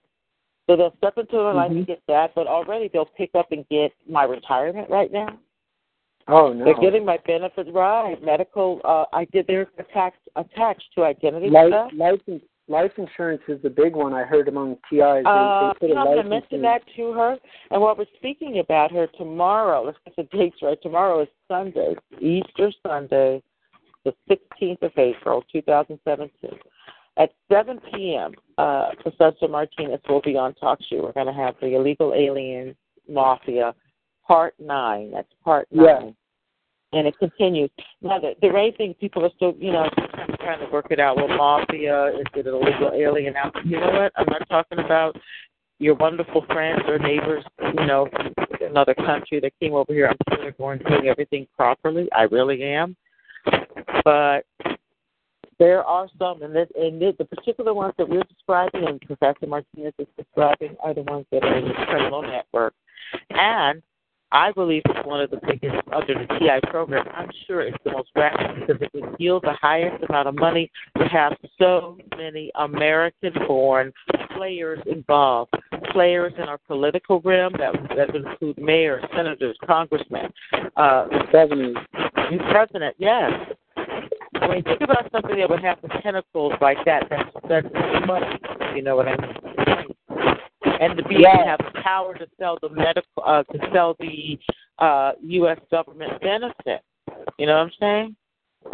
So 0.66 0.76
they'll 0.76 0.94
step 0.98 1.16
into 1.16 1.36
their 1.36 1.54
life 1.54 1.70
Mhm. 1.70 1.76
and 1.76 1.86
get 1.86 2.02
that, 2.08 2.34
but 2.34 2.46
already 2.46 2.88
they'll 2.88 3.04
pick 3.06 3.34
up 3.34 3.52
and 3.52 3.68
get 3.68 3.92
my 4.08 4.24
retirement 4.24 4.90
right 4.90 5.12
now. 5.12 5.38
Oh 6.28 6.52
no. 6.52 6.64
They're 6.64 6.74
getting 6.74 7.04
my 7.04 7.18
benefits 7.18 7.70
right. 7.70 8.20
Medical, 8.20 8.80
uh, 8.84 9.04
I 9.12 9.26
did. 9.26 9.46
They're 9.46 9.68
attached 9.78 10.18
attached 10.34 10.92
to 10.96 11.04
identity 11.04 11.50
life, 11.50 11.68
stuff. 11.68 11.92
life, 11.94 12.20
life 12.66 12.92
insurance 12.98 13.42
is 13.46 13.62
the 13.62 13.70
big 13.70 13.94
one 13.94 14.12
I 14.12 14.24
heard 14.24 14.48
among 14.48 14.76
TIs. 14.90 15.22
They, 15.22 15.30
Uh, 15.30 15.72
they 15.80 15.90
a 15.92 15.94
know, 15.94 16.00
I'm 16.00 16.06
going 16.06 16.16
to 16.24 16.24
mention 16.24 16.62
that 16.62 16.82
to 16.96 17.12
her. 17.12 17.38
And 17.70 17.80
while 17.80 17.94
we're 17.94 18.06
speaking 18.16 18.58
about 18.58 18.90
her 18.90 19.06
tomorrow, 19.06 19.84
let's 19.84 19.98
get 20.04 20.16
the 20.16 20.24
dates 20.36 20.60
right. 20.62 20.80
Tomorrow 20.82 21.20
is 21.20 21.28
Sunday, 21.46 21.94
Easter 22.18 22.72
Sunday, 22.84 23.40
the 24.04 24.12
16th 24.28 24.82
of 24.82 24.98
April, 24.98 25.44
2017. 25.52 26.58
At 27.18 27.30
7 27.50 27.80
p.m., 27.94 28.32
uh, 28.58 28.90
Professor 29.00 29.48
Martinez 29.48 30.00
will 30.08 30.20
be 30.20 30.36
on 30.36 30.54
Talk 30.54 30.78
Show. 30.88 31.02
We're 31.02 31.12
going 31.12 31.26
to 31.26 31.32
have 31.32 31.54
the 31.60 31.74
Illegal 31.74 32.12
Alien 32.14 32.76
Mafia, 33.08 33.74
Part 34.26 34.54
9. 34.58 35.10
That's 35.12 35.28
Part 35.42 35.68
9. 35.70 35.84
Yeah. 35.84 36.10
And 36.98 37.06
it 37.06 37.18
continues. 37.18 37.70
Now, 38.02 38.18
the, 38.18 38.34
the 38.40 38.52
main 38.52 38.74
thing 38.76 38.94
people 39.00 39.24
are 39.24 39.30
still, 39.36 39.54
you 39.58 39.72
know, 39.72 39.88
trying 40.40 40.60
to 40.64 40.72
work 40.72 40.86
it 40.90 41.00
out. 41.00 41.16
Well, 41.16 41.28
mafia, 41.28 42.08
is 42.08 42.26
it 42.34 42.46
an 42.46 42.54
illegal 42.54 42.92
alien 42.94 43.34
out? 43.36 43.54
You 43.64 43.80
know 43.80 43.90
what? 43.90 44.12
I'm 44.16 44.26
not 44.28 44.48
talking 44.48 44.78
about 44.78 45.16
your 45.78 45.94
wonderful 45.94 46.44
friends 46.46 46.82
or 46.86 46.98
neighbors, 46.98 47.44
you 47.60 47.86
know, 47.86 48.08
from 48.12 48.32
another 48.60 48.94
country 48.94 49.40
that 49.40 49.52
came 49.60 49.74
over 49.74 49.92
here. 49.92 50.08
I'm 50.08 50.16
sure 50.28 50.38
they're 50.42 50.52
going 50.52 50.78
doing 50.78 51.08
everything 51.08 51.46
properly. 51.56 52.08
I 52.16 52.22
really 52.22 52.62
am. 52.62 52.96
But 54.04 54.44
there 55.58 55.84
are 55.84 56.08
some, 56.18 56.42
and 56.42 56.54
this, 56.54 56.68
and 56.76 57.00
this, 57.00 57.14
the 57.18 57.24
particular 57.24 57.72
ones 57.72 57.94
that 57.98 58.08
we're 58.08 58.22
describing, 58.24 58.86
and 58.86 59.00
Professor 59.00 59.46
Martinez 59.46 59.94
is 59.98 60.06
describing, 60.16 60.76
are 60.82 60.94
the 60.94 61.02
ones 61.02 61.26
that 61.32 61.44
are 61.44 61.56
in 61.56 61.68
the 61.68 61.74
criminal 61.88 62.22
network. 62.22 62.74
And 63.30 63.82
I 64.32 64.50
believe 64.52 64.82
it's 64.86 65.06
one 65.06 65.20
of 65.20 65.30
the 65.30 65.40
biggest 65.46 65.76
under 65.94 66.14
the 66.14 66.26
TI 66.38 66.60
program. 66.68 67.06
I'm 67.14 67.30
sure 67.46 67.60
it's 67.60 67.76
the 67.84 67.92
most 67.92 68.10
rapid 68.16 68.66
because 68.66 68.82
it 68.82 68.90
would 68.92 69.16
yield 69.18 69.44
the 69.44 69.54
highest 69.60 70.02
amount 70.08 70.28
of 70.28 70.34
money 70.34 70.70
to 70.98 71.04
have 71.04 71.32
so 71.58 71.96
many 72.16 72.50
American 72.56 73.32
born 73.46 73.92
players 74.36 74.80
involved. 74.86 75.52
Players 75.92 76.32
in 76.36 76.44
our 76.44 76.58
political 76.58 77.20
realm 77.20 77.54
that 77.58 77.72
that 77.96 78.12
would 78.12 78.26
include 78.26 78.58
mayors, 78.58 79.04
senators, 79.14 79.56
congressmen, 79.64 80.30
uh 80.76 81.06
Governors. 81.32 81.76
president, 82.50 82.96
yes. 82.98 83.30
I 84.46 84.54
mean 84.54 84.62
think 84.62 84.80
about 84.80 85.10
something 85.10 85.36
that 85.36 85.50
would 85.50 85.62
have 85.62 85.78
the 85.82 85.88
tentacles 86.02 86.52
like 86.60 86.78
that. 86.84 87.04
That's 87.10 87.30
that's 87.48 88.06
money. 88.06 88.38
You 88.74 88.82
know 88.82 88.96
what 88.96 89.08
I 89.08 89.16
mean? 89.16 89.34
and 90.80 90.96
to 90.96 91.04
be 91.04 91.16
able 91.16 91.42
to 91.42 91.48
have 91.48 91.58
the 91.58 91.80
power 91.82 92.14
to 92.14 92.26
sell 92.38 92.58
the 92.60 92.68
medical 92.68 93.22
uh 93.24 93.42
to 93.44 93.58
sell 93.72 93.96
the 93.98 94.38
uh 94.78 95.12
US 95.20 95.58
government 95.70 96.20
benefit. 96.20 96.82
You 97.38 97.46
know 97.46 97.54
what 97.54 97.62
I'm 97.62 97.70
saying? 97.80 98.16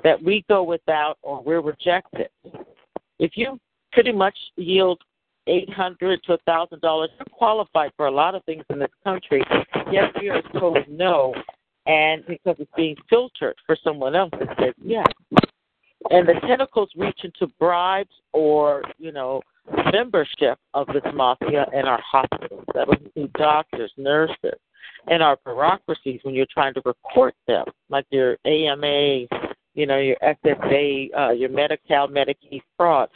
That 0.05 0.23
we 0.23 0.45
go 0.49 0.63
without 0.63 1.19
or 1.23 1.43
we're 1.43 1.61
rejected. 1.61 2.29
If 3.19 3.33
you 3.37 3.59
pretty 3.93 4.13
much 4.13 4.37
yield 4.57 5.01
eight 5.47 5.73
hundred 5.73 6.23
to 6.25 6.35
a 6.35 6.39
thousand 6.45 6.83
dollars, 6.83 7.11
you're 7.19 7.27
qualified 7.33 7.93
for 7.97 8.07
a 8.07 8.11
lot 8.11 8.35
of 8.35 8.45
things 8.45 8.65
in 8.69 8.79
this 8.79 8.91
country. 9.05 9.43
Yes, 9.91 10.13
we 10.21 10.29
are 10.29 10.43
told 10.59 10.79
no 10.89 11.35
and 11.87 12.25
because 12.27 12.57
it's 12.59 12.71
being 12.77 12.97
filtered 13.09 13.57
for 13.67 13.77
someone 13.83 14.15
else 14.15 14.31
that 14.39 14.57
says 14.59 14.75
yes. 14.83 15.07
And 16.11 16.29
the 16.29 16.35
tentacles 16.47 16.91
reach 16.97 17.21
into 17.25 17.53
bribes 17.59 18.15
or, 18.33 18.83
you 18.99 19.13
know, 19.13 19.43
membership 19.93 20.59
of 20.75 20.87
this 20.89 21.03
mafia 21.15 21.67
in 21.73 21.87
our 21.87 22.01
hospitals. 22.01 22.65
That 22.75 22.89
would 22.89 23.03
include 23.03 23.33
doctors, 23.35 23.93
nurses, 23.97 24.59
and 25.09 25.23
our 25.23 25.37
bureaucracies 25.45 26.21
when 26.23 26.35
you're 26.35 26.47
trying 26.53 26.75
to 26.75 26.83
report 26.85 27.35
them, 27.47 27.65
like 27.89 28.07
your 28.11 28.37
AMA, 28.45 29.27
you 29.75 29.87
know, 29.87 29.99
your 29.99 30.17
SSA, 30.23 31.09
uh, 31.17 31.31
your 31.31 31.49
Medi-Cal, 31.49 32.09
Medicaid 32.09 32.63
fraud. 32.77 33.09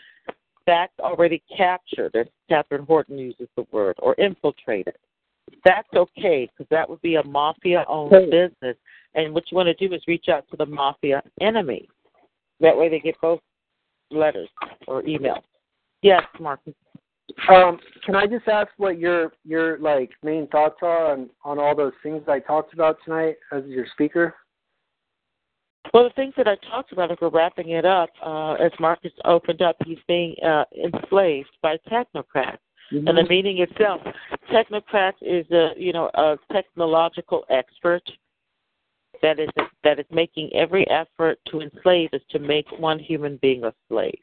That's 0.67 0.93
already 0.99 1.43
captured, 1.57 2.17
as 2.17 2.27
Catherine 2.49 2.85
Horton 2.85 3.19
uses 3.19 3.49
the 3.57 3.67
word, 3.71 3.97
or 4.01 4.15
infiltrated. 4.15 4.97
That's 5.65 5.89
okay 5.95 6.51
because 6.51 6.69
that 6.71 6.89
would 6.89 7.01
be 7.03 7.17
a 7.17 7.25
mafia-owned 7.25 8.31
business. 8.31 8.77
And 9.15 9.33
what 9.33 9.45
you 9.51 9.57
want 9.57 9.69
to 9.69 9.89
do 9.89 9.95
is 9.95 10.03
reach 10.09 10.27
out 10.29 10.45
to 10.51 10.57
the 10.57 10.67
mafia 10.67 11.23
enemy. 11.41 11.89
That 12.61 12.77
way 12.77 12.89
they 12.89 13.01
get 13.01 13.21
both 13.21 13.41
letters 14.11 14.49
or 14.87 15.03
emails. 15.03 15.43
Yes, 16.03 16.23
Marcus. 16.41 16.75
Um, 17.51 17.79
can 18.05 18.15
I 18.15 18.27
just 18.27 18.47
ask 18.49 18.69
what 18.77 18.99
your 18.99 19.33
your 19.45 19.79
like 19.79 20.11
main 20.23 20.47
thoughts 20.47 20.77
are 20.83 21.13
on 21.13 21.29
on 21.45 21.59
all 21.59 21.75
those 21.75 21.93
things 22.03 22.23
I 22.29 22.39
talked 22.39 22.73
about 22.73 22.99
tonight 23.05 23.37
as 23.53 23.65
your 23.67 23.87
speaker? 23.93 24.35
Well, 25.93 26.05
the 26.05 26.11
things 26.11 26.35
that 26.37 26.49
I 26.49 26.57
talked 26.69 26.93
about, 26.93 27.11
if 27.11 27.21
we're 27.21 27.29
wrapping 27.29 27.71
it 27.71 27.85
up, 27.85 28.11
uh, 28.25 28.55
as 28.55 28.73
Marcus 28.81 29.13
opened 29.25 29.63
up, 29.63 29.77
he's 29.85 29.99
being 30.09 30.35
uh, 30.45 30.65
enslaved 30.85 31.51
by 31.63 31.77
technocrats. 31.91 32.59
And 32.91 33.19
the 33.19 33.27
meaning 33.29 33.59
itself, 33.59 34.01
technocrat 34.53 35.15
is 35.21 35.51
a 35.51 35.71
you 35.77 35.93
know 35.93 36.09
a 36.15 36.37
technological 36.53 37.45
expert 37.51 38.03
that 39.23 39.39
is 39.39 39.49
that 39.85 39.99
is 39.99 40.07
making 40.11 40.51
every 40.55 40.89
effort 40.89 41.39
to 41.51 41.61
enslave 41.61 42.11
is 42.13 42.23
to 42.31 42.39
make 42.39 42.67
one 42.79 42.99
human 42.99 43.39
being 43.43 43.65
a 43.65 43.73
slave. 43.89 44.19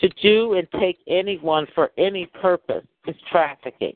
To 0.00 0.08
do 0.22 0.54
and 0.54 0.66
take 0.78 0.98
anyone 1.08 1.66
for 1.74 1.90
any 1.98 2.26
purpose 2.26 2.86
is 3.06 3.16
trafficking. 3.30 3.94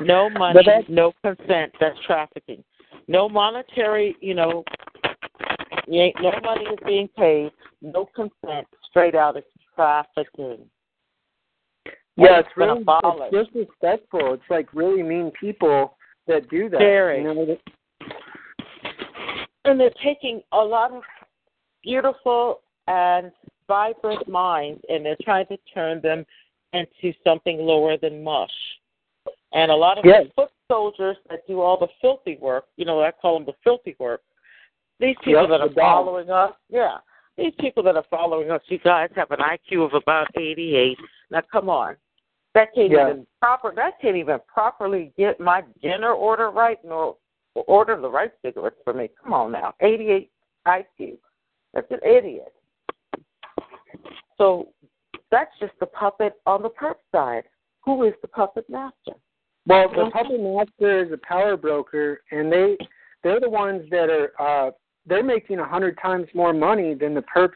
No 0.00 0.28
money, 0.30 0.60
no 0.88 1.12
consent. 1.22 1.72
That's 1.80 1.98
trafficking. 2.06 2.62
No 3.08 3.28
monetary, 3.28 4.16
you 4.20 4.34
know, 4.34 4.64
no 5.88 6.32
money 6.42 6.64
is 6.64 6.78
being 6.86 7.08
paid. 7.16 7.50
No 7.82 8.08
consent. 8.14 8.66
Straight 8.88 9.14
out, 9.14 9.36
it's 9.36 9.46
trafficking. 9.74 10.58
yeah, 12.16 12.36
And 12.36 12.46
it's 12.46 12.56
really 12.56 12.84
it's 12.86 13.50
disrespectful. 13.52 14.34
It's 14.34 14.42
like 14.50 14.72
really 14.74 15.02
mean 15.02 15.32
people 15.40 15.96
that 16.26 16.48
do 16.50 16.68
that. 16.68 16.78
Very. 16.78 17.18
You 17.22 17.34
know, 17.34 17.46
that- 17.46 17.60
And 19.70 19.78
they're 19.78 19.90
taking 20.02 20.42
a 20.50 20.58
lot 20.58 20.90
of 20.90 21.04
beautiful 21.84 22.60
and 22.88 23.30
vibrant 23.68 24.28
minds 24.28 24.82
and 24.88 25.06
they're 25.06 25.16
trying 25.22 25.46
to 25.46 25.56
turn 25.72 26.00
them 26.02 26.26
into 26.72 27.16
something 27.22 27.56
lower 27.58 27.96
than 27.96 28.24
mush. 28.24 28.50
And 29.52 29.70
a 29.70 29.76
lot 29.76 29.96
of 29.96 30.04
Yes. 30.04 30.26
foot 30.34 30.50
soldiers 30.66 31.16
that 31.28 31.46
do 31.46 31.60
all 31.60 31.76
the 31.76 31.86
filthy 32.00 32.36
work, 32.38 32.66
you 32.76 32.84
know, 32.84 33.00
I 33.00 33.12
call 33.12 33.34
them 33.34 33.44
the 33.44 33.54
filthy 33.62 33.94
work. 34.00 34.22
These 34.98 35.16
people 35.18 35.42
Yep, 35.42 35.50
that 35.50 35.60
are 35.60 35.68
following 35.70 36.30
us, 36.30 36.52
yeah, 36.68 36.98
these 37.36 37.54
people 37.60 37.84
that 37.84 37.94
are 37.94 38.06
following 38.10 38.50
us, 38.50 38.62
you 38.66 38.78
guys 38.78 39.10
have 39.14 39.30
an 39.30 39.38
IQ 39.40 39.84
of 39.84 39.94
about 39.94 40.26
88. 40.36 40.98
Now, 41.30 41.42
come 41.42 41.70
on. 41.70 41.96
That 42.54 42.74
can't 42.74 42.90
Yeah. 42.90 43.10
even 43.10 43.26
proper. 43.40 43.70
That 43.70 44.00
can't 44.00 44.16
even 44.16 44.40
properly 44.48 45.12
get 45.16 45.38
my 45.38 45.62
dinner 45.80 46.12
order 46.12 46.50
right, 46.50 46.84
nor 46.84 47.16
order 47.54 48.00
the 48.00 48.10
right 48.10 48.32
cigarettes 48.42 48.76
for 48.84 48.92
me. 48.92 49.10
Come 49.22 49.32
on 49.32 49.52
now, 49.52 49.74
88 49.80 50.30
IQ. 50.66 51.18
That's 51.74 51.90
an 51.90 52.00
idiot. 52.04 52.52
So 54.38 54.68
that's 55.30 55.50
just 55.60 55.72
the 55.80 55.86
puppet 55.86 56.34
on 56.46 56.62
the 56.62 56.70
perp 56.70 56.96
side. 57.12 57.44
Who 57.84 58.04
is 58.04 58.14
the 58.22 58.28
puppet 58.28 58.68
master? 58.68 59.12
Well, 59.66 59.88
the 59.88 60.10
puppet 60.12 60.40
master 60.40 61.04
is 61.04 61.12
a 61.12 61.18
power 61.18 61.56
broker, 61.56 62.22
and 62.30 62.50
they 62.50 62.76
they're 63.22 63.40
the 63.40 63.50
ones 63.50 63.82
that 63.90 64.08
are 64.10 64.32
uh, 64.40 64.70
they're 65.06 65.22
making 65.22 65.58
a 65.58 65.64
hundred 65.64 65.98
times 66.00 66.26
more 66.34 66.52
money 66.52 66.94
than 66.94 67.14
the 67.14 67.22
perps 67.22 67.52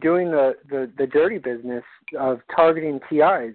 doing 0.00 0.30
the, 0.30 0.54
the 0.68 0.90
the 0.96 1.06
dirty 1.06 1.38
business 1.38 1.84
of 2.18 2.40
targeting 2.54 3.00
TIs. 3.08 3.54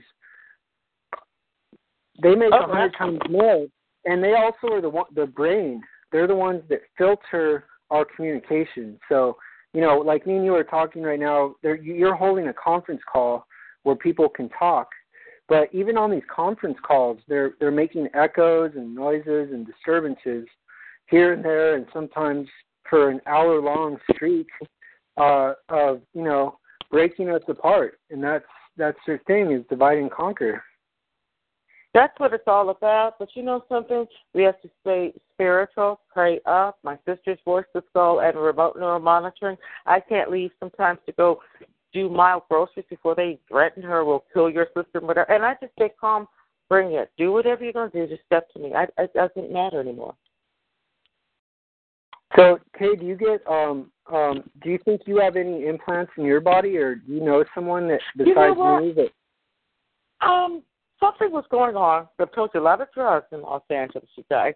They 2.22 2.36
make 2.36 2.52
Oh, 2.54 2.64
a 2.64 2.68
hundred 2.68 2.96
times 2.98 3.20
more, 3.30 3.66
and 4.06 4.24
they 4.24 4.34
also 4.34 4.74
are 4.74 4.82
the 4.82 4.90
one 4.90 5.08
the 5.16 5.26
brain. 5.26 5.82
They're 6.12 6.28
the 6.28 6.36
ones 6.36 6.62
that 6.70 6.82
filter 6.98 7.66
our 7.90 8.06
communication. 8.06 9.00
So 9.10 9.38
you 9.74 9.82
know, 9.82 9.98
like 9.98 10.26
me 10.26 10.38
and 10.38 10.46
you 10.46 10.56
are 10.56 10.64
talking 10.64 11.04
right 11.04 11.20
now, 11.20 11.56
you're 11.62 12.16
holding 12.16 12.48
a 12.48 12.54
conference 12.54 13.02
call 13.12 13.46
where 13.84 13.96
people 13.96 14.30
can 14.30 14.48
talk. 14.50 14.88
But 15.50 15.68
even 15.74 15.98
on 15.98 16.10
these 16.10 16.24
conference 16.34 16.78
calls, 16.82 17.20
they're 17.28 17.54
they're 17.60 17.72
making 17.72 18.08
echoes 18.14 18.72
and 18.76 18.96
noises 18.96 19.50
and 19.52 19.66
disturbances 19.66 20.48
here 21.08 21.34
and 21.34 21.44
there, 21.44 21.76
and 21.76 21.86
sometimes 21.94 22.48
for 22.90 23.10
an 23.10 23.22
hour 23.28 23.62
long 23.62 23.98
streak 24.14 24.48
uh, 25.18 25.54
of 25.70 26.02
you 26.14 26.24
know 26.24 26.58
breaking 26.90 27.30
us 27.30 27.44
apart. 27.48 28.00
And 28.10 28.24
that's 28.24 28.46
that's 28.78 28.98
their 29.06 29.22
thing 29.28 29.52
is 29.52 29.64
divide 29.70 29.98
and 29.98 30.12
conquer. 30.12 30.64
That's 31.96 32.20
what 32.20 32.34
it's 32.34 32.44
all 32.46 32.72
about. 32.72 33.14
But 33.18 33.30
you 33.36 33.42
know 33.42 33.64
something? 33.70 34.06
We 34.34 34.44
have 34.44 34.62
to 34.64 34.70
stay 34.82 35.14
spiritual, 35.34 36.02
pray 36.14 36.42
up. 36.46 36.78
My 36.84 37.00
sister's 37.08 37.40
voice 37.46 37.64
to 37.74 37.82
skull 37.90 38.20
and 38.20 38.38
remote 38.38 38.76
neural 38.78 39.00
monitoring. 39.00 39.56
I 39.86 40.02
can't 40.02 40.30
leave 40.30 40.52
sometimes 40.60 41.00
to 41.06 41.14
go 41.14 41.40
do 41.94 42.10
mild 42.10 42.44
groceries 42.50 42.86
before 42.90 43.16
they 43.16 43.40
threaten 43.48 43.82
her, 43.82 44.04
will 44.04 44.26
kill 44.34 44.50
your 44.50 44.68
sister, 44.76 45.00
whatever. 45.00 45.32
And 45.32 45.46
I 45.46 45.56
just 45.62 45.72
say, 45.80 45.90
calm, 46.00 46.28
bring 46.68 46.92
it. 46.92 47.12
Do 47.18 47.32
whatever 47.32 47.64
you're 47.64 47.72
going 47.72 47.92
to 47.92 48.06
do. 48.06 48.14
Just 48.14 48.26
step 48.26 48.52
to 48.52 48.60
me. 48.60 48.74
I, 48.76 48.88
it 49.02 49.14
doesn't 49.14 49.54
matter 49.54 49.80
anymore. 49.80 50.16
So, 52.36 52.60
Kay, 52.78 52.98
do 53.00 53.06
you 53.06 53.16
get 53.16 53.40
um 53.48 53.90
um 54.12 54.44
do 54.62 54.70
you 54.70 54.80
think 54.84 55.04
you 55.06 55.22
have 55.22 55.38
any 55.38 55.68
implants 55.68 56.12
in 56.18 56.26
your 56.26 56.42
body, 56.42 56.76
or 56.76 56.96
do 56.96 57.14
you 57.14 57.24
know 57.24 57.46
someone 57.56 57.88
that 57.88 58.02
besides 58.18 58.58
you 58.58 58.64
know 58.64 58.82
me 58.82 58.94
that? 58.94 60.28
Um, 60.28 60.62
something 61.06 61.32
was 61.32 61.46
going 61.50 61.76
on. 61.76 62.08
I've 62.20 62.34
told 62.34 62.52
a 62.56 62.60
lot 62.60 62.82
of 62.82 62.88
drugs 62.94 63.28
in 63.32 63.42
Los 63.42 63.62
Angeles, 63.70 64.08
you 64.16 64.24
guys. 64.30 64.54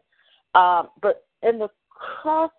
Um, 0.55 0.89
but 1.01 1.25
in 1.43 1.59
the 1.59 1.69
cross 1.89 2.51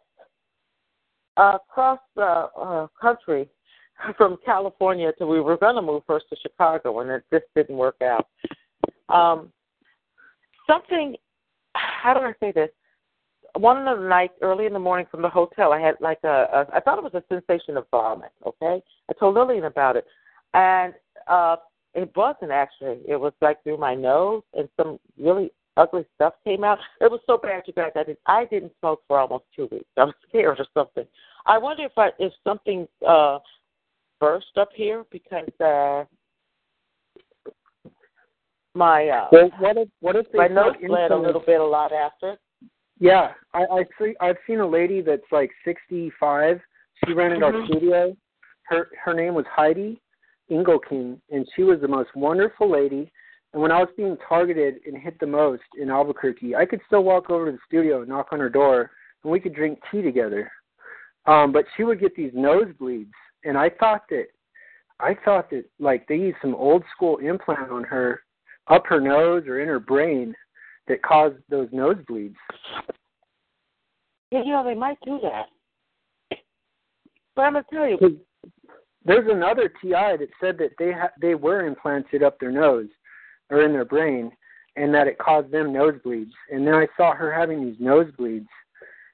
uh, 1.37 1.57
across 1.57 1.99
the 2.17 2.49
uh, 2.57 2.87
country 3.01 3.49
from 4.17 4.37
California 4.45 5.13
to 5.19 5.27
we 5.27 5.41
were 5.41 5.57
going 5.57 5.77
to 5.77 5.83
move 5.83 6.03
first 6.07 6.27
to 6.31 6.37
Chicago, 6.41 7.01
and 7.01 7.11
it 7.11 7.25
just 7.33 7.47
didn't 7.55 7.77
work 7.77 7.97
out. 8.03 8.27
Um, 9.09 9.53
something. 10.67 11.17
How 11.75 12.15
do 12.15 12.21
I 12.21 12.33
say 12.41 12.53
this? 12.53 12.71
One 13.57 13.87
of 13.87 13.99
the 13.99 14.09
nights, 14.09 14.35
early 14.43 14.67
in 14.67 14.73
the 14.73 14.79
morning, 14.79 15.07
from 15.11 15.23
the 15.23 15.29
hotel, 15.29 15.73
I 15.73 15.81
had 15.81 15.95
like 16.01 16.19
a, 16.25 16.47
a 16.53 16.67
I 16.77 16.81
thought 16.81 16.99
it 16.99 17.05
was 17.05 17.15
a 17.15 17.25
sensation 17.29 17.77
of 17.77 17.87
vomit. 17.91 18.31
Okay, 18.47 18.83
I 19.09 19.13
told 19.19 19.35
Lillian 19.35 19.65
about 19.65 19.97
it, 19.97 20.05
and 20.55 20.95
uh, 21.27 21.57
it 21.95 22.11
wasn't 22.15 22.51
actually. 22.51 23.01
It 23.09 23.17
was 23.17 23.33
like 23.41 23.63
through 23.63 23.79
my 23.79 23.95
nose, 23.95 24.43
and 24.55 24.69
some 24.77 24.99
really 25.19 25.51
ugly 25.77 26.05
stuff 26.15 26.35
came 26.45 26.65
out. 26.65 26.79
It 27.01 27.11
was 27.11 27.21
so 27.27 27.39
bad, 27.39 27.63
you 27.67 27.73
guys. 27.73 27.93
I 27.97 28.05
did. 28.05 28.17
I 28.27 28.45
didn't 28.45 28.73
smoke 28.81 29.03
for 29.09 29.19
almost 29.19 29.45
two 29.55 29.69
weeks. 29.71 29.87
I 29.97 30.05
was 30.05 30.15
scared 30.29 30.61
or 30.61 30.67
something. 30.75 31.05
I 31.47 31.59
wonder 31.59 31.85
if 31.85 31.93
I 31.97 32.11
if 32.19 32.33
something 32.45 32.87
uh 33.07 33.39
burst 34.21 34.57
up 34.57 34.69
here 34.75 35.05
because 35.11 35.49
uh 35.61 36.05
my 38.75 39.09
uh 39.09 39.29
Well, 39.33 39.51
what 39.59 39.77
if 39.77 39.89
what 40.01 40.17
if 40.17 40.27
my 40.35 40.49
nose 40.49 40.75
bled 40.87 41.11
a 41.11 41.17
little 41.17 41.43
bit 41.45 41.61
a 41.61 41.65
lot 41.65 41.93
after. 41.93 42.37
Yeah, 42.99 43.33
I 43.55 43.63
I 43.63 43.85
see. 43.99 44.15
I've 44.21 44.37
seen 44.47 44.61
a 44.61 44.67
lady 44.67 45.01
that's 45.01 45.23
like 45.33 45.51
65. 45.65 46.61
She 47.05 47.15
ran 47.15 47.31
rented 47.31 47.43
our 47.43 47.53
Mhm. 47.53 47.67
studio. 47.67 48.17
Her 48.65 48.91
her 49.03 49.15
name 49.15 49.35
was 49.35 49.47
Heidi 49.47 50.01
Engelking, 50.51 51.21
and 51.31 51.47
she 51.55 51.63
was 51.63 51.81
the 51.81 51.89
most 51.89 52.11
wonderful 52.15 52.71
lady. 52.71 53.11
And 53.53 53.61
when 53.61 53.73
I 53.73 53.79
was 53.79 53.89
being 53.97 54.17
targeted 54.29 54.77
and 54.87 54.97
hit 54.97 55.19
the 55.19 55.27
most 55.27 55.63
in 55.81 55.91
Albuquerque, 55.91 56.55
I 56.55 56.65
could 56.67 56.81
still 56.87 57.03
walk 57.03 57.31
over 57.31 57.47
to 57.47 57.53
the 57.53 57.59
studio, 57.67 58.01
and 58.01 58.09
knock 58.09 58.29
on 58.33 58.39
her 58.39 58.49
door, 58.51 58.91
and 59.23 59.33
we 59.33 59.41
could 59.41 59.55
drink 59.55 59.79
tea 59.91 60.03
together. 60.03 60.51
Um, 61.27 61.53
but 61.53 61.65
she 61.77 61.85
would 61.85 62.01
get 62.01 62.15
these 62.15 62.33
nosebleeds, 62.33 63.11
and 63.45 63.57
I 63.59 63.71
thought 63.71 64.03
that 64.11 64.27
I 65.01 65.17
thought 65.25 65.51
that 65.51 65.65
like 65.79 66.07
they 66.09 66.17
used 66.17 66.39
some 66.43 66.55
old 66.55 66.85
school 66.95 67.19
implant 67.19 67.71
on 67.71 67.85
her 67.85 68.23
up 68.69 68.85
her 68.87 69.01
nose 69.01 69.45
or 69.47 69.61
in 69.61 69.69
her 69.69 69.81
brain 69.81 70.35
that 70.89 71.03
caused 71.03 71.37
those 71.49 71.69
nosebleeds. 71.69 72.35
Yeah, 74.31 74.43
you 74.45 74.53
know 74.53 74.65
they 74.65 74.75
might 74.75 74.99
do 75.05 75.19
that. 75.23 75.47
But 77.35 77.43
I'm 77.43 77.53
gonna 77.55 77.65
tell 77.73 77.89
you, 77.89 78.21
There's 79.05 79.29
another 79.31 79.69
TI 79.81 79.91
that 79.91 80.29
said 80.41 80.59
that 80.59 80.73
they 80.79 80.93
ha- 80.93 81.13
they 81.21 81.35
were 81.35 81.67
implanted 81.67 82.23
up 82.23 82.39
their 82.39 82.53
nose 82.53 82.89
or 83.51 83.63
in 83.63 83.73
their 83.73 83.85
brain, 83.85 84.31
and 84.77 84.95
that 84.95 85.09
it 85.09 85.19
caused 85.19 85.51
them 85.51 85.73
nosebleeds. 85.73 86.31
And 86.51 86.67
then 86.67 86.75
I 86.75 86.87
saw 86.97 87.15
her 87.15 87.33
having 87.33 87.65
these 87.65 87.81
nosebleeds, 87.81 88.47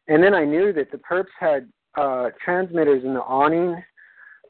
and 0.08 0.22
then 0.22 0.34
I 0.34 0.44
knew 0.44 0.72
that 0.72 0.90
the 0.90 0.98
perps 0.98 1.26
had 1.38 1.68
uh, 1.96 2.30
transmitters 2.44 3.04
in 3.04 3.14
the 3.14 3.22
awning 3.22 3.82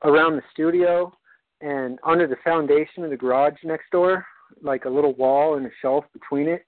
around 0.04 0.36
the 0.36 0.42
studio 0.52 1.12
and 1.60 1.98
under 2.04 2.26
the 2.26 2.36
foundation 2.44 3.04
of 3.04 3.10
the 3.10 3.16
garage 3.16 3.54
next 3.64 3.90
door, 3.90 4.26
like 4.62 4.84
a 4.84 4.90
little 4.90 5.14
wall 5.14 5.56
and 5.56 5.66
a 5.66 5.70
shelf 5.80 6.04
between 6.12 6.48
it. 6.48 6.66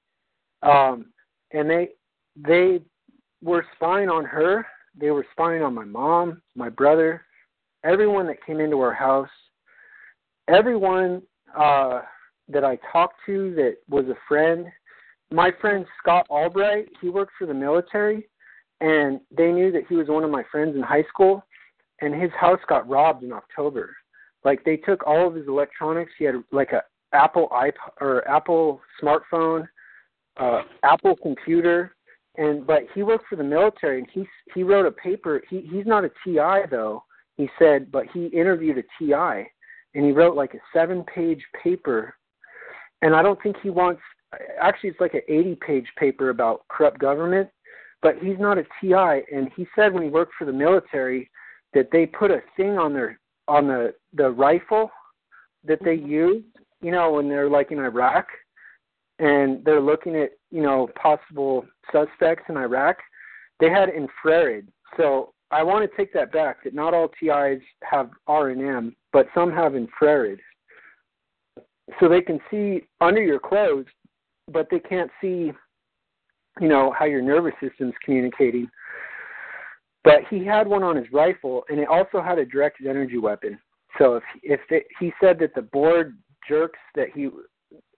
Um, 0.62 1.06
and 1.52 1.68
they 1.68 1.90
they 2.36 2.80
were 3.42 3.66
spying 3.74 4.08
on 4.08 4.24
her. 4.24 4.66
They 4.98 5.10
were 5.10 5.26
spying 5.32 5.62
on 5.62 5.74
my 5.74 5.84
mom, 5.84 6.42
my 6.54 6.68
brother, 6.68 7.24
everyone 7.88 8.26
that 8.26 8.44
came 8.44 8.60
into 8.60 8.80
our 8.80 8.92
house, 8.92 9.28
everyone 10.48 11.22
uh, 11.58 12.00
that 12.48 12.64
I 12.64 12.78
talked 12.92 13.16
to 13.26 13.54
that 13.54 13.76
was 13.88 14.04
a 14.06 14.16
friend. 14.28 14.66
My 15.30 15.50
friend 15.60 15.86
Scott 16.00 16.26
Albright, 16.28 16.88
he 17.00 17.08
worked 17.08 17.32
for 17.38 17.46
the 17.46 17.54
military, 17.54 18.28
and 18.80 19.20
they 19.36 19.50
knew 19.50 19.72
that 19.72 19.84
he 19.88 19.96
was 19.96 20.08
one 20.08 20.24
of 20.24 20.30
my 20.30 20.44
friends 20.50 20.76
in 20.76 20.82
high 20.82 21.04
school, 21.04 21.44
and 22.00 22.14
his 22.14 22.30
house 22.38 22.60
got 22.68 22.88
robbed 22.88 23.24
in 23.24 23.32
October. 23.32 23.96
Like 24.44 24.64
they 24.64 24.76
took 24.76 25.06
all 25.06 25.26
of 25.26 25.34
his 25.34 25.48
electronics. 25.48 26.12
He 26.18 26.24
had 26.24 26.36
like 26.52 26.72
a 26.72 26.82
Apple 27.12 27.48
iPod 27.50 27.72
or 28.00 28.28
Apple 28.28 28.80
smartphone, 29.02 29.66
uh, 30.36 30.62
Apple 30.84 31.16
computer, 31.16 31.96
and 32.36 32.66
but 32.66 32.82
he 32.94 33.02
worked 33.02 33.24
for 33.28 33.36
the 33.36 33.44
military, 33.44 33.98
and 33.98 34.08
he 34.12 34.26
he 34.54 34.62
wrote 34.62 34.86
a 34.86 34.92
paper. 34.92 35.42
He 35.50 35.68
he's 35.72 35.86
not 35.86 36.04
a 36.04 36.10
TI 36.24 36.68
though 36.70 37.02
he 37.38 37.48
said, 37.58 37.90
but 37.90 38.04
he 38.12 38.26
interviewed 38.26 38.78
a 38.78 38.82
TI 38.98 39.48
and 39.94 40.04
he 40.04 40.10
wrote 40.10 40.36
like 40.36 40.54
a 40.54 40.58
seven 40.72 41.04
page 41.04 41.42
paper. 41.62 42.14
And 43.00 43.14
I 43.14 43.22
don't 43.22 43.40
think 43.42 43.56
he 43.62 43.70
wants, 43.70 44.02
actually, 44.60 44.90
it's 44.90 45.00
like 45.00 45.14
an 45.14 45.22
80 45.28 45.56
page 45.64 45.86
paper 45.96 46.30
about 46.30 46.66
corrupt 46.68 46.98
government, 46.98 47.48
but 48.02 48.16
he's 48.18 48.38
not 48.40 48.58
a 48.58 48.64
TI. 48.80 49.22
And 49.34 49.50
he 49.56 49.66
said 49.74 49.94
when 49.94 50.02
he 50.02 50.10
worked 50.10 50.32
for 50.36 50.44
the 50.44 50.52
military 50.52 51.30
that 51.74 51.88
they 51.92 52.06
put 52.06 52.32
a 52.32 52.42
thing 52.56 52.76
on 52.76 52.92
their, 52.92 53.20
on 53.46 53.68
the, 53.68 53.94
the 54.14 54.30
rifle 54.30 54.90
that 55.64 55.78
they 55.84 55.96
mm-hmm. 55.96 56.10
use, 56.10 56.44
you 56.80 56.90
know, 56.90 57.12
when 57.12 57.28
they're 57.28 57.48
like 57.48 57.70
in 57.70 57.78
Iraq 57.78 58.26
and 59.20 59.64
they're 59.64 59.80
looking 59.80 60.16
at, 60.16 60.30
you 60.50 60.62
know, 60.62 60.88
possible 61.00 61.64
suspects 61.92 62.44
in 62.48 62.56
Iraq. 62.56 62.96
They 63.60 63.70
had 63.70 63.90
infrared. 63.90 64.66
So 64.96 65.34
I 65.50 65.62
want 65.62 65.88
to 65.88 65.96
take 65.96 66.12
that 66.12 66.32
back. 66.32 66.64
That 66.64 66.74
not 66.74 66.94
all 66.94 67.08
TIs 67.08 67.62
have 67.82 68.10
RNM, 68.28 68.94
but 69.12 69.26
some 69.34 69.50
have 69.52 69.74
infrared, 69.74 70.38
so 71.98 72.08
they 72.08 72.20
can 72.20 72.38
see 72.50 72.82
under 73.00 73.22
your 73.22 73.38
clothes, 73.38 73.86
but 74.50 74.68
they 74.70 74.78
can't 74.78 75.10
see, 75.20 75.52
you 76.60 76.68
know, 76.68 76.94
how 76.96 77.06
your 77.06 77.22
nervous 77.22 77.54
system's 77.62 77.94
communicating. 78.04 78.68
But 80.04 80.20
he 80.30 80.44
had 80.44 80.66
one 80.66 80.82
on 80.82 80.96
his 80.96 81.06
rifle, 81.12 81.64
and 81.68 81.80
it 81.80 81.88
also 81.88 82.20
had 82.22 82.38
a 82.38 82.44
directed 82.44 82.86
energy 82.86 83.18
weapon. 83.18 83.58
So 83.98 84.16
if 84.16 84.22
if 84.42 84.84
he 85.00 85.12
said 85.20 85.38
that 85.40 85.54
the 85.54 85.62
board 85.62 86.16
jerks 86.46 86.78
that 86.94 87.08
he 87.14 87.30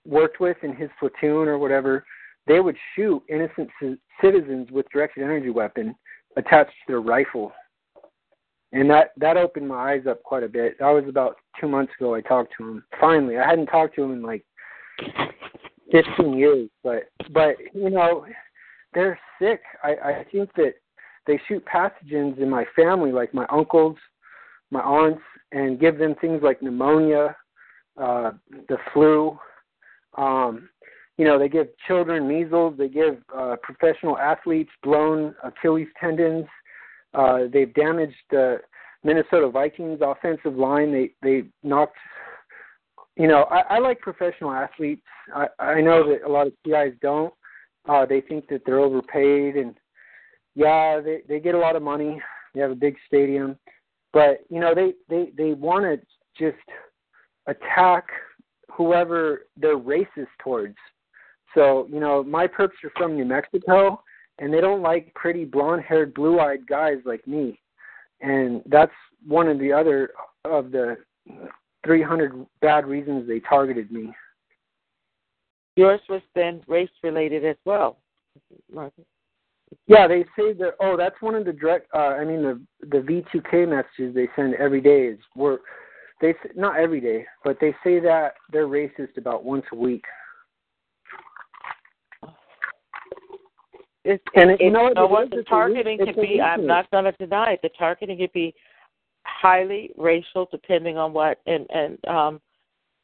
worked 0.07 0.41
with 0.41 0.57
in 0.63 0.75
his 0.75 0.89
platoon 0.99 1.49
or 1.49 1.59
whatever, 1.59 2.05
they 2.47 2.61
would 2.61 2.77
shoot 2.95 3.23
innocent 3.29 3.69
c- 3.81 3.97
citizens 4.23 4.71
with 4.71 4.87
directed 4.91 5.23
energy 5.23 5.51
weapon 5.51 5.95
attached 6.37 6.71
to 6.71 6.87
their 6.89 7.01
rifle. 7.01 7.53
And 8.73 8.89
that 8.91 9.11
that 9.17 9.37
opened 9.37 9.69
my 9.69 9.93
eyes 9.95 10.07
up 10.09 10.23
quite 10.23 10.45
a 10.45 10.49
bit. 10.49 10.79
That 10.79 10.91
was 10.91 11.05
about 11.09 11.37
two 11.61 11.69
months 11.69 11.93
ago. 11.99 12.15
I 12.15 12.21
talked 12.21 12.53
to 12.59 12.69
him. 12.69 12.85
Finally, 13.01 13.37
I 13.37 13.49
hadn't 13.49 13.67
talked 13.67 13.97
to 13.97 14.03
him 14.05 14.13
in 14.13 14.23
like 14.23 14.45
fifteen 15.91 16.35
years. 16.35 16.69
But 16.85 17.11
but 17.33 17.57
you 17.75 17.91
know, 17.91 18.27
they're 18.95 19.19
sick. 19.41 19.61
I 19.83 19.91
I 19.91 20.27
think 20.31 20.51
that 20.55 20.75
they 21.27 21.41
shoot 21.49 21.65
pathogens 21.67 22.39
in 22.39 22.49
my 22.49 22.65
family, 22.77 23.11
like 23.11 23.35
my 23.35 23.47
uncles, 23.51 23.97
my 24.71 24.81
aunts, 24.81 25.23
and 25.53 25.81
give 25.81 25.99
them 25.99 26.15
things 26.21 26.41
like 26.43 26.63
pneumonia, 26.63 27.37
uh, 28.01 28.33
the 28.69 28.79
flu. 28.93 29.39
Um, 30.17 30.69
you 31.21 31.27
know, 31.27 31.39
they 31.39 31.51
give 31.51 31.69
children 31.87 32.27
measles. 32.27 32.77
They 32.79 32.89
give 32.89 33.19
uh, 33.37 33.57
professional 33.63 34.17
athletes 34.17 34.71
blown 34.83 35.35
Achilles 35.45 35.89
tendons. 36.01 36.47
Uh, 37.13 37.41
they've 37.53 37.75
damaged 37.75 38.17
the 38.31 38.61
Minnesota 39.05 39.51
Vikings 39.51 40.01
offensive 40.01 40.57
line. 40.57 40.91
They 40.91 41.11
they 41.23 41.47
knocked. 41.63 41.99
You 43.17 43.29
know, 43.29 43.43
I, 43.51 43.77
I 43.77 43.79
like 43.81 44.01
professional 44.01 44.51
athletes. 44.51 45.03
I, 45.35 45.49
I 45.59 45.81
know 45.83 46.09
that 46.09 46.27
a 46.27 46.33
lot 46.33 46.47
of 46.47 46.55
TIs 46.65 46.97
don't. 47.03 47.35
Uh, 47.87 48.07
they 48.07 48.23
think 48.23 48.49
that 48.49 48.63
they're 48.65 48.81
overpaid, 48.81 49.57
and 49.57 49.75
yeah, 50.55 51.01
they 51.05 51.21
they 51.29 51.39
get 51.39 51.55
a 51.55 51.59
lot 51.59 51.77
of 51.77 51.83
money. 51.83 52.19
They 52.55 52.63
have 52.63 52.71
a 52.71 52.75
big 52.75 52.97
stadium, 53.07 53.59
but 54.15 54.47
you 54.49 54.59
know, 54.59 54.75
they 54.75 54.95
they 55.11 55.33
they 55.37 55.53
want 55.53 55.85
to 55.85 56.01
just 56.43 56.65
attack 57.47 58.07
whoever 58.73 59.49
they're 59.59 59.77
racist 59.77 60.33
towards. 60.43 60.77
So, 61.55 61.89
you 61.91 62.01
know, 62.01 62.23
my 62.23 62.47
perps 62.47 62.83
are 62.85 62.93
from 62.97 63.17
New 63.17 63.25
Mexico 63.25 64.03
and 64.39 64.53
they 64.53 64.61
don't 64.61 64.83
like 64.83 65.13
pretty 65.15 65.45
blonde 65.45 65.83
haired, 65.83 66.15
blue 66.15 66.41
eyed 66.41 66.67
guys 66.67 66.99
like 67.05 67.27
me. 67.27 67.61
And 68.21 68.63
that's 68.67 68.93
one 69.27 69.49
of 69.49 69.59
the 69.59 69.73
other 69.73 70.11
of 70.45 70.71
the 70.71 70.97
300 71.85 72.47
bad 72.61 72.87
reasons 72.87 73.27
they 73.27 73.41
targeted 73.41 73.91
me. 73.91 74.13
yours 75.77 76.01
was 76.09 76.23
then 76.35 76.63
race 76.67 76.91
related 77.03 77.45
as 77.45 77.57
well. 77.65 77.99
Yeah, 79.87 80.07
they 80.09 80.25
say 80.37 80.53
that. 80.55 80.75
Oh, 80.81 80.97
that's 80.97 81.21
one 81.21 81.35
of 81.35 81.45
the 81.45 81.53
direct. 81.53 81.89
Uh, 81.95 82.17
I 82.19 82.25
mean, 82.25 82.43
the 82.43 82.61
the 82.89 82.99
V2K 82.99 83.69
messages 83.69 84.15
they 84.15 84.29
send 84.35 84.55
every 84.55 84.81
day 84.81 85.07
is 85.07 85.19
we're 85.37 85.59
they 86.21 86.35
not 86.57 86.77
every 86.79 87.01
day, 87.01 87.25
but 87.45 87.59
they 87.61 87.75
say 87.85 88.01
that 88.01 88.35
they're 88.53 88.67
racist 88.67 89.17
about 89.17 89.45
once 89.45 89.65
a 89.73 89.77
week. 89.77 90.05
It's, 94.05 94.23
And 94.35 94.51
it, 94.51 94.61
it- 94.61 94.65
you 94.65 94.71
know 94.71 94.85
what 94.85 94.95
know 94.95 95.05
it 95.05 95.11
what 95.11 95.31
the 95.31 95.37
It's 95.37 95.37
a 95.37 95.39
weak- 95.39 95.47
targeting 95.49 95.99
could 95.99 96.17
be. 96.17 96.41
I'm 96.41 96.67
not 96.67 96.91
going 96.91 97.05
to 97.05 97.13
deny 97.13 97.53
it. 97.53 97.61
The 97.63 97.69
targeting 97.79 98.19
could 98.19 98.33
be 98.33 98.55
highly 99.25 99.91
racial, 99.97 100.49
depending 100.51 100.97
on 100.97 101.13
what 101.13 101.39
and 101.47 101.67
and 101.71 101.99
um 102.07 102.41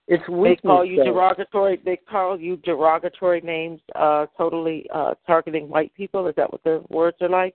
It's 0.08 0.22
they 0.26 0.56
call 0.56 0.84
you 0.84 1.04
derogatory. 1.04 1.80
They 1.84 1.96
call 1.96 2.38
you 2.40 2.56
derogatory 2.58 3.40
names, 3.42 3.80
uh, 3.94 4.26
totally 4.38 4.86
uh 4.94 5.14
targeting 5.26 5.68
white 5.68 5.92
people. 5.94 6.26
Is 6.28 6.34
that 6.36 6.50
what 6.50 6.62
the 6.64 6.82
words 6.88 7.18
are 7.20 7.28
like? 7.28 7.54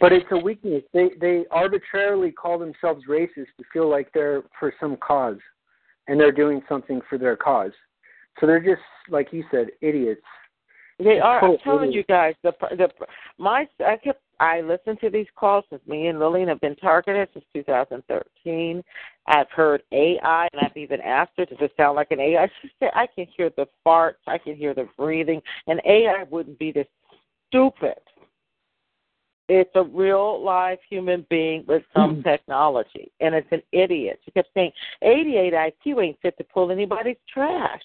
But 0.00 0.12
it's 0.12 0.26
a 0.32 0.36
weakness. 0.38 0.82
They 0.92 1.10
they 1.20 1.44
arbitrarily 1.50 2.32
call 2.32 2.58
themselves 2.58 3.04
racist 3.08 3.46
to 3.58 3.64
feel 3.72 3.88
like 3.88 4.10
they're 4.12 4.42
for 4.58 4.74
some 4.78 4.96
cause, 4.96 5.38
and 6.08 6.20
they're 6.20 6.32
doing 6.32 6.60
something 6.68 7.00
for 7.08 7.16
their 7.16 7.36
cause. 7.36 7.72
So 8.38 8.46
they're 8.46 8.60
just 8.60 8.82
like 9.08 9.32
you 9.32 9.44
said, 9.50 9.68
idiots. 9.80 10.20
They 10.98 11.20
are. 11.20 11.44
I'm 11.44 11.58
telling 11.58 11.92
you 11.92 12.04
guys. 12.04 12.34
The 12.42 12.52
the 12.70 12.88
my 13.38 13.68
I 13.86 13.96
kept 13.96 14.22
I 14.40 14.62
listened 14.62 14.98
to 15.00 15.10
these 15.10 15.26
calls 15.36 15.64
since 15.68 15.82
me 15.86 16.06
and 16.06 16.18
Lillian 16.18 16.48
have 16.48 16.60
been 16.60 16.76
targeted 16.76 17.28
since 17.32 17.44
2013. 17.54 18.82
I've 19.26 19.50
heard 19.50 19.82
AI, 19.92 20.48
and 20.52 20.62
I've 20.62 20.76
even 20.76 21.00
asked 21.02 21.32
her, 21.36 21.44
"Does 21.44 21.58
it 21.60 21.72
sound 21.76 21.96
like 21.96 22.10
an 22.12 22.20
AI?" 22.20 22.48
She 22.62 22.70
said, 22.78 22.92
"I 22.94 23.06
can 23.06 23.26
hear 23.36 23.50
the 23.50 23.66
farts, 23.84 24.14
I 24.26 24.38
can 24.38 24.56
hear 24.56 24.72
the 24.72 24.88
breathing, 24.96 25.42
and 25.66 25.80
AI 25.84 26.22
wouldn't 26.30 26.58
be 26.58 26.72
this 26.72 26.88
stupid." 27.48 27.98
It's 29.48 29.70
a 29.74 29.82
real 29.82 30.42
live 30.42 30.78
human 30.88 31.26
being 31.28 31.64
with 31.66 31.84
some 31.94 32.16
hmm. 32.16 32.22
technology, 32.22 33.12
and 33.20 33.34
it's 33.34 33.52
an 33.52 33.62
idiot. 33.72 34.20
She 34.24 34.30
kept 34.30 34.52
saying, 34.54 34.72
"88 35.02 35.52
IQ 35.52 36.02
ain't 36.02 36.20
fit 36.20 36.38
to 36.38 36.44
pull 36.44 36.70
anybody's 36.70 37.18
trash." 37.28 37.82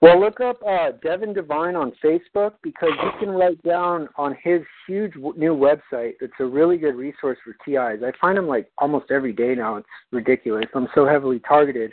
Well, 0.00 0.20
look 0.20 0.40
up 0.40 0.60
uh, 0.66 0.92
Devin 1.02 1.34
Devine 1.34 1.74
on 1.74 1.92
Facebook 2.04 2.52
because 2.62 2.90
you 3.02 3.10
can 3.18 3.30
write 3.30 3.60
down 3.62 4.08
on 4.16 4.36
his 4.42 4.60
huge 4.86 5.14
w- 5.14 5.34
new 5.36 5.54
website. 5.56 6.12
It's 6.20 6.34
a 6.38 6.44
really 6.44 6.76
good 6.76 6.94
resource 6.94 7.38
for 7.44 7.52
TIs. 7.64 8.02
I 8.04 8.12
find 8.20 8.38
him 8.38 8.46
like 8.46 8.70
almost 8.78 9.10
every 9.10 9.32
day 9.32 9.54
now. 9.54 9.76
It's 9.76 9.88
ridiculous. 10.12 10.66
I'm 10.74 10.88
so 10.94 11.06
heavily 11.06 11.40
targeted, 11.40 11.92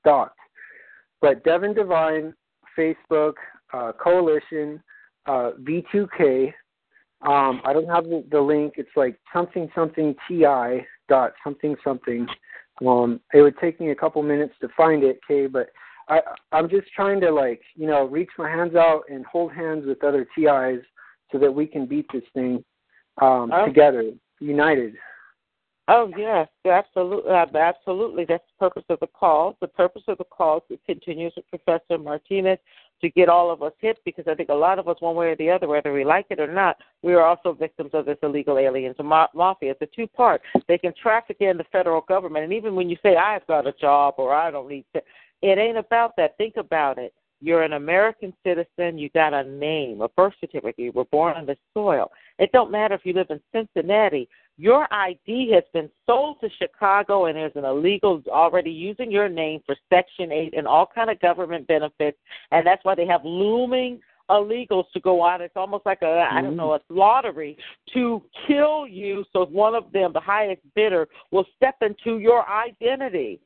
stalked. 0.00 0.38
But 1.20 1.44
Devin 1.44 1.74
Devine, 1.74 2.34
Facebook, 2.76 3.34
uh, 3.72 3.92
Coalition, 3.92 4.82
uh, 5.26 5.52
V2K. 5.62 6.52
Um, 7.22 7.60
I 7.64 7.72
don't 7.72 7.88
have 7.88 8.04
the, 8.04 8.24
the 8.30 8.40
link. 8.40 8.74
It's 8.76 8.90
like 8.96 9.18
something 9.32 9.70
something 9.74 10.14
TI 10.28 10.84
dot 11.08 11.32
something 11.42 11.76
something. 11.82 12.26
Um, 12.86 13.20
it 13.32 13.40
would 13.40 13.56
take 13.58 13.80
me 13.80 13.90
a 13.90 13.94
couple 13.94 14.22
minutes 14.22 14.54
to 14.60 14.68
find 14.76 15.02
it, 15.02 15.20
Kay, 15.26 15.46
but 15.46 15.68
I 16.08 16.20
I'm 16.52 16.68
just 16.68 16.88
trying 16.94 17.20
to 17.20 17.30
like 17.30 17.62
you 17.74 17.86
know 17.86 18.04
reach 18.06 18.30
my 18.38 18.48
hands 18.48 18.74
out 18.74 19.02
and 19.08 19.24
hold 19.26 19.52
hands 19.52 19.86
with 19.86 20.02
other 20.04 20.26
TIs 20.36 20.84
so 21.32 21.38
that 21.38 21.52
we 21.52 21.66
can 21.66 21.86
beat 21.86 22.06
this 22.12 22.22
thing 22.34 22.64
um, 23.20 23.50
Oh. 23.52 23.66
together, 23.66 24.10
united. 24.40 24.94
Oh 25.88 26.10
yes, 26.16 26.48
absolutely, 26.64 27.30
absolutely. 27.30 28.24
That's 28.24 28.42
the 28.58 28.68
purpose 28.68 28.84
of 28.88 28.98
the 28.98 29.06
call. 29.06 29.56
The 29.60 29.68
purpose 29.68 30.02
of 30.08 30.18
the 30.18 30.24
call 30.24 30.58
is 30.68 30.78
to 30.78 30.94
continue 30.94 31.30
with 31.36 31.48
Professor 31.48 31.96
Martinez 31.96 32.58
to 33.00 33.10
get 33.10 33.28
all 33.28 33.52
of 33.52 33.62
us 33.62 33.72
hit 33.78 33.98
because 34.04 34.24
I 34.26 34.34
think 34.34 34.48
a 34.48 34.54
lot 34.54 34.78
of 34.80 34.88
us, 34.88 34.96
one 35.00 35.14
way 35.14 35.28
or 35.28 35.36
the 35.36 35.50
other, 35.50 35.68
whether 35.68 35.92
we 35.92 36.04
like 36.04 36.26
it 36.30 36.40
or 36.40 36.52
not, 36.52 36.76
we 37.02 37.14
are 37.14 37.24
also 37.24 37.52
victims 37.52 37.90
of 37.92 38.06
this 38.06 38.16
illegal 38.22 38.58
aliens 38.58 38.96
and 38.98 39.06
ma- 39.06 39.28
mafia. 39.34 39.72
It's 39.72 39.82
a 39.82 39.94
two 39.94 40.08
part. 40.08 40.40
They 40.66 40.78
can 40.78 40.92
traffic 41.00 41.36
in 41.40 41.56
the 41.56 41.64
federal 41.70 42.00
government, 42.00 42.44
and 42.44 42.52
even 42.52 42.74
when 42.74 42.90
you 42.90 42.96
say 43.02 43.14
I've 43.16 43.46
got 43.46 43.66
a 43.66 43.72
job 43.72 44.14
or 44.18 44.34
I 44.34 44.50
don't 44.50 44.68
need 44.68 44.86
to, 44.94 45.02
it 45.42 45.58
ain't 45.58 45.78
about 45.78 46.12
that. 46.16 46.36
Think 46.36 46.54
about 46.56 46.98
it. 46.98 47.12
You're 47.40 47.62
an 47.62 47.74
American 47.74 48.32
citizen. 48.44 48.98
You 48.98 49.10
got 49.10 49.34
a 49.34 49.44
name, 49.44 50.00
a 50.00 50.08
birth 50.08 50.32
certificate. 50.40 50.78
You 50.78 50.92
were 50.92 51.04
born 51.04 51.36
on 51.36 51.44
this 51.46 51.58
soil. 51.74 52.10
It 52.38 52.50
don't 52.52 52.70
matter 52.70 52.94
if 52.94 53.02
you 53.04 53.12
live 53.12 53.26
in 53.30 53.40
Cincinnati. 53.52 54.28
Your 54.56 54.92
ID 54.92 55.52
has 55.52 55.64
been 55.74 55.90
sold 56.06 56.40
to 56.40 56.48
Chicago, 56.58 57.26
and 57.26 57.36
there's 57.36 57.52
an 57.56 57.66
illegal 57.66 58.22
already 58.28 58.70
using 58.70 59.10
your 59.10 59.28
name 59.28 59.60
for 59.66 59.76
Section 59.92 60.32
8 60.32 60.54
and 60.56 60.66
all 60.66 60.88
kind 60.94 61.10
of 61.10 61.20
government 61.20 61.66
benefits, 61.66 62.16
and 62.52 62.66
that's 62.66 62.84
why 62.84 62.94
they 62.94 63.06
have 63.06 63.24
looming 63.24 64.00
illegals 64.30 64.84
to 64.92 65.00
go 65.00 65.20
on. 65.20 65.42
It's 65.42 65.56
almost 65.56 65.86
like 65.86 66.02
a 66.02 66.26
I 66.30 66.40
don't 66.40 66.52
mm-hmm. 66.52 66.56
know 66.56 66.74
a 66.74 66.80
lottery 66.88 67.56
to 67.94 68.22
kill 68.46 68.86
you. 68.86 69.24
So 69.32 69.44
one 69.46 69.74
of 69.74 69.92
them, 69.92 70.12
the 70.12 70.20
highest 70.20 70.62
bidder, 70.74 71.06
will 71.30 71.46
step 71.56 71.76
into 71.82 72.18
your 72.18 72.44
identity. 72.48 73.40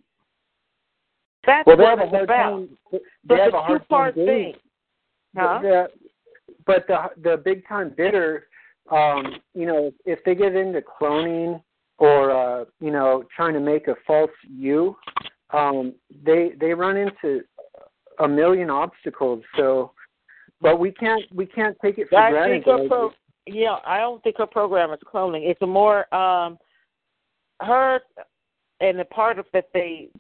That's 1.51 1.67
Well, 1.67 1.77
they 1.77 1.83
what 1.83 1.99
have 1.99 2.01
a 2.01 2.03
it's 2.03 2.13
hard 2.13 2.25
about. 2.25 2.51
time. 2.51 2.69
But 3.25 3.41
a 3.41 3.57
a 3.57 3.69
two-part 3.69 4.15
thing. 4.15 4.55
Huh? 5.37 5.59
The, 5.63 5.89
but 6.65 6.87
the 6.87 6.99
the 7.23 7.37
big 7.39 7.67
time 7.67 7.93
bidder, 7.97 8.47
um, 8.91 9.41
you 9.55 9.67
know, 9.67 9.91
if 10.05 10.23
they 10.25 10.35
get 10.37 10.55
into 10.55 10.81
cloning 10.81 11.61
or 11.99 12.31
uh, 12.31 12.65
you 12.81 12.93
know 12.93 13.25
trying 13.35 13.55
to 13.55 13.61
make 13.61 13.89
a 13.89 13.97
false 14.07 14.31
you, 14.49 14.97
um, 15.51 15.93
they 16.25 16.53
they 16.61 16.73
run 16.73 16.97
into 16.97 17.43
a 18.21 18.29
million 18.29 18.71
obstacles. 18.71 19.43
So, 19.57 19.93
but 20.61 20.79
we 20.79 20.93
can't 20.93 21.23
we 21.35 21.47
can't 21.47 21.77
take 21.83 21.99
it 21.99 22.09
for 22.11 22.19
I 22.19 22.31
granted. 22.31 22.65
think 22.65 22.89
pro- 22.89 23.13
yeah, 23.47 23.79
I 23.85 23.99
don't 23.99 24.23
think 24.23 24.37
her 24.39 24.47
program 24.47 24.93
is 24.93 25.01
cloning. 25.13 25.49
It's 25.51 25.63
a 25.63 25.67
more 25.67 26.13
um 26.15 26.59
her 27.61 28.01
and 28.81 28.99
the 28.99 29.05
part 29.05 29.39
of 29.41 29.47
that 29.53 29.67
they 29.75 30.11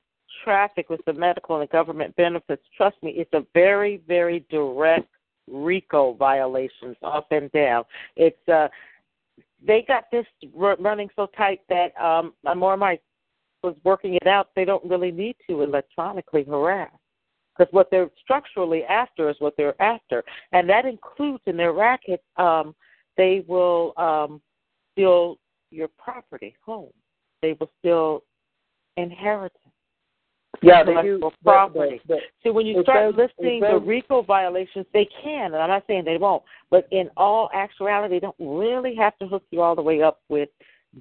traffic 0.44 0.88
with 0.88 1.00
the 1.06 1.12
medical 1.12 1.60
and 1.60 1.70
government 1.70 2.14
benefits. 2.16 2.62
Trust 2.76 2.96
me, 3.02 3.12
it's 3.16 3.32
a 3.32 3.44
very 3.54 4.02
very 4.06 4.44
direct 4.50 5.08
RICO 5.48 6.14
violations 6.14 6.96
up 7.02 7.26
and 7.30 7.50
down. 7.52 7.84
It's 8.16 8.48
uh 8.48 8.68
they 9.66 9.84
got 9.86 10.04
this 10.10 10.26
running 10.54 11.08
so 11.16 11.26
tight 11.36 11.60
that 11.68 11.98
um 12.00 12.34
my 12.44 12.98
was 13.62 13.76
working 13.84 14.14
it 14.14 14.26
out. 14.26 14.48
They 14.56 14.64
don't 14.64 14.84
really 14.84 15.10
need 15.10 15.36
to 15.48 15.62
electronically 15.62 16.44
harass 16.44 16.90
because 17.56 17.72
what 17.72 17.90
they're 17.90 18.10
structurally 18.22 18.84
after 18.84 19.28
is 19.28 19.36
what 19.38 19.54
they're 19.56 19.80
after, 19.82 20.24
and 20.52 20.68
that 20.68 20.86
includes 20.86 21.42
in 21.46 21.56
their 21.56 21.72
racket. 21.72 22.22
Um, 22.36 22.74
they 23.16 23.44
will 23.46 23.92
um, 23.98 24.40
steal 24.92 25.36
your 25.70 25.88
property, 25.88 26.56
home. 26.64 26.92
They 27.42 27.54
will 27.58 27.70
steal 27.78 28.22
inheritance. 28.96 29.58
Yeah, 30.62 30.82
they 30.82 30.92
do. 30.92 30.98
intellectual 30.98 31.34
property. 31.42 32.00
the- 32.06 32.14
the- 32.14 32.20
See, 32.42 32.50
when 32.50 32.66
you 32.66 32.82
start 32.82 33.14
listing 33.14 33.60
the 33.60 33.78
RICO 33.78 34.22
violations, 34.22 34.86
they 34.92 35.06
can, 35.22 35.54
and 35.54 35.62
I'm 35.62 35.68
not 35.68 35.86
saying 35.86 36.04
they 36.04 36.18
won't, 36.18 36.42
but 36.70 36.86
in 36.90 37.10
all 37.16 37.50
actuality, 37.52 38.16
they 38.16 38.20
don't 38.20 38.36
really 38.38 38.94
have 38.96 39.16
to 39.18 39.26
hook 39.26 39.44
you 39.50 39.62
all 39.62 39.74
the 39.74 39.82
way 39.82 40.02
up 40.02 40.20
with 40.28 40.48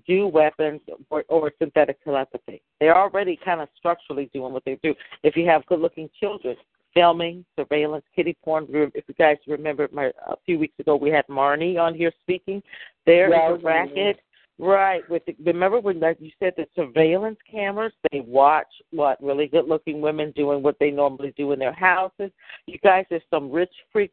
do 0.05 0.27
weapons 0.27 0.81
or, 1.09 1.23
or 1.29 1.51
synthetic 1.57 2.03
telepathy. 2.03 2.61
They're 2.79 2.97
already 2.97 3.35
kind 3.35 3.59
of 3.59 3.69
structurally 3.75 4.29
doing 4.33 4.53
what 4.53 4.63
they 4.63 4.77
do. 4.83 4.93
If 5.23 5.35
you 5.35 5.47
have 5.47 5.65
good-looking 5.65 6.11
children, 6.19 6.55
filming, 6.93 7.45
surveillance, 7.55 8.05
kitty 8.15 8.35
porn. 8.43 8.65
If 8.69 9.05
you 9.07 9.13
guys 9.15 9.37
remember, 9.47 9.87
my, 9.91 10.11
a 10.27 10.35
few 10.45 10.59
weeks 10.59 10.79
ago 10.79 10.95
we 10.95 11.09
had 11.09 11.25
Marnie 11.27 11.79
on 11.79 11.93
here 11.93 12.11
speaking. 12.23 12.61
There 13.05 13.27
is 13.27 13.61
a 13.61 13.63
racket. 13.63 14.19
Right. 14.61 15.09
With 15.09 15.23
the, 15.25 15.35
remember 15.45 15.79
when 15.79 16.01
like 16.01 16.17
you 16.19 16.31
said 16.37 16.53
the 16.57 16.67
surveillance 16.75 17.39
cameras, 17.49 17.93
they 18.11 18.19
watch 18.19 18.67
what 18.91 19.21
really 19.23 19.47
good 19.47 19.69
looking 19.69 20.01
women 20.01 20.33
doing 20.35 20.61
what 20.61 20.75
they 20.79 20.91
normally 20.91 21.33
do 21.37 21.53
in 21.53 21.59
their 21.59 21.71
houses. 21.71 22.29
You 22.65 22.77
guys, 22.79 23.05
there's 23.09 23.21
some 23.29 23.49
rich 23.49 23.73
freak 23.93 24.11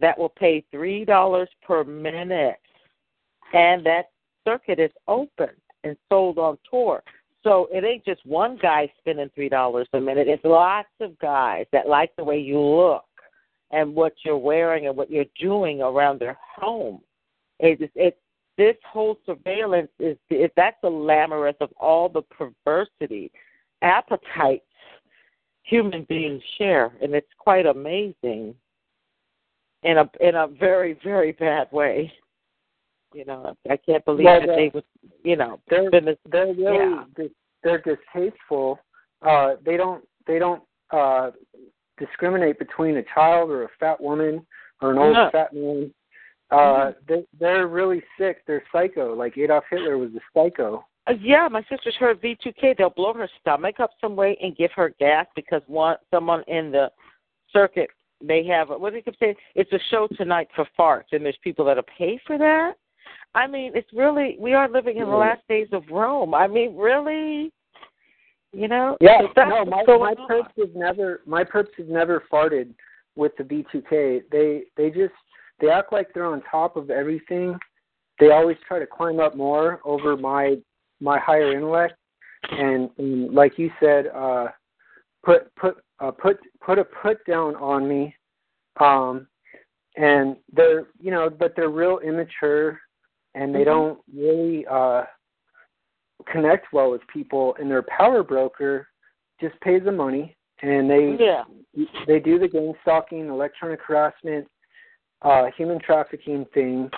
that 0.00 0.16
will 0.16 0.28
pay 0.28 0.64
three 0.70 1.04
dollars 1.04 1.48
per 1.66 1.82
minute, 1.82 2.60
and 3.52 3.84
that 3.86 4.10
circuit 4.46 4.78
is 4.78 4.92
open 5.08 5.50
and 5.82 5.96
sold 6.08 6.38
on 6.38 6.58
tour. 6.70 7.02
So 7.42 7.68
it 7.72 7.82
ain't 7.82 8.04
just 8.04 8.24
one 8.24 8.56
guy 8.62 8.92
spending 9.00 9.30
three 9.34 9.48
dollars 9.48 9.88
a 9.94 10.00
minute. 10.00 10.28
It's 10.28 10.44
lots 10.44 10.88
of 11.00 11.18
guys 11.18 11.66
that 11.72 11.88
like 11.88 12.14
the 12.16 12.22
way 12.22 12.38
you 12.38 12.60
look 12.60 13.04
and 13.72 13.96
what 13.96 14.12
you're 14.24 14.38
wearing 14.38 14.86
and 14.86 14.96
what 14.96 15.10
you're 15.10 15.24
doing 15.40 15.82
around 15.82 16.20
their 16.20 16.38
home. 16.56 17.00
It's 17.58 17.82
it's 17.96 18.16
this 18.58 18.76
whole 18.84 19.16
surveillance 19.24 19.88
is 19.98 20.18
it, 20.28 20.52
that's 20.56 20.76
the 20.82 20.90
labyrinth 20.90 21.56
of 21.60 21.70
all 21.78 22.08
the 22.10 22.22
perversity, 22.22 23.30
appetites 23.80 24.64
human 25.62 26.04
beings 26.08 26.42
share, 26.58 26.92
and 27.00 27.14
it's 27.14 27.32
quite 27.38 27.64
amazing. 27.66 28.54
In 29.84 29.98
a 29.98 30.10
in 30.20 30.34
a 30.34 30.48
very 30.48 30.98
very 31.04 31.32
bad 31.32 31.68
way. 31.70 32.12
You 33.14 33.24
know, 33.24 33.56
I 33.70 33.76
can't 33.76 34.04
believe 34.04 34.24
Well, 34.24 34.40
that 34.40 34.48
they 34.48 34.70
would. 34.74 34.84
You 35.22 35.36
know, 35.36 35.60
they're 35.70 35.90
been 35.90 36.04
this, 36.04 36.18
they're 36.30 36.46
really 36.52 37.06
Yeah. 37.16 37.26
they're 37.62 37.82
distasteful. 37.82 38.80
Uh, 39.22 39.54
they 39.64 39.76
don't 39.76 40.04
they 40.26 40.40
don't 40.40 40.62
uh, 40.90 41.30
discriminate 41.96 42.58
between 42.58 42.96
a 42.96 43.04
child 43.14 43.50
or 43.50 43.64
a 43.64 43.68
fat 43.78 44.00
woman 44.00 44.44
or 44.82 44.90
an 44.90 44.98
old 44.98 45.14
No. 45.14 45.30
fat 45.30 45.52
man. 45.52 45.94
Uh, 46.50 46.92
they 47.06 47.24
they're 47.38 47.66
really 47.66 48.02
sick. 48.18 48.42
They're 48.46 48.62
psycho. 48.72 49.14
Like 49.14 49.36
Adolf 49.36 49.64
Hitler 49.70 49.98
was 49.98 50.10
a 50.14 50.20
psycho. 50.34 50.84
Uh, 51.06 51.12
yeah, 51.20 51.48
my 51.50 51.62
sister's 51.70 51.96
heard 51.96 52.22
V2K. 52.22 52.76
They'll 52.76 52.90
blow 52.90 53.12
her 53.14 53.28
stomach 53.40 53.80
up 53.80 53.90
some 54.00 54.16
way 54.16 54.36
and 54.42 54.56
give 54.56 54.70
her 54.74 54.94
gas 54.98 55.26
because 55.36 55.62
one 55.66 55.96
someone 56.10 56.42
in 56.48 56.70
the 56.70 56.90
circuit 57.52 57.90
they 58.26 58.44
have 58.44 58.68
what 58.68 58.90
do 58.90 58.96
you 58.96 59.02
keep 59.02 59.14
saying? 59.20 59.34
It's 59.54 59.72
a 59.72 59.78
show 59.90 60.08
tonight 60.16 60.48
for 60.54 60.66
farts, 60.78 61.12
and 61.12 61.24
there's 61.24 61.38
people 61.42 61.64
that'll 61.64 61.84
pay 61.96 62.18
for 62.26 62.38
that. 62.38 62.72
I 63.34 63.46
mean, 63.46 63.72
it's 63.74 63.92
really 63.92 64.36
we 64.40 64.54
are 64.54 64.68
living 64.68 64.96
in 64.96 65.04
the 65.04 65.16
last 65.16 65.42
days 65.48 65.68
of 65.72 65.84
Rome. 65.90 66.34
I 66.34 66.46
mean, 66.46 66.76
really, 66.76 67.52
you 68.52 68.68
know? 68.68 68.96
Yeah, 69.00 69.20
so 69.34 69.44
no, 69.44 69.64
my 69.64 69.84
my 69.86 70.14
perps 70.14 70.58
have 70.58 70.74
never 70.74 71.20
my 71.26 71.44
perps 71.44 71.74
have 71.76 71.88
never 71.88 72.24
farted 72.32 72.74
with 73.16 73.32
the 73.36 73.44
V2K. 73.44 74.22
They 74.32 74.62
they 74.76 74.88
just 74.90 75.12
they 75.60 75.70
act 75.70 75.92
like 75.92 76.12
they're 76.12 76.26
on 76.26 76.42
top 76.50 76.76
of 76.76 76.90
everything. 76.90 77.58
They 78.20 78.30
always 78.30 78.56
try 78.66 78.78
to 78.78 78.86
climb 78.86 79.20
up 79.20 79.36
more 79.36 79.80
over 79.84 80.16
my 80.16 80.56
my 81.00 81.18
higher 81.18 81.56
intellect, 81.56 81.94
and, 82.50 82.90
and 82.98 83.32
like 83.32 83.58
you 83.58 83.70
said, 83.80 84.08
uh, 84.08 84.48
put 85.24 85.54
put 85.56 85.78
uh, 86.00 86.10
put 86.10 86.38
put 86.60 86.78
a 86.78 86.84
put 86.84 87.24
down 87.26 87.54
on 87.56 87.88
me. 87.88 88.14
Um, 88.80 89.26
and 89.96 90.36
they're 90.52 90.86
you 91.00 91.10
know, 91.10 91.28
but 91.30 91.54
they're 91.56 91.70
real 91.70 91.98
immature, 91.98 92.80
and 93.34 93.54
they 93.54 93.60
Mhm. 93.60 93.64
don't 93.64 94.00
really 94.14 94.66
uh 94.66 95.04
connect 96.26 96.72
well 96.72 96.90
with 96.90 97.06
people. 97.08 97.56
And 97.58 97.70
their 97.70 97.82
power 97.82 98.22
broker 98.22 98.88
just 99.40 99.58
pays 99.60 99.82
the 99.84 99.92
money, 99.92 100.36
and 100.62 100.90
they 100.90 101.16
Yeah. 101.16 101.44
they 102.06 102.20
do 102.20 102.38
the 102.38 102.48
gang 102.48 102.74
stalking, 102.82 103.28
electronic 103.28 103.80
harassment, 103.82 104.48
uh, 105.22 105.46
human 105.56 105.78
trafficking 105.80 106.46
thing, 106.54 106.90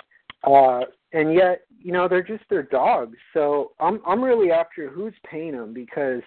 uh, 0.43 0.81
and 1.13 1.33
yet 1.33 1.61
you 1.79 1.91
know 1.91 2.07
they're 2.07 2.23
just 2.23 2.43
their 2.49 2.63
dogs. 2.63 3.17
So 3.33 3.71
I'm 3.79 4.01
I'm 4.05 4.23
really 4.23 4.51
after 4.51 4.89
who's 4.89 5.13
paying 5.29 5.53
them 5.53 5.73
because 5.73 6.21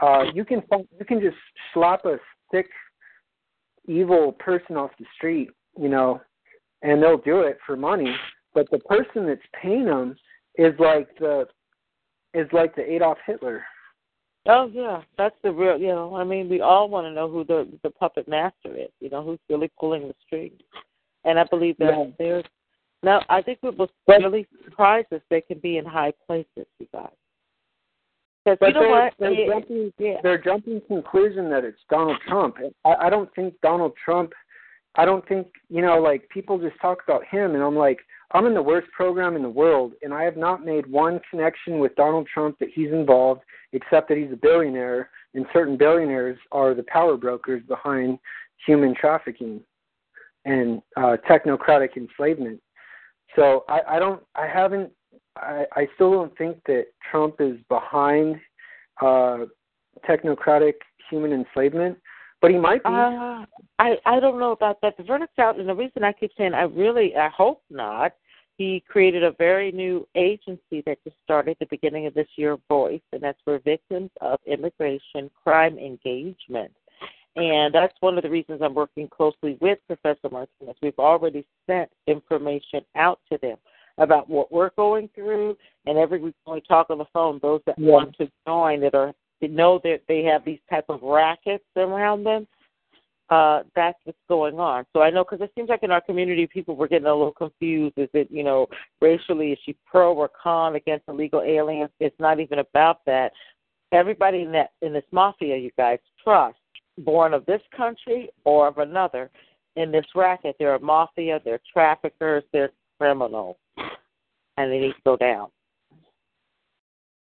uh, 0.00 0.24
you 0.34 0.44
can 0.44 0.62
you 0.98 1.04
can 1.04 1.20
just 1.20 1.36
slap 1.74 2.04
a 2.04 2.16
sick, 2.52 2.68
evil 3.86 4.32
person 4.32 4.76
off 4.76 4.90
the 4.98 5.06
street, 5.16 5.50
you 5.78 5.88
know, 5.88 6.20
and 6.82 7.02
they'll 7.02 7.18
do 7.18 7.40
it 7.40 7.58
for 7.66 7.76
money. 7.76 8.14
But 8.54 8.70
the 8.70 8.78
person 8.78 9.26
that's 9.26 9.40
paying 9.60 9.86
them 9.86 10.16
is 10.56 10.74
like 10.78 11.08
the 11.18 11.46
is 12.34 12.48
like 12.52 12.74
the 12.74 12.90
Adolf 12.90 13.18
Hitler. 13.26 13.64
Oh 14.46 14.68
yeah, 14.72 15.02
that's 15.16 15.36
the 15.42 15.52
real. 15.52 15.78
You 15.78 15.88
know, 15.88 16.16
I 16.16 16.24
mean, 16.24 16.48
we 16.48 16.60
all 16.60 16.88
want 16.88 17.06
to 17.06 17.12
know 17.12 17.30
who 17.30 17.44
the 17.44 17.68
the 17.82 17.90
puppet 17.90 18.26
master 18.28 18.74
is. 18.76 18.90
You 19.00 19.10
know, 19.10 19.22
who's 19.22 19.38
really 19.48 19.70
pulling 19.78 20.08
the 20.08 20.14
strings. 20.26 20.60
And 21.24 21.38
I 21.38 21.44
believe 21.44 21.76
that 21.78 21.96
Yeah. 21.96 22.10
there's. 22.18 22.44
Now, 23.02 23.22
I 23.28 23.42
think 23.42 23.58
But- 23.62 23.90
really 24.06 24.46
surprise 24.64 25.04
us, 25.12 25.22
they 25.28 25.40
can 25.40 25.58
be 25.58 25.78
in 25.78 25.84
high 25.84 26.12
places, 26.26 26.66
you 26.78 26.86
guys. 26.92 27.10
Because 28.44 28.58
you 28.68 28.74
know 28.74 28.80
they're, 28.80 28.90
what? 28.90 29.14
they're 29.18 29.30
Yeah, 29.32 29.46
jumping 29.46 29.92
yeah. 29.98 30.20
they're 30.22 30.38
jumping 30.38 30.80
conclusion 30.82 31.48
that 31.50 31.64
it's 31.64 31.78
Donald 31.88 32.20
Trump. 32.26 32.58
I, 32.84 32.94
I 33.06 33.10
don't 33.10 33.32
think 33.34 33.60
Donald 33.60 33.94
Trump. 34.04 34.32
I 34.96 35.04
don't 35.04 35.26
think 35.28 35.46
you 35.68 35.80
know 35.80 36.00
like 36.00 36.28
people 36.28 36.58
just 36.58 36.78
talk 36.80 37.02
about 37.04 37.24
him, 37.24 37.54
and 37.54 37.62
I'm 37.62 37.76
like 37.76 38.00
I'm 38.32 38.46
in 38.46 38.54
the 38.54 38.62
worst 38.62 38.90
program 38.92 39.36
in 39.36 39.42
the 39.42 39.48
world, 39.48 39.92
and 40.02 40.12
I 40.12 40.24
have 40.24 40.36
not 40.36 40.64
made 40.64 40.86
one 40.86 41.20
connection 41.30 41.78
with 41.78 41.94
Donald 41.94 42.26
Trump 42.26 42.58
that 42.58 42.70
he's 42.70 42.90
involved, 42.90 43.42
except 43.72 44.08
that 44.08 44.18
he's 44.18 44.32
a 44.32 44.36
billionaire, 44.36 45.10
and 45.34 45.46
certain 45.52 45.76
billionaires 45.76 46.38
are 46.50 46.74
the 46.74 46.84
power 46.84 47.16
brokers 47.16 47.62
behind 47.68 48.18
human 48.66 48.94
trafficking 48.94 49.60
and 50.44 50.82
uh, 50.96 51.16
technocratic 51.28 51.96
enslavement. 51.96 52.60
So 53.36 53.64
I, 53.68 53.80
I 53.88 53.98
don't. 53.98 54.22
I 54.34 54.46
haven't 54.46 54.92
I, 55.36 55.64
I 55.74 55.88
still 55.94 56.12
don't 56.12 56.36
think 56.36 56.58
that 56.66 56.86
Trump 57.10 57.36
is 57.40 57.56
behind 57.68 58.36
uh, 59.00 59.46
technocratic 60.08 60.74
human 61.10 61.32
enslavement, 61.32 61.98
but 62.40 62.50
he 62.50 62.58
might 62.58 62.82
be. 62.82 62.90
Uh, 62.90 63.44
I 63.78 63.96
I 64.04 64.20
don't 64.20 64.38
know 64.38 64.52
about 64.52 64.80
that. 64.82 64.96
The 64.96 65.04
verdict's 65.04 65.38
out, 65.38 65.58
and 65.58 65.68
the 65.68 65.74
reason 65.74 66.04
I 66.04 66.12
keep 66.12 66.32
saying 66.36 66.54
I 66.54 66.62
really 66.62 67.16
I 67.16 67.28
hope 67.28 67.62
not. 67.70 68.12
He 68.58 68.84
created 68.86 69.24
a 69.24 69.32
very 69.32 69.72
new 69.72 70.06
agency 70.14 70.82
that 70.84 71.02
just 71.04 71.16
started 71.24 71.52
at 71.52 71.58
the 71.58 71.66
beginning 71.70 72.06
of 72.06 72.14
this 72.14 72.28
year, 72.36 72.58
Voice, 72.68 73.00
and 73.12 73.22
that's 73.22 73.40
for 73.44 73.58
victims 73.60 74.10
of 74.20 74.38
immigration 74.46 75.30
crime 75.42 75.78
engagement. 75.78 76.70
And 77.36 77.74
that's 77.74 77.94
one 78.00 78.18
of 78.18 78.22
the 78.22 78.30
reasons 78.30 78.60
I'm 78.62 78.74
working 78.74 79.08
closely 79.08 79.56
with 79.60 79.78
Professor 79.86 80.28
Martinez. 80.30 80.76
We've 80.82 80.98
already 80.98 81.46
sent 81.66 81.90
information 82.06 82.82
out 82.94 83.20
to 83.30 83.38
them 83.38 83.56
about 83.98 84.28
what 84.28 84.52
we're 84.52 84.70
going 84.76 85.08
through, 85.14 85.56
and 85.86 85.98
every 85.98 86.20
week 86.20 86.34
when 86.44 86.54
we 86.54 86.60
talk 86.62 86.88
on 86.90 86.98
the 86.98 87.04
phone, 87.12 87.38
those 87.40 87.62
that 87.66 87.78
Yeah. 87.78 87.90
want 87.90 88.16
to 88.18 88.30
join 88.46 88.80
that 88.80 88.94
are 88.94 89.14
that 89.40 89.50
know 89.50 89.78
that 89.78 90.06
they 90.06 90.22
have 90.22 90.44
these 90.44 90.60
type 90.70 90.84
of 90.88 91.02
rackets 91.02 91.64
around 91.76 92.22
them, 92.22 92.46
uh, 93.28 93.64
that's 93.74 93.98
what's 94.04 94.18
going 94.28 94.60
on. 94.60 94.86
So 94.92 95.02
I 95.02 95.10
know 95.10 95.24
because 95.24 95.40
it 95.40 95.50
seems 95.54 95.68
like 95.68 95.82
in 95.82 95.90
our 95.90 96.00
community, 96.00 96.46
people 96.46 96.76
were 96.76 96.86
getting 96.86 97.06
a 97.06 97.14
little 97.14 97.32
confused. 97.32 97.98
Is 97.98 98.08
it, 98.12 98.30
you 98.30 98.44
know, 98.44 98.68
racially, 99.00 99.52
is 99.52 99.58
she 99.64 99.74
pro 99.84 100.12
or 100.14 100.28
con 100.28 100.76
against 100.76 101.08
illegal 101.08 101.40
aliens? 101.42 101.90
It's 101.98 102.18
not 102.20 102.40
even 102.40 102.60
about 102.60 103.04
that. 103.06 103.32
Everybody 103.90 104.42
in 104.42 104.52
that 104.52 104.72
in 104.80 104.92
this 104.92 105.04
mafia, 105.10 105.56
you 105.56 105.70
guys 105.76 105.98
trust, 106.22 106.58
born 106.98 107.34
of 107.34 107.44
this 107.46 107.62
country 107.76 108.30
or 108.44 108.68
of 108.68 108.78
another, 108.78 109.30
in 109.76 109.90
this 109.90 110.04
racket, 110.14 110.56
they're 110.58 110.74
a 110.74 110.80
mafia, 110.80 111.40
they're 111.44 111.60
traffickers, 111.72 112.44
they're 112.52 112.70
criminals, 112.98 113.56
and 114.56 114.70
they 114.70 114.78
need 114.78 114.92
to 114.92 115.02
go 115.04 115.16
down. 115.16 115.48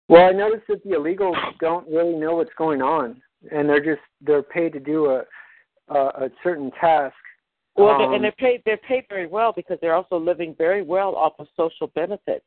Well, 0.09 0.25
I 0.25 0.33
noticed 0.33 0.65
that 0.69 0.83
the 0.85 0.91
illegals 0.91 1.37
don't 1.61 1.87
really 1.89 2.15
know 2.15 2.37
what's 2.37 2.55
going 2.57 2.81
on, 2.81 3.21
and 3.53 3.69
they're 3.69 3.85
just 3.85 4.01
they're 4.23 4.43
paid 4.43 4.73
to 4.73 4.81
do 4.81 5.07
a 5.07 5.25
a, 5.89 5.99
a 5.99 6.31
certain 6.43 6.71
task. 6.81 7.15
Well, 7.77 7.91
Um, 7.91 8.11
they 8.11 8.17
and 8.17 8.25
they're 8.25 8.33
paid. 8.33 8.63
They're 8.65 8.79
paid 8.79 9.05
very 9.11 9.27
well 9.27 9.53
because 9.55 9.79
they're 9.81 9.95
also 9.95 10.17
living 10.19 10.55
very 10.57 10.83
well 10.83 11.15
off 11.15 11.35
of 11.39 11.47
social 11.57 11.89
benefits, 11.89 12.45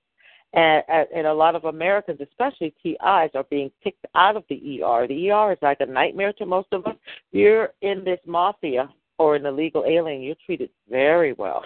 and 0.53 0.83
and 1.15 1.27
a 1.27 1.33
lot 1.33 1.55
of 1.55 1.65
Americans, 1.65 2.19
especially 2.21 2.73
TIs, 2.83 3.31
are 3.35 3.45
being 3.49 3.71
kicked 3.83 4.05
out 4.15 4.35
of 4.35 4.43
the 4.49 4.83
ER. 4.83 5.07
The 5.07 5.31
ER 5.31 5.51
is 5.53 5.57
like 5.61 5.79
a 5.79 5.85
nightmare 5.85 6.33
to 6.33 6.45
most 6.45 6.67
of 6.71 6.85
us. 6.85 6.95
You're 7.31 7.69
in 7.81 8.03
this 8.03 8.19
mafia 8.25 8.89
or 9.17 9.35
an 9.35 9.45
illegal 9.45 9.85
alien, 9.87 10.21
you're 10.21 10.35
treated 10.45 10.69
very 10.89 11.33
well. 11.33 11.63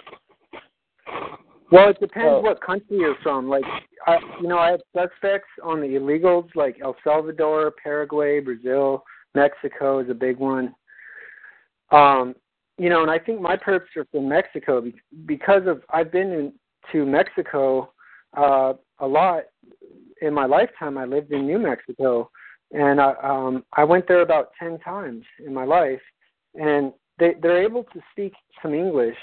Well, 1.72 1.88
it 1.88 1.98
depends 1.98 2.28
So- 2.28 2.40
what 2.40 2.60
country 2.60 2.98
you're 2.98 3.16
from. 3.22 3.48
Like, 3.48 3.64
I, 4.06 4.18
you 4.40 4.46
know, 4.46 4.58
I 4.58 4.72
have 4.72 4.82
suspects 4.94 5.48
on 5.62 5.80
the 5.80 5.88
illegals, 5.88 6.54
like 6.54 6.78
El 6.82 6.94
Salvador, 7.02 7.72
Paraguay, 7.82 8.40
Brazil, 8.40 9.04
Mexico 9.34 9.98
is 10.00 10.10
a 10.10 10.14
big 10.14 10.36
one. 10.38 10.74
Um, 11.90 12.34
you 12.78 12.90
know, 12.90 13.02
and 13.02 13.10
I 13.10 13.18
think 13.18 13.40
my 13.40 13.56
perps 13.56 13.96
are 13.96 14.04
from 14.12 14.28
Mexico 14.28 14.82
be- 14.82 14.94
because 15.24 15.66
of 15.66 15.82
I've 15.90 16.12
been 16.12 16.30
in, 16.32 16.52
to 16.92 17.06
Mexico 17.06 17.92
uh, 18.36 18.74
a 19.00 19.06
lot 19.06 19.44
in 20.22 20.32
my 20.32 20.46
lifetime. 20.46 20.98
I 20.98 21.04
lived 21.04 21.32
in 21.32 21.46
New 21.46 21.58
Mexico, 21.58 22.30
and 22.72 23.00
I, 23.00 23.14
um, 23.22 23.64
I 23.72 23.84
went 23.84 24.06
there 24.08 24.22
about 24.22 24.50
ten 24.58 24.78
times 24.80 25.24
in 25.44 25.52
my 25.52 25.64
life, 25.64 26.00
and 26.54 26.92
they 27.18 27.34
they're 27.40 27.62
able 27.62 27.84
to 27.84 28.00
speak 28.12 28.32
some 28.62 28.74
English, 28.74 29.16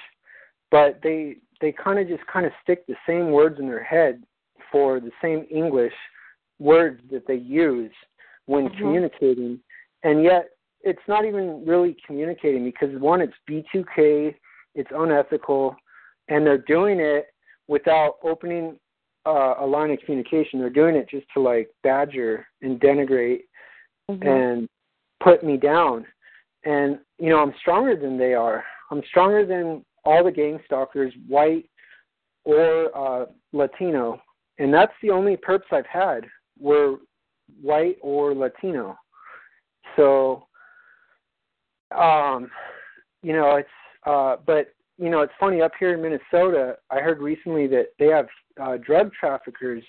but 0.72 1.00
they 1.04 1.38
they 1.62 1.72
kind 1.72 2.00
of 2.00 2.08
just 2.08 2.26
kind 2.28 2.46
of 2.46 2.52
stick 2.62 2.86
the 2.88 2.96
same 3.08 3.32
words 3.32 3.60
in 3.60 3.68
their 3.68 3.84
head 3.84 4.24
for 4.72 5.00
the 5.00 5.12
same 5.22 5.46
English 5.50 5.94
words 6.60 7.02
that 7.12 7.26
they 7.28 7.36
use 7.36 7.92
when 8.46 8.70
Mhm. 8.70 8.78
communicating, 8.80 9.60
and 10.04 10.24
yet 10.24 10.50
it's 10.82 11.08
not 11.08 11.26
even 11.26 11.66
really 11.66 11.96
communicating 12.06 12.64
because 12.64 12.94
one, 13.00 13.22
it's 13.22 13.34
V2K, 13.48 14.36
it's 14.76 14.92
unethical, 14.92 15.76
and 16.28 16.46
they're 16.46 16.58
doing 16.58 17.00
it 17.00 17.28
without 17.68 18.18
opening 18.24 18.78
uh, 19.26 19.56
a 19.60 19.66
line 19.66 19.92
of 19.92 20.00
communication. 20.00 20.60
They're 20.60 20.70
doing 20.70 20.96
it 20.96 21.10
just 21.10 21.26
to 21.34 21.40
like 21.42 21.70
badger 21.84 22.46
and 22.62 22.80
denigrate 22.80 23.42
and 24.10 24.68
put 25.22 25.44
me 25.44 25.58
down. 25.58 26.06
And 26.66 27.00
you 27.20 27.30
know, 27.30 27.40
I'm 27.40 27.54
stronger 27.60 27.96
than 27.96 28.18
they 28.18 28.34
are. 28.34 28.64
I'm 28.92 29.02
stronger 29.10 29.46
than 29.46 29.84
all 30.06 30.24
the 30.24 30.32
gang 30.32 30.60
stalkers, 30.66 31.14
white 31.28 31.70
or 32.44 32.96
uh, 32.96 33.26
Latino. 33.54 34.22
And 34.60 34.74
that's 34.74 34.94
the 35.02 35.10
only 35.10 35.38
perps 35.38 35.72
I've 35.72 35.86
had 35.86 36.26
were 36.60 36.98
white 37.62 37.98
or 38.02 38.36
Latino. 38.36 38.98
So, 39.96 40.48
um, 41.98 42.50
you 43.22 43.34
know, 43.34 43.56
it's 43.56 43.70
uh, 44.06 44.36
but 44.46 44.74
you 44.98 45.10
know, 45.10 45.22
it's 45.22 45.34
funny 45.40 45.62
up 45.62 45.72
here 45.80 45.94
in 45.94 46.02
Minnesota. 46.02 46.76
I 46.92 47.00
heard 47.00 47.20
recently 47.20 47.68
that 47.68 47.88
they 48.00 48.08
have 48.08 48.28
uh, 48.62 48.78
drug 48.78 49.12
traffickers 49.14 49.84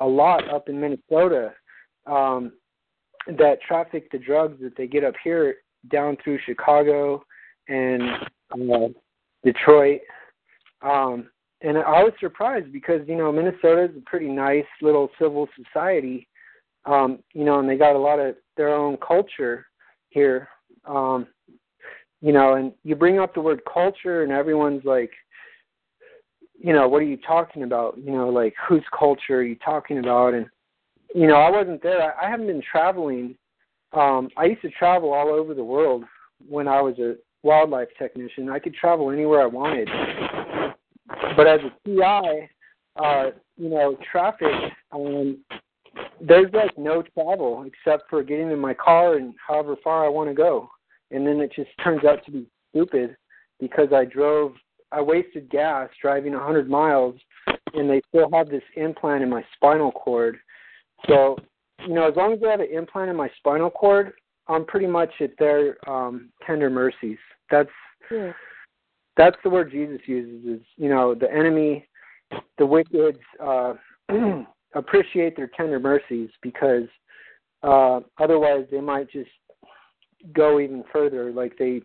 a 0.00 0.06
lot 0.06 0.48
up 0.48 0.68
in 0.68 0.80
Minnesota 0.80 1.52
um, 2.06 2.52
that 3.26 3.60
traffic 3.66 4.10
the 4.10 4.18
drugs 4.18 4.60
that 4.62 4.76
they 4.76 4.86
get 4.86 5.04
up 5.04 5.14
here 5.22 5.56
down 5.90 6.16
through 6.22 6.38
Chicago 6.46 7.22
and 7.68 8.02
uh, 8.52 8.88
Detroit. 9.44 10.00
Um, 10.82 11.28
and 11.62 11.78
I 11.78 12.02
was 12.02 12.12
surprised 12.20 12.72
because 12.72 13.00
you 13.06 13.16
know 13.16 13.32
Minnesota 13.32 13.84
is 13.84 13.96
a 13.96 14.08
pretty 14.08 14.28
nice 14.28 14.66
little 14.82 15.08
civil 15.20 15.48
society, 15.56 16.28
um, 16.84 17.20
you 17.32 17.44
know, 17.44 17.58
and 17.58 17.68
they 17.68 17.76
got 17.76 17.96
a 17.96 17.98
lot 17.98 18.18
of 18.18 18.36
their 18.56 18.74
own 18.74 18.96
culture 18.98 19.66
here, 20.10 20.48
um, 20.84 21.26
you 22.26 22.32
know, 22.32 22.54
and 22.54 22.72
you 22.82 22.96
bring 22.96 23.20
up 23.20 23.34
the 23.34 23.40
word 23.40 23.62
culture, 23.72 24.24
and 24.24 24.32
everyone's 24.32 24.84
like, 24.84 25.12
you 26.58 26.72
know, 26.72 26.88
what 26.88 27.00
are 27.00 27.04
you 27.04 27.18
talking 27.18 27.62
about? 27.62 27.96
You 27.98 28.10
know, 28.10 28.30
like 28.30 28.52
whose 28.68 28.82
culture 28.98 29.36
are 29.36 29.44
you 29.44 29.54
talking 29.64 29.98
about? 30.00 30.34
And 30.34 30.46
you 31.14 31.28
know, 31.28 31.36
I 31.36 31.48
wasn't 31.48 31.84
there. 31.84 32.02
I, 32.02 32.26
I 32.26 32.28
haven't 32.28 32.48
been 32.48 32.64
traveling. 32.68 33.36
Um, 33.92 34.28
I 34.36 34.46
used 34.46 34.62
to 34.62 34.70
travel 34.70 35.12
all 35.12 35.28
over 35.28 35.54
the 35.54 35.62
world 35.62 36.02
when 36.48 36.66
I 36.66 36.80
was 36.80 36.98
a 36.98 37.14
wildlife 37.44 37.90
technician. 37.96 38.50
I 38.50 38.58
could 38.58 38.74
travel 38.74 39.12
anywhere 39.12 39.42
I 39.42 39.46
wanted. 39.46 39.88
But 41.36 41.46
as 41.46 41.60
a 41.60 41.88
TI, 41.88 42.48
uh, 42.96 43.30
you 43.56 43.68
know, 43.68 43.96
traffic, 44.10 44.72
um, 44.90 45.44
there's 46.20 46.52
like 46.52 46.76
no 46.76 47.04
travel 47.14 47.64
except 47.68 48.10
for 48.10 48.24
getting 48.24 48.50
in 48.50 48.58
my 48.58 48.74
car 48.74 49.14
and 49.14 49.32
however 49.46 49.76
far 49.84 50.04
I 50.04 50.08
want 50.08 50.28
to 50.28 50.34
go. 50.34 50.68
And 51.10 51.26
then 51.26 51.40
it 51.40 51.52
just 51.54 51.70
turns 51.82 52.04
out 52.04 52.24
to 52.26 52.30
be 52.30 52.46
stupid 52.70 53.16
because 53.60 53.88
I 53.92 54.04
drove, 54.04 54.54
I 54.92 55.00
wasted 55.00 55.50
gas 55.50 55.88
driving 56.00 56.34
a 56.34 56.38
100 56.38 56.68
miles 56.68 57.14
and 57.74 57.88
they 57.88 58.00
still 58.08 58.28
have 58.32 58.48
this 58.48 58.62
implant 58.76 59.22
in 59.22 59.30
my 59.30 59.44
spinal 59.54 59.92
cord. 59.92 60.38
So, 61.06 61.36
you 61.86 61.94
know, 61.94 62.08
as 62.08 62.16
long 62.16 62.32
as 62.32 62.40
they 62.40 62.48
have 62.48 62.60
an 62.60 62.72
implant 62.72 63.10
in 63.10 63.16
my 63.16 63.30
spinal 63.38 63.70
cord, 63.70 64.12
I'm 64.48 64.64
pretty 64.64 64.86
much 64.86 65.10
at 65.20 65.36
their 65.38 65.76
um 65.88 66.30
tender 66.46 66.70
mercies. 66.70 67.18
That's 67.50 67.70
Yeah. 68.10 68.32
that's 69.16 69.36
the 69.42 69.50
word 69.50 69.70
Jesus 69.70 70.00
uses 70.06 70.60
is, 70.60 70.66
you 70.76 70.88
know, 70.88 71.14
the 71.14 71.32
enemy, 71.32 71.86
the 72.58 72.66
wicked 72.66 73.18
uh 73.40 73.74
appreciate 74.74 75.36
their 75.36 75.50
tender 75.56 75.80
mercies 75.80 76.30
because 76.42 76.88
uh 77.62 78.00
otherwise 78.18 78.66
they 78.70 78.80
might 78.80 79.10
just 79.10 79.30
go 80.32 80.60
even 80.60 80.84
further 80.92 81.32
like 81.32 81.56
they 81.58 81.80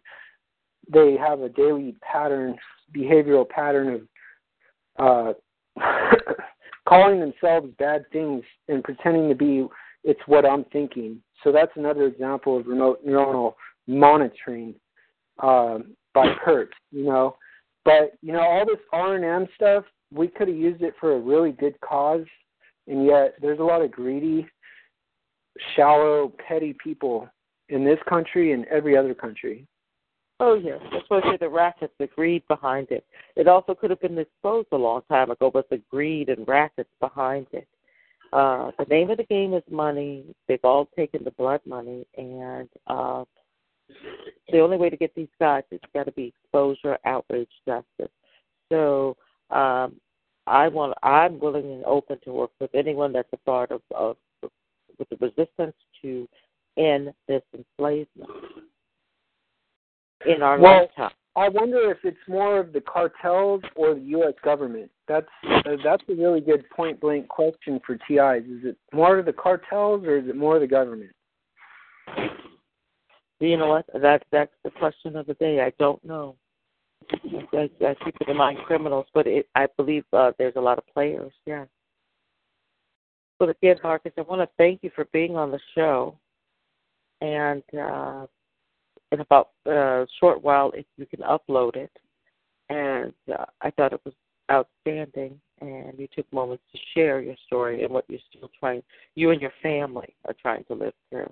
they 0.92 1.16
have 1.18 1.42
a 1.42 1.50
daily 1.50 1.96
pattern 2.02 2.56
behavioral 2.96 3.48
pattern 3.48 4.08
of 4.98 5.36
uh 5.78 5.80
calling 6.90 7.20
themselves 7.20 7.68
bad 7.78 8.04
things 8.12 8.44
and 8.68 8.84
pretending 8.84 9.30
to 9.30 9.36
be 9.36 9.66
it's 10.04 10.20
what 10.26 10.46
I'm 10.46 10.66
thinking. 10.66 11.22
So 11.44 11.52
that's 11.52 11.72
another 11.76 12.06
example 12.06 12.58
of 12.58 12.68
remote 12.68 13.06
neuronal 13.06 13.54
monitoring 13.88 14.76
um, 15.42 15.96
by 16.14 16.34
Kurt, 16.44 16.74
you 16.92 17.06
know. 17.06 17.36
But 17.84 18.14
you 18.22 18.34
know, 18.34 18.42
all 18.42 18.66
this 18.66 18.78
RNM 18.94 19.48
stuff, 19.56 19.84
we 20.14 20.28
could 20.28 20.48
have 20.48 20.58
used 20.58 20.82
it 20.82 20.94
for 21.00 21.14
a 21.14 21.20
really 21.20 21.52
good 21.52 21.80
cause, 21.82 22.26
and 22.88 23.06
yet 23.06 23.36
there's 23.42 23.60
a 23.60 23.64
lot 23.64 23.82
of 23.82 23.92
greedy, 23.92 24.48
shallow, 25.76 26.32
petty 26.48 26.76
people 26.84 27.28
in 27.72 27.84
this 27.84 28.00
country 28.08 28.52
and 28.52 28.66
every 28.66 28.96
other 28.96 29.14
country. 29.14 29.66
Oh 30.40 30.56
yes, 30.56 30.80
that's 30.92 31.06
why 31.08 31.20
I 31.20 31.32
say 31.32 31.38
the 31.40 31.50
rackets, 31.50 31.94
the 32.00 32.08
greed 32.08 32.44
behind 32.48 32.88
it. 32.90 33.06
It 33.36 33.48
also 33.48 33.76
could 33.76 33.92
have 33.92 34.02
been 34.02 34.18
exposed 34.18 34.70
a 34.72 34.78
long 34.78 35.02
time 35.08 35.30
ago, 35.30 35.52
but 35.52 35.70
the 35.70 35.82
greed 35.90 36.30
and 36.30 36.48
rackets 36.48 36.90
behind 37.00 37.48
it. 37.52 37.68
Uh, 38.34 38.72
the 38.80 38.86
name 38.86 39.10
of 39.12 39.18
the 39.18 39.24
game 39.24 39.54
is 39.54 39.64
money. 39.70 40.24
They've 40.48 40.64
all 40.64 40.90
taken 40.96 41.24
the 41.24 41.32
blood 41.32 41.62
money, 41.66 42.08
and 42.18 42.68
uh, 42.88 43.24
the 44.52 44.60
only 44.60 44.78
way 44.78 44.90
to 44.90 44.98
get 44.98 45.14
these 45.16 45.28
guys 45.40 45.64
is 45.70 45.80
got 45.94 46.06
to 46.06 46.12
be 46.14 46.34
exposure, 46.44 46.98
outrage, 47.06 47.50
justice. 47.68 48.12
So 48.72 49.18
um, 49.52 49.96
I 50.48 50.70
want, 50.70 50.98
I'm 51.04 51.40
willing 51.40 51.72
and 51.72 51.86
open 51.86 52.20
to 52.24 52.32
work 52.32 52.52
with 52.60 52.74
anyone 52.74 53.14
that's 53.14 53.30
a 53.34 53.38
part 53.38 53.72
of, 53.72 53.82
of 53.94 54.18
with 54.98 55.10
the 55.10 55.18
resistance 55.18 55.76
to 56.02 56.28
end 56.78 57.14
this 57.28 57.42
enslavement 57.54 58.30
in 60.26 60.42
our 60.42 60.60
Well, 60.60 60.82
lifetime. 60.82 61.12
I 61.36 61.48
wonder 61.48 61.90
if 61.92 62.00
it's 62.04 62.18
more 62.28 62.60
of 62.60 62.74
the 62.74 62.82
cartels 62.82 63.62
or 63.76 63.96
the 63.96 64.02
U.S. 64.02 64.34
government. 64.44 64.92
That's 65.08 65.28
uh, 65.50 65.78
that's 65.84 66.04
a 66.10 66.14
really 66.14 66.42
good 66.42 66.70
point 66.70 67.00
blank 67.00 67.28
question 67.30 67.80
for 67.86 67.96
TIs. 67.96 68.44
Is 68.50 68.66
it 68.66 68.78
more 68.94 69.18
of 69.18 69.26
the 69.26 69.34
cartels 69.34 70.04
or 70.04 70.18
is 70.18 70.28
it 70.28 70.36
more 70.36 70.56
of 70.56 70.62
the 70.62 70.68
government? 70.68 71.12
You 73.40 73.58
know 73.58 73.68
what? 73.68 73.86
That 73.94 74.24
that's 74.32 74.52
the 74.64 74.72
question 74.72 75.16
of 75.16 75.26
the 75.26 75.34
day. 75.36 75.62
I 75.62 75.72
don't 75.80 76.04
know. 76.04 76.36
I, 77.54 77.70
I 77.82 77.96
keep 78.04 78.16
it 78.20 78.30
in 78.30 78.38
mind 78.38 78.60
criminals, 78.66 79.08
but 79.14 79.26
it, 79.26 79.48
I 79.56 79.68
believe 79.78 80.04
uh, 80.14 80.32
there's 80.38 80.56
a 80.58 80.62
lot 80.62 80.78
of 80.78 80.84
players. 80.94 81.32
Yeah. 81.46 81.66
But 83.40 83.50
again, 83.50 83.78
Marcus, 83.84 84.12
I 84.18 84.22
want 84.22 84.42
to 84.42 84.50
thank 84.58 84.84
you 84.84 84.92
for 84.96 85.06
being 85.12 85.36
on 85.36 85.50
the 85.50 85.60
show. 85.74 86.18
And 87.22 87.64
uh, 87.80 88.26
in 89.12 89.20
about 89.20 89.50
uh, 89.68 90.04
a 90.04 90.08
short 90.20 90.44
while, 90.44 90.72
if 90.76 90.86
you 90.98 91.06
can 91.06 91.20
upload 91.20 91.76
it. 91.76 91.92
And 92.70 93.14
uh, 93.32 93.46
I 93.62 93.70
thought 93.72 93.94
it 93.94 94.02
was 94.06 94.14
outstanding, 94.52 95.40
and 95.60 95.98
you 95.98 96.08
took 96.16 96.32
moments 96.32 96.64
to 96.72 96.80
share 96.94 97.22
your 97.22 97.36
story 97.46 97.84
and 97.84 97.94
what 97.94 98.06
you're 98.08 98.20
still 98.30 98.50
trying, 98.60 98.82
you 99.16 99.32
and 99.32 99.42
your 99.42 99.52
family 99.62 100.16
are 100.26 100.36
trying 100.42 100.64
to 100.66 100.74
live 100.74 100.94
through. 101.10 101.32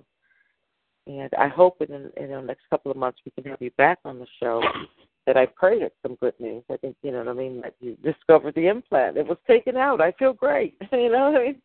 And 1.08 1.30
I 1.40 1.48
hope 1.48 1.82
in, 1.82 2.12
in 2.18 2.30
the 2.30 2.42
next 2.42 2.64
couple 2.70 2.92
of 2.92 2.98
months 2.98 3.20
we 3.26 3.32
can 3.32 3.50
have 3.50 3.62
you 3.62 3.72
back 3.72 4.00
on 4.06 4.20
the 4.20 4.28
show. 4.42 4.62
That 5.26 5.38
I 5.38 5.46
pray 5.46 5.78
it's 5.78 5.96
some 6.02 6.16
good 6.16 6.34
news. 6.40 6.64
I 6.72 6.78
think 6.78 6.96
you 7.04 7.12
know 7.12 7.20
what 7.20 7.28
I 7.28 7.34
mean. 7.34 7.62
That 7.62 7.76
you 7.80 7.96
discovered 8.04 8.56
the 8.56 8.68
implant. 8.68 9.18
It 9.18 9.28
was 9.28 9.38
taken 9.46 9.78
out. 9.78 10.02
I 10.02 10.12
feel 10.14 10.34
great. 10.34 10.76
you 10.92 11.12
know 11.12 11.32
what 11.32 11.42
I 11.42 11.46
mean? 11.46 11.62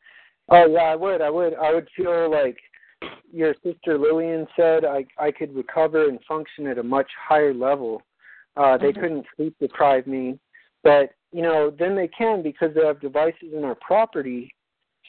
Oh 0.50 0.66
yeah, 0.66 0.80
I 0.80 0.96
would. 0.96 1.22
I 1.22 1.30
would. 1.30 1.54
I 1.54 1.72
would 1.72 1.88
feel 1.96 2.30
like 2.30 2.58
your 3.32 3.54
sister 3.62 3.98
Lillian 3.98 4.46
said. 4.56 4.84
I 4.84 5.06
I 5.18 5.30
could 5.30 5.54
recover 5.54 6.08
and 6.08 6.18
function 6.26 6.66
at 6.66 6.78
a 6.78 6.82
much 6.82 7.10
higher 7.28 7.54
level. 7.54 8.02
Uh, 8.56 8.76
they 8.76 8.92
Mhm. 8.92 9.00
couldn't 9.00 9.26
sleep 9.36 9.56
deprive 9.58 10.06
me, 10.06 10.38
but 10.82 11.12
you 11.32 11.42
know 11.42 11.70
then 11.70 11.94
they 11.94 12.08
can 12.08 12.42
because 12.42 12.72
they 12.74 12.84
have 12.84 13.00
devices 13.00 13.52
in 13.52 13.64
our 13.64 13.74
property. 13.76 14.54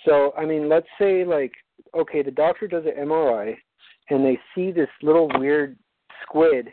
So 0.03 0.33
I 0.37 0.45
mean, 0.45 0.69
let's 0.69 0.89
say 0.97 1.23
like 1.23 1.53
okay, 1.93 2.21
the 2.21 2.31
doctor 2.31 2.67
does 2.67 2.85
an 2.85 2.93
MRI 2.97 3.57
and 4.09 4.23
they 4.25 4.39
see 4.53 4.71
this 4.71 4.89
little 5.01 5.29
weird 5.39 5.77
squid 6.21 6.71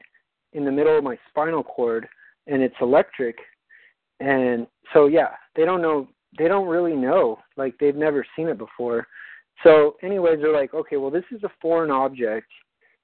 in 0.52 0.64
the 0.64 0.72
middle 0.72 0.96
of 0.96 1.04
my 1.04 1.18
spinal 1.28 1.62
cord 1.62 2.08
and 2.46 2.62
it's 2.62 2.74
electric 2.80 3.36
and 4.20 4.66
so 4.92 5.06
yeah 5.06 5.30
they 5.56 5.64
don't 5.64 5.82
know 5.82 6.08
they 6.38 6.48
don't 6.48 6.68
really 6.68 6.94
know 6.94 7.38
like 7.56 7.74
they've 7.78 7.96
never 7.96 8.24
seen 8.36 8.48
it 8.48 8.58
before 8.58 9.06
so 9.62 9.96
anyways 10.02 10.40
they're 10.40 10.52
like 10.52 10.74
okay 10.74 10.96
well 10.96 11.10
this 11.10 11.24
is 11.30 11.42
a 11.44 11.50
foreign 11.60 11.90
object. 11.90 12.48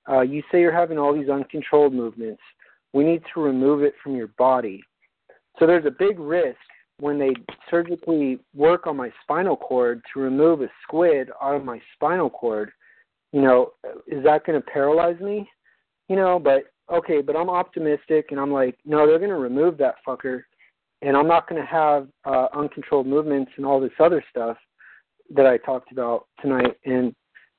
Uh, 0.08 0.20
you 0.20 0.42
say 0.50 0.60
you're 0.60 0.72
having 0.72 0.98
all 0.98 1.14
these 1.14 1.28
uncontrolled 1.28 1.92
movements. 1.92 2.40
We 2.94 3.04
need 3.04 3.22
to 3.34 3.42
remove 3.42 3.82
it 3.82 3.94
from 4.02 4.16
your 4.16 4.28
body. 4.38 4.82
So 5.58 5.66
there's 5.66 5.84
a 5.84 5.90
big 5.90 6.18
risk 6.18 6.56
when 6.98 7.18
they 7.18 7.34
surgically 7.70 8.38
work 8.54 8.86
on 8.86 8.96
my 8.96 9.12
spinal 9.22 9.56
cord 9.56 10.02
to 10.12 10.20
remove 10.20 10.62
a 10.62 10.70
squid 10.82 11.30
out 11.42 11.56
of 11.56 11.64
my 11.64 11.80
spinal 11.94 12.30
cord. 12.30 12.70
You 13.32 13.42
know 13.42 13.72
is 14.06 14.24
that 14.24 14.46
going 14.46 14.60
to 14.60 14.66
paralyze 14.66 15.20
me? 15.20 15.48
You 16.08 16.16
know 16.16 16.38
but 16.38 16.64
okay 16.92 17.20
but 17.20 17.36
i'm 17.36 17.50
optimistic 17.50 18.26
and 18.30 18.40
i'm 18.40 18.52
like 18.52 18.76
no 18.84 19.06
they're 19.06 19.18
going 19.18 19.30
to 19.30 19.36
remove 19.36 19.76
that 19.78 19.96
fucker 20.06 20.42
and 21.02 21.16
i'm 21.16 21.28
not 21.28 21.48
going 21.48 21.60
to 21.60 21.66
have 21.66 22.08
uh 22.24 22.46
uncontrolled 22.54 23.06
movements 23.06 23.50
and 23.56 23.66
all 23.66 23.80
this 23.80 23.90
other 24.00 24.24
stuff 24.30 24.56
that 25.34 25.46
i 25.46 25.56
talked 25.58 25.92
about 25.92 26.26
tonight 26.40 26.76
and 26.84 27.14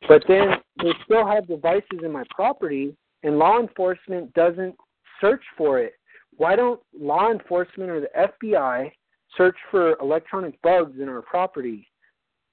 but 0.08 0.24
then 0.28 0.50
they 0.82 0.92
still 1.04 1.28
have 1.28 1.48
devices 1.48 2.00
in 2.04 2.12
my 2.12 2.24
property 2.30 2.96
and 3.24 3.38
law 3.38 3.60
enforcement 3.60 4.34
doesn't 4.34 4.76
search 5.20 5.44
for 5.58 5.80
it 5.80 5.94
why 6.38 6.56
don't 6.56 6.80
law 6.98 7.32
enforcement 7.32 7.90
or 7.90 8.00
the 8.00 8.30
fbi 8.44 8.92
search 9.38 9.58
for 9.70 9.98
electronic 10.00 10.60
bugs 10.62 11.00
in 11.00 11.10
our 11.10 11.22
property 11.22 11.88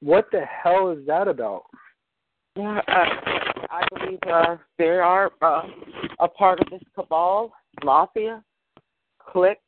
what 0.00 0.26
the 0.32 0.42
hell 0.44 0.90
is 0.90 1.06
that 1.06 1.28
about 1.28 1.62
Yeah, 2.56 2.80
uh, 2.88 3.04
I 3.70 3.82
believe 3.94 4.18
uh, 4.30 4.56
they 4.78 4.88
are 4.88 5.30
uh, 5.42 5.62
a 6.20 6.28
part 6.28 6.60
of 6.60 6.70
this 6.70 6.80
cabal, 6.94 7.52
mafia, 7.84 8.42
clique, 9.18 9.58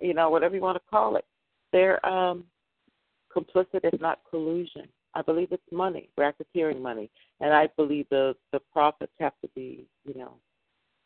you 0.00 0.14
know, 0.14 0.30
whatever 0.30 0.54
you 0.54 0.60
want 0.60 0.76
to 0.76 0.82
call 0.88 1.16
it. 1.16 1.24
They're 1.72 2.04
um, 2.06 2.44
complicit, 3.34 3.80
if 3.82 4.00
not 4.00 4.20
collusion. 4.30 4.84
I 5.16 5.22
believe 5.22 5.48
it's 5.50 5.62
money, 5.72 6.10
racketeering 6.20 6.82
money, 6.82 7.10
and 7.40 7.54
I 7.54 7.68
believe 7.76 8.06
the 8.10 8.36
the 8.52 8.60
profits 8.70 9.12
have 9.18 9.32
to 9.42 9.48
be, 9.54 9.86
you 10.04 10.14
know, 10.14 10.34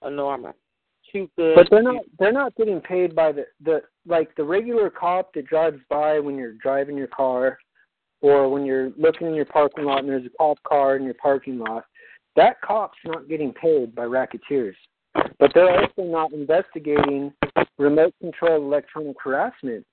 enormous. 0.04 0.56
Too 1.12 1.30
good. 1.36 1.54
But 1.54 1.68
they're 1.70 1.82
not 1.82 2.02
they're 2.18 2.32
not 2.32 2.56
getting 2.56 2.80
paid 2.80 3.14
by 3.14 3.30
the 3.30 3.46
the 3.64 3.82
like 4.06 4.34
the 4.34 4.42
regular 4.42 4.90
cop 4.90 5.32
that 5.34 5.46
drives 5.46 5.78
by 5.88 6.18
when 6.18 6.36
you're 6.36 6.54
driving 6.54 6.96
your 6.96 7.06
car 7.06 7.58
or 8.20 8.48
when 8.48 8.66
you're 8.66 8.90
looking 8.98 9.28
in 9.28 9.34
your 9.34 9.44
parking 9.44 9.84
lot 9.84 10.00
and 10.00 10.08
there's 10.08 10.26
a 10.26 10.36
cop 10.36 10.60
car 10.64 10.96
in 10.96 11.04
your 11.04 11.14
parking 11.14 11.58
lot. 11.58 11.84
That 12.34 12.60
cop's 12.62 12.98
not 13.04 13.28
getting 13.28 13.52
paid 13.52 13.94
by 13.94 14.04
racketeers. 14.04 14.76
But 15.38 15.52
they're 15.54 15.70
also 15.70 16.02
not 16.02 16.32
investigating 16.32 17.32
remote 17.78 18.14
control 18.20 18.56
electronic 18.56 19.16
harassment. 19.22 19.86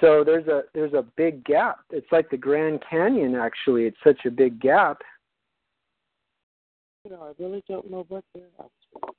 So 0.00 0.22
there's 0.24 0.46
a 0.46 0.62
there's 0.74 0.92
a 0.92 1.04
big 1.16 1.44
gap. 1.44 1.80
It's 1.90 2.10
like 2.12 2.30
the 2.30 2.36
Grand 2.36 2.82
Canyon 2.88 3.34
actually. 3.34 3.84
It's 3.84 3.96
such 4.04 4.24
a 4.26 4.30
big 4.30 4.60
gap. 4.60 5.02
You 7.04 7.10
know, 7.12 7.22
I 7.22 7.42
really 7.42 7.64
don't 7.68 7.90
know 7.90 8.04
what 8.08 8.24
they're 8.34 8.44
up 8.58 8.70
to. 8.92 9.12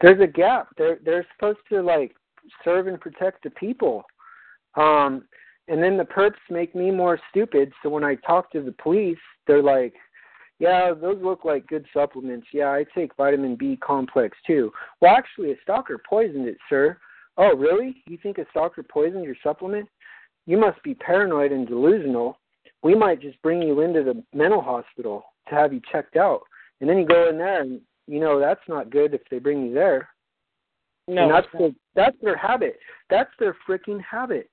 There's 0.00 0.20
a 0.20 0.26
gap. 0.26 0.68
They're 0.76 0.98
they're 1.04 1.26
supposed 1.36 1.60
to 1.70 1.82
like 1.82 2.16
serve 2.64 2.88
and 2.88 3.00
protect 3.00 3.44
the 3.44 3.50
people. 3.50 4.04
Um 4.74 5.24
and 5.68 5.80
then 5.80 5.96
the 5.96 6.04
perps 6.04 6.32
make 6.48 6.74
me 6.74 6.90
more 6.90 7.20
stupid, 7.30 7.72
so 7.80 7.90
when 7.90 8.02
I 8.02 8.16
talk 8.16 8.50
to 8.52 8.60
the 8.60 8.72
police, 8.72 9.18
they're 9.46 9.62
like, 9.62 9.94
Yeah, 10.58 10.92
those 11.00 11.22
look 11.22 11.44
like 11.44 11.64
good 11.68 11.86
supplements. 11.94 12.48
Yeah, 12.52 12.70
I 12.70 12.84
take 12.92 13.14
vitamin 13.16 13.54
B 13.54 13.76
complex 13.76 14.36
too. 14.44 14.72
Well 15.00 15.14
actually 15.14 15.52
a 15.52 15.56
stalker 15.62 16.00
poisoned 16.08 16.48
it, 16.48 16.58
sir. 16.68 16.98
Oh, 17.40 17.56
really? 17.56 18.02
You 18.06 18.18
think 18.22 18.36
a 18.36 18.44
stalker 18.50 18.82
poisoned 18.82 19.24
your 19.24 19.34
supplement? 19.42 19.88
You 20.44 20.58
must 20.58 20.82
be 20.82 20.94
paranoid 20.94 21.52
and 21.52 21.66
delusional. 21.66 22.38
We 22.82 22.94
might 22.94 23.22
just 23.22 23.40
bring 23.40 23.62
you 23.62 23.80
into 23.80 24.02
the 24.02 24.22
mental 24.36 24.60
hospital 24.60 25.24
to 25.48 25.54
have 25.54 25.72
you 25.72 25.80
checked 25.90 26.16
out. 26.16 26.42
And 26.80 26.88
then 26.88 26.98
you 26.98 27.06
go 27.06 27.30
in 27.30 27.38
there 27.38 27.62
and 27.62 27.80
you 28.06 28.20
know 28.20 28.38
that's 28.38 28.60
not 28.68 28.90
good 28.90 29.14
if 29.14 29.22
they 29.30 29.38
bring 29.38 29.66
you 29.66 29.72
there. 29.72 30.10
No, 31.08 31.22
and 31.22 31.30
that's 31.32 31.46
their, 31.58 31.70
that's 31.94 32.16
their 32.22 32.36
habit. 32.36 32.78
That's 33.08 33.30
their 33.38 33.56
freaking 33.66 34.00
habit. 34.02 34.50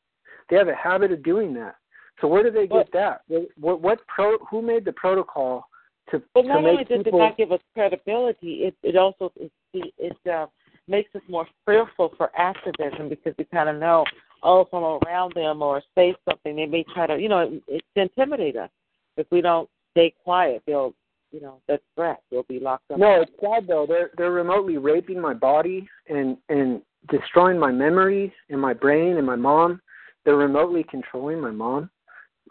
They 0.50 0.56
have 0.56 0.70
a 0.70 0.76
habit 0.76 1.12
of 1.12 1.24
doing 1.24 1.54
that. 1.56 1.76
So 2.22 2.28
where 2.28 2.42
do 2.42 2.52
they 2.52 2.68
get 2.68 2.90
that? 2.94 3.22
What 3.60 3.82
what 3.82 4.00
pro? 4.08 4.38
Who 4.50 4.62
made 4.62 4.86
the 4.86 4.94
protocol 4.94 5.68
to 6.12 6.22
But 6.34 6.44
to 6.44 6.48
not 6.48 6.62
make 6.62 6.72
only 6.72 6.84
does 6.86 7.04
people? 7.04 7.20
it 7.20 7.24
not 7.24 7.38
give 7.38 7.52
us 7.52 7.60
credibility, 7.74 8.64
it 8.64 8.76
it 8.82 8.96
also 8.96 9.32
it 9.36 9.52
it 9.74 10.18
uh, 10.30 10.48
makes 10.88 11.14
us 11.16 11.22
more 11.28 11.48
fearful 11.66 12.14
for 12.18 12.32
activism 12.38 13.10
because 13.10 13.34
we 13.38 13.46
kind 13.46 13.70
of 13.70 13.78
know, 13.78 14.06
oh, 14.44 14.62
if 14.62 14.68
I'm 14.74 14.84
around 14.84 15.34
them 15.36 15.62
or 15.62 15.82
say 15.96 16.16
something, 16.30 16.56
they 16.56 16.66
may 16.66 16.86
try 16.94 17.08
to, 17.08 17.20
you 17.20 17.30
know, 17.30 17.40
it, 17.40 17.64
it 17.68 17.84
intimidate 17.96 18.56
us. 18.56 18.70
If 19.18 19.28
we 19.32 19.42
don't 19.42 19.70
stay 19.92 20.14
quiet, 20.24 20.62
they'll, 20.66 20.94
you 21.32 21.42
know, 21.42 21.60
that's 21.68 21.84
threat. 21.96 22.22
We'll 22.32 22.44
be 22.44 22.60
locked 22.60 22.92
up. 22.92 23.00
No, 23.00 23.22
it's 23.22 23.32
sad 23.42 23.68
though. 23.68 23.86
They're 23.88 24.12
they're 24.18 24.32
remotely 24.32 24.78
raping 24.78 25.20
my 25.20 25.34
body 25.34 25.88
and 26.08 26.38
and 26.50 26.82
destroying 27.10 27.60
my 27.60 27.72
memories 27.72 28.32
and 28.50 28.62
my 28.62 28.74
brain 28.74 29.18
and 29.18 29.26
my 29.26 29.36
mom. 29.36 29.82
They're 30.24 30.38
remotely 30.38 30.86
controlling 30.90 31.42
my 31.42 31.52
mom. 31.52 31.90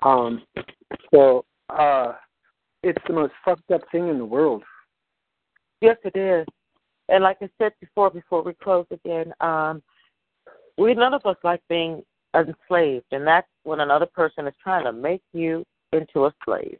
Um, 0.02 0.42
so 1.14 1.44
uh, 1.70 2.12
it's 2.82 3.02
the 3.06 3.14
most 3.14 3.32
fucked 3.44 3.70
up 3.70 3.82
thing 3.90 4.08
in 4.08 4.18
the 4.18 4.24
world. 4.24 4.62
Yes, 5.80 5.96
it 6.04 6.16
is. 6.16 6.46
And 7.08 7.22
like 7.22 7.38
I 7.40 7.48
said 7.58 7.72
before, 7.80 8.10
before 8.10 8.42
we 8.42 8.54
close 8.54 8.86
again, 8.90 9.32
um, 9.40 9.82
we 10.76 10.94
none 10.94 11.14
of 11.14 11.24
us 11.24 11.36
like 11.44 11.62
being 11.68 12.02
enslaved, 12.34 13.06
and 13.12 13.26
that's 13.26 13.48
when 13.62 13.80
another 13.80 14.06
person 14.06 14.46
is 14.46 14.54
trying 14.62 14.84
to 14.84 14.92
make 14.92 15.22
you 15.32 15.64
into 15.92 16.26
a 16.26 16.34
slave. 16.44 16.78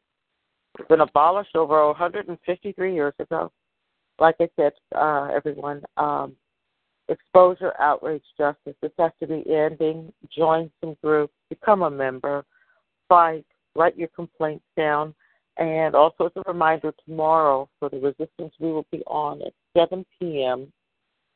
It's 0.79 0.89
been 0.89 1.01
abolished 1.01 1.57
over 1.57 1.87
153 1.87 2.95
years 2.95 3.15
ago. 3.19 3.51
Like 4.19 4.37
I 4.41 4.49
said, 4.57 4.73
uh, 4.95 5.29
everyone, 5.35 5.83
um, 5.97 6.37
exposure, 7.09 7.73
outrage, 7.79 8.25
justice. 8.37 8.75
This 8.83 8.93
has 8.99 9.13
to 9.21 9.27
be 9.27 9.45
ending. 9.51 10.13
Join 10.37 10.71
some 10.81 10.97
groups, 11.03 11.33
become 11.49 11.83
a 11.83 11.91
member, 11.91 12.45
fight, 13.09 13.47
write 13.75 13.97
your 13.97 14.09
complaints 14.09 14.65
down. 14.77 15.15
And 15.59 15.95
also, 15.95 16.27
as 16.27 16.33
a 16.37 16.43
reminder, 16.47 16.93
tomorrow 17.07 17.69
for 17.79 17.89
the 17.89 17.99
resistance, 17.99 18.53
we 18.61 18.73
will 18.73 18.87
be 18.93 19.03
on 19.07 19.41
at 19.43 19.53
7 19.77 20.05
p.m. 20.21 20.71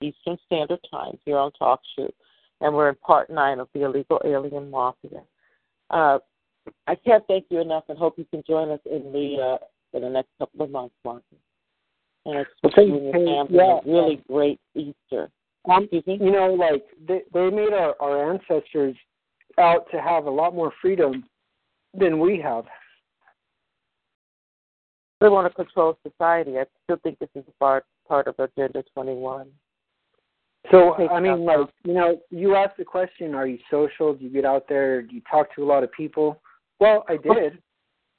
Eastern 0.03 0.37
Standard 0.47 0.81
Time 0.91 1.19
here 1.25 1.39
on 1.39 1.53
Talk 1.53 1.81
Shoot. 1.97 2.15
And 2.61 2.75
we're 2.75 2.91
in 2.91 2.97
part 2.97 3.31
nine 3.31 3.59
of 3.61 3.69
the 3.75 3.85
Illegal 3.85 4.21
Alien 4.25 4.71
Mafia. 4.71 5.23
Uh, 5.89 6.19
I 6.87 6.95
can't 6.95 7.25
thank 7.27 7.47
you 7.49 7.61
enough 7.61 7.85
and 7.89 7.99
hope 7.99 8.19
you 8.19 8.27
can 8.31 8.43
join 8.47 8.71
us 8.71 8.81
in 8.85 9.13
the 9.13 9.59
uh, 9.61 9.97
in 9.97 10.03
the 10.03 10.11
next 10.11 10.29
couple 10.39 10.65
of 10.65 10.71
months, 10.71 10.95
Marcus. 11.05 11.25
And 12.27 12.37
it's 12.39 12.51
Well, 12.63 12.73
thank 12.77 12.89
you 12.89 13.11
and 13.13 13.51
Yeah. 13.51 13.79
a 13.85 13.91
really 13.91 14.23
great 14.29 14.61
Easter. 14.75 15.31
Um, 15.69 15.89
you 15.91 16.31
know, 16.31 16.55
like 16.55 16.85
they 17.07 17.23
they 17.33 17.51
made 17.51 17.73
our 17.73 17.95
our 18.01 18.33
ancestors 18.33 18.97
out 19.59 19.91
to 19.91 20.01
have 20.01 20.27
a 20.27 20.31
lot 20.31 20.55
more 20.55 20.73
freedom 20.81 21.25
than 21.95 22.19
we 22.19 22.39
have. 22.41 22.67
They 25.21 25.29
want 25.29 25.47
to 25.47 25.55
control 25.55 25.99
society. 26.03 26.59
I 26.59 26.65
still 26.85 26.97
think 27.03 27.19
this 27.19 27.29
is 27.35 27.45
part 27.59 27.85
part 28.09 28.27
of 28.27 28.35
Agenda 28.39 28.83
21. 28.95 29.49
So 30.71 30.95
I 31.09 31.21
mean, 31.21 31.45
like 31.45 31.69
you 31.85 31.95
know, 31.95 32.21
you 32.31 32.55
asked 32.55 32.77
the 32.79 32.85
question: 32.85 33.35
Are 33.35 33.47
you 33.47 33.59
social? 33.71 34.15
Do 34.15 34.25
you 34.25 34.31
get 34.31 34.45
out 34.45 34.67
there? 34.69 35.03
Do 35.03 35.15
you 35.15 35.23
talk 35.31 35.55
to 35.57 35.65
a 35.65 35.67
lot 35.67 35.83
of 35.83 35.93
people? 35.93 36.41
Well, 36.81 37.05
I 37.09 37.17
did. 37.17 37.59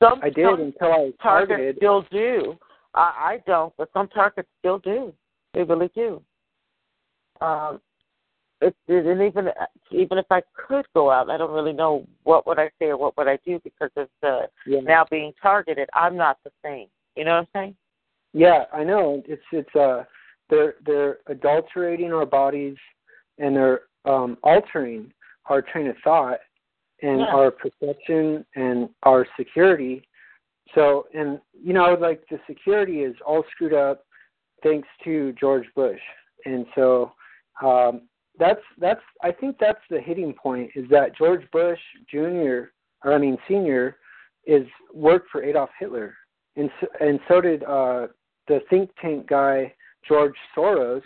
Some, 0.02 0.20
I 0.24 0.30
did 0.30 0.46
until 0.46 0.92
I 0.92 0.98
was 0.98 1.14
targets 1.22 1.50
targeted. 1.50 1.76
still 1.78 2.06
do. 2.12 2.58
I, 2.96 3.00
I 3.02 3.44
don't, 3.46 3.72
but 3.78 3.90
some 3.94 4.08
targets 4.08 4.50
still 4.60 4.80
do. 4.80 5.14
They 5.54 5.64
really 5.64 5.92
do. 5.94 6.22
Um, 7.40 7.80
it, 8.62 8.76
and 8.88 9.22
even 9.22 9.50
even 9.92 10.18
if 10.18 10.26
I 10.30 10.42
could 10.56 10.86
go 10.94 11.10
out, 11.12 11.30
I 11.30 11.38
don't 11.38 11.52
really 11.52 11.74
know 11.74 12.06
what 12.24 12.46
would 12.48 12.60
I 12.60 12.70
say 12.80 12.88
or 12.88 12.98
what 12.98 13.18
would 13.18 13.28
I 13.28 13.38
do 13.46 13.60
because 13.64 13.92
of 13.98 14.08
the 14.22 14.50
Yeah. 14.66 14.82
now 14.82 15.06
being 15.10 15.34
targeted. 15.42 15.90
I'm 15.94 16.16
not 16.16 16.38
the 16.44 16.52
same. 16.64 16.88
You 17.16 17.26
know 17.26 17.32
what 17.32 17.40
I'm 17.40 17.48
saying? 17.54 17.76
Yeah, 18.34 18.66
I 18.72 18.84
know. 18.84 19.24
It's 19.26 19.44
it's 19.52 19.76
uh 19.76 20.04
they're 20.50 20.76
they're 20.86 21.18
adulterating 21.28 22.14
our 22.14 22.26
bodies 22.26 22.78
and 23.40 23.56
they're 23.56 23.82
um 24.06 24.38
altering 24.44 25.12
our 25.48 25.62
train 25.62 25.88
of 25.88 25.96
thought 26.04 26.40
and 27.02 27.22
Yeah. 27.22 27.36
our 27.36 27.52
perception 27.52 28.46
and 28.56 28.90
our 29.04 29.26
security. 29.38 30.08
So 30.76 31.08
and 31.14 31.42
you 31.54 31.74
know, 31.74 31.96
like 31.96 32.24
the 32.30 32.40
security 32.48 33.02
is 33.02 33.16
all 33.26 33.44
screwed 33.52 33.74
up 33.74 34.06
thanks 34.64 34.88
to 35.04 35.34
George 35.34 35.66
Bush. 35.76 36.02
And 36.46 36.66
so 36.76 37.14
um 37.62 38.04
that's 38.40 38.62
that's 38.80 39.02
I 39.24 39.32
think 39.32 39.58
that's 39.60 39.82
the 39.90 40.00
hitting 40.00 40.34
point 40.34 40.72
is 40.76 40.90
that 40.90 41.16
George 41.18 41.44
Bush 41.52 41.80
Jr. 42.10 42.70
or 43.04 43.14
I 43.14 43.18
mean 43.18 43.38
senior 43.48 43.98
is 44.46 44.66
worked 44.94 45.30
for 45.32 45.44
Adolf 45.44 45.70
Hitler. 45.80 46.16
And 46.56 46.70
so, 46.80 46.88
and 47.00 47.20
so 47.28 47.42
did 47.42 47.64
uh 47.64 48.08
the 48.48 48.62
think 48.70 48.90
tank 49.02 49.28
guy 49.28 49.74
George 50.08 50.36
Soros 50.56 51.04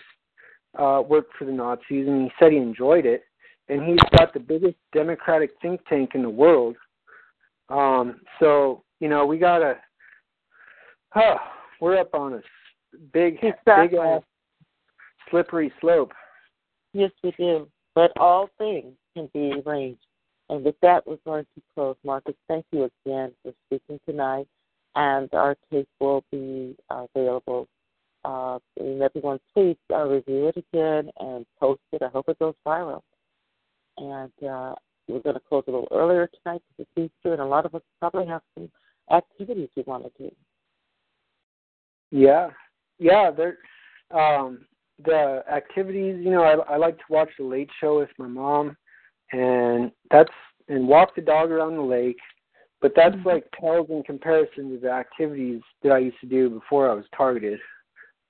uh, 0.77 1.01
worked 1.07 1.33
for 1.37 1.45
the 1.45 1.51
Nazis, 1.51 2.07
and 2.07 2.23
he 2.23 2.31
said 2.39 2.51
he 2.51 2.57
enjoyed 2.57 3.05
it. 3.05 3.23
And 3.67 3.83
he's 3.83 3.99
got 4.17 4.33
the 4.33 4.39
biggest 4.39 4.75
democratic 4.93 5.51
think 5.61 5.81
tank 5.87 6.11
in 6.13 6.21
the 6.21 6.29
world. 6.29 6.75
Um, 7.69 8.21
so 8.39 8.83
you 8.99 9.09
know 9.09 9.25
we 9.25 9.37
gotta. 9.37 9.77
Huh, 11.09 11.37
we're 11.81 11.97
up 11.97 12.13
on 12.13 12.33
a 12.35 12.41
big, 13.11 13.39
Exactly. 13.41 13.87
big 13.87 13.97
ass 13.97 14.21
slippery 15.29 15.73
slope. 15.81 16.13
Yes, 16.95 17.11
we 17.21 17.33
do. 17.37 17.67
But 17.93 18.13
all 18.17 18.49
things 18.57 18.93
can 19.13 19.29
be 19.33 19.51
arranged. 19.65 19.99
And 20.49 20.63
with 20.63 20.75
that, 20.81 21.05
we're 21.05 21.17
going 21.25 21.45
to 21.55 21.61
close. 21.73 21.97
Marcus, 22.05 22.35
thank 22.47 22.65
you 22.71 22.89
again 23.05 23.33
for 23.43 23.53
speaking 23.65 23.99
tonight. 24.07 24.47
And 24.95 25.27
our 25.33 25.57
tape 25.69 25.89
will 25.99 26.23
be 26.31 26.77
uh, 26.89 27.05
available. 27.13 27.67
Uh, 28.23 28.59
and 28.79 29.01
everyone, 29.01 29.41
please 29.53 29.75
uh, 29.91 30.05
review 30.05 30.47
it 30.47 30.55
again 30.55 31.11
and 31.19 31.45
post 31.59 31.81
it. 31.91 32.01
I 32.01 32.07
hope 32.07 32.29
it 32.29 32.39
goes 32.39 32.55
viral. 32.65 33.01
And 33.97 34.31
uh, 34.49 34.75
we're 35.09 35.19
going 35.19 35.35
to 35.35 35.41
close 35.49 35.65
a 35.67 35.71
little 35.71 35.89
earlier 35.91 36.29
tonight 36.43 36.61
because 36.77 36.87
it's 36.95 37.11
Easter, 37.11 37.33
and 37.33 37.41
a 37.41 37.45
lot 37.45 37.65
of 37.65 37.75
us 37.75 37.81
probably 37.99 38.25
have 38.25 38.41
some 38.53 38.71
activities 39.11 39.67
we 39.75 39.83
want 39.85 40.05
to 40.05 40.11
do. 40.17 40.31
Yeah, 42.11 42.51
yeah. 42.99 43.31
They're 43.31 43.57
um, 44.17 44.65
the 45.03 45.43
activities. 45.51 46.17
You 46.23 46.31
know, 46.31 46.43
I, 46.43 46.73
I 46.73 46.77
like 46.77 46.97
to 46.97 47.03
watch 47.09 47.29
the 47.37 47.45
Late 47.45 47.69
Show 47.79 47.99
with 47.99 48.09
my 48.17 48.27
mom, 48.27 48.77
and 49.31 49.91
that's 50.11 50.31
and 50.67 50.87
walk 50.87 51.15
the 51.15 51.21
dog 51.21 51.51
around 51.51 51.75
the 51.75 51.81
lake. 51.81 52.19
But 52.81 52.93
that's 52.95 53.15
like 53.25 53.49
pales 53.59 53.87
in 53.89 54.03
comparison 54.03 54.71
to 54.71 54.79
the 54.79 54.91
activities 54.91 55.61
that 55.81 55.91
I 55.91 55.99
used 55.99 56.19
to 56.21 56.27
do 56.27 56.49
before 56.49 56.89
I 56.89 56.93
was 56.93 57.05
targeted 57.15 57.59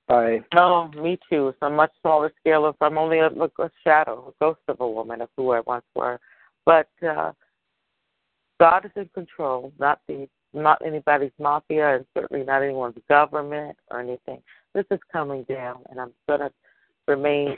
by. 0.07 0.39
No, 0.53 0.89
me 0.89 1.19
too. 1.29 1.49
It's 1.49 1.57
a 1.61 1.69
much 1.69 1.91
smaller 2.01 2.31
scale 2.39 2.65
of 2.65 2.75
I'm 2.79 2.97
only 2.97 3.19
a, 3.19 3.27
a 3.27 3.71
shadow, 3.83 4.29
a 4.29 4.43
ghost 4.43 4.61
of 4.67 4.79
a 4.79 4.87
woman 4.87 5.21
of 5.21 5.29
who 5.35 5.51
I 5.51 5.61
once 5.61 5.85
were. 5.95 6.19
But 6.65 6.87
uh 7.05 7.33
God 8.59 8.85
is 8.85 8.91
in 8.95 9.09
control, 9.13 9.73
not 9.79 9.99
the 10.07 10.27
not 10.55 10.81
anybody's 10.85 11.31
mafia 11.39 11.97
and 11.97 12.05
certainly 12.13 12.45
not 12.45 12.63
anyone's 12.63 12.97
government 13.09 13.77
or 13.91 13.99
anything. 13.99 14.41
This 14.73 14.85
is 14.91 14.99
coming 15.11 15.43
down 15.43 15.79
and 15.89 15.99
I'm 15.99 16.11
gonna 16.27 16.51
remain 17.07 17.57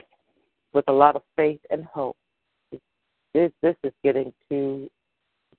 with 0.74 0.86
a 0.88 0.94
lot 0.94 1.16
of 1.16 1.22
faith 1.36 1.62
and 1.70 1.86
hope. 1.86 2.18
This 3.34 3.52
this 3.62 3.76
is 3.84 3.94
getting 4.04 4.34
too 4.50 4.90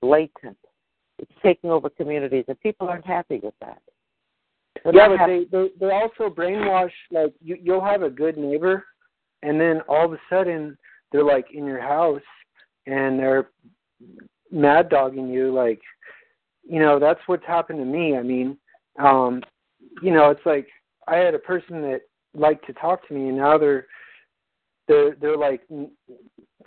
blatant. 0.00 0.58
It's 1.18 1.32
taking 1.42 1.70
over 1.70 1.88
communities 1.90 2.44
and 2.48 2.60
people 2.60 2.88
aren't 2.88 3.06
happy 3.06 3.40
with 3.42 3.54
that. 3.60 3.80
They're 4.84 4.94
Yeah, 4.94 5.08
but 5.08 5.18
happy. 5.18 5.46
they 5.50 5.58
they 5.58 5.68
they 5.80 5.90
also 5.90 6.28
brainwash 6.28 6.92
like 7.10 7.32
you 7.40 7.56
you'll 7.60 7.84
have 7.84 8.02
a 8.02 8.10
good 8.10 8.36
neighbor, 8.36 8.84
and 9.42 9.60
then 9.60 9.80
all 9.88 10.04
of 10.04 10.12
a 10.12 10.20
sudden 10.30 10.76
they're 11.10 11.24
like 11.24 11.46
in 11.52 11.64
your 11.64 11.80
house 11.80 12.22
and 12.86 13.18
they're 13.18 13.50
mad 14.50 14.88
dogging 14.88 15.28
you 15.28 15.52
like 15.52 15.80
you 16.68 16.78
know 16.80 16.98
that's 16.98 17.20
what's 17.26 17.46
happened 17.46 17.78
to 17.78 17.84
me. 17.84 18.16
I 18.16 18.22
mean 18.22 18.56
um 18.98 19.42
you 20.02 20.12
know 20.12 20.30
it's 20.30 20.44
like 20.44 20.66
i 21.06 21.16
had 21.16 21.34
a 21.34 21.38
person 21.38 21.80
that 21.82 22.00
liked 22.34 22.66
to 22.66 22.72
talk 22.74 23.06
to 23.06 23.14
me 23.14 23.28
and 23.28 23.38
now 23.38 23.56
they're 23.56 23.86
they're 24.88 25.14
they're 25.20 25.36
like 25.36 25.62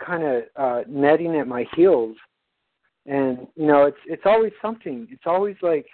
kind 0.04 0.22
of 0.22 0.42
uh 0.56 0.82
netting 0.88 1.36
at 1.36 1.46
my 1.46 1.66
heels. 1.76 2.16
And 3.06 3.46
you 3.56 3.66
know 3.66 3.86
it's 3.86 3.98
it's 4.06 4.22
always 4.24 4.52
something. 4.62 5.08
It's 5.10 5.26
always 5.26 5.56
like 5.60 5.86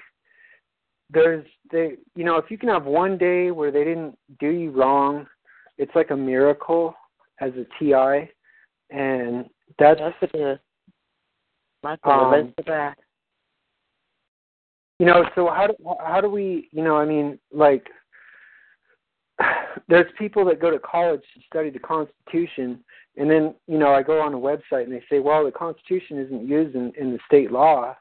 there's 1.10 1.46
they 1.72 1.92
you 2.14 2.24
know 2.24 2.36
if 2.36 2.50
you 2.50 2.58
can 2.58 2.68
have 2.68 2.84
one 2.84 3.16
day 3.16 3.50
where 3.50 3.70
they 3.70 3.84
didn't 3.84 4.16
do 4.40 4.48
you 4.48 4.70
wrong 4.70 5.26
it's 5.78 5.94
like 5.94 6.10
a 6.10 6.16
miracle 6.16 6.94
as 7.40 7.50
a 7.54 7.64
ti 7.78 7.94
and 8.90 9.46
that's 9.78 10.00
yes 10.00 10.12
it 10.20 10.36
is 10.38 10.58
Michael, 11.82 12.12
um, 12.12 12.54
to 12.58 12.64
that. 12.66 12.98
You 14.98 15.06
know 15.06 15.24
so 15.34 15.48
how 15.48 15.66
do 15.66 15.74
how 16.04 16.20
do 16.20 16.28
we 16.28 16.68
you 16.72 16.82
know 16.82 16.96
i 16.96 17.04
mean 17.04 17.38
like 17.52 17.86
there's 19.88 20.10
people 20.18 20.44
that 20.44 20.60
go 20.60 20.70
to 20.70 20.78
college 20.78 21.22
to 21.34 21.40
study 21.46 21.70
the 21.70 21.78
constitution 21.78 22.82
and 23.16 23.30
then 23.30 23.54
you 23.66 23.78
know 23.78 23.92
i 23.92 24.02
go 24.02 24.20
on 24.20 24.34
a 24.34 24.38
website 24.38 24.84
and 24.84 24.92
they 24.92 25.02
say 25.10 25.18
well 25.18 25.44
the 25.44 25.50
constitution 25.50 26.18
isn't 26.18 26.46
used 26.46 26.74
in 26.74 26.92
in 26.98 27.12
the 27.12 27.18
state 27.26 27.50
law 27.50 27.96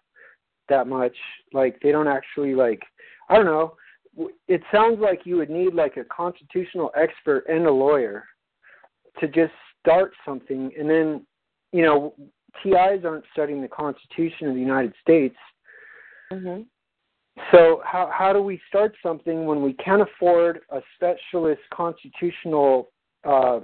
that 0.70 0.88
much 0.88 1.16
like 1.54 1.80
they 1.82 1.92
don't 1.92 2.08
actually 2.08 2.54
like 2.54 2.82
i 3.30 3.36
don't 3.36 3.46
know 3.46 3.76
it 4.48 4.62
sounds 4.72 5.00
like 5.00 5.22
you 5.26 5.38
would 5.38 5.50
need 5.50 5.76
like 5.76 5.98
a 5.98 6.04
constitutional 6.06 6.92
expert 6.96 7.46
and 7.48 7.68
a 7.68 7.72
lawyer 7.72 8.26
to 9.20 9.28
just 9.28 9.54
start 9.80 10.12
something 10.26 10.72
and 10.78 10.90
then 10.90 11.26
you 11.72 11.84
know 11.84 12.14
TIs 12.64 13.06
aren't 13.06 13.26
studying 13.32 13.62
the 13.62 13.68
Constitution 13.68 14.48
of 14.48 14.56
the 14.56 14.60
United 14.60 14.94
States. 15.02 15.36
Mm-hmm. 16.32 16.64
So 17.52 17.82
how 17.86 18.10
how 18.12 18.34
do 18.34 18.42
we 18.42 18.60
start 18.68 18.96
something 19.04 19.46
when 19.46 19.62
we 19.62 19.74
can't 19.74 20.02
afford 20.02 20.62
a 20.72 20.82
specialist 20.96 21.62
constitutional 21.74 22.90
uh, 23.24 23.60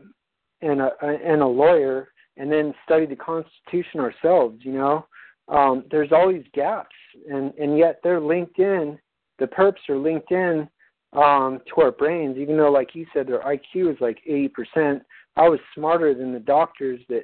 and 0.62 0.82
a 0.82 0.92
and 1.02 1.42
a 1.42 1.48
lawyer, 1.48 2.10
and 2.38 2.52
then 2.52 2.74
study 2.86 3.06
the 3.06 3.16
Constitution 3.16 4.00
ourselves? 4.00 4.60
You 4.62 4.74
know, 4.74 5.08
um, 5.48 5.86
there's 5.90 6.12
always 6.12 6.44
gaps, 6.54 6.96
and 7.30 7.54
and 7.56 7.78
yet 7.78 8.00
they're 8.04 8.22
linked 8.22 8.60
in. 8.60 9.00
The 9.40 9.48
perps 9.48 9.90
are 9.90 9.98
linked 9.98 10.32
in 10.32 10.68
um, 11.14 11.60
to 11.74 11.82
our 11.82 11.92
brains, 11.92 12.38
even 12.38 12.58
though, 12.58 12.72
like 12.72 12.94
you 12.94 13.06
said, 13.14 13.28
their 13.28 13.42
IQ 13.42 13.92
is 13.92 13.98
like 14.00 14.20
80%. 14.30 15.02
I 15.36 15.50
was 15.50 15.60
smarter 15.76 16.14
than 16.14 16.34
the 16.34 16.40
doctors 16.40 17.00
that 17.10 17.24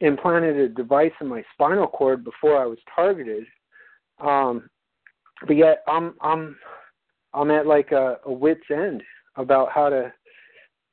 implanted 0.00 0.56
a 0.56 0.68
device 0.68 1.12
in 1.20 1.26
my 1.26 1.44
spinal 1.52 1.86
cord 1.86 2.24
before 2.24 2.60
I 2.60 2.66
was 2.66 2.78
targeted. 2.94 3.44
Um, 4.18 4.68
but 5.46 5.56
yet 5.56 5.82
I'm 5.88 6.14
I'm 6.20 6.56
I'm 7.34 7.50
at 7.50 7.66
like 7.66 7.92
a, 7.92 8.18
a 8.24 8.32
wit's 8.32 8.60
end 8.70 9.02
about 9.36 9.70
how 9.72 9.88
to 9.88 10.12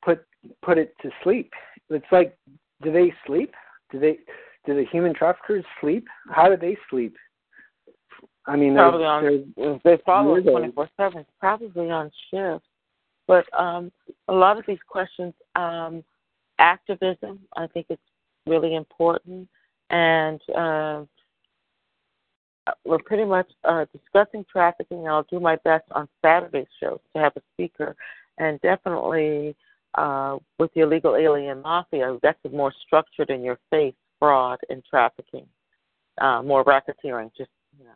put 0.04 0.24
put 0.62 0.78
it 0.78 0.94
to 1.02 1.10
sleep. 1.22 1.52
It's 1.90 2.04
like, 2.12 2.36
do 2.82 2.92
they 2.92 3.12
sleep? 3.26 3.54
Do 3.90 3.98
they 3.98 4.18
do 4.66 4.74
the 4.74 4.84
human 4.90 5.14
traffickers 5.14 5.64
sleep? 5.80 6.06
How 6.30 6.48
do 6.48 6.56
they 6.56 6.76
sleep? 6.90 7.16
I 8.46 8.56
mean, 8.56 8.74
probably 8.74 9.00
there's, 9.00 9.08
on 9.08 9.52
there's 9.56 9.80
they 9.84 10.02
follow 10.04 10.40
twenty 10.40 10.72
four 10.72 10.88
seven, 10.96 11.24
probably 11.38 11.90
on 11.90 12.10
shift. 12.30 12.64
But 13.26 13.44
um, 13.58 13.92
a 14.28 14.32
lot 14.32 14.58
of 14.58 14.64
these 14.66 14.78
questions, 14.88 15.34
um, 15.54 16.02
activism, 16.58 17.40
I 17.58 17.66
think 17.66 17.86
it's 17.90 18.00
really 18.46 18.74
important, 18.74 19.46
and 19.90 20.40
uh, 20.56 21.04
we're 22.84 22.98
pretty 22.98 23.24
much 23.24 23.50
uh, 23.64 23.84
discussing 23.92 24.44
trafficking. 24.50 25.08
I'll 25.08 25.26
do 25.30 25.40
my 25.40 25.56
best 25.64 25.84
on 25.92 26.08
Saturday 26.22 26.66
shows 26.80 27.00
to 27.14 27.22
have 27.22 27.32
a 27.36 27.40
speaker, 27.54 27.94
and 28.38 28.60
definitely 28.60 29.54
uh, 29.94 30.38
with 30.58 30.72
the 30.74 30.80
illegal 30.80 31.16
alien 31.16 31.62
mafia, 31.62 32.18
that's 32.22 32.38
more 32.52 32.72
structured 32.86 33.30
in 33.30 33.42
your 33.42 33.58
face 33.70 33.94
fraud 34.18 34.58
and 34.68 34.82
trafficking, 34.88 35.46
uh, 36.20 36.42
more 36.42 36.64
racketeering. 36.64 37.30
Just 37.36 37.50
you 37.78 37.84
know, 37.84 37.90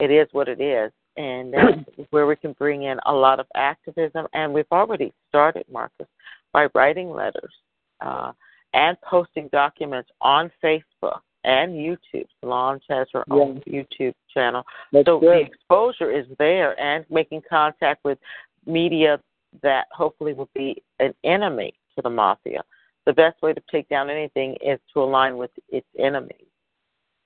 it 0.00 0.10
is 0.10 0.28
what 0.32 0.48
it 0.48 0.60
is, 0.60 0.92
and 1.16 1.52
that's 1.52 2.06
where 2.10 2.26
we 2.26 2.36
can 2.36 2.52
bring 2.54 2.84
in 2.84 2.98
a 3.06 3.12
lot 3.12 3.40
of 3.40 3.46
activism. 3.54 4.26
And 4.32 4.52
we've 4.52 4.64
already 4.72 5.12
started, 5.28 5.64
Marcus, 5.70 6.08
by 6.52 6.68
writing 6.74 7.10
letters. 7.10 7.52
Uh, 8.00 8.32
and 8.76 8.96
posting 9.00 9.48
documents 9.52 10.10
on 10.20 10.50
Facebook 10.62 11.20
and 11.46 11.72
YouTube. 11.72 12.26
Solange 12.40 12.82
has 12.90 13.06
her 13.14 13.24
own 13.30 13.62
YouTube 13.66 14.14
channel. 14.34 14.62
That's 14.92 15.06
so 15.06 15.18
good. 15.20 15.30
the 15.30 15.40
exposure 15.40 16.10
is 16.10 16.26
there 16.38 16.78
and 16.78 17.06
making 17.08 17.42
contact 17.48 18.04
with 18.04 18.18
media 18.66 19.18
that 19.62 19.86
hopefully 19.92 20.34
will 20.34 20.50
be 20.54 20.82
an 20.98 21.14
enemy 21.24 21.72
to 21.94 22.02
the 22.02 22.10
mafia. 22.10 22.62
The 23.06 23.12
best 23.12 23.40
way 23.40 23.54
to 23.54 23.62
take 23.70 23.88
down 23.88 24.10
anything 24.10 24.56
is 24.64 24.78
to 24.92 25.00
align 25.02 25.36
with 25.38 25.50
its 25.70 25.86
enemies. 25.98 26.44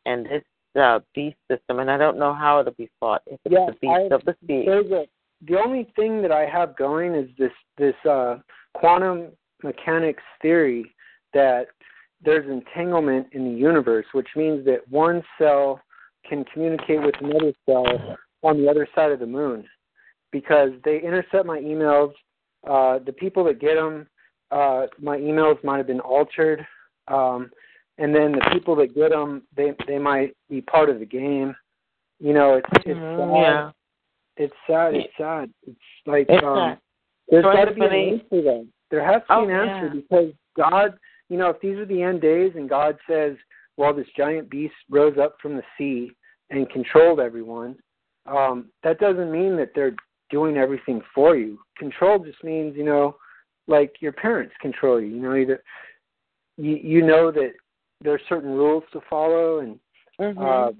And 0.07 0.27
this 0.27 0.45
uh, 0.81 1.01
beast 1.15 1.37
system, 1.51 1.81
and 1.81 1.91
I 1.91 1.97
don't 1.97 2.19
know 2.19 2.33
how 2.35 2.61
it'll 2.61 2.75
be 2.75 2.91
fought. 3.01 3.23
If 3.27 3.41
it's 3.45 3.53
Yeah, 3.55 3.67
the 3.67 3.73
beast 3.73 4.13
I- 4.13 4.15
of 4.15 4.25
the 4.25 4.37
sea. 4.47 4.67
A 4.69 5.07
the 5.49 5.59
only 5.59 5.91
thing 5.97 6.21
that 6.21 6.31
I 6.33 6.45
have 6.45 6.77
going 6.77 7.15
is 7.15 7.27
this 7.39 7.53
this 7.79 7.95
uh, 8.09 8.37
quantum 8.75 9.29
mechanics 9.63 10.23
theory 10.43 10.95
that 11.33 11.69
there's 12.23 12.49
entanglement 12.51 13.29
in 13.33 13.45
the 13.45 13.59
universe, 13.59 14.07
which 14.13 14.29
means 14.37 14.65
that 14.67 14.87
one 14.89 15.23
cell 15.39 15.81
can 16.29 16.45
communicate 16.53 17.03
with 17.03 17.15
another 17.21 17.53
cell 17.67 17.87
on 18.43 18.61
the 18.61 18.69
other 18.69 18.87
side 18.95 19.11
of 19.11 19.21
the 19.21 19.27
moon 19.27 19.65
because 20.33 20.71
they 20.85 21.01
intercept 21.01 21.47
my 21.47 21.59
emails. 21.59 22.13
Uh, 22.69 22.99
the 23.05 23.13
people 23.13 23.43
that 23.45 23.61
get 23.61 23.75
them, 23.75 24.07
uh, 24.51 24.87
my 25.01 25.17
emails 25.17 25.63
might 25.65 25.79
have 25.79 25.87
been 25.87 26.01
altered, 26.01 26.67
um, 27.09 27.51
and 27.99 28.15
then 28.15 28.33
the 28.33 28.51
people 28.53 28.77
that 28.77 28.95
get 28.95 29.11
them, 29.11 29.43
they 29.57 29.73
they 29.87 29.99
might 29.99 30.37
be 30.49 30.61
part 30.61 30.91
of 30.91 30.99
the 30.99 31.07
game. 31.07 31.55
You 32.19 32.35
know, 32.35 32.57
it's 32.57 32.69
it's 32.85 33.01
Mhm, 33.01 33.17
sad. 33.17 33.43
yeah. 33.43 33.71
It's 34.37 34.55
sad. 34.67 34.95
It's 34.95 35.17
sad. 35.17 35.51
It's 35.67 35.79
like 36.07 36.27
It's 36.29 36.45
um, 36.45 36.77
there's 37.29 37.45
got 37.45 37.65
to 37.65 37.75
be 37.75 37.85
an 37.85 37.93
answer 37.93 38.43
then. 38.43 38.73
There 38.91 39.05
has 39.05 39.23
to 39.23 39.27
be 39.29 39.35
Oh, 39.35 39.45
an 39.45 39.51
answer 39.51 39.87
yeah. 39.95 40.01
because 40.01 40.33
God, 40.57 40.99
you 41.31 41.39
know, 41.39 41.49
if 41.49 41.61
these 41.61 41.77
are 41.77 41.87
the 41.87 42.03
end 42.03 42.21
days 42.21 42.53
and 42.57 42.69
God 42.69 42.99
says, 43.09 43.37
well, 43.77 43.95
this 43.95 44.09
giant 44.17 44.51
beast 44.51 44.75
rose 44.91 45.17
up 45.17 45.37
from 45.41 45.57
the 45.57 45.63
sea 45.79 46.11
and 46.51 46.69
controlled 46.69 47.21
everyone, 47.21 47.77
um, 48.27 48.67
that 48.83 48.99
doesn't 48.99 49.33
mean 49.33 49.57
that 49.57 49.71
they're 49.75 49.95
doing 50.29 50.57
everything 50.57 51.01
for 51.15 51.37
you. 51.37 51.59
Control 51.79 52.19
just 52.19 52.43
means, 52.45 52.77
you 52.77 52.85
know, 52.85 53.17
like 53.69 53.95
your 54.01 54.13
parents 54.13 54.53
control 54.61 55.01
you. 55.01 55.07
You 55.07 55.23
know, 55.23 55.37
either 55.37 55.63
you 56.59 56.77
you 56.77 57.07
know 57.07 57.31
that 57.31 57.53
there's 58.03 58.21
certain 58.29 58.51
rules 58.51 58.85
to 58.93 59.01
follow 59.09 59.61
and 59.61 59.79
Mhm. 60.19 60.37
uh, 60.37 60.73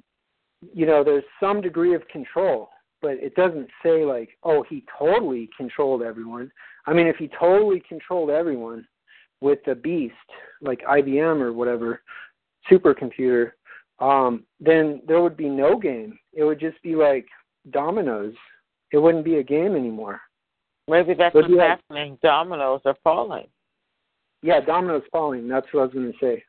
you 0.75 0.85
know, 0.85 1.03
there's 1.03 1.25
some 1.39 1.63
degree 1.63 1.95
of 1.95 2.07
control, 2.09 2.69
but 3.01 3.13
it 3.13 3.35
doesn't 3.35 3.71
say 3.83 4.05
like, 4.05 4.37
oh, 4.43 4.63
he 4.63 4.85
totally 4.99 5.49
controlled 5.57 6.03
everyone. 6.03 6.53
I 6.87 6.93
mean, 6.93 7.07
if 7.07 7.17
he 7.17 7.29
totally 7.29 7.81
controlled 7.89 8.29
everyone 8.29 8.87
with 9.41 9.61
a 9.69 9.75
beast 9.75 10.15
like 10.61 10.81
IBM 10.83 11.41
or 11.41 11.53
whatever 11.53 12.03
supercomputer, 12.71 13.53
um, 13.99 14.45
then 14.61 15.03
there 15.07 15.23
would 15.23 15.37
be 15.37 15.49
no 15.49 15.79
game. 15.79 16.19
It 16.33 16.45
would 16.45 16.61
just 16.61 16.81
be 16.83 16.95
like 16.95 17.27
dominoes. 17.71 18.35
It 18.93 18.99
wouldn't 18.99 19.25
be 19.25 19.37
a 19.37 19.43
game 19.43 19.77
anymore. 19.77 20.21
Maybe 20.89 21.15
that's 21.15 21.35
what's 21.35 21.49
yeah. 21.49 21.77
happening. 21.77 22.19
Dominoes 22.23 22.81
are 22.85 22.97
falling. 23.05 23.47
Yeah, 24.43 24.61
dominoes 24.61 25.03
falling. 25.13 25.49
That's 25.49 25.67
what 25.73 25.81
I 25.81 25.85
was 25.85 25.95
going 25.95 26.13
to 26.13 26.19
say. 26.21 26.43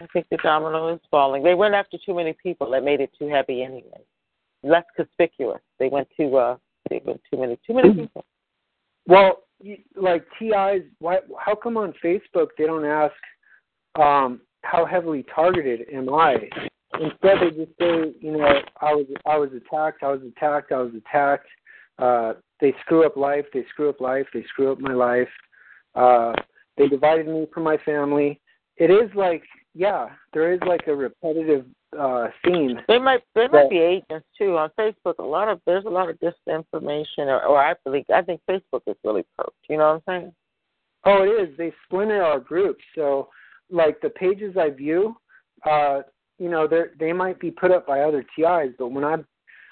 I 0.00 0.06
think 0.12 0.26
the 0.30 0.38
domino 0.38 0.92
is 0.92 1.00
falling. 1.10 1.42
They 1.42 1.54
went 1.54 1.74
after 1.74 1.98
too 2.04 2.14
many 2.14 2.34
people. 2.42 2.70
That 2.70 2.82
made 2.82 3.00
it 3.00 3.10
too 3.16 3.28
heavy 3.28 3.62
anyway. 3.62 4.00
Less 4.64 4.84
conspicuous. 4.96 5.60
They 5.78 5.88
went 5.88 6.08
too. 6.16 6.36
Uh, 6.36 6.56
they 6.90 7.00
went 7.04 7.20
too 7.30 7.38
many. 7.38 7.58
Too 7.64 7.74
many 7.74 7.94
people. 7.94 8.24
Well, 9.06 9.44
like 9.96 10.24
TI's, 10.38 10.82
why? 10.98 11.18
How 11.38 11.54
come 11.54 11.76
on 11.76 11.94
Facebook 12.04 12.48
they 12.58 12.66
don't 12.66 12.84
ask 12.84 13.14
um, 13.98 14.40
how 14.62 14.84
heavily 14.84 15.24
targeted 15.34 15.86
am 15.92 16.12
I? 16.12 16.36
Instead, 17.00 17.38
they 17.40 17.50
just 17.50 17.72
say, 17.78 18.14
you 18.20 18.32
know, 18.32 18.60
I 18.80 18.94
was 18.94 19.06
I 19.26 19.38
was 19.38 19.50
attacked, 19.50 20.02
I 20.02 20.08
was 20.08 20.20
attacked, 20.22 20.72
I 20.72 20.78
was 20.78 20.92
attacked. 20.94 21.48
Uh, 21.98 22.34
they 22.60 22.74
screw 22.80 23.04
up 23.04 23.16
life, 23.16 23.44
they 23.52 23.64
screw 23.70 23.88
up 23.88 24.00
life, 24.00 24.26
they 24.32 24.44
screw 24.44 24.72
up 24.72 24.78
my 24.78 24.94
life. 24.94 25.28
Uh, 25.94 26.32
they 26.76 26.88
divided 26.88 27.26
me 27.26 27.46
from 27.52 27.64
my 27.64 27.76
family. 27.78 28.40
It 28.76 28.90
is 28.90 29.10
like, 29.14 29.42
yeah, 29.74 30.08
there 30.32 30.52
is 30.52 30.60
like 30.66 30.86
a 30.86 30.94
repetitive 30.94 31.64
uh, 31.98 32.28
theme. 32.44 32.78
They 32.88 32.98
might. 32.98 33.22
They 33.34 33.48
might 33.48 33.70
be 33.70 33.78
agents 33.78 34.26
too 34.36 34.56
on 34.56 34.70
Facebook. 34.78 35.18
A 35.18 35.22
lot 35.22 35.48
of 35.48 35.60
there's 35.66 35.84
a 35.84 35.90
lot 35.90 36.08
of 36.08 36.18
disinformation, 36.20 37.26
or, 37.26 37.42
or 37.44 37.62
I 37.62 37.74
believe 37.84 38.04
I 38.14 38.22
think 38.22 38.40
Facebook 38.48 38.82
is 38.86 38.96
really 39.04 39.24
perked. 39.36 39.56
You 39.68 39.78
know 39.78 40.00
what 40.06 40.14
I'm 40.14 40.22
saying? 40.22 40.32
Oh, 41.04 41.22
it 41.24 41.28
is. 41.28 41.56
They 41.56 41.72
splinter 41.84 42.22
our 42.22 42.38
groups. 42.38 42.82
So, 42.94 43.28
like 43.70 44.00
the 44.00 44.10
pages 44.10 44.56
I 44.56 44.70
view, 44.70 45.16
uh, 45.68 46.02
you 46.38 46.50
know, 46.50 46.66
they 46.66 46.82
they 46.98 47.12
might 47.12 47.40
be 47.40 47.50
put 47.50 47.70
up 47.70 47.86
by 47.86 48.00
other 48.00 48.24
TIs, 48.36 48.74
but 48.78 48.88
when 48.88 49.04
I, 49.04 49.16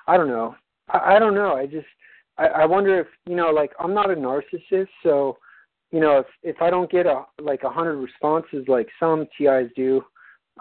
I 0.07 0.17
don't 0.17 0.29
know. 0.29 0.55
I, 0.89 1.17
I 1.17 1.19
don't 1.19 1.35
know. 1.35 1.55
I 1.55 1.67
just, 1.67 1.87
I, 2.39 2.47
I 2.47 2.67
wonder 2.67 2.99
if 2.99 3.07
you 3.27 3.37
know, 3.37 3.51
like 3.51 3.73
I'm 3.79 3.95
not 3.95 4.11
a 4.11 4.15
narcissist, 4.15 4.89
so, 5.03 5.39
you 5.93 6.01
know, 6.01 6.19
if 6.19 6.27
if 6.43 6.63
I 6.63 6.71
don't 6.71 6.91
get 6.91 7.07
a 7.07 7.25
like 7.41 7.63
a 7.63 7.71
hundred 7.71 7.97
responses 7.97 8.65
like 8.69 8.89
some 8.99 9.27
TIs 9.37 9.71
do, 9.75 10.03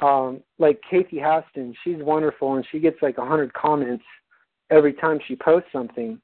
um, 0.01 0.41
like 0.57 0.81
Kathy 0.89 1.17
Haston, 1.17 1.73
she's 1.83 1.97
wonderful 1.99 2.55
and 2.55 2.65
she 2.71 2.79
gets 2.79 2.97
like 3.01 3.17
a 3.17 3.25
hundred 3.25 3.53
comments 3.53 4.03
every 4.71 4.93
time 4.93 5.19
she 5.27 5.35
posts 5.35 5.69
something, 5.71 6.19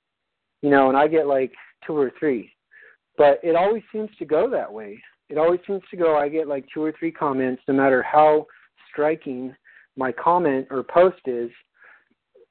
you 0.62 0.70
know, 0.70 0.90
and 0.90 0.98
I 0.98 1.08
get 1.08 1.28
like 1.28 1.52
two 1.86 1.98
or 1.98 2.12
three. 2.20 2.52
But 3.18 3.40
it 3.44 3.56
always 3.56 3.84
seems 3.92 4.10
to 4.20 4.26
go 4.26 4.50
that 4.50 4.72
way. 4.72 5.02
It 5.30 5.38
always 5.38 5.60
seems 5.66 5.82
to 5.92 5.98
go 5.98 6.18
I 6.18 6.30
get 6.30 6.48
like 6.48 6.66
two 6.74 6.84
or 6.84 6.94
three 6.98 7.12
comments 7.12 7.62
no 7.68 7.74
matter 7.74 8.04
how 8.04 8.46
striking 8.92 9.56
my 9.98 10.12
comment 10.12 10.68
or 10.70 10.84
post 10.84 11.22
is 11.26 11.50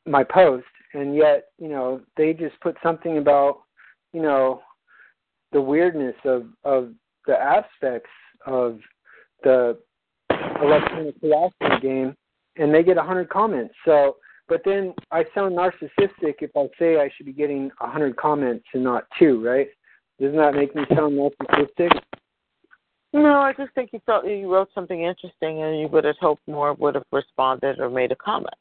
my 0.06 0.24
post 0.24 0.64
and 0.94 1.16
yet, 1.16 1.46
you 1.58 1.68
know, 1.68 2.00
they 2.16 2.32
just 2.32 2.58
put 2.60 2.76
something 2.82 3.18
about, 3.18 3.62
you 4.12 4.22
know, 4.22 4.62
the 5.54 5.60
weirdness 5.60 6.16
of 6.26 6.48
of 6.64 6.92
the 7.26 7.40
aspects 7.40 8.10
of 8.44 8.80
the 9.42 9.78
electronic 10.60 11.18
philosophy 11.20 11.80
game 11.80 12.14
and 12.56 12.74
they 12.74 12.82
get 12.82 12.98
a 12.98 13.02
hundred 13.02 13.30
comments. 13.30 13.74
So 13.86 14.16
but 14.46 14.60
then 14.66 14.92
I 15.10 15.24
sound 15.34 15.56
narcissistic 15.56 16.34
if 16.40 16.50
I 16.54 16.66
say 16.78 16.98
I 16.98 17.08
should 17.16 17.24
be 17.24 17.32
getting 17.32 17.70
a 17.80 17.88
hundred 17.88 18.16
comments 18.16 18.66
and 18.74 18.84
not 18.84 19.06
two, 19.18 19.42
right? 19.42 19.68
Doesn't 20.20 20.36
that 20.36 20.54
make 20.54 20.74
me 20.74 20.82
sound 20.94 21.18
narcissistic? 21.18 21.98
No, 23.14 23.36
I 23.36 23.52
just 23.56 23.72
think 23.74 23.90
you 23.92 24.00
felt 24.04 24.26
you 24.26 24.52
wrote 24.52 24.68
something 24.74 25.02
interesting 25.02 25.62
and 25.62 25.78
you 25.80 25.88
would 25.88 26.04
have 26.04 26.16
hoped 26.20 26.46
more 26.48 26.74
would 26.74 26.96
have 26.96 27.04
responded 27.12 27.78
or 27.78 27.88
made 27.88 28.12
a 28.12 28.16
comment. 28.16 28.54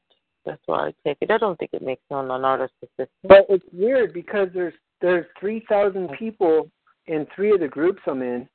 That's 0.45 0.61
why 0.67 0.87
I 0.87 0.93
take 1.05 1.17
it. 1.21 1.31
I 1.31 1.37
don't 1.37 1.57
think 1.57 1.71
it 1.73 1.81
makes 1.81 2.01
you 2.11 2.17
an 2.17 2.27
narcissistic. 2.27 3.07
But 3.23 3.45
it's 3.49 3.65
weird 3.73 4.13
because 4.13 4.49
there's 4.53 4.73
there's 5.01 5.25
three 5.39 5.65
thousand 5.67 6.09
people 6.19 6.69
in 7.07 7.27
three 7.35 7.53
of 7.53 7.59
the 7.59 7.67
groups 7.67 8.01
I'm 8.07 8.21
in, 8.21 8.47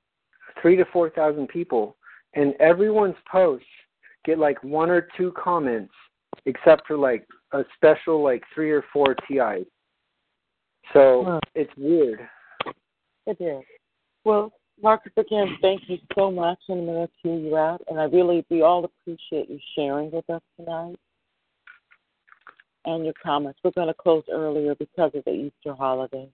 three 0.61 0.77
to 0.77 0.85
four 0.93 1.11
thousand 1.11 1.49
people, 1.49 1.97
and 2.35 2.55
everyone's 2.61 3.17
posts 3.31 3.67
get 4.25 4.39
like 4.39 4.63
one 4.63 4.91
or 4.91 5.09
two 5.17 5.33
comments 5.33 5.95
except 6.47 6.87
for 6.87 6.97
like 6.97 7.27
a 7.53 7.63
special 7.77 8.23
like 8.23 8.43
three 8.55 8.71
or 8.71 8.85
four 8.93 9.15
TIs. 9.27 9.67
So 10.93 11.39
it's 11.55 11.73
weird. 11.77 12.21
It 13.27 13.41
is. 13.41 13.63
Well, 14.25 14.53
Marcus, 14.83 15.13
again, 15.17 15.57
thank 15.61 15.83
you 15.89 15.99
so 16.17 16.31
much, 16.31 16.59
and 16.69 16.81
I'm 16.81 16.87
going 16.87 17.07
to 17.07 17.13
hear 17.23 17.39
you 17.39 17.57
out. 17.57 17.83
And 17.89 18.01
I 18.01 18.05
really, 18.05 18.45
we 18.49 18.63
all 18.63 18.85
appreciate 18.85 19.51
you 19.51 19.59
sharing 19.75 20.11
with 20.11 20.29
us 20.31 20.43
tonight 20.57 20.97
and 22.85 23.05
your 23.05 23.15
comments. 23.23 23.59
We're 23.63 23.73
going 23.73 23.89
to 23.89 23.95
close 23.95 24.23
earlier 24.33 24.75
because 24.75 25.11
of 25.15 25.25
the 25.25 25.33
Easter 25.33 25.75
holiday. 25.75 26.29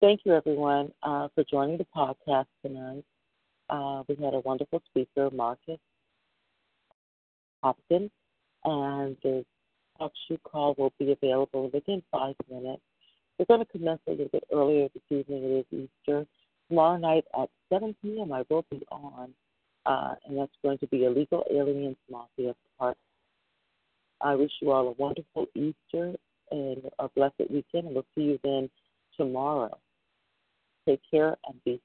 Thank 0.00 0.20
you, 0.24 0.32
everyone, 0.32 0.92
uh, 1.02 1.26
for 1.34 1.42
joining 1.42 1.76
the 1.76 1.86
podcast 1.96 2.46
tonight. 2.64 3.02
Uh, 3.68 4.04
we 4.08 4.14
had 4.14 4.32
a 4.32 4.38
wonderful 4.38 4.80
speaker, 4.88 5.28
Marcus 5.32 5.80
Hopkins, 7.64 8.12
and 8.64 9.16
the 9.24 9.44
talk 9.98 10.12
show 10.28 10.36
call 10.44 10.76
will 10.78 10.92
be 11.00 11.10
available 11.10 11.68
within 11.74 12.00
five 12.12 12.36
minutes. 12.48 12.80
We're 13.38 13.46
going 13.46 13.58
to 13.58 13.72
commence 13.72 13.98
a 14.06 14.12
little 14.12 14.28
bit 14.28 14.44
earlier 14.52 14.86
this 14.94 15.02
evening. 15.10 15.42
It 15.42 15.66
is 15.72 15.88
Easter. 16.06 16.24
Tomorrow 16.68 16.98
night 16.98 17.24
at 17.36 17.50
7 17.68 17.96
p.m. 18.00 18.32
I 18.32 18.44
will 18.48 18.64
be 18.70 18.86
on, 18.92 19.34
uh, 19.84 20.14
and 20.26 20.38
that's 20.38 20.52
going 20.62 20.78
to 20.78 20.86
be 20.86 21.06
Illegal 21.06 21.44
Aliens 21.50 21.96
Mafia 22.08 22.54
Part. 22.78 22.96
I 24.20 24.36
wish 24.36 24.52
you 24.62 24.70
all 24.70 24.86
a 24.86 24.92
wonderful 24.92 25.46
Easter 25.56 26.14
and 26.52 26.88
a 27.00 27.08
blessed 27.16 27.50
weekend, 27.50 27.86
and 27.86 27.94
we'll 27.94 28.06
see 28.14 28.22
you 28.22 28.38
then 28.44 28.70
tomorrow. 29.16 29.76
Take 30.88 31.02
care 31.10 31.36
and 31.46 31.62
be 31.66 31.82